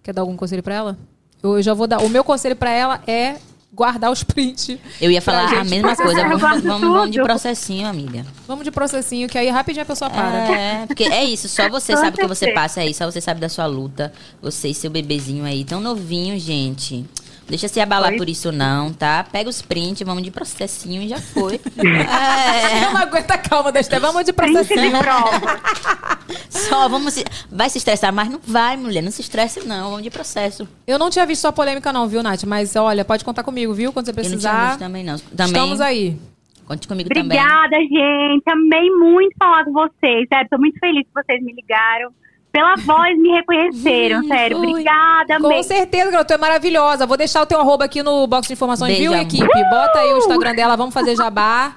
Quer 0.02 0.12
dar 0.12 0.22
algum 0.22 0.36
conselho 0.36 0.62
pra 0.62 0.74
ela? 0.74 0.98
Eu 1.40 1.62
já 1.62 1.72
vou 1.72 1.86
dar. 1.86 2.00
O 2.02 2.08
meu 2.08 2.24
conselho 2.24 2.56
pra 2.56 2.70
ela 2.70 3.00
é 3.06 3.36
guardar 3.76 4.10
os 4.10 4.24
prints. 4.24 4.78
Eu 4.98 5.10
ia 5.10 5.20
falar 5.20 5.52
a 5.52 5.62
mesma 5.62 5.94
coisa. 5.94 6.22
Vamos, 6.22 6.40
vamos, 6.40 6.62
vamos 6.80 7.10
de 7.10 7.22
processinho, 7.22 7.86
amiga. 7.86 8.24
Vamos 8.48 8.64
de 8.64 8.70
processinho, 8.70 9.28
que 9.28 9.36
aí 9.36 9.50
rapidinho 9.50 9.82
a 9.82 9.86
pessoa 9.86 10.10
para. 10.10 10.50
É, 10.50 10.86
porque 10.86 11.04
é 11.04 11.22
isso, 11.22 11.46
só 11.46 11.68
você 11.68 11.94
sabe 11.94 12.16
o 12.16 12.20
que 12.20 12.26
você 12.26 12.52
passa 12.52 12.80
aí, 12.80 12.94
só 12.94 13.04
você 13.04 13.20
sabe 13.20 13.38
da 13.38 13.50
sua 13.50 13.66
luta. 13.66 14.10
Você 14.40 14.68
e 14.68 14.74
seu 14.74 14.90
bebezinho 14.90 15.44
aí, 15.44 15.62
tão 15.62 15.80
novinho, 15.80 16.38
gente. 16.40 17.04
Deixa 17.48 17.68
se 17.68 17.80
abalar 17.80 18.10
Oi? 18.12 18.16
por 18.16 18.28
isso 18.28 18.50
não, 18.50 18.92
tá? 18.92 19.24
Pega 19.30 19.48
os 19.48 19.62
prints, 19.62 20.04
vamos 20.04 20.22
de 20.22 20.32
processinho 20.32 21.00
e 21.02 21.08
já 21.08 21.18
foi. 21.18 21.60
Eu 21.76 21.84
não 22.92 23.00
aguento 23.02 23.30
a 23.30 23.38
calma 23.38 23.70
da 23.70 23.78
Esther. 23.78 24.00
Vamos 24.00 24.24
de 24.24 24.32
processinho. 24.32 24.92
Só 26.50 26.88
vamos 26.88 27.14
se... 27.14 27.24
Vai 27.50 27.70
se 27.70 27.78
estressar, 27.78 28.12
mas 28.12 28.28
não 28.28 28.40
vai, 28.44 28.76
mulher. 28.76 29.00
Não 29.00 29.12
se 29.12 29.20
estresse, 29.20 29.64
não. 29.66 29.90
Vamos 29.90 30.02
de 30.02 30.10
processo. 30.10 30.68
Eu 30.86 30.98
não 30.98 31.08
tinha 31.08 31.24
visto 31.24 31.42
sua 31.42 31.52
polêmica, 31.52 31.92
não, 31.92 32.08
viu, 32.08 32.22
Nath? 32.22 32.42
Mas 32.44 32.74
olha, 32.74 33.04
pode 33.04 33.24
contar 33.24 33.44
comigo, 33.44 33.72
viu? 33.72 33.92
Quando 33.92 34.06
você 34.06 34.10
Eu 34.10 34.16
não 34.16 34.22
precisar. 34.22 34.50
tinha 34.50 34.66
visto 34.68 34.78
também, 34.80 35.04
não. 35.04 35.16
Também, 35.18 35.46
Estamos 35.46 35.80
aí. 35.80 36.18
Conte 36.66 36.88
comigo 36.88 37.08
também. 37.08 37.38
Obrigada, 37.38 37.76
gente. 37.76 38.42
Amei 38.48 38.90
muito 38.90 39.36
falar 39.38 39.64
com 39.64 39.72
vocês, 39.72 40.26
sério. 40.28 40.48
Tô 40.50 40.58
muito 40.58 40.78
feliz 40.80 41.04
que 41.06 41.14
vocês 41.14 41.40
me 41.42 41.52
ligaram. 41.52 42.10
Pela 42.56 42.74
voz 42.76 43.18
me 43.18 43.32
reconheceram, 43.32 44.26
sério. 44.26 44.56
Obrigada, 44.56 45.38
Com 45.38 45.48
amei. 45.48 45.62
certeza, 45.62 46.10
garota, 46.10 46.24
tu 46.24 46.32
é 46.32 46.40
maravilhosa. 46.40 47.04
Vou 47.04 47.14
deixar 47.18 47.42
o 47.42 47.46
teu 47.46 47.60
arroba 47.60 47.84
aqui 47.84 48.02
no 48.02 48.26
box 48.26 48.46
de 48.46 48.54
informações, 48.54 48.96
Beijo, 48.96 49.12
viu, 49.12 49.20
equipe? 49.20 49.64
Bota 49.68 49.98
aí 49.98 50.14
o 50.14 50.16
Instagram 50.16 50.54
dela, 50.54 50.74
vamos 50.74 50.94
fazer 50.94 51.14
jabá. 51.14 51.74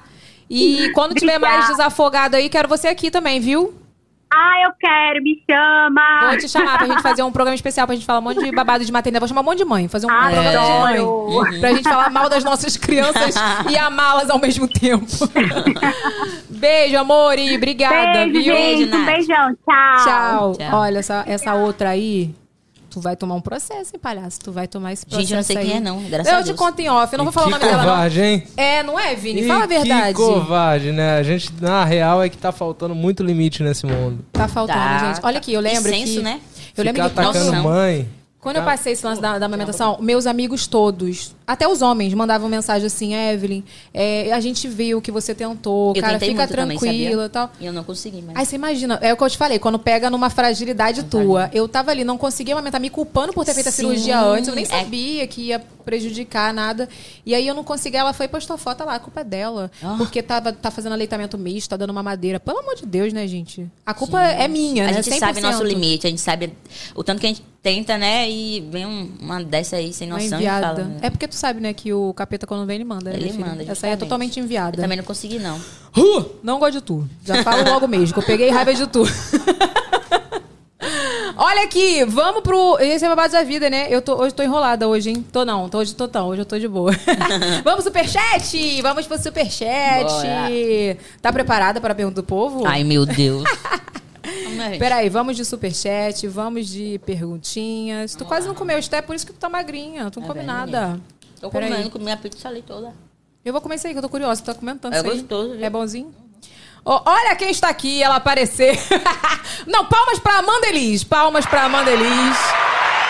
E 0.48 0.90
quando 0.94 1.14
tiver 1.14 1.38
mais 1.38 1.64
Obrigada. 1.64 1.76
desafogado 1.76 2.36
aí, 2.36 2.48
quero 2.48 2.66
você 2.66 2.88
aqui 2.88 3.10
também, 3.10 3.40
viu? 3.40 3.74
Ah, 4.32 4.62
eu 4.64 4.70
quero, 4.78 5.22
me 5.22 5.42
chama. 5.50 6.28
Vou 6.28 6.38
te 6.38 6.48
chamar 6.48 6.78
pra 6.78 6.86
gente 6.86 7.02
fazer 7.02 7.22
um 7.22 7.32
programa 7.32 7.54
especial 7.54 7.84
pra 7.86 7.96
gente 7.96 8.06
falar 8.06 8.20
um 8.20 8.22
monte 8.22 8.42
de 8.42 8.52
babado 8.52 8.84
de 8.84 8.92
maternidade. 8.92 9.20
Vou 9.20 9.28
chamar 9.28 9.40
um 9.40 9.44
monte 9.44 9.58
de 9.58 9.64
mãe, 9.64 9.88
fazer 9.88 10.06
um 10.06 10.10
Adoro. 10.10 10.30
programa 10.42 10.92
de 10.92 11.00
mãe. 11.50 11.60
Pra 11.60 11.72
gente 11.72 11.82
falar 11.88 12.10
mal 12.10 12.28
das 12.28 12.44
nossas 12.44 12.76
crianças 12.76 13.34
e 13.68 13.76
amá-las 13.76 14.30
ao 14.30 14.38
mesmo 14.38 14.68
tempo. 14.68 15.04
Beijo, 16.48 16.96
amor, 16.98 17.38
e 17.38 17.56
obrigada, 17.56 18.26
Beijo, 18.26 18.32
viu? 18.32 18.54
gente. 18.56 18.94
Um 18.94 19.04
beijão. 19.06 19.56
Tchau. 19.68 20.04
Tchau. 20.04 20.52
Tchau. 20.52 20.78
Olha, 20.80 20.98
essa, 20.98 21.24
essa 21.26 21.54
outra 21.54 21.90
aí, 21.90 22.32
tu 22.90 23.00
vai 23.00 23.16
tomar 23.16 23.34
um 23.36 23.40
processo, 23.40 23.92
hein, 23.94 24.00
palhaço? 24.02 24.40
Tu 24.40 24.52
vai 24.52 24.66
tomar 24.66 24.92
esse 24.92 25.06
processo 25.06 25.22
Gente, 25.22 25.32
eu 25.32 25.36
não 25.36 25.42
sei 25.44 25.56
aí. 25.56 25.66
quem 25.66 25.76
é, 25.76 25.80
não, 25.80 26.02
graças 26.02 26.32
eu 26.32 26.38
a 26.38 26.42
te 26.42 26.46
Deus. 26.46 26.58
conto 26.58 26.80
em 26.80 26.88
off, 26.88 27.12
eu 27.12 27.16
não 27.18 27.24
vou 27.24 27.32
falar 27.32 27.46
o 27.46 27.50
nome 27.50 27.62
dela, 27.64 27.76
não. 27.76 27.90
covarde, 27.90 28.20
hein? 28.20 28.42
É, 28.56 28.82
não 28.82 28.98
é, 28.98 29.14
Vini? 29.14 29.42
Ih, 29.42 29.46
Fala 29.46 29.64
a 29.64 29.66
verdade. 29.66 30.08
Que 30.08 30.12
covarde, 30.14 30.92
né? 30.92 31.18
A 31.18 31.22
gente, 31.22 31.52
na 31.60 31.84
real, 31.84 32.22
é 32.22 32.28
que 32.28 32.36
tá 32.36 32.52
faltando 32.52 32.94
muito 32.94 33.22
limite 33.22 33.62
nesse 33.62 33.86
mundo. 33.86 34.24
Tá 34.32 34.48
faltando, 34.48 34.78
Tá, 34.78 35.14
gente. 35.14 35.24
Olha 35.24 35.38
aqui, 35.38 35.52
eu 35.52 35.60
lembro 35.60 35.90
que... 35.92 36.20
né? 36.20 36.40
Eu 36.76 36.84
lembro 36.84 37.02
Ficar 37.02 37.14
que... 37.14 37.28
atacando 37.28 37.52
Nossa, 37.52 37.62
mãe. 37.62 38.08
Quando 38.40 38.56
eu 38.56 38.62
passei 38.62 38.94
esse 38.94 39.04
lance 39.04 39.20
da, 39.20 39.38
da 39.38 39.44
amamentação, 39.44 39.98
meus 40.00 40.26
amigos 40.26 40.66
todos, 40.66 41.36
até 41.46 41.68
os 41.68 41.82
homens, 41.82 42.14
mandavam 42.14 42.48
mensagem 42.48 42.86
assim, 42.86 43.14
Evelyn, 43.14 43.62
é, 43.92 44.32
a 44.32 44.40
gente 44.40 44.66
viu 44.66 44.98
que 45.02 45.12
você 45.12 45.34
tentou, 45.34 45.92
Eu 45.94 46.00
cara, 46.00 46.18
fica 46.18 46.48
tranquila 46.48 47.26
e 47.26 47.28
tal. 47.28 47.50
E 47.60 47.66
eu 47.66 47.72
não 47.72 47.84
consegui, 47.84 48.22
mas... 48.22 48.34
Aí 48.34 48.46
você 48.46 48.56
imagina, 48.56 48.98
é 49.02 49.12
o 49.12 49.16
que 49.16 49.22
eu 49.22 49.28
te 49.28 49.36
falei, 49.36 49.58
quando 49.58 49.78
pega 49.78 50.08
numa 50.08 50.30
fragilidade 50.30 51.02
tua. 51.02 51.50
Eu 51.52 51.68
tava 51.68 51.90
ali, 51.90 52.02
não 52.02 52.16
conseguia 52.16 52.54
amamentar, 52.54 52.80
me 52.80 52.88
culpando 52.88 53.32
por 53.34 53.44
ter 53.44 53.52
feito 53.52 53.68
a 53.68 53.72
Sim, 53.72 53.82
cirurgia 53.82 54.18
antes. 54.18 54.48
Eu 54.48 54.54
nem 54.54 54.64
é. 54.64 54.68
sabia 54.68 55.26
que 55.26 55.42
ia 55.48 55.62
prejudicar 55.90 56.54
nada. 56.54 56.88
E 57.26 57.34
aí 57.34 57.46
eu 57.46 57.54
não 57.54 57.64
consegui. 57.64 57.96
Ela 57.96 58.12
foi 58.12 58.26
e 58.26 58.28
postou 58.28 58.56
foto 58.56 58.84
lá, 58.84 58.94
a 58.94 58.98
culpa 59.00 59.20
é 59.22 59.24
dela. 59.24 59.70
Ah. 59.82 59.96
Porque 59.98 60.22
tava, 60.22 60.52
tá 60.52 60.70
fazendo 60.70 60.92
aleitamento 60.92 61.36
misto, 61.36 61.68
tá 61.70 61.76
dando 61.76 61.90
uma 61.90 62.02
madeira. 62.02 62.38
Pelo 62.38 62.60
amor 62.60 62.76
de 62.76 62.86
Deus, 62.86 63.12
né, 63.12 63.26
gente? 63.26 63.66
A 63.84 63.92
culpa 63.92 64.20
é 64.22 64.46
minha, 64.46 64.84
A 64.84 64.92
né? 64.92 65.02
gente 65.02 65.18
sabe 65.18 65.40
100%. 65.40 65.42
nosso 65.42 65.64
limite, 65.64 66.06
a 66.06 66.10
gente 66.10 66.20
sabe 66.20 66.52
o 66.94 67.02
tanto 67.02 67.20
que 67.20 67.26
a 67.26 67.28
gente 67.30 67.42
tenta, 67.62 67.98
né? 67.98 68.30
E 68.30 68.60
vem 68.70 68.86
um- 68.86 69.10
uma 69.20 69.42
dessa 69.42 69.76
aí 69.76 69.92
sem 69.92 70.08
noção 70.08 70.38
enviada. 70.38 70.66
fala. 70.76 70.84
né? 70.84 70.98
É 71.02 71.10
porque 71.10 71.26
tu 71.28 71.34
sabe, 71.34 71.60
né, 71.60 71.74
que 71.74 71.92
o 71.92 72.14
capeta 72.14 72.46
quando 72.46 72.64
vem, 72.66 72.76
ele 72.76 72.84
manda. 72.84 73.10
né, 73.10 73.16
Ele 73.16 73.30
filha? 73.32 73.44
manda, 73.46 73.62
Essa 73.64 73.86
aí 73.86 73.92
é 73.92 73.96
totalmente 73.96 74.38
enviada. 74.38 74.76
Eu 74.78 74.82
também 74.82 74.96
não 74.96 75.04
consegui, 75.04 75.38
não. 75.38 75.58
Uh, 75.96 76.24
não 76.42 76.58
gosto 76.60 76.74
de 76.74 76.80
tu. 76.82 77.06
Já 77.24 77.42
falo 77.42 77.68
logo 77.68 77.86
mesmo, 77.88 78.14
que 78.14 78.20
eu 78.20 78.24
peguei 78.26 78.48
raiva 78.50 78.72
de 78.72 78.86
tu. 78.86 79.02
Olha 81.42 81.64
aqui, 81.64 82.04
vamos 82.04 82.42
pro. 82.42 82.78
Esse 82.80 83.02
é 83.02 83.08
babado 83.08 83.32
da 83.32 83.42
vida, 83.42 83.70
né? 83.70 83.86
Eu 83.88 84.02
tô, 84.02 84.14
hoje 84.14 84.34
tô 84.34 84.42
enrolada 84.42 84.86
hoje, 84.86 85.08
hein? 85.08 85.24
Tô 85.32 85.42
não, 85.42 85.70
tô, 85.70 85.78
hoje 85.78 85.94
tô 85.94 86.06
tão, 86.06 86.28
hoje 86.28 86.42
eu 86.42 86.44
tô 86.44 86.58
de 86.58 86.68
boa. 86.68 86.92
vamos 87.64 87.82
pro 87.82 87.82
superchat! 87.84 88.82
Vamos 88.82 89.06
pro 89.06 89.16
superchat! 89.18 90.04
Bora. 90.04 90.98
Tá 91.22 91.32
preparada 91.32 91.80
para 91.80 91.92
a 91.92 91.96
pergunta 91.96 92.20
do 92.20 92.26
povo? 92.26 92.66
Ai, 92.66 92.84
meu 92.84 93.06
Deus. 93.06 93.44
Peraí, 94.78 95.08
vamos 95.08 95.34
de 95.34 95.46
superchat, 95.46 96.28
vamos 96.28 96.68
de 96.68 97.00
perguntinhas. 97.06 98.14
Tu 98.14 98.24
quase 98.26 98.46
não 98.46 98.54
comeu, 98.54 98.78
isso 98.78 98.94
é 98.94 99.00
por 99.00 99.16
isso 99.16 99.26
que 99.26 99.32
tu 99.32 99.38
tá 99.38 99.48
magrinha. 99.48 100.10
Tu 100.10 100.20
não 100.20 100.26
É 100.26 100.28
come 100.28 100.42
nada. 100.42 101.00
Tô 101.40 101.50
comendo, 101.50 101.88
comi 101.88 102.12
a 102.12 102.18
pizza 102.18 102.48
ali 102.50 102.60
toda. 102.60 102.92
Eu 103.42 103.54
vou 103.54 103.62
comer 103.62 103.76
isso 103.76 103.86
aí, 103.86 103.94
que 103.94 103.98
eu 103.98 104.02
tô 104.02 104.10
curiosa. 104.10 104.42
Tu 104.42 104.44
tá 104.44 104.52
comentando 104.52 104.92
É 104.92 104.98
isso 104.98 105.06
aí. 105.06 105.16
gostoso, 105.16 105.52
viu? 105.52 105.64
É 105.64 105.70
bonzinho? 105.70 106.12
Ó, 106.84 107.02
olha 107.04 107.36
quem 107.36 107.50
está 107.50 107.68
aqui, 107.68 108.02
ela 108.02 108.16
aparecer. 108.16 108.78
Não, 109.66 109.84
palmas 109.86 110.18
pra 110.18 110.38
Amanda 110.38 110.68
Elis. 110.68 111.04
Palmas 111.04 111.46
pra 111.46 111.64
Amanda 111.64 111.90
Elis. 111.90 112.36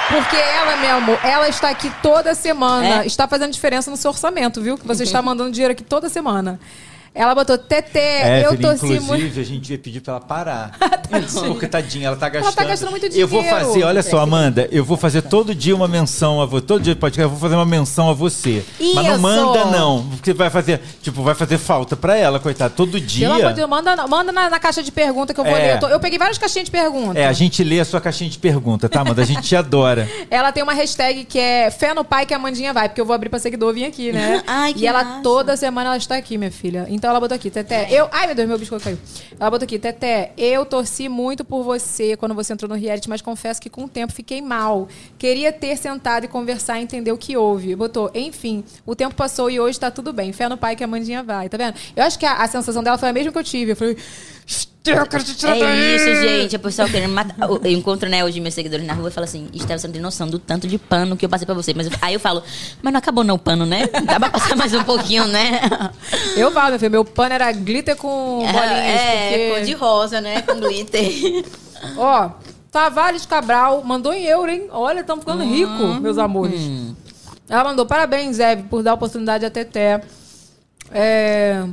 Porque 0.09 0.37
ela, 0.37 0.77
meu 0.77 0.97
amor, 0.97 1.19
ela 1.23 1.49
está 1.49 1.71
aqui 1.71 1.91
toda 2.03 2.35
semana. 2.35 3.05
É? 3.05 3.07
Está 3.07 3.29
fazendo 3.29 3.53
diferença 3.53 3.91
no 3.91 3.97
seu 3.97 4.11
orçamento, 4.11 4.61
viu? 4.61 4.77
Que 4.77 4.87
você 4.87 5.05
está 5.05 5.23
mandando 5.23 5.53
dinheiro 5.53 5.73
aqui 5.73 5.85
toda 5.85 6.09
semana. 6.09 6.59
Ela 7.13 7.35
botou, 7.35 7.59
Tete, 7.59 7.99
eu 7.99 8.53
Evelyn, 8.53 8.57
torci 8.61 8.85
inclusive, 8.87 9.01
muito. 9.07 9.41
a 9.41 9.43
gente 9.43 9.73
ia 9.73 9.79
pedir 9.79 10.01
pra 10.01 10.13
ela 10.15 10.21
parar. 10.21 10.79
Porque 11.49 11.67
tadinha, 11.67 12.07
ela 12.07 12.17
tá 12.17 12.27
Ela 12.27 12.35
gastando. 12.35 12.55
tá 12.55 12.65
gastando 12.65 12.91
muito 12.91 13.07
Eu 13.07 13.27
vou 13.27 13.43
dinheiro. 13.43 13.65
fazer, 13.67 13.83
olha 13.83 14.03
só, 14.03 14.21
Amanda, 14.21 14.69
eu 14.71 14.85
vou 14.85 14.97
fazer 14.97 15.23
todo 15.23 15.53
dia 15.53 15.75
uma 15.75 15.89
menção 15.89 16.41
a 16.41 16.47
você. 16.47 16.65
Todo 16.67 16.83
dia 16.83 16.95
de 16.95 17.01
podcast, 17.01 17.25
eu 17.25 17.29
vou 17.31 17.39
fazer 17.39 17.57
uma 17.57 17.67
menção 17.67 18.09
a 18.09 18.13
você. 18.13 18.65
Mas 18.79 18.95
não 19.07 19.13
Isso. 19.15 19.19
manda, 19.21 19.65
não. 19.65 20.07
Porque 20.07 20.33
vai 20.33 20.49
fazer, 20.51 20.81
tipo, 21.03 21.21
vai 21.25 21.35
fazer 21.35 21.59
falta 21.59 21.97
pra 21.97 22.17
ela, 22.17 22.39
coitada. 22.39 22.71
Todo 22.73 23.01
dia. 23.01 23.27
Pelo 23.29 23.41
amor 23.41 23.49
de 23.51 23.57
Deus, 23.57 23.69
manda, 23.69 24.07
manda 24.07 24.31
na, 24.33 24.49
na 24.49 24.61
caixa 24.61 24.81
de 24.83 24.93
pergunta 24.93 25.35
que 25.35 25.41
eu 25.41 25.45
vou 25.45 25.57
É. 25.57 25.59
ler. 25.61 25.75
Eu, 25.75 25.81
tô- 25.81 25.89
eu 25.89 25.99
peguei 25.99 26.19
várias 26.19 26.39
caixinhas 26.39 26.67
de 26.67 26.71
pergunta. 26.71 27.19
É, 27.19 27.27
a 27.27 27.33
gente 27.33 27.65
lê 27.65 27.81
a 27.81 27.85
sua 27.85 28.01
caixinha 28.01 28.31
de 28.31 28.39
pergunta, 28.39 28.89
tá, 28.89 29.01
Amanda? 29.01 29.21
A 29.23 29.27
gente 29.27 29.43
te 29.43 29.57
adora. 29.57 30.09
Ela 30.31 30.53
tem 30.53 30.63
uma 30.63 30.75
hashtag 30.75 31.25
que 31.25 31.41
é 31.41 31.73
fé 31.73 31.93
no 31.93 32.05
pai 32.05 32.25
que 32.25 32.33
a 32.33 32.39
Mandinha 32.39 32.73
vai, 32.73 32.89
porque 32.89 33.01
eu 33.01 33.05
vou 33.07 33.15
abrir 33.15 33.29
pra 33.29 33.41
seguidor 33.41 33.75
vir 33.75 33.85
aqui, 33.85 34.13
né? 34.13 34.43
Ai, 34.47 34.73
que 34.75 34.85
e 34.85 34.87
ela 34.87 35.03
massa. 35.03 35.23
toda 35.23 35.57
semana 35.57 35.89
ela 35.89 35.97
está 35.97 36.17
aqui, 36.17 36.39
minha 36.39 36.53
filha. 36.53 36.87
Então 37.01 37.09
ela 37.09 37.19
botou 37.19 37.35
aqui, 37.35 37.49
Teté, 37.49 37.91
eu. 37.91 38.11
Ai, 38.13 38.27
meu 38.27 38.35
Deus, 38.35 38.47
meu 38.47 38.59
biscoito 38.59 38.85
caiu. 38.85 38.99
Ela 39.39 39.51
botou 39.51 39.65
aqui, 39.65 39.79
Teté, 39.79 40.35
eu 40.37 40.67
torci 40.67 41.09
muito 41.09 41.43
por 41.43 41.63
você 41.63 42.15
quando 42.15 42.35
você 42.35 42.53
entrou 42.53 42.69
no 42.69 42.75
reality, 42.75 43.09
mas 43.09 43.23
confesso 43.23 43.59
que 43.59 43.71
com 43.71 43.85
o 43.85 43.89
tempo 43.89 44.13
fiquei 44.13 44.43
mal. 44.43 44.87
Queria 45.17 45.51
ter 45.51 45.79
sentado 45.79 46.25
e 46.25 46.29
conversar 46.29 46.79
e 46.79 46.83
entender 46.83 47.11
o 47.11 47.17
que 47.17 47.39
houve. 47.39 47.75
Botou, 47.75 48.11
enfim, 48.15 48.63
o 48.85 48.95
tempo 48.95 49.15
passou 49.15 49.51
e 49.51 49.59
hoje 49.59 49.81
tá 49.81 49.91
tudo 49.91 50.13
bem. 50.13 50.31
Fé 50.31 50.47
no 50.47 50.59
pai 50.59 50.77
que 50.77 50.85
a 50.85 50.87
Mandinha 50.87 51.23
vai, 51.23 51.49
tá 51.49 51.57
vendo? 51.57 51.75
Eu 51.97 52.05
acho 52.05 52.19
que 52.19 52.27
a, 52.27 52.35
a 52.35 52.47
sensação 52.47 52.83
dela 52.83 52.99
foi 52.99 53.09
a 53.09 53.15
mesma 53.15 53.33
que 53.33 53.39
eu 53.39 53.45
tive. 53.45 53.73
Eu 53.73 53.77
falei. 53.77 53.97
Daí, 54.95 55.03
eu 55.03 55.07
quero 55.07 55.25
te 55.25 55.35
tirar 55.37 55.57
É 55.57 55.61
daí. 55.61 55.97
isso, 55.97 56.21
gente. 56.23 56.57
O 56.57 56.59
pessoal 56.61 56.89
querendo 56.89 57.13
matar. 57.13 57.35
Eu 57.49 57.71
encontro, 57.73 58.09
né, 58.09 58.25
hoje 58.25 58.41
meus 58.41 58.55
seguidores 58.55 58.87
na 58.87 58.93
rua 58.95 59.09
e 59.09 59.13
falo 59.13 59.25
assim: 59.25 59.49
Estela, 59.53 59.79
você 59.79 59.87
não 59.87 59.93
tem 59.93 60.03
noção 60.03 60.29
do 60.29 60.39
tanto 60.39 60.67
de 60.69 60.79
pano 60.79 61.17
que 61.17 61.25
eu 61.25 61.29
passei 61.29 61.47
pra 61.47 61.55
você. 61.55 61.73
Mas 61.75 61.87
eu- 61.87 61.93
aí 62.03 62.15
eu 62.15 62.21
falo, 62.21 62.43
mas 62.83 62.93
não 62.93 62.99
acabou 62.99 63.23
não 63.25 63.35
o 63.35 63.39
pano, 63.39 63.65
né? 63.67 63.87
Dá 64.05 64.19
pra 64.21 64.31
passar 64.31 64.57
mais 64.57 64.75
um 64.75 64.83
pouquinho, 64.85 65.27
né? 65.27 65.61
Eu 66.37 66.51
falo, 66.53 66.71
meu 66.71 66.79
filho, 66.79 66.91
meu 66.91 67.05
pano 67.05 67.35
era 67.35 67.51
glitter 67.53 67.97
com 67.97 68.39
bolinhas. 68.39 68.53
é, 69.01 69.29
porque- 69.31 69.51
cor 69.51 69.61
de 69.67 69.73
rosa, 69.75 70.21
né? 70.21 70.43
Com 70.43 70.61
glitter. 70.61 71.45
Ó, 71.97 72.31
Tavares 72.71 73.27
Cabral 73.27 73.83
mandou 73.85 74.13
em 74.13 74.25
euro, 74.25 74.51
hein? 74.51 74.69
Olha, 74.71 75.01
estamos 75.01 75.25
ficando 75.25 75.43
Hum. 75.43 75.51
ricos, 75.51 75.99
meus 76.01 76.19
amores. 76.19 76.61
Ela 77.49 77.65
mandou, 77.65 77.85
parabéns, 77.85 78.39
Eve, 78.39 78.63
por 78.65 78.83
dar 78.83 78.95
oportunidade 78.95 79.45
a 79.45 79.51
Teté. 79.51 80.01
É, 80.93 81.65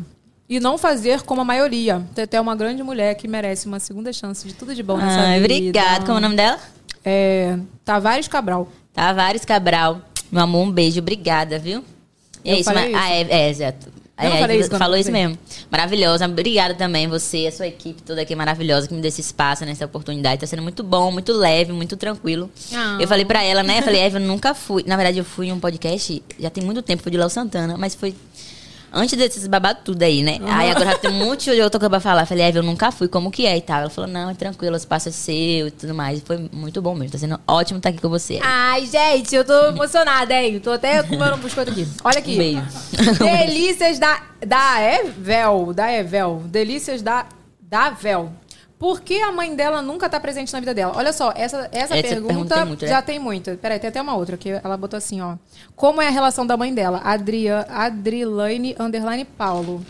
E 0.49 0.60
não 0.60 0.78
fazer 0.78 1.22
como 1.24 1.41
a 1.41 1.45
maioria. 1.45 2.02
Teté 2.15 2.38
é 2.38 2.41
uma 2.41 2.56
grande 2.56 2.82
mulher 2.82 3.15
que 3.15 3.28
merece 3.28 3.68
uma 3.68 3.80
segunda 3.80 4.14
chance 4.14 4.48
de 4.48 4.53
tudo 4.53 4.74
de 4.74 4.82
bom 4.82 4.98
nessa 4.98 5.19
Ai, 5.22 5.40
vida. 5.41 5.53
obrigada. 5.53 6.06
Como 6.06 6.14
é 6.14 6.18
o 6.18 6.22
nome 6.22 6.36
dela? 6.36 6.57
É, 7.03 7.57
Tavares 7.84 8.28
Cabral. 8.28 8.68
Tavares 8.94 9.44
Cabral. 9.44 10.02
Meu 10.32 10.44
amor, 10.44 10.64
um 10.65 10.72
beijo. 10.72 10.99
Obrigada, 10.99 11.60
viu? 11.60 11.84
E 12.45 12.49
é 12.49 12.53
Eu 12.53 12.57
isso, 12.60 12.64
falei 12.65 12.91
mas- 12.91 13.02
Ah, 13.03 13.10
é, 13.14 13.22
é, 13.30 13.49
exato. 13.49 13.88
Eu 14.19 14.32
É, 14.34 14.40
falei 14.40 14.60
isso 14.60 14.69
quando 14.69 14.80
falou 14.80 14.98
isso 14.98 15.11
mesmo. 15.11 15.38
Maravilhosa. 15.69 16.26
Obrigada 16.26 16.74
também, 16.74 17.07
você, 17.07 17.45
a 17.48 17.52
sua 17.52 17.68
equipe 17.68 18.02
toda 18.02 18.22
aqui 18.22 18.34
maravilhosa 18.36 18.88
que 18.88 18.94
me 18.95 18.99
deu 19.02 19.10
esse 19.10 19.22
espaço, 19.22 19.64
nessa 19.64 19.86
oportunidade. 19.86 20.41
Tá 20.41 20.48
sendo 20.48 20.64
muito 20.64 20.82
bom, 20.82 21.11
muito 21.11 21.34
leve, 21.34 21.72
muito 21.72 21.95
tranquilo. 21.95 22.49
Ah. 22.74 22.98
Eu 22.99 23.07
falei 23.07 23.26
pra 23.26 23.44
ela, 23.44 23.61
né? 23.61 23.78
Eu 23.80 23.84
falei, 23.84 23.99
Eva, 24.02 24.18
eu 24.18 24.22
nunca 24.26 24.56
fui. 24.56 24.84
Na 24.88 24.95
verdade, 24.95 25.19
eu 25.19 25.26
fui 25.26 25.48
em 25.48 25.52
um 25.52 25.60
podcast, 25.60 26.24
já 26.40 26.49
tem 26.49 26.64
muito 26.64 26.82
tempo, 26.82 27.03
foi 27.03 27.11
de 27.11 27.18
Léo 27.18 27.30
Santana, 27.30 27.78
mas 27.78 27.94
foi 27.94 28.15
antes 28.98 29.18
desses 29.18 29.48
babados 29.48 29.84
tudo 29.84 30.02
aí, 30.03 30.24
né? 30.24 30.40
Aí 30.48 30.72
agora 30.72 30.91
já 30.91 30.98
tem 30.98 31.11
um 31.11 31.26
monte 31.26 31.53
de 31.53 31.61
outra 31.61 31.80
coisa 31.80 31.90
pra 31.90 31.99
falar. 31.99 32.24
Eu 32.24 32.28
falei, 32.28 32.45
Eva, 32.45 32.57
eu 32.60 32.64
nunca 32.64 32.91
fui, 32.91 33.07
como 33.07 33.32
que 33.32 33.45
é 33.45 33.57
e 33.57 33.61
tal. 33.61 33.82
Ela 33.82 33.90
falou, 33.90 34.10
não, 34.10 34.30
é 34.30 34.34
tranquilo, 34.34 34.74
o 34.74 34.78
espaço 34.78 35.10
é 35.10 35.11
seu 35.11 35.68
e 35.68 35.72
tudo 35.72 35.94
mais. 35.94 36.19
E 36.19 36.22
foi 36.22 36.49
muito 36.52 36.82
bom 36.82 36.95
mesmo. 36.95 37.11
Tá 37.11 37.18
sendo 37.18 37.40
ótimo 37.48 37.78
estar 37.78 37.90
aqui 37.90 38.02
com 38.02 38.10
você. 38.10 38.40
Ai, 38.41 38.86
gente, 38.86 39.36
eu 39.36 39.45
tô 39.45 39.68
emocionada, 39.68 40.34
hein? 40.34 40.60
Tô 40.60 40.72
até 40.72 41.03
comendo 41.03 41.36
um 41.36 41.40
biscoito 41.40 41.72
aqui. 41.72 41.88
Olha 42.03 42.19
aqui. 42.19 42.34
Um 42.34 42.38
beijo. 42.38 42.61
Delícias 43.24 43.99
da, 43.99 44.22
da 44.45 44.82
Evel. 44.82 45.74
Da 45.74 45.94
Evel. 45.94 46.41
Delícias 46.45 47.02
da, 47.02 47.26
da 47.61 47.91
Vel. 47.91 48.32
Por 48.80 49.02
que 49.02 49.20
a 49.22 49.32
mãe 49.32 49.56
dela 49.56 49.82
nunca 49.82 50.08
tá 50.08 50.20
presente 50.20 50.54
na 50.54 50.60
vida 50.60 50.74
dela? 50.74 50.94
Olha 50.95 51.12
só, 51.12 51.32
essa, 51.36 51.68
essa, 51.72 51.95
Essa 51.95 52.08
pergunta 52.10 52.28
pergunta 52.28 52.56
tem 52.56 52.66
muito, 52.66 52.88
já 52.88 53.02
tem 53.02 53.20
muito. 53.20 53.58
Peraí, 53.58 53.80
tem 53.80 53.88
até 53.88 53.99
uma 54.02 54.16
outra 54.16 54.38
que 54.38 54.49
ela 54.49 54.78
botou 54.78 54.98
assim, 54.98 55.20
ó. 55.20 55.36
Como 55.76 55.99
é 55.99 56.08
a 56.08 56.12
relação 56.12 56.45
da 56.45 56.56
mãe 56.56 56.74
dela? 56.74 57.02
Adria, 57.04 57.66
Adrilaine 57.70 58.76
Underline 58.80 59.26
Paulo. 59.26 59.84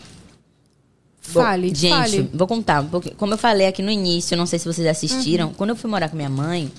Bom, 1.30 1.42
Fale, 1.42 1.74
gente, 1.74 1.90
fale. 1.90 2.30
vou 2.32 2.46
contar 2.46 2.82
pouquinho. 2.84 3.14
Como 3.16 3.34
eu 3.34 3.38
falei 3.38 3.66
aqui 3.66 3.82
no 3.82 3.90
início, 3.90 4.34
não 4.36 4.46
sei 4.46 4.58
se 4.58 4.64
vocês 4.64 4.86
assistiram. 4.86 5.48
Uhum. 5.48 5.54
Quando 5.54 5.70
eu 5.70 5.76
fui 5.76 5.90
morar 5.90 6.08
com 6.08 6.16
minha 6.16 6.30
mãe, 6.30 6.72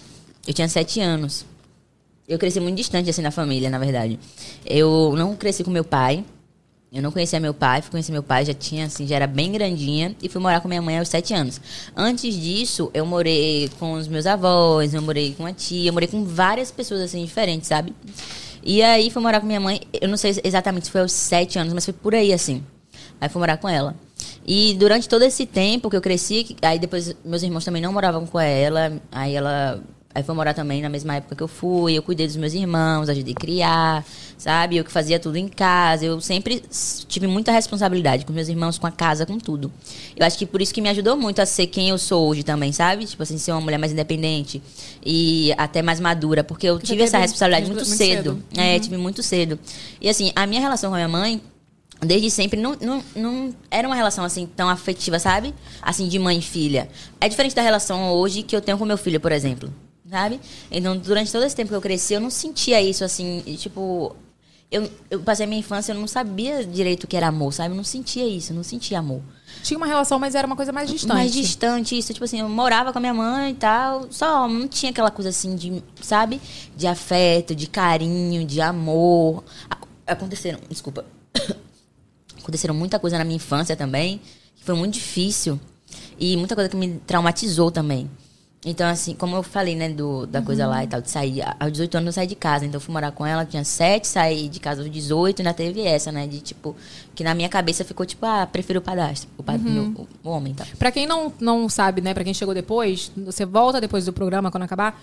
eu 0.48 0.54
tinha 0.54 0.68
sete 0.68 1.00
anos. 1.00 1.46
Eu 2.28 2.40
cresci 2.40 2.60
muito 2.60 2.78
distante, 2.78 3.10
assim, 3.10 3.22
da 3.22 3.32
família, 3.32 3.70
na 3.70 3.78
verdade. 3.78 4.20
Eu 4.66 5.14
não 5.16 5.36
cresci 5.36 5.64
com 5.64 5.70
meu 5.70 5.84
pai. 5.84 6.26
Eu 6.92 7.04
não 7.04 7.12
conhecia 7.12 7.40
meu 7.40 7.54
pai. 7.54 7.82
Fui 7.82 7.92
conhecer 7.92 8.12
meu 8.12 8.24
pai, 8.24 8.46
já 8.46 8.54
tinha, 8.54 8.86
assim, 8.86 9.06
já 9.06 9.16
era 9.16 9.28
bem 9.28 9.52
grandinha. 9.52 10.16
E 10.22 10.28
fui 10.28 10.42
morar 10.42 10.60
com 10.60 10.68
minha 10.68 10.82
mãe 10.82 10.98
aos 10.98 11.08
sete 11.08 11.34
anos. 11.34 11.62
Antes 11.96 12.34
disso, 12.34 12.90
eu 12.94 13.06
morei 13.06 13.70
com 13.80 13.94
os 13.94 14.08
meus 14.08 14.26
avós, 14.26 14.94
eu 14.94 15.02
morei 15.02 15.34
com 15.36 15.46
a 15.46 15.54
tia, 15.54 15.90
eu 15.90 15.94
morei 15.94 16.08
com 16.08 16.24
várias 16.24 16.72
pessoas, 16.72 17.02
assim, 17.02 17.24
diferentes, 17.24 17.68
sabe? 17.68 17.94
E 18.64 18.82
aí 18.82 19.10
fui 19.12 19.22
morar 19.22 19.40
com 19.40 19.46
minha 19.46 19.60
mãe. 19.60 19.82
Eu 19.94 20.10
não 20.10 20.18
sei 20.18 20.36
exatamente 20.44 20.86
se 20.86 20.92
foi 20.92 21.02
aos 21.02 21.12
sete 21.12 21.60
anos, 21.60 21.74
mas 21.74 21.86
foi 21.86 21.94
por 21.94 22.16
aí, 22.16 22.34
assim. 22.34 22.64
Aí 23.22 23.30
fui 23.30 23.40
morar 23.40 23.58
com 23.58 23.70
ela. 23.70 23.96
E 24.46 24.76
durante 24.80 25.08
todo 25.08 25.22
esse 25.24 25.46
tempo 25.46 25.90
que 25.90 25.96
eu 25.96 26.02
cresci, 26.02 26.56
aí 26.62 26.80
depois 26.80 27.16
meus 27.24 27.44
irmãos 27.44 27.64
também 27.64 27.82
não 27.82 27.94
moravam 27.94 28.26
com 28.26 28.40
ela, 28.40 29.00
aí 29.12 29.36
ela 29.36 29.80
aí 30.14 30.24
foi 30.24 30.34
morar 30.36 30.54
também 30.54 30.82
na 30.82 30.90
mesma 30.90 31.16
época 31.16 31.36
que 31.36 31.44
eu 31.44 31.48
fui, 31.48 31.94
eu 31.94 32.02
cuidei 32.02 32.26
dos 32.26 32.36
meus 32.36 32.54
irmãos, 32.54 33.08
ajudei 33.10 33.34
a 33.34 33.40
criar, 33.40 34.06
sabe? 34.38 34.78
Eu 34.78 34.84
que 34.84 34.92
fazia 34.92 35.20
tudo 35.20 35.36
em 35.38 35.48
casa, 35.48 36.04
eu 36.06 36.20
sempre 36.20 36.64
tive 37.08 37.28
muita 37.28 37.52
responsabilidade 37.52 38.26
com 38.26 38.34
meus 38.34 38.48
irmãos, 38.48 38.78
com 38.78 38.88
a 38.88 38.92
casa, 38.92 39.26
com 39.26 39.38
tudo. 39.38 39.72
Eu 40.16 40.26
acho 40.26 40.38
que 40.38 40.46
por 40.46 40.62
isso 40.62 40.74
que 40.74 40.82
me 40.82 40.90
ajudou 40.90 41.16
muito 41.16 41.40
a 41.42 41.46
ser 41.46 41.68
quem 41.68 41.90
eu 41.90 41.98
sou 41.98 42.28
hoje 42.28 42.44
também, 42.44 42.72
sabe? 42.72 43.06
Tipo 43.06 43.22
assim, 43.24 43.38
ser 43.38 43.52
uma 43.52 43.62
mulher 43.62 43.78
mais 43.78 43.92
independente 43.92 44.62
e 45.06 45.54
até 45.58 45.82
mais 45.82 46.00
madura, 46.00 46.44
porque 46.44 46.68
eu 46.68 46.80
tive 46.80 47.04
essa 47.04 47.18
responsabilidade 47.18 47.68
muito- 47.68 47.86
muito, 47.88 47.88
muito 47.90 47.98
cedo. 47.98 48.32
cedo. 48.34 48.44
É, 48.62 48.74
Uhum. 48.74 48.80
tive 48.80 48.98
muito 48.98 49.24
cedo. 49.24 49.60
E 50.02 50.10
assim, 50.10 50.32
a 50.36 50.48
minha 50.48 50.60
relação 50.62 50.90
com 50.90 50.96
a 50.96 50.98
minha 51.00 51.08
mãe 51.08 51.42
desde 52.02 52.32
sempre 52.32 52.60
não, 52.60 52.76
não, 52.82 53.04
não 53.16 53.54
era 53.70 53.88
uma 53.88 53.96
relação 53.96 54.24
assim 54.24 54.48
tão 54.56 54.70
afetiva, 54.70 55.20
sabe? 55.20 55.54
Assim, 55.82 56.08
de 56.08 56.18
mãe 56.18 56.40
e 56.40 56.42
filha. 56.42 56.90
É 57.22 57.28
diferente 57.30 57.54
da 57.54 57.62
relação 57.62 58.12
hoje 58.14 58.42
que 58.42 58.56
eu 58.56 58.62
tenho 58.62 58.78
com 58.78 58.86
meu 58.86 58.98
filho, 58.98 59.20
por 59.20 59.32
exemplo. 59.34 59.72
Sabe? 60.10 60.40
Então, 60.72 60.98
durante 60.98 61.32
todo 61.32 61.44
esse 61.44 61.56
tempo 61.56 61.70
que 61.70 61.76
eu 61.76 61.82
cresci, 61.82 62.14
eu 62.16 62.20
não 62.22 62.30
sentia 62.30 62.82
isso 62.82 63.04
assim, 63.04 63.42
tipo. 63.58 64.16
Eu, 64.72 64.88
eu 65.10 65.20
passei 65.22 65.46
a 65.46 65.50
minha 65.50 65.60
infância, 65.60 65.94
eu 65.94 66.00
não 66.00 66.06
sabia 66.08 66.64
direito 66.64 67.06
o 67.06 67.08
que 67.08 67.18
era 67.18 67.28
amor, 67.28 67.52
sabe? 67.52 67.72
Eu 67.74 67.76
não 67.76 67.84
sentia 67.84 68.28
isso, 68.28 68.52
eu 68.52 68.56
não 68.56 68.64
sentia 68.64 69.00
amor. 69.00 69.20
Tinha 69.64 69.76
uma 69.78 69.88
relação, 69.88 70.20
mas 70.20 70.36
era 70.36 70.46
uma 70.46 70.56
coisa 70.56 70.72
mais 70.72 70.90
distante. 70.92 71.14
Mais 71.14 71.32
distante, 71.34 71.98
isso. 71.98 72.14
Tipo 72.14 72.24
assim, 72.26 72.40
eu 72.40 72.48
morava 72.48 72.92
com 72.92 73.00
a 73.00 73.02
minha 73.02 73.14
mãe 73.14 73.52
e 73.52 73.56
tal. 73.56 74.06
Só 74.12 74.48
não 74.48 74.68
tinha 74.68 74.92
aquela 74.92 75.10
coisa 75.10 75.30
assim 75.30 75.56
de, 75.56 75.84
sabe? 76.04 76.40
De 76.78 76.86
afeto, 76.86 77.56
de 77.56 77.66
carinho, 77.66 78.46
de 78.46 78.62
amor. 78.62 79.44
Ac- 79.68 79.88
Aconteceram, 80.06 80.60
desculpa. 80.70 81.04
Aconteceram 82.42 82.74
muita 82.76 83.00
coisa 83.00 83.18
na 83.18 83.24
minha 83.24 83.36
infância 83.38 83.76
também, 83.76 84.22
que 84.56 84.64
foi 84.64 84.76
muito 84.76 84.94
difícil. 84.94 85.60
E 86.20 86.38
muita 86.38 86.54
coisa 86.56 86.70
que 86.70 86.76
me 86.78 87.00
traumatizou 87.08 87.72
também. 87.72 88.10
Então, 88.66 88.90
assim, 88.90 89.14
como 89.16 89.38
eu 89.38 89.42
falei, 89.44 89.74
né, 89.74 89.88
do, 89.88 90.26
da 90.28 90.42
coisa 90.42 90.68
lá 90.68 90.84
e 90.84 90.88
tal, 90.88 91.00
de 91.02 91.10
sair. 91.10 91.42
Aos 91.58 91.72
18 91.72 91.96
anos 91.96 92.08
eu 92.08 92.12
saí 92.14 92.28
de 92.28 92.36
casa, 92.36 92.66
então 92.66 92.76
eu 92.76 92.82
fui 92.82 92.92
morar 92.92 93.10
com 93.14 93.26
ela, 93.26 93.46
tinha 93.46 93.64
7, 93.64 94.06
saí 94.06 94.50
de 94.50 94.60
casa 94.60 94.82
aos 94.82 94.92
18, 94.92 95.40
ainda 95.40 95.54
teve 95.54 95.82
essa, 95.82 96.12
né, 96.12 96.28
de 96.28 96.42
tipo, 96.42 96.76
que 97.16 97.24
na 97.24 97.34
minha 97.34 97.48
cabeça 97.48 97.86
ficou 97.86 98.06
tipo, 98.06 98.26
ah, 98.26 98.46
prefiro 98.46 98.80
o 98.80 98.82
padastro, 98.82 99.30
o, 99.38 99.44
pad- 99.44 99.66
Uhum. 99.66 100.06
o, 100.24 100.28
o 100.28 100.32
homem, 100.32 100.54
tá? 100.54 100.66
Pra 100.78 100.92
quem 100.92 101.08
não, 101.08 101.32
não 101.40 101.70
sabe, 101.70 102.02
né, 102.02 102.14
pra 102.14 102.24
quem 102.26 102.34
chegou 102.34 102.54
depois, 102.54 103.10
você 103.26 103.46
volta 103.46 103.80
depois 103.80 104.04
do 104.06 104.12
programa, 104.12 104.52
quando 104.52 104.64
acabar, 104.64 105.02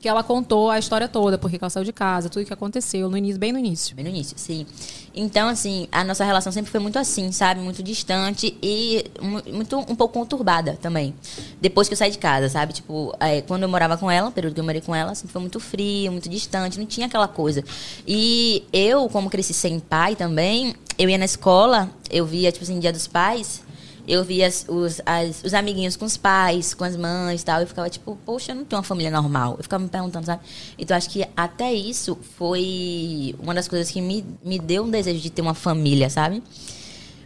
que 0.00 0.08
ela 0.08 0.22
contou 0.22 0.70
a 0.70 0.78
história 0.78 1.08
toda, 1.08 1.38
porque 1.38 1.56
ela 1.60 1.70
saiu 1.70 1.84
de 1.84 1.92
casa, 1.92 2.28
tudo 2.28 2.44
que 2.44 2.52
aconteceu, 2.52 3.08
no 3.10 3.16
início, 3.16 3.38
bem 3.40 3.52
no 3.52 3.58
início. 3.58 3.96
Bem 3.96 4.04
no 4.04 4.10
início, 4.10 4.36
sim. 4.38 4.66
Então, 5.14 5.48
assim, 5.48 5.88
a 5.90 6.04
nossa 6.04 6.24
relação 6.24 6.52
sempre 6.52 6.70
foi 6.70 6.80
muito 6.80 6.98
assim, 6.98 7.32
sabe? 7.32 7.60
Muito 7.60 7.82
distante 7.82 8.56
e 8.62 9.04
mu- 9.20 9.42
muito 9.52 9.78
um 9.78 9.94
pouco 9.96 10.14
conturbada 10.14 10.78
também. 10.80 11.14
Depois 11.60 11.88
que 11.88 11.94
eu 11.94 11.98
saí 11.98 12.10
de 12.10 12.18
casa, 12.18 12.48
sabe? 12.48 12.72
Tipo, 12.72 13.14
é, 13.18 13.40
quando 13.42 13.62
eu 13.62 13.68
morava 13.68 13.96
com 13.96 14.10
ela, 14.10 14.28
o 14.28 14.32
período 14.32 14.54
que 14.54 14.60
eu 14.60 14.64
morei 14.64 14.80
com 14.80 14.94
ela, 14.94 15.14
sempre 15.14 15.32
foi 15.32 15.40
muito 15.40 15.58
frio, 15.58 16.12
muito 16.12 16.28
distante, 16.28 16.78
não 16.78 16.86
tinha 16.86 17.06
aquela 17.06 17.28
coisa. 17.28 17.64
E 18.06 18.64
eu, 18.72 19.08
como 19.08 19.30
cresci 19.30 19.54
sem 19.54 19.80
pai 19.80 20.14
também, 20.14 20.74
eu 20.98 21.08
ia 21.08 21.16
na 21.18 21.24
escola, 21.24 21.88
eu 22.10 22.26
via, 22.26 22.52
tipo 22.52 22.64
assim, 22.64 22.78
dia 22.78 22.92
dos 22.92 23.06
pais, 23.06 23.62
eu 24.06 24.22
via 24.24 24.46
as- 24.46 24.66
os, 24.68 25.00
as- 25.06 25.42
os 25.44 25.54
amiguinhos 25.54 25.96
com 25.96 26.04
os 26.04 26.16
pais, 26.16 26.74
com 26.74 26.84
as 26.84 26.96
mães 26.96 27.42
e 27.42 27.44
tal. 27.44 27.60
Eu 27.60 27.66
ficava 27.66 27.88
tipo, 27.90 28.16
poxa, 28.24 28.52
eu 28.52 28.56
não 28.56 28.64
tenho 28.64 28.78
uma 28.78 28.82
família 28.84 29.10
normal. 29.10 29.54
Eu 29.58 29.62
ficava 29.62 29.82
me 29.82 29.88
perguntando, 29.88 30.26
sabe? 30.26 30.42
Então 30.78 30.96
acho 30.96 31.08
que 31.10 31.26
até 31.36 31.72
isso 31.72 32.18
foi 32.36 33.34
uma 33.38 33.54
das 33.54 33.66
coisas 33.68 33.90
que 33.90 34.00
me, 34.00 34.24
me 34.44 34.58
deu 34.58 34.84
um 34.84 34.90
desejo 34.90 35.20
de 35.20 35.30
ter 35.30 35.42
uma 35.42 35.54
família, 35.54 36.08
sabe? 36.10 36.42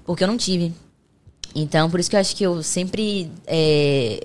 Porque 0.04 0.22
eu 0.24 0.28
não 0.28 0.36
tive. 0.36 0.72
Então, 1.54 1.90
por 1.90 1.98
isso 1.98 2.10
que 2.10 2.16
eu 2.16 2.20
acho 2.20 2.36
que 2.36 2.44
eu 2.44 2.62
sempre 2.62 3.30
é, 3.46 4.20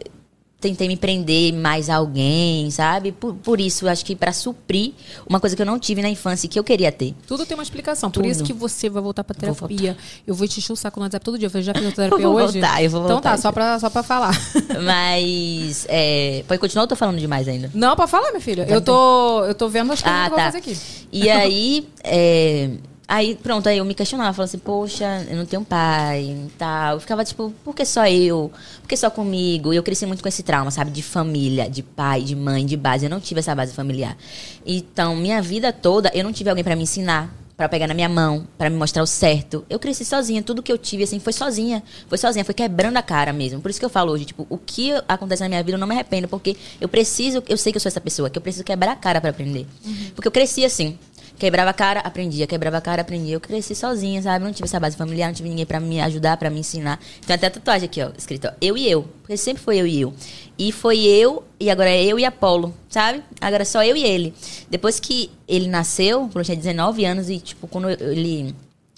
tentei 0.64 0.88
me 0.88 0.98
prender 0.98 1.54
mais 1.54 1.90
a 1.90 1.96
alguém, 1.98 2.72
sabe? 2.72 3.12
Por, 3.12 3.34
por 3.36 3.62
isso, 3.62 3.88
acho 3.88 4.04
que 4.04 4.16
pra 4.16 4.34
suprir 4.34 4.94
uma 5.30 5.40
coisa 5.40 5.56
que 5.56 5.62
eu 5.62 5.66
não 5.66 5.78
tive 5.78 6.02
na 6.02 6.10
infância 6.10 6.48
e 6.48 6.50
que 6.50 6.58
eu 6.58 6.64
queria 6.64 6.92
ter. 6.92 7.14
Tudo 7.28 7.46
tem 7.46 7.56
uma 7.56 7.64
explicação. 7.64 8.10
Por 8.10 8.22
Tudo. 8.24 8.32
isso 8.32 8.44
que 8.44 8.54
você 8.54 8.90
vai 8.90 9.02
voltar 9.04 9.24
pra 9.24 9.36
Vou 9.40 9.54
terapia. 9.56 9.96
Eu 10.26 10.34
vou 10.34 10.48
te 10.48 10.60
encher 10.60 10.74
o 10.74 10.76
saco 10.76 11.00
no 11.00 11.06
WhatsApp 11.06 11.24
todo 11.24 11.38
dia. 11.38 11.52
Eu 11.54 11.62
já 11.62 11.74
fiz 11.74 11.86
a 11.88 11.92
terapia 11.94 12.24
Eu 12.26 12.32
vou 12.32 12.42
hoje? 12.42 12.60
voltar, 12.60 12.84
eu 12.84 12.90
vou 12.90 13.02
Então 13.04 13.16
voltar. 13.18 13.32
tá, 13.32 13.38
só 13.38 13.52
pra, 13.52 13.80
só 13.80 13.90
pra 13.90 14.02
falar. 14.04 14.34
Mas. 14.84 15.86
É, 15.90 16.44
pode 16.48 16.60
continuar 16.60 16.84
ou 16.84 16.88
tô 16.88 16.96
falando 16.96 17.20
demais 17.20 17.48
ainda? 17.48 17.70
Não, 17.74 17.96
pra 17.96 18.08
falar, 18.08 18.30
minha 18.32 18.42
filha. 18.42 18.64
Então 18.64 18.76
Eu 18.76 18.82
tô, 18.82 19.46
eu 19.46 19.56
tô 19.56 19.68
vendo 19.70 19.92
as 19.94 20.02
coisas 20.02 20.20
Ah, 20.20 20.24
que 20.26 20.28
eu 20.28 20.30
vou 20.30 20.38
tá. 20.40 20.46
fazer 20.46 20.58
aqui. 20.60 20.78
E 21.12 21.30
aí, 21.30 21.88
é, 22.04 22.70
aí, 23.14 23.36
pronto, 23.36 23.70
aí 23.70 23.78
eu 23.78 23.86
me 23.86 23.94
questionava, 23.94 24.34
falava 24.34 24.50
assim, 24.50 24.58
poxa, 24.58 25.26
eu 25.30 25.38
não 25.38 25.46
tenho 25.46 25.64
pai 25.64 26.24
e 26.24 26.52
tal. 26.58 26.96
Eu 26.96 27.00
ficava 27.00 27.24
tipo, 27.24 27.54
por 27.64 27.76
que 27.76 27.86
só 27.86 28.08
eu? 28.08 28.52
Por 28.82 28.88
que 28.88 28.98
só 28.98 29.10
comigo? 29.10 29.72
E 29.72 29.76
eu 29.76 29.84
cresci 29.84 30.06
muito 30.08 30.24
com 30.24 30.28
esse 30.28 30.42
trauma, 30.42 30.72
sabe? 30.72 30.90
De 30.90 31.04
família, 31.04 31.70
de 31.70 31.84
pai, 31.84 32.24
de 32.24 32.36
mãe, 32.36 32.66
de 32.66 32.76
base. 32.76 33.06
Eu 33.06 33.10
não 33.12 33.20
tive 33.20 33.40
essa 33.40 33.54
base 33.54 33.74
familiar. 33.74 34.18
Então, 34.66 35.16
minha 35.16 35.42
vida 35.42 35.72
toda, 35.72 36.12
eu 36.14 36.24
não 36.24 36.34
tive 36.34 36.50
alguém 36.50 36.64
pra 36.64 36.76
me 36.76 36.84
ensinar. 36.84 37.32
Pra 37.56 37.70
pegar 37.70 37.88
na 37.88 37.94
minha 37.94 38.10
mão, 38.10 38.48
pra 38.58 38.68
me 38.68 38.76
mostrar 38.76 39.04
o 39.04 39.06
certo. 39.06 39.64
Eu 39.70 39.78
cresci 39.78 40.04
sozinha, 40.04 40.42
tudo 40.42 40.64
que 40.64 40.72
eu 40.72 40.78
tive, 40.78 41.04
assim, 41.04 41.20
foi 41.20 41.32
sozinha. 41.32 41.84
Foi 42.08 42.18
sozinha, 42.18 42.44
foi 42.44 42.56
quebrando 42.56 42.98
a 42.98 43.02
cara 43.04 43.32
mesmo. 43.32 43.62
Por 43.62 43.70
isso 43.70 43.80
que 43.80 43.86
eu 43.86 43.92
falo 43.92 44.12
hoje, 44.12 44.26
tipo, 44.26 44.48
o 44.50 44.58
que 44.58 44.92
acontece 45.08 45.44
na 45.44 45.50
minha 45.50 45.62
vida 45.62 45.76
eu 45.76 45.80
não 45.80 45.86
me 45.86 45.94
arrependo, 45.94 46.28
porque 46.28 46.58
eu 46.82 46.90
preciso, 46.90 47.44
eu 47.48 47.56
sei 47.56 47.72
que 47.72 47.78
eu 47.78 47.80
sou 47.80 47.90
essa 47.90 48.02
pessoa, 48.02 48.28
que 48.28 48.40
eu 48.40 48.42
preciso 48.42 48.64
quebrar 48.64 48.94
a 48.94 48.96
cara 48.96 49.22
pra 49.22 49.30
aprender. 49.30 49.68
Porque 50.16 50.28
eu 50.28 50.32
cresci 50.32 50.66
assim. 50.66 50.98
Quebrava 51.38 51.72
a 51.72 51.74
cara, 51.74 52.00
aprendia. 52.02 52.48
Quebrava 52.48 52.78
a 52.78 52.82
cara, 52.82 53.02
aprendia. 53.02 53.36
Eu 53.36 53.40
cresci 53.40 53.76
sozinha, 53.76 54.22
sabe? 54.22 54.46
Não 54.46 54.52
tive 54.52 54.66
essa 54.66 54.80
base 54.80 54.96
familiar, 54.96 55.28
não 55.28 55.34
tive 55.34 55.50
ninguém 55.50 55.66
pra 55.66 55.80
me 55.80 56.00
ajudar, 56.02 56.38
pra 56.38 56.50
me 56.50 56.60
ensinar. 56.60 57.00
Tem 57.26 57.36
até 57.36 57.50
tatuagem 57.50 57.86
aqui, 57.86 58.02
ó, 58.02 58.12
escrito, 58.18 58.48
ó, 58.48 58.52
eu 58.62 58.78
e 58.78 58.90
eu. 58.90 59.04
Porque 59.22 59.36
sempre 59.38 59.62
foi 59.62 59.78
eu 59.78 59.88
e 59.88 60.02
eu. 60.02 60.14
E 60.58 60.72
foi 60.72 61.00
eu, 61.00 61.44
e 61.60 61.70
agora 61.70 61.90
é 61.90 62.04
eu 62.04 62.20
e 62.20 62.26
Apolo, 62.26 62.74
sabe? 62.90 63.24
Agora 63.42 63.64
é 63.64 63.66
só 63.66 63.84
eu 63.84 63.96
e 63.96 64.04
ele. 64.04 64.34
Depois 64.70 65.00
que 65.00 65.32
ele 65.48 65.68
nasceu, 65.68 66.22
quando 66.22 66.40
eu 66.40 66.44
tinha 66.44 66.58
19 66.58 67.06
anos, 67.06 67.30
e 67.30 67.40
tipo, 67.40 67.68
quando 67.68 67.90
ele 67.90 68.56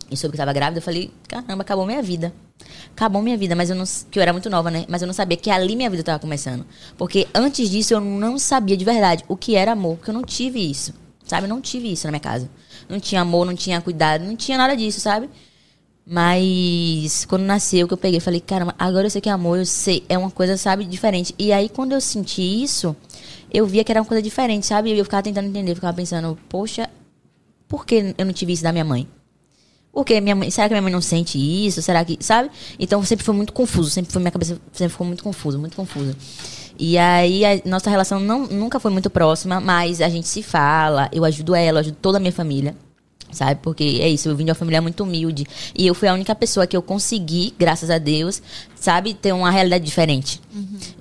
e 0.09 0.15
soube 0.15 0.31
que 0.31 0.35
eu 0.35 0.45
tava 0.45 0.53
grávida, 0.53 0.79
eu 0.79 0.83
falei, 0.83 1.11
caramba, 1.27 1.61
acabou 1.61 1.85
minha 1.85 2.01
vida. 2.01 2.33
Acabou 2.91 3.21
minha 3.21 3.37
vida, 3.37 3.55
mas 3.55 3.69
eu 3.69 3.75
não. 3.75 3.83
Que 4.09 4.19
eu 4.19 4.23
era 4.23 4.31
muito 4.31 4.49
nova, 4.49 4.69
né? 4.69 4.85
Mas 4.87 5.01
eu 5.01 5.07
não 5.07 5.13
sabia 5.13 5.35
que 5.35 5.49
ali 5.49 5.75
minha 5.75 5.89
vida 5.89 6.03
tava 6.03 6.19
começando. 6.19 6.65
Porque 6.97 7.27
antes 7.33 7.69
disso 7.69 7.93
eu 7.93 7.99
não 7.99 8.37
sabia 8.37 8.77
de 8.77 8.85
verdade 8.85 9.23
o 9.27 9.35
que 9.35 9.55
era 9.55 9.71
amor, 9.71 9.97
porque 9.97 10.11
eu 10.11 10.13
não 10.13 10.23
tive 10.23 10.59
isso. 10.59 10.93
Sabe? 11.25 11.45
Eu 11.45 11.49
não 11.49 11.61
tive 11.61 11.91
isso 11.91 12.05
na 12.05 12.11
minha 12.11 12.19
casa. 12.19 12.49
Não 12.87 12.99
tinha 12.99 13.21
amor, 13.21 13.45
não 13.45 13.55
tinha 13.55 13.81
cuidado, 13.81 14.23
não 14.23 14.35
tinha 14.35 14.57
nada 14.57 14.75
disso, 14.75 14.99
sabe? 14.99 15.29
Mas 16.05 17.25
quando 17.25 17.41
nasceu, 17.41 17.87
que 17.87 17.93
eu 17.93 17.97
peguei, 17.97 18.19
falei, 18.19 18.39
caramba, 18.39 18.75
agora 18.77 19.07
eu 19.07 19.09
sei 19.09 19.19
que 19.19 19.27
é 19.29 19.31
amor, 19.31 19.57
eu 19.57 19.65
sei, 19.65 20.03
é 20.07 20.15
uma 20.17 20.29
coisa, 20.29 20.55
sabe, 20.55 20.85
diferente. 20.85 21.33
E 21.37 21.51
aí 21.51 21.67
quando 21.67 21.93
eu 21.93 22.01
senti 22.01 22.41
isso, 22.63 22.95
eu 23.51 23.65
via 23.65 23.83
que 23.83 23.91
era 23.91 24.01
uma 24.01 24.07
coisa 24.07 24.21
diferente, 24.21 24.67
sabe? 24.67 24.95
Eu 24.95 25.03
ficava 25.03 25.23
tentando 25.23 25.47
entender, 25.47 25.71
eu 25.71 25.75
ficava 25.75 25.95
pensando, 25.95 26.37
poxa, 26.47 26.89
por 27.67 27.87
que 27.87 28.13
eu 28.17 28.25
não 28.25 28.33
tive 28.33 28.53
isso 28.53 28.61
da 28.61 28.71
minha 28.71 28.85
mãe? 28.85 29.07
Porque 29.91 30.19
minha 30.19 30.35
mãe, 30.35 30.51
será 30.51 30.67
que 30.67 30.73
minha 30.73 30.81
mãe 30.81 30.91
não 30.91 31.01
sente 31.01 31.39
isso? 31.39 31.81
Será 31.81 32.03
que, 32.05 32.17
sabe? 32.19 32.51
Então 32.77 33.01
sempre 33.03 33.25
foi 33.25 33.33
muito 33.33 33.53
confuso, 33.53 33.89
sempre 33.89 34.11
foi 34.11 34.21
minha 34.21 34.31
cabeça 34.31 34.59
sempre 34.73 34.91
ficou 34.91 35.07
muito 35.07 35.23
confusa, 35.23 35.57
muito 35.57 35.75
confusa. 35.75 36.15
E 36.77 36.97
aí 36.97 37.45
a 37.45 37.61
nossa 37.65 37.89
relação 37.89 38.19
não, 38.19 38.45
nunca 38.47 38.79
foi 38.79 38.91
muito 38.91 39.09
próxima, 39.09 39.59
mas 39.59 40.01
a 40.01 40.09
gente 40.09 40.27
se 40.27 40.43
fala, 40.43 41.09
eu 41.11 41.23
ajudo 41.23 41.55
ela, 41.55 41.77
eu 41.77 41.81
ajudo 41.81 41.97
toda 42.01 42.17
a 42.17 42.19
minha 42.19 42.31
família. 42.31 42.75
Sabe? 43.31 43.59
Porque 43.61 43.99
é 44.01 44.07
isso, 44.07 44.29
eu 44.29 44.35
vim 44.35 44.45
de 44.45 44.51
uma 44.51 44.55
família 44.55 44.81
muito 44.81 45.03
humilde. 45.03 45.45
E 45.77 45.85
eu 45.85 45.93
fui 45.93 46.07
a 46.07 46.13
única 46.13 46.33
pessoa 46.33 46.65
que 46.65 46.77
eu 46.77 46.81
consegui, 46.81 47.53
graças 47.59 47.89
a 47.89 47.97
Deus, 47.97 48.41
sabe, 48.75 49.13
ter 49.13 49.33
uma 49.33 49.51
realidade 49.51 49.83
diferente. 49.83 50.39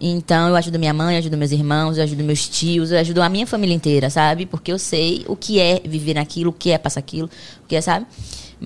Então 0.01 0.49
eu 0.49 0.57
ajudo 0.57 0.79
minha 0.79 0.93
mãe, 0.93 1.15
eu 1.15 1.19
ajudo 1.21 1.37
meus 1.37 1.53
irmãos, 1.53 1.97
eu 1.97 2.03
ajudo 2.03 2.25
meus 2.25 2.49
tios, 2.49 2.91
eu 2.91 2.99
ajudo 2.99 3.23
a 3.23 3.29
minha 3.29 3.47
família 3.47 3.75
inteira, 3.75 4.11
sabe? 4.11 4.47
Porque 4.47 4.73
eu 4.73 4.79
sei 4.81 5.25
o 5.29 5.37
que 5.37 5.61
é 5.61 5.81
viver 5.85 6.15
naquilo, 6.15 6.51
o 6.51 6.53
que 6.53 6.71
é 6.71 6.79
passar 6.79 7.01
aquilo, 7.01 7.31
o 7.63 7.69
que 7.69 7.77
é, 7.77 7.81
sabe? 7.81 8.05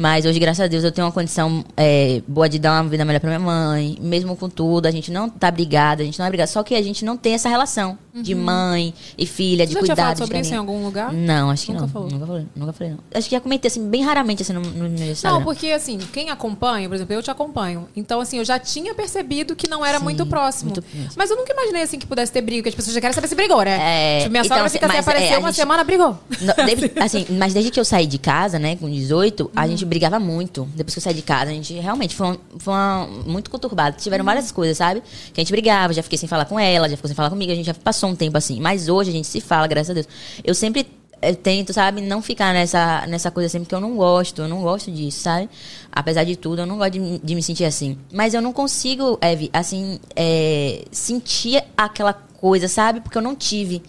Mas 0.00 0.24
hoje, 0.24 0.38
graças 0.38 0.60
a 0.64 0.68
Deus, 0.68 0.84
eu 0.84 0.92
tenho 0.92 1.06
uma 1.06 1.12
condição 1.12 1.64
é, 1.76 2.22
boa 2.26 2.48
de 2.48 2.58
dar 2.58 2.80
uma 2.80 2.88
vida 2.88 3.04
melhor 3.04 3.18
pra 3.20 3.28
minha 3.30 3.40
mãe. 3.40 3.98
Mesmo 4.00 4.36
com 4.36 4.48
tudo, 4.48 4.86
a 4.86 4.90
gente 4.90 5.10
não 5.10 5.28
tá 5.28 5.50
brigada, 5.50 6.02
a 6.02 6.04
gente 6.04 6.18
não 6.18 6.26
é 6.26 6.28
brigada. 6.28 6.46
Só 6.50 6.62
que 6.62 6.74
a 6.74 6.82
gente 6.82 7.04
não 7.04 7.16
tem 7.16 7.34
essa 7.34 7.48
relação 7.48 7.98
de 8.14 8.34
mãe 8.34 8.92
e 9.16 9.26
filha, 9.26 9.64
de 9.66 9.74
Uhum. 9.74 9.80
Você 9.80 9.86
já 9.86 9.94
cuidado. 9.94 10.14
de 10.14 10.18
sobre 10.24 10.40
isso 10.40 10.52
em 10.54 10.56
algum 10.56 10.84
lugar? 10.84 11.12
Não, 11.12 11.50
acho 11.50 11.66
que 11.66 11.72
Nunca 11.72 11.82
não. 11.86 11.88
falou. 11.92 12.10
Nunca 12.10 12.26
falei, 12.26 12.46
nunca 12.56 12.72
falei, 12.72 12.92
não. 12.94 12.98
Acho 13.14 13.28
que 13.28 13.34
já 13.34 13.40
comentei, 13.40 13.68
assim, 13.68 13.88
bem 13.88 14.02
raramente, 14.04 14.42
assim, 14.42 14.52
no, 14.52 14.60
no 14.60 14.88
meu 14.88 15.10
Instagram. 15.10 15.38
Não, 15.38 15.44
porque 15.44 15.68
assim, 15.70 15.98
quem 16.12 16.30
acompanha, 16.30 16.88
por 16.88 16.94
exemplo, 16.96 17.14
eu 17.14 17.22
te 17.22 17.30
acompanho. 17.30 17.88
Então, 17.96 18.20
assim, 18.20 18.38
eu 18.38 18.44
já 18.44 18.58
tinha 18.58 18.92
percebido 18.94 19.54
que 19.54 19.68
não 19.68 19.84
era 19.86 19.98
Sim, 19.98 20.04
muito 20.04 20.26
próximo. 20.26 20.72
muito. 20.72 20.84
Mas 21.16 21.30
eu 21.30 21.36
nunca 21.36 21.52
imaginei 21.52 21.82
assim 21.82 21.98
que 21.98 22.06
pudesse 22.06 22.32
ter 22.32 22.40
briga, 22.40 22.62
que 22.64 22.68
as 22.68 22.74
pessoas 22.74 22.94
já 22.94 23.00
querem 23.00 23.14
saber 23.14 23.28
se 23.28 23.34
brigou, 23.36 23.62
né? 23.62 23.78
É, 23.80 24.18
tipo, 24.20 24.30
minha 24.30 24.40
então, 24.44 24.56
sogra 24.56 24.66
assim, 24.66 24.78
fica 24.78 24.86
sem 24.88 24.96
mas, 24.96 25.06
aparecer 25.08 25.32
é, 25.34 25.38
uma 25.38 25.48
gente- 25.48 25.56
semana, 25.56 25.84
brigou. 25.84 26.18
Não, 26.40 26.66
desde- 26.66 26.92
assim, 27.00 27.26
mas 27.38 27.52
desde 27.54 27.70
que 27.70 27.78
eu 27.78 27.84
saí 27.84 28.06
de 28.06 28.18
casa, 28.18 28.58
né, 28.58 28.74
com 28.76 28.88
18, 28.90 29.50
a 29.54 29.66
gente 29.68 29.84
brigava 29.88 30.20
muito. 30.20 30.68
Depois 30.74 30.94
que 30.94 30.98
eu 30.98 31.02
saí 31.02 31.14
de 31.14 31.22
casa, 31.22 31.50
a 31.50 31.54
gente 31.54 31.72
realmente 31.74 32.14
foi, 32.14 32.26
uma, 32.28 32.38
foi 32.58 32.72
uma- 32.74 33.06
muito 33.26 33.50
conturbado. 33.50 33.96
Tiveram 33.96 34.24
várias 34.24 34.52
coisas, 34.52 34.76
sabe? 34.76 35.02
Que 35.32 35.40
a 35.40 35.42
gente 35.42 35.50
brigava, 35.50 35.92
já 35.92 36.02
fiquei 36.02 36.18
sem 36.18 36.28
falar 36.28 36.44
com 36.44 36.58
ela, 36.60 36.88
já 36.88 36.96
ficou 36.96 37.08
sem 37.08 37.14
falar 37.16 37.30
comigo, 37.30 37.50
a 37.50 37.54
gente 37.54 37.66
já 37.66 37.74
passou 37.74 38.08
um 38.10 38.14
tempo 38.14 38.36
assim. 38.38 38.60
Mas 38.60 38.88
hoje 38.88 39.10
a 39.10 39.12
gente 39.12 39.26
se 39.26 39.40
fala, 39.40 39.66
graças 39.66 39.90
a 39.90 39.94
Deus. 39.94 40.06
Eu 40.44 40.54
sempre 40.54 40.86
eh, 41.20 41.34
tento, 41.34 41.72
sabe, 41.72 42.00
não 42.00 42.22
ficar 42.22 42.52
nessa, 42.54 43.04
nessa 43.08 43.30
coisa 43.30 43.46
assim, 43.48 43.58
porque 43.60 43.74
eu 43.74 43.80
não 43.80 43.96
gosto, 43.96 44.42
eu 44.42 44.48
não 44.48 44.62
gosto 44.62 44.90
disso, 44.92 45.20
sabe? 45.20 45.48
Apesar 45.90 46.22
de 46.24 46.36
tudo, 46.36 46.62
eu 46.62 46.66
não 46.66 46.78
gosto 46.78 46.92
de, 46.92 47.00
me- 47.00 47.18
de 47.18 47.34
me 47.34 47.42
sentir 47.42 47.64
assim. 47.64 47.98
Mas 48.12 48.34
eu 48.34 48.40
não 48.42 48.52
consigo, 48.52 49.18
Eve, 49.20 49.50
assim, 49.52 49.98
eh, 50.14 50.84
sentir 50.92 51.62
aquela 51.76 52.12
coisa, 52.12 52.68
sabe? 52.68 53.00
Porque 53.00 53.18
eu 53.18 53.22
não 53.22 53.34
tive. 53.34 53.82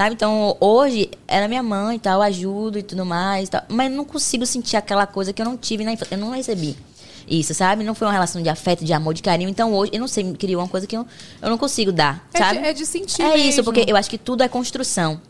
Sabe? 0.00 0.14
Então, 0.14 0.56
hoje, 0.60 1.10
ela 1.28 1.44
é 1.44 1.48
minha 1.48 1.62
mãe 1.62 1.96
e 1.96 1.98
tal, 1.98 2.14
eu 2.14 2.22
ajudo 2.22 2.78
e 2.78 2.82
tudo 2.82 3.04
mais 3.04 3.48
e 3.48 3.50
tal. 3.50 3.62
Mas 3.68 3.90
eu 3.90 3.96
não 3.98 4.04
consigo 4.06 4.46
sentir 4.46 4.78
aquela 4.78 5.06
coisa 5.06 5.30
que 5.30 5.42
eu 5.42 5.44
não 5.44 5.58
tive 5.58 5.84
na 5.84 5.92
infância. 5.92 6.14
Eu 6.14 6.18
não 6.18 6.30
recebi 6.30 6.74
isso, 7.28 7.52
sabe? 7.52 7.84
Não 7.84 7.94
foi 7.94 8.06
uma 8.06 8.12
relação 8.14 8.42
de 8.42 8.48
afeto, 8.48 8.82
de 8.82 8.94
amor, 8.94 9.12
de 9.12 9.20
carinho. 9.20 9.50
Então, 9.50 9.74
hoje, 9.74 9.90
eu 9.92 10.00
não 10.00 10.08
sei, 10.08 10.24
me 10.24 10.34
criou 10.38 10.62
uma 10.62 10.68
coisa 10.68 10.86
que 10.86 10.96
eu, 10.96 11.06
eu 11.42 11.50
não 11.50 11.58
consigo 11.58 11.92
dar, 11.92 12.26
É 12.32 12.38
sabe? 12.38 12.60
de, 12.60 12.64
é 12.68 12.72
de 12.72 12.86
sentir 12.86 13.20
É 13.20 13.36
isso, 13.36 13.58
mesmo. 13.58 13.64
porque 13.64 13.84
eu 13.86 13.94
acho 13.94 14.08
que 14.08 14.16
tudo 14.16 14.42
é 14.42 14.48
construção. 14.48 15.20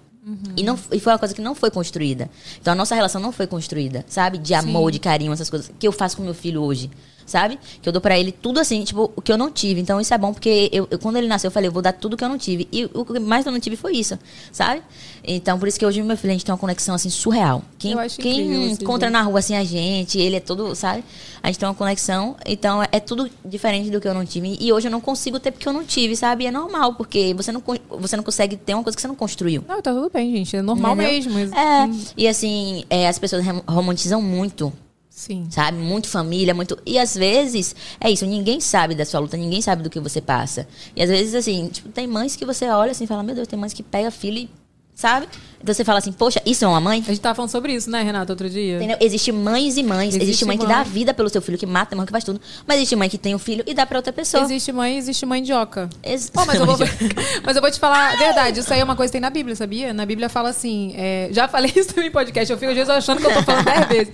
E, 0.57 0.63
não, 0.63 0.79
e 0.93 1.01
foi 1.01 1.13
uma 1.15 1.19
coisa 1.19 1.35
que 1.35 1.41
não 1.43 1.57
foi 1.57 1.71
construída. 1.73 2.31
Então 2.61 2.73
a 2.73 2.77
nossa 2.77 2.95
relação 2.95 3.21
não 3.21 3.33
foi 3.33 3.49
construída, 3.49 4.05
sabe? 4.07 4.39
De 4.39 4.55
amor, 4.55 4.93
de 4.93 5.01
carinho, 5.01 5.33
essas 5.33 5.51
coisas. 5.51 5.73
Que 5.81 5.89
eu 5.89 5.91
faço 5.91 6.17
com 6.17 6.23
meu 6.23 6.35
filho 6.35 6.63
hoje, 6.63 6.89
sabe? 7.27 7.59
Que 7.81 7.89
eu 7.89 7.93
dou 7.93 8.01
pra 8.01 8.19
ele 8.19 8.33
tudo 8.33 8.59
assim, 8.61 8.83
tipo, 8.85 9.11
o 9.17 9.23
que 9.23 9.33
eu 9.33 9.39
não 9.39 9.51
tive. 9.51 9.81
Então 9.81 10.01
isso 10.01 10.13
é 10.13 10.19
bom, 10.19 10.33
porque 10.33 10.69
eu, 10.73 10.87
eu- 10.91 10.99
quando 10.99 11.17
ele 11.17 11.27
nasceu, 11.29 11.49
eu 11.49 11.53
falei, 11.53 11.69
eu 11.69 11.73
vou 11.73 11.83
dar 11.83 11.93
tudo 11.93 12.17
que 12.17 12.25
eu 12.25 12.29
não 12.29 12.39
tive. 12.39 12.69
E 12.73 12.85
o 12.93 13.05
que 13.05 13.19
mais 13.19 13.45
eu 13.47 13.53
não 13.53 13.61
tive 13.61 13.77
foi 13.77 13.93
isso, 13.97 14.19
sabe? 14.53 14.83
Então 15.25 15.59
por 15.59 15.69
isso 15.69 15.79
que 15.79 15.85
hoje 15.85 16.03
meu 16.03 16.17
filho, 16.17 16.31
a 16.31 16.35
gente 16.35 16.45
tem 16.45 16.53
uma 16.53 16.59
conexão 16.59 16.95
assim 16.95 17.11
surreal. 17.11 17.63
Quem, 17.79 17.93
Eu 17.93 17.99
acho 17.99 18.21
incrível 18.21 18.61
quem 18.61 18.71
encontra 18.73 19.11
dois. 19.11 19.13
na 19.13 19.23
rua 19.23 19.39
assim 19.39 19.55
a 19.55 19.65
gente, 19.65 20.19
ele 20.19 20.37
é 20.37 20.41
todo, 20.41 20.75
sabe? 20.75 21.05
A 21.43 21.47
gente 21.49 21.59
tem 21.59 21.69
uma 21.69 21.75
conexão. 21.75 22.37
Então 22.47 22.83
é, 22.83 22.89
é 22.93 23.01
tudo 23.01 23.31
diferente 23.45 23.91
do 23.91 24.01
que 24.01 24.09
eu 24.09 24.15
não 24.15 24.25
tive. 24.25 24.57
E 24.61 24.73
hoje 24.73 24.89
eu 24.89 24.91
não 24.93 25.01
consigo 25.01 25.39
ter 25.39 25.51
porque 25.51 25.69
eu 25.69 25.73
não 25.73 25.85
tive, 25.85 26.17
sabe? 26.17 26.45
E 26.45 26.47
é 26.47 26.51
normal, 26.51 26.95
porque 26.95 27.35
você 27.35 27.53
não, 27.53 27.63
você 27.99 28.17
não 28.17 28.25
consegue 28.25 28.57
ter 28.57 28.75
uma 28.75 28.83
coisa 28.83 28.97
que 28.97 29.03
você 29.03 29.09
não 29.09 29.15
construiu. 29.15 29.65
Não, 29.69 29.81
tá 29.83 29.93
tudo 29.93 30.11
bem, 30.13 30.37
gente. 30.37 30.57
É 30.57 30.63
normal 30.63 30.95
Entendeu? 30.95 31.33
mesmo. 31.33 31.55
É, 31.55 31.91
e 32.17 32.27
assim, 32.29 32.85
é, 32.91 33.07
as 33.09 33.19
pessoas 33.19 33.45
romantizam 33.67 34.21
muito. 34.23 34.73
Sim. 35.21 35.45
Sabe? 35.51 35.77
Muito 35.77 36.09
família, 36.09 36.55
muito. 36.55 36.79
E 36.87 36.99
às 36.99 37.15
vezes, 37.15 37.77
é 38.01 38.11
isso, 38.11 38.25
ninguém 38.25 38.59
sabe 38.59 38.95
da 38.95 39.05
sua 39.05 39.21
luta, 39.21 39.37
ninguém 39.37 39.61
sabe 39.61 39.83
do 39.83 39.91
que 39.91 40.01
você 40.01 40.19
passa. 40.19 40.67
E 40.97 41.03
às 41.03 41.11
vezes, 41.11 41.35
assim, 41.35 41.69
tipo, 41.69 41.91
tem 41.91 42.07
mães 42.07 42.37
que 42.37 42.47
você 42.47 42.67
olha 42.71 42.93
assim 42.93 43.05
e 43.05 43.07
fala, 43.07 43.23
meu 43.23 43.35
Deus, 43.35 43.47
tem 43.47 43.59
mães 43.59 43.75
que 43.75 43.83
pega 43.83 44.11
filho 44.11 44.39
e. 44.39 44.60
Sabe? 45.01 45.27
Então 45.63 45.75
você 45.75 45.85
fala 45.85 45.99
assim, 45.99 46.13
poxa, 46.13 46.41
isso 46.47 46.65
é 46.65 46.69
uma 46.69 46.81
mãe? 46.81 47.01
A 47.07 47.11
gente 47.11 47.21
tava 47.21 47.35
falando 47.35 47.51
sobre 47.51 47.73
isso, 47.75 47.91
né, 47.91 48.03
Renata, 48.03 48.33
outro 48.33 48.49
dia? 48.49 48.77
Entendeu? 48.77 48.97
Existe 49.01 49.31
mães 49.33 49.77
e 49.79 49.83
mães. 49.83 50.09
Existe, 50.11 50.23
Existe 50.25 50.45
mãe 50.47 50.57
que 50.59 50.65
mãe. 50.65 50.75
dá 50.75 50.81
a 50.81 50.85
vida 50.85 51.13
pelo 51.15 51.29
seu 51.29 51.41
filho, 51.43 51.57
que 51.59 51.67
mata, 51.67 51.95
mãe 51.97 52.05
que 52.07 52.13
faz 52.13 52.23
tudo. 52.25 52.41
Mas 52.67 52.77
existe 52.79 52.97
mãe 52.97 53.09
que 53.11 53.17
tem 53.19 53.35
um 53.35 53.39
filho 53.39 53.63
e 53.67 53.73
dá 53.75 53.87
pra 53.87 53.99
outra 53.99 54.13
pessoa. 54.13 54.43
Existe 54.43 54.73
mãe, 54.73 54.97
existe 54.99 55.25
mãe 55.27 55.41
mandioca. 55.41 55.89
Ex- 56.03 56.31
mas, 56.35 56.55
eu 56.61 56.67
vou, 56.67 56.77
mas 57.45 57.57
eu 57.57 57.63
vou 57.63 57.71
te 57.71 57.79
falar 57.81 58.13
a 58.13 58.17
verdade. 58.17 58.61
Isso 58.61 58.73
aí 58.73 58.81
é 58.81 58.85
uma 58.85 58.97
coisa 58.97 59.11
que 59.11 59.13
tem 59.13 59.21
na 59.23 59.31
Bíblia, 59.31 59.57
sabia? 59.57 59.93
Na 59.95 60.05
Bíblia 60.05 60.29
fala 60.29 60.49
assim. 60.51 60.93
é, 60.97 61.29
já 61.33 61.49
falei 61.49 61.73
isso 61.77 61.89
também 61.95 62.09
em 62.09 62.13
podcast. 62.13 62.51
Eu 62.53 62.59
fico 62.59 62.71
às 62.71 62.77
vezes 62.77 62.91
achando 62.91 63.21
que 63.21 63.27
eu 63.27 63.35
tô 63.35 63.43
falando 63.43 63.65
dez 63.65 63.89
vezes. 63.89 64.13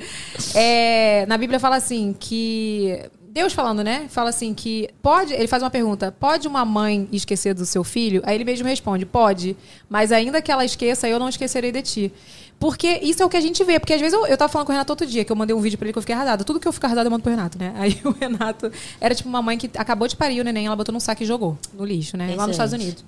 É, 0.54 1.26
na 1.26 1.36
Bíblia 1.38 1.58
fala 1.60 1.76
assim 1.76 2.14
que. 2.18 3.00
Deus 3.36 3.52
falando, 3.52 3.84
né? 3.84 4.06
Fala 4.08 4.30
assim 4.30 4.54
que 4.54 4.88
pode. 5.02 5.34
Ele 5.34 5.46
faz 5.46 5.62
uma 5.62 5.68
pergunta: 5.68 6.10
pode 6.10 6.48
uma 6.48 6.64
mãe 6.64 7.06
esquecer 7.12 7.52
do 7.52 7.66
seu 7.66 7.84
filho? 7.84 8.22
Aí 8.24 8.34
ele 8.34 8.44
mesmo 8.44 8.66
responde: 8.66 9.04
pode. 9.04 9.54
Mas 9.90 10.10
ainda 10.10 10.40
que 10.40 10.50
ela 10.50 10.64
esqueça, 10.64 11.06
eu 11.06 11.18
não 11.18 11.28
esquecerei 11.28 11.70
de 11.70 11.82
ti. 11.82 12.12
Porque 12.58 12.98
isso 13.02 13.22
é 13.22 13.26
o 13.26 13.28
que 13.28 13.36
a 13.36 13.40
gente 13.40 13.62
vê. 13.62 13.78
Porque 13.78 13.92
às 13.92 14.00
vezes 14.00 14.14
eu, 14.14 14.26
eu 14.26 14.38
tava 14.38 14.50
falando 14.50 14.66
com 14.66 14.72
o 14.72 14.74
Renato 14.74 14.90
outro 14.90 15.06
dia, 15.06 15.22
que 15.22 15.30
eu 15.30 15.36
mandei 15.36 15.54
um 15.54 15.60
vídeo 15.60 15.76
pra 15.76 15.84
ele 15.84 15.92
que 15.92 15.98
eu 15.98 16.02
fiquei 16.02 16.14
arrasada. 16.14 16.44
Tudo 16.44 16.58
que 16.58 16.66
eu 16.66 16.72
fico 16.72 16.86
arrasada 16.86 17.06
eu 17.06 17.10
mando 17.10 17.22
pro 17.22 17.30
Renato, 17.30 17.58
né? 17.58 17.74
Aí 17.76 18.00
o 18.04 18.10
Renato 18.10 18.72
era 18.98 19.14
tipo 19.14 19.28
uma 19.28 19.42
mãe 19.42 19.58
que 19.58 19.70
acabou 19.76 20.08
de 20.08 20.16
parir 20.16 20.40
o 20.40 20.44
neném, 20.44 20.64
ela 20.64 20.74
botou 20.74 20.94
num 20.94 21.00
saco 21.00 21.22
e 21.22 21.26
jogou 21.26 21.58
no 21.74 21.84
lixo, 21.84 22.16
né? 22.16 22.34
Lá 22.34 22.46
nos 22.46 22.52
Estados 22.52 22.72
Excelente. 22.72 23.00
Unidos. 23.00 23.04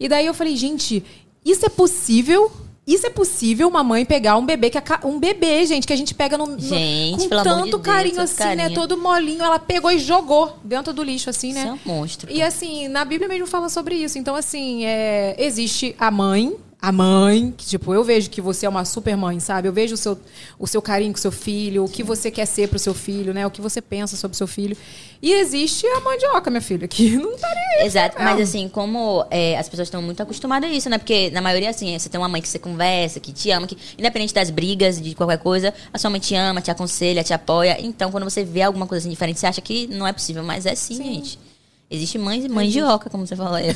E 0.00 0.08
daí 0.08 0.24
eu 0.24 0.32
falei, 0.32 0.56
gente, 0.56 1.04
isso 1.44 1.66
é 1.66 1.68
possível? 1.68 2.50
Isso 2.86 3.04
é 3.06 3.10
possível 3.10 3.66
uma 3.66 3.82
mãe 3.82 4.04
pegar 4.04 4.36
um 4.36 4.46
bebê 4.46 4.70
que 4.70 4.78
aca- 4.78 5.00
um 5.04 5.18
bebê, 5.18 5.66
gente, 5.66 5.86
que 5.86 5.92
a 5.92 5.96
gente 5.96 6.14
pega 6.14 6.38
no, 6.38 6.46
no- 6.46 6.58
Gente, 6.60 7.28
com 7.28 7.34
amor 7.34 7.42
de 7.44 7.48
tanto 7.50 7.70
Deus, 7.70 7.82
carinho 7.82 8.14
tanto 8.14 8.24
assim, 8.30 8.44
né? 8.44 8.56
carinho. 8.62 8.74
Todo 8.80 8.96
molinho, 8.96 9.42
ela 9.42 9.58
pegou 9.58 9.90
e 9.90 9.98
jogou 9.98 10.56
dentro 10.62 10.92
do 10.92 11.02
lixo 11.02 11.28
assim, 11.28 11.50
Isso 11.50 11.58
é 11.58 11.64
né? 11.64 11.72
um 11.72 11.88
monstro. 11.88 12.30
E 12.30 12.40
assim, 12.40 12.86
na 12.86 13.04
Bíblia 13.04 13.28
mesmo 13.28 13.46
fala 13.48 13.68
sobre 13.68 13.96
isso. 13.96 14.18
Então, 14.18 14.36
assim, 14.36 14.84
é, 14.84 15.34
existe 15.36 15.96
a 15.98 16.12
mãe, 16.12 16.54
a 16.86 16.92
mãe, 16.92 17.52
que, 17.56 17.66
tipo, 17.66 17.92
eu 17.92 18.04
vejo 18.04 18.30
que 18.30 18.40
você 18.40 18.64
é 18.64 18.68
uma 18.68 18.84
super 18.84 19.16
mãe, 19.16 19.40
sabe? 19.40 19.66
Eu 19.66 19.72
vejo 19.72 19.94
o 19.94 19.96
seu, 19.96 20.16
o 20.56 20.68
seu 20.68 20.80
carinho 20.80 21.12
com 21.12 21.18
o 21.18 21.20
seu 21.20 21.32
filho, 21.32 21.84
o 21.84 21.88
que 21.88 22.00
você 22.00 22.30
quer 22.30 22.46
ser 22.46 22.68
pro 22.68 22.78
seu 22.78 22.94
filho, 22.94 23.34
né? 23.34 23.44
O 23.44 23.50
que 23.50 23.60
você 23.60 23.82
pensa 23.82 24.16
sobre 24.16 24.36
o 24.36 24.38
seu 24.38 24.46
filho. 24.46 24.76
E 25.20 25.32
existe 25.32 25.84
a 25.84 26.00
mandioca, 26.00 26.48
minha 26.48 26.60
filha, 26.60 26.86
que 26.86 27.10
não 27.18 27.36
tá 27.36 27.52
nem. 27.52 27.86
Exato, 27.86 28.16
mas 28.22 28.40
assim, 28.40 28.68
como 28.68 29.26
é, 29.32 29.58
as 29.58 29.68
pessoas 29.68 29.88
estão 29.88 30.00
muito 30.00 30.22
acostumadas 30.22 30.70
a 30.70 30.72
isso, 30.72 30.88
né? 30.88 30.96
Porque 30.96 31.28
na 31.30 31.40
maioria, 31.40 31.70
assim, 31.70 31.98
você 31.98 32.08
tem 32.08 32.20
uma 32.20 32.28
mãe 32.28 32.40
que 32.40 32.48
você 32.48 32.60
conversa, 32.60 33.18
que 33.18 33.32
te 33.32 33.50
ama, 33.50 33.66
que 33.66 33.76
independente 33.98 34.32
das 34.32 34.48
brigas, 34.48 35.00
de 35.00 35.12
qualquer 35.16 35.38
coisa, 35.38 35.74
a 35.92 35.98
sua 35.98 36.08
mãe 36.08 36.20
te 36.20 36.36
ama, 36.36 36.60
te 36.60 36.70
aconselha, 36.70 37.24
te 37.24 37.34
apoia. 37.34 37.78
Então, 37.80 38.12
quando 38.12 38.22
você 38.22 38.44
vê 38.44 38.62
alguma 38.62 38.86
coisa 38.86 39.02
assim 39.02 39.10
diferente, 39.10 39.40
você 39.40 39.48
acha 39.48 39.60
que 39.60 39.88
não 39.88 40.06
é 40.06 40.12
possível, 40.12 40.44
mas 40.44 40.64
é 40.64 40.76
sim, 40.76 40.94
gente. 40.94 41.45
Existe 41.88 42.18
mães 42.18 42.44
e 42.44 42.48
mães 42.48 42.72
de 42.72 42.82
oca, 42.82 43.08
como 43.08 43.24
você 43.24 43.36
falou 43.36 43.54
aí. 43.54 43.66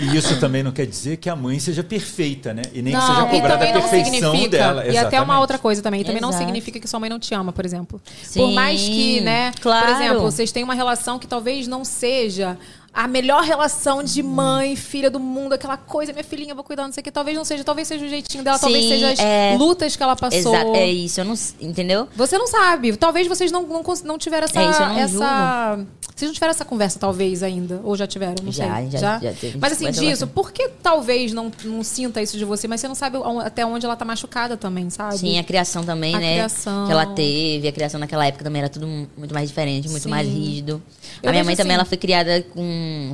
E 0.00 0.16
isso 0.16 0.40
também 0.40 0.62
não 0.62 0.72
quer 0.72 0.86
dizer 0.86 1.18
que 1.18 1.30
a 1.30 1.36
mãe 1.36 1.58
seja 1.60 1.84
perfeita, 1.84 2.52
né? 2.52 2.62
E 2.72 2.82
nem 2.82 2.92
que 2.92 2.98
Não, 2.98 3.06
seja 3.06 3.26
e 3.26 3.30
cobrada 3.30 3.64
a 3.64 3.72
não 3.72 3.80
perfeição 3.80 4.48
dela. 4.48 4.84
E 4.84 4.88
até 4.90 4.98
uma 4.98 5.00
Exatamente. 5.06 5.40
outra 5.40 5.58
coisa 5.58 5.82
também. 5.82 6.02
Também 6.02 6.20
não 6.20 6.30
Exato. 6.30 6.44
significa 6.44 6.80
que 6.80 6.88
sua 6.88 6.98
mãe 6.98 7.08
não 7.08 7.18
te 7.18 7.32
ama, 7.32 7.52
por 7.52 7.64
exemplo. 7.64 8.00
Sim, 8.22 8.40
por 8.40 8.52
mais 8.52 8.80
que, 8.80 9.20
né? 9.20 9.52
claro. 9.60 9.86
Por 9.86 9.94
exemplo, 9.94 10.22
vocês 10.22 10.50
têm 10.50 10.64
uma 10.64 10.74
relação 10.74 11.18
que 11.18 11.28
talvez 11.28 11.68
não 11.68 11.84
seja 11.84 12.58
a 12.94 13.08
melhor 13.08 13.42
relação 13.42 14.02
de 14.04 14.22
mãe, 14.22 14.76
filha 14.76 15.10
do 15.10 15.18
mundo, 15.18 15.52
aquela 15.54 15.76
coisa, 15.76 16.12
minha 16.12 16.22
filhinha, 16.24 16.54
vou 16.54 16.62
cuidar, 16.62 16.84
não 16.84 16.92
sei 16.92 17.00
o 17.00 17.04
que. 17.04 17.10
Talvez 17.10 17.36
não 17.36 17.44
seja, 17.44 17.64
talvez 17.64 17.88
seja 17.88 18.04
o 18.04 18.08
jeitinho 18.08 18.44
dela, 18.44 18.58
talvez 18.58 18.84
Sim, 18.84 18.90
seja 18.90 19.10
as 19.12 19.18
é. 19.18 19.56
lutas 19.58 19.96
que 19.96 20.02
ela 20.02 20.14
passou. 20.14 20.54
Exato, 20.54 20.74
é 20.74 20.86
isso, 20.90 21.20
eu 21.20 21.24
não. 21.24 21.34
Entendeu? 21.60 22.08
Você 22.16 22.38
não 22.38 22.46
sabe. 22.46 22.96
Talvez 22.96 23.26
vocês 23.26 23.50
não, 23.50 23.62
não, 23.66 23.82
não 24.04 24.16
tiveram 24.18 24.44
essa. 24.44 24.60
É 24.62 24.70
isso, 24.70 24.80
eu 24.82 24.86
não 24.88 24.98
essa... 24.98 25.86
Vocês 26.14 26.28
não 26.28 26.34
tiveram 26.34 26.50
essa 26.52 26.64
conversa, 26.64 26.96
talvez, 26.96 27.42
ainda. 27.42 27.80
Ou 27.82 27.96
já 27.96 28.06
tiveram, 28.06 28.36
não 28.40 28.52
Já, 28.52 28.76
sei. 28.76 28.90
já- 28.92 29.18
já 29.18 29.32
teve 29.32 29.58
Mas 29.58 29.72
assim, 29.72 29.90
disso, 29.90 30.28
por 30.28 30.52
que 30.52 30.68
talvez 30.80 31.32
não, 31.32 31.50
não 31.64 31.82
sinta 31.82 32.22
isso 32.22 32.38
de 32.38 32.44
você? 32.44 32.68
Mas 32.68 32.80
você 32.80 32.86
não 32.86 32.94
sabe 32.94 33.18
até 33.44 33.66
onde 33.66 33.84
ela 33.84 33.96
tá 33.96 34.04
machucada 34.04 34.56
também, 34.56 34.88
sabe? 34.90 35.18
Sim, 35.18 35.40
a 35.40 35.42
criação 35.42 35.82
também, 35.82 36.14
A 36.14 36.20
né? 36.20 36.32
criação. 36.34 36.86
Que 36.86 36.92
ela 36.92 37.06
teve. 37.06 37.66
A 37.66 37.72
criação 37.72 37.98
naquela 37.98 38.24
época 38.24 38.44
também 38.44 38.60
era 38.62 38.68
tudo 38.68 38.86
mu- 38.86 39.08
muito 39.16 39.34
mais 39.34 39.48
diferente, 39.48 39.88
muito 39.88 40.04
Sim. 40.04 40.08
mais 40.10 40.28
rígido. 40.28 40.80
Eu 41.20 41.30
a 41.30 41.32
minha 41.32 41.42
mãe 41.42 41.56
também, 41.56 41.72
assim- 41.72 41.80
ela 41.80 41.84
foi 41.84 41.98
criada 41.98 42.42
com 42.54 42.62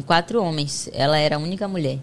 quatro 0.06 0.42
homens. 0.42 0.88
Ela 0.92 1.18
era 1.18 1.36
a 1.36 1.38
única 1.38 1.66
mulher. 1.66 1.98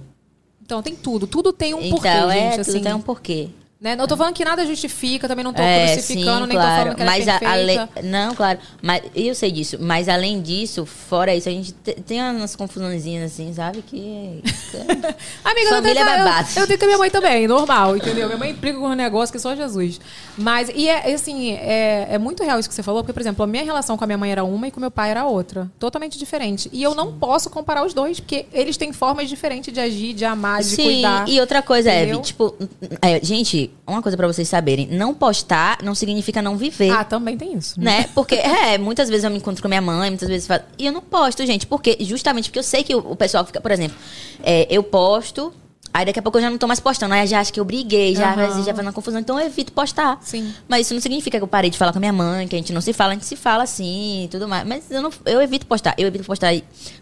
Então, 0.61 0.81
tem 0.81 0.95
tudo. 0.95 1.25
Tudo 1.25 1.53
tem 1.53 1.73
um 1.73 1.79
então, 1.79 1.91
porquê, 1.91 2.07
é, 2.07 2.51
gente. 2.51 2.65
tudo 2.65 2.69
assim. 2.69 2.81
tem 2.81 2.93
um 2.93 3.01
porquê. 3.01 3.49
Né? 3.79 3.95
Não 3.95 4.07
tô 4.07 4.17
falando 4.17 4.33
que 4.33 4.43
nada 4.43 4.65
justifica, 4.65 5.27
também 5.27 5.43
não 5.45 5.53
tô 5.53 5.61
É, 5.61 5.93
crucificando, 5.93 6.41
sim, 6.41 6.47
nem 6.47 6.57
claro. 6.57 6.69
tô 6.69 6.77
falando 6.81 6.95
que 6.95 7.01
ela 7.03 7.11
mas 7.11 7.27
é 7.27 7.31
a- 7.31 7.39
perfeita. 7.39 7.89
ale- 7.95 8.07
não, 8.07 8.33
claro. 8.33 8.57
Mas 8.81 9.03
eu 9.15 9.35
sei 9.35 9.51
disso. 9.51 9.77
Mas 9.79 10.09
além 10.09 10.41
disso, 10.41 10.83
fora 10.83 11.35
isso, 11.35 11.47
a 11.47 11.51
gente 11.51 11.71
te- 11.73 11.93
tem 11.93 12.19
umas 12.21 12.55
confusãozinhas 12.55 13.31
assim, 13.31 13.53
sabe? 13.53 13.83
Que. 13.83 14.41
Amiga, 15.45 15.69
Família 15.69 16.01
eu, 16.01 16.07
é 16.07 16.11
tenho, 16.13 16.25
babado. 16.25 16.47
eu, 16.55 16.61
eu 16.63 16.67
tenho 16.67 16.79
com 16.79 16.85
a 16.85 16.87
minha 16.87 16.97
mãe 16.97 17.09
também, 17.11 17.47
normal, 17.47 17.95
entendeu? 17.97 18.25
Minha 18.27 18.37
mãe 18.39 18.49
implica 18.49 18.79
com 18.79 18.87
um 18.87 18.93
negócio 18.95 19.31
que 19.31 19.39
só 19.39 19.55
Jesus. 19.55 19.99
Mas, 20.37 20.69
e 20.73 20.87
é 20.89 21.13
assim, 21.13 21.51
é, 21.51 22.07
é 22.11 22.17
muito 22.17 22.43
real 22.43 22.59
isso 22.59 22.67
que 22.67 22.73
você 22.73 22.81
falou, 22.83 23.03
porque, 23.03 23.13
por 23.13 23.21
exemplo, 23.21 23.43
a 23.43 23.47
minha 23.47 23.63
relação 23.63 23.95
com 23.95 24.03
a 24.03 24.07
minha 24.07 24.17
mãe 24.17 24.31
era 24.31 24.43
uma 24.43 24.67
e 24.67 24.71
com 24.71 24.79
meu 24.79 24.89
pai 24.91 25.11
era 25.11 25.25
outra. 25.25 25.69
Totalmente 25.79 26.17
diferente. 26.17 26.67
E 26.73 26.81
eu 26.81 26.95
não 26.95 27.13
posso 27.13 27.47
comparar 27.49 27.85
os 27.85 27.93
dois, 27.93 28.19
porque 28.19 28.47
eles 28.51 28.75
têm 28.75 28.91
formas 28.91 29.29
diferentes 29.29 29.71
de 29.71 29.79
agir, 29.79 30.13
de 30.13 30.25
amar, 30.25 30.61
de 30.63 30.69
Sim, 30.75 30.83
cuidar. 30.83 31.29
e 31.29 31.39
outra 31.39 31.61
coisa, 31.61 31.91
Entendeu? 31.91 32.15
Eve, 32.15 32.23
tipo, 32.23 32.55
é, 33.01 33.23
gente, 33.23 33.66
uma 33.85 34.01
coisa 34.01 34.17
pra 34.17 34.27
vocês 34.27 34.47
saberem, 34.47 34.87
não 34.87 35.13
postar 35.13 35.79
não 35.83 35.95
significa 35.95 36.41
não 36.41 36.57
viver. 36.57 36.91
Ah, 36.91 37.03
também 37.03 37.37
tem 37.37 37.53
isso. 37.53 37.79
Né? 37.79 38.07
Porque, 38.13 38.35
é, 38.39 38.77
muitas 38.77 39.09
vezes 39.09 39.23
eu 39.23 39.31
me 39.31 39.37
encontro 39.37 39.61
com 39.61 39.67
minha 39.67 39.81
mãe, 39.81 40.09
muitas 40.09 40.27
vezes 40.27 40.47
falo, 40.47 40.63
e 40.77 40.85
eu 40.85 40.91
não 40.91 41.01
posto, 41.01 41.45
gente, 41.45 41.65
porque 41.65 41.97
justamente 42.01 42.49
porque 42.49 42.59
eu 42.59 42.63
sei 42.63 42.83
que 42.83 42.95
o, 42.95 42.99
o 43.11 43.15
pessoal 43.15 43.45
fica, 43.45 43.61
por 43.61 43.71
exemplo, 43.71 43.97
é, 44.43 44.67
eu 44.69 44.83
posto, 44.83 45.53
aí 45.97 46.05
daqui 46.05 46.19
a 46.19 46.21
pouco 46.21 46.37
eu 46.37 46.43
já 46.43 46.49
não 46.49 46.59
tô 46.59 46.67
mais 46.67 46.79
postando, 46.79 47.13
aí 47.13 47.25
já 47.25 47.39
acho 47.39 47.51
que 47.51 47.59
eu 47.59 47.65
briguei, 47.65 48.15
já, 48.15 48.35
vezes 48.35 48.63
já 48.63 48.73
faz 48.73 48.85
uma 48.85 48.93
confusão, 48.93 49.19
então 49.19 49.39
eu 49.39 49.47
evito 49.47 49.71
postar. 49.71 50.19
Sim. 50.21 50.53
Mas 50.67 50.81
isso 50.81 50.93
não 50.93 51.01
significa 51.01 51.39
que 51.39 51.43
eu 51.43 51.47
parei 51.47 51.71
de 51.71 51.77
falar 51.77 51.91
com 51.91 51.97
a 51.97 51.99
minha 51.99 52.13
mãe, 52.13 52.47
que 52.47 52.55
a 52.55 52.59
gente 52.59 52.71
não 52.71 52.81
se 52.81 52.93
fala, 52.93 53.11
a 53.11 53.13
gente 53.15 53.25
se 53.25 53.35
fala 53.35 53.63
assim 53.63 54.25
e 54.25 54.27
tudo 54.27 54.47
mais. 54.47 54.67
Mas 54.67 54.91
eu, 54.91 55.01
não, 55.01 55.11
eu 55.25 55.41
evito 55.41 55.65
postar. 55.65 55.95
Eu 55.97 56.07
evito 56.07 56.23
postar 56.23 56.53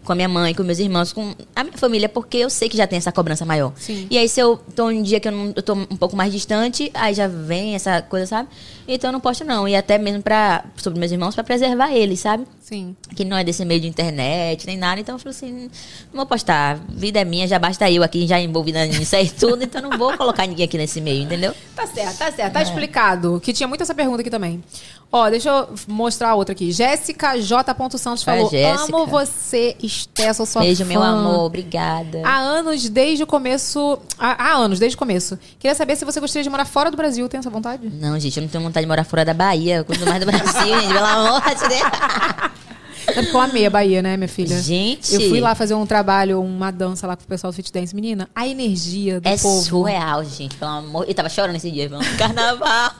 com 0.02 0.12
a 0.12 0.14
minha 0.14 0.28
mãe, 0.28 0.54
com 0.54 0.62
meus 0.62 0.78
irmãos, 0.78 1.12
com 1.12 1.34
a 1.54 1.64
minha 1.64 1.76
família, 1.76 2.08
porque 2.08 2.38
eu 2.38 2.48
sei 2.48 2.70
que 2.70 2.76
já 2.76 2.86
tem 2.86 2.96
essa 2.96 3.12
cobrança 3.12 3.44
maior. 3.44 3.72
Sim. 3.76 4.06
E 4.10 4.16
aí, 4.16 4.28
se 4.28 4.40
eu 4.40 4.56
tô 4.74 4.88
um 4.88 5.02
dia 5.02 5.20
que 5.20 5.28
eu, 5.28 5.32
não, 5.32 5.52
eu 5.54 5.62
tô 5.62 5.74
um 5.74 5.96
pouco 5.96 6.16
mais 6.16 6.32
distante, 6.32 6.90
aí 6.94 7.12
já 7.12 7.28
vem 7.28 7.74
essa 7.74 8.00
coisa, 8.00 8.26
sabe? 8.26 8.48
Então 8.88 9.08
eu 9.08 9.12
não 9.12 9.20
posto, 9.20 9.44
não. 9.44 9.68
E 9.68 9.76
até 9.76 9.98
mesmo 9.98 10.22
pra, 10.22 10.64
sobre 10.76 10.98
meus 10.98 11.12
irmãos, 11.12 11.34
pra 11.34 11.44
preservar 11.44 11.92
eles, 11.92 12.20
sabe? 12.20 12.46
Sim. 12.60 12.96
Que 13.14 13.24
não 13.24 13.36
é 13.36 13.44
desse 13.44 13.64
meio 13.64 13.80
de 13.80 13.88
internet, 13.88 14.66
nem 14.66 14.76
nada. 14.76 15.00
Então 15.00 15.16
eu 15.16 15.18
falo 15.18 15.30
assim, 15.30 15.68
não 16.12 16.16
vou 16.16 16.26
postar. 16.26 16.80
Vida 16.88 17.20
é 17.20 17.24
minha, 17.24 17.46
já 17.46 17.58
basta 17.58 17.90
eu 17.90 18.02
aqui, 18.02 18.26
já 18.26 18.40
envolvida 18.40 18.85
nisso 18.88 19.16
aí 19.16 19.28
tudo. 19.30 19.62
Então 19.62 19.82
não 19.82 19.96
vou 19.98 20.16
colocar 20.16 20.46
ninguém 20.46 20.64
aqui 20.64 20.78
nesse 20.78 21.00
meio, 21.00 21.22
entendeu? 21.22 21.54
Tá 21.74 21.86
certo, 21.86 22.18
tá 22.18 22.32
certo. 22.32 22.40
É. 22.40 22.50
Tá 22.50 22.62
explicado. 22.62 23.40
Que 23.42 23.52
tinha 23.52 23.68
muito 23.68 23.82
essa 23.82 23.94
pergunta 23.94 24.20
aqui 24.20 24.30
também. 24.30 24.62
Ó, 25.10 25.30
deixa 25.30 25.48
eu 25.48 25.68
mostrar 25.86 26.34
outra 26.34 26.52
aqui. 26.52 26.72
Jéssica 26.72 27.40
J. 27.40 27.74
Santos 27.96 28.22
falou: 28.24 28.50
Jéssica. 28.50 28.96
Amo 28.96 29.06
você, 29.06 29.76
Esté, 29.82 30.32
sou 30.32 30.44
sua 30.44 30.62
Beijo, 30.62 30.84
fã. 30.84 30.88
meu 30.88 31.02
amor. 31.02 31.44
Obrigada. 31.44 32.22
Há 32.24 32.38
anos, 32.38 32.88
desde 32.88 33.22
o 33.22 33.26
começo. 33.26 33.98
Há, 34.18 34.50
há 34.50 34.54
anos, 34.54 34.78
desde 34.78 34.96
o 34.96 34.98
começo. 34.98 35.38
Queria 35.58 35.74
saber 35.74 35.96
se 35.96 36.04
você 36.04 36.20
gostaria 36.20 36.42
de 36.42 36.50
morar 36.50 36.64
fora 36.64 36.90
do 36.90 36.96
Brasil. 36.96 37.28
Tem 37.28 37.38
essa 37.38 37.50
vontade? 37.50 37.88
Não, 37.88 38.18
gente, 38.18 38.36
eu 38.36 38.42
não 38.42 38.48
tenho 38.48 38.64
vontade 38.64 38.84
de 38.84 38.88
morar 38.88 39.04
fora 39.04 39.24
da 39.24 39.32
Bahia. 39.34 39.76
Eu 39.76 39.84
gosto 39.84 40.04
mais 40.04 40.20
do 40.20 40.26
Brasil, 40.26 40.52
gente, 40.80 40.92
pelo 40.92 41.06
amor 41.06 41.40
de 41.42 41.68
Deus. 41.68 42.56
É 43.08 43.12
porque 43.22 43.36
eu 43.36 43.40
amei 43.40 43.66
a 43.66 43.70
Bahia, 43.70 44.02
né, 44.02 44.16
minha 44.16 44.28
filha? 44.28 44.60
Gente. 44.60 45.14
Eu 45.14 45.20
fui 45.28 45.40
lá 45.40 45.54
fazer 45.54 45.74
um 45.74 45.86
trabalho, 45.86 46.40
uma 46.42 46.70
dança 46.70 47.06
lá 47.06 47.16
com 47.16 47.22
o 47.22 47.26
pessoal 47.26 47.52
do 47.52 47.56
Fit 47.56 47.72
Dance. 47.72 47.94
Menina, 47.94 48.28
a 48.34 48.46
energia 48.46 49.20
do 49.20 49.28
É 49.28 49.36
povo. 49.36 49.62
surreal, 49.62 50.24
gente, 50.24 50.56
pelo 50.56 50.70
amor. 50.70 51.04
Eu 51.08 51.14
tava 51.14 51.28
chorando 51.28 51.56
esse 51.56 51.70
dia, 51.70 51.88
falando 51.88 52.16
carnaval. 52.18 52.90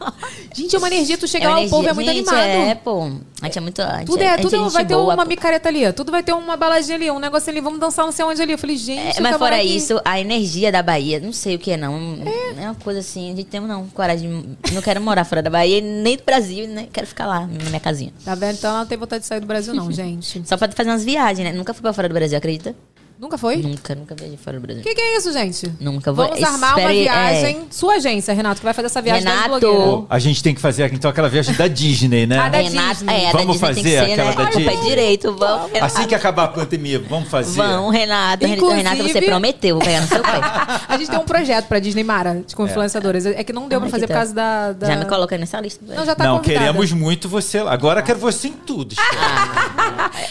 Gente, 0.54 0.74
é 0.74 0.78
uma 0.78 0.88
energia. 0.88 1.18
Tu 1.18 1.26
chega 1.28 1.46
É 1.46 1.48
lá, 1.48 1.60
o 1.60 1.68
povo 1.68 1.88
é 1.88 1.92
muito 1.92 2.10
energia- 2.10 2.32
animado. 2.32 2.52
gente, 2.60 2.70
É, 2.70 2.74
pô. 2.74 3.10
A 3.40 3.46
gente 3.46 3.58
é 3.58 3.60
muito. 3.60 3.82
A 3.82 3.98
gente 3.98 4.06
Tudo 4.06 4.22
é, 4.22 4.26
é, 4.26 4.36
tudo 4.38 4.56
gente 4.56 4.72
vai 4.72 4.84
ter 4.84 4.94
boa, 4.94 5.14
uma 5.14 5.24
micareta 5.24 5.68
ali. 5.68 5.92
Tudo 5.92 6.10
vai 6.10 6.22
ter 6.22 6.32
uma 6.32 6.56
baladinha 6.56 6.96
ali, 6.96 7.10
um 7.10 7.18
negócio 7.18 7.50
ali. 7.50 7.60
Vamos 7.60 7.78
dançar 7.78 8.04
não 8.06 8.12
sei 8.12 8.24
onde 8.24 8.40
ali. 8.40 8.52
Eu 8.52 8.58
falei, 8.58 8.76
gente, 8.76 9.18
É, 9.18 9.20
mas 9.20 9.36
fora 9.36 9.56
aqui. 9.56 9.76
isso, 9.76 10.00
a 10.04 10.18
energia 10.18 10.72
da 10.72 10.82
Bahia, 10.82 11.20
não 11.20 11.32
sei 11.32 11.54
o 11.56 11.58
que 11.58 11.72
é, 11.72 11.76
não. 11.76 12.18
É, 12.56 12.62
uma 12.62 12.74
coisa 12.76 13.00
assim, 13.00 13.32
a 13.32 13.36
gente 13.36 13.44
tem 13.44 13.60
não, 13.60 13.86
coragem. 13.88 14.56
Não 14.72 14.80
quero 14.80 15.00
morar 15.02 15.24
fora 15.24 15.42
da 15.42 15.50
Bahia, 15.50 15.82
nem 15.82 16.16
do 16.16 16.24
Brasil, 16.24 16.66
né? 16.66 16.88
Quero 16.90 17.06
ficar 17.06 17.26
lá, 17.26 17.40
na 17.40 17.64
minha 17.68 17.80
casinha. 17.80 18.12
Tá 18.24 18.34
vendo? 18.34 18.56
Então 18.56 18.70
ela 18.70 18.78
não 18.80 18.86
tem 18.86 18.96
vontade 18.96 19.20
de 19.20 19.26
sair 19.26 19.40
do 19.40 19.46
Brasil, 19.46 19.74
não, 19.74 19.90
gente. 19.92 20.42
Só 20.46 20.56
pra 20.56 20.70
fazer 20.72 20.88
umas 20.88 21.04
viagens, 21.04 21.46
né? 21.46 21.52
Nunca 21.52 21.74
fui 21.74 21.82
pra 21.82 21.92
fora 21.92 22.08
do 22.08 22.14
Brasil, 22.14 22.38
acredita? 22.38 22.74
Nunca 23.18 23.38
foi? 23.38 23.56
Nunca, 23.56 23.94
nunca 23.94 24.14
viajei 24.14 24.36
fora 24.36 24.58
do 24.58 24.62
Brasil. 24.62 24.82
O 24.82 24.84
que, 24.84 24.94
que 24.94 25.00
é 25.00 25.16
isso, 25.16 25.32
gente? 25.32 25.72
Nunca 25.80 26.12
vou. 26.12 26.26
Vamos 26.26 26.42
armar 26.42 26.72
uma 26.74 26.80
espere- 26.82 27.02
viagem. 27.04 27.56
é. 27.56 27.64
Sua 27.70 27.94
agência, 27.94 28.34
Renato, 28.34 28.60
que 28.60 28.64
vai 28.64 28.74
fazer 28.74 28.86
essa 28.86 29.00
viagem 29.00 29.26
Renato. 29.26 30.06
a 30.10 30.18
gente 30.18 30.42
tem 30.42 30.54
que 30.54 30.60
fazer 30.60 30.92
então 30.92 31.10
aquela 31.10 31.28
viagem 31.28 31.54
da 31.54 31.66
Disney, 31.66 32.26
né? 32.26 32.38
Ah, 32.38 32.48
da 32.50 32.58
Renato, 32.58 32.88
Disney. 32.96 33.14
é, 33.14 33.28
a 33.28 33.32
da 33.32 33.38
Vamos 33.38 33.52
Disney 33.58 33.74
tem 33.74 33.82
que 33.84 33.90
fazer 33.90 34.04
ser, 34.06 34.12
aquela 34.12 34.30
né? 34.30 34.36
da 34.36 34.42
o 34.42 34.46
pé 34.52 34.56
Disney? 34.58 34.88
direito, 34.88 35.32
vamos. 35.34 35.72
Renato. 35.72 35.84
Assim 35.96 36.06
que 36.06 36.14
acabar 36.14 36.44
a 36.44 36.48
pandemia, 36.48 36.98
vamos 37.08 37.28
fazer. 37.30 37.56
Vamos, 37.56 37.94
Renato. 37.94 38.46
Inclusive- 38.46 38.82
Renato, 38.82 39.02
você 39.02 39.22
prometeu, 39.22 39.76
vou 39.76 39.84
pegar 39.84 40.00
no 40.02 40.08
seu 40.08 40.22
pé. 40.22 40.30
A 40.88 40.98
gente 40.98 41.10
tem 41.10 41.18
um 41.18 41.24
projeto 41.24 41.66
pra 41.66 41.78
Disney 41.78 42.04
Mara, 42.04 42.42
com 42.54 42.64
influenciadoras. 42.66 43.24
É 43.26 43.42
que 43.42 43.52
não 43.52 43.66
deu 43.66 43.80
pra 43.80 43.86
Ai, 43.86 43.90
fazer 43.90 44.06
que 44.06 44.12
por 44.12 44.18
causa 44.18 44.34
da, 44.34 44.72
da- 44.72 44.86
Já 44.88 44.96
me 44.96 45.04
coloca 45.06 45.36
nessa 45.38 45.58
lista. 45.60 45.82
Não, 45.88 46.04
já 46.04 46.14
tá 46.14 46.24
Não, 46.24 46.36
convidada. 46.38 46.66
queremos 46.66 46.92
muito 46.92 47.28
você 47.30 47.62
lá. 47.62 47.72
Agora 47.72 48.02
quero 48.02 48.18
você 48.18 48.48
em 48.48 48.52
tudo. 48.52 48.92
Esther. 48.92 49.06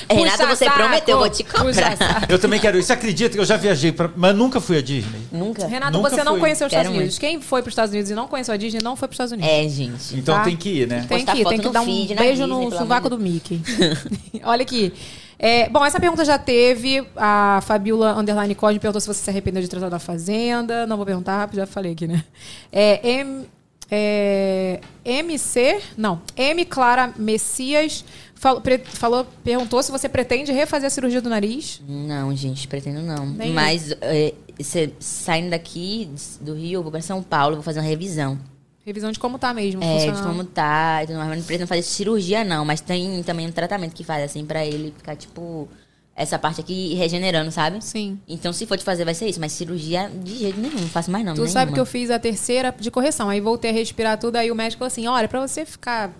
Renato, 0.09 0.47
você 0.47 0.69
prometeu, 0.69 1.17
vou 1.17 1.29
te 1.29 1.43
comprar. 1.43 1.95
Eu 2.29 2.37
também 2.39 2.59
quero 2.59 2.74
isso. 2.77 2.87
Você 2.87 2.93
acredita 2.93 3.35
que 3.35 3.39
eu 3.39 3.45
já 3.45 3.57
viajei, 3.57 3.91
pra... 3.91 4.09
mas 4.15 4.35
nunca 4.35 4.59
fui 4.61 4.77
a 4.77 4.81
Disney? 4.81 5.19
Nunca. 5.31 5.65
Renato, 5.67 5.97
Nunca 5.97 6.09
você 6.09 6.23
não 6.23 6.33
fui. 6.33 6.41
conheceu 6.41 6.67
os 6.67 6.71
Quero 6.71 6.81
Estados 6.83 6.97
Unidos. 6.97 7.17
Quem 7.19 7.41
foi 7.41 7.61
pros 7.61 7.71
Estados 7.73 7.91
Unidos 7.91 8.11
e 8.11 8.15
não 8.15 8.27
conheceu 8.27 8.53
a 8.53 8.57
Disney, 8.57 8.79
não 8.83 8.95
foi 8.95 9.07
pros 9.07 9.15
Estados 9.15 9.31
Unidos. 9.33 9.49
É, 9.51 9.67
gente. 9.69 10.17
Então 10.17 10.35
Tá. 10.35 10.43
tem 10.43 10.55
que 10.55 10.69
ir, 10.81 10.87
né? 10.87 11.05
Tem 11.07 11.17
Postar 11.19 11.33
que 11.33 11.41
ir, 11.41 11.45
tem 11.47 11.59
que 11.59 11.69
dar 11.69 11.81
um 11.81 11.85
feed, 11.85 12.15
beijo 12.15 12.31
Disney, 12.43 12.47
no 12.47 12.59
pelo 12.69 12.77
sovaco 12.77 13.09
do 13.09 13.17
Mickey. 13.19 13.61
Olha 14.43 14.61
aqui. 14.63 14.93
É, 15.37 15.67
bom, 15.69 15.83
essa 15.85 15.99
pergunta 15.99 16.23
já 16.23 16.37
teve. 16.37 17.05
A 17.15 17.59
Fabiola 17.65 18.17
Underline 18.17 18.55
Code 18.55 18.79
perguntou 18.79 19.01
se 19.01 19.07
você 19.07 19.21
se 19.21 19.29
arrependeu 19.29 19.61
de 19.61 19.67
tratar 19.67 19.89
da 19.89 19.99
Fazenda. 19.99 20.87
Não 20.87 20.95
vou 20.97 21.05
perguntar 21.05 21.37
rápido, 21.39 21.57
já 21.57 21.65
falei 21.67 21.91
aqui, 21.91 22.07
né? 22.07 22.23
É, 22.71 22.99
M, 23.19 23.45
é, 23.91 24.79
MC. 25.03 25.79
Não. 25.97 26.21
M. 26.37 26.63
Clara 26.65 27.13
Messias 27.17 28.05
falou, 28.35 28.61
pre- 28.61 28.77
falou, 28.85 29.25
perguntou 29.43 29.81
se 29.81 29.91
você 29.91 30.07
pretende 30.07 30.51
refazer 30.51 30.87
a 30.87 30.89
cirurgia 30.89 31.21
do 31.21 31.29
nariz. 31.29 31.81
Não, 31.87 32.35
gente, 32.35 32.67
pretendo 32.67 33.01
não. 33.01 33.25
Nem. 33.25 33.51
Mas 33.51 33.91
é, 34.01 34.33
cê- 34.61 34.91
saindo 34.99 35.49
daqui 35.49 36.09
do 36.41 36.53
Rio, 36.53 36.79
eu 36.79 36.83
vou 36.83 36.91
pra 36.91 37.01
São 37.01 37.23
Paulo, 37.23 37.55
vou 37.55 37.63
fazer 37.63 37.79
uma 37.79 37.87
revisão. 37.87 38.37
Revisão 38.85 39.11
de 39.11 39.17
como 39.17 39.39
tá 39.39 39.51
mesmo. 39.51 39.83
É, 39.83 40.11
de 40.11 40.21
como 40.21 40.43
tá 40.43 41.01
e 41.03 41.07
tudo 41.07 41.15
mais. 41.17 41.29
Mas 41.29 41.39
não 41.39 41.45
pretendo 41.45 41.67
fazer 41.67 41.81
cirurgia, 41.81 42.43
não. 42.43 42.63
Mas 42.63 42.81
tem 42.81 43.23
também 43.23 43.47
um 43.47 43.51
tratamento 43.51 43.95
que 43.95 44.03
faz, 44.03 44.23
assim, 44.23 44.45
pra 44.45 44.63
ele 44.63 44.93
ficar, 44.95 45.15
tipo, 45.15 45.67
essa 46.15 46.37
parte 46.37 46.61
aqui 46.61 46.93
regenerando, 46.93 47.49
sabe? 47.51 47.83
Sim. 47.83 48.19
Então, 48.27 48.53
se 48.53 48.67
for 48.67 48.77
te 48.77 48.83
fazer, 48.83 49.03
vai 49.03 49.15
ser 49.15 49.27
isso. 49.27 49.39
Mas 49.39 49.53
cirurgia, 49.53 50.11
de 50.23 50.37
jeito 50.37 50.59
nenhum, 50.59 50.79
não 50.81 50.87
faço 50.87 51.09
mais 51.09 51.25
não. 51.25 51.33
Tu 51.33 51.37
nenhuma. 51.37 51.51
sabe 51.51 51.73
que 51.73 51.79
eu 51.79 51.85
fiz 51.85 52.11
a 52.11 52.19
terceira 52.19 52.71
de 52.79 52.91
correção. 52.91 53.27
Aí 53.27 53.41
voltei 53.41 53.71
a 53.71 53.73
respirar 53.73 54.19
tudo. 54.19 54.35
Aí 54.35 54.51
o 54.51 54.55
médico 54.55 54.77
falou 54.77 54.87
assim: 54.89 55.07
olha, 55.07 55.27
pra 55.27 55.39
você 55.41 55.65
ficar 55.65 56.13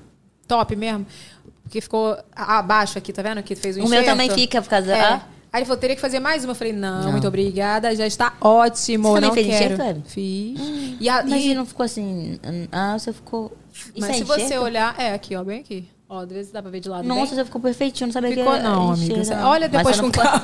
top 0.47 0.75
mesmo, 0.75 1.05
porque 1.65 1.81
ficou 1.81 2.17
abaixo 2.33 2.97
aqui, 2.97 3.11
tá 3.11 3.21
vendo? 3.21 3.43
Que 3.43 3.55
fez 3.55 3.75
o 3.75 3.79
O 3.79 3.83
meu 3.83 3.99
enxerto. 3.99 4.05
também 4.05 4.29
fica 4.29 4.61
por 4.61 4.69
causa... 4.69 4.95
É. 4.95 5.01
Ah, 5.01 5.21
Aí 5.51 5.59
ele 5.61 5.65
falou: 5.67 5.79
teria 5.79 5.95
que 5.95 6.01
fazer 6.01 6.19
mais 6.19 6.43
uma. 6.43 6.51
Eu 6.51 6.55
falei: 6.55 6.73
não, 6.73 7.03
Não. 7.03 7.11
muito 7.13 7.25
obrigada, 7.29 7.95
já 7.95 8.05
está 8.05 8.33
ótimo. 8.41 9.07
Você 9.07 9.13
também 9.21 9.27
não 9.29 9.33
fez 9.33 9.47
quero. 9.47 9.73
enxerto? 9.75 10.01
Fiz. 10.09 10.59
E, 10.99 11.07
a, 11.07 11.23
mas 11.23 11.45
e- 11.45 11.53
não 11.53 11.65
ficou 11.65 11.85
assim... 11.85 12.37
Ah, 12.69 12.99
você 12.99 13.13
ficou... 13.13 13.55
Isso 13.73 13.93
mas 13.97 14.09
é 14.09 14.13
se 14.15 14.23
você 14.25 14.41
enxerto? 14.43 14.63
olhar. 14.63 14.95
É, 14.99 15.13
aqui, 15.13 15.33
ó, 15.33 15.45
bem 15.45 15.61
aqui. 15.61 15.87
Ó, 16.07 16.19
às 16.19 16.30
vezes 16.30 16.52
dá 16.52 16.61
pra 16.61 16.69
ver 16.69 16.82
de 16.82 16.88
lado. 16.88 17.03
Nossa, 17.07 17.26
bem. 17.26 17.36
você 17.36 17.45
ficou 17.45 17.60
perfeitinho, 17.60 18.07
não 18.07 18.14
sabia 18.14 18.30
Ficou 18.30 18.53
que 18.53 18.60
não, 18.60 18.91
amiga. 18.91 19.18
enxerto. 19.19 19.44
Olha 19.44 19.68
depois 19.68 19.99
com 19.99 20.11
calma. 20.11 20.40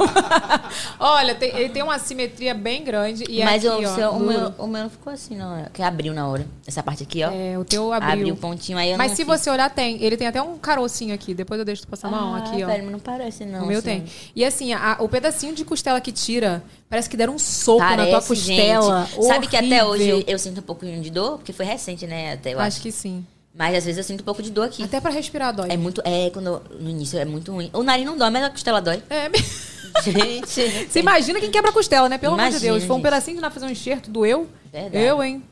Olha, 1.00 1.36
tem- 1.36 1.56
ele 1.56 1.70
tem 1.70 1.84
uma 1.84 2.00
simetria 2.00 2.54
bem 2.56 2.84
grande. 2.84 3.24
E 3.30 3.44
Mas 3.44 3.64
aqui, 3.64 3.86
o, 3.86 3.88
ó, 3.92 3.96
seu- 3.96 4.10
o, 4.12 4.20
meu, 4.20 4.54
o 4.58 4.66
meu 4.68 4.84
não 4.84 4.90
ficou 4.90 5.14
assim, 5.14 5.36
não. 5.38 5.64
Que 5.72 5.84
abriu 5.84 6.16
na 6.16 6.28
hora. 6.28 6.48
Essa 6.66 6.82
parte 6.82 7.04
aqui, 7.04 7.24
ó. 7.24 7.30
É, 7.32 7.60
o 7.60 7.64
teu 7.64 7.94
abriu. 7.94 8.12
Abriu 8.12 8.34
o 8.34 8.38
pontinho, 8.38 8.76
aí 8.78 8.90
eu 8.92 8.98
Mas 8.98 9.12
não 9.12 9.16
se 9.18 9.24
fiz. 9.24 9.40
você 9.40 9.52
olhar, 9.52 9.70
tem. 9.70 10.02
Ele 10.02 10.18
tem 10.18 10.26
até 10.26 10.42
um 10.42 10.58
carocinho 10.58 11.14
aqui. 11.14 11.34
Depois 11.36 11.60
eu 11.60 11.66
deixo 11.66 11.84
tu 11.84 11.88
passar 11.88 12.08
a 12.08 12.12
mão. 12.12 12.34
Ah, 12.34 12.38
aqui, 12.40 12.64
ó. 12.64 12.68
pera, 12.68 12.82
mas 12.82 12.92
não 12.92 13.00
parece, 13.00 13.46
não. 13.46 13.64
o 13.64 13.68
meu 13.68 13.78
assim. 13.78 13.88
tem. 13.88 14.06
E 14.36 14.44
assim, 14.44 14.74
a- 14.74 14.98
o 15.00 15.08
pedacinho 15.08 15.54
de 15.54 15.64
costela 15.64 16.02
que 16.02 16.12
tira, 16.12 16.64
parece 16.90 17.08
que 17.08 17.16
deram 17.16 17.36
um 17.36 17.40
soco 17.40 17.82
na 17.82 17.98
tua 17.98 17.98
Parece, 18.06 18.28
costela. 18.30 19.06
gente. 19.06 19.26
Sabe 19.26 19.46
que 19.48 19.56
até 19.56 19.86
hoje 19.86 20.08
eu, 20.10 20.24
eu 20.26 20.40
sinto 20.40 20.58
um 20.60 20.64
pouquinho 20.64 21.00
de 21.04 21.12
dor? 21.12 21.38
Porque 21.38 21.54
foi 21.54 21.68
recente, 21.68 22.08
né? 22.08 22.34
Até, 22.34 22.54
eu 22.54 22.58
acho. 22.60 22.68
Acho 22.70 22.82
que 22.82 22.92
sim. 22.92 23.24
Mas 23.54 23.76
às 23.76 23.86
vezes 23.86 23.98
eu 23.98 24.04
sinto 24.04 24.22
um 24.22 24.26
pouco 24.26 24.42
de 24.42 24.50
dor 24.50 24.66
aqui. 24.66 24.84
Até 24.84 25.02
pra 25.02 25.12
respirar 25.12 25.54
dói. 25.54 25.70
É 25.70 25.78
muito. 25.78 26.02
É, 26.06 26.30
quando. 26.30 26.62
No 26.80 26.90
início 26.90 27.20
é 27.20 27.26
muito 27.26 27.52
ruim. 27.52 27.70
O 27.74 27.84
nariz 27.84 28.06
não 28.06 28.18
dói, 28.18 28.30
mas 28.30 28.44
a 28.44 28.50
costela 28.50 28.82
dói. 28.82 29.04
É, 29.10 29.30
Gente. 30.04 30.88
Você 30.90 31.00
imagina 31.00 31.40
quem 31.40 31.52
quebra 31.52 31.72
costela, 31.72 32.08
né? 32.08 32.18
Pelo 32.18 32.34
amor 32.34 32.46
de 32.46 32.52
Imagina, 32.52 32.74
Deus. 32.74 32.86
For 32.86 32.96
um 32.96 33.02
pedacinho 33.02 33.36
de 33.38 33.42
nada 33.42 33.54
fazer 33.54 33.66
um 33.66 33.70
enxerto, 33.70 34.10
doeu. 34.10 34.48
Verdade. 34.72 35.04
Eu, 35.04 35.22
hein? 35.22 35.44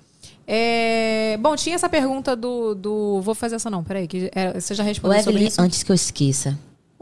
É, 0.47 1.37
Bom, 1.39 1.55
tinha 1.55 1.75
essa 1.75 1.89
pergunta 1.89 2.35
do, 2.35 2.73
do. 2.73 3.21
Vou 3.21 3.35
fazer 3.35 3.55
essa 3.57 3.69
não, 3.69 3.83
peraí, 3.83 4.07
que 4.07 4.31
é, 4.33 4.59
você 4.59 4.73
já 4.73 4.83
respondeu 4.83 5.19
sobre 5.19 5.33
Evelyn, 5.33 5.47
isso. 5.47 5.61
antes 5.61 5.83
que 5.83 5.91
eu 5.91 5.95
esqueça, 5.95 6.57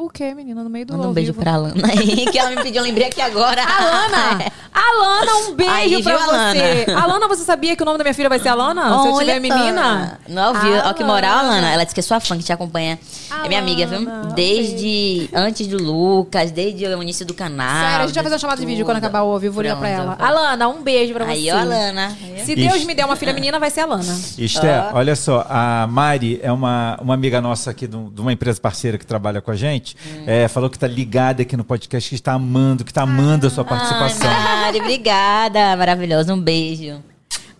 O 0.07 0.09
que, 0.09 0.33
menina? 0.33 0.63
No 0.63 0.69
meio 0.69 0.85
do 0.85 0.93
manda 0.93 1.09
um 1.09 1.13
beijo 1.13 1.33
vivo. 1.33 1.43
pra 1.43 1.57
Lana 1.57 1.85
aí, 1.89 2.25
que 2.31 2.39
ela 2.39 2.49
me 2.51 2.55
pediu, 2.63 2.77
eu 2.77 2.83
lembrei 2.83 3.07
aqui 3.07 3.19
agora. 3.21 3.61
Alana! 3.61 4.45
Alana, 4.73 5.35
um 5.49 5.55
beijo 5.55 5.71
Aí, 5.73 6.01
pra 6.03 6.17
viu, 6.17 6.25
você. 6.25 6.85
Alana? 6.87 7.03
Alana, 7.03 7.27
você 7.27 7.43
sabia 7.43 7.75
que 7.75 7.81
o 7.81 7.85
nome 7.85 7.97
da 7.97 8.03
minha 8.03 8.13
filha 8.13 8.29
vai 8.29 8.39
ser 8.39 8.49
Alana? 8.49 9.01
Se 9.01 9.07
eu 9.09 9.17
tiver 9.19 9.39
menina? 9.41 9.81
Alana. 9.81 10.19
Não 10.29 10.53
ouviu? 10.53 10.71
Olha 10.77 10.93
que 10.93 11.03
moral, 11.03 11.39
Alana. 11.39 11.53
Alana. 11.57 11.73
Ela 11.73 11.83
disse 11.83 11.93
que 11.95 11.99
é 11.99 12.03
sua 12.03 12.19
fã, 12.19 12.37
que 12.37 12.43
te 12.43 12.53
acompanha. 12.53 12.97
É 13.43 13.47
minha 13.49 13.59
amiga, 13.59 13.85
viu? 13.85 14.07
Desde 14.35 15.29
antes 15.33 15.67
do 15.67 15.77
Lucas, 15.77 16.51
desde 16.51 16.85
o 16.85 17.03
início 17.03 17.25
do 17.25 17.33
canal. 17.33 17.67
Sério, 17.67 18.03
a 18.03 18.07
gente 18.07 18.15
vai 18.15 18.23
fazer 18.23 18.35
uma 18.35 18.39
chamada 18.39 18.61
de 18.61 18.65
vídeo 18.65 18.85
quando 18.85 18.97
acabar 18.97 19.23
o 19.23 19.31
ao 19.33 19.39
vivo, 19.39 19.55
vou 19.55 19.63
ligar 19.63 19.77
pra 19.77 19.89
ela. 19.89 20.15
Alana, 20.19 20.69
um 20.69 20.81
beijo 20.81 21.13
pra 21.13 21.25
Aí, 21.25 21.45
você. 21.45 21.51
ó, 21.51 21.57
Alana. 21.59 22.15
Se 22.45 22.55
Deus 22.55 22.85
me 22.85 22.93
der 22.95 23.05
uma 23.05 23.15
filha 23.17 23.33
menina, 23.33 23.59
vai 23.59 23.69
ser 23.69 23.81
Alana. 23.81 24.15
Esther, 24.37 24.95
olha 24.95 25.15
só, 25.15 25.45
a 25.49 25.85
Mari 25.87 26.39
é 26.41 26.51
uma, 26.51 26.97
uma 27.01 27.13
amiga 27.13 27.41
nossa 27.41 27.71
aqui 27.71 27.87
de 27.87 28.21
uma 28.21 28.31
empresa 28.31 28.61
parceira 28.61 28.97
que 28.97 29.05
trabalha 29.05 29.41
com 29.41 29.51
a 29.51 29.55
gente. 29.55 29.96
É, 30.25 30.47
falou 30.47 30.69
que 30.69 30.77
está 30.77 30.87
ligada 30.87 31.41
aqui 31.41 31.55
no 31.57 31.63
podcast, 31.63 32.09
que 32.09 32.15
está 32.15 32.33
amando, 32.33 32.83
que 32.83 32.91
está 32.91 33.01
amando 33.03 33.47
a 33.47 33.49
sua 33.49 33.63
participação. 33.65 34.29
Ai, 34.29 34.61
Mari, 34.61 34.79
obrigada. 34.81 35.75
Maravilhosa. 35.75 36.33
Um 36.33 36.39
beijo. 36.41 37.01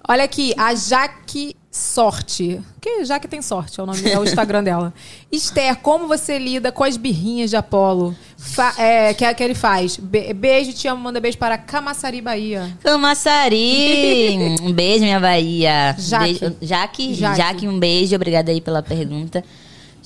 Olha 0.10 0.24
aqui, 0.24 0.54
a 0.58 0.74
Jaque 0.74 1.56
Sorte. 1.70 2.62
Que 2.82 3.04
Jaque 3.04 3.28
tem 3.28 3.42
sorte, 3.42 3.80
é 3.80 3.84
o 3.84 3.86
nome, 3.86 4.10
é 4.10 4.18
o 4.18 4.24
Instagram 4.24 4.64
dela. 4.64 4.94
Esther, 5.32 5.76
como 5.78 6.08
você 6.08 6.40
lida 6.40 6.72
com 6.72 6.84
as 6.84 6.96
birrinhas 6.96 7.50
de 7.50 7.56
Apolo? 7.58 8.16
Fa- 8.38 8.74
é, 8.78 9.14
que, 9.14 9.32
que 9.34 9.44
ele 9.44 9.54
faz? 9.54 9.98
Be- 9.98 10.34
beijo, 10.34 10.72
te 10.74 10.88
amo, 10.88 11.04
manda 11.04 11.20
beijo 11.20 11.38
para 11.38 11.58
Camaçari, 11.58 12.22
Bahia. 12.22 12.72
Camaçari. 12.82 14.38
um 14.64 14.72
beijo, 14.72 15.04
minha 15.04 15.20
Bahia. 15.20 15.96
Jaque. 16.00 16.40
Beijo- 16.40 16.56
Jaque, 16.62 17.14
Jaque. 17.14 17.38
Jaque, 17.38 17.68
um 17.68 17.78
beijo. 17.80 18.16
Obrigada 18.16 18.50
aí 18.52 18.62
pela 18.62 18.82
pergunta. 18.82 19.44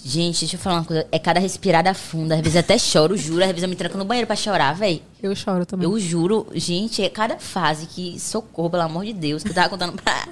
Gente, 0.03 0.39
deixa 0.41 0.55
eu 0.55 0.59
falar 0.59 0.77
uma 0.77 0.85
coisa. 0.85 1.07
É 1.11 1.19
cada 1.19 1.39
respirada 1.39 1.93
funda. 1.93 2.35
Às 2.35 2.41
vezes 2.41 2.55
até 2.57 2.77
choro, 2.77 3.15
juro. 3.15 3.41
Às 3.43 3.49
vezes 3.49 3.63
eu 3.63 3.69
me 3.69 3.75
tranco 3.75 3.97
no 3.97 4.05
banheiro 4.05 4.25
pra 4.27 4.35
chorar, 4.35 4.73
véi. 4.73 5.01
Eu 5.21 5.35
choro 5.35 5.65
também. 5.65 5.87
Eu 5.87 5.99
juro, 5.99 6.47
gente, 6.55 7.03
é 7.03 7.09
cada 7.09 7.37
fase 7.37 7.85
que 7.85 8.19
socorro, 8.19 8.69
pelo 8.71 8.83
amor 8.83 9.05
de 9.05 9.13
Deus, 9.13 9.43
que 9.43 9.49
eu 9.49 9.53
tava 9.53 9.69
contando 9.69 9.93
pra, 10.01 10.27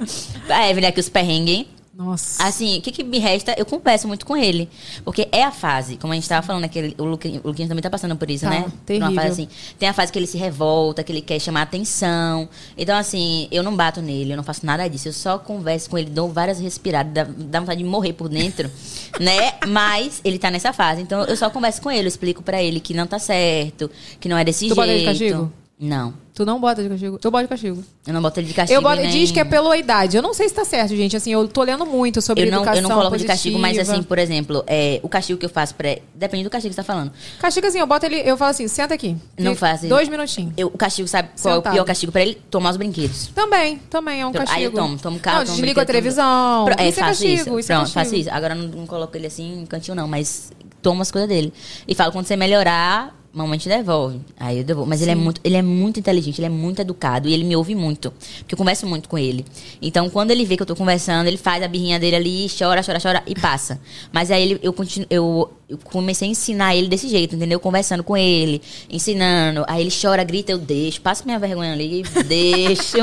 pra 0.48 0.70
Evelyn 0.70 0.88
aqui 0.90 1.00
os 1.00 1.10
perrengues. 1.10 1.56
hein? 1.56 1.68
Nossa. 2.00 2.42
Assim, 2.48 2.78
o 2.78 2.82
que, 2.82 2.94
que 2.94 3.04
me 3.04 3.20
resta? 3.20 3.54
Eu 3.58 3.66
converso 3.66 4.08
muito 4.08 4.26
com 4.26 4.38
ele. 4.38 4.70
Porque 5.04 5.28
é 5.34 5.44
a 5.44 5.52
fase, 5.52 5.98
como 5.98 6.14
a 6.14 6.16
gente 6.16 6.30
tava 6.30 6.48
falando, 6.48 6.64
aquele, 6.64 6.96
o, 6.98 7.04
Luquinhas, 7.04 7.42
o 7.44 7.48
Luquinhas 7.50 7.68
também 7.68 7.82
tá 7.82 7.90
passando 7.90 8.16
por 8.16 8.32
isso, 8.32 8.46
Tá, 8.46 8.52
né? 8.52 8.66
Terrível. 8.86 9.10
Uma 9.10 9.22
fase 9.22 9.34
assim. 9.34 9.48
Tem 9.78 9.90
a 9.90 9.92
fase 9.92 10.10
que 10.10 10.18
ele 10.18 10.26
se 10.26 10.38
revolta, 10.38 11.04
que 11.04 11.12
ele 11.12 11.20
quer 11.22 11.38
chamar 11.42 11.64
atenção. 11.64 12.48
Então, 12.78 12.98
assim, 12.98 13.50
eu 13.52 13.62
não 13.62 13.76
bato 13.76 14.02
nele, 14.02 14.32
eu 14.32 14.38
não 14.38 14.46
faço 14.46 14.66
nada 14.66 14.88
disso. 14.88 15.10
Eu 15.10 15.14
só 15.14 15.38
converso 15.38 15.90
com 15.90 15.98
ele, 15.98 16.10
dou 16.10 16.30
várias 16.32 16.58
respiradas, 16.58 17.12
dá, 17.12 17.26
dá 17.38 17.60
vontade 17.60 17.84
de 17.84 17.90
morrer 17.90 18.14
por 18.14 18.30
dentro, 18.30 18.72
né? 19.20 19.56
Mas 19.68 20.22
ele 20.24 20.40
tá 20.40 20.50
nessa 20.50 20.72
fase. 20.72 21.02
Então, 21.02 21.26
eu 21.26 21.36
só 21.36 21.50
converso 21.50 21.82
com 21.82 21.92
ele, 21.92 22.04
eu 22.04 22.08
explico 22.08 22.42
pra 22.42 22.64
ele 22.64 22.80
que 22.80 22.94
não 22.94 23.08
tá 23.08 23.20
certo, 23.20 23.92
que 24.22 24.30
não 24.30 24.38
é 24.38 24.46
desse 24.46 24.60
Tu 24.60 24.62
jeito. 24.68 24.76
bota 24.78 24.88
ele 24.88 25.00
de 25.00 25.06
castigo? 25.06 25.52
Não. 25.82 26.14
Tu 26.34 26.46
não 26.46 26.60
bota 26.60 26.84
de 26.84 26.90
castigo? 26.90 27.18
Eu 27.24 27.32
boto 27.32 27.44
de 27.44 27.48
castigo. 27.50 27.84
Eu 28.06 28.14
não 28.14 28.22
boto 28.22 28.40
ele 28.40 28.48
de 28.48 28.54
castigo. 28.54 28.78
Eu 28.78 28.82
boto, 28.82 29.02
nem- 29.02 29.10
diz 29.12 29.32
que 29.32 29.40
é 29.40 29.46
pela 29.46 29.78
idade. 29.78 30.18
Eu 30.18 30.22
não 30.22 30.34
sei 30.34 30.48
se 30.50 30.54
tá 30.56 30.66
certo, 30.66 30.94
gente. 30.96 31.16
Assim, 31.16 31.32
eu 31.32 31.48
tô 31.48 31.64
lendo 31.64 31.86
muito 31.86 32.22
sobre 32.22 32.44
eu 32.48 32.52
não, 32.52 32.58
educação 32.60 32.82
eu 32.82 32.82
não 32.90 32.96
coloco 32.98 33.18
de 33.18 33.24
castigo, 33.26 33.58
mas 33.58 33.74
positiva. 33.78 33.94
assim, 33.98 34.04
por 34.04 34.18
exemplo, 34.20 34.64
é, 34.68 35.00
o 35.04 35.08
castigo 35.08 35.40
que 35.40 35.46
eu 35.46 35.50
faço 35.50 35.76
pra. 35.76 35.98
Depende 36.14 36.44
do 36.44 36.50
castigo 36.50 36.72
que 36.72 36.76
você 36.76 36.82
tá 36.86 36.94
falando. 36.94 37.12
Castigo 37.40 37.66
assim, 37.68 37.80
eu 37.80 37.88
boto 37.88 38.06
ele, 38.06 38.18
eu 38.30 38.36
falo 38.36 38.52
assim, 38.52 38.68
senta 38.68 38.94
aqui. 38.94 39.16
Não 39.38 39.56
faço. 39.56 39.88
Dois 39.88 40.10
minutinhos. 40.10 40.54
Eu, 40.58 40.68
o 40.68 40.78
castigo, 40.78 41.08
sabe 41.08 41.30
qual 41.42 41.54
é 41.54 41.58
o 41.58 41.60
Sentado. 41.60 41.74
pior 41.74 41.86
castigo 41.86 42.12
pra 42.12 42.22
ele? 42.22 42.36
Tomar 42.52 42.72
os 42.72 42.78
brinquedos. 42.78 43.28
Também, 43.28 43.78
também 43.90 44.20
é 44.22 44.26
um 44.26 44.30
Então, 44.32 44.42
castigo. 44.42 44.60
Aí 44.60 44.64
eu 44.66 44.72
tomo, 44.74 44.98
tomo 44.98 45.20
carro, 45.20 45.38
Não, 45.40 45.46
tomo 45.46 45.58
desligo 45.58 45.80
a 45.80 45.86
televisão. 45.86 46.66
tomo- 46.66 46.76
É, 46.82 46.90
isso 46.90 47.00
é 47.00 47.04
castigo, 47.04 47.34
isso. 47.34 47.60
isso 47.60 47.72
é 47.72 47.76
Pronto, 47.76 47.94
castigo. 47.94 48.04
faço 48.06 48.16
isso. 48.16 48.30
Agora 48.32 48.54
eu 48.54 48.64
não, 48.64 48.68
não 48.80 48.86
coloco 48.86 49.16
ele 49.16 49.28
assim 49.28 49.62
em 49.62 49.66
cantinho, 49.66 49.96
não, 49.96 50.08
mas 50.10 50.52
tomo 50.82 51.02
as 51.02 51.10
coisas 51.12 51.28
dele. 51.30 51.54
E 51.88 51.96
falo, 51.96 52.12
quando 52.12 52.26
você 52.26 52.36
melhorar, 52.38 53.14
mamãe 53.34 53.58
te 53.58 53.70
devolve. 53.70 54.20
Aí 54.40 54.60
eu 54.60 54.64
devolvo. 54.64 54.90
Mas 54.90 55.02
ele 55.02 55.12
é, 55.12 55.16
Sim. 55.16 55.22
muito, 55.22 55.42
ele 55.44 55.56
é 55.56 55.62
muito 55.62 56.00
inteligente, 56.00 56.40
ele 56.40 56.48
é 56.48 56.50
muito 56.50 56.82
educado 56.82 57.28
e 57.28 57.34
ele 57.34 57.44
me 57.44 57.56
ouve 57.56 57.76
muito. 57.76 58.12
Porque 58.40 58.54
eu 58.54 58.58
converso 58.58 58.88
muito 58.88 59.08
com 59.08 59.18
ele. 59.18 59.46
Então, 59.82 60.10
quando 60.10 60.32
ele 60.32 60.46
vê 60.46 60.56
que 60.56 60.64
eu 60.64 60.68
tô 60.68 60.76
conversando, 60.76 61.28
ele 61.28 61.38
faz 61.38 61.64
a 61.64 61.68
birrinha 61.68 62.00
dele 62.00 62.16
ali, 62.16 62.48
chora, 62.50 62.82
chora, 62.84 63.00
chora 63.00 63.24
e 63.26 63.36
passa. 63.36 63.80
Mas 64.12 64.32
aí 64.32 64.42
ele, 64.42 64.60
eu, 64.64 64.74
continuo, 64.74 65.08
eu, 65.10 65.50
eu 65.70 65.78
comecei 65.84 66.28
a 66.28 66.32
ensinar 66.32 66.76
ele 66.76 66.88
desse 66.88 67.08
jeito, 67.08 67.36
entendeu? 67.36 67.60
Conversando 67.60 68.04
com 68.04 68.18
ele, 68.18 68.62
ensinando. 68.90 69.64
Aí 69.68 69.82
ele 69.82 69.92
chora, 69.92 70.24
grita, 70.24 70.52
eu 70.52 70.58
deixo. 70.58 71.00
Passo 71.02 71.24
minha 71.26 71.38
vergonha 71.40 71.74
ali, 71.74 72.04
deixo. 72.28 72.98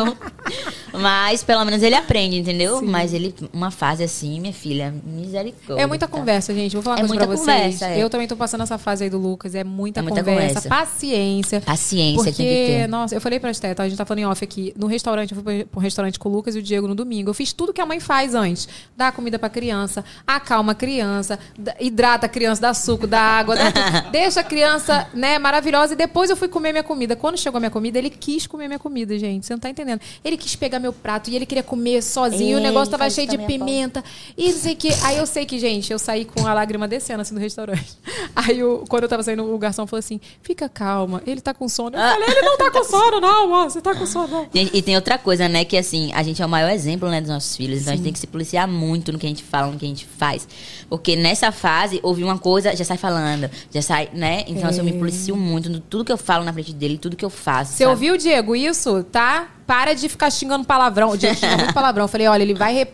Mas 0.93 1.43
pelo 1.43 1.65
menos 1.65 1.83
ele 1.83 1.95
aprende, 1.95 2.37
entendeu? 2.39 2.81
Mas 2.83 3.13
ele, 3.13 3.35
uma 3.53 3.71
fase 3.71 4.03
assim, 4.03 4.41
minha 4.41 4.53
filha, 4.53 4.95
misericórdia. 5.05 5.83
É 5.83 5.87
muita 5.87 6.09
conversa, 6.09 6.55
gente. 6.55 6.73
Vou 6.75 6.83
falar 6.83 6.97
uma 6.97 7.05
É 7.05 7.09
coisa 7.09 7.17
pra 7.19 7.27
muita 7.27 7.45
vocês. 7.45 7.79
conversa, 7.79 7.87
é. 7.89 8.03
Eu 8.03 8.09
também 8.11 8.27
tô 8.27 8.37
passando 8.37 8.63
essa 8.63 8.79
fase 8.79 9.05
aí 9.05 9.11
do 9.11 9.19
Lucas. 9.19 9.55
É 9.55 9.63
muita, 9.63 10.01
É 10.01 10.03
muita 10.03 10.21
conversa, 10.25 10.63
conversa. 10.63 10.69
Paciência. 10.69 11.61
Paciência 11.61 12.25
Porque, 12.25 12.43
tem 12.43 12.47
que 12.67 12.73
ter. 12.83 12.89
nossa, 12.89 13.15
eu 13.15 13.21
falei 13.21 13.39
pra 13.39 13.51
Esté, 13.51 13.75
tá? 13.75 13.83
A 13.83 13.89
gente 13.89 13.99
tá 13.99 14.05
falando 14.05 14.21
em 14.21 14.27
off 14.27 14.43
aqui. 14.43 14.73
No 14.77 14.87
restaurante, 14.87 15.35
eu 15.35 15.43
fui 15.43 15.67
um 15.77 15.81
restaurante 15.81 16.19
com 16.19 16.29
o 16.29 16.33
Lucas 16.33 16.57
e 16.57 16.59
o 16.59 16.63
Diego 16.63 16.89
no 16.89 16.95
domingo. 16.95 17.31
Eu 17.31 17.35
fiz 17.35 17.53
tudo 17.53 17.73
que 17.73 17.81
a 17.81 17.87
mãe 17.87 18.01
faz 18.01 18.35
antes. 18.35 18.69
Dá 18.97 19.13
comida 19.13 19.39
pra 19.39 19.49
criança, 19.51 20.05
acalma 20.27 20.73
a 20.73 20.75
criança, 20.75 21.39
hidrata 21.79 22.27
a 22.27 22.29
criança, 22.29 22.56
dá 22.59 22.73
suco, 22.75 23.07
dá 23.07 23.21
água, 23.21 23.57
tudo. 23.57 23.71
deixa 24.13 24.41
a 24.41 24.45
criança, 24.45 25.07
né, 25.15 25.39
maravilhosa. 25.39 25.93
E 25.95 25.97
depois 25.97 26.31
eu 26.31 26.37
fui 26.37 26.49
comer 26.49 26.73
minha 26.73 26.85
comida. 26.85 27.15
Quando 27.17 27.37
chegou 27.39 27.59
a 27.59 27.61
minha 27.61 27.71
comida, 27.71 27.99
ele 27.99 28.11
quis 28.11 28.47
comer 28.47 28.67
minha 28.69 28.79
comida, 28.79 29.19
gente. 29.19 29.47
Você 29.47 29.53
não 29.53 29.61
tá 29.61 29.69
entendendo. 29.71 30.01
Ele 30.25 30.37
quis 30.37 30.57
pegar 30.57 30.79
meu 30.79 30.93
prato 30.93 31.31
e 31.31 31.37
ele 31.37 31.47
queria 31.47 31.63
comer 31.63 32.03
sozinho. 32.03 32.59
e 32.59 32.61
o 32.61 32.63
negócio 32.63 32.91
tava 32.91 33.09
cheio 33.11 33.29
de 33.29 33.37
Paula. 33.37 33.53
pimenta. 33.53 34.05
E 34.37 34.53
não 34.53 34.59
sei 34.59 34.75
que. 34.75 34.89
Aí 35.05 35.17
eu 35.17 35.27
sei 35.27 35.45
que, 35.47 35.59
gente, 35.59 35.93
eu 35.93 35.99
saí 35.99 36.25
com 36.25 36.47
a 36.47 36.55
lágrima 36.55 36.87
descendo 36.89 37.23
assim 37.23 37.35
do 37.35 37.41
restaurante. 37.41 37.97
Aí 38.35 38.59
eu, 38.59 38.85
quando 38.89 39.05
eu 39.05 39.09
tava 39.09 39.23
saindo, 39.23 39.53
o 39.53 39.59
garçom 39.59 39.87
falou 39.87 39.99
assim: 40.01 40.21
fica 40.43 40.69
calma, 40.69 41.23
ele 41.27 41.41
tá 41.41 41.55
com 41.55 41.69
sono. 41.69 41.97
Eu 41.97 42.01
Ah. 42.03 42.11
falei, 42.13 42.29
ele 42.31 42.43
não 42.43 42.57
tá 42.59 42.71
com 42.71 42.85
sono, 42.85 43.21
não, 43.21 43.69
você 43.71 43.81
tá 43.81 43.95
com 43.95 44.07
sono, 44.07 44.29
não. 44.29 44.49
E 44.55 44.83
tem 44.83 44.95
outra 44.97 45.19
coisa, 45.19 45.49
né? 45.49 45.65
Que 45.65 45.77
assim, 45.77 46.13
a 46.15 46.23
gente 46.23 46.43
é 46.43 46.47
o 46.47 46.49
maior 46.49 46.71
exemplo, 46.71 47.09
né, 47.09 47.21
dos 47.21 47.31
nossos 47.31 47.57
filhos. 47.57 47.81
Então 47.83 47.93
a 47.93 47.97
gente 47.97 48.05
tem 48.05 48.13
que 48.13 48.19
se 48.19 48.27
policiar 48.27 48.67
muito 48.69 49.13
no 49.13 49.19
que 49.19 49.27
a 49.27 49.29
gente 49.29 49.43
fala, 49.45 49.71
no 49.73 49.79
que 49.79 49.85
a 49.85 49.89
gente 49.89 50.07
faz. 50.19 50.47
Porque 50.89 51.17
nessa 51.17 51.51
fase, 51.53 51.99
ouvir 52.03 52.25
uma 52.25 52.39
coisa, 52.47 52.77
já 52.77 52.85
sai 52.85 52.97
falando, 52.97 53.51
já 53.73 53.83
sai, 53.83 54.09
né? 54.15 54.45
Então 54.47 54.69
assim, 54.69 54.79
eu 54.79 54.85
me 54.85 54.93
É. 54.93 54.99
policio 54.99 55.37
muito 55.37 55.69
no 55.69 55.81
tudo 55.81 56.05
que 56.05 56.13
eu 56.13 56.17
falo 56.17 56.45
na 56.45 56.53
frente 56.53 56.73
dele, 56.73 56.97
tudo 56.97 57.17
que 57.17 57.25
eu 57.25 57.29
faço. 57.31 57.73
Você 57.73 57.79
sabe? 57.79 57.91
ouviu, 57.91 58.17
Diego, 58.17 58.55
isso? 58.55 59.03
Tá? 59.03 59.49
Para 59.67 59.95
de 59.95 60.09
ficar 60.09 60.31
xingando 60.31 60.65
palavrão. 60.65 61.11
O 61.11 61.17
Diego 61.19 61.35
xingou 61.35 61.57
muito 61.59 61.75
palavrão. 61.75 62.05
Eu 62.05 62.09
falei, 62.09 62.29
olha, 62.29 62.45
ele 62.45 62.55
vai. 62.55 62.87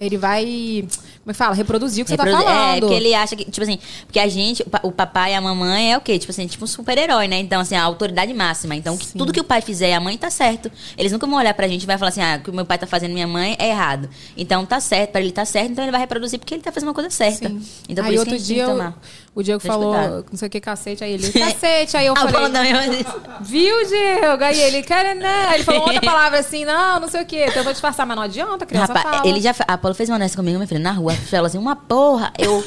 ele 0.00 0.16
vai. 0.16 0.84
Como 1.30 1.32
é 1.32 1.32
que 1.32 1.38
fala? 1.38 1.54
Reproduzir 1.54 2.02
o 2.02 2.04
que 2.04 2.10
você 2.10 2.16
tá 2.16 2.24
Reprodu- 2.24 2.44
falando. 2.44 2.76
É, 2.76 2.80
porque 2.80 2.94
ele 2.94 3.14
acha 3.14 3.36
que, 3.36 3.44
tipo 3.44 3.62
assim, 3.62 3.78
porque 4.06 4.18
a 4.18 4.28
gente, 4.28 4.62
o, 4.62 4.70
pa- 4.70 4.80
o 4.82 4.90
papai 4.90 5.32
e 5.32 5.34
a 5.36 5.40
mamãe 5.40 5.92
é 5.92 5.96
o 5.96 6.00
quê? 6.00 6.18
Tipo 6.18 6.32
assim, 6.32 6.46
tipo 6.46 6.64
um 6.64 6.66
super-herói, 6.66 7.28
né? 7.28 7.38
Então, 7.38 7.60
assim, 7.60 7.76
a 7.76 7.82
autoridade 7.82 8.32
máxima. 8.34 8.74
Então, 8.74 8.96
que 8.96 9.06
tudo 9.16 9.32
que 9.32 9.40
o 9.40 9.44
pai 9.44 9.60
fizer 9.60 9.90
e 9.90 9.92
a 9.92 10.00
mãe 10.00 10.16
tá 10.18 10.28
certo. 10.30 10.70
Eles 10.98 11.12
nunca 11.12 11.26
vão 11.26 11.38
olhar 11.38 11.54
pra 11.54 11.68
gente 11.68 11.84
e 11.84 11.86
vai 11.86 11.96
falar 11.96 12.08
assim, 12.08 12.20
ah, 12.22 12.36
o 12.40 12.44
que 12.44 12.50
o 12.50 12.52
meu 12.54 12.64
pai 12.64 12.78
tá 12.78 12.86
fazendo 12.86 13.12
minha 13.12 13.28
mãe 13.28 13.56
é 13.58 13.68
errado. 13.68 14.08
Então, 14.36 14.66
tá 14.66 14.80
certo, 14.80 15.12
pra 15.12 15.20
ele 15.20 15.30
tá 15.32 15.44
certo, 15.44 15.70
então 15.72 15.84
ele 15.84 15.92
vai 15.92 16.00
reproduzir 16.00 16.38
porque 16.38 16.54
ele 16.54 16.62
tá 16.62 16.72
fazendo 16.72 16.88
uma 16.88 16.94
coisa 16.94 17.10
certa. 17.10 17.46
Então, 17.88 18.04
por 18.04 18.10
aí 18.10 18.14
isso 18.16 18.20
outro 18.20 18.30
que 18.30 18.34
a 18.34 18.38
gente 18.38 18.46
tem 18.48 18.54
dia 18.56 18.64
que 18.64 18.70
o, 18.70 18.72
tomar. 18.72 19.00
O 19.34 19.42
Diego 19.42 19.60
Deixa 19.60 19.74
eu 19.76 19.80
falou, 19.80 19.94
escutar. 19.94 20.30
não 20.30 20.38
sei 20.38 20.48
o 20.48 20.50
que, 20.50 20.60
cacete. 20.60 21.04
Aí 21.04 21.12
ele, 21.12 21.30
cacete. 21.32 21.96
Aí 21.96 22.06
eu 22.06 22.14
Ah, 22.18 22.28
falei, 22.28 22.50
faz 22.72 23.00
isso. 23.00 23.20
viu, 23.42 23.86
Diego? 23.86 24.44
Aí 24.44 24.60
ele, 24.60 24.82
cara, 24.82 25.14
né? 25.14 25.46
Aí 25.48 25.54
ele 25.56 25.64
falou 25.64 25.82
outra 25.82 26.00
palavra 26.02 26.38
assim, 26.40 26.64
não, 26.64 27.00
não 27.00 27.08
sei 27.08 27.22
o 27.22 27.26
que. 27.26 27.50
Tentou 27.50 27.72
disfarçar, 27.72 28.06
mas 28.06 28.16
não 28.16 28.24
adianta, 28.24 28.64
a 28.64 28.66
criança 28.66 28.92
Rapaz, 28.92 29.16
fala. 29.16 29.28
ele 29.28 29.40
já. 29.40 29.54
A 29.68 29.78
Paula 29.78 29.94
fez 29.94 30.08
uma 30.08 30.18
dessa 30.18 30.36
comigo, 30.36 30.56
minha 30.58 30.66
filha, 30.66 30.80
na 30.80 30.92
rua. 30.92 31.12
Falou 31.14 31.46
assim, 31.46 31.58
uma 31.58 31.76
porra. 31.76 32.32
Eu. 32.38 32.64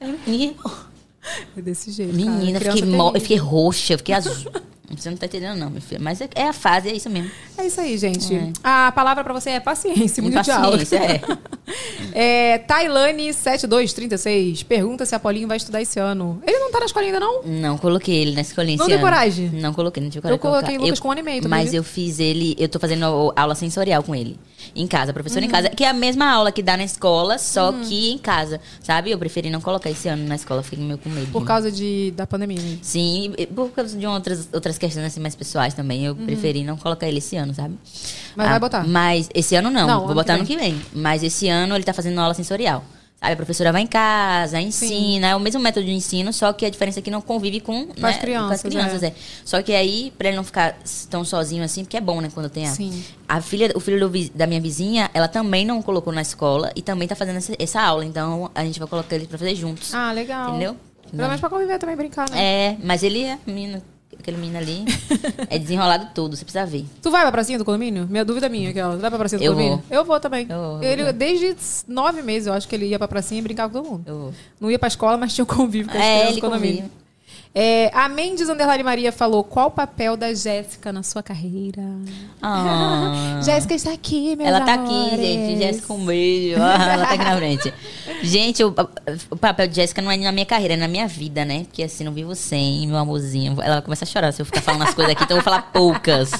Menino, 0.26 0.54
É 1.56 1.60
desse 1.60 1.90
jeito, 1.90 2.14
menina, 2.14 2.58
cara. 2.58 2.72
fiquei, 2.72 2.82
Criança 2.88 2.96
mo- 3.04 3.12
eu 3.14 3.20
fiquei 3.20 3.36
roxa, 3.36 3.92
eu 3.94 3.98
fiquei 3.98 4.14
azul. 4.14 4.50
Você 4.96 5.08
não 5.08 5.16
tá 5.16 5.26
entendendo, 5.26 5.56
não, 5.58 5.70
minha 5.70 5.80
filha. 5.80 6.00
Mas 6.02 6.20
é, 6.20 6.28
é 6.34 6.48
a 6.48 6.52
fase, 6.52 6.88
é 6.88 6.92
isso 6.94 7.08
mesmo. 7.08 7.30
É 7.56 7.66
isso 7.66 7.80
aí, 7.80 7.96
gente. 7.96 8.34
É. 8.34 8.50
A 8.62 8.90
palavra 8.92 9.22
pra 9.22 9.32
você 9.32 9.50
é 9.50 9.60
paciência 9.60 10.22
mundial. 10.22 10.44
Paciência, 10.44 10.96
é. 10.96 11.20
é 12.54 12.58
Tailane7236 12.58 14.64
pergunta 14.64 15.04
se 15.06 15.14
a 15.14 15.18
Paulinho 15.18 15.48
vai 15.48 15.56
estudar 15.56 15.80
esse 15.80 15.98
ano. 15.98 16.42
Ele 16.46 16.58
não 16.58 16.70
tá 16.70 16.80
na 16.80 16.86
escola 16.86 17.06
ainda, 17.06 17.20
não? 17.20 17.42
Não 17.44 17.78
coloquei 17.78 18.16
ele 18.16 18.32
na 18.32 18.40
escolinha 18.40 18.76
Não 18.76 18.88
esse 18.88 18.98
coragem? 18.98 19.48
Não 19.50 19.72
coloquei, 19.72 20.02
não 20.02 20.10
tive 20.10 20.26
Eu 20.28 20.32
coragem 20.38 20.38
de 20.38 20.42
coloquei 20.42 20.76
colocar. 20.76 20.84
Lucas 20.84 20.98
Eu- 20.98 21.02
com 21.02 21.08
um 21.08 21.12
ano 21.12 21.20
e 21.20 21.24
meio, 21.24 21.42
tu 21.42 21.48
Mas 21.48 21.72
eu 21.74 21.84
fiz 21.84 22.18
ele, 22.18 22.54
eu 22.58 22.68
tô 22.68 22.78
fazendo 22.78 23.32
aula 23.36 23.54
sensorial 23.54 24.02
com 24.02 24.14
ele. 24.14 24.38
Em 24.74 24.86
casa, 24.86 25.12
professor 25.12 25.42
em 25.42 25.46
Uhum. 25.46 25.52
casa. 25.52 25.68
Que 25.70 25.84
é 25.84 25.88
a 25.88 25.92
mesma 25.94 26.30
aula 26.30 26.52
que 26.52 26.62
dá 26.62 26.76
na 26.76 26.84
escola, 26.84 27.38
só 27.38 27.72
que 27.72 28.10
em 28.10 28.18
casa. 28.18 28.60
Sabe? 28.82 29.10
Eu 29.10 29.18
preferi 29.18 29.50
não 29.50 29.60
colocar 29.60 29.90
esse 29.90 30.08
ano 30.08 30.26
na 30.26 30.34
escola, 30.34 30.62
fiquei 30.62 30.84
meio 30.84 30.98
com 30.98 31.08
medo. 31.08 31.28
Por 31.32 31.44
causa 31.44 31.70
de, 31.72 32.12
da 32.16 32.26
pandemia. 32.26 32.60
né? 32.60 32.78
Sim, 32.82 33.32
por 33.54 33.70
causa 33.70 33.96
de 33.96 34.06
outras, 34.06 34.48
outras 34.52 34.76
questões 34.80 35.06
assim 35.06 35.20
mais 35.20 35.36
pessoais 35.36 35.74
também. 35.74 36.04
Eu 36.04 36.14
Uhum. 36.14 36.26
preferi 36.26 36.64
não 36.64 36.76
colocar 36.76 37.06
ele 37.06 37.18
esse 37.18 37.36
ano, 37.36 37.54
sabe? 37.54 37.78
Mas 38.34 38.48
vai 38.48 38.58
botar? 38.58 38.86
Mas 38.86 39.28
esse 39.34 39.54
ano 39.54 39.70
não, 39.70 39.86
Não, 39.86 40.06
vou 40.06 40.14
botar 40.14 40.34
que 40.34 40.40
ano 40.40 40.46
que 40.46 40.56
vem. 40.56 40.80
Mas 40.92 41.22
esse 41.22 41.48
ano 41.48 41.76
ele 41.76 41.84
tá 41.84 41.92
fazendo 41.92 42.18
aula 42.20 42.34
sensorial. 42.34 42.82
Sabe, 43.20 43.34
a 43.34 43.36
professora 43.36 43.70
vai 43.70 43.82
em 43.82 43.86
casa, 43.86 44.58
ensina, 44.58 45.26
é 45.28 45.36
o 45.36 45.40
mesmo 45.40 45.60
método 45.60 45.84
de 45.84 45.92
ensino, 45.92 46.32
só 46.32 46.54
que 46.54 46.64
a 46.64 46.70
diferença 46.70 47.00
é 47.00 47.02
que 47.02 47.10
não 47.10 47.20
convive 47.20 47.60
com, 47.60 47.88
Com 47.88 48.00
né, 48.00 48.08
as 48.08 48.16
crianças, 48.16 48.48
com 48.48 48.54
as 48.68 48.74
crianças, 48.74 49.02
é. 49.02 49.08
é. 49.08 49.14
Só 49.44 49.60
que 49.60 49.74
aí, 49.74 50.10
pra 50.16 50.28
ele 50.28 50.38
não 50.38 50.42
ficar 50.44 50.74
tão 51.10 51.22
sozinho 51.22 51.62
assim, 51.62 51.84
porque 51.84 51.98
é 51.98 52.00
bom, 52.00 52.22
né, 52.22 52.30
quando 52.32 52.48
tem 52.48 52.66
a, 52.66 52.70
Sim. 52.70 53.04
a 53.28 53.42
filha, 53.42 53.70
o 53.74 53.80
filho 53.80 54.08
do 54.08 54.28
da 54.34 54.46
minha 54.46 54.58
vizinha, 54.58 55.10
ela 55.12 55.28
também 55.28 55.66
não 55.66 55.82
colocou 55.82 56.14
na 56.14 56.22
escola 56.22 56.72
e 56.74 56.80
também 56.80 57.06
tá 57.06 57.14
fazendo 57.14 57.36
essa, 57.36 57.52
essa 57.58 57.82
aula, 57.82 58.06
então 58.06 58.50
a 58.54 58.64
gente 58.64 58.78
vai 58.78 58.88
colocar 58.88 59.14
ele 59.14 59.26
pra 59.26 59.36
fazer 59.36 59.54
juntos. 59.54 59.92
Ah, 59.92 60.12
legal. 60.12 60.48
Entendeu? 60.48 60.74
Pelo 61.10 61.24
menos 61.24 61.40
pra 61.40 61.50
conviver 61.50 61.78
também, 61.78 61.96
brincar, 61.96 62.30
né? 62.30 62.42
É, 62.42 62.76
mas 62.82 63.02
ele 63.02 63.22
é 63.24 63.38
menino, 63.46 63.82
aquele 64.20 64.36
menino 64.36 64.58
ali, 64.58 64.84
é 65.48 65.58
desenrolado 65.58 66.08
tudo, 66.14 66.36
você 66.36 66.44
precisa 66.44 66.64
ver. 66.66 66.84
Tu 67.02 67.10
vai 67.10 67.22
pra 67.22 67.32
pracinha 67.32 67.58
do 67.58 67.64
condomínio? 67.64 68.06
Minha 68.08 68.24
dúvida 68.24 68.46
é 68.46 68.48
minha, 68.48 68.70
aquela. 68.70 68.94
Tu 68.94 69.00
vai 69.00 69.10
pra 69.10 69.18
pracinha 69.18 69.38
do 69.38 69.44
Eu 69.44 69.52
condomínio? 69.52 69.82
vou. 69.88 69.98
Eu 69.98 70.04
vou 70.04 70.20
também. 70.20 70.46
Eu 70.48 70.56
vou, 70.58 70.82
eu 70.82 70.90
ele, 70.90 71.02
vou. 71.04 71.12
desde 71.12 71.56
nove 71.88 72.22
meses, 72.22 72.46
eu 72.46 72.52
acho 72.52 72.68
que 72.68 72.74
ele 72.74 72.86
ia 72.86 72.98
pra 72.98 73.08
pracinha 73.08 73.38
e 73.40 73.42
brincava 73.42 73.72
com 73.72 73.82
todo 73.82 73.90
mundo. 73.90 74.02
Eu 74.06 74.18
vou. 74.18 74.34
Não 74.60 74.70
ia 74.70 74.78
pra 74.78 74.88
escola, 74.88 75.16
mas 75.16 75.34
tinha 75.34 75.44
um 75.44 75.48
convívio 75.48 75.90
com 75.90 75.98
as 75.98 76.04
É, 76.04 76.08
crianças 76.12 76.32
ele 76.32 76.40
do 76.40 76.46
condomínio. 76.46 76.76
convive. 76.82 76.99
É, 77.52 77.90
a 77.92 78.08
Mendes 78.08 78.48
Underline 78.48 78.84
Maria 78.84 79.10
falou: 79.10 79.42
qual 79.42 79.68
o 79.68 79.70
papel 79.70 80.16
da 80.16 80.32
Jéssica 80.32 80.92
na 80.92 81.02
sua 81.02 81.20
carreira? 81.20 81.82
Ah. 82.40 83.40
Jéssica 83.42 83.74
está 83.74 83.92
aqui, 83.92 84.36
meus 84.36 84.48
Ela 84.48 84.60
tá 84.60 84.74
amores. 84.74 85.12
aqui, 85.14 85.16
gente. 85.16 85.58
Jéssica, 85.58 85.92
um 85.92 86.06
beijo. 86.06 86.54
Ela 86.62 87.06
tá 87.06 87.14
aqui 87.14 87.24
na 87.24 87.36
frente. 87.36 87.74
Gente, 88.22 88.62
o, 88.62 88.72
o 89.30 89.36
papel 89.36 89.66
de 89.66 89.74
Jéssica 89.76 90.00
não 90.00 90.12
é 90.12 90.16
na 90.16 90.30
minha 90.30 90.46
carreira, 90.46 90.74
é 90.74 90.76
na 90.76 90.86
minha 90.86 91.08
vida, 91.08 91.44
né? 91.44 91.64
Porque 91.64 91.82
assim, 91.82 92.04
não 92.04 92.12
vivo 92.12 92.36
sem, 92.36 92.86
meu 92.86 92.96
amorzinho. 92.96 93.60
Ela 93.60 93.82
começa 93.82 94.04
a 94.04 94.06
chorar 94.06 94.32
se 94.32 94.40
eu 94.40 94.46
ficar 94.46 94.60
falando 94.60 94.82
as 94.82 94.94
coisas 94.94 95.12
aqui, 95.12 95.24
então 95.24 95.36
eu 95.36 95.42
vou 95.42 95.52
falar 95.52 95.62
poucas. 95.72 96.30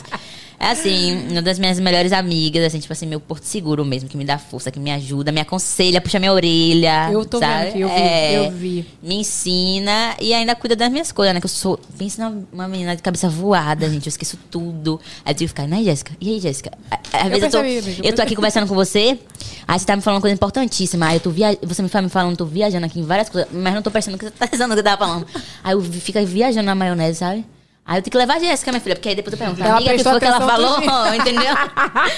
É 0.62 0.72
assim, 0.72 1.26
uma 1.30 1.40
das 1.40 1.58
minhas 1.58 1.80
melhores 1.80 2.12
amigas, 2.12 2.62
assim, 2.66 2.78
tipo 2.78 2.92
assim, 2.92 3.06
meu 3.06 3.18
porto 3.18 3.44
seguro 3.44 3.82
mesmo, 3.82 4.10
que 4.10 4.16
me 4.18 4.26
dá 4.26 4.36
força, 4.36 4.70
que 4.70 4.78
me 4.78 4.90
ajuda, 4.90 5.32
me 5.32 5.40
aconselha, 5.40 6.02
puxa 6.02 6.18
minha 6.18 6.34
orelha. 6.34 7.08
Eu 7.10 7.24
tô 7.24 7.40
vendo 7.40 7.48
sabe? 7.48 7.68
aqui, 7.68 7.80
eu 7.80 7.88
vi, 7.88 7.94
É, 7.94 8.38
eu 8.46 8.50
vi. 8.50 8.86
Me 9.02 9.14
ensina 9.14 10.14
e 10.20 10.34
ainda 10.34 10.54
cuida 10.54 10.76
das 10.76 10.90
minhas 10.90 11.10
coisas, 11.10 11.32
né? 11.32 11.40
Que 11.40 11.46
eu 11.46 11.50
sou. 11.50 11.80
Pensa 11.96 12.28
numa 12.52 12.68
menina 12.68 12.94
de 12.94 13.00
cabeça 13.00 13.26
voada, 13.26 13.88
gente. 13.88 14.06
Eu 14.06 14.10
esqueço 14.10 14.36
tudo. 14.50 15.00
Aí 15.24 15.32
eu 15.32 15.34
tenho 15.34 15.48
que 15.48 15.48
ficar, 15.48 15.66
né, 15.66 15.82
Jéssica? 15.82 16.12
E 16.20 16.28
aí, 16.28 16.38
Jéssica? 16.40 16.72
Às 17.10 17.28
vezes 17.30 17.44
eu 17.44 17.50
tô, 17.50 17.58
amiga, 17.58 17.90
eu 17.90 18.04
eu 18.10 18.14
tô 18.14 18.20
aqui 18.20 18.36
conversando 18.36 18.68
com 18.68 18.74
você, 18.74 19.18
aí 19.66 19.78
você 19.78 19.86
tá 19.86 19.96
me 19.96 20.02
falando 20.02 20.16
uma 20.16 20.20
coisa 20.20 20.34
importantíssima. 20.34 21.06
Aí 21.06 21.16
eu 21.16 21.20
tô 21.20 21.30
via... 21.30 21.58
você 21.62 21.80
me 21.80 21.88
fala 21.88 22.02
me 22.02 22.10
falando, 22.10 22.36
tô 22.36 22.44
viajando 22.44 22.84
aqui 22.84 23.00
em 23.00 23.04
várias 23.04 23.30
coisas, 23.30 23.50
mas 23.50 23.74
não 23.74 23.80
tô 23.80 23.90
prestando 23.90 24.16
o 24.16 24.18
que 24.18 24.26
você 24.26 24.30
tá 24.30 24.44
pensando 24.46 24.74
que 24.74 24.80
eu 24.80 24.84
tava 24.84 24.98
falando. 24.98 25.26
Aí 25.64 25.72
eu 25.72 25.80
fico 25.80 26.22
viajando 26.26 26.66
na 26.66 26.74
maionese, 26.74 27.20
sabe? 27.20 27.46
Aí 27.84 27.98
eu 27.98 28.02
tenho 28.02 28.12
que 28.12 28.18
levar 28.18 28.36
a 28.36 28.38
Jéssica, 28.38 28.70
minha 28.70 28.80
filha, 28.80 28.94
porque 28.94 29.08
aí 29.08 29.14
depois 29.16 29.32
eu 29.32 29.38
pergunto, 29.38 29.60
Ela 29.62 29.76
amiga, 29.76 29.92
o 29.92 29.96
que 29.96 30.04
foi 30.04 30.18
que 30.20 30.24
ela 30.24 30.40
falou? 30.40 30.78
entendeu? 31.14 31.54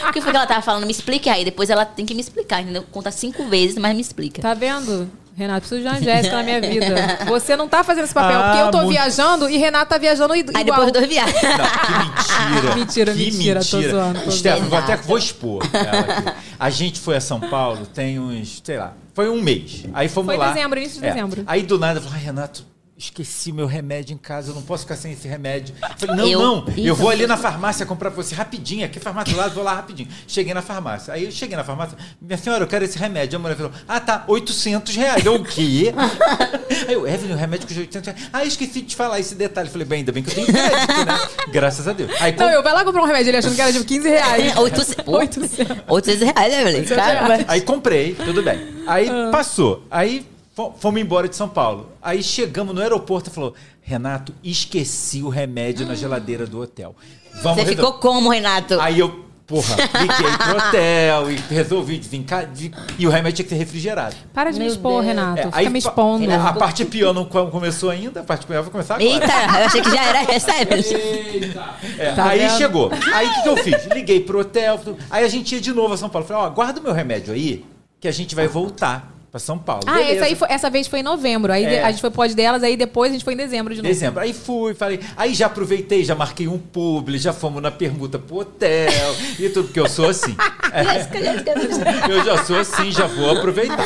O 0.08 0.12
que 0.12 0.20
foi 0.20 0.30
que 0.30 0.36
ela 0.36 0.46
tava 0.46 0.60
falando? 0.62 0.84
Me 0.84 0.92
explique 0.92 1.30
aí. 1.30 1.44
Depois 1.44 1.70
ela 1.70 1.86
tem 1.86 2.04
que 2.04 2.14
me 2.14 2.20
explicar, 2.20 2.60
entendeu? 2.60 2.84
Conta 2.92 3.10
cinco 3.10 3.46
vezes, 3.48 3.78
mas 3.78 3.94
me 3.94 4.00
explica. 4.02 4.42
Tá 4.42 4.52
vendo? 4.54 5.10
Renato, 5.34 5.60
preciso 5.60 5.80
de 5.80 5.86
uma 5.88 5.98
Jéssica 5.98 6.36
na 6.36 6.42
minha 6.42 6.60
vida. 6.60 6.94
Você 7.26 7.56
não 7.56 7.66
tá 7.66 7.82
fazendo 7.82 8.04
esse 8.04 8.12
papel, 8.12 8.38
Ah, 8.38 8.42
porque 8.50 8.62
eu 8.64 8.70
tô 8.70 8.78
muito. 8.78 8.90
viajando 8.90 9.48
e 9.48 9.56
Renato 9.56 9.86
tá 9.88 9.96
viajando 9.96 10.36
igual. 10.36 10.54
Aí 10.58 10.62
depois 10.64 10.86
eu 10.88 10.92
dou 10.92 11.08
viagem. 11.08 11.34
Mentira. 11.34 12.74
Mentira, 12.76 13.12
que 13.14 13.18
mentira, 13.32 13.60
tô 13.64 13.80
zoando, 13.80 14.20
tô 14.20 14.30
Stefano, 14.30 14.60
vou 14.68 14.78
zoando. 14.78 14.92
até 14.92 15.02
vou 15.02 15.16
expor. 15.16 15.62
ela 15.72 16.00
aqui. 16.00 16.32
A 16.60 16.68
gente 16.68 17.00
foi 17.00 17.16
a 17.16 17.20
São 17.20 17.40
Paulo 17.40 17.86
tem 17.86 18.18
uns, 18.18 18.60
sei 18.62 18.76
lá, 18.76 18.92
foi 19.14 19.30
um 19.30 19.40
mês. 19.40 19.84
Aí 19.94 20.06
fomos 20.06 20.26
Foi 20.26 20.36
lá. 20.36 20.52
dezembro, 20.52 20.78
início 20.78 21.00
de 21.00 21.06
É. 21.06 21.12
dezembro. 21.14 21.42
Aí 21.46 21.62
do 21.62 21.78
nada, 21.78 21.98
eu 21.98 22.02
falei, 22.02 22.18
ai, 22.18 22.24
Renato, 22.26 22.66
esqueci 23.04 23.52
meu 23.52 23.66
remédio 23.66 24.14
em 24.14 24.16
casa, 24.16 24.50
eu 24.50 24.54
não 24.54 24.62
posso 24.62 24.84
ficar 24.84 24.96
sem 24.96 25.12
esse 25.12 25.26
remédio. 25.26 25.74
Eu 25.82 25.88
falei, 25.98 26.16
não, 26.16 26.26
Eu- 26.28 26.38
não, 26.40 26.64
eu 26.76 26.94
vou 26.94 27.08
ali 27.10 27.26
na 27.26 27.36
farmácia 27.36 27.84
comprar 27.84 28.10
pra 28.10 28.22
você 28.22 28.34
rapidinho, 28.34 28.84
aqui 28.84 29.00
farmácia 29.00 29.32
do 29.34 29.38
lado, 29.38 29.54
vou 29.54 29.64
lá 29.64 29.74
rapidinho. 29.74 30.08
Cheguei 30.26 30.54
na 30.54 30.62
farmácia. 30.62 31.12
Aí 31.12 31.24
eu 31.24 31.30
cheguei 31.32 31.56
na 31.56 31.64
farmácia, 31.64 31.96
minha 32.20 32.38
senhora, 32.38 32.62
eu 32.64 32.68
quero 32.68 32.84
esse 32.84 32.98
remédio. 32.98 33.36
A 33.36 33.42
mulher 33.42 33.56
falou, 33.56 33.72
ah, 33.88 33.98
tá, 34.00 34.24
800 34.28 34.94
reais. 34.96 35.24
Eu, 35.24 35.34
o 35.36 35.44
quê? 35.44 35.92
Aí 36.88 36.94
eu, 36.94 37.06
Evelyn, 37.06 37.34
o 37.34 37.36
remédio 37.36 37.66
custa 37.66 37.80
800 37.80 38.06
reais. 38.14 38.30
Ah, 38.32 38.42
eu 38.44 38.48
esqueci 38.48 38.80
de 38.82 38.88
te 38.88 38.96
falar 38.96 39.18
esse 39.20 39.34
detalhe. 39.34 39.68
Eu 39.68 39.72
falei, 39.72 39.86
bem, 39.86 39.98
ainda 40.00 40.12
bem 40.12 40.22
que 40.22 40.30
eu 40.30 40.34
tenho 40.34 40.46
crédito, 40.46 41.04
né? 41.04 41.28
Graças 41.52 41.86
a 41.88 41.92
Deus. 41.92 42.10
Aí, 42.20 42.34
Não, 42.36 42.48
eu 42.50 42.62
vai 42.62 42.72
lá 42.72 42.84
comprar 42.84 43.02
um 43.02 43.06
remédio 43.06 43.30
ele 43.30 43.36
achando 43.36 43.54
que 43.54 43.60
era 43.60 43.72
de 43.72 43.84
15 43.84 44.08
reais. 44.08 44.56
800, 44.58 44.94
pô, 45.04 45.12
800. 45.18 45.66
800 45.88 46.22
reais, 46.22 46.52
né, 46.52 46.60
Evelyn? 46.62 46.84
Caramba. 46.84 47.44
Aí 47.48 47.60
comprei, 47.60 48.14
tudo 48.14 48.42
bem. 48.42 48.60
Aí 48.86 49.08
Ah. 49.08 49.28
passou. 49.30 49.82
Aí 49.90 50.26
fomos 50.54 51.00
embora 51.00 51.28
de 51.28 51.36
São 51.36 51.48
Paulo. 51.48 51.90
Aí 52.00 52.22
chegamos 52.22 52.74
no 52.74 52.80
aeroporto 52.80 53.30
e 53.30 53.32
falou: 53.32 53.54
Renato, 53.80 54.34
esqueci 54.42 55.22
o 55.22 55.28
remédio 55.28 55.86
na 55.86 55.94
geladeira 55.94 56.46
do 56.46 56.60
hotel. 56.60 56.94
Vamos 57.42 57.62
Você 57.62 57.70
resol-" 57.70 57.86
ficou 57.86 57.92
como, 58.00 58.28
Renato? 58.30 58.78
Aí 58.80 58.98
eu, 58.98 59.24
porra, 59.46 59.74
liguei 59.76 60.36
pro 60.38 60.56
hotel 60.68 61.30
e 61.32 61.36
resolvi 61.52 61.98
desencar. 61.98 62.46
de- 62.46 62.70
E 62.98 63.06
o 63.06 63.10
remédio 63.10 63.36
tinha 63.36 63.44
que 63.44 63.50
ser 63.50 63.56
refrigerado. 63.58 64.14
Para 64.34 64.50
de 64.50 64.58
me 64.58 64.64
Meu 64.66 64.72
expor, 64.74 64.92
Deus. 65.02 65.06
Renato. 65.06 65.38
É, 65.40 65.42
Fica 65.44 65.58
aí 65.58 65.68
me 65.70 65.78
expondo. 65.78 66.30
A, 66.30 66.48
a 66.48 66.52
parte 66.52 66.84
pior 66.84 67.12
não 67.14 67.24
co- 67.24 67.46
começou 67.46 67.88
ainda, 67.90 68.20
a 68.20 68.22
parte 68.22 68.44
pior 68.46 68.62
vai 68.62 68.70
começar 68.70 68.96
agora. 68.96 69.10
Eita, 69.10 69.26
eu 69.26 69.66
achei 69.66 69.80
que 69.80 69.90
já 69.90 70.04
era 70.04 70.32
essa, 70.32 70.60
Evelyn. 70.60 71.52
É, 71.98 72.12
Tá 72.12 72.26
aí 72.28 72.40
vendo? 72.40 72.56
chegou. 72.58 72.90
Aí 73.14 73.26
o 73.26 73.34
que, 73.34 73.42
que 73.42 73.48
eu 73.48 73.56
fiz? 73.56 73.86
Liguei 73.86 74.20
pro 74.20 74.40
hotel. 74.40 74.78
Aí 75.10 75.24
a 75.24 75.28
gente 75.28 75.54
ia 75.54 75.60
de 75.60 75.72
novo 75.72 75.94
a 75.94 75.96
São 75.96 76.08
Paulo. 76.10 76.26
Falei, 76.28 76.42
ó, 76.44 76.50
guarda 76.50 76.78
o 76.78 76.82
meu 76.82 76.92
remédio 76.92 77.32
aí, 77.32 77.64
que 78.00 78.06
a 78.06 78.12
gente 78.12 78.34
vai 78.34 78.46
voltar 78.46 79.10
pra 79.32 79.40
São 79.40 79.58
Paulo. 79.58 79.82
Ah, 79.86 79.94
Beleza. 79.94 80.12
essa, 80.12 80.24
aí 80.26 80.34
foi- 80.36 80.48
essa 80.50 80.68
vez 80.70 80.86
foi 80.86 81.00
em 81.00 81.02
novembro. 81.02 81.50
Aí 81.50 81.64
É. 81.64 81.82
a 81.82 81.90
gente 81.90 82.02
foi 82.02 82.10
pode 82.10 82.34
delas, 82.36 82.62
aí 82.62 82.76
depois 82.76 83.10
a 83.10 83.14
gente 83.14 83.24
foi 83.24 83.32
em 83.32 83.36
dezembro 83.38 83.74
de 83.74 83.80
novo. 83.80 83.88
Dezembro. 83.92 84.20
Aí 84.20 84.34
fui, 84.34 84.74
falei. 84.74 85.00
Aí 85.16 85.32
já 85.32 85.46
aproveitei, 85.46 86.04
já 86.04 86.14
marquei 86.14 86.46
um 86.46 86.58
publi, 86.58 87.16
já 87.18 87.32
fomos 87.32 87.62
na 87.62 87.70
permuta 87.70 88.18
pro 88.18 88.36
hotel 88.40 88.90
e 89.38 89.48
tudo, 89.48 89.64
porque 89.68 89.80
eu 89.80 89.88
sou 89.88 90.08
assim. 90.08 90.36
É. 90.74 92.10
Eu 92.10 92.24
já 92.24 92.42
sou 92.44 92.58
assim, 92.58 92.90
já 92.90 93.06
vou 93.06 93.30
aproveitar. 93.30 93.76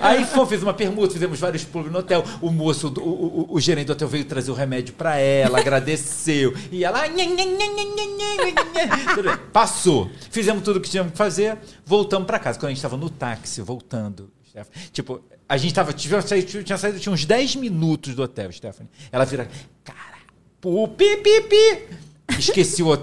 Aí 0.00 0.24
fomos, 0.24 0.48
fiz 0.48 0.62
uma 0.62 0.72
permuta, 0.72 1.12
fizemos 1.12 1.40
vários 1.40 1.64
publi 1.64 1.90
no 1.90 1.98
hotel. 1.98 2.22
O 2.40 2.50
moço, 2.50 2.86
o, 2.98 3.00
o- 3.00 3.46
o 3.50 3.60
gerente 3.60 3.86
do 3.88 3.92
hotel 3.94 4.06
veio 4.06 4.24
trazer 4.24 4.52
o 4.52 4.54
remédio 4.54 4.94
pra 4.94 5.16
ela, 5.16 5.58
agradeceu. 5.58 6.54
E 6.70 6.84
ela. 6.84 7.00
Passou. 9.52 10.08
Fizemos 10.30 10.62
tudo 10.62 10.76
o 10.76 10.80
que 10.80 10.88
tínhamos 10.88 11.12
que 11.12 11.18
fazer, 11.18 11.58
voltamos 11.84 12.26
pra 12.26 12.38
casa. 12.38 12.58
Quando 12.58 12.70
a 12.70 12.74
gente 12.74 12.82
tava 12.82 12.96
no 12.96 13.10
táxi, 13.10 13.60
voltando. 13.60 14.30
Stephanie, 14.56 14.88
Tipo, 14.90 15.22
a 15.48 15.56
gente 15.56 15.74
tava. 15.74 15.92
Tinha 15.92 16.22
saído, 16.22 16.64
tinha 16.64 16.78
saído 16.78 16.98
tinha 16.98 17.12
uns 17.12 17.24
10 17.24 17.56
minutos 17.56 18.14
do 18.14 18.22
hotel, 18.22 18.50
Stephanie. 18.52 18.90
Ela 19.12 19.24
vira. 19.24 19.48
Cara, 19.84 20.18
pu, 20.60 20.88
pi, 20.88 21.16
pi, 21.18 21.40
pi. 21.42 21.96
Esqueci 22.38 22.82
o, 22.82 22.96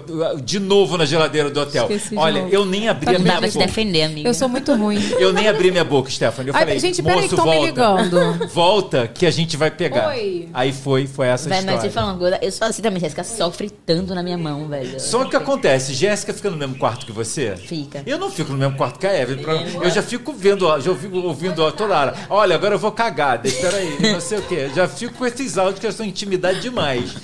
de 0.44 0.60
novo 0.60 0.96
na 0.98 1.04
geladeira 1.06 1.50
do 1.50 1.58
hotel. 1.58 1.84
Esqueci 1.84 2.10
de 2.10 2.16
Olha, 2.16 2.42
novo. 2.42 2.54
eu 2.54 2.64
nem 2.64 2.88
abri 2.88 3.06
Tá 3.06 3.10
a 3.12 3.14
Não 3.14 3.20
minha 3.22 3.40
boca. 3.40 3.58
defender, 3.58 4.02
amiga. 4.02 4.28
Eu 4.28 4.34
sou 4.34 4.48
muito 4.48 4.72
ruim. 4.74 5.00
Eu 5.18 5.32
nem 5.32 5.48
abri 5.48 5.70
minha 5.70 5.82
boca, 5.82 6.10
Stephanie. 6.10 6.50
Eu 6.50 6.54
Ai, 6.54 6.60
falei, 6.62 6.78
gente, 6.78 7.02
peraí 7.02 7.22
moço, 7.22 7.34
tão 7.36 7.44
me 7.46 7.50
volta. 7.52 7.66
ligando. 7.66 8.48
Volta 8.54 9.08
que 9.08 9.24
a 9.26 9.30
gente 9.30 9.56
vai 9.56 9.70
pegar. 9.70 10.08
Oi. 10.10 10.48
Aí 10.52 10.72
foi, 10.72 11.06
foi 11.06 11.26
essa 11.28 11.48
Vai, 11.48 11.58
mas 11.62 11.70
história. 11.74 11.90
te 11.90 11.94
falar 11.94 12.12
uma 12.12 12.18
coisa, 12.18 12.38
eu 12.42 12.52
sou 12.52 12.68
assim 12.68 12.82
também, 12.82 13.00
Jéssica, 13.00 13.24
sofre 13.24 13.70
tanto 13.70 14.14
na 14.14 14.22
minha 14.22 14.36
mão, 14.38 14.68
velho. 14.68 15.00
Só 15.00 15.22
o 15.22 15.28
que 15.28 15.34
acontece, 15.36 15.94
Jéssica 15.94 16.32
fica 16.34 16.50
no 16.50 16.56
mesmo 16.56 16.76
quarto 16.76 17.04
que 17.06 17.12
você? 17.12 17.56
Fica. 17.56 18.02
Eu 18.06 18.18
não 18.18 18.30
fico 18.30 18.52
no 18.52 18.58
mesmo 18.58 18.76
quarto 18.76 18.98
que 19.00 19.06
a 19.06 19.20
Evelyn. 19.20 19.42
pra- 19.42 19.54
Eu 19.54 19.90
já 19.90 20.02
fico 20.02 20.32
vendo, 20.32 20.66
já 20.80 20.94
fico 20.94 21.16
ouvindo 21.18 21.60
ó, 21.62 21.70
toda 21.70 21.98
hora. 21.98 22.14
Olha, 22.28 22.54
agora 22.54 22.74
eu 22.74 22.78
vou 22.78 22.92
cagar, 22.92 23.40
espera 23.44 23.78
aí, 23.78 24.12
não 24.12 24.20
sei 24.20 24.38
o 24.38 24.42
quê. 24.42 24.70
Já 24.76 24.86
fico 24.86 25.14
com 25.14 25.26
esses 25.26 25.56
áudios 25.58 25.80
que 25.80 25.90
são 25.90 26.04
intimidade 26.06 26.60
demais. 26.60 27.14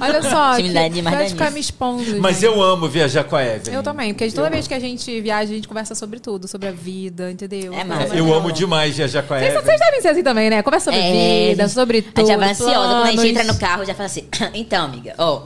Olha 0.00 0.22
só, 0.22 0.54
Intimidade 0.54 0.94
demais 0.94 1.25
da 1.32 1.36
ficar 1.38 1.50
me 1.50 1.60
expondo. 1.60 2.20
Mas 2.20 2.36
gente. 2.36 2.44
eu 2.46 2.62
amo 2.62 2.88
viajar 2.88 3.24
com 3.24 3.36
a 3.36 3.44
Evelyn. 3.44 3.76
Eu 3.76 3.82
também, 3.82 4.12
porque 4.14 4.30
toda 4.32 4.50
vez 4.50 4.66
que 4.66 4.74
a 4.74 4.80
gente 4.80 5.20
viaja, 5.20 5.50
a 5.52 5.54
gente 5.54 5.68
conversa 5.68 5.94
sobre 5.94 6.20
tudo, 6.20 6.46
sobre 6.48 6.68
a 6.68 6.72
vida, 6.72 7.30
entendeu? 7.30 7.72
É 7.72 7.84
mais 7.84 8.12
Eu 8.14 8.32
amo 8.34 8.50
demais 8.52 8.96
viajar 8.96 9.22
com 9.22 9.34
a 9.34 9.38
Vocês, 9.38 9.50
Evelyn. 9.50 9.64
vocês 9.64 9.80
devem 9.80 10.00
ser 10.00 10.08
assim 10.08 10.22
também, 10.22 10.50
né? 10.50 10.62
Conversa 10.62 10.90
sobre 10.90 11.00
É, 11.00 11.48
vida, 11.50 11.62
gente- 11.64 11.74
sobre 11.74 11.98
A 11.98 12.02
tudo. 12.02 12.16
gente 12.18 12.28
já 12.28 12.36
vai 12.36 12.50
ansiosa. 12.50 12.72
Quando 12.72 13.02
a 13.06 13.10
gente 13.10 13.26
entra 13.28 13.44
no 13.44 13.58
carro, 13.58 13.84
já 13.84 13.94
fala 13.94 14.06
assim. 14.06 14.24
Então, 14.54 14.84
amiga, 14.84 15.14
ó. 15.18 15.42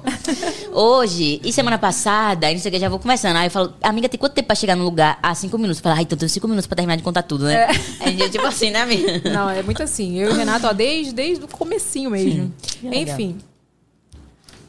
hoje 0.73 1.41
e 1.44 1.52
semana 1.52 1.78
passada, 1.78 2.47
aí 2.47 2.55
não 2.55 2.60
sei 2.60 2.70
o 2.70 2.73
que, 2.75 2.78
já 2.81 2.89
vou 2.89 2.99
começando. 2.99 3.36
Aí 3.36 3.47
eu 3.47 3.50
falo, 3.50 3.73
amiga, 3.83 4.09
tem 4.09 4.18
quanto 4.18 4.33
tempo 4.34 4.47
pra 4.47 4.55
chegar 4.57 4.76
no 4.76 4.84
lugar? 4.84 5.18
Ah, 5.23 5.34
cinco 5.34 5.59
minutos. 5.59 5.81
Fala, 5.81 5.97
ai, 5.97 6.02
então 6.02 6.17
tenho 6.17 6.28
cinco 6.28 6.47
minutos 6.49 6.67
pra 6.67 6.76
terminar 6.76 6.97
de 6.97 7.02
contar 7.02 7.23
tudo, 7.23 7.44
né? 7.44 7.67
A 8.00 8.09
gente 8.10 8.23
é 8.23 8.28
tipo 8.28 8.47
assim, 8.47 8.70
né, 8.70 8.81
amiga? 8.83 9.31
Não, 9.31 9.49
é 9.50 9.62
muito 9.62 9.83
assim. 9.83 10.18
Eu 10.18 10.31
e 10.31 10.33
o 10.33 10.36
Renato, 10.36 10.67
ó, 10.67 10.73
desde, 10.73 11.12
desde 11.12 11.44
o 11.44 11.49
comecinho 11.49 12.10
mesmo. 12.10 12.52
Legal. 12.83 13.02
Enfim. 13.02 13.39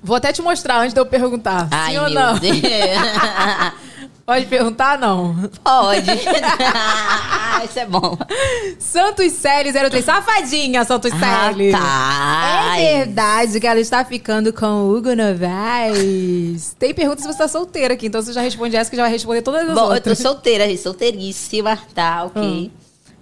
Vou 0.03 0.15
até 0.15 0.33
te 0.33 0.41
mostrar 0.41 0.79
antes 0.79 0.93
de 0.93 0.99
eu 0.99 1.05
perguntar. 1.05 1.67
Ai, 1.71 1.91
sim 1.93 1.99
ou 1.99 2.09
não? 2.09 2.33
Pode 4.25 4.45
perguntar, 4.45 4.97
não? 4.97 5.35
Pode. 5.63 6.09
Isso 7.65 7.79
é 7.79 7.85
bom. 7.85 8.17
Santos 8.79 9.33
Célia 9.33 9.73
03. 9.89 10.05
Safadinha, 10.05 10.83
Santos 10.85 11.11
Célia. 11.11 11.75
Rapaz. 11.75 12.81
É 12.81 12.97
verdade 12.99 13.59
que 13.59 13.67
ela 13.67 13.79
está 13.79 14.05
ficando 14.05 14.53
com 14.53 14.65
o 14.65 14.95
Hugo 14.95 15.13
Novaes. 15.15 16.75
Tem 16.79 16.93
perguntas 16.93 17.21
se 17.23 17.27
você 17.27 17.33
está 17.33 17.47
solteira 17.47 17.93
aqui, 17.93 18.07
então 18.07 18.21
você 18.21 18.31
já 18.31 18.41
responde 18.41 18.75
essa 18.75 18.89
que 18.89 18.95
já 18.95 19.03
vai 19.03 19.11
responder 19.11 19.41
todas 19.41 19.67
as 19.67 19.75
Bom, 19.75 19.81
eu 19.81 19.87
tô 19.87 19.93
outras. 19.95 20.17
solteira, 20.19 20.65
gente, 20.67 20.81
solteiríssima, 20.81 21.77
tá, 21.93 22.23
ok. 22.23 22.71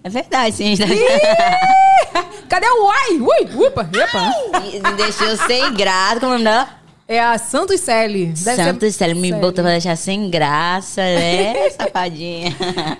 É 0.03 0.09
verdade, 0.09 0.55
sim. 0.55 0.75
Cadê 2.49 2.65
o 2.67 2.85
uai? 2.85 3.11
Ui, 3.19 3.67
upa, 3.67 3.89
epa. 3.93 4.91
Deixou 4.95 5.37
sem 5.45 5.73
graça, 5.73 6.19
como 6.19 6.33
é 6.33 6.35
o 6.35 6.39
nome 6.39 6.43
dela? 6.43 6.79
É 7.11 7.19
a 7.19 7.39
Santos 7.39 7.81
Celi. 7.81 8.37
Santos 8.37 8.93
Célio 8.93 9.15
me 9.15 9.29
Celi. 9.29 9.41
botou 9.41 9.63
pra 9.63 9.71
deixar 9.71 9.95
sem 9.95 10.29
graça, 10.29 11.01
né? 11.01 11.69
Safadinha. 11.75 12.55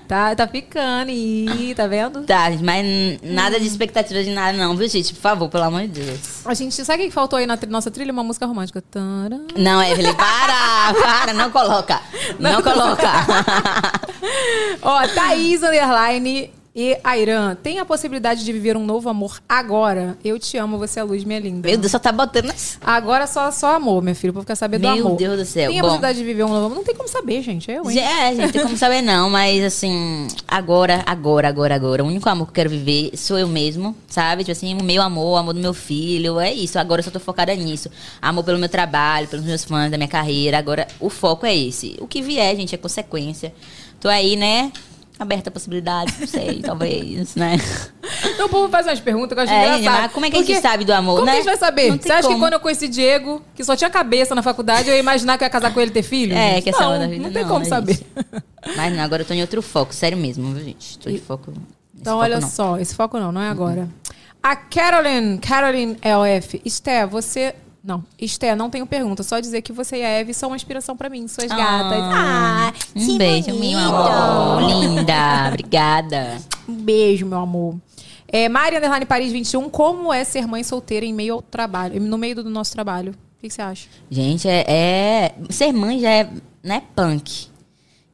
Tá, 0.08 0.36
tá 0.36 0.48
ficando 0.48 1.12
e 1.12 1.76
tá 1.76 1.86
vendo? 1.86 2.24
Tá, 2.24 2.50
mas 2.60 3.20
nada 3.22 3.60
de 3.60 3.68
expectativa 3.68 4.24
de 4.24 4.32
nada, 4.32 4.58
não, 4.58 4.76
viu, 4.76 4.88
gente? 4.90 5.14
Por 5.14 5.22
favor, 5.22 5.48
pelo 5.48 5.66
amor 5.66 5.82
de 5.82 6.02
Deus. 6.02 6.44
A 6.44 6.56
gente, 6.56 6.84
sabe 6.84 7.04
o 7.04 7.06
que 7.06 7.12
faltou 7.12 7.38
aí 7.38 7.46
na 7.46 7.56
nossa 7.68 7.92
trilha? 7.92 8.12
Uma 8.12 8.24
música 8.24 8.48
romântica. 8.48 8.82
Taran. 8.82 9.46
Não, 9.56 9.82
Evelyn, 9.84 10.16
para! 10.16 10.92
Para, 11.00 11.34
não 11.34 11.52
coloca. 11.52 12.02
Não, 12.40 12.64
coloca. 12.64 13.12
Ó, 14.82 15.08
Thaís 15.10 15.62
Underline 15.62 16.52
e 16.80 16.98
Airan. 17.04 17.56
Tem 17.56 17.78
a 17.78 17.84
possibilidade 17.84 18.46
de 18.46 18.54
viver 18.54 18.78
um 18.78 18.86
novo 18.86 19.10
amor 19.10 19.42
agora? 19.50 20.18
Eu 20.24 20.40
te 20.40 20.56
amo, 20.56 20.78
você 20.78 21.00
é 21.00 21.02
a 21.02 21.06
luz, 21.06 21.26
minha 21.26 21.38
linda. 21.38 21.68
Meu 21.68 21.78
Deus, 21.78 21.92
só 21.92 22.00
tá 22.00 22.10
botando. 22.10 22.54
Agora 22.82 23.28
só, 23.28 23.52
só 23.52 23.76
amor, 23.76 24.02
meu 24.02 24.16
filho, 24.16 24.32
pra 24.32 24.42
ficar 24.44 24.56
sabendo 24.56 24.84
do 24.84 24.94
Meu 24.96 25.08
amor. 25.08 25.18
Deus 25.18 25.38
do 25.38 25.46
céu. 25.46 25.70
Tem 25.70 25.78
a 25.78 25.82
Bom. 25.82 25.90
possibilidade 25.90 26.18
de 26.20 26.24
viver 26.24 26.46
um 26.46 26.48
novo 26.48 26.68
amor? 26.68 26.76
Não 26.76 26.84
tem 26.86 26.96
como 26.96 27.10
saber, 27.10 27.42
gente. 27.42 27.70
É 27.70 27.80
eu, 27.80 27.92
hein? 27.92 28.00
É, 28.00 28.34
gente, 28.34 28.54
tem 28.54 28.62
como 28.62 28.78
saber 28.78 29.02
não, 29.02 29.30
mas 29.30 29.62
assim, 29.62 30.26
agora, 30.48 31.04
agora, 31.06 31.50
agora, 31.50 31.76
agora. 31.76 32.02
O 32.02 32.08
único 32.08 32.30
amor 32.30 32.46
que 32.46 32.52
eu 32.52 32.56
quero 32.56 32.70
viver 32.70 33.12
sou 33.18 33.38
eu 33.38 33.50
mesmo, 33.50 33.94
sabe? 34.08 34.46
Tipo 34.46 34.54
assim, 34.54 34.74
o 34.74 34.82
meu 34.82 35.02
amor, 35.02 35.34
o 35.34 35.36
amor 35.36 35.54
do 35.54 35.60
meu 35.60 35.74
filho, 35.74 36.40
é 36.40 36.54
isso. 36.54 36.80
Agora 36.80 37.02
eu 37.02 37.04
só 37.04 37.12
tô 37.12 37.20
focada 37.20 37.54
nisso. 37.56 37.90
Amor 38.22 38.46
pelo 38.46 38.58
meu 38.58 38.70
trabalho, 38.70 39.28
pelos 39.28 39.44
meus 39.44 39.66
fãs, 39.66 39.92
da 39.92 39.98
minha 39.98 40.08
carreira. 40.08 40.58
Agora 40.58 40.88
o 40.98 41.10
foco 41.10 41.46
é 41.46 41.54
esse. 41.54 41.98
O 42.00 42.08
que 42.08 42.22
vier, 42.22 42.56
gente, 42.56 42.74
é 42.74 42.78
consequência. 42.78 43.54
Tô 44.00 44.08
aí, 44.08 44.38
né? 44.38 44.72
Aberta 45.20 45.50
a 45.50 45.52
possibilidades, 45.52 46.18
não 46.18 46.26
sei, 46.28 46.62
talvez, 46.64 47.36
né? 47.36 47.58
Então 48.34 48.46
o 48.46 48.50
povo 48.50 48.70
faz 48.70 48.88
umas 48.88 49.02
perguntas 49.02 49.34
que 49.36 49.40
eu 49.40 49.44
acho 49.44 49.52
É, 49.54 49.78
engraçado. 49.78 50.02
mas 50.04 50.12
como 50.14 50.26
é 50.26 50.30
que 50.30 50.36
a 50.38 50.40
gente 50.40 50.48
Porque- 50.48 50.62
sabe 50.66 50.86
do 50.86 50.94
amor, 50.94 51.16
Como 51.16 51.26
né? 51.26 51.32
que 51.34 51.38
a 51.40 51.42
gente 51.42 51.50
vai 51.50 51.58
saber? 51.58 51.92
Você 52.02 52.10
acha 52.12 52.22
que 52.22 52.28
como. 52.30 52.40
quando 52.40 52.54
eu 52.54 52.60
conheci 52.62 52.88
Diego, 52.88 53.42
que 53.54 53.62
só 53.64 53.76
tinha 53.76 53.90
cabeça 53.90 54.34
na 54.34 54.42
faculdade, 54.42 54.88
eu 54.90 54.94
ia 54.96 55.00
imaginar 55.00 55.38
que 55.38 55.44
eu 55.44 55.46
ia 55.46 55.50
casar 55.50 55.74
com 55.74 55.82
ele 55.82 55.92
e 55.92 55.94
ter 55.94 56.04
filho? 56.04 56.34
É, 56.34 56.54
gente? 56.56 56.64
que 56.64 56.70
essa 56.70 56.80
não, 56.80 56.90
onda 56.92 57.00
da 57.00 57.08
vida 57.08 57.24
não 57.24 57.32
tem 57.34 57.42
não, 57.44 57.50
como 57.50 57.60
né, 57.64 57.66
saber. 57.70 58.00
Mas 58.78 58.94
não, 58.96 59.04
agora 59.04 59.24
eu 59.24 59.26
tô 59.26 59.34
em 59.34 59.42
outro 59.42 59.62
foco, 59.62 59.94
sério 59.94 60.18
mesmo, 60.18 60.54
viu, 60.54 60.64
gente? 60.64 60.98
Tô 61.00 61.10
de 61.10 61.20
foco. 61.20 61.54
Então, 62.00 62.14
foco 62.14 62.24
olha 62.24 62.40
não. 62.40 62.50
só, 62.50 62.78
esse 62.80 62.96
foco 62.96 63.20
não, 63.20 63.32
não 63.32 63.42
é 63.42 63.50
agora. 63.50 63.90
A 64.42 64.56
Caroline, 64.56 65.38
Caroline 65.40 65.98
LF. 66.02 66.62
Esté, 66.64 67.06
você. 67.06 67.54
Não, 67.84 68.04
Esté, 68.20 68.56
não 68.56 68.70
tenho 68.70 68.86
pergunta. 68.86 69.24
Só 69.24 69.40
dizer 69.40 69.62
que 69.62 69.72
você 69.72 69.98
e 69.98 70.04
a 70.04 70.10
Eve 70.10 70.34
são 70.34 70.50
uma 70.50 70.56
inspiração 70.56 70.98
pra 70.98 71.10
mim, 71.10 71.28
suas 71.28 71.48
gatas. 71.48 72.00
Ah, 72.02 72.74
Um 72.96 73.18
beijo, 73.18 73.54
meu 73.58 73.80
amor. 73.80 74.62
Linda, 74.64 75.48
obrigada. 75.48 76.38
Um 76.68 76.74
beijo, 76.76 77.26
meu 77.26 77.40
amor. 77.40 77.76
É, 78.28 78.48
Mari 78.50 78.78
Underline 78.78 79.06
Paris 79.06 79.32
21, 79.32 79.70
como 79.70 80.14
é 80.14 80.24
ser 80.24 80.46
mãe 80.46 80.64
solteira 80.64 81.06
em 81.06 81.14
meio 81.14 81.36
ao 81.36 81.42
trabalho, 81.42 82.00
no 82.02 82.18
meio 82.18 82.36
do 82.36 82.50
nosso 82.50 82.72
trabalho? 82.74 83.12
O 83.38 83.42
que 83.42 83.50
você 83.50 83.62
acha? 83.62 83.88
Gente, 84.12 84.48
é, 84.48 84.66
é- 84.68 85.34
Ser 85.50 85.72
mãe 85.72 86.00
já 86.00 86.10
é. 86.12 86.30
Né, 86.62 86.84
punk. 86.96 87.48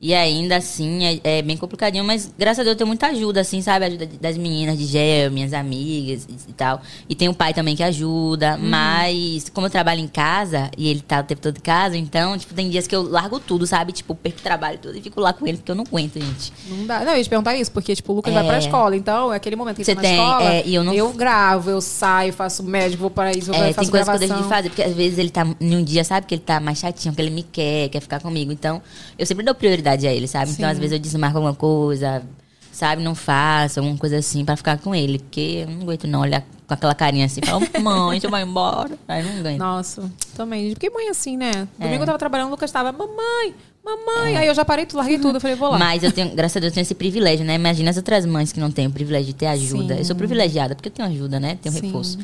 E 0.01 0.14
ainda 0.14 0.57
assim 0.57 1.03
é, 1.06 1.19
é 1.24 1.41
bem 1.41 1.56
complicadinho, 1.56 2.03
mas 2.03 2.32
graças 2.38 2.59
a 2.59 2.64
Deus 2.64 2.74
eu 2.74 2.77
tenho 2.77 2.88
muita 2.88 3.07
ajuda, 3.07 3.40
assim, 3.41 3.61
sabe? 3.61 3.85
Ajuda 3.85 4.06
de- 4.06 4.17
das 4.17 4.38
meninas 4.38 4.77
de 4.77 4.85
gel, 4.85 5.32
minhas 5.32 5.53
amigas 5.53 6.27
e, 6.30 6.49
e 6.49 6.53
tal. 6.53 6.82
E 7.09 7.15
tem 7.15 7.30
o 7.30 7.33
pai 7.33 7.53
também 7.53 7.75
que 7.75 7.82
ajuda, 7.82 8.57
mas 8.57 9.49
como 9.53 9.67
eu 9.67 9.72
trabalho 9.72 10.01
em 10.01 10.07
casa 10.07 10.69
e 10.77 10.90
ele 10.90 10.99
tá 11.01 11.22
o 11.22 11.24
tempo 11.24 11.41
todo 11.41 11.57
em 11.57 11.61
casa, 11.61 11.95
então, 11.98 12.38
tipo, 12.38 12.53
tem 12.53 12.69
dias 12.69 12.85
que 12.85 12.95
eu 12.95 13.03
largo 13.03 13.40
tudo, 13.40 13.65
sabe? 13.65 13.93
Tipo, 13.93 14.14
perco 14.14 14.40
o 14.40 14.43
trabalho 14.43 14.77
todo 14.80 14.95
e 14.98 15.01
fico 15.01 15.19
lá 15.22 15.32
com 15.32 15.48
ele, 15.48 15.57
porque 15.57 15.72
eu 15.72 15.75
não 15.75 15.85
aguento, 15.88 16.19
gente. 16.22 16.51
Não 16.67 16.85
dá. 16.85 16.99
Não, 16.99 17.14
eu 17.14 17.17
ia 17.17 17.24
te 17.24 17.30
perguntar 17.30 17.56
isso, 17.56 17.72
porque, 17.72 17.95
tipo, 17.95 18.11
o 18.11 18.15
Lucas 18.17 18.33
É. 18.33 18.35
vai 18.35 18.45
pra 18.45 18.57
escola, 18.59 18.95
então 18.98 19.32
é 19.32 19.38
aquele 19.38 19.56
momento 19.56 19.77
que 19.77 19.85
Você 19.85 19.91
ele 19.91 20.01
tá 20.01 20.03
na 20.03 20.09
tem, 20.09 20.19
escola. 20.19 20.53
é, 20.53 20.64
e 20.67 20.75
eu 20.75 20.83
não- 20.83 21.14
gravo, 21.15 21.69
eu 21.69 21.80
saio, 21.82 22.33
faço 22.33 22.61
médico, 22.64 23.01
vou 23.01 23.09
para 23.09 23.32
isso, 23.32 23.48
vou 23.53 23.56
É, 23.56 23.72
faço 23.72 23.80
tem 23.80 23.90
coisas 23.90 24.09
que 24.09 24.15
eu 24.15 24.19
deixo 24.27 24.43
de 24.43 24.49
fazer, 24.49 24.69
porque 24.69 24.83
às 24.83 24.93
vezes 24.93 25.17
ele 25.17 25.30
tá 25.30 25.48
em 25.59 25.75
um 25.75 25.83
dia, 25.83 26.03
sabe, 26.03 26.27
que 26.27 26.35
ele 26.35 26.41
tá 26.41 26.59
mais 26.59 26.80
chatinho, 26.80 27.15
que 27.15 27.22
ele 27.22 27.32
me 27.32 27.43
quer, 27.43 27.88
quer 27.90 28.01
ficar 28.01 28.19
comigo. 28.19 28.51
Então, 28.51 28.82
eu 29.17 29.25
sempre 29.25 29.43
dou 29.45 29.56
prioridade 29.56 29.94
a 30.03 30.14
ele, 30.14 30.27
sabe? 30.27 30.51
Então, 30.51 30.65
Sim. 30.65 30.72
às 30.72 30.77
vezes 30.77 30.93
eu 30.93 30.99
desmarco 30.99 31.38
alguma 31.38 31.53
coisa, 31.53 32.24
sabe, 32.72 33.03
não 33.03 33.15
faço, 33.15 33.80
alguma 33.80 33.98
coisa 33.98 34.17
assim 34.17 34.43
pra 34.43 34.56
ficar 34.57 34.77
com 34.80 34.93
ele. 34.93 35.19
Porque 35.19 35.65
eu 35.65 35.69
não 35.69 35.82
aguento 35.83 36.07
não 36.07 36.22
olhar 36.22 36.41
com 36.67 36.74
aquela 36.74 36.95
carinha 36.95 37.25
assim, 37.25 37.41
falar, 37.41 37.61
mãe, 37.82 38.19
você 38.22 38.27
vai 38.27 38.43
embora. 38.43 38.98
Aí 39.07 39.24
não 39.24 39.40
aguento. 39.40 39.59
Nossa, 39.59 40.11
também. 40.35 40.72
Porque 40.72 40.90
mãe 40.90 41.07
é 41.07 41.11
assim, 41.11 41.38
né? 41.38 41.67
É. 41.80 41.83
Domingo 41.83 42.03
eu 42.03 42.07
tava 42.07 42.17
trabalhando, 42.19 42.48
o 42.48 42.51
Lucas 42.51 42.72
tava, 42.72 42.91
mamãe, 42.91 43.53
mamãe. 43.83 44.35
Aí 44.38 44.48
eu 44.48 44.53
já 44.56 44.65
parei 44.65 44.85
tudo, 44.85 44.98
larguei 44.98 45.19
tudo. 45.19 45.38
Eu 45.38 45.41
falei, 45.41 45.56
vou 45.56 45.69
lá. 45.69 45.77
Mas 45.77 46.03
eu 46.03 46.11
tenho, 46.11 46.35
graças 46.35 46.57
a 46.57 46.59
Deus, 46.59 46.72
eu 46.72 46.75
tenho 46.75 46.83
esse 46.83 46.95
privilégio, 46.95 47.45
né? 47.45 47.56
Imagina 47.56 47.90
as 47.91 47.98
outras 47.98 48.25
mães 48.25 48.51
que 48.51 48.59
não 48.59 48.72
têm 48.72 48.88
o 48.88 48.91
privilégio 48.91 49.27
de 49.27 49.33
ter 49.35 49.48
ajuda. 49.48 49.93
Sim. 49.93 49.99
Eu 49.99 50.06
sou 50.06 50.15
privilegiada, 50.15 50.75
porque 50.75 50.90
eu 50.90 50.93
tenho 50.93 51.07
ajuda, 51.07 51.40
né? 51.40 51.57
Tenho 51.61 51.74
Sim. 51.74 51.82
reforço. 51.82 52.17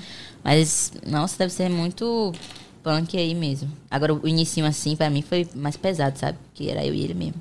Mas, 0.43 0.91
nossa, 1.05 1.37
deve 1.37 1.53
ser 1.53 1.69
muito 1.69 2.33
punk 2.83 3.15
aí 3.15 3.35
mesmo. 3.35 3.69
Agora, 3.89 4.13
o 4.13 4.27
inicinho 4.27 4.65
assim, 4.65 4.95
pra 4.95 5.09
mim, 5.09 5.21
foi 5.21 5.47
mais 5.53 5.77
pesado, 5.77 6.17
sabe? 6.17 6.37
Que 6.53 6.69
era 6.69 6.83
eu 6.83 6.95
e 6.95 7.03
ele 7.03 7.13
mesmo. 7.13 7.35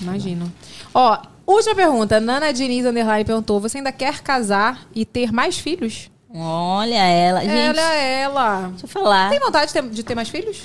Imagino. 0.00 0.50
Ó, 0.94 1.18
última 1.46 1.74
pergunta. 1.74 2.18
Nana 2.20 2.52
Diniz 2.52 2.84
Underline 2.86 3.24
perguntou: 3.24 3.60
você 3.60 3.78
ainda 3.78 3.92
quer 3.92 4.20
casar 4.20 4.86
e 4.94 5.04
ter 5.04 5.32
mais 5.32 5.58
filhos? 5.58 6.10
Olha 6.32 7.02
ela. 7.06 7.40
Gente, 7.40 7.70
Olha 7.70 7.92
ela. 7.94 8.68
deixa 8.68 8.84
eu 8.84 8.88
falar. 8.88 9.30
Tem 9.30 9.40
vontade 9.40 9.66
de 9.68 9.72
ter, 9.72 9.88
de 9.90 10.02
ter 10.04 10.14
mais 10.14 10.28
filhos? 10.28 10.62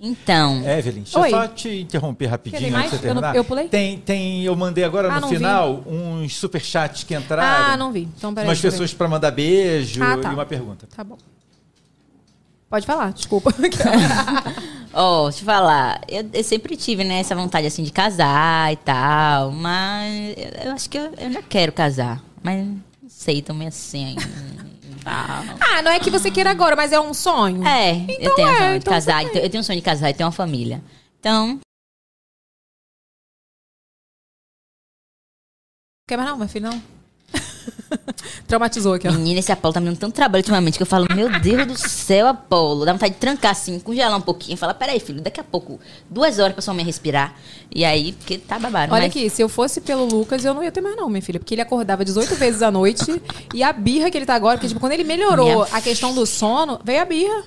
Então, 0.00 0.62
Evelyn, 0.68 1.02
deixa 1.02 1.18
Oi. 1.18 1.28
eu 1.28 1.30
só 1.30 1.48
te 1.48 1.80
interromper 1.80 2.26
rapidinho 2.26 2.60
antes 2.60 2.70
de 2.70 2.72
mais? 2.76 2.90
você 2.90 2.96
Eu 2.96 3.14
não- 3.14 3.22
terminar. 3.22 3.36
eu 3.36 3.44
pulei? 3.44 3.66
Tem, 3.68 3.98
tem, 3.98 4.42
eu 4.44 4.54
mandei 4.54 4.84
agora 4.84 5.08
Ah, 5.10 5.14
no 5.16 5.20
não 5.22 5.28
vi. 5.30 5.36
final 5.36 5.82
uns 5.86 6.36
superchats 6.36 7.02
que 7.02 7.14
entraram. 7.14 7.72
Ah, 7.72 7.76
não 7.78 7.90
vi. 7.92 8.02
Então, 8.16 8.32
peraí. 8.32 8.48
umas 8.48 8.60
pessoas 8.60 8.92
pra 8.92 9.08
mandar 9.08 9.30
beijo 9.30 10.02
Ah, 10.02 10.18
tá. 10.18 10.30
e 10.30 10.34
uma 10.34 10.44
pergunta. 10.46 10.86
Tá 10.94 11.02
bom. 11.02 11.16
Pode 12.68 12.86
falar, 12.86 13.12
desculpa. 13.12 13.52
ó, 14.96 15.24
deixa 15.28 15.42
eu 15.42 15.46
falar. 15.46 16.00
Eu, 16.08 16.28
eu 16.32 16.42
sempre 16.44 16.76
tive, 16.76 17.04
né, 17.04 17.20
essa 17.20 17.34
vontade, 17.34 17.66
assim, 17.66 17.82
de 17.82 17.92
casar 17.92 18.72
e 18.72 18.76
tal. 18.76 19.52
Mas 19.52 20.34
eu, 20.36 20.64
eu 20.66 20.72
acho 20.72 20.88
que 20.90 20.98
eu, 20.98 21.04
eu 21.04 21.26
ainda 21.26 21.42
quero 21.42 21.72
casar. 21.72 22.22
Mas 22.42 22.64
não 22.66 22.80
sei, 23.08 23.42
também 23.42 23.68
assim 23.68 24.16
ah, 25.06 25.82
não 25.82 25.90
é 25.92 26.00
que 26.00 26.10
você 26.10 26.30
queira 26.30 26.50
agora, 26.50 26.74
mas 26.74 26.92
é 26.92 26.98
um 27.00 27.14
sonho. 27.14 27.64
É, 27.66 27.92
Então 27.92 28.16
eu 28.18 28.34
tenho 28.34 28.48
é, 28.48 28.52
um 28.52 28.56
sonho 28.56 28.70
de 28.72 28.76
então 28.78 28.92
casar. 28.92 29.22
então 29.22 29.40
Eu 29.42 29.50
tenho 29.50 29.60
um 29.60 29.64
sonho 29.64 29.78
de 29.78 29.84
casar 29.84 30.10
e 30.10 30.14
ter 30.14 30.24
uma 30.24 30.32
família. 30.32 30.82
Então, 31.20 31.60
Quer 36.08 36.16
mais 36.16 36.28
não, 36.30 36.36
meu 36.38 36.48
filho? 36.48 36.70
Não? 36.70 36.95
Traumatizou 38.46 38.94
aqui, 38.94 39.08
ó. 39.08 39.12
menina, 39.12 39.40
esse 39.40 39.52
Apolo 39.52 39.74
tá 39.74 39.80
me 39.80 39.86
dando 39.86 39.98
tanto 39.98 40.14
trabalho 40.14 40.40
ultimamente 40.42 40.76
que 40.76 40.82
eu 40.82 40.86
falo, 40.86 41.06
meu 41.14 41.28
Deus 41.40 41.66
do 41.66 41.76
céu, 41.76 42.26
Apolo. 42.28 42.84
Dá 42.84 42.92
vontade 42.92 43.14
de 43.14 43.20
trancar 43.20 43.52
assim, 43.52 43.78
congelar 43.78 44.16
um 44.16 44.20
pouquinho. 44.20 44.56
Falar, 44.56 44.74
peraí, 44.74 45.00
filho, 45.00 45.20
daqui 45.20 45.40
a 45.40 45.44
pouco, 45.44 45.80
duas 46.10 46.38
horas 46.38 46.52
pra 46.52 46.62
sua 46.62 46.74
mãe 46.74 46.84
respirar. 46.84 47.34
E 47.74 47.84
aí, 47.84 48.12
porque 48.12 48.38
tá 48.38 48.58
babado. 48.58 48.92
Olha 48.92 49.02
mas- 49.02 49.10
aqui, 49.10 49.28
se 49.30 49.42
eu 49.42 49.48
fosse 49.48 49.80
pelo 49.80 50.04
Lucas, 50.04 50.44
eu 50.44 50.54
não 50.54 50.62
ia 50.62 50.72
ter 50.72 50.80
mais 50.80 50.96
não, 50.96 51.08
minha 51.08 51.22
filha. 51.22 51.38
Porque 51.38 51.54
ele 51.54 51.62
acordava 51.62 52.04
18 52.04 52.34
vezes 52.36 52.62
à 52.62 52.70
noite. 52.70 53.20
e 53.54 53.62
a 53.62 53.72
birra 53.72 54.10
que 54.10 54.18
ele 54.18 54.26
tá 54.26 54.34
agora, 54.34 54.56
porque 54.56 54.68
tipo, 54.68 54.80
quando 54.80 54.92
ele 54.92 55.04
melhorou 55.04 55.64
Minha 55.64 55.76
a 55.76 55.80
questão 55.80 56.14
do 56.14 56.24
sono, 56.26 56.80
veio 56.84 57.02
a 57.02 57.04
birra. 57.04 57.44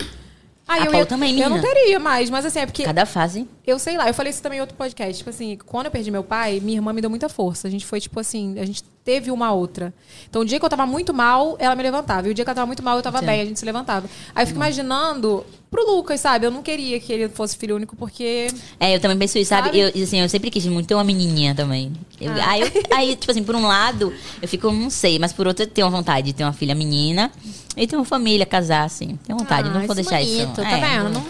Aí 0.69 0.83
A 0.83 0.85
eu, 0.85 0.91
Paula 0.91 1.05
também, 1.07 1.39
eu 1.39 1.49
não 1.49 1.57
menina. 1.57 1.73
teria 1.73 1.99
mais, 1.99 2.29
mas 2.29 2.45
assim, 2.45 2.59
é 2.59 2.65
porque 2.67 2.83
Cada 2.83 3.03
fase. 3.03 3.47
eu 3.65 3.79
sei 3.79 3.97
lá, 3.97 4.07
eu 4.07 4.13
falei 4.13 4.29
isso 4.29 4.41
também 4.43 4.59
em 4.59 4.61
outro 4.61 4.77
podcast. 4.77 5.17
Tipo 5.17 5.31
assim, 5.31 5.57
quando 5.65 5.87
eu 5.87 5.91
perdi 5.91 6.11
meu 6.11 6.23
pai, 6.23 6.59
minha 6.59 6.77
irmã 6.77 6.93
me 6.93 7.01
deu 7.01 7.09
muita 7.09 7.27
força. 7.27 7.67
A 7.67 7.71
gente 7.71 7.87
foi, 7.87 7.99
tipo 7.99 8.19
assim, 8.19 8.59
a 8.59 8.65
gente 8.67 8.83
teve 9.03 9.31
uma 9.31 9.51
outra. 9.51 9.91
Então, 10.29 10.43
o 10.43 10.45
dia 10.45 10.59
que 10.59 10.65
eu 10.65 10.69
tava 10.69 10.85
muito 10.85 11.11
mal, 11.11 11.55
ela 11.57 11.75
me 11.75 11.81
levantava. 11.81 12.27
E 12.27 12.31
o 12.31 12.33
dia 12.35 12.45
que 12.45 12.49
ela 12.51 12.55
tava 12.55 12.67
muito 12.67 12.83
mal, 12.83 12.97
eu 12.97 13.01
tava 13.01 13.17
Sim. 13.19 13.25
bem, 13.25 13.41
a 13.41 13.45
gente 13.45 13.57
se 13.59 13.65
levantava. 13.65 14.07
Aí 14.35 14.43
eu 14.43 14.47
fico 14.47 14.59
imaginando 14.59 15.43
pro 15.69 15.85
Lucas, 15.95 16.19
sabe? 16.19 16.45
Eu 16.45 16.51
não 16.51 16.61
queria 16.63 16.99
que 16.99 17.11
ele 17.13 17.29
fosse 17.29 17.57
filho 17.57 17.75
único, 17.75 17.95
porque. 17.95 18.47
É, 18.79 18.95
eu 18.95 18.99
também 18.99 19.17
penso 19.17 19.37
isso, 19.37 19.49
sabe? 19.49 19.67
Sabe? 19.67 19.79
Eu, 19.79 20.03
assim, 20.03 20.19
eu 20.19 20.27
sempre 20.29 20.49
quis 20.49 20.65
muito 20.65 20.87
ter 20.87 20.95
uma 20.95 21.03
menininha 21.03 21.53
também. 21.53 21.91
Eu- 22.19 22.31
Ah. 22.31 22.49
aí, 22.51 22.61
eu- 22.61 22.71
aí, 22.97 23.15
tipo 23.15 23.31
assim, 23.31 23.43
por 23.43 23.55
um 23.55 23.65
lado, 23.67 24.13
eu 24.41 24.47
fico, 24.47 24.71
não 24.71 24.89
sei, 24.89 25.19
mas 25.19 25.31
por 25.33 25.47
outro, 25.47 25.63
eu 25.63 25.67
tenho 25.67 25.87
uma 25.87 25.95
vontade 25.97 26.27
de 26.27 26.33
ter 26.33 26.43
uma 26.43 26.53
filha 26.53 26.73
menina 26.75 27.31
e 27.77 27.85
ter 27.87 27.95
uma 27.95 28.05
família, 28.05 28.45
casar, 28.45 28.83
assim. 28.83 29.17
Tenho 29.25 29.37
vontade, 29.37 29.69
Ah, 29.69 29.71
não 29.73 29.85
vou 29.85 29.95
deixar 29.95 30.21
isso. 30.21 30.37
bonito, 30.47 30.55
Tá 30.61 30.69
É, 30.69 30.79
vendo? 30.79 31.09
Não, 31.13 31.25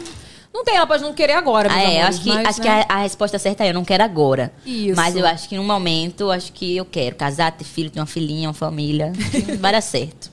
não 0.54 0.64
tem, 0.64 0.76
ela 0.78 0.88
pode 0.88 1.04
não 1.04 1.14
querer 1.14 1.34
agora, 1.34 1.72
Ah, 1.72 1.80
é, 1.82 1.98
amores, 2.02 2.16
acho 2.16 2.22
que, 2.24 2.30
mas, 2.30 2.48
acho 2.48 2.62
que 2.62 2.68
né? 2.68 2.86
a, 2.90 2.96
a 2.96 3.02
resposta 3.02 3.38
certa 3.38 3.64
é 3.66 3.70
eu 3.70 3.74
não 3.74 3.86
quero 3.86 4.04
agora. 4.04 4.52
Isso. 4.66 4.96
Mas 4.96 5.16
eu 5.16 5.26
acho 5.28 5.48
que 5.48 5.56
no 5.56 5.64
momento, 5.64 6.32
acho 6.32 6.52
que 6.54 6.76
eu 6.78 6.86
quero 6.86 7.16
casar, 7.16 7.52
ter 7.52 7.66
filho, 7.66 7.90
ter 7.90 8.00
uma 8.00 8.06
filhinha, 8.06 8.48
uma 8.48 8.54
família. 8.54 9.12
Vai 9.60 9.72
dar 9.74 9.82
certo. 9.82 10.29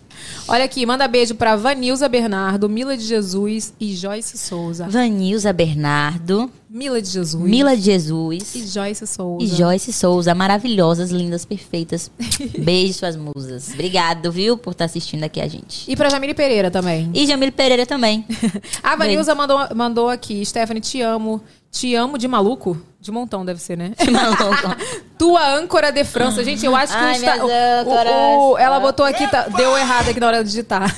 Olha 0.48 0.64
aqui, 0.64 0.86
manda 0.86 1.08
beijo 1.08 1.34
pra 1.34 1.56
Vanilza 1.56 2.08
Bernardo, 2.08 2.68
Mila 2.68 2.96
de 2.96 3.02
Jesus 3.02 3.74
e 3.80 3.96
Joyce 3.96 4.38
Souza. 4.38 4.86
Vanilza 4.88 5.52
Bernardo, 5.52 6.48
Mila 6.68 7.00
de 7.00 7.08
Jesus. 7.08 7.48
Mila 7.48 7.76
de 7.76 7.82
Jesus 7.82 8.54
E 8.56 8.66
Joyce 8.66 9.06
Souza. 9.06 9.44
e 9.44 9.46
Joyce 9.56 9.92
Souza, 9.92 10.34
maravilhosas, 10.34 11.10
lindas, 11.10 11.44
perfeitas. 11.44 12.10
Beijo, 12.58 12.94
suas 12.94 13.16
musas. 13.16 13.70
Obrigado, 13.72 14.32
viu, 14.32 14.58
por 14.58 14.72
estar 14.72 14.86
assistindo 14.86 15.22
aqui 15.24 15.40
a 15.40 15.46
gente. 15.46 15.88
E 15.90 15.94
pra 15.96 16.08
Jamile 16.10 16.34
Pereira 16.34 16.70
também. 16.70 17.10
E 17.14 17.26
Jamile 17.26 17.52
Pereira 17.52 17.86
também. 17.86 18.24
A 18.82 18.96
Vanilza 18.96 19.34
mandou, 19.34 19.58
mandou 19.74 20.08
aqui, 20.08 20.44
Stephanie, 20.44 20.80
te 20.80 21.00
amo. 21.00 21.40
Te 21.70 21.94
amo 21.94 22.16
de 22.16 22.26
maluco? 22.26 22.80
De 22.98 23.10
montão 23.12 23.44
deve 23.44 23.60
ser, 23.60 23.76
né? 23.76 23.92
De 24.02 24.10
maluco. 24.10 24.42
Tua 25.18 25.54
âncora 25.56 25.92
de 25.92 26.04
França. 26.04 26.42
Gente, 26.42 26.64
eu 26.64 26.74
acho 26.74 26.92
que 26.92 26.98
Ai, 26.98 27.18
minhas 27.18 27.38
o- 27.40 27.46
o- 27.46 28.52
o- 28.52 28.58
ela 28.58 28.80
botou 28.80 29.04
aqui, 29.04 29.28
tá- 29.30 29.46
deu 29.48 29.76
errado 29.76 30.08
aqui 30.08 30.18
na 30.18 30.26
hora 30.26 30.42
de 30.42 30.48
digitar. 30.50 30.94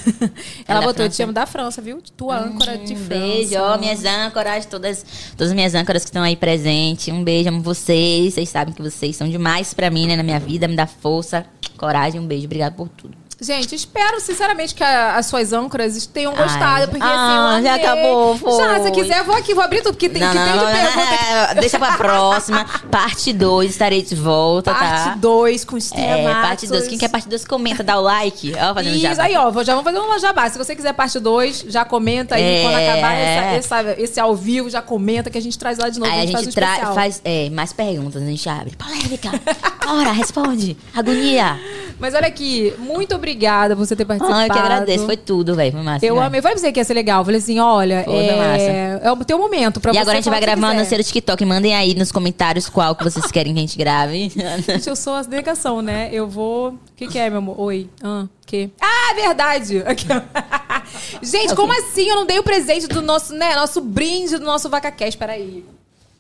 Ela 0.67 0.81
da 0.81 0.87
botou, 0.87 1.05
eu 1.05 1.09
te 1.09 1.17
França? 1.17 1.23
amo 1.25 1.33
da 1.33 1.47
França, 1.47 1.83
viu? 1.83 2.01
Tua 2.17 2.39
âncora 2.39 2.79
de 2.79 2.93
Um 2.95 2.97
França. 2.97 3.09
beijo, 3.09 3.79
minhas 3.81 4.05
âncoras, 4.05 4.67
todas, 4.67 5.05
todas 5.37 5.49
as 5.51 5.55
minhas 5.59 5.75
âncoras 5.75 6.05
que 6.05 6.09
estão 6.09 6.23
aí 6.23 6.37
presentes. 6.37 7.09
Um 7.09 7.25
beijo, 7.25 7.49
amo 7.49 7.61
vocês. 7.61 8.35
Vocês 8.35 8.49
sabem 8.49 8.73
que 8.73 8.81
vocês 8.81 9.17
são 9.17 9.29
demais 9.29 9.75
pra 9.75 9.91
mim, 9.91 10.07
né, 10.07 10.15
na 10.15 10.23
minha 10.23 10.39
vida, 10.39 10.69
me 10.69 10.77
dá 10.77 10.87
força, 10.87 11.45
coragem. 11.77 12.21
Um 12.21 12.27
beijo, 12.27 12.47
obrigado 12.47 12.75
por 12.75 12.89
tudo. 12.89 13.28
Gente, 13.41 13.73
espero 13.73 14.21
sinceramente 14.21 14.75
que 14.75 14.83
a- 14.83 15.15
as 15.17 15.27
suas 15.27 15.53
âncoras 15.53 16.07
tenham 16.07 16.33
Ai. 16.37 16.43
gostado, 16.43 16.89
porque 16.89 17.07
Ah, 17.07 17.51
assim, 17.55 17.59
eu 17.59 17.63
já 17.63 17.75
acabou, 17.77 18.37
foi. 18.37 18.57
Já, 18.57 18.83
se 18.83 18.91
quiser, 18.91 19.23
vou 19.23 19.37
aqui, 19.37 19.55
vou 19.55 19.63
abrir 19.63 19.79
tudo, 19.81 19.93
porque 19.93 20.09
tem, 20.09 20.21
Não, 20.21 20.33
que 20.33 20.37
não, 20.37 20.45
tem 20.45 20.57
não, 20.57 20.67
de 20.67 20.73
pergunta. 20.73 21.55
não, 21.55 21.61
deixa 21.61 21.79
pra 21.79 21.93
próxima. 21.97 22.65
Parte 22.91 23.33
2, 23.33 23.71
estarei 23.71 24.03
de 24.03 24.17
volta, 24.17 24.75
tá? 24.75 24.81
Parte 24.81 25.19
2 25.21 25.65
com 25.65 25.77
os 25.77 25.93
É, 25.93 26.25
parte 26.43 26.67
2. 26.67 26.89
Quem 26.89 26.99
quer 26.99 27.09
parte 27.09 27.29
2, 27.29 27.45
comenta, 27.45 27.85
dá 27.85 27.97
o 27.97 28.03
like. 28.03 28.53
Ó, 28.57 28.75
fazendo 28.75 28.97
Isso, 28.97 29.03
jabá. 29.07 29.23
aí, 29.23 29.37
ó, 29.37 29.51
vou- 29.53 29.63
já 29.65 29.73
vamos 29.77 29.89
fazer 29.93 30.05
um 30.05 30.19
jabá. 30.19 30.51
Se 30.51 30.59
você 30.59 30.75
quiser 30.75 30.93
parte 30.95 31.21
2, 31.21 31.65
já 31.69 31.85
comenta 31.85 32.35
aí. 32.35 32.43
É. 32.43 32.63
Quando 32.63 32.75
acabar 32.75 33.13
essa- 33.15 33.77
essa- 33.83 34.01
esse 34.03 34.19
ao 34.19 34.35
vivo, 34.35 34.69
já 34.69 34.83
comenta 34.83 35.31
que 35.31 35.39
a 35.39 35.43
gente 35.43 35.57
traz 35.57 35.79
lá 35.79 35.89
de 35.89 36.01
novo. 36.01 36.11
Aí 36.11 36.29
a 36.29 36.33
faz 36.33 36.45
gente 36.45 36.49
um 36.51 36.55
tra- 36.55 36.67
especial. 36.73 36.93
faz 36.95 37.23
é, 37.25 37.49
mais 37.51 37.73
perguntas, 37.73 38.21
a 38.21 38.27
gente 38.27 38.49
abre. 38.49 38.75
Polêmica. 38.77 39.31
Ora, 39.87 40.11
responde. 40.11 40.77
Agonia. 40.93 41.57
Mas 42.01 42.15
olha 42.15 42.27
aqui, 42.27 42.75
muito 42.79 43.15
obrigada 43.15 43.28
por 43.37 43.87
você 43.87 43.97
ter 43.97 44.05
participado. 44.05 44.39
Ai, 44.39 44.49
eu 44.49 44.53
que 44.53 44.59
agradeço. 44.59 45.07
Foi 45.07 45.17
tudo, 45.17 45.55
velho. 45.55 45.73
Foi 45.73 45.83
massa. 45.83 46.05
Eu 46.05 46.15
demais. 46.15 46.27
amei. 46.29 46.43
Falei 46.43 46.55
pra 46.55 46.63
você 46.63 46.73
que 46.73 46.81
ia 46.81 46.85
ser 46.85 46.95
legal. 46.95 47.25
Falei 47.25 47.41
assim, 47.41 47.59
olha, 47.59 48.03
Foi, 48.05 48.15
foi 48.15 48.23
é, 48.23 49.01
é 49.03 49.13
o 49.13 49.17
teu 49.25 49.39
momento 49.39 49.81
pra 49.81 49.91
E 49.91 49.95
você 49.95 50.01
agora 50.01 50.19
a 50.19 50.21
gente 50.21 50.31
vai 50.31 50.41
gravando 50.41 50.83
quiser. 50.83 50.99
no 50.99 51.05
TikTok. 51.05 51.45
Mandem 51.45 51.75
aí 51.75 51.95
nos 51.95 52.13
comentários 52.13 52.69
qual 52.69 52.95
que 52.95 53.05
vocês 53.05 53.31
querem 53.31 53.53
que 53.53 53.59
a 53.59 53.63
gente 53.63 53.77
grave. 53.79 54.31
Gente, 54.69 54.89
eu 54.89 54.97
sou 54.97 55.15
a 55.15 55.23
negação, 55.23 55.81
né? 55.83 56.09
Eu 56.13 56.29
vou... 56.29 56.71
O 56.71 56.79
que, 56.97 57.07
que 57.07 57.19
é, 57.19 57.29
meu 57.31 57.39
amor? 57.39 57.61
Oi. 57.61 57.89
Ah, 58.03 58.27
que? 58.47 58.71
Ah, 58.81 59.13
é 59.13 59.15
verdade! 59.27 59.83
Aqui, 59.87 60.07
ó. 60.11 61.23
Gente, 61.23 61.55
como 61.55 61.73
assim 61.73 62.09
eu 62.09 62.17
não 62.17 62.27
dei 62.27 62.39
o 62.39 62.43
presente 62.43 62.87
do 62.87 63.01
nosso, 63.03 63.35
né? 63.35 63.55
Nosso 63.55 63.81
brinde 63.81 64.39
do 64.39 64.45
nosso 64.45 64.69
VacaCast? 64.69 65.17
Peraí. 65.19 65.65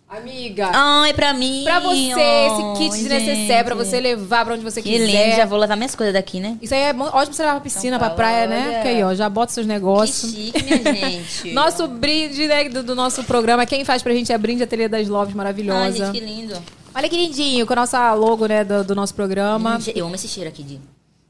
Amiga. 0.08 0.70
Ai, 0.72 1.12
pra 1.12 1.34
mim. 1.34 1.64
Pra 1.64 1.80
você, 1.80 1.98
esse 1.98 2.78
kit 2.78 2.96
de 3.08 3.12
Ai, 3.52 3.62
pra 3.62 3.74
gente. 3.74 3.86
você 3.86 4.00
levar 4.00 4.42
pra 4.44 4.54
onde 4.54 4.64
você 4.64 4.80
Que 4.80 4.90
quiser. 4.90 5.04
lindo. 5.26 5.36
Já 5.36 5.44
vou 5.44 5.58
levar 5.58 5.76
minhas 5.76 5.94
coisas 5.94 6.14
daqui, 6.14 6.40
né? 6.40 6.56
Isso 6.62 6.72
aí 6.74 6.80
é 6.80 6.90
ótimo 6.92 7.10
pra 7.10 7.24
você 7.26 7.42
levar 7.42 7.52
pra 7.54 7.60
piscina, 7.60 7.98
pra 7.98 8.08
Paulo, 8.08 8.16
praia, 8.16 8.46
né? 8.46 8.72
Porque 8.74 8.88
aí, 8.88 9.04
ó, 9.04 9.14
já 9.14 9.28
bota 9.28 9.52
seus 9.52 9.66
negócios. 9.66 10.32
Que 10.32 10.46
chique, 10.46 10.62
minha 10.64 10.94
gente. 10.94 11.52
Nosso 11.52 11.86
brinde 11.86 12.46
né, 12.46 12.68
do, 12.70 12.82
do 12.82 12.94
nosso 12.94 13.22
programa, 13.24 13.66
quem 13.66 13.84
faz 13.84 14.02
pra 14.02 14.14
gente 14.14 14.32
é 14.32 14.34
a 14.34 14.38
Brinde 14.38 14.62
Ateliê 14.62 14.88
das 14.88 15.08
Loves, 15.08 15.34
maravilhosa. 15.34 15.82
Ai, 15.84 15.92
gente, 15.92 16.12
que 16.12 16.20
lindo. 16.20 16.56
Olha 16.94 17.08
que 17.08 17.16
lindinho, 17.16 17.66
com 17.66 17.74
a 17.74 17.76
nossa 17.76 18.14
logo, 18.14 18.46
né, 18.46 18.64
do, 18.64 18.82
do 18.82 18.94
nosso 18.94 19.14
programa. 19.14 19.78
Eu 19.94 20.06
amo 20.06 20.14
esse 20.14 20.26
cheiro 20.26 20.48
aqui 20.48 20.62
de. 20.62 20.80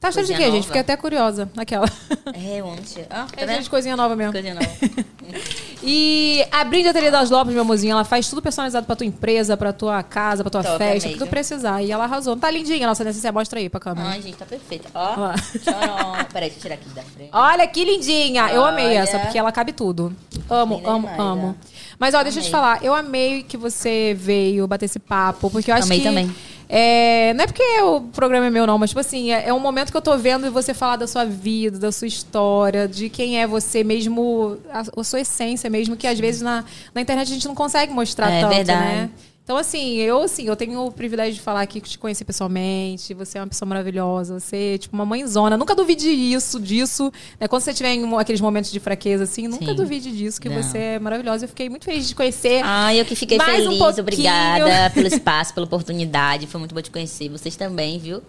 Tá 0.00 0.12
cheiro 0.12 0.28
de 0.28 0.34
quê, 0.36 0.48
gente? 0.52 0.66
Fiquei 0.66 0.80
até 0.80 0.96
curiosa. 0.96 1.50
Aquela. 1.56 1.86
É, 2.32 2.60
eu 2.60 2.66
amo 2.66 2.78
esse 2.80 2.94
cheiro. 2.94 3.08
Ah, 3.10 3.26
tá 3.34 3.42
É 3.42 3.46
gente, 3.56 3.68
coisinha 3.68 3.96
nova 3.96 4.14
mesmo. 4.14 4.32
Coisinha 4.32 4.54
nova. 4.54 4.68
E 5.82 6.44
a 6.50 6.64
Brinde 6.64 6.88
Ateliê 6.88 7.10
das 7.10 7.30
Lopes, 7.30 7.52
meu 7.52 7.62
amorzinho, 7.62 7.92
ela 7.92 8.04
faz 8.04 8.28
tudo 8.28 8.42
personalizado 8.42 8.84
pra 8.86 8.96
tua 8.96 9.06
empresa, 9.06 9.56
pra 9.56 9.72
tua 9.72 10.02
casa, 10.02 10.42
pra 10.42 10.50
tua 10.50 10.62
festa, 10.62 10.84
amei, 10.84 10.98
o 10.98 11.18
que 11.18 11.24
tu 11.24 11.26
precisar. 11.28 11.82
E 11.82 11.90
ela 11.92 12.04
arrasou. 12.04 12.36
Tá 12.36 12.50
lindinha 12.50 12.84
a 12.84 12.88
nossa 12.88 13.04
necessaire, 13.04 13.32
mostra 13.34 13.60
aí 13.60 13.68
pra 13.68 13.78
câmera. 13.78 14.08
Ai, 14.08 14.20
gente, 14.22 14.36
tá 14.36 14.44
perfeita. 14.44 14.88
Ó. 14.94 15.32
Tcharam. 15.58 16.24
Peraí, 16.32 16.50
deixa 16.50 16.56
eu 16.58 16.62
tirar 16.62 16.74
aqui 16.74 16.88
da 16.90 17.02
frente. 17.02 17.30
Olha 17.32 17.66
que 17.66 17.84
lindinha! 17.84 18.48
Eu 18.50 18.64
amei 18.64 18.86
Olha. 18.86 18.98
essa, 18.98 19.18
porque 19.20 19.38
ela 19.38 19.52
cabe 19.52 19.72
tudo. 19.72 20.14
Amo, 20.50 20.76
Linda 20.76 20.90
amo, 20.90 21.00
demais, 21.08 21.20
amo. 21.20 21.56
ó. 21.62 21.68
Mas 21.98 22.14
ó, 22.14 22.22
deixa 22.22 22.38
eu 22.38 22.42
te 22.42 22.48
Amei. 22.48 22.50
falar, 22.52 22.84
eu 22.84 22.94
amei 22.94 23.42
que 23.42 23.56
você 23.56 24.16
veio 24.18 24.66
bater 24.66 24.84
esse 24.86 24.98
papo, 24.98 25.50
porque 25.50 25.70
eu 25.70 25.74
acho 25.74 25.84
Amei 25.84 25.98
que. 25.98 26.04
também. 26.04 26.34
É, 26.68 27.32
não 27.34 27.44
é 27.44 27.46
porque 27.46 27.62
o 27.82 28.02
programa 28.12 28.46
é 28.46 28.50
meu, 28.50 28.66
não, 28.66 28.76
mas, 28.76 28.90
tipo 28.90 29.00
assim, 29.00 29.32
é, 29.32 29.48
é 29.48 29.54
um 29.54 29.58
momento 29.60 29.90
que 29.90 29.96
eu 29.96 30.02
tô 30.02 30.16
vendo 30.18 30.50
você 30.52 30.74
falar 30.74 30.96
da 30.96 31.06
sua 31.06 31.24
vida, 31.24 31.78
da 31.78 31.90
sua 31.90 32.06
história, 32.06 32.86
de 32.86 33.08
quem 33.08 33.40
é 33.40 33.46
você 33.46 33.82
mesmo, 33.82 34.58
a, 34.70 34.82
a 35.00 35.04
sua 35.04 35.20
essência 35.20 35.70
mesmo, 35.70 35.96
que 35.96 36.06
às 36.06 36.18
vezes 36.20 36.42
na, 36.42 36.64
na 36.94 37.00
internet 37.00 37.30
a 37.30 37.34
gente 37.34 37.48
não 37.48 37.54
consegue 37.54 37.92
mostrar 37.92 38.30
É 38.30 38.40
tanto, 38.42 38.54
verdade. 38.54 38.80
né? 38.80 39.10
Então, 39.48 39.56
assim, 39.56 39.94
eu, 39.94 40.20
assim, 40.24 40.44
eu 40.46 40.54
tenho 40.54 40.78
o 40.84 40.92
privilégio 40.92 41.32
de 41.32 41.40
falar 41.40 41.62
aqui 41.62 41.80
que 41.80 41.88
te 41.88 41.98
conheci 41.98 42.22
pessoalmente. 42.22 43.14
Você 43.14 43.38
é 43.38 43.40
uma 43.40 43.46
pessoa 43.46 43.66
maravilhosa. 43.66 44.38
Você 44.38 44.74
é, 44.74 44.76
tipo, 44.78 44.94
uma 44.94 45.06
mãezona. 45.06 45.56
Nunca 45.56 45.74
duvide 45.74 46.06
isso, 46.10 46.60
disso. 46.60 47.10
Né? 47.40 47.48
Quando 47.48 47.62
você 47.62 47.72
tiver 47.72 47.94
em 47.94 48.04
um- 48.04 48.18
aqueles 48.18 48.42
momentos 48.42 48.70
de 48.70 48.78
fraqueza, 48.78 49.24
assim, 49.24 49.48
nunca 49.48 49.64
Sim. 49.64 49.74
duvide 49.74 50.14
disso, 50.14 50.38
que 50.38 50.50
Não. 50.50 50.62
você 50.62 50.76
é 50.76 50.98
maravilhosa. 50.98 51.46
Eu 51.46 51.48
fiquei 51.48 51.70
muito 51.70 51.86
feliz 51.86 52.02
de 52.02 52.08
te 52.10 52.14
conhecer. 52.14 52.60
Ai, 52.62 53.00
eu 53.00 53.06
que 53.06 53.14
fiquei 53.16 53.38
um 53.38 53.40
feliz. 53.40 53.64
pouquinho. 53.78 54.00
Obrigada 54.00 54.90
pelo 54.92 55.06
espaço, 55.06 55.54
pela 55.54 55.64
oportunidade. 55.64 56.46
Foi 56.46 56.58
muito 56.58 56.74
bom 56.74 56.82
te 56.82 56.90
conhecer. 56.90 57.30
Vocês 57.30 57.56
também, 57.56 57.98
viu? 57.98 58.20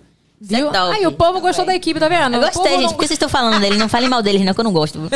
É 0.41 0.55
Viu? 0.55 0.71
top. 0.71 0.95
Aí, 0.95 1.05
o 1.05 1.11
povo 1.11 1.41
gostou 1.41 1.65
da 1.65 1.75
equipe, 1.75 1.99
tá 1.99 2.07
vendo? 2.07 2.35
Eu 2.35 2.41
gostei, 2.41 2.71
gente. 2.71 2.81
não- 2.83 2.89
Por 2.91 2.99
que 2.99 3.07
vocês 3.07 3.11
estão 3.11 3.27
falando 3.27 3.59
dele? 3.59 3.77
Não 3.77 3.89
falem 3.89 4.07
mal 4.09 4.21
deles, 4.21 4.41
não, 4.45 4.53
que 4.53 4.59
eu 4.59 4.63
não 4.63 4.71
gosto. 4.71 4.99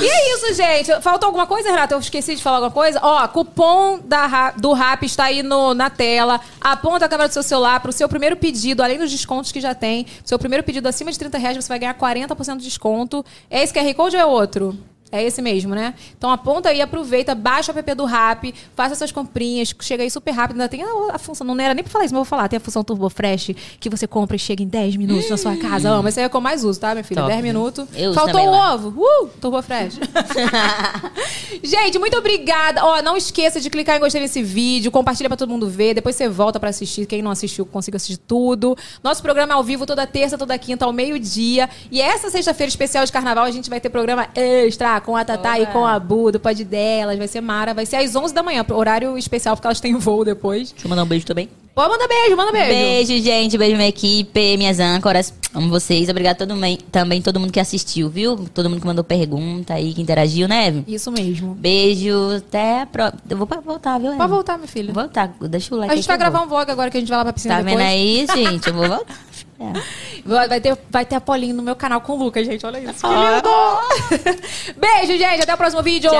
E 0.00 0.08
é 0.08 0.34
isso, 0.34 0.54
gente. 0.54 1.00
Faltou 1.02 1.26
alguma 1.26 1.46
coisa, 1.46 1.70
Renata? 1.70 1.94
Eu 1.94 1.98
esqueci 1.98 2.34
de 2.34 2.42
falar 2.42 2.56
alguma 2.56 2.72
coisa. 2.72 2.98
Ó, 3.02 3.28
cupom 3.28 4.00
da, 4.02 4.52
do 4.52 4.72
RAP 4.72 5.02
está 5.02 5.24
aí 5.24 5.42
no, 5.42 5.74
na 5.74 5.90
tela. 5.90 6.40
Aponta 6.60 7.04
a 7.04 7.08
câmera 7.08 7.28
do 7.28 7.32
seu 7.32 7.42
celular 7.42 7.78
para 7.80 7.90
o 7.90 7.92
seu 7.92 8.08
primeiro 8.08 8.36
pedido, 8.36 8.82
além 8.82 8.98
dos 8.98 9.10
descontos 9.10 9.52
que 9.52 9.60
já 9.60 9.74
tem. 9.74 10.06
Seu 10.24 10.38
primeiro 10.38 10.64
pedido 10.64 10.88
acima 10.88 11.12
de 11.12 11.18
30 11.18 11.36
reais, 11.36 11.56
você 11.56 11.68
vai 11.68 11.78
ganhar 11.78 11.94
40% 11.94 12.56
de 12.56 12.64
desconto. 12.64 13.24
É 13.50 13.62
esse 13.62 13.72
QR 13.72 13.92
Code 13.94 14.16
ou 14.16 14.22
é 14.22 14.24
outro? 14.24 14.78
É 15.12 15.22
esse 15.22 15.42
mesmo, 15.42 15.74
né? 15.74 15.92
Então 16.16 16.30
aponta 16.30 16.70
aí, 16.70 16.80
aproveita, 16.80 17.34
baixa 17.34 17.70
o 17.70 17.78
app 17.78 17.94
do 17.94 18.06
Rap, 18.06 18.54
faça 18.74 18.94
suas 18.94 19.12
comprinhas, 19.12 19.74
chega 19.82 20.02
aí 20.02 20.10
super 20.10 20.30
rápido. 20.30 20.56
Ainda 20.56 20.70
tem 20.70 20.82
a, 20.82 21.14
a 21.14 21.18
função, 21.18 21.46
não 21.46 21.62
era 21.62 21.74
nem 21.74 21.84
pra 21.84 21.92
falar 21.92 22.06
isso, 22.06 22.14
mas 22.14 22.20
eu 22.20 22.24
vou 22.24 22.30
falar. 22.30 22.48
Tem 22.48 22.56
a 22.56 22.60
função 22.60 22.82
Turbo 22.82 23.10
Fresh, 23.10 23.50
que 23.78 23.90
você 23.90 24.06
compra 24.06 24.36
e 24.36 24.38
chega 24.38 24.62
em 24.62 24.66
10 24.66 24.96
minutos 24.96 25.28
na 25.28 25.36
sua 25.36 25.54
casa. 25.56 25.90
Amo, 25.90 26.08
esse 26.08 26.18
aí 26.18 26.24
é 26.24 26.26
o 26.26 26.30
que 26.30 26.36
eu 26.36 26.40
mais 26.40 26.64
uso, 26.64 26.80
tá, 26.80 26.92
minha 26.92 27.04
filha? 27.04 27.20
Top. 27.20 27.30
10 27.30 27.42
minutos. 27.42 27.86
Eu 27.94 28.14
Faltou 28.14 28.40
o 28.40 28.54
ovo. 28.54 29.02
Uh! 29.02 29.28
Turbo 29.38 29.60
Fresh. 29.60 30.00
Gente, 31.62 31.98
muito 31.98 32.16
obrigada. 32.16 32.82
Ó, 32.82 33.02
não 33.02 33.14
esqueça 33.14 33.60
de 33.60 33.68
clicar 33.68 33.96
em 33.98 34.00
gostei 34.00 34.20
nesse 34.20 34.42
vídeo, 34.42 34.90
compartilha 34.90 35.28
pra 35.28 35.36
todo 35.36 35.50
mundo 35.50 35.68
ver, 35.68 35.92
depois 35.92 36.16
você 36.16 36.26
volta 36.26 36.58
pra 36.58 36.70
assistir. 36.70 37.04
Quem 37.04 37.20
não 37.20 37.30
assistiu, 37.30 37.66
consiga 37.66 37.96
assistir 37.96 38.16
tudo. 38.16 38.74
Nosso 39.04 39.22
programa 39.22 39.52
é 39.52 39.56
ao 39.56 39.62
vivo 39.62 39.84
toda 39.84 40.06
terça, 40.06 40.38
toda 40.38 40.56
quinta, 40.56 40.86
ao 40.86 40.92
meio-dia. 40.92 41.68
E 41.90 42.00
essa 42.00 42.30
sexta-feira 42.30 42.68
especial 42.68 43.04
de 43.04 43.12
carnaval, 43.12 43.44
a 43.44 43.50
gente 43.50 43.68
vai 43.68 43.78
ter 43.78 43.90
programa 43.90 44.26
extra 44.34 45.01
com 45.02 45.16
a 45.16 45.24
Tatá 45.24 45.58
e 45.60 45.66
com 45.66 45.84
a 45.86 45.98
Bu, 45.98 46.32
do 46.32 46.40
Pode 46.40 46.64
Delas. 46.64 47.18
Vai 47.18 47.28
ser 47.28 47.40
Mara, 47.40 47.74
vai 47.74 47.84
ser 47.86 47.96
às 47.96 48.14
11 48.16 48.32
da 48.32 48.42
manhã, 48.42 48.64
horário 48.70 49.16
especial, 49.18 49.56
porque 49.56 49.66
elas 49.66 49.80
têm 49.80 49.94
voo 49.96 50.24
depois. 50.24 50.70
Deixa 50.72 50.86
eu 50.86 50.90
mandar 50.90 51.02
um 51.04 51.06
beijo 51.06 51.26
também. 51.26 51.48
Pode 51.74 51.88
mandar 51.88 52.06
beijo, 52.06 52.36
manda 52.36 52.52
beijo. 52.52 52.68
Beijo, 52.68 53.24
gente. 53.24 53.56
Beijo, 53.56 53.76
minha 53.76 53.88
equipe, 53.88 54.56
minhas 54.58 54.78
âncoras. 54.78 55.32
Amo 55.54 55.70
vocês. 55.70 56.06
Obrigado 56.10 56.34
a 56.34 56.46
todo 56.46 56.54
mundo, 56.54 56.78
também 56.90 57.22
todo 57.22 57.40
mundo 57.40 57.50
que 57.50 57.58
assistiu, 57.58 58.10
viu? 58.10 58.36
Todo 58.52 58.68
mundo 58.68 58.80
que 58.80 58.86
mandou 58.86 59.02
pergunta 59.02 59.72
aí, 59.72 59.94
que 59.94 60.02
interagiu, 60.02 60.46
né, 60.46 60.66
Eve? 60.66 60.84
Isso 60.86 61.10
mesmo. 61.10 61.54
Beijo. 61.54 62.36
Até 62.36 62.82
a 62.82 62.86
próxima. 62.86 63.22
Eu 63.28 63.38
vou 63.38 63.46
pra 63.46 63.60
voltar, 63.60 63.98
viu, 63.98 64.08
Eve? 64.08 64.18
Pode 64.18 64.30
voltar, 64.30 64.56
minha 64.58 64.68
filha. 64.68 64.92
Vou 64.92 65.02
voltar. 65.04 65.32
Deixa 65.48 65.74
o 65.74 65.78
like 65.78 65.92
A 65.92 65.96
gente 65.96 66.06
vai 66.06 66.18
gravar 66.18 66.40
vou. 66.40 66.46
um 66.46 66.50
vlog 66.50 66.70
agora 66.70 66.90
que 66.90 66.98
a 66.98 67.00
gente 67.00 67.08
vai 67.08 67.16
lá 67.18 67.24
pra 67.24 67.32
piscina 67.32 67.54
Tá 67.56 67.62
depois. 67.62 67.78
vendo 67.78 67.86
aí, 67.88 68.26
gente? 68.34 68.66
Eu 68.68 68.74
vou 68.74 68.88
voltar. 68.88 69.16
É. 69.70 70.48
Vai 70.48 70.60
ter, 70.60 70.78
vai 70.90 71.04
ter 71.04 71.14
a 71.16 71.20
Paulinho 71.20 71.54
no 71.54 71.62
meu 71.62 71.76
canal 71.76 72.00
com 72.00 72.12
o 72.12 72.16
Lucas, 72.16 72.46
gente. 72.46 72.64
Olha 72.66 72.78
isso. 72.78 73.00
Que 73.00 73.06
Ah. 73.06 73.36
lindo! 73.36 74.40
Beijo, 74.78 75.18
gente. 75.18 75.42
Até 75.42 75.54
o 75.54 75.56
próximo 75.56 75.82
vídeo. 75.82 76.10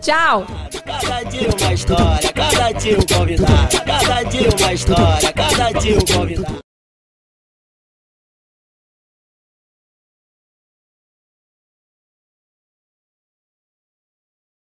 Tchau. 0.00 0.46
Cada 0.84 1.22
dia 1.24 1.48
uma 1.48 1.72
história, 1.72 2.32
cada 2.32 2.72
dia 2.72 2.98
um 2.98 3.02
convidado. 3.18 3.82
Cada 3.84 4.22
dia 4.24 4.48
uma 4.60 4.72
história, 4.72 5.32
cada 5.32 5.72
dia 5.80 5.96
um 5.98 6.00
convidado. 6.18 6.58